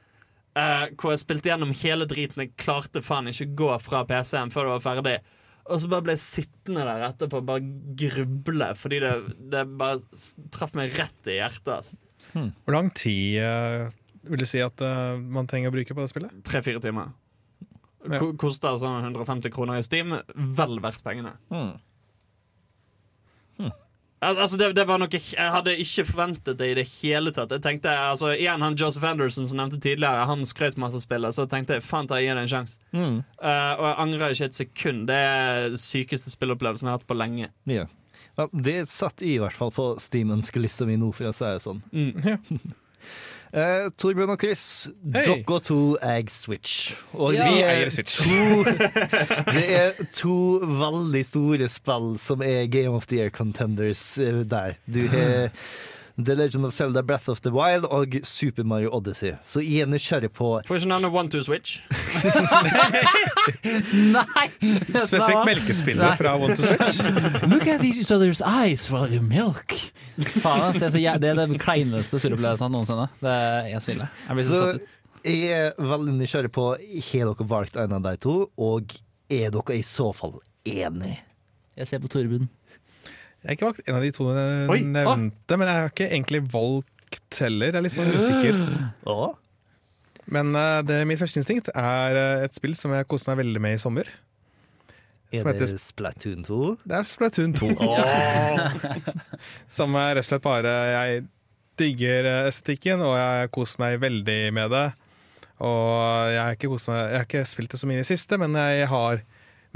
Eh, 0.60 0.84
hvor 1.00 1.14
jeg 1.14 1.22
spilte 1.22 1.48
gjennom 1.48 1.72
hele 1.80 2.06
driten. 2.06 2.44
Jeg 2.44 2.52
klarte 2.60 3.02
faen 3.02 3.30
ikke 3.32 3.48
å 3.48 3.56
gå 3.62 3.70
fra 3.86 4.04
PC-en 4.08 4.52
før 4.52 4.68
det 4.68 4.74
var 4.76 4.84
ferdig. 4.84 5.16
Og 5.70 5.80
så 5.80 5.88
bare 5.88 6.04
ble 6.04 6.14
jeg 6.16 6.24
sittende 6.26 6.84
der 6.84 7.04
etterpå 7.06 7.38
og 7.40 7.48
bare 7.48 7.64
gruble, 7.98 8.68
fordi 8.76 8.98
det, 9.02 9.12
det 9.54 9.64
bare 9.78 10.00
traff 10.54 10.74
meg 10.78 10.94
rett 10.98 11.30
i 11.30 11.38
hjertet. 11.38 11.72
Altså. 11.78 11.98
Hvor 12.34 12.76
lang 12.76 12.90
tid 12.98 13.38
eh, 13.40 13.94
vil 14.28 14.42
du 14.42 14.46
si 14.48 14.60
at 14.62 14.82
uh, 14.84 15.18
man 15.18 15.48
trenger 15.50 15.72
å 15.72 15.74
bruke 15.74 15.94
på 15.94 16.02
det 16.04 16.10
spillet? 16.12 16.34
Tre-fire 16.46 16.82
timer. 16.82 17.12
Ja. 18.10 18.18
Koster 18.38 18.76
sånn 18.82 19.04
150 19.04 19.52
kroner 19.54 19.78
i 19.78 19.86
Steam. 19.86 20.14
Vel 20.34 20.78
verdt 20.82 21.04
pengene. 21.06 21.36
Hmm. 21.52 21.76
Al- 24.22 24.38
Altså 24.38 24.54
det, 24.58 24.68
det 24.78 24.84
var 24.86 25.00
noe 25.02 25.10
Jeg 25.10 25.50
hadde 25.50 25.72
ikke 25.82 26.04
forventet 26.06 26.58
det 26.60 26.68
i 26.70 26.74
det 26.78 26.84
hele 27.00 27.32
tatt. 27.34 27.50
Jeg 27.50 27.64
tenkte, 27.64 27.90
altså 27.90 28.30
Igjen 28.36 28.62
han 28.62 28.76
Joseph 28.78 29.06
Anderson 29.08 29.48
som 29.50 29.58
nevnte 29.58 29.80
tidligere, 29.82 30.26
han 30.30 30.44
skrøt 30.46 30.78
masse 30.78 31.00
av 31.00 31.02
spillet. 31.02 31.34
Så 31.34 31.48
tenkte 31.50 31.78
jeg 31.78 31.86
faen 31.86 32.06
ta 32.10 32.20
gi 32.22 32.30
det 32.30 32.44
en 32.44 32.52
sjanse. 32.52 32.78
Mm. 32.94 33.16
Uh, 33.42 33.72
og 33.74 33.86
jeg 33.88 33.96
angrer 34.04 34.36
ikke 34.36 34.48
et 34.52 34.60
sekund. 34.60 35.08
Det 35.10 35.18
er 35.18 35.66
den 35.74 35.82
sykeste 35.82 36.30
spillopplevelsen 36.30 36.86
jeg 36.86 36.92
har 36.94 37.00
hatt 37.02 37.08
på 37.10 37.18
lenge. 37.18 37.50
Ja. 37.70 37.88
Ja, 38.38 38.46
det 38.54 38.76
satt 38.88 39.20
i 39.26 39.34
hvert 39.42 39.56
fall 39.58 39.74
på 39.74 39.90
Steam-ønskelista 40.00 40.86
mi 40.88 40.94
nå, 40.96 41.10
for 41.12 41.28
å 41.28 41.34
si 41.36 41.44
det 41.44 41.64
sånn. 41.66 41.82
Mm. 41.92 42.72
Eh, 43.52 43.90
Torbjørn 44.00 44.30
og 44.32 44.38
Chris, 44.40 44.88
hey. 45.12 45.26
dere 45.26 45.58
to 45.60 45.78
eier 46.00 46.30
Switch. 46.32 46.94
Og 47.12 47.34
Ja. 47.34 47.50
vi 47.50 47.60
er 47.60 47.68
eier 47.74 47.90
Switch. 47.92 48.22
to 48.24 48.64
Det 49.56 49.64
er 49.76 49.90
to 50.16 50.36
veldig 50.64 51.24
store 51.28 51.68
spill 51.68 52.14
som 52.18 52.40
er 52.42 52.66
Game 52.72 52.94
of 52.96 53.06
the 53.06 53.18
Year 53.20 53.30
contenders 53.30 54.18
uh, 54.18 54.40
der. 54.48 54.78
Du 54.88 55.04
har 55.12 55.50
The 56.18 56.34
Legend 56.36 56.66
of 56.66 56.72
Zelda 56.74 57.02
Breath 57.02 57.28
of 57.30 57.40
the 57.40 57.50
Wild 57.50 57.84
og 57.88 58.14
Super 58.22 58.64
Mario 58.64 58.90
Odyssey. 58.92 59.32
Så 59.44 59.60
jeg 59.64 59.86
er 59.86 59.86
nysgjerrig 59.88 60.30
på 60.36 60.60
Får 60.66 60.76
ikke 60.82 60.88
navnet 60.90 61.12
One 61.14 61.30
Two 61.32 61.42
Switch. 61.46 61.80
Nei! 64.16 64.46
Spesifikt 64.92 65.44
melkespillet 65.48 66.18
fra 66.20 66.34
One 66.36 66.56
to 66.56 66.62
Switch. 66.66 67.00
Look 67.48 67.66
at 67.66 67.84
each 67.84 68.10
other's 68.12 68.42
eyes 68.44 68.90
while 68.90 69.08
you 69.08 69.22
milk. 69.22 69.72
Faen, 70.42 70.76
det, 70.78 70.92
er 71.00 71.18
det 71.22 71.32
er 71.32 71.40
den 71.40 71.58
kleineste 71.60 72.20
spilleopplevelsen 72.20 72.72
noensinne. 72.74 73.08
Det 73.22 73.32
er 73.32 73.70
jeg 73.72 73.84
spiller. 73.86 74.12
Jeg 74.28 74.38
blir 74.38 74.46
så, 74.46 74.54
Så 74.54 74.62
satt 74.66 74.82
ut. 74.82 74.98
jeg 75.32 75.42
er 75.56 75.90
veldig 75.92 76.16
nysgjerrig 76.18 76.52
på 76.52 76.68
Har 76.76 77.32
dere 77.32 77.48
valgt 77.56 77.76
en 77.80 77.96
av 77.98 78.04
de 78.06 78.16
to, 78.22 78.36
og 78.60 78.96
er 79.32 79.52
dere 79.54 79.78
i 79.78 79.84
så 79.86 80.10
fall 80.16 80.40
Enig. 80.68 81.16
Jeg 81.74 81.88
ser 81.88 82.02
på 82.04 82.10
Torben. 82.12 82.50
Jeg 83.42 83.48
har 83.48 83.56
ikke 83.56 83.68
valgt 83.68 83.88
en 83.88 83.96
av 83.98 84.04
de 84.04 84.10
to 84.14 84.24
du 84.30 84.90
nevnte, 84.94 85.56
men 85.58 85.66
jeg 85.66 85.78
har 85.80 85.88
ikke 85.90 86.08
egentlig 86.08 86.40
valgt 86.52 87.40
heller. 87.42 87.72
Jeg 87.72 87.80
er 87.80 87.86
litt 87.88 87.94
sånn 87.96 88.12
usikker. 88.14 88.60
Men 90.32 90.54
eh, 90.54 90.82
det, 90.86 91.00
mitt 91.10 91.18
første 91.18 91.42
instinkt 91.42 91.72
er 91.74 92.18
eh, 92.18 92.44
et 92.46 92.54
spill 92.54 92.76
som 92.78 92.94
jeg 92.94 93.08
koste 93.10 93.32
meg 93.32 93.40
veldig 93.42 93.62
med 93.64 93.74
i 93.74 93.82
sommer. 93.82 94.06
Er 95.32 95.42
det 95.48 95.54
heter 95.56 95.78
Splatoon 95.80 96.44
2? 96.46 96.60
Det 96.86 96.96
er 96.98 97.08
Splatoon 97.08 97.54
2. 97.56 97.70
Som 99.76 99.96
er 99.96 100.10
rett 100.18 100.26
og 100.26 100.28
slett 100.28 100.44
bare 100.44 100.72
Jeg 100.92 101.22
digger 101.80 102.28
eh, 102.28 102.48
estetikken, 102.50 103.00
og 103.02 103.16
jeg 103.16 103.52
koser 103.56 103.80
meg 103.82 103.96
veldig 104.02 104.40
med 104.54 104.74
det. 104.76 104.86
Og 105.62 106.32
jeg 106.34 106.42
har 106.42 106.58
ikke, 106.58 106.72
meg, 106.74 107.00
jeg 107.00 107.16
har 107.16 107.26
ikke 107.26 107.44
spilt 107.48 107.74
det 107.74 107.80
så 107.80 107.88
mye 107.88 107.98
i 107.98 108.02
det 108.04 108.10
siste, 108.12 108.38
men 108.38 108.54
jeg 108.60 108.90
har 108.92 109.24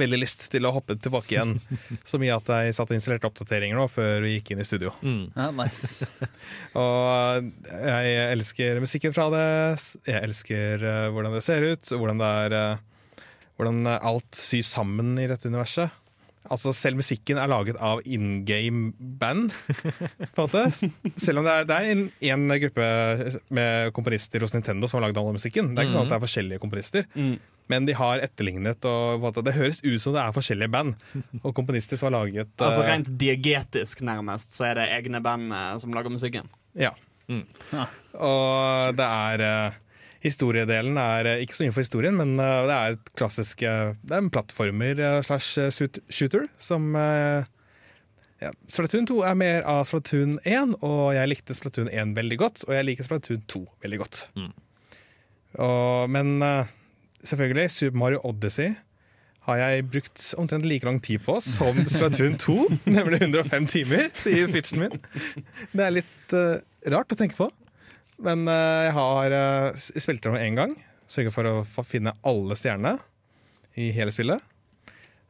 veldig 0.01 0.19
lyst 0.21 0.47
til 0.53 0.67
å 0.69 0.73
hoppe 0.75 0.97
tilbake 1.01 1.37
igjen. 1.37 1.57
Så 2.09 2.21
mye 2.23 2.37
at 2.37 2.51
jeg 2.53 2.77
satt 2.77 2.93
og 2.93 2.99
installerte 2.99 3.29
oppdateringer 3.31 3.79
nå 3.79 3.87
før 3.93 4.25
vi 4.25 4.37
gikk 4.37 4.55
inn 4.55 4.63
i 4.63 4.69
studio. 4.69 4.93
Ja, 5.03 5.51
nice. 5.57 6.09
Og 6.83 7.51
jeg 7.71 8.17
elsker 8.33 8.83
musikken 8.85 9.17
fra 9.17 9.29
det. 9.35 9.47
Jeg 10.09 10.23
elsker 10.23 10.85
eh, 10.87 11.07
hvordan 11.15 11.37
det 11.37 11.45
ser 11.47 11.67
ut, 11.67 11.95
hvordan 11.95 12.23
det 12.23 12.35
er 12.47 12.61
eh, 12.61 12.85
Hvordan 13.57 13.87
alt 13.89 14.37
sys 14.37 14.69
sammen 14.75 15.15
i 15.17 15.25
dette 15.31 15.49
universet. 15.49 15.89
Altså 16.53 16.73
Selv 16.77 17.01
musikken 17.01 17.41
er 17.41 17.51
laget 17.51 17.79
av 17.83 18.03
in 18.05 18.45
game 18.49 18.93
band. 18.99 19.55
på 20.37 20.47
en 20.47 20.47
måte 20.47 20.65
Selv 21.19 21.43
om 21.43 21.49
det 21.49 21.55
er, 21.55 21.69
det 21.69 21.77
er 21.77 21.91
en, 21.93 22.07
en 22.31 22.57
gruppe 22.67 22.89
med 23.59 23.93
komponister 23.97 24.45
hos 24.45 24.55
Nintendo 24.57 24.89
som 24.91 25.01
har 25.01 25.09
lagd 25.09 25.21
all 25.21 25.33
musikken. 25.37 25.75
Det 25.75 25.83
er 25.83 25.89
ikke 25.89 25.97
sånn 25.99 26.09
at 26.09 26.15
det 26.15 26.19
er 26.19 26.27
forskjellige 26.27 26.63
komponister. 26.63 27.09
Men 27.73 27.87
de 27.89 27.97
har 27.99 28.23
etterlignet, 28.23 28.79
og 28.87 29.07
på 29.07 29.17
en 29.17 29.25
måte, 29.25 29.43
det 29.47 29.57
høres 29.57 29.81
ut 29.83 30.03
som 30.03 30.15
det 30.15 30.23
er 30.23 30.35
forskjellige 30.37 30.71
band 30.71 30.95
og 31.43 31.51
komponister 31.57 31.99
som 31.99 32.13
har 32.13 32.21
laget 32.21 32.53
Altså 32.63 32.85
eh, 32.85 32.91
Rent 32.93 33.11
diegetisk, 33.19 34.05
nærmest, 34.07 34.55
så 34.55 34.69
er 34.71 34.79
det 34.79 34.87
egne 35.01 35.23
band 35.25 35.51
eh, 35.51 35.73
som 35.83 35.95
lager 35.97 36.15
musikken. 36.15 36.47
Ja. 36.79 36.95
Og 37.27 38.95
det 38.97 39.07
er 39.07 39.43
eh, 39.49 39.81
Historiedelen 40.27 40.99
er 41.01 41.29
eh, 41.31 41.43
ikke 41.45 41.57
så 41.57 41.65
mye 41.65 41.75
for 41.75 41.85
historien, 41.85 42.17
men 42.19 42.35
eh, 42.43 42.63
det 42.69 42.77
er 42.77 42.97
et 42.97 43.13
klassisk 43.19 43.63
eh, 43.67 43.93
Det 44.03 44.17
er 44.17 44.25
en 44.25 44.33
plattformer 44.33 45.03
slash 45.27 45.61
shooter 46.11 46.49
som 46.59 46.97
ja, 46.97 48.51
Splatoon 48.69 49.07
2 49.09 49.21
er 49.25 49.37
mer 49.39 49.67
av 49.71 49.87
Splatoon 49.89 50.37
1, 50.45 50.75
og 50.85 51.15
jeg 51.17 51.31
likte 51.31 51.57
Splatoon 51.57 51.89
1 51.89 52.13
veldig 52.19 52.37
godt. 52.43 52.67
Og 52.69 52.75
jeg 52.77 52.85
liker 52.85 53.07
Splatoon 53.07 53.47
2 53.49 53.63
veldig 53.87 54.01
godt. 54.03 54.19
Og, 55.57 56.11
men 56.13 56.35
selvfølgelig, 57.25 57.71
Super 57.73 57.97
Mario 58.03 58.21
Odyssey 58.29 58.75
har 59.47 59.61
jeg 59.63 59.87
brukt 59.89 60.35
omtrent 60.37 60.67
like 60.67 60.85
lang 60.85 60.99
tid 61.01 61.23
på 61.25 61.39
som 61.45 61.79
Splatoon 61.95 62.37
2, 62.43 62.57
nemlig 62.91 63.23
105 63.23 63.71
timer, 63.73 64.11
sier 64.19 64.51
switchen 64.51 64.83
min. 64.85 65.01
Det 65.73 65.87
er 65.87 65.97
litt 65.97 66.37
uh, 66.37 66.59
rart 66.93 67.15
å 67.15 67.19
tenke 67.19 67.39
på. 67.39 67.49
Men 68.23 68.47
eh, 68.49 68.89
jeg 68.89 68.97
har 68.97 69.37
uh, 69.37 69.87
spilt 70.01 70.25
det 70.25 70.43
én 70.43 70.59
gang. 70.59 70.75
Sørga 71.11 71.33
for 71.35 71.49
å 71.51 71.87
finne 71.87 72.17
alle 72.27 72.57
stjernene 72.59 72.97
i 73.79 73.91
hele 73.95 74.13
spillet. 74.15 74.43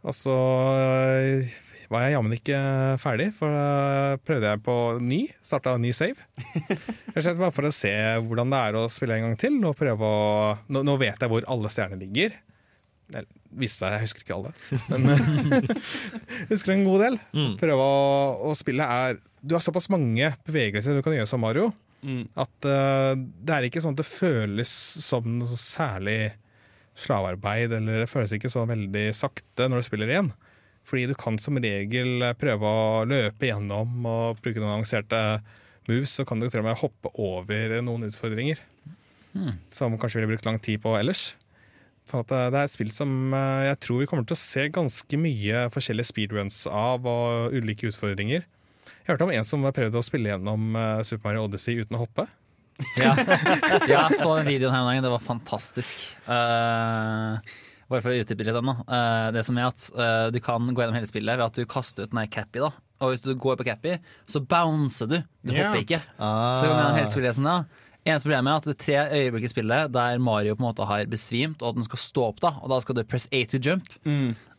Og 0.06 0.14
så 0.14 0.34
eh, 0.78 1.54
var 1.90 2.04
jeg 2.06 2.14
jammen 2.14 2.34
ikke 2.36 2.58
ferdig, 3.02 3.28
for 3.34 3.50
da 3.52 4.18
prøvde 4.26 4.52
jeg 4.52 4.62
på 4.66 4.76
ny. 5.02 5.20
Starta 5.44 5.74
ny 5.82 5.90
save. 5.96 6.18
Rett 7.14 7.18
og 7.18 7.26
slett 7.26 7.40
bare 7.42 7.54
for 7.54 7.68
å 7.68 7.74
se 7.74 7.92
hvordan 8.22 8.54
det 8.54 8.60
er 8.68 8.78
å 8.78 8.86
spille 8.92 9.18
en 9.18 9.28
gang 9.28 9.38
til. 9.40 9.58
Og 9.66 9.78
prøve 9.78 10.10
å, 10.10 10.52
nå, 10.70 10.84
nå 10.86 10.96
vet 11.02 11.18
jeg 11.18 11.32
hvor 11.32 11.46
alle 11.50 11.72
stjernene 11.72 12.02
ligger. 12.04 12.38
Eller, 13.12 13.26
viste 13.56 13.82
seg, 13.82 13.96
jeg 13.96 14.06
husker 14.06 14.24
ikke 14.24 14.36
alle. 14.38 14.54
Men 14.92 15.10
jeg 15.10 15.80
husker 16.52 16.74
en 16.74 16.86
god 16.86 17.04
del. 17.06 17.18
Prøve 17.58 17.82
å, 17.82 17.98
å 18.50 18.54
spille 18.58 18.86
er 18.86 19.18
Du 19.42 19.54
har 19.58 19.64
såpass 19.64 19.90
mange 19.92 20.32
bevegelser 20.46 20.98
du 20.98 21.04
kan 21.06 21.18
gjøre 21.18 21.30
som 21.30 21.42
Mario. 21.42 21.72
At 22.38 22.68
uh, 22.68 23.12
det 23.16 23.54
er 23.54 23.66
ikke 23.66 23.82
sånn 23.84 23.96
at 23.96 24.02
det 24.02 24.08
føles 24.08 24.72
som 25.04 25.26
noe 25.38 25.60
særlig 25.60 26.34
slavearbeid, 26.96 27.74
eller 27.76 28.04
det 28.04 28.10
føles 28.10 28.32
ikke 28.36 28.52
så 28.52 28.64
veldig 28.68 29.08
sakte 29.16 29.68
når 29.68 29.82
du 29.82 29.88
spiller 29.88 30.12
igjen. 30.12 30.32
Fordi 30.86 31.08
du 31.10 31.16
kan 31.18 31.36
som 31.42 31.58
regel 31.58 32.22
prøve 32.38 32.70
å 32.70 33.04
løpe 33.08 33.48
gjennom 33.48 34.06
og 34.06 34.38
bruke 34.42 34.62
noen 34.62 34.76
avanserte 34.76 35.20
moves, 35.90 36.14
så 36.14 36.26
kan 36.26 36.40
du 36.40 36.46
til 36.48 36.62
og 36.62 36.68
med 36.68 36.78
hoppe 36.80 37.10
over 37.18 37.76
noen 37.84 38.06
utfordringer. 38.08 38.62
Som 39.74 39.98
kanskje 40.00 40.20
ville 40.20 40.30
brukt 40.32 40.46
lang 40.46 40.60
tid 40.62 40.80
på 40.84 40.94
ellers. 40.98 41.34
Så 42.06 42.22
at 42.22 42.30
eh, 42.32 42.48
det 42.54 42.60
er 42.60 42.68
et 42.68 42.72
spill 42.72 42.92
som 42.94 43.34
eh, 43.34 43.66
jeg 43.66 43.80
tror 43.82 44.02
vi 44.02 44.08
kommer 44.10 44.26
til 44.26 44.36
å 44.36 44.40
se 44.40 44.68
ganske 44.72 45.18
mye 45.18 45.66
forskjellige 45.74 46.12
speedruns 46.12 46.60
av, 46.70 47.06
og 47.06 47.56
ulike 47.56 47.90
utfordringer. 47.90 48.46
Jeg 49.06 49.14
hørte 49.14 49.26
om 49.28 49.30
en 49.30 49.46
som 49.46 49.62
prøvde 49.70 50.00
å 50.00 50.02
spille 50.02 50.32
gjennom 50.32 50.74
eh, 50.74 51.00
Super 51.06 51.28
Mario 51.28 51.44
Odyssey 51.46 51.78
uten 51.78 51.94
å 51.94 52.02
hoppe. 52.02 52.26
Ja. 53.00 53.14
ja, 53.88 54.02
jeg 54.02 54.16
så 54.18 54.34
den 54.36 54.50
videoen 54.50 54.74
her 54.74 54.82
en 54.82 54.98
dag. 54.98 55.04
Det 55.06 55.12
var 55.14 55.22
fantastisk. 55.24 56.02
Uh, 56.26 57.38
bare 57.88 58.02
for 58.02 58.10
å 58.10 58.18
utdype 58.18 58.44
litt 58.44 58.58
den, 58.58 58.68
da. 58.68 58.74
Eh, 58.98 59.28
det 59.32 59.46
som 59.46 59.56
er 59.56 59.70
at 59.70 59.86
uh, 59.94 60.26
Du 60.34 60.40
kan 60.44 60.66
gå 60.68 60.82
gjennom 60.82 60.98
hele 60.98 61.08
spillet 61.08 61.38
ved 61.38 61.46
at 61.46 61.56
du 61.56 61.70
kaster 61.70 62.04
ut 62.04 62.12
den 62.12 62.20
der 62.20 62.28
Cappy. 62.34 62.60
da 62.60 62.72
Og 63.00 63.14
hvis 63.14 63.24
du 63.24 63.30
går 63.32 63.56
på 63.56 63.68
Cappy, 63.70 63.94
så 64.28 64.42
bouncer 64.42 65.08
du. 65.08 65.16
Du 65.40 65.54
yeah. 65.54 65.70
hopper 65.70 65.86
ikke. 65.86 66.02
Ah. 66.18 66.58
Så 66.60 66.68
kan 66.68 66.98
hele 66.98 67.08
spillet 67.14 67.38
sånn, 67.38 67.48
ja. 67.48 67.86
Eneste 68.06 68.28
problemet 68.28 68.52
er 68.52 68.60
at 68.60 68.66
det 68.66 68.74
er 68.74 68.82
tre 68.82 69.22
øyeblikk 69.22 69.46
i 69.48 69.54
spillet 69.54 69.94
der 69.94 70.20
Mario 70.22 70.58
på 70.58 70.62
en 70.62 70.68
måte 70.68 70.90
har 70.90 71.08
besvimt, 71.10 71.62
og 71.62 71.72
at 71.72 71.78
den 71.78 71.88
skal 71.88 72.02
stå 72.02 72.28
opp. 72.34 72.42
da 72.44 72.52
Og 72.60 72.74
da 72.74 72.82
skal 72.82 72.98
du 72.98 73.06
press 73.08 73.30
A 73.32 73.46
to 73.48 73.62
jump. 73.62 73.88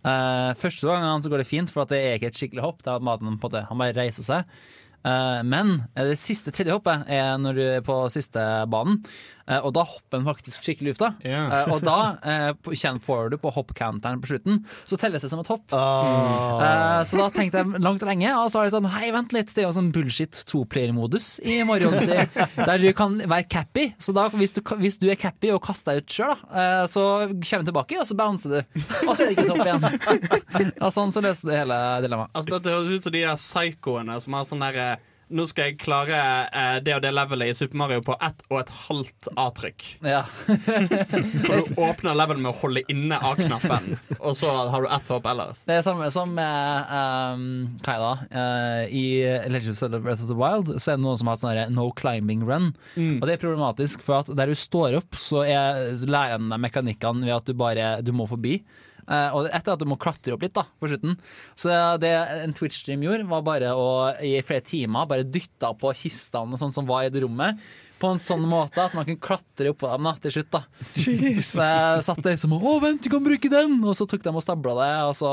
Eh, 0.07 0.51
første 0.59 0.87
gangen 0.87 1.23
så 1.23 1.31
går 1.31 1.43
det 1.43 1.49
fint, 1.49 1.71
for 1.73 1.89
det 1.89 1.99
er 1.99 2.17
ikke 2.17 2.31
et 2.31 2.39
skikkelig 2.39 2.63
hopp. 2.63 2.83
Det 2.83 2.91
er 2.91 2.99
at 3.01 3.07
maten 3.07 3.39
på 3.41 3.51
det. 3.53 3.65
Han 3.69 3.81
bare 3.81 3.95
reiser 3.97 4.27
seg. 4.27 4.59
Uh, 5.05 5.39
men 5.45 5.85
det 5.95 6.17
siste 6.19 6.51
tredje 6.51 6.73
hoppet 6.73 7.05
er 7.13 7.37
når 7.39 7.55
du 7.55 7.61
er 7.63 7.83
på 7.85 7.95
siste 8.11 8.41
banen, 8.67 8.97
eh, 9.05 9.36
og 9.63 9.71
da 9.75 9.83
hopper 9.87 10.19
den 10.19 10.27
faktisk 10.27 10.65
skikkelig 10.65 10.89
i 10.89 10.93
lufta. 10.93 11.09
Yeah. 11.23 11.47
Eh, 11.53 11.71
og 11.73 11.83
da 11.85 11.97
eh, 12.19 12.49
kjenner- 12.73 13.03
får 13.03 13.31
du 13.31 13.37
på 13.39 13.51
hoppcounteren 13.55 14.19
på 14.23 14.29
slutten, 14.31 14.59
så 14.85 14.99
telles 14.99 15.23
det 15.23 15.29
som 15.31 15.39
et 15.39 15.47
hopp. 15.51 15.65
Oh. 15.71 16.59
Eh, 16.63 17.03
så 17.07 17.19
da 17.19 17.29
tenkte 17.33 17.61
jeg 17.61 17.81
langt 17.83 18.03
og 18.03 18.09
lenge, 18.11 18.33
og 18.35 18.51
så 18.51 18.59
var 18.59 18.67
det 18.67 18.75
sånn 18.75 18.89
Hei, 18.97 19.11
vent 19.15 19.35
litt, 19.35 19.53
det 19.55 19.63
er 19.63 19.67
jo 19.69 19.75
sånn 19.77 19.91
bullshit 19.95 20.43
toplayer-modus 20.49 21.29
i 21.47 21.59
Mario 21.67 21.91
Odyssey, 21.91 22.27
der 22.57 22.81
du 22.81 22.89
kan 22.97 23.17
være 23.23 23.47
cappy. 23.51 23.89
Så 24.01 24.15
da, 24.15 24.27
hvis 24.35 24.55
du, 24.55 24.61
hvis 24.81 24.99
du 25.01 25.09
er 25.11 25.19
cappy 25.19 25.51
og 25.55 25.61
kaster 25.65 25.97
deg 25.97 26.05
ut 26.05 26.17
sjøl, 26.19 26.35
eh, 26.51 26.83
så 26.91 27.03
kommer 27.31 27.63
du 27.67 27.71
tilbake, 27.71 27.99
og 28.01 28.07
så 28.09 28.17
bouncer 28.17 28.57
du. 28.57 28.81
Og 29.07 29.13
så 29.13 29.23
er 29.23 29.29
det 29.29 29.35
ikke 29.37 29.47
et 29.47 29.53
hopp 29.53 29.67
igjen. 29.67 30.73
Og 30.85 30.91
sånn 30.93 31.11
så 31.13 31.21
løser 31.23 31.49
det 31.49 31.59
hele 31.61 31.77
dilemmaet. 32.03 32.31
Altså 32.37 32.57
Dette 32.57 32.73
høres 32.73 32.91
ut 32.97 33.07
som 33.07 33.13
de 33.13 33.23
psykoene 33.37 34.17
som 34.23 34.35
har 34.37 34.47
sånn 34.47 34.63
derre 34.63 34.87
Nå 35.27 35.43
skal 35.49 35.71
jeg 35.71 35.79
klare 35.81 36.17
eh, 36.47 36.77
det 36.83 36.93
og 36.95 37.01
det 37.03 37.11
levelet 37.11 37.51
i 37.51 37.55
Super 37.57 37.79
Mario 37.81 38.03
på 38.05 38.15
ett 38.23 38.43
og 38.47 38.61
et 38.61 38.71
halvt 38.85 39.29
A-trykk. 39.35 39.87
Ja. 40.07 40.21
For 41.47 41.59
du 41.59 41.81
åpner 41.83 42.15
levelet 42.15 42.43
med 42.45 42.51
å 42.53 42.55
holde 42.61 42.83
inne 42.91 43.19
A-knappen, 43.19 43.97
og 44.25 44.37
så 44.39 44.53
har 44.71 44.85
du 44.85 44.89
ett 44.95 45.11
hopp 45.11 45.27
ellers. 45.27 45.65
Det 45.67 45.75
er 45.75 45.83
samme 45.85 46.07
som 46.15 46.31
med 46.37 46.93
um, 46.93 47.45
hva 47.83 47.97
da? 48.03 48.13
Eh, 48.31 48.95
I 48.95 49.05
Legends 49.51 49.83
of 49.83 49.91
the 49.91 49.99
Breath 50.03 50.23
of 50.23 50.31
the 50.31 50.37
Wild 50.37 50.71
Så 50.77 50.93
er 50.93 50.99
det 50.99 51.03
noen 51.03 51.19
som 51.19 51.31
har 51.31 51.41
sånn 51.41 51.75
no 51.75 51.89
climbing 51.97 52.45
run. 52.47 52.71
Og 52.95 53.27
det 53.27 53.35
er 53.35 53.43
problematisk, 53.43 54.05
for 54.05 54.21
at 54.23 54.31
der 54.37 54.51
du 54.51 54.55
står 54.57 55.01
opp, 55.01 55.19
så, 55.19 55.43
er, 55.43 55.97
lærer 56.07 56.39
de 56.39 56.51
deg 56.53 56.63
mekanikkene 56.63 57.27
ved 57.27 57.35
at 57.35 57.49
du 57.49 57.57
bare 57.57 57.97
du 58.05 58.13
må 58.15 58.29
forbi. 58.29 58.61
Eh, 59.07 59.29
og 59.35 59.47
etter 59.47 59.73
at 59.73 59.81
du 59.81 59.87
må 59.87 59.95
klatre 60.01 60.35
opp 60.35 60.43
litt 60.43 60.55
da, 60.57 60.65
på 60.79 60.91
slutten. 60.91 61.17
Så 61.55 61.71
det 62.03 62.11
en 62.11 62.55
Twitch-stream 62.57 63.05
gjorde, 63.07 63.27
var 63.31 63.45
bare 63.47 63.73
å 63.77 63.89
i 64.23 64.35
flere 64.45 64.65
timer 64.67 65.07
bare 65.09 65.27
dytte 65.27 65.71
på 65.79 65.93
kistene 65.95 66.59
sånn 66.59 66.73
som 66.75 66.87
var 66.89 67.07
i 67.07 67.11
det 67.13 67.23
rommet. 67.23 67.61
På 67.97 68.11
en 68.13 68.19
sånn 68.21 68.43
måte 68.45 68.77
at 68.77 68.93
man 68.93 69.07
kunne 69.07 69.17
klatre 69.17 69.71
oppå 69.71 69.87
dem 69.89 70.05
da, 70.05 70.11
til 70.21 70.35
slutt. 70.35 70.51
da 70.53 70.59
Så 70.93 71.63
jeg 71.65 72.03
satt 72.05 72.19
der 72.21 72.35
liksom 72.35 72.53
Å, 72.53 72.73
vent, 72.83 73.01
du 73.01 73.09
kan 73.09 73.23
bruke 73.25 73.49
den! 73.49 73.79
Og 73.81 73.95
så 73.97 74.05
tok 74.09 74.21
de 74.21 74.29
og 74.29 74.43
stabla 74.45 74.75
det, 74.77 74.89
og 75.07 75.15
så 75.17 75.31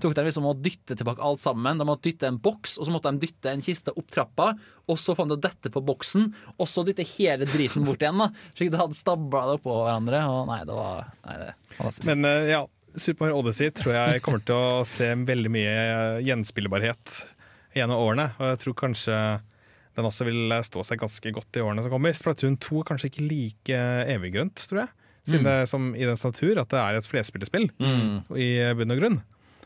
tok 0.00 0.14
de 0.16 0.24
liksom 0.24 0.48
og 0.48 0.62
dytte 0.64 0.96
tilbake 0.96 1.20
alt 1.20 1.42
sammen. 1.44 1.76
De 1.76 1.84
måtte 1.84 2.08
dytte 2.08 2.30
en 2.30 2.38
boks, 2.40 2.78
og 2.78 2.88
så 2.88 2.94
måtte 2.94 3.12
de 3.12 3.26
dytte 3.26 3.52
en 3.52 3.64
kiste 3.64 3.92
opp 3.92 4.08
trappa, 4.16 4.54
og 4.88 5.00
så 5.00 5.12
fant 5.18 5.34
de 5.34 5.36
dette 5.44 5.72
på 5.74 5.84
boksen, 5.84 6.30
og 6.56 6.70
så 6.72 6.86
dytte 6.88 7.04
hele 7.18 7.44
driten 7.52 7.84
bort 7.84 8.00
igjen. 8.00 8.22
da 8.22 8.30
Slik 8.56 8.72
de 8.72 8.80
hadde 8.80 8.96
stabla 8.96 9.44
det 9.50 9.58
oppå 9.60 9.76
hverandre. 9.82 10.24
Og 10.30 10.48
nei, 10.48 10.62
det 10.64 10.78
var 10.78 11.12
Nei, 11.24 11.36
det 11.42 11.52
fantastisk. 11.76 12.08
Men 12.08 12.30
eh, 12.30 12.48
ja, 12.54 12.64
Super 12.94 13.26
Mario 13.26 13.40
Odyssey 13.40 13.72
tror 13.74 13.96
jeg 13.96 14.22
kommer 14.24 14.42
til 14.46 14.54
å 14.54 14.84
se 14.86 15.08
veldig 15.26 15.50
mye 15.52 15.74
gjenspillbarhet 16.26 17.16
gjennom 17.74 18.00
årene. 18.00 18.28
Og 18.38 18.52
jeg 18.52 18.60
tror 18.62 18.76
kanskje 18.84 19.18
den 19.94 20.08
også 20.08 20.26
vil 20.28 20.54
stå 20.66 20.84
seg 20.86 21.02
ganske 21.02 21.32
godt 21.34 21.58
i 21.58 21.62
årene 21.64 21.84
som 21.84 21.92
kommer. 21.94 22.14
Splatoon 22.14 22.58
2 22.62 22.80
er 22.82 22.88
kanskje 22.90 23.10
ikke 23.10 23.26
like 23.26 23.82
eviggrønt, 24.14 24.66
tror 24.70 24.84
jeg. 24.84 24.94
Siden 25.24 25.46
det 25.46 25.52
er 25.62 25.68
som 25.70 25.92
i 25.96 26.04
dens 26.04 26.24
natur 26.26 26.58
at 26.60 26.68
det 26.70 26.80
er 26.80 26.98
et 26.98 27.06
flerspillerspill 27.08 27.70
i 28.36 28.48
bunn 28.76 28.92
og 28.92 28.98
grunn. 29.00 29.20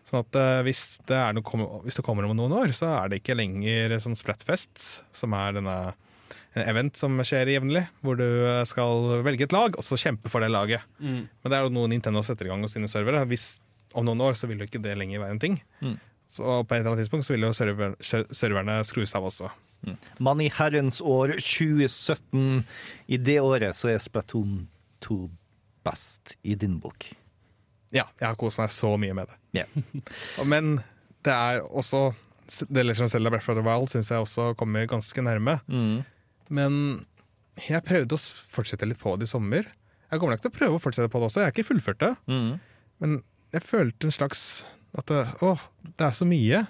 Sånn 0.07 0.23
at 0.23 0.37
eh, 0.41 0.61
hvis 0.65 0.83
det, 1.09 1.17
er 1.19 1.35
noe, 1.37 1.65
hvis 1.85 1.99
det 1.99 2.05
kommer 2.07 2.25
om 2.25 2.37
noen 2.37 2.55
år, 2.63 2.71
så 2.77 2.95
er 2.95 3.11
det 3.11 3.19
ikke 3.21 3.37
lenger 3.37 3.99
sånn 4.01 4.17
Splatfest, 4.17 4.85
som 5.13 5.35
er 5.37 5.59
denne 5.59 5.75
en 5.91 6.08
event 6.55 6.97
som 6.97 7.15
skjer 7.23 7.51
jevnlig, 7.53 7.85
hvor 8.03 8.17
du 8.19 8.25
skal 8.67 9.23
velge 9.27 9.45
et 9.47 9.53
lag 9.55 9.77
og 9.79 9.85
så 9.85 9.99
kjempe 10.01 10.31
for 10.33 10.41
det 10.43 10.49
laget. 10.51 10.81
Men 10.99 11.29
det 11.45 11.55
er 11.59 11.65
jo 11.67 11.73
noe 11.75 11.89
Nintendo 11.93 12.23
setter 12.27 12.49
i 12.49 12.53
gang 12.53 12.63
hos 12.65 12.75
sine 12.77 12.89
servere. 12.91 13.25
Hvis 13.31 13.59
om 13.95 14.05
noen 14.05 14.21
år 14.25 14.35
så 14.37 14.49
vil 14.51 14.59
jo 14.61 14.67
ikke 14.69 14.83
det 14.85 14.97
lenger 14.99 15.23
være 15.23 15.37
en 15.37 15.43
ting. 15.43 15.61
Mm. 15.81 15.97
Så 16.29 16.43
på 16.45 16.75
et 16.75 16.81
eller 16.81 16.91
annet 16.93 17.05
tidspunkt 17.07 17.25
så 17.29 17.33
vil 17.37 17.47
jo 17.47 17.53
server, 17.57 17.95
ser- 18.05 18.27
serverne 18.37 18.81
skrus 18.85 19.15
av 19.17 19.25
også. 19.31 19.49
Men 20.19 20.41
i 20.43 20.49
herrens 20.51 20.99
år 21.01 21.37
2017, 21.39 22.65
i 23.07 23.17
det 23.23 23.39
året, 23.41 23.77
så 23.79 23.93
er 23.93 24.03
Splatoon 24.03 24.67
2 25.07 25.29
best 25.87 26.35
i 26.43 26.57
din 26.59 26.79
bok. 26.83 27.07
Ja, 27.95 28.05
jeg 28.21 28.27
har 28.29 28.37
kost 28.37 28.59
meg 28.61 28.73
så 28.75 28.91
mye 29.01 29.15
med 29.17 29.31
det. 29.31 29.39
Yeah. 29.63 30.03
Men 30.53 30.81
det 31.25 31.33
er 31.33 31.63
også 31.65 32.11
The 32.69 32.83
Legend 32.85 33.07
of 33.07 33.13
Zelda 33.15 33.31
Breath 33.33 33.49
of 33.53 33.57
the 33.57 33.65
Wild 33.65 33.89
syns 33.93 34.11
jeg 34.13 34.21
også 34.27 34.51
kommer 34.59 34.85
ganske 34.91 35.23
nærme. 35.25 35.59
Mm. 35.71 36.03
Men 36.55 37.05
jeg 37.59 37.85
prøvde 37.87 38.17
å 38.17 38.21
fortsette 38.55 38.87
litt 38.89 39.01
på 39.01 39.15
det 39.19 39.29
i 39.29 39.33
sommer. 39.33 39.69
Jeg 40.09 40.21
kommer 40.21 40.37
nok 40.37 40.45
til 40.45 40.53
å 40.53 40.57
prøve 40.57 40.79
å 40.79 40.83
fortsette 40.83 41.11
på 41.13 41.21
det 41.21 41.29
også. 41.29 41.43
Jeg 41.43 41.51
har 41.51 41.55
ikke 41.57 41.69
fullført 41.69 42.01
det. 42.01 42.13
Mm. 42.31 42.51
Men 43.03 43.17
jeg 43.53 43.65
følte 43.65 44.09
en 44.09 44.15
slags 44.15 44.43
at 44.97 45.11
det, 45.11 45.25
Å, 45.45 45.55
det 45.99 46.07
er 46.07 46.15
så 46.17 46.29
mye. 46.29 46.63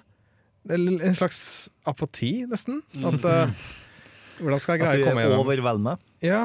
Eller 0.69 1.05
en 1.07 1.15
slags 1.17 1.41
apati, 1.89 2.33
nesten. 2.51 2.81
At 3.07 3.25
eh, 3.25 3.53
Hvordan 4.41 4.63
skal 4.63 4.77
jeg 4.77 4.83
greie 4.83 5.05
å 5.05 5.07
komme 5.07 5.23
gjennom? 5.23 5.39
At 5.39 5.47
du 5.47 5.53
er 5.53 5.63
overveldet. 5.63 6.03
Ja, 6.27 6.41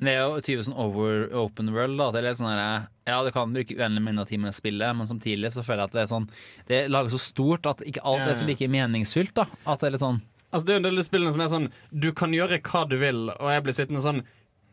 Men 0.00 0.08
det 0.08 0.12
er 0.16 0.20
jo 0.24 0.42
typisk 0.44 0.66
sånn 0.70 0.80
over 0.80 1.28
open 1.38 1.70
world. 1.74 1.96
Da. 2.00 2.10
Det 2.10 2.20
er 2.20 2.26
litt 2.30 2.40
sånn 2.40 2.50
her, 2.50 2.88
ja, 3.08 3.20
du 3.26 3.30
kan 3.34 3.54
bruke 3.54 3.76
uendelig 3.78 4.04
mange 4.06 4.26
timer 4.30 4.52
på 4.52 4.58
spillet, 4.58 4.96
men 4.96 5.08
samtidig 5.10 5.50
så 5.54 5.64
føler 5.66 5.84
jeg 5.84 5.90
at 5.90 5.96
det 5.96 6.02
er 6.02 6.10
sånn 6.12 6.28
Det 6.70 6.78
lages 6.90 7.14
så 7.16 7.22
stort 7.22 7.66
at 7.70 7.82
ikke 7.86 8.04
alt 8.06 8.26
er 8.26 8.36
så 8.38 8.46
like 8.48 8.68
meningsfylt. 8.70 9.34
da 9.38 9.46
At 9.64 9.82
det 9.82 9.90
er 9.90 9.96
litt 9.96 10.04
sånn 10.04 10.22
Altså, 10.50 10.66
det 10.66 10.72
er 10.72 10.76
jo 10.78 10.82
en 10.82 10.88
del 10.88 10.98
av 11.02 11.06
spillene 11.06 11.32
som 11.34 11.42
er 11.44 11.50
sånn 11.52 11.66
Du 12.04 12.08
kan 12.16 12.32
gjøre 12.34 12.60
hva 12.66 12.84
du 12.90 12.96
vil, 12.98 13.28
og 13.36 13.50
jeg 13.54 13.62
blir 13.66 13.76
sittende 13.76 14.02
sånn 14.02 14.22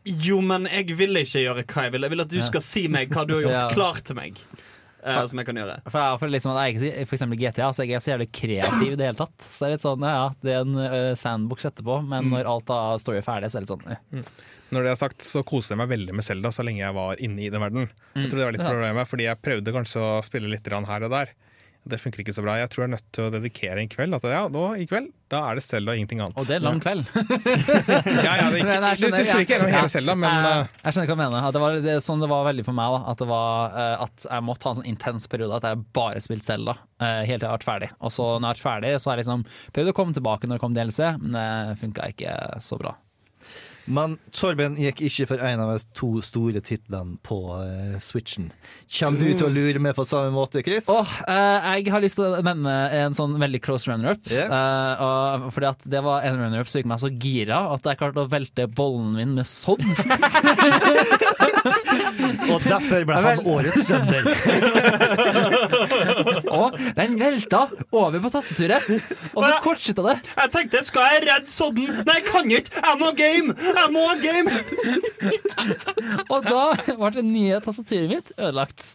Jo, 0.08 0.40
men 0.42 0.66
jeg 0.70 0.96
vil 0.98 1.20
ikke 1.20 1.44
gjøre 1.44 1.64
hva 1.68 1.84
jeg 1.86 1.94
vil. 1.94 2.06
Jeg 2.06 2.14
vil 2.14 2.24
at 2.24 2.32
du 2.32 2.40
skal 2.46 2.64
si 2.64 2.88
meg 2.88 3.12
hva 3.14 3.26
du 3.28 3.36
har 3.36 3.46
gjort 3.46 3.60
Ja. 3.66 3.70
klar 3.74 4.00
til 4.02 4.18
meg. 4.18 4.42
For, 4.98 5.28
som 5.30 5.38
jeg 5.38 5.46
kan 5.46 5.58
gjøre. 5.60 5.74
For 5.86 6.02
jeg 6.02 6.18
for, 6.20 6.32
liksom 6.34 6.52
at 6.58 6.64
jeg 6.66 7.06
For 7.06 7.16
eksempel 7.16 7.38
GTA, 7.38 7.68
så 7.72 7.84
jeg 7.86 7.94
er 7.96 8.02
så 8.02 8.10
jævlig 8.12 8.26
kreativ 8.34 8.88
i 8.90 8.96
det 8.98 9.06
hele 9.06 9.18
tatt. 9.20 9.36
Så 9.46 9.62
det 9.62 9.68
er 9.68 9.74
litt 9.76 9.84
sånn, 9.84 10.02
ja, 10.04 10.14
ja 10.16 10.28
det 10.42 10.54
er 10.56 10.64
en 10.64 10.78
uh, 10.80 11.14
sandbox 11.18 11.68
etterpå, 11.70 12.00
men 12.02 12.26
Mm. 12.28 12.32
når 12.34 12.48
alt 12.50 12.72
av 12.74 12.98
story 12.98 13.20
er 13.20 13.26
ferdig, 13.26 13.52
så 13.52 13.60
er 13.60 13.64
det 13.64 13.68
litt 13.68 13.76
sånn 13.76 13.92
eh. 13.94 14.32
Når 14.74 14.84
det 14.84 14.90
er 14.90 14.98
sagt, 15.00 15.22
så 15.24 15.44
koste 15.46 15.72
jeg 15.76 15.80
meg 15.80 15.92
veldig 15.94 16.16
med 16.18 16.26
Zelda 16.26 16.50
så 16.52 16.66
lenge 16.66 16.82
jeg 16.82 16.96
var 16.98 17.22
inne 17.24 17.46
i 17.46 17.52
den 17.54 17.62
verden. 17.62 17.86
Jeg 18.18 18.28
tror 18.28 18.40
det 18.42 18.48
var 18.48 18.56
litt 18.56 18.64
det 18.64 18.72
problemet, 18.74 19.08
fordi 19.08 19.28
jeg 19.28 19.40
prøvde 19.46 19.76
kanskje 19.78 20.02
å 20.02 20.10
spille 20.26 20.50
litt 20.50 20.66
her 20.68 21.06
og 21.06 21.14
der. 21.14 21.32
Det 21.88 21.98
funker 22.00 22.22
ikke 22.22 22.34
så 22.36 22.44
bra. 22.44 22.58
Jeg 22.60 22.70
tror 22.72 22.84
jeg 22.84 22.88
er 22.88 22.94
nødt 22.96 23.06
til 23.16 23.26
å 23.26 23.30
dedikere 23.32 23.82
en 23.82 23.90
kveld. 23.90 24.16
At 24.18 24.26
ja, 24.28 24.42
nå 24.52 24.64
i 24.80 24.86
kveld, 24.88 25.08
da 25.32 25.42
er 25.48 25.58
det 25.58 25.64
Selda 25.64 25.92
og 25.92 26.00
ingenting 26.00 26.22
annet. 26.24 26.36
Og 26.40 26.48
det 26.48 26.58
er 26.58 26.64
lang 26.64 26.80
kveld. 26.82 27.08
Ja, 28.18 28.34
ja, 28.36 28.48
det 28.50 28.58
er 28.58 28.60
ikke, 28.60 28.68
Men 28.68 28.86
jeg 28.88 28.98
du, 28.98 29.04
du 29.04 29.16
spiller 29.16 29.42
ikke 29.44 29.54
gjennom 29.54 29.72
hele 29.72 29.92
Selda, 29.92 30.14
men 30.18 30.28
jeg, 30.28 30.52
eh, 30.52 30.78
jeg 30.84 30.96
skjønner 30.96 31.10
hva 31.10 31.16
du 31.16 31.22
mener. 31.22 31.48
At 31.48 31.56
det 31.56 31.62
var 31.64 31.80
det 31.88 31.96
sånn 32.04 32.24
det 32.24 32.30
var 32.30 32.46
veldig 32.48 32.66
for 32.66 32.78
meg. 32.78 32.94
da 32.94 33.12
At 33.12 33.22
det 33.22 33.28
var 33.30 33.76
eh, 33.82 34.04
At 34.06 34.28
jeg 34.28 34.46
måtte 34.48 34.68
ha 34.68 34.74
en 34.74 34.80
sånn 34.80 34.90
intens 34.92 35.28
periode 35.30 35.58
At 35.58 35.68
jeg 35.68 35.82
bare 35.96 36.22
spilte 36.24 36.48
Selda 36.48 36.76
uh, 36.76 37.22
helt 37.28 37.42
til 37.42 37.48
jeg 37.48 37.62
ble 37.62 37.68
ferdig. 37.68 37.90
Og 38.04 38.14
så 38.14 38.30
når 38.36 38.48
jeg 38.52 38.60
ble 38.60 38.68
ferdig, 38.68 38.94
så 38.98 39.10
har 39.10 39.18
jeg 39.18 39.26
liksom 39.26 39.44
prøvd 39.76 39.92
å 39.92 39.98
komme 40.00 40.16
tilbake 40.16 40.48
når 40.48 40.58
det 40.58 40.64
kom 40.64 40.76
DLC, 40.76 41.02
men 41.22 41.36
det 41.36 41.78
funka 41.82 42.10
ikke 42.14 42.34
så 42.64 42.80
bra. 42.80 42.96
Men 43.88 44.18
Torben 44.36 44.76
gikk 44.80 45.00
ikke 45.08 45.26
for 45.30 45.42
en 45.48 45.62
av 45.64 45.72
de 45.72 45.78
to 45.96 46.20
store 46.24 46.60
titlene 46.64 47.16
på 47.24 47.38
uh, 47.56 47.96
Switchen. 48.02 48.50
Kommer 48.98 49.22
du 49.22 49.32
til 49.32 49.46
å 49.48 49.52
lure 49.52 49.80
med 49.82 49.96
på 49.96 50.04
samme 50.08 50.30
måte, 50.34 50.62
Chris? 50.66 50.88
Oh, 50.92 51.08
uh, 51.24 51.74
jeg 51.78 51.88
har 51.92 52.04
lyst 52.04 52.20
til 52.20 52.26
å 52.28 52.42
nevne 52.44 52.74
en 53.00 53.16
sånn 53.16 53.38
veldig 53.40 53.60
close 53.64 53.88
runner-up. 53.88 54.22
Yeah. 54.32 54.52
Uh, 54.52 55.48
fordi 55.54 55.70
at 55.70 55.88
det 55.88 56.02
var 56.04 56.26
en 56.28 56.38
runner-up 56.42 56.68
som 56.68 56.82
gikk 56.82 56.90
meg 56.92 57.02
så 57.02 57.10
gira 57.12 57.58
at 57.74 57.88
jeg 57.88 58.00
klarte 58.02 58.24
å 58.24 58.30
velte 58.30 58.68
bollen 58.68 59.16
min 59.16 59.32
med 59.38 59.46
sodd. 59.48 59.82
Og 62.48 62.62
derfor 62.64 63.04
ble 63.08 63.16
han 63.24 63.40
årets 63.48 63.86
trønder. 63.88 64.22
og 66.58 66.78
den 66.96 67.16
velta 67.20 67.64
over 67.92 68.18
på 68.24 68.32
tastaturet, 68.34 68.88
og 69.34 69.42
så 69.44 69.52
kortslutta 69.64 70.06
det. 70.08 70.16
Jeg 70.34 70.52
tenkte, 70.56 70.84
skal 70.88 71.08
jeg 71.14 71.24
redde 71.28 71.52
sodden? 71.52 72.02
Nei, 72.02 72.18
jeg 72.20 72.26
kan 72.28 72.52
ikke! 72.58 72.84
Jeg 72.84 73.00
må 73.00 73.12
game! 73.18 73.56
Jeg 73.78 73.94
må 73.94 74.04
game! 74.22 74.58
Og 76.28 76.46
da 76.46 76.62
ble 76.98 77.14
det 77.18 77.26
nye 77.26 77.62
tastaturet 77.64 78.12
mitt 78.12 78.32
ødelagt. 78.36 78.86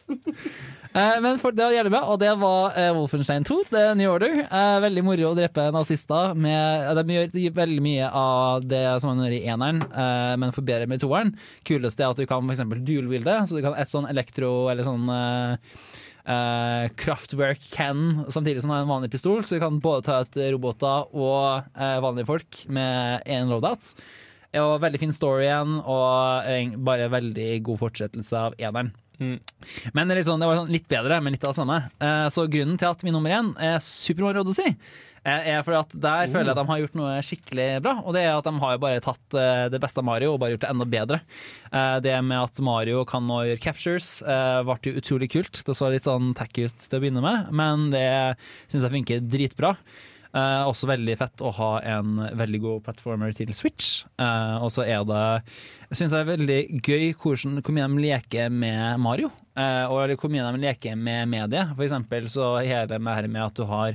Eh, 0.94 1.16
men 1.26 1.40
for, 1.41 1.56
det 1.56 1.66
var 1.66 1.74
jævlig 1.74 1.94
bra, 1.95 2.04
og 2.14 2.20
det 2.22 2.30
var 2.38 2.76
eh, 2.78 2.91
Wolfenstein 2.94 3.45
2, 3.48 3.56
The 3.72 3.84
New 3.98 4.12
Order. 4.14 4.44
Eh, 4.45 4.76
veldig 4.84 5.04
moro 5.06 5.32
å 5.32 5.38
drepe 5.38 5.66
nazister. 5.74 6.36
Med, 6.38 6.91
de 7.00 7.18
gjør 7.18 7.56
veldig 7.58 7.82
mye 7.82 8.12
av 8.14 8.68
det 8.70 8.84
som 9.02 9.14
man 9.14 9.26
gjør 9.26 9.38
i 9.40 9.41
eneren, 9.50 9.82
eh, 9.90 10.36
men 10.41 10.54
forbedrer 10.54 10.90
med 10.91 11.02
toeren. 11.02 11.34
Kuleste 11.66 12.06
er 12.06 12.14
at 12.14 12.22
du 12.22 12.30
kan 12.30 12.45
f.eks. 12.45 12.62
dual-wilde, 12.86 13.40
så 13.50 13.58
du 13.58 13.64
kan 13.66 13.78
et 13.80 13.90
sånn 13.90 14.10
elektro 14.12 14.54
eller 14.70 14.86
sånn 14.86 15.10
eh, 16.26 16.90
Kraftwerk 17.00 17.62
can 17.74 18.26
samtidig 18.30 18.62
som 18.64 18.72
du 18.72 18.76
har 18.78 18.86
en 18.86 18.91
vanlig 18.91 19.12
pistol, 19.14 19.44
så 19.44 19.56
du 19.56 19.64
kan 19.64 19.80
både 19.84 20.06
ta 20.08 20.22
ut 20.24 20.40
roboter 20.56 21.10
og 21.14 21.70
uh, 21.76 21.98
vanlige 22.04 22.30
folk 22.30 22.64
med 22.68 23.28
én 23.28 23.52
loadout. 23.52 23.95
Og 24.54 24.76
veldig 24.84 25.00
fin 25.02 25.14
story 25.16 25.48
igjen, 25.48 25.80
og 25.82 26.76
bare 26.86 27.10
veldig 27.10 27.48
god 27.66 27.80
fortsettelse 27.88 28.38
av 28.38 28.60
eneren. 28.62 28.91
Men 29.19 30.07
det, 30.07 30.11
er 30.14 30.19
litt 30.19 30.27
sånn, 30.30 30.41
det 30.41 30.49
var 30.49 30.61
sånn 30.64 30.73
litt 30.73 30.88
bedre, 30.91 31.22
men 31.23 31.35
litt 31.35 31.44
av 31.45 31.53
det 31.53 31.60
samme. 31.61 31.80
Eh, 32.02 32.27
Så 32.34 32.45
grunnen 32.52 32.77
til 32.81 32.90
at 32.90 33.03
min 33.06 33.14
nummer 33.15 33.34
én 33.34 33.53
er 33.61 33.80
Super 33.84 34.26
Mario 34.26 34.41
Odyssey, 34.44 34.73
eh, 35.23 35.49
er 35.53 35.64
fordi 35.64 35.80
at 35.80 35.95
der 36.06 36.31
føler 36.34 36.49
jeg 36.49 36.56
at 36.56 36.61
de 36.61 36.68
har 36.72 36.81
gjort 36.81 36.98
noe 36.99 37.18
skikkelig 37.23 37.68
bra. 37.85 37.94
Og 38.03 38.14
det 38.18 38.23
er 38.26 38.34
at 38.35 38.48
de 38.49 38.53
har 38.64 38.77
bare 38.84 39.03
tatt 39.06 39.38
eh, 39.40 39.65
det 39.73 39.81
beste 39.84 40.02
av 40.02 40.07
Mario 40.10 40.34
og 40.34 40.40
bare 40.41 40.56
gjort 40.56 40.65
det 40.65 40.72
enda 40.73 40.88
bedre. 40.90 41.22
Det 42.03 42.15
med 42.22 42.38
at 42.38 42.60
Mario 42.61 43.03
kan 43.10 43.26
nå 43.26 43.40
gjøre 43.48 43.61
captures, 43.64 44.10
ble 44.22 44.77
jo 44.91 44.98
utrolig 45.02 45.30
kult. 45.34 45.64
Det 45.65 45.73
så 45.77 45.90
litt 45.90 46.06
sånn 46.06 46.34
tacky 46.38 46.68
ut 46.68 46.77
til 46.85 46.99
å 46.99 47.02
begynne 47.02 47.23
med, 47.23 47.49
men 47.56 47.88
det 47.94 48.07
syns 48.68 48.84
jeg 48.85 48.94
funker 48.94 49.23
dritbra. 49.26 49.76
Eh, 50.34 50.64
også 50.65 50.88
veldig 50.89 51.14
fett 51.19 51.43
å 51.45 51.51
ha 51.60 51.69
en 51.85 52.15
veldig 52.39 52.60
god 52.64 52.84
platformer 52.88 53.35
til 53.38 53.51
Switch. 53.53 54.01
Eh, 54.18 54.55
og 54.65 54.72
så 54.73 54.81
er 54.81 55.03
det 55.05 55.26
Jeg 55.91 55.99
syns 55.99 56.15
det 56.15 56.22
er 56.23 56.30
veldig 56.31 56.60
gøy 56.81 57.11
hvordan, 57.22 57.60
hvor 57.61 57.76
mye 57.77 57.89
de 57.91 58.05
leker 58.07 58.49
med 58.49 58.99
Mario. 58.99 59.30
eh, 59.55 59.85
og 59.85 60.15
hvor 60.18 60.34
mye 60.34 60.51
de 60.55 60.64
leker 60.65 60.97
med 60.97 61.30
mediet. 61.30 61.76
For 61.76 61.85
eksempel 61.85 62.30
så 62.34 62.55
er 62.64 62.88
det 62.89 62.99
med, 62.99 63.30
med 63.30 63.43
at 63.45 63.53
du 63.53 63.64
har 63.69 63.93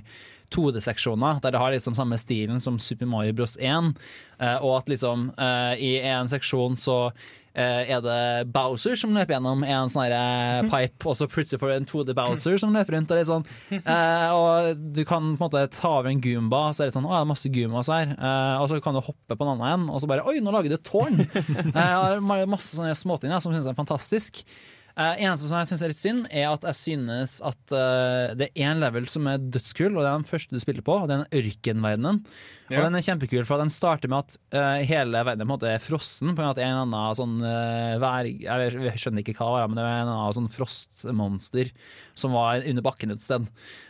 2D-seksjoner 0.55 1.43
der 1.43 1.52
det 1.52 1.60
har 1.60 1.74
liksom 1.74 1.97
samme 1.98 2.16
stilen 2.16 2.62
som 2.62 2.78
Super 2.78 3.06
Mario 3.10 3.35
Bros. 3.35 3.59
1. 3.59 3.97
eh, 4.39 4.59
og 4.62 4.78
at 4.78 4.89
liksom 4.94 5.32
i 5.77 5.98
en 6.06 6.31
seksjon 6.31 6.78
så 6.78 7.10
er 7.61 8.03
det 8.05 8.21
Bowser 8.55 8.97
som 8.99 9.15
løper 9.17 9.37
gjennom 9.37 9.65
en 9.67 9.91
sånn 9.93 10.15
eh, 10.15 10.61
pipe, 10.71 11.09
og 11.09 11.17
så 11.19 11.29
plutselig 11.31 11.61
får 11.63 11.73
du 11.73 11.75
en 11.77 11.89
2D 11.91 12.17
Bowser 12.19 12.57
som 12.63 12.75
løper 12.77 12.97
rundt. 12.97 13.13
Og, 13.15 13.25
sånn. 13.29 13.47
eh, 13.79 14.31
og 14.37 14.81
du 14.95 15.03
kan 15.09 15.33
på 15.35 15.39
en 15.39 15.45
måte 15.47 15.65
ta 15.75 15.93
over 15.99 16.13
en 16.13 16.23
Goomba, 16.25 16.69
så 16.73 16.85
er 16.85 16.91
det 16.91 16.97
sånn 16.97 17.09
Å, 17.09 17.15
det 17.17 17.21
er 17.21 17.31
masse 17.33 17.53
Goombas 17.55 17.93
her. 17.93 18.15
Eh, 18.15 18.57
og 18.63 18.71
så 18.71 18.81
kan 18.85 18.99
du 18.99 19.03
hoppe 19.05 19.37
på 19.37 19.47
en 19.47 19.55
annen 19.57 19.69
en, 19.69 19.87
og 19.93 20.03
så 20.03 20.11
bare 20.11 20.27
Oi, 20.29 20.39
nå 20.45 20.55
lager 20.55 20.73
du 20.73 20.79
et 20.79 20.89
tårn! 20.89 21.23
eh, 21.27 21.79
er 21.79 22.51
masse 22.51 22.75
sånne 22.75 22.97
småting 22.99 23.35
som 23.39 23.55
synes 23.55 23.69
er 23.71 23.79
fantastisk. 23.79 24.45
Uh, 24.99 25.15
eneste 25.15 25.47
som 25.47 25.61
jeg 25.61 25.69
syns 25.71 25.83
er 25.85 25.93
litt 25.93 26.01
synd, 26.01 26.25
er 26.35 26.49
at 26.51 26.65
jeg 26.67 26.75
synes 26.75 27.37
at 27.47 27.61
uh, 27.71 28.35
det 28.35 28.49
er 28.49 28.65
én 28.67 28.81
level 28.83 29.05
som 29.07 29.29
er 29.31 29.39
dødskul, 29.39 29.93
og 29.93 30.03
det 30.03 30.09
er 30.09 30.17
den 30.17 30.27
første 30.27 30.57
du 30.57 30.63
spiller 30.63 30.83
på, 30.83 30.97
og 30.99 31.07
det 31.07 31.15
er 31.15 31.21
den 31.23 31.39
ørkenverdenen. 31.39 32.19
Og 32.69 32.85
den 32.85 32.99
er 32.99 33.05
kjempekul, 33.05 33.45
for 33.49 33.61
den 33.62 33.70
starter 33.73 34.10
med 34.12 34.26
at 34.26 34.34
uh, 34.52 34.81
hele 34.84 35.23
verden 35.25 35.41
på 35.41 35.47
en 35.47 35.52
måte 35.55 35.70
er 35.70 35.83
frossen. 35.83 36.34
På 36.36 36.43
en 36.44 36.51
måte 36.51 36.62
en 36.65 36.75
eller 36.75 36.84
annen 36.84 37.17
sånn 37.17 37.36
uh, 37.41 37.97
vær... 38.02 38.28
Jeg, 38.28 38.99
skjønner 39.01 39.25
ikke 39.25 39.36
hva 39.39 39.49
det 39.49 39.55
var, 39.55 39.70
men 39.70 39.78
det 39.78 39.86
var 39.86 39.94
en 39.94 40.02
eller 40.02 40.18
annen 40.18 40.36
sånn 40.36 40.51
frostmonster 40.52 41.70
som 42.18 42.34
var 42.36 42.67
under 42.68 42.84
bakken 42.84 43.15
et 43.15 43.25
sted. 43.25 43.47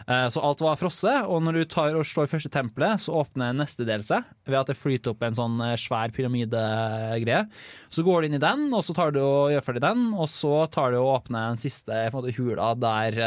Uh, 0.06 0.28
så 0.30 0.42
alt 0.46 0.62
var 0.62 0.78
frosset, 0.78 1.26
og 1.26 1.42
når 1.42 1.58
du 1.58 1.64
tar 1.72 1.98
og 1.98 2.06
slår 2.06 2.30
første 2.30 2.52
tempelet, 2.54 3.02
så 3.02 3.16
åpner 3.22 3.56
neste 3.56 3.86
del 3.88 4.04
seg 4.06 4.26
ved 4.48 4.60
at 4.60 4.70
det 4.70 4.78
flyter 4.78 5.14
opp 5.14 5.26
en 5.26 5.38
sånn 5.38 5.58
svær 5.80 6.14
pyramidegreie. 6.14 7.42
Så 7.90 8.04
går 8.06 8.22
du 8.22 8.30
inn 8.30 8.38
i 8.38 8.44
den, 8.44 8.68
og 8.70 8.84
så 8.86 8.94
tar 8.96 9.14
du 9.16 9.22
og 9.24 9.50
gjør 9.54 9.66
ferdig 9.66 9.84
den, 9.88 10.06
og 10.14 10.30
så 10.30 10.54
tar 10.70 10.94
du 10.94 11.00
og 11.00 11.16
åpner 11.16 11.50
den 11.50 11.60
siste 11.60 12.06
måte, 12.14 12.34
hula 12.38 12.70
der 12.78 13.18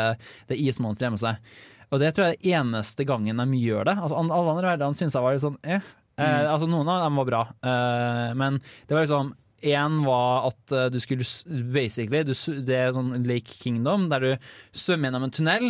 det 0.47 0.59
ismonsteret 0.61 1.09
gjemmer 1.09 1.21
seg. 1.21 1.69
Og 1.91 1.99
det 2.01 2.13
tror 2.15 2.29
jeg 2.29 2.39
er 2.39 2.61
eneste 2.61 3.05
gangen 3.07 3.41
de 3.41 3.59
gjør 3.59 3.89
det. 3.89 3.97
Altså, 3.99 4.17
alle 4.17 4.55
andre 4.55 4.73
verdener 4.73 4.97
syns 4.97 5.17
jeg 5.17 5.25
var 5.25 5.35
litt 5.35 5.43
sånn 5.43 5.59
eh. 5.67 5.83
Eh, 6.21 6.43
altså, 6.45 6.67
noen 6.69 6.89
av 6.91 7.05
dem 7.05 7.17
var 7.19 7.27
bra, 7.29 7.45
eh, 7.65 8.33
men 8.37 8.59
det 8.87 8.95
var 8.95 9.05
liksom 9.05 9.35
Én 9.61 9.99
var 10.01 10.47
at 10.49 10.73
eh, 10.73 10.87
du 10.89 10.97
skulle 10.97 11.25
basically 11.69 12.23
du, 12.25 12.33
Det 12.65 12.77
er 12.77 12.95
sånn 12.95 13.13
Lake 13.29 13.59
Kingdom, 13.61 14.07
der 14.09 14.23
du 14.23 14.47
svømmer 14.73 15.11
gjennom 15.11 15.27
en 15.27 15.33
tunnel. 15.35 15.67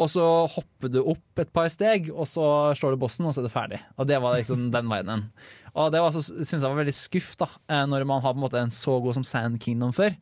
Og 0.00 0.08
så 0.10 0.26
hopper 0.50 0.90
du 0.90 1.00
opp 1.02 1.42
et 1.42 1.50
par 1.54 1.68
steg, 1.70 2.08
og 2.10 2.26
så 2.30 2.44
slår 2.78 2.94
du 2.94 3.02
bossen, 3.02 3.26
og 3.28 3.34
så 3.34 3.42
er 3.42 3.46
det 3.46 3.54
ferdig. 3.54 3.80
Og 3.98 4.08
det 4.08 4.18
var 4.22 4.38
liksom 4.38 4.70
den 4.74 4.88
verdenen. 4.90 5.26
Og 5.74 5.92
det 5.94 6.00
syns 6.14 6.54
jeg 6.54 6.64
var 6.64 6.80
veldig 6.80 6.96
skuff, 6.96 7.34
da, 7.40 7.50
eh, 7.68 7.84
når 7.90 8.06
man 8.08 8.22
har 8.24 8.34
på 8.34 8.40
en 8.40 8.46
måte 8.46 8.62
en 8.62 8.74
så 8.74 8.98
god 9.02 9.18
som 9.18 9.26
Sand 9.26 9.60
Kingdom 9.62 9.94
før. 9.96 10.16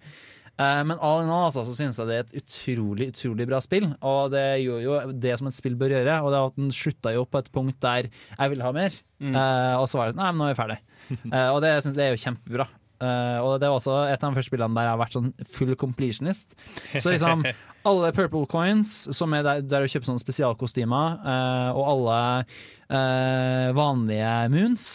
Eh, 0.58 0.82
Men 0.88 0.98
all 0.98 1.22
in 1.24 1.30
all 1.32 1.48
altså, 1.48 1.64
så 1.66 1.76
synes 1.76 1.98
jeg 2.00 2.10
det 2.10 2.16
er 2.16 2.26
et 2.26 2.36
utrolig 2.42 3.10
utrolig 3.14 3.46
bra 3.50 3.60
spill. 3.64 3.90
Og 4.00 4.32
det 4.34 4.46
gjør 4.64 4.82
jo 4.84 4.98
det 5.12 5.36
som 5.40 5.50
et 5.50 5.56
spill 5.56 5.78
bør 5.80 5.96
gjøre. 5.96 6.18
Og 6.24 6.32
det 6.32 6.40
er 6.40 6.50
at 6.50 6.60
den 6.60 6.74
slutta 6.74 7.14
jo 7.16 7.24
på 7.28 7.42
et 7.42 7.52
punkt 7.54 7.80
der 7.84 8.10
jeg 8.10 8.52
ville 8.54 8.66
ha 8.66 8.74
mer. 8.76 9.00
Eh, 9.20 9.74
og 9.76 9.88
så 9.90 10.00
var 10.00 10.08
det 10.08 10.16
sånn 10.16 10.24
Nei, 10.24 10.32
men 10.32 10.42
nå 10.42 10.50
er 10.50 10.54
vi 10.54 10.62
ferdig. 10.62 10.80
Eh, 11.10 11.48
og 11.50 11.58
det, 11.64 11.72
synes 11.82 11.96
jeg 11.98 12.06
er 12.06 12.14
jo 12.14 12.22
kjempebra. 12.22 12.68
Uh, 13.00 13.40
og 13.40 13.54
det 13.56 13.64
er 13.64 13.72
også 13.72 13.94
et 14.12 14.20
av 14.20 14.28
de 14.28 14.36
første 14.36 14.50
spillene 14.50 14.76
der 14.76 14.84
jeg 14.84 14.92
har 14.92 15.00
vært 15.00 15.14
sånn 15.16 15.30
full 15.48 15.72
completionist. 15.80 16.52
Så 17.00 17.14
liksom 17.14 17.46
alle 17.88 18.10
purple 18.12 18.44
coins, 18.50 18.92
som 19.16 19.32
er 19.32 19.46
der, 19.46 19.62
der 19.64 19.86
du 19.86 19.88
kjøper 19.88 20.10
sånne 20.10 20.20
spesialkostymer, 20.20 21.16
uh, 21.24 21.70
og 21.72 21.86
alle 21.94 22.18
uh, 22.92 23.70
vanlige 23.78 24.34
moons. 24.52 24.90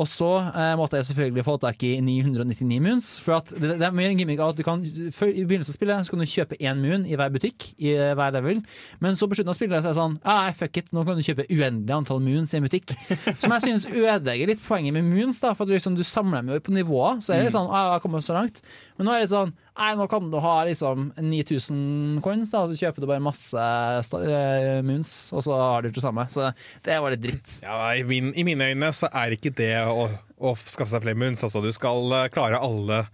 Og 0.00 0.08
så 0.08 0.28
eh, 0.40 0.72
måtte 0.80 0.96
jeg 0.96 1.10
selvfølgelig 1.10 1.44
få 1.44 1.56
tak 1.60 1.82
i 1.84 1.92
999 2.00 2.78
moons. 2.80 3.10
For 3.20 3.36
at 3.40 3.52
det, 3.52 3.74
det 3.80 3.86
er 3.86 3.94
mye 3.96 4.10
en 4.12 4.20
gimmick 4.20 4.40
av 4.40 4.54
at 4.54 4.60
du 4.60 4.64
kan 4.64 4.82
før, 5.12 5.28
I 5.28 5.44
begynnelsen 5.44 5.74
av 5.74 5.76
spillet 5.76 6.06
så 6.06 6.14
kan 6.14 6.22
du 6.22 6.30
kjøpe 6.30 6.58
én 6.60 6.80
moon 6.80 7.04
i 7.04 7.18
hver 7.20 7.32
butikk, 7.34 7.68
i 7.76 7.92
eh, 7.92 8.14
hver 8.16 8.32
level. 8.38 8.62
Men 9.04 9.18
så 9.18 9.28
på 9.28 9.36
slutten 9.36 9.52
av 9.52 9.58
spillet 9.58 9.82
så 9.82 9.90
er 9.90 9.94
det 9.94 10.00
sånn 10.00 10.16
Nei, 10.24 10.52
fuck 10.56 10.80
it, 10.80 10.92
nå 10.96 11.04
kan 11.06 11.18
du 11.20 11.24
kjøpe 11.26 11.48
uendelig 11.50 11.96
antall 11.96 12.22
moons 12.24 12.54
i 12.54 12.60
en 12.60 12.66
butikk. 12.66 12.94
Som 13.42 13.56
jeg 13.56 13.66
synes 13.66 13.88
ødelegger 13.90 14.54
litt 14.54 14.64
poenget 14.64 14.96
med 14.96 15.08
moons, 15.10 15.42
da, 15.42 15.52
for 15.56 15.66
at 15.66 15.72
du, 15.72 15.76
liksom, 15.76 15.98
du 15.98 16.06
samler 16.06 16.40
dem 16.40 16.54
jo 16.54 16.62
på 16.64 16.76
nivåer. 16.76 17.20
Så 17.20 17.34
er 17.34 17.42
det 17.42 17.50
litt 17.50 17.56
sånn 17.58 17.68
ja, 17.68 17.84
jeg 17.90 17.96
har 17.98 18.04
kommet 18.06 18.26
så 18.26 18.36
langt. 18.38 18.62
Men 19.00 19.08
nå 19.08 19.12
er 19.14 19.22
det 19.22 19.24
litt 19.24 19.32
sånn 19.32 19.52
Nei, 19.80 19.94
nå 19.96 20.04
kan 20.12 20.26
du 20.28 20.34
ha 20.44 20.54
liksom 20.68 21.06
9000 21.16 22.18
coins, 22.20 22.50
da, 22.52 22.66
og 22.66 22.74
så 22.74 22.82
kjøper 22.84 23.00
du 23.00 23.06
bare 23.08 23.22
masse 23.24 23.62
eh, 24.20 24.82
moons, 24.84 25.14
og 25.32 25.44
så 25.46 25.56
har 25.56 25.86
du 25.86 25.88
det 25.88 26.02
samme. 26.04 26.26
Så 26.28 26.50
det 26.84 26.98
var 27.00 27.14
litt 27.14 27.22
dritt. 27.22 27.54
Ja, 27.64 27.78
i, 27.96 28.02
min, 28.04 28.28
I 28.36 28.44
mine 28.44 28.68
øyne 28.74 28.90
så 28.92 29.08
er 29.08 29.32
ikke 29.32 29.54
det 29.56 29.72
å, 29.88 30.04
å 30.36 30.52
skaffe 30.60 30.90
seg 30.92 31.06
flere 31.06 31.16
moons. 31.16 31.40
Altså, 31.48 31.64
du 31.64 31.70
skal 31.72 32.12
eh, 32.18 32.28
klare 32.34 32.60
alle 32.60 33.06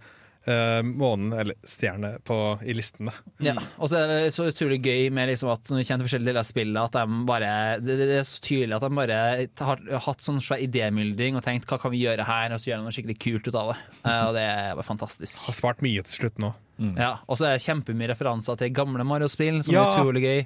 uh, 0.47 0.81
månen, 0.87 1.33
eller 1.37 1.55
stjerne, 1.67 2.13
på, 2.27 2.37
i 2.63 2.73
listene. 2.77 3.11
Ja, 3.43 3.53
og 3.77 3.89
så 3.91 3.99
er 4.01 4.07
det 4.11 4.33
så 4.35 4.45
utrolig 4.49 4.79
gøy 4.85 5.09
med 5.13 5.29
liksom 5.31 5.51
at 5.53 5.67
når 5.71 5.81
vi 5.81 5.85
kjenner 5.89 6.07
forskjellige 6.07 6.29
deler 6.31 6.41
av 6.43 6.47
spillet, 6.49 6.79
at 6.81 6.97
de 6.97 7.19
bare 7.27 7.51
det, 7.83 7.97
det 7.99 8.07
er 8.19 8.27
så 8.27 8.41
tydelig 8.45 8.77
at 8.79 8.85
de 8.87 8.91
bare 9.01 9.19
har 9.67 9.83
hatt 10.07 10.23
sånn 10.25 10.39
svær 10.43 10.63
idémyldring 10.63 11.37
og 11.39 11.43
tenkt 11.45 11.67
hva 11.69 11.79
kan 11.81 11.91
vi 11.93 12.03
gjøre 12.05 12.25
her, 12.27 12.55
og 12.55 12.61
så 12.63 12.71
gjør 12.71 12.81
de 12.81 12.87
noe 12.87 12.95
skikkelig 12.97 13.17
kult 13.23 13.49
ut 13.51 13.59
av 13.61 13.73
det. 13.73 13.77
Uh, 14.05 14.21
og 14.29 14.31
det 14.39 14.45
er 14.47 14.71
bare 14.79 14.87
fantastisk. 14.87 15.43
Har 15.47 15.57
spart 15.59 15.83
mye 15.85 16.05
til 16.07 16.21
slutt 16.23 16.39
nå. 16.43 16.53
Ja, 16.97 17.15
og 17.25 17.39
så 17.39 17.47
er 17.49 17.55
det 17.57 17.63
kjempemye 17.65 18.11
referanser 18.11 18.57
til 18.59 18.69
gamle 18.77 19.03
Mario-spill, 19.07 19.63
som 19.65 19.73
Ja. 19.73 19.87
er 19.89 19.95
utrolig 19.97 20.21
gøy. 20.27 20.41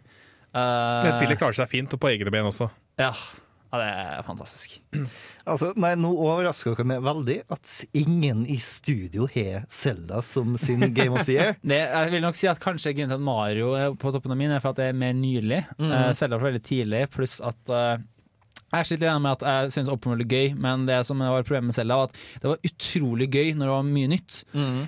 Uh, 0.51 1.03
Men 1.05 1.13
spillet 1.15 1.39
klarer 1.39 1.55
seg 1.59 1.69
fint, 1.71 1.93
og 1.95 1.99
på 2.03 2.09
egne 2.11 2.31
ben 2.33 2.47
også. 2.49 2.69
ja. 2.99 3.11
Ja, 3.72 3.80
det 3.80 3.88
er 3.88 4.24
fantastisk. 4.27 4.74
Altså, 5.48 5.72
nei, 5.80 5.93
Nå 6.00 6.09
overrasker 6.11 6.75
dere 6.75 6.88
meg 6.91 7.06
veldig 7.06 7.38
at 7.56 7.72
ingen 7.98 8.43
i 8.51 8.58
studio 8.61 9.27
har 9.32 9.64
Zelda 9.72 10.19
som 10.25 10.58
sin 10.59 10.83
Game 10.98 11.16
of 11.16 11.24
the 11.25 11.38
Year. 11.38 11.56
Det, 11.72 11.80
jeg 11.80 12.11
vil 12.11 12.25
nok 12.25 12.38
si 12.38 12.50
at 12.51 12.59
kanskje 12.61 12.91
grunnen 12.98 13.14
til 13.14 13.22
at 13.22 13.25
Mario 13.25 13.72
er 13.80 13.95
på 13.95 14.11
toppen 14.11 14.35
av 14.35 14.40
min, 14.41 14.51
er 14.51 14.64
for 14.64 14.75
at 14.75 14.82
det 14.82 14.90
er 14.91 15.00
mer 15.00 15.16
nylig. 15.16 15.61
Mm. 15.80 15.88
uh, 15.88 16.11
var 16.35 16.43
veldig 16.43 16.64
tidlig, 16.67 17.06
pluss 17.16 17.40
at 17.43 17.72
eh, 17.72 18.03
jeg 18.72 18.88
sliter 18.88 19.08
litt 19.09 19.24
med 19.25 19.32
at 19.35 19.43
jeg 19.43 19.72
syns 19.75 19.90
Open 19.91 20.14
er 20.16 20.24
gøy, 20.24 20.53
men 20.56 20.85
det 20.88 21.01
som 21.08 21.19
var 21.19 21.43
problemet 21.43 21.72
med 21.72 21.75
Selda, 21.75 21.98
var 22.00 22.08
at 22.08 22.19
det 22.41 22.48
var 22.53 22.61
utrolig 22.69 23.27
gøy 23.33 23.50
når 23.58 23.66
det 23.67 23.74
var 23.74 23.88
mye 23.90 24.11
nytt. 24.14 24.38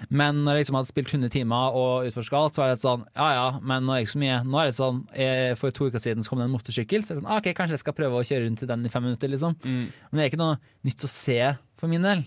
Men 0.10 0.44
når 0.46 0.56
jeg 0.56 0.64
liksom 0.64 0.78
hadde 0.80 0.92
spilt 0.94 1.12
100 1.14 1.34
timer 1.34 1.76
og 1.80 2.08
utforska 2.08 2.40
alt, 2.40 2.56
så 2.56 2.64
var 2.64 2.72
det 2.72 2.78
litt 2.78 2.86
sånn 2.86 3.04
ja 3.20 3.28
ja, 3.36 3.46
men 3.62 3.84
nå 3.84 3.92
er 3.92 4.00
det 4.00 4.08
ikke 4.08 4.14
så 4.16 4.24
mye. 4.24 4.38
Nå 4.48 4.62
er 4.62 4.72
det 4.72 4.78
sånn 4.80 5.02
eh, 5.14 5.52
For 5.60 5.76
to 5.76 5.90
uker 5.92 6.00
siden 6.00 6.24
så 6.24 6.32
kom 6.32 6.40
det 6.40 6.48
en 6.48 6.56
motorsykkel, 6.56 7.04
så 7.04 7.14
jeg 7.14 7.18
er 7.18 7.22
sånn, 7.24 7.32
ah, 7.34 7.42
ok, 7.44 7.52
kanskje 7.58 7.76
jeg 7.78 7.84
skal 7.84 7.98
prøve 7.98 8.22
å 8.22 8.26
kjøre 8.28 8.48
rundt 8.48 8.64
i 8.64 8.70
den 8.72 8.86
i 8.88 8.94
fem 8.94 9.04
minutter, 9.04 9.28
liksom. 9.36 9.58
Men 9.64 10.20
det 10.20 10.24
er 10.26 10.32
ikke 10.32 10.44
noe 10.44 10.58
nytt 10.88 11.04
å 11.04 11.12
se 11.12 11.40
for 11.84 11.92
min 11.92 12.06
del. 12.06 12.24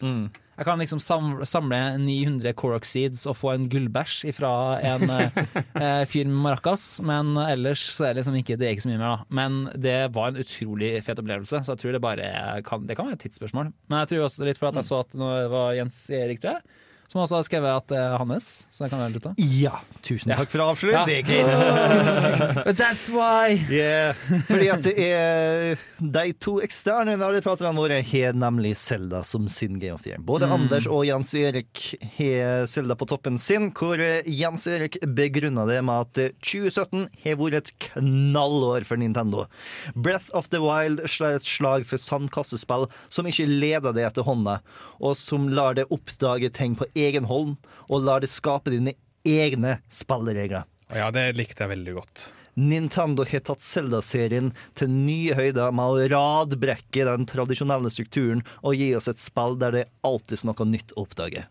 Jeg 0.56 0.64
kan 0.64 0.80
liksom 0.80 1.00
samle, 1.04 1.44
samle 1.48 1.78
900 2.00 2.54
Corox 2.56 2.88
seeds 2.94 3.26
og 3.28 3.36
få 3.36 3.50
en 3.52 3.66
gullbæsj 3.72 4.30
fra 4.36 4.52
en 4.88 5.04
eh, 5.12 5.40
eh, 5.82 6.04
fyr 6.08 6.28
med 6.30 6.40
maracas, 6.46 6.86
men 7.04 7.34
ellers 7.42 7.82
så 7.92 8.06
er 8.06 8.14
det 8.14 8.22
liksom 8.22 8.38
ikke, 8.40 8.56
det 8.56 8.68
er 8.68 8.76
ikke 8.76 8.86
så 8.86 8.92
mye 8.92 9.02
mer. 9.02 9.18
da 9.18 9.36
Men 9.40 9.58
det 9.84 9.98
var 10.16 10.32
en 10.32 10.40
utrolig 10.40 10.94
fet 11.04 11.20
opplevelse, 11.20 11.60
så 11.60 11.74
jeg 11.74 11.82
tror 11.82 11.96
det 11.96 12.02
bare 12.04 12.30
kan, 12.64 12.88
det 12.88 12.96
kan 12.96 13.10
være 13.10 13.18
et 13.20 13.26
tidsspørsmål. 13.26 13.68
Men 13.92 14.02
jeg 14.02 14.14
tror 14.14 14.24
også 14.30 14.48
litt 14.48 14.60
for 14.60 14.70
at 14.70 14.80
jeg 14.80 14.88
så 14.88 15.02
at 15.04 15.18
nå 15.20 15.30
var 15.52 15.76
Jens 15.76 15.98
Erik, 16.16 16.40
tror 16.40 16.56
jeg, 16.56 16.75
som 17.10 17.22
også 17.22 17.38
har 17.38 17.46
skrevet 17.46 17.70
at 17.82 17.86
det 17.92 17.98
er 18.00 18.16
hans, 18.20 18.48
så 18.72 18.84
det 18.84 18.90
kan 18.92 19.00
være 19.04 19.14
litt 19.16 19.26
av. 19.30 19.34
Ja, 19.38 19.74
tusen 20.06 20.32
takk 20.34 20.50
for 20.52 20.64
å 20.64 20.68
avsløre 20.72 20.92
Ja. 20.96 21.04
det, 21.06 21.18
Chris. 21.26 22.76
That's 22.80 23.08
why! 23.14 23.56
Yeah. 23.70 24.14
Fordi 24.48 24.68
at 24.72 24.82
det 24.86 24.94
er 25.06 25.82
de 26.02 26.24
to 26.42 26.56
eksterne 26.64 27.16
nerdepraterne 27.20 27.74
våre 27.76 28.00
har 28.04 28.36
nemlig 28.36 28.74
Selda 28.80 29.22
som 29.26 29.48
sin 29.52 29.78
Game 29.82 29.94
of 29.96 30.02
the 30.04 30.10
Year. 30.14 30.20
Både 30.22 30.48
Anders 30.50 30.86
og 30.90 31.04
Jens 31.08 31.32
Erik 31.38 31.82
har 32.18 32.66
Selda 32.70 32.96
på 32.98 33.08
toppen 33.10 33.38
sin, 33.40 33.70
hvor 33.76 34.00
Jens 34.26 34.66
Erik 34.70 34.98
begrunna 35.16 35.66
det 35.68 35.80
med 35.86 36.06
at 36.06 36.34
2017 36.42 37.06
har 37.24 37.38
vært 37.40 37.60
et 37.60 37.72
knallår 37.88 38.86
for 38.88 39.00
Nintendo. 39.00 39.46
Breath 39.94 40.28
of 40.36 40.50
the 40.52 40.60
Wild 40.64 41.02
slår 41.10 41.38
et 41.40 41.46
slag 41.48 41.86
for 41.88 42.00
sandkassespill 42.02 42.88
som 43.12 43.28
ikke 43.30 43.46
leder 43.48 43.94
det 43.96 44.06
etter 44.08 44.26
hånda, 44.26 44.58
og 45.00 45.16
som 45.18 45.48
lar 45.52 45.76
det 45.78 45.86
oppdage 45.92 46.50
ting 46.56 46.74
på 46.78 46.88
egen 46.96 47.28
hånd, 47.30 47.56
og 47.86 48.06
lar 48.06 48.24
det 48.24 48.32
skape 48.32 48.72
dine 48.72 48.96
egne 49.26 49.78
spilleregler. 49.92 50.66
Ja, 50.94 51.10
det 51.14 51.32
likte 51.38 51.64
jeg 51.64 51.74
veldig 51.74 51.96
godt. 51.98 52.28
Nintendo 52.56 53.26
har 53.28 53.42
tatt 53.44 53.60
Zelda-serien 53.60 54.52
til 54.78 54.88
nye 54.88 55.34
høyder 55.36 55.74
med 55.76 55.92
å 55.92 56.06
radbrekke 56.08 57.04
den 57.04 57.26
tradisjonelle 57.28 57.90
strukturen 57.92 58.40
og 58.62 58.78
gi 58.80 58.94
oss 58.96 59.10
et 59.12 59.20
spill 59.20 59.58
der 59.60 59.74
det 59.76 59.84
alltid 60.06 60.38
er 60.38 60.48
noe 60.48 60.68
nytt 60.70 60.94
å 60.96 61.04
oppdage. 61.04 61.44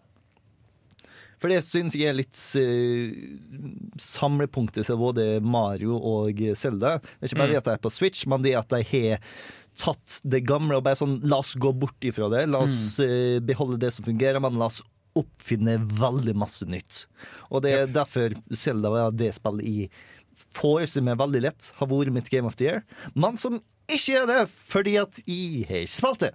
For 1.37 1.51
det 1.51 1.59
syns 1.67 1.93
jeg 1.93 2.09
er 2.09 2.17
litt 2.17 2.39
uh, 2.57 3.99
samlepunktet 4.01 4.87
til 4.87 4.97
både 4.97 5.27
Mario 5.43 5.99
og 5.99 6.41
Zelda. 6.57 6.95
Det 7.03 7.27
er 7.27 7.29
ikke 7.29 7.41
bare 7.43 7.53
det 7.53 7.59
at 7.59 7.69
de 7.69 7.75
er 7.75 7.83
på 7.83 7.93
Switch, 7.93 8.25
men 8.31 8.41
det 8.41 8.55
at 8.57 8.71
de 8.73 8.81
har 8.89 9.21
tatt 9.77 10.21
det 10.23 10.45
gamle 10.47 10.79
og 10.79 10.85
bare 10.87 10.97
sånn 10.97 11.17
La 11.27 11.41
oss 11.43 11.53
gå 11.59 11.73
bort 11.75 12.07
ifra 12.07 12.31
det. 12.33 12.45
La 12.49 12.63
oss 12.65 12.95
uh, 13.03 13.37
beholde 13.45 13.77
det 13.83 13.91
som 13.93 14.07
fungerer, 14.07 14.41
men 14.41 14.57
la 14.57 14.71
oss 14.71 14.81
oppfinne 15.15 15.77
veldig 15.99 16.35
masse 16.37 16.67
nytt. 16.69 17.05
Og 17.49 17.63
det 17.65 17.73
er 17.73 17.91
derfor 17.91 18.35
Zelda 18.55 18.91
var 18.93 19.15
det 19.15 19.33
spillet 19.37 19.65
i 19.69 19.87
forestiller 20.55 21.11
meg 21.11 21.21
veldig 21.21 21.41
lett 21.45 21.71
har 21.77 21.89
vært 21.91 22.13
mitt 22.15 22.29
Game 22.31 22.49
of 22.49 22.57
the 22.59 22.67
Year, 22.67 22.83
men 23.15 23.39
som 23.39 23.61
ikke 23.85 24.15
gjør 24.15 24.25
det, 24.29 24.49
fordi 24.49 24.95
at 24.97 25.19
jeg 25.27 25.65
har 25.69 25.75
ikke 25.85 25.93
spilt 25.93 26.19
det. 26.25 26.33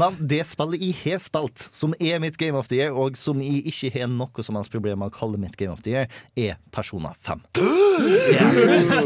men 0.00 0.16
det 0.30 0.46
spillet 0.46 0.80
jeg 0.82 0.94
har 1.02 1.18
spilt, 1.22 1.68
som 1.74 1.94
er 1.98 2.18
mitt 2.22 2.38
Game 2.38 2.58
of 2.58 2.68
the 2.70 2.76
Year, 2.78 2.92
og 2.94 3.16
som 3.18 3.40
jeg 3.42 3.66
ikke 3.66 3.90
har 3.98 4.06
noe 4.12 4.42
som 4.46 4.56
helst 4.58 4.72
problem 4.74 4.98
med 5.02 5.08
å 5.10 5.16
kalle 5.16 5.38
mitt 5.40 5.56
Game 5.58 5.72
of 5.74 5.82
the 5.86 5.92
Year, 5.96 6.06
er 6.38 6.54
Persona 6.74 7.10
5. 7.26 7.42
Yeah. 7.58 8.50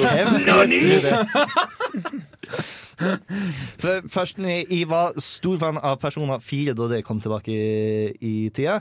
Hvem 0.05 0.31
skal 0.43 0.65
tro 0.77 0.97
det? 1.07 1.17
For 3.81 4.05
først, 4.13 4.37
jeg 4.45 4.85
var 4.91 5.15
stor 5.23 5.57
fan 5.61 5.79
av 5.81 5.97
Persona 6.03 6.37
4 6.45 6.75
da 6.77 6.85
det 6.91 7.05
kom 7.07 7.21
tilbake 7.23 7.51
i, 7.55 8.11
i 8.21 8.51
tida. 8.53 8.81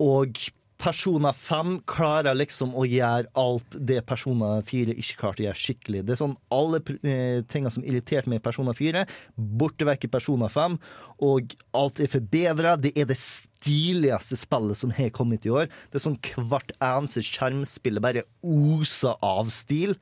Og 0.00 0.32
Persona 0.78 1.32
5 1.34 1.80
klarer 1.90 2.36
liksom 2.38 2.70
å 2.78 2.84
gjøre 2.86 3.26
alt 3.38 3.76
det 3.82 3.98
Persona 4.06 4.60
4 4.62 4.94
ikke 4.94 5.18
klarte 5.18 5.42
å 5.42 5.46
gjøre 5.48 5.58
skikkelig. 5.58 6.02
Det 6.06 6.14
er 6.14 6.20
sånn 6.20 6.36
Alle 6.54 6.78
eh, 7.02 7.40
tingene 7.50 7.72
som 7.74 7.82
irriterte 7.82 8.30
meg 8.30 8.38
i 8.38 8.44
Persona 8.44 8.74
4, 8.78 9.02
borte 9.34 9.88
vekk 9.88 10.06
i 10.06 10.12
Persona 10.12 10.50
5. 10.52 10.78
Og 11.26 11.56
alt 11.74 11.98
er 11.98 12.12
forbedra. 12.12 12.76
Det 12.78 12.92
er 12.94 13.10
det 13.10 13.18
stiligste 13.18 14.38
spillet 14.38 14.78
som 14.78 14.94
har 14.94 15.10
kommet 15.14 15.48
i 15.48 15.50
år. 15.50 15.66
Det 15.90 15.98
er 15.98 16.06
sånn 16.06 16.18
hvert 16.38 16.70
eneste 16.78 17.26
skjermspillet 17.26 18.04
bare 18.04 18.26
oser 18.46 19.18
av 19.18 19.50
stil. 19.50 19.98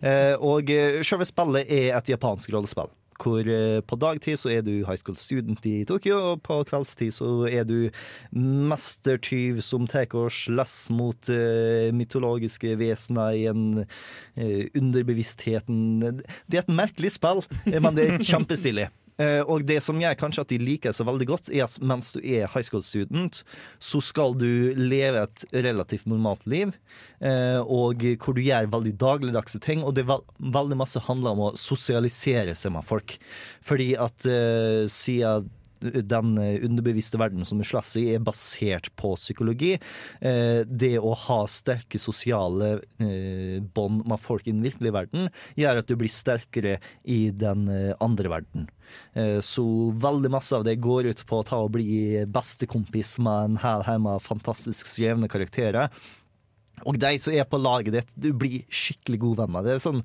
Eh, 0.00 0.32
og 0.40 0.72
eh, 0.72 1.02
selve 1.04 1.28
spillet 1.28 1.68
er 1.68 1.92
et 1.98 2.14
japansk 2.16 2.56
rollespill. 2.56 2.88
Hvor 3.20 3.46
eh, 3.46 3.80
på 3.84 3.98
dagtid 4.00 4.38
så 4.40 4.50
er 4.54 4.64
du 4.66 4.72
high 4.84 4.98
school 4.98 5.16
student 5.20 5.64
i 5.66 5.84
Tokyo, 5.88 6.18
og 6.32 6.42
på 6.46 6.60
kveldstid 6.68 7.14
så 7.14 7.30
er 7.48 7.66
du 7.68 7.90
mestertyv 8.34 9.62
som 9.64 9.88
tar 9.90 10.10
og 10.14 10.32
slåss 10.34 10.90
mot 10.94 11.30
eh, 11.32 11.90
mytologiske 11.94 12.74
vesener 12.80 13.38
i 13.38 13.46
en 13.50 13.64
eh, 13.84 14.66
underbevisstheten 14.74 16.20
Det 16.20 16.58
er 16.58 16.64
et 16.64 16.74
merkelig 16.74 17.14
spill, 17.16 17.42
men 17.64 17.96
det 17.96 18.08
er 18.08 18.26
kjempestilig. 18.34 18.90
Eh, 19.22 19.40
og 19.46 19.62
det 19.68 19.78
som 19.84 20.00
gjør 20.00 20.16
kanskje 20.18 20.42
at 20.42 20.50
de 20.50 20.58
liker 20.62 20.94
så 20.94 21.06
veldig 21.06 21.28
godt, 21.30 21.50
er 21.54 21.66
at 21.66 21.76
mens 21.84 22.12
du 22.16 22.20
er 22.20 22.50
high 22.50 22.66
school 22.66 22.82
student, 22.82 23.42
så 23.78 24.02
skal 24.02 24.34
du 24.38 24.74
leve 24.78 25.22
et 25.22 25.44
relativt 25.54 26.08
normalt 26.10 26.42
liv, 26.50 26.74
eh, 27.22 27.60
og 27.62 28.02
hvor 28.18 28.34
du 28.34 28.42
gjør 28.44 28.72
veldig 28.74 28.94
dagligdagse 29.00 29.62
ting, 29.64 29.84
og 29.86 29.94
det 29.98 30.08
vel, 30.10 30.24
veldig 30.38 30.80
masse 30.80 31.02
handler 31.06 31.36
om 31.36 31.44
å 31.48 31.52
sosialisere 31.58 32.56
seg 32.58 32.74
med 32.74 32.86
folk. 32.86 33.18
Fordi 33.64 33.92
at 34.00 34.26
eh, 34.26 34.84
siden 34.90 35.50
den 35.80 36.38
eh, 36.38 36.64
underbevisste 36.64 37.18
verden 37.20 37.44
som 37.44 37.58
vi 37.60 37.66
slåss 37.68 37.96
i, 38.00 38.06
er 38.14 38.24
basert 38.24 38.90
på 38.98 39.14
psykologi. 39.18 39.74
Eh, 40.20 40.62
det 40.66 40.96
å 40.98 41.14
ha 41.26 41.40
sterke 41.50 42.00
sosiale 42.00 42.78
eh, 43.02 43.60
bånd 43.74 44.04
med 44.08 44.22
folk 44.22 44.46
i 44.46 44.54
den 44.54 44.64
virkelige 44.64 44.96
verden, 44.96 45.28
gjør 45.58 45.82
at 45.82 45.90
du 45.90 45.96
blir 46.00 46.12
sterkere 46.12 46.78
i 47.04 47.28
den 47.34 47.66
andre 48.02 48.30
verden. 48.30 48.66
Så 49.42 49.64
veldig 49.98 50.30
masse 50.30 50.54
av 50.54 50.64
det 50.66 50.76
går 50.82 51.08
ut 51.10 51.22
på 51.26 51.38
å 51.40 51.46
ta 51.46 51.58
og 51.64 51.72
bli 51.74 52.24
bestekompis 52.30 53.16
med 53.24 53.48
en 53.48 53.56
hel 53.62 53.84
haug 53.86 54.02
med 54.04 54.22
fantastisk 54.22 54.90
skrevne 54.90 55.30
karakterer. 55.30 55.88
Og 56.82 56.98
de 56.98 57.12
som 57.22 57.34
er 57.34 57.46
på 57.46 57.60
laget 57.60 57.94
ditt, 57.94 58.14
du 58.18 58.32
blir 58.36 58.64
skikkelig 58.72 59.20
god 59.22 59.42
venn 59.42 59.54
med. 59.54 59.66
Det 59.66 59.76
er 59.76 59.84
sånn 59.84 60.02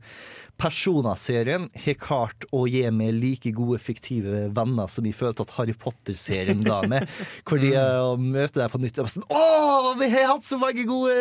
Persona-serien 0.60 1.70
har 1.86 1.98
klart 2.02 2.46
å 2.56 2.66
gi 2.68 2.84
meg 2.92 3.14
like 3.16 3.52
gode 3.56 3.80
fiktive 3.82 4.50
venner 4.56 4.92
som 4.92 5.08
jeg 5.08 5.16
følte 5.16 5.46
at 5.46 5.54
Harry 5.56 5.76
Potter-serien 5.78 6.64
ga 6.66 6.82
meg. 6.90 7.08
Hvor 7.48 7.62
de 7.62 7.72
eh, 7.80 8.12
møter 8.20 8.66
deg 8.66 8.74
på 8.74 8.82
nytt 8.84 9.00
og 9.00 9.08
bare 9.08 9.16
sånn 9.16 9.28
Å, 9.32 9.96
vi 10.02 10.12
har 10.14 10.32
hatt 10.34 10.46
så 10.46 10.60
mange 10.62 10.86
gode 10.90 11.16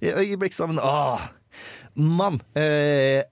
øyeblikk 0.00 0.56
sammen! 0.56 0.80
Åh. 0.80 1.28
Men 1.94 2.40
eh, 2.58 3.22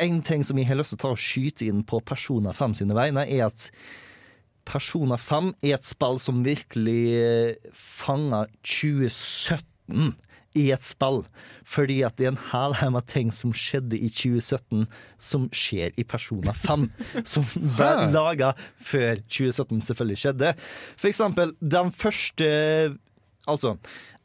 en 0.00 0.20
ting 0.24 0.44
som 0.46 0.58
jeg 0.58 0.68
har 0.70 0.78
lyst 0.78 0.94
til 0.94 1.00
å 1.00 1.04
ta 1.04 1.14
og 1.14 1.22
skyte 1.22 1.66
inn 1.68 1.82
på 1.86 2.00
Persona 2.06 2.54
5 2.56 2.78
sine 2.80 2.96
vegne, 2.96 3.26
er 3.26 3.48
at 3.48 3.70
Persona 4.66 5.18
5 5.20 5.52
er 5.62 5.76
et 5.76 5.86
spill 5.86 6.18
som 6.22 6.44
virkelig 6.46 7.02
eh, 7.18 7.74
fanger 7.74 8.50
2017 8.62 10.14
i 10.56 10.68
et 10.74 10.84
spill. 10.84 11.22
Fordi 11.66 12.00
at 12.06 12.16
det 12.18 12.28
er 12.28 12.34
en 12.34 12.42
hel 12.50 12.76
haug 12.80 12.94
med 12.96 13.08
ting 13.10 13.32
som 13.34 13.54
skjedde 13.56 13.98
i 13.98 14.10
2017, 14.10 14.86
som 15.18 15.48
skjer 15.54 15.94
i 16.00 16.06
Persona 16.06 16.54
5. 16.56 16.88
Som 17.32 17.46
ble 17.76 17.90
laga 18.14 18.52
før 18.82 19.20
2017 19.22 19.82
selvfølgelig 19.88 20.22
skjedde. 20.22 20.52
For 20.96 21.10
eksempel, 21.12 21.56
den 21.60 21.92
første 21.94 22.52
Altså, 23.46 23.76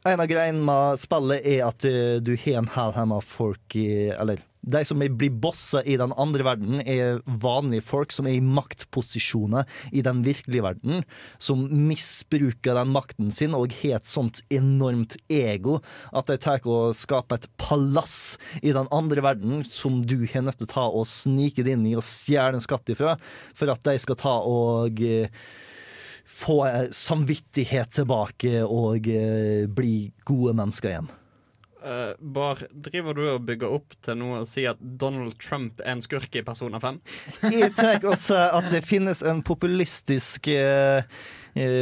en 0.10 0.22
av 0.24 0.26
greiene 0.26 0.64
med 0.66 0.98
spillet 0.98 1.46
er 1.46 1.60
at 1.68 1.86
eh, 1.86 2.16
du 2.26 2.32
har 2.34 2.56
en 2.58 2.72
hel 2.74 2.94
haug 2.96 3.10
med 3.12 3.28
folk 3.28 3.76
i 3.78 4.10
Eller 4.10 4.42
de 4.62 4.84
som 4.86 5.02
blir 5.02 5.34
bossa 5.42 5.82
i 5.84 5.98
den 5.98 6.14
andre 6.22 6.46
verden, 6.46 6.82
er 6.86 7.22
vanlige 7.26 7.86
folk 7.88 8.14
som 8.14 8.28
er 8.30 8.38
i 8.38 8.44
maktposisjoner 8.46 9.66
i 9.92 10.04
den 10.06 10.22
virkelige 10.26 10.66
verden, 10.66 11.06
som 11.42 11.66
misbruker 11.90 12.78
den 12.78 12.94
makten 12.94 13.32
sin 13.34 13.58
og 13.58 13.74
har 13.82 14.00
et 14.00 14.10
sånt 14.10 14.44
enormt 14.54 15.18
ego 15.32 15.80
at 16.14 16.30
de 16.30 16.38
tar 16.42 16.62
og 16.70 16.94
skaper 16.98 17.40
et 17.40 17.50
palass 17.62 18.38
i 18.62 18.74
den 18.76 18.90
andre 18.94 19.24
verden 19.26 19.66
som 19.66 20.02
du 20.06 20.20
har 20.30 20.46
nødt 20.46 20.60
til 20.62 20.70
å 20.70 20.74
ta 20.76 20.86
og 20.90 21.10
snike 21.10 21.66
deg 21.66 21.80
inn 21.80 21.88
i 21.90 21.98
og 21.98 22.06
stjele 22.06 22.60
en 22.60 22.64
skatt 22.64 22.94
ifra, 22.94 23.16
for 23.58 23.72
at 23.74 23.82
de 23.88 23.98
skal 24.02 24.20
ta 24.20 24.36
og 24.46 25.02
eh, 25.06 25.32
få 26.28 26.60
eh, 26.68 26.92
samvittighet 26.96 27.98
tilbake 28.02 28.62
og 28.66 29.10
eh, 29.10 29.66
bli 29.72 29.96
gode 30.28 30.56
mennesker 30.60 30.94
igjen. 30.94 31.12
Uh, 31.82 32.14
Bar, 32.20 32.60
driver 32.72 33.16
du 33.18 33.24
og 33.26 33.46
bygger 33.48 33.72
opp 33.74 33.96
til 34.06 34.20
noe 34.20 34.44
og 34.44 34.50
si 34.50 34.68
at 34.70 34.78
Donald 35.02 35.40
Trump 35.42 35.82
er 35.82 35.96
en 35.96 36.04
skurk 36.06 36.36
i 36.38 36.44
Persona 36.46 36.78
5? 36.84 37.00
Jeg 37.50 37.72
tar 37.74 38.06
også 38.06 38.38
at 38.60 38.68
det 38.70 38.84
finnes 38.86 39.24
en 39.26 39.42
populistisk 39.46 40.52
eh, 40.54 41.02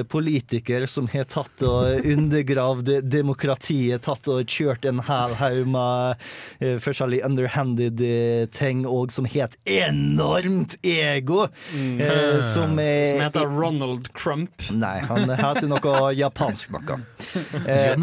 politiker 0.09 0.85
som 0.89 1.07
har 1.11 1.27
tatt 1.29 1.63
og 1.67 2.05
undergravd 2.05 2.89
demokratiet, 3.05 4.01
tatt 4.05 4.27
og 4.31 4.49
kjørt 4.49 4.85
en 4.89 5.01
hel 5.07 5.35
haug 5.39 5.67
med 5.69 6.23
eh, 6.59 6.77
forskjellige 6.81 7.25
underhanded 7.27 8.01
eh, 8.05 8.45
ting, 8.55 8.85
og 8.89 9.13
som 9.13 9.27
har 9.29 9.49
et 9.49 9.57
enormt 9.85 10.77
ego. 10.83 11.47
eh, 11.73 12.39
som, 12.45 12.77
er, 12.81 13.05
Som 13.13 13.23
heter 13.25 13.53
Ronald 13.53 14.11
Crump. 14.13 14.69
Nei, 14.73 14.97
han 15.09 15.29
heter 15.29 15.69
noe 15.69 16.13
japansk 16.17 16.75
noe. 16.75 16.99
Eh, 17.69 17.93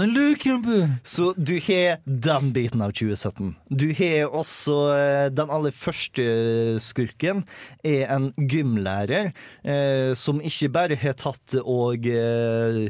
så 1.04 1.32
du 1.36 1.56
har 1.66 1.98
den 2.04 2.50
biten 2.54 2.82
av 2.84 2.92
2017. 2.94 3.54
Du 3.68 3.88
har 3.98 4.28
også 4.36 4.76
eh, 4.94 5.28
den 5.34 5.50
aller 5.50 5.74
første 5.74 6.26
skurken, 6.82 7.42
er 7.82 8.06
en 8.14 8.28
gymlærer 8.38 9.32
eh, 9.64 10.12
som 10.18 10.38
ikke 10.44 10.70
bare 10.76 10.98
har 11.00 11.16
tatt 11.18 11.56
og 11.65 12.07
eh, 12.10 12.89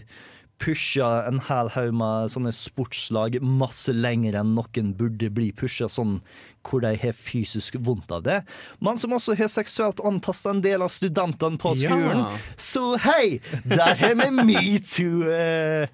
pusha 0.59 1.27
en 1.29 1.39
hel 1.51 1.69
haug 1.75 1.91
med 1.93 2.31
sånne 2.33 2.53
sportslag 2.57 3.35
masse 3.45 3.93
lenger 3.93 4.39
enn 4.41 4.55
noen 4.57 4.95
burde 4.97 5.29
bli 5.37 5.51
pusha, 5.53 5.85
sånn 5.93 6.15
hvor 6.67 6.81
de 6.83 6.95
har 6.99 7.13
fysisk 7.13 7.77
vondt 7.85 8.11
av 8.17 8.23
det, 8.27 8.39
men 8.83 8.97
som 8.99 9.13
også 9.15 9.37
har 9.39 9.51
seksuelt 9.53 10.01
antasta 10.09 10.51
en 10.55 10.63
del 10.65 10.83
av 10.83 10.89
studentene 10.91 11.61
på 11.61 11.75
Ja. 11.77 11.91
skolen. 11.91 12.41
Så 12.57 12.97
hei, 13.05 13.41
der 13.69 13.95
har 14.01 14.15
vi 14.17 14.31
metoo! 14.33 15.29
Eh, 15.31 15.87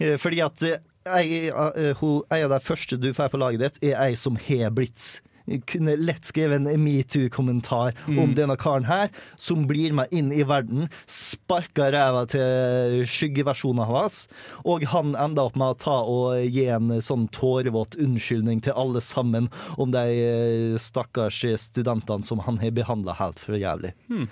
eh, 0.00 0.16
fordi 0.16 0.40
at 0.42 0.62
eh, 0.62 0.78
ei, 1.06 1.50
hun- 2.00 2.24
ei 2.32 2.42
av 2.42 2.50
de 2.50 2.58
første 2.64 2.98
du 3.00 3.12
får 3.14 3.28
på 3.30 3.38
laget 3.44 3.60
ditt, 3.60 3.78
er 3.92 4.00
ei 4.08 4.14
som 4.16 4.36
har 4.48 4.70
blitt 4.74 5.20
kunne 5.70 5.96
lett 5.98 6.28
skrive 6.28 6.58
en 6.58 6.68
metoo-kommentar 6.82 7.96
om 8.08 8.34
denne 8.36 8.56
karen 8.60 8.88
her, 8.88 9.12
som 9.40 9.66
blir 9.70 9.94
meg 9.96 10.12
inn 10.14 10.30
i 10.34 10.44
verden, 10.46 10.88
sparker 11.10 11.92
ræva 11.94 12.24
til 12.30 13.04
skyggeversjonen 13.08 13.84
av 13.84 13.94
oss, 14.04 14.20
og 14.64 14.86
han 14.92 15.14
ender 15.18 15.48
opp 15.48 15.58
med 15.58 15.74
å 15.74 15.78
ta 15.80 15.96
og 16.08 16.44
gi 16.44 16.68
en 16.72 16.92
sånn 17.04 17.28
tårevåt 17.34 17.98
unnskyldning 18.00 18.62
til 18.64 18.76
alle 18.78 19.02
sammen 19.04 19.48
om 19.76 19.92
de 19.94 20.04
eh, 20.18 20.78
stakkars 20.80 21.44
studentene 21.62 22.26
som 22.26 22.44
han 22.46 22.60
har 22.62 22.74
behandla 22.76 23.16
helt 23.18 23.40
for 23.42 23.58
jævlig. 23.58 23.94
Eh, 24.12 24.28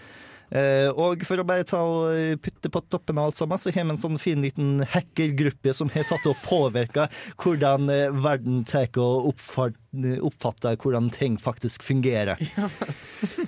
og 0.94 1.25
for 1.26 1.42
å 1.42 1.47
bare 1.47 1.66
ta 1.66 1.81
og 1.83 2.41
putte 2.44 2.70
på 2.73 2.83
toppen 2.86 3.18
av 3.18 3.31
alt 3.31 3.41
sammen, 3.41 3.58
så 3.58 3.73
har 3.75 3.84
vi 3.86 3.94
en 3.97 4.00
sånn 4.00 4.18
fin 4.23 4.42
liten 4.44 4.84
hackergruppe 4.92 5.75
som 5.75 5.91
har 5.94 6.07
tatt 6.08 6.26
og 6.31 6.39
påvirka 6.47 7.08
hvordan 7.42 7.91
eh, 7.92 8.15
verden 8.15 8.62
tar 8.68 8.86
og 9.02 9.33
oppfatter 9.33 10.76
hvordan 10.78 11.10
ting 11.15 11.39
faktisk 11.41 11.83
fungerer. 11.86 12.39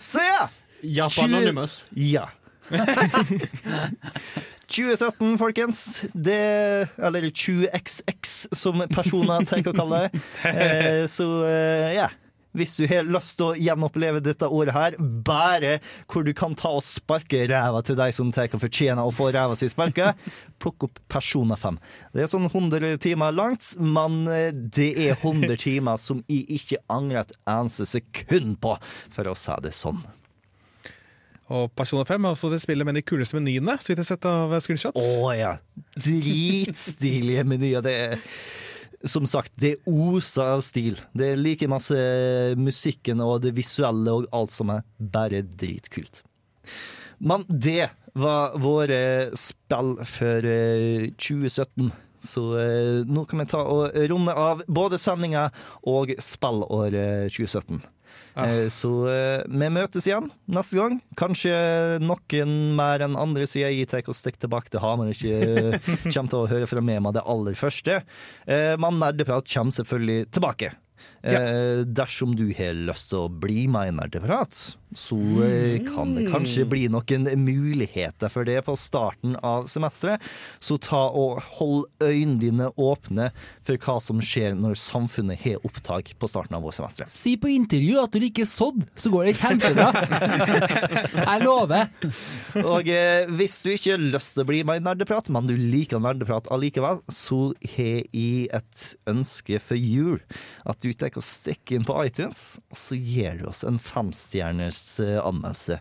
Så 0.00 0.24
ja! 0.24 0.48
Japan 0.82 1.34
Anonymous. 1.34 1.86
Ja. 1.90 2.28
2017, 4.68 5.38
folkens. 5.38 6.04
Det, 6.12 6.88
eller 6.98 7.30
20XX, 7.30 8.48
som 8.52 8.82
personer 8.92 9.46
tenker 9.48 9.72
å 9.72 9.78
kalle 9.78 10.06
det. 10.06 10.24
Eh, 10.48 11.04
så 11.10 11.26
eh, 11.48 11.94
ja. 11.98 12.08
Hvis 12.58 12.76
du 12.80 12.86
har 12.90 13.06
lyst 13.06 13.36
til 13.38 13.50
å 13.50 13.56
gjenoppleve 13.58 14.22
dette 14.24 14.48
året 14.50 14.74
her, 14.76 14.98
bare 14.98 15.78
hvor 16.10 16.26
du 16.26 16.32
kan 16.36 16.56
ta 16.58 16.74
og 16.78 16.84
sparke 16.86 17.44
ræva 17.50 17.82
til 17.86 17.98
de 17.98 18.10
som 18.14 18.32
tar 18.34 18.50
og 18.52 18.62
fortjener 18.64 19.04
å 19.04 19.14
få 19.14 19.30
ræva 19.34 19.56
si 19.58 19.70
sparka, 19.70 20.12
plukk 20.62 20.88
opp 20.88 21.00
Persona 21.12 21.58
5. 21.58 21.80
Det 22.14 22.24
er 22.24 22.30
sånn 22.30 22.48
100 22.50 22.98
timer 23.04 23.34
langt, 23.36 23.72
men 23.78 24.20
eh, 24.32 24.52
det 24.52 24.92
er 25.08 25.16
100 25.16 25.58
timer 25.68 26.00
som 26.00 26.22
jeg 26.28 26.46
ikke 26.58 26.82
angrer 26.92 27.24
et 27.24 27.34
eneste 27.48 27.88
sekund 27.88 28.58
på, 28.62 28.76
for 29.14 29.30
å 29.30 29.36
si 29.38 29.58
det 29.64 29.74
sånn. 29.76 30.02
Og 31.48 31.70
Persona 31.72 32.04
5 32.04 32.26
er 32.26 32.34
også 32.34 32.50
det 32.52 32.60
spillet 32.60 32.84
med 32.84 32.98
de 32.98 33.02
kuleste 33.06 33.38
menyene, 33.38 33.78
så 33.80 33.90
vidt 33.90 34.02
jeg 34.02 34.04
har 34.04 34.10
sett 34.10 34.26
av 34.28 34.52
screenshots. 34.60 35.12
Å 35.16 35.32
ja. 35.32 35.54
Dritstilige 35.96 37.44
menyer. 37.48 37.84
Det 37.84 37.94
er 38.02 38.18
som 39.06 39.26
sagt, 39.30 39.52
det 39.60 39.76
oser 39.86 40.56
av 40.56 40.62
stil. 40.66 40.98
Det 41.14 41.32
er 41.32 41.40
like 41.40 41.68
masse 41.70 41.98
musikken 42.58 43.22
og 43.22 43.42
det 43.44 43.54
visuelle 43.56 44.14
og 44.14 44.26
alt 44.34 44.54
som 44.54 44.72
er 44.74 44.84
bare 44.98 45.44
dritkult. 45.46 46.22
Men 47.18 47.44
det 47.48 47.90
var 48.18 48.58
våre 48.58 49.30
spill 49.38 49.96
for 50.06 50.46
eh, 50.46 51.08
2017. 51.14 51.90
Så 52.24 52.42
eh, 52.58 53.06
nå 53.06 53.24
kan 53.30 53.42
vi 53.42 53.46
ta 53.50 53.62
og 53.62 53.94
runde 54.10 54.34
av 54.34 54.64
både 54.66 54.98
sendinga 54.98 55.48
og 55.86 56.14
spillåret 56.22 57.30
2017. 57.34 57.82
Eh, 58.36 58.68
Så 58.72 58.90
eh, 59.10 59.42
vi 59.48 59.68
møtes 59.72 60.06
igjen 60.08 60.30
neste 60.48 60.76
gang. 60.78 60.98
Kanskje 61.18 61.54
noen 62.02 62.52
mer 62.78 63.04
enn 63.06 63.16
andre, 63.18 63.46
sier 63.48 63.70
jeg 63.72 63.88
tar 63.90 64.02
og 64.08 64.16
stikker 64.18 64.44
tilbake 64.46 64.70
til 64.74 64.80
Hamar 64.84 65.08
og 65.10 65.16
ikke 65.16 65.38
eh, 65.38 65.78
kommer 66.12 66.28
til 66.32 66.42
å 66.42 66.50
høre 66.50 66.68
fra 66.70 66.82
meg 66.84 67.00
med 67.02 67.14
det 67.18 67.24
aller 67.26 67.56
første. 67.58 68.02
Men 68.46 69.00
Nerdeprat 69.00 69.48
kommer 69.52 69.74
selvfølgelig 69.74 70.28
tilbake. 70.34 70.72
Eh, 71.22 71.82
Dersom 71.86 72.34
du 72.38 72.46
har 72.58 72.74
lyst 72.74 73.10
til 73.12 73.24
å 73.26 73.30
bli 73.30 73.66
med 73.70 73.90
i 73.90 73.96
Nerdeprat, 73.96 74.76
så 74.96 75.18
eh, 75.44 75.82
kan 75.94 76.14
det 76.16 76.28
kanskje 76.32 76.64
bli 76.68 76.86
noen 76.92 77.26
muligheter 77.42 78.32
for 78.32 78.48
det 78.48 78.60
på 78.64 78.76
starten 78.78 79.36
av 79.44 79.66
semesteret. 79.68 80.24
Så 80.60 80.78
ta 80.80 81.08
og 81.12 81.42
hold 81.58 81.86
øynene 82.00 82.38
dine 82.40 82.70
åpne 82.80 83.30
for 83.66 83.76
hva 83.84 83.98
som 84.02 84.22
skjer 84.24 84.56
når 84.58 84.78
samfunnet 84.80 85.42
har 85.44 85.60
opptak 85.66 86.14
på 86.18 86.30
starten 86.30 86.56
av 86.56 86.64
vår 86.64 86.78
semester. 86.78 87.10
Si 87.12 87.34
på 87.40 87.50
intervju 87.52 87.98
at 88.00 88.14
du 88.14 88.22
liker 88.22 88.48
sådd, 88.48 88.86
så 88.96 89.12
går 89.12 89.28
det 89.28 89.36
kjempebra. 89.42 89.90
Jeg 91.28 91.44
lover. 91.44 91.92
Og 92.64 92.88
eh, 92.92 93.28
hvis 93.38 93.58
du 93.64 93.72
ikke 93.74 93.94
har 93.96 94.06
lyst 94.16 94.36
til 94.36 94.46
å 94.46 94.48
bli 94.48 94.62
med 94.68 94.80
i 94.80 94.86
Nerdeprat, 94.86 95.28
men 95.34 95.50
du 95.50 95.54
liker 95.58 96.00
Nerdeprat 96.02 96.48
allikevel, 96.54 97.02
så 97.12 97.50
har 97.74 98.02
jeg 98.14 98.48
et 98.54 98.84
ønske 99.10 99.58
for 99.62 99.78
jul. 99.78 100.18
At 100.68 100.80
du 100.84 100.92
tar 100.92 101.08
og 101.18 101.24
stikker 101.24 101.78
inn 101.78 101.86
på 101.88 101.96
iTunes, 102.04 102.58
og 102.70 102.80
så 102.80 102.96
gir 102.98 103.40
du 103.40 103.48
oss 103.50 103.64
en 103.66 103.80
femstjerners 103.82 104.77
eh, 105.04 105.18
anmeldelse. 105.22 105.78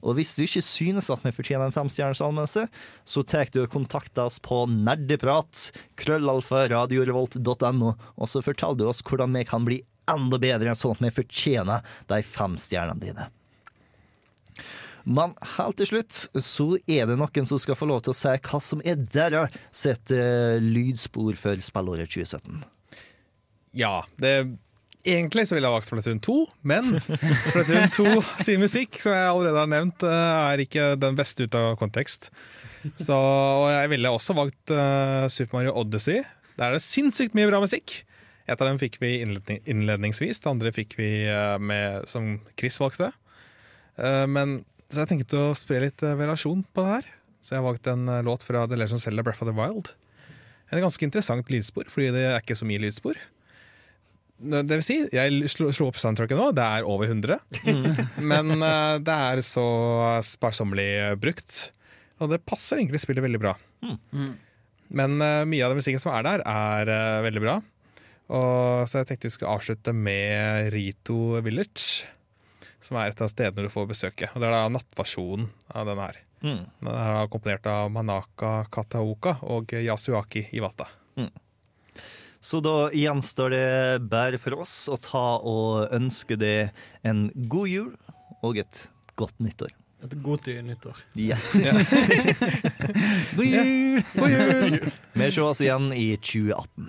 Og 0.00 0.16
hvis 0.16 0.32
du 0.36 0.44
ikke 0.46 0.62
synes 0.64 1.10
at 1.12 1.24
vi 1.26 1.32
fortjener 1.36 1.68
en 1.68 1.74
femstjerners 1.74 2.22
anmeldelse, 2.24 2.66
så 3.04 3.24
tar 3.28 3.50
du 3.52 3.62
og 3.64 3.72
kontakter 3.72 4.30
oss 4.30 4.38
på 4.42 4.62
nerdeprat, 4.70 5.68
krøllalfa, 6.00 6.66
radiorevolt.no, 6.72 7.92
og 8.16 8.30
så 8.30 8.44
forteller 8.44 8.80
du 8.80 8.88
oss 8.88 9.04
hvordan 9.04 9.36
vi 9.36 9.44
kan 9.48 9.66
bli 9.68 9.82
enda 10.10 10.40
bedre, 10.42 10.72
sånn 10.74 10.96
at 10.96 11.04
vi 11.04 11.12
fortjener 11.20 11.84
de 12.10 12.22
fem 12.26 12.56
stjernene 12.60 13.04
dine. 13.04 13.28
Men 15.04 15.32
helt 15.56 15.78
til 15.80 15.88
slutt 15.88 16.26
så 16.44 16.66
er 16.84 17.06
det 17.08 17.16
noen 17.20 17.46
som 17.48 17.60
skal 17.60 17.78
få 17.78 17.88
lov 17.88 18.02
til 18.04 18.12
å 18.12 18.18
si 18.18 18.34
hva 18.36 18.60
som 18.62 18.82
er 18.84 19.00
deres 19.00 19.56
sitt 19.72 20.12
eh, 20.12 20.60
lydspor 20.60 21.38
for 21.40 21.62
spillåret 21.64 22.12
2017. 22.12 22.60
Ja, 23.80 24.02
det 24.20 24.34
Egentlig 25.00 25.46
så 25.48 25.56
ville 25.56 25.64
jeg 25.64 25.72
valgt 25.72 25.88
Splatoon 25.88 26.18
2, 26.20 26.34
men 26.68 26.90
Splatoon 27.48 27.92
2 27.94 28.10
sin 28.44 28.60
musikk, 28.60 28.98
som 29.00 29.14
jeg 29.16 29.30
allerede 29.30 29.62
har 29.62 29.70
nevnt, 29.72 30.04
eh, 30.04 30.32
er 30.52 30.60
ikke 30.60 30.90
den 31.00 31.16
beste 31.16 31.46
ut 31.46 31.56
av 31.56 31.72
kontekst. 31.80 32.28
Så, 33.00 33.16
og 33.16 33.68
jeg 33.72 33.90
ville 33.92 34.12
også 34.12 34.36
valgt 34.36 34.72
uh, 34.72 35.24
Super 35.32 35.58
Mario 35.58 35.72
Odyssey. 35.80 36.20
Der 36.56 36.68
er 36.68 36.76
det 36.76 36.84
sinnssykt 36.84 37.36
mye 37.36 37.48
bra 37.48 37.62
musikk. 37.64 38.02
Et 38.44 38.56
av 38.56 38.66
dem 38.66 38.80
fikk 38.80 38.98
vi 39.00 39.18
innledning, 39.22 39.60
innledningsvis, 39.68 40.42
det 40.42 40.52
andre 40.52 40.72
fikk 40.74 40.96
vi 40.98 41.10
eh, 41.28 41.56
med, 41.62 42.08
som 42.10 42.38
Chris 42.58 42.80
valgte. 42.82 43.12
Men 44.00 44.62
Så 44.88 45.02
jeg 45.02 45.10
tenkte 45.10 45.38
å 45.38 45.56
spre 45.58 45.82
litt 45.82 46.00
variasjon 46.00 46.62
på 46.72 46.82
det 46.82 46.94
her. 46.94 47.10
Så 47.44 47.54
jeg 47.54 47.64
valgte 47.66 47.92
en 47.92 48.08
låt 48.24 48.42
fra 48.42 48.64
The 48.66 48.78
Legend 48.80 49.02
Zelda 49.02 49.22
Breath 49.22 49.44
of 49.44 49.50
the 49.50 49.54
Wild. 49.54 49.92
Et 50.72 50.80
ganske 50.80 51.04
interessant 51.04 51.52
lydspor, 51.52 51.90
fordi 51.92 52.08
det 52.14 52.24
er 52.30 52.40
ikke 52.40 52.56
så 52.58 52.66
mye 52.66 52.80
lydspor. 52.80 53.20
Det 54.40 54.78
vil 54.78 54.84
si, 54.84 54.96
jeg 55.12 55.48
slo, 55.52 55.68
slo 55.74 55.90
opp 55.90 55.98
soundtracket 56.00 56.38
nå, 56.38 56.46
det 56.56 56.64
er 56.64 56.86
over 56.88 57.10
100. 57.10 57.36
Men 58.30 58.54
uh, 58.56 58.96
det 59.04 59.16
er 59.32 59.42
så 59.44 59.64
sparsommelig 60.24 61.18
brukt, 61.20 61.58
og 62.20 62.32
det 62.32 62.40
passer 62.48 62.80
egentlig 62.80 63.02
spillet 63.02 63.24
veldig 63.26 63.40
bra. 63.42 63.52
Men 64.90 65.18
uh, 65.20 65.44
mye 65.48 65.66
av 65.66 65.74
den 65.74 65.82
musikken 65.82 66.00
som 66.02 66.14
er 66.16 66.24
der, 66.26 66.44
er 66.48 66.92
uh, 66.92 67.26
veldig 67.26 67.44
bra. 67.44 67.58
Og, 68.30 68.88
så 68.88 69.00
jeg 69.00 69.10
tenkte 69.10 69.28
vi 69.28 69.34
skulle 69.34 69.52
avslutte 69.58 69.94
med 69.96 70.70
Rito 70.72 71.18
Village, 71.44 72.08
som 72.80 72.96
er 72.96 73.12
et 73.12 73.20
av 73.20 73.28
stedene 73.32 73.66
du 73.68 73.72
får 73.72 73.90
besøke. 73.90 74.30
Og 74.32 74.40
det 74.40 74.48
er 74.48 74.56
da 74.56 74.72
nattversjonen 74.72 75.50
av 75.74 75.90
denne 75.90 76.08
her. 76.08 76.20
Mm. 76.40 76.64
Den 76.80 76.90
er 76.94 77.28
komponert 77.28 77.66
av 77.68 77.90
Manaka 77.92 78.54
Kataoka 78.72 79.36
og 79.52 79.74
Yasuaki 79.76 80.46
Iwata. 80.56 80.88
Så 82.40 82.62
da 82.64 82.88
gjenstår 82.96 83.52
det 83.52 83.66
bare 84.08 84.38
for 84.40 84.62
oss 84.64 84.74
å 84.88 84.96
ta 85.00 85.26
og 85.44 85.92
ønske 85.92 86.38
deg 86.40 86.72
en 87.04 87.28
god 87.52 87.68
jul 87.68 87.92
og 88.40 88.60
et 88.62 88.86
godt 89.20 89.36
nyttår. 89.44 89.74
Et 90.00 90.14
godt 90.24 90.48
nyttår. 90.64 90.96
Ja. 91.20 91.36
God 93.36 93.44
jul! 93.44 94.00
God 94.14 94.32
jul! 94.32 94.78
Vi 95.12 95.30
ses 95.36 95.60
igjen 95.66 95.92
i 95.92 96.14
2018. 96.16 96.88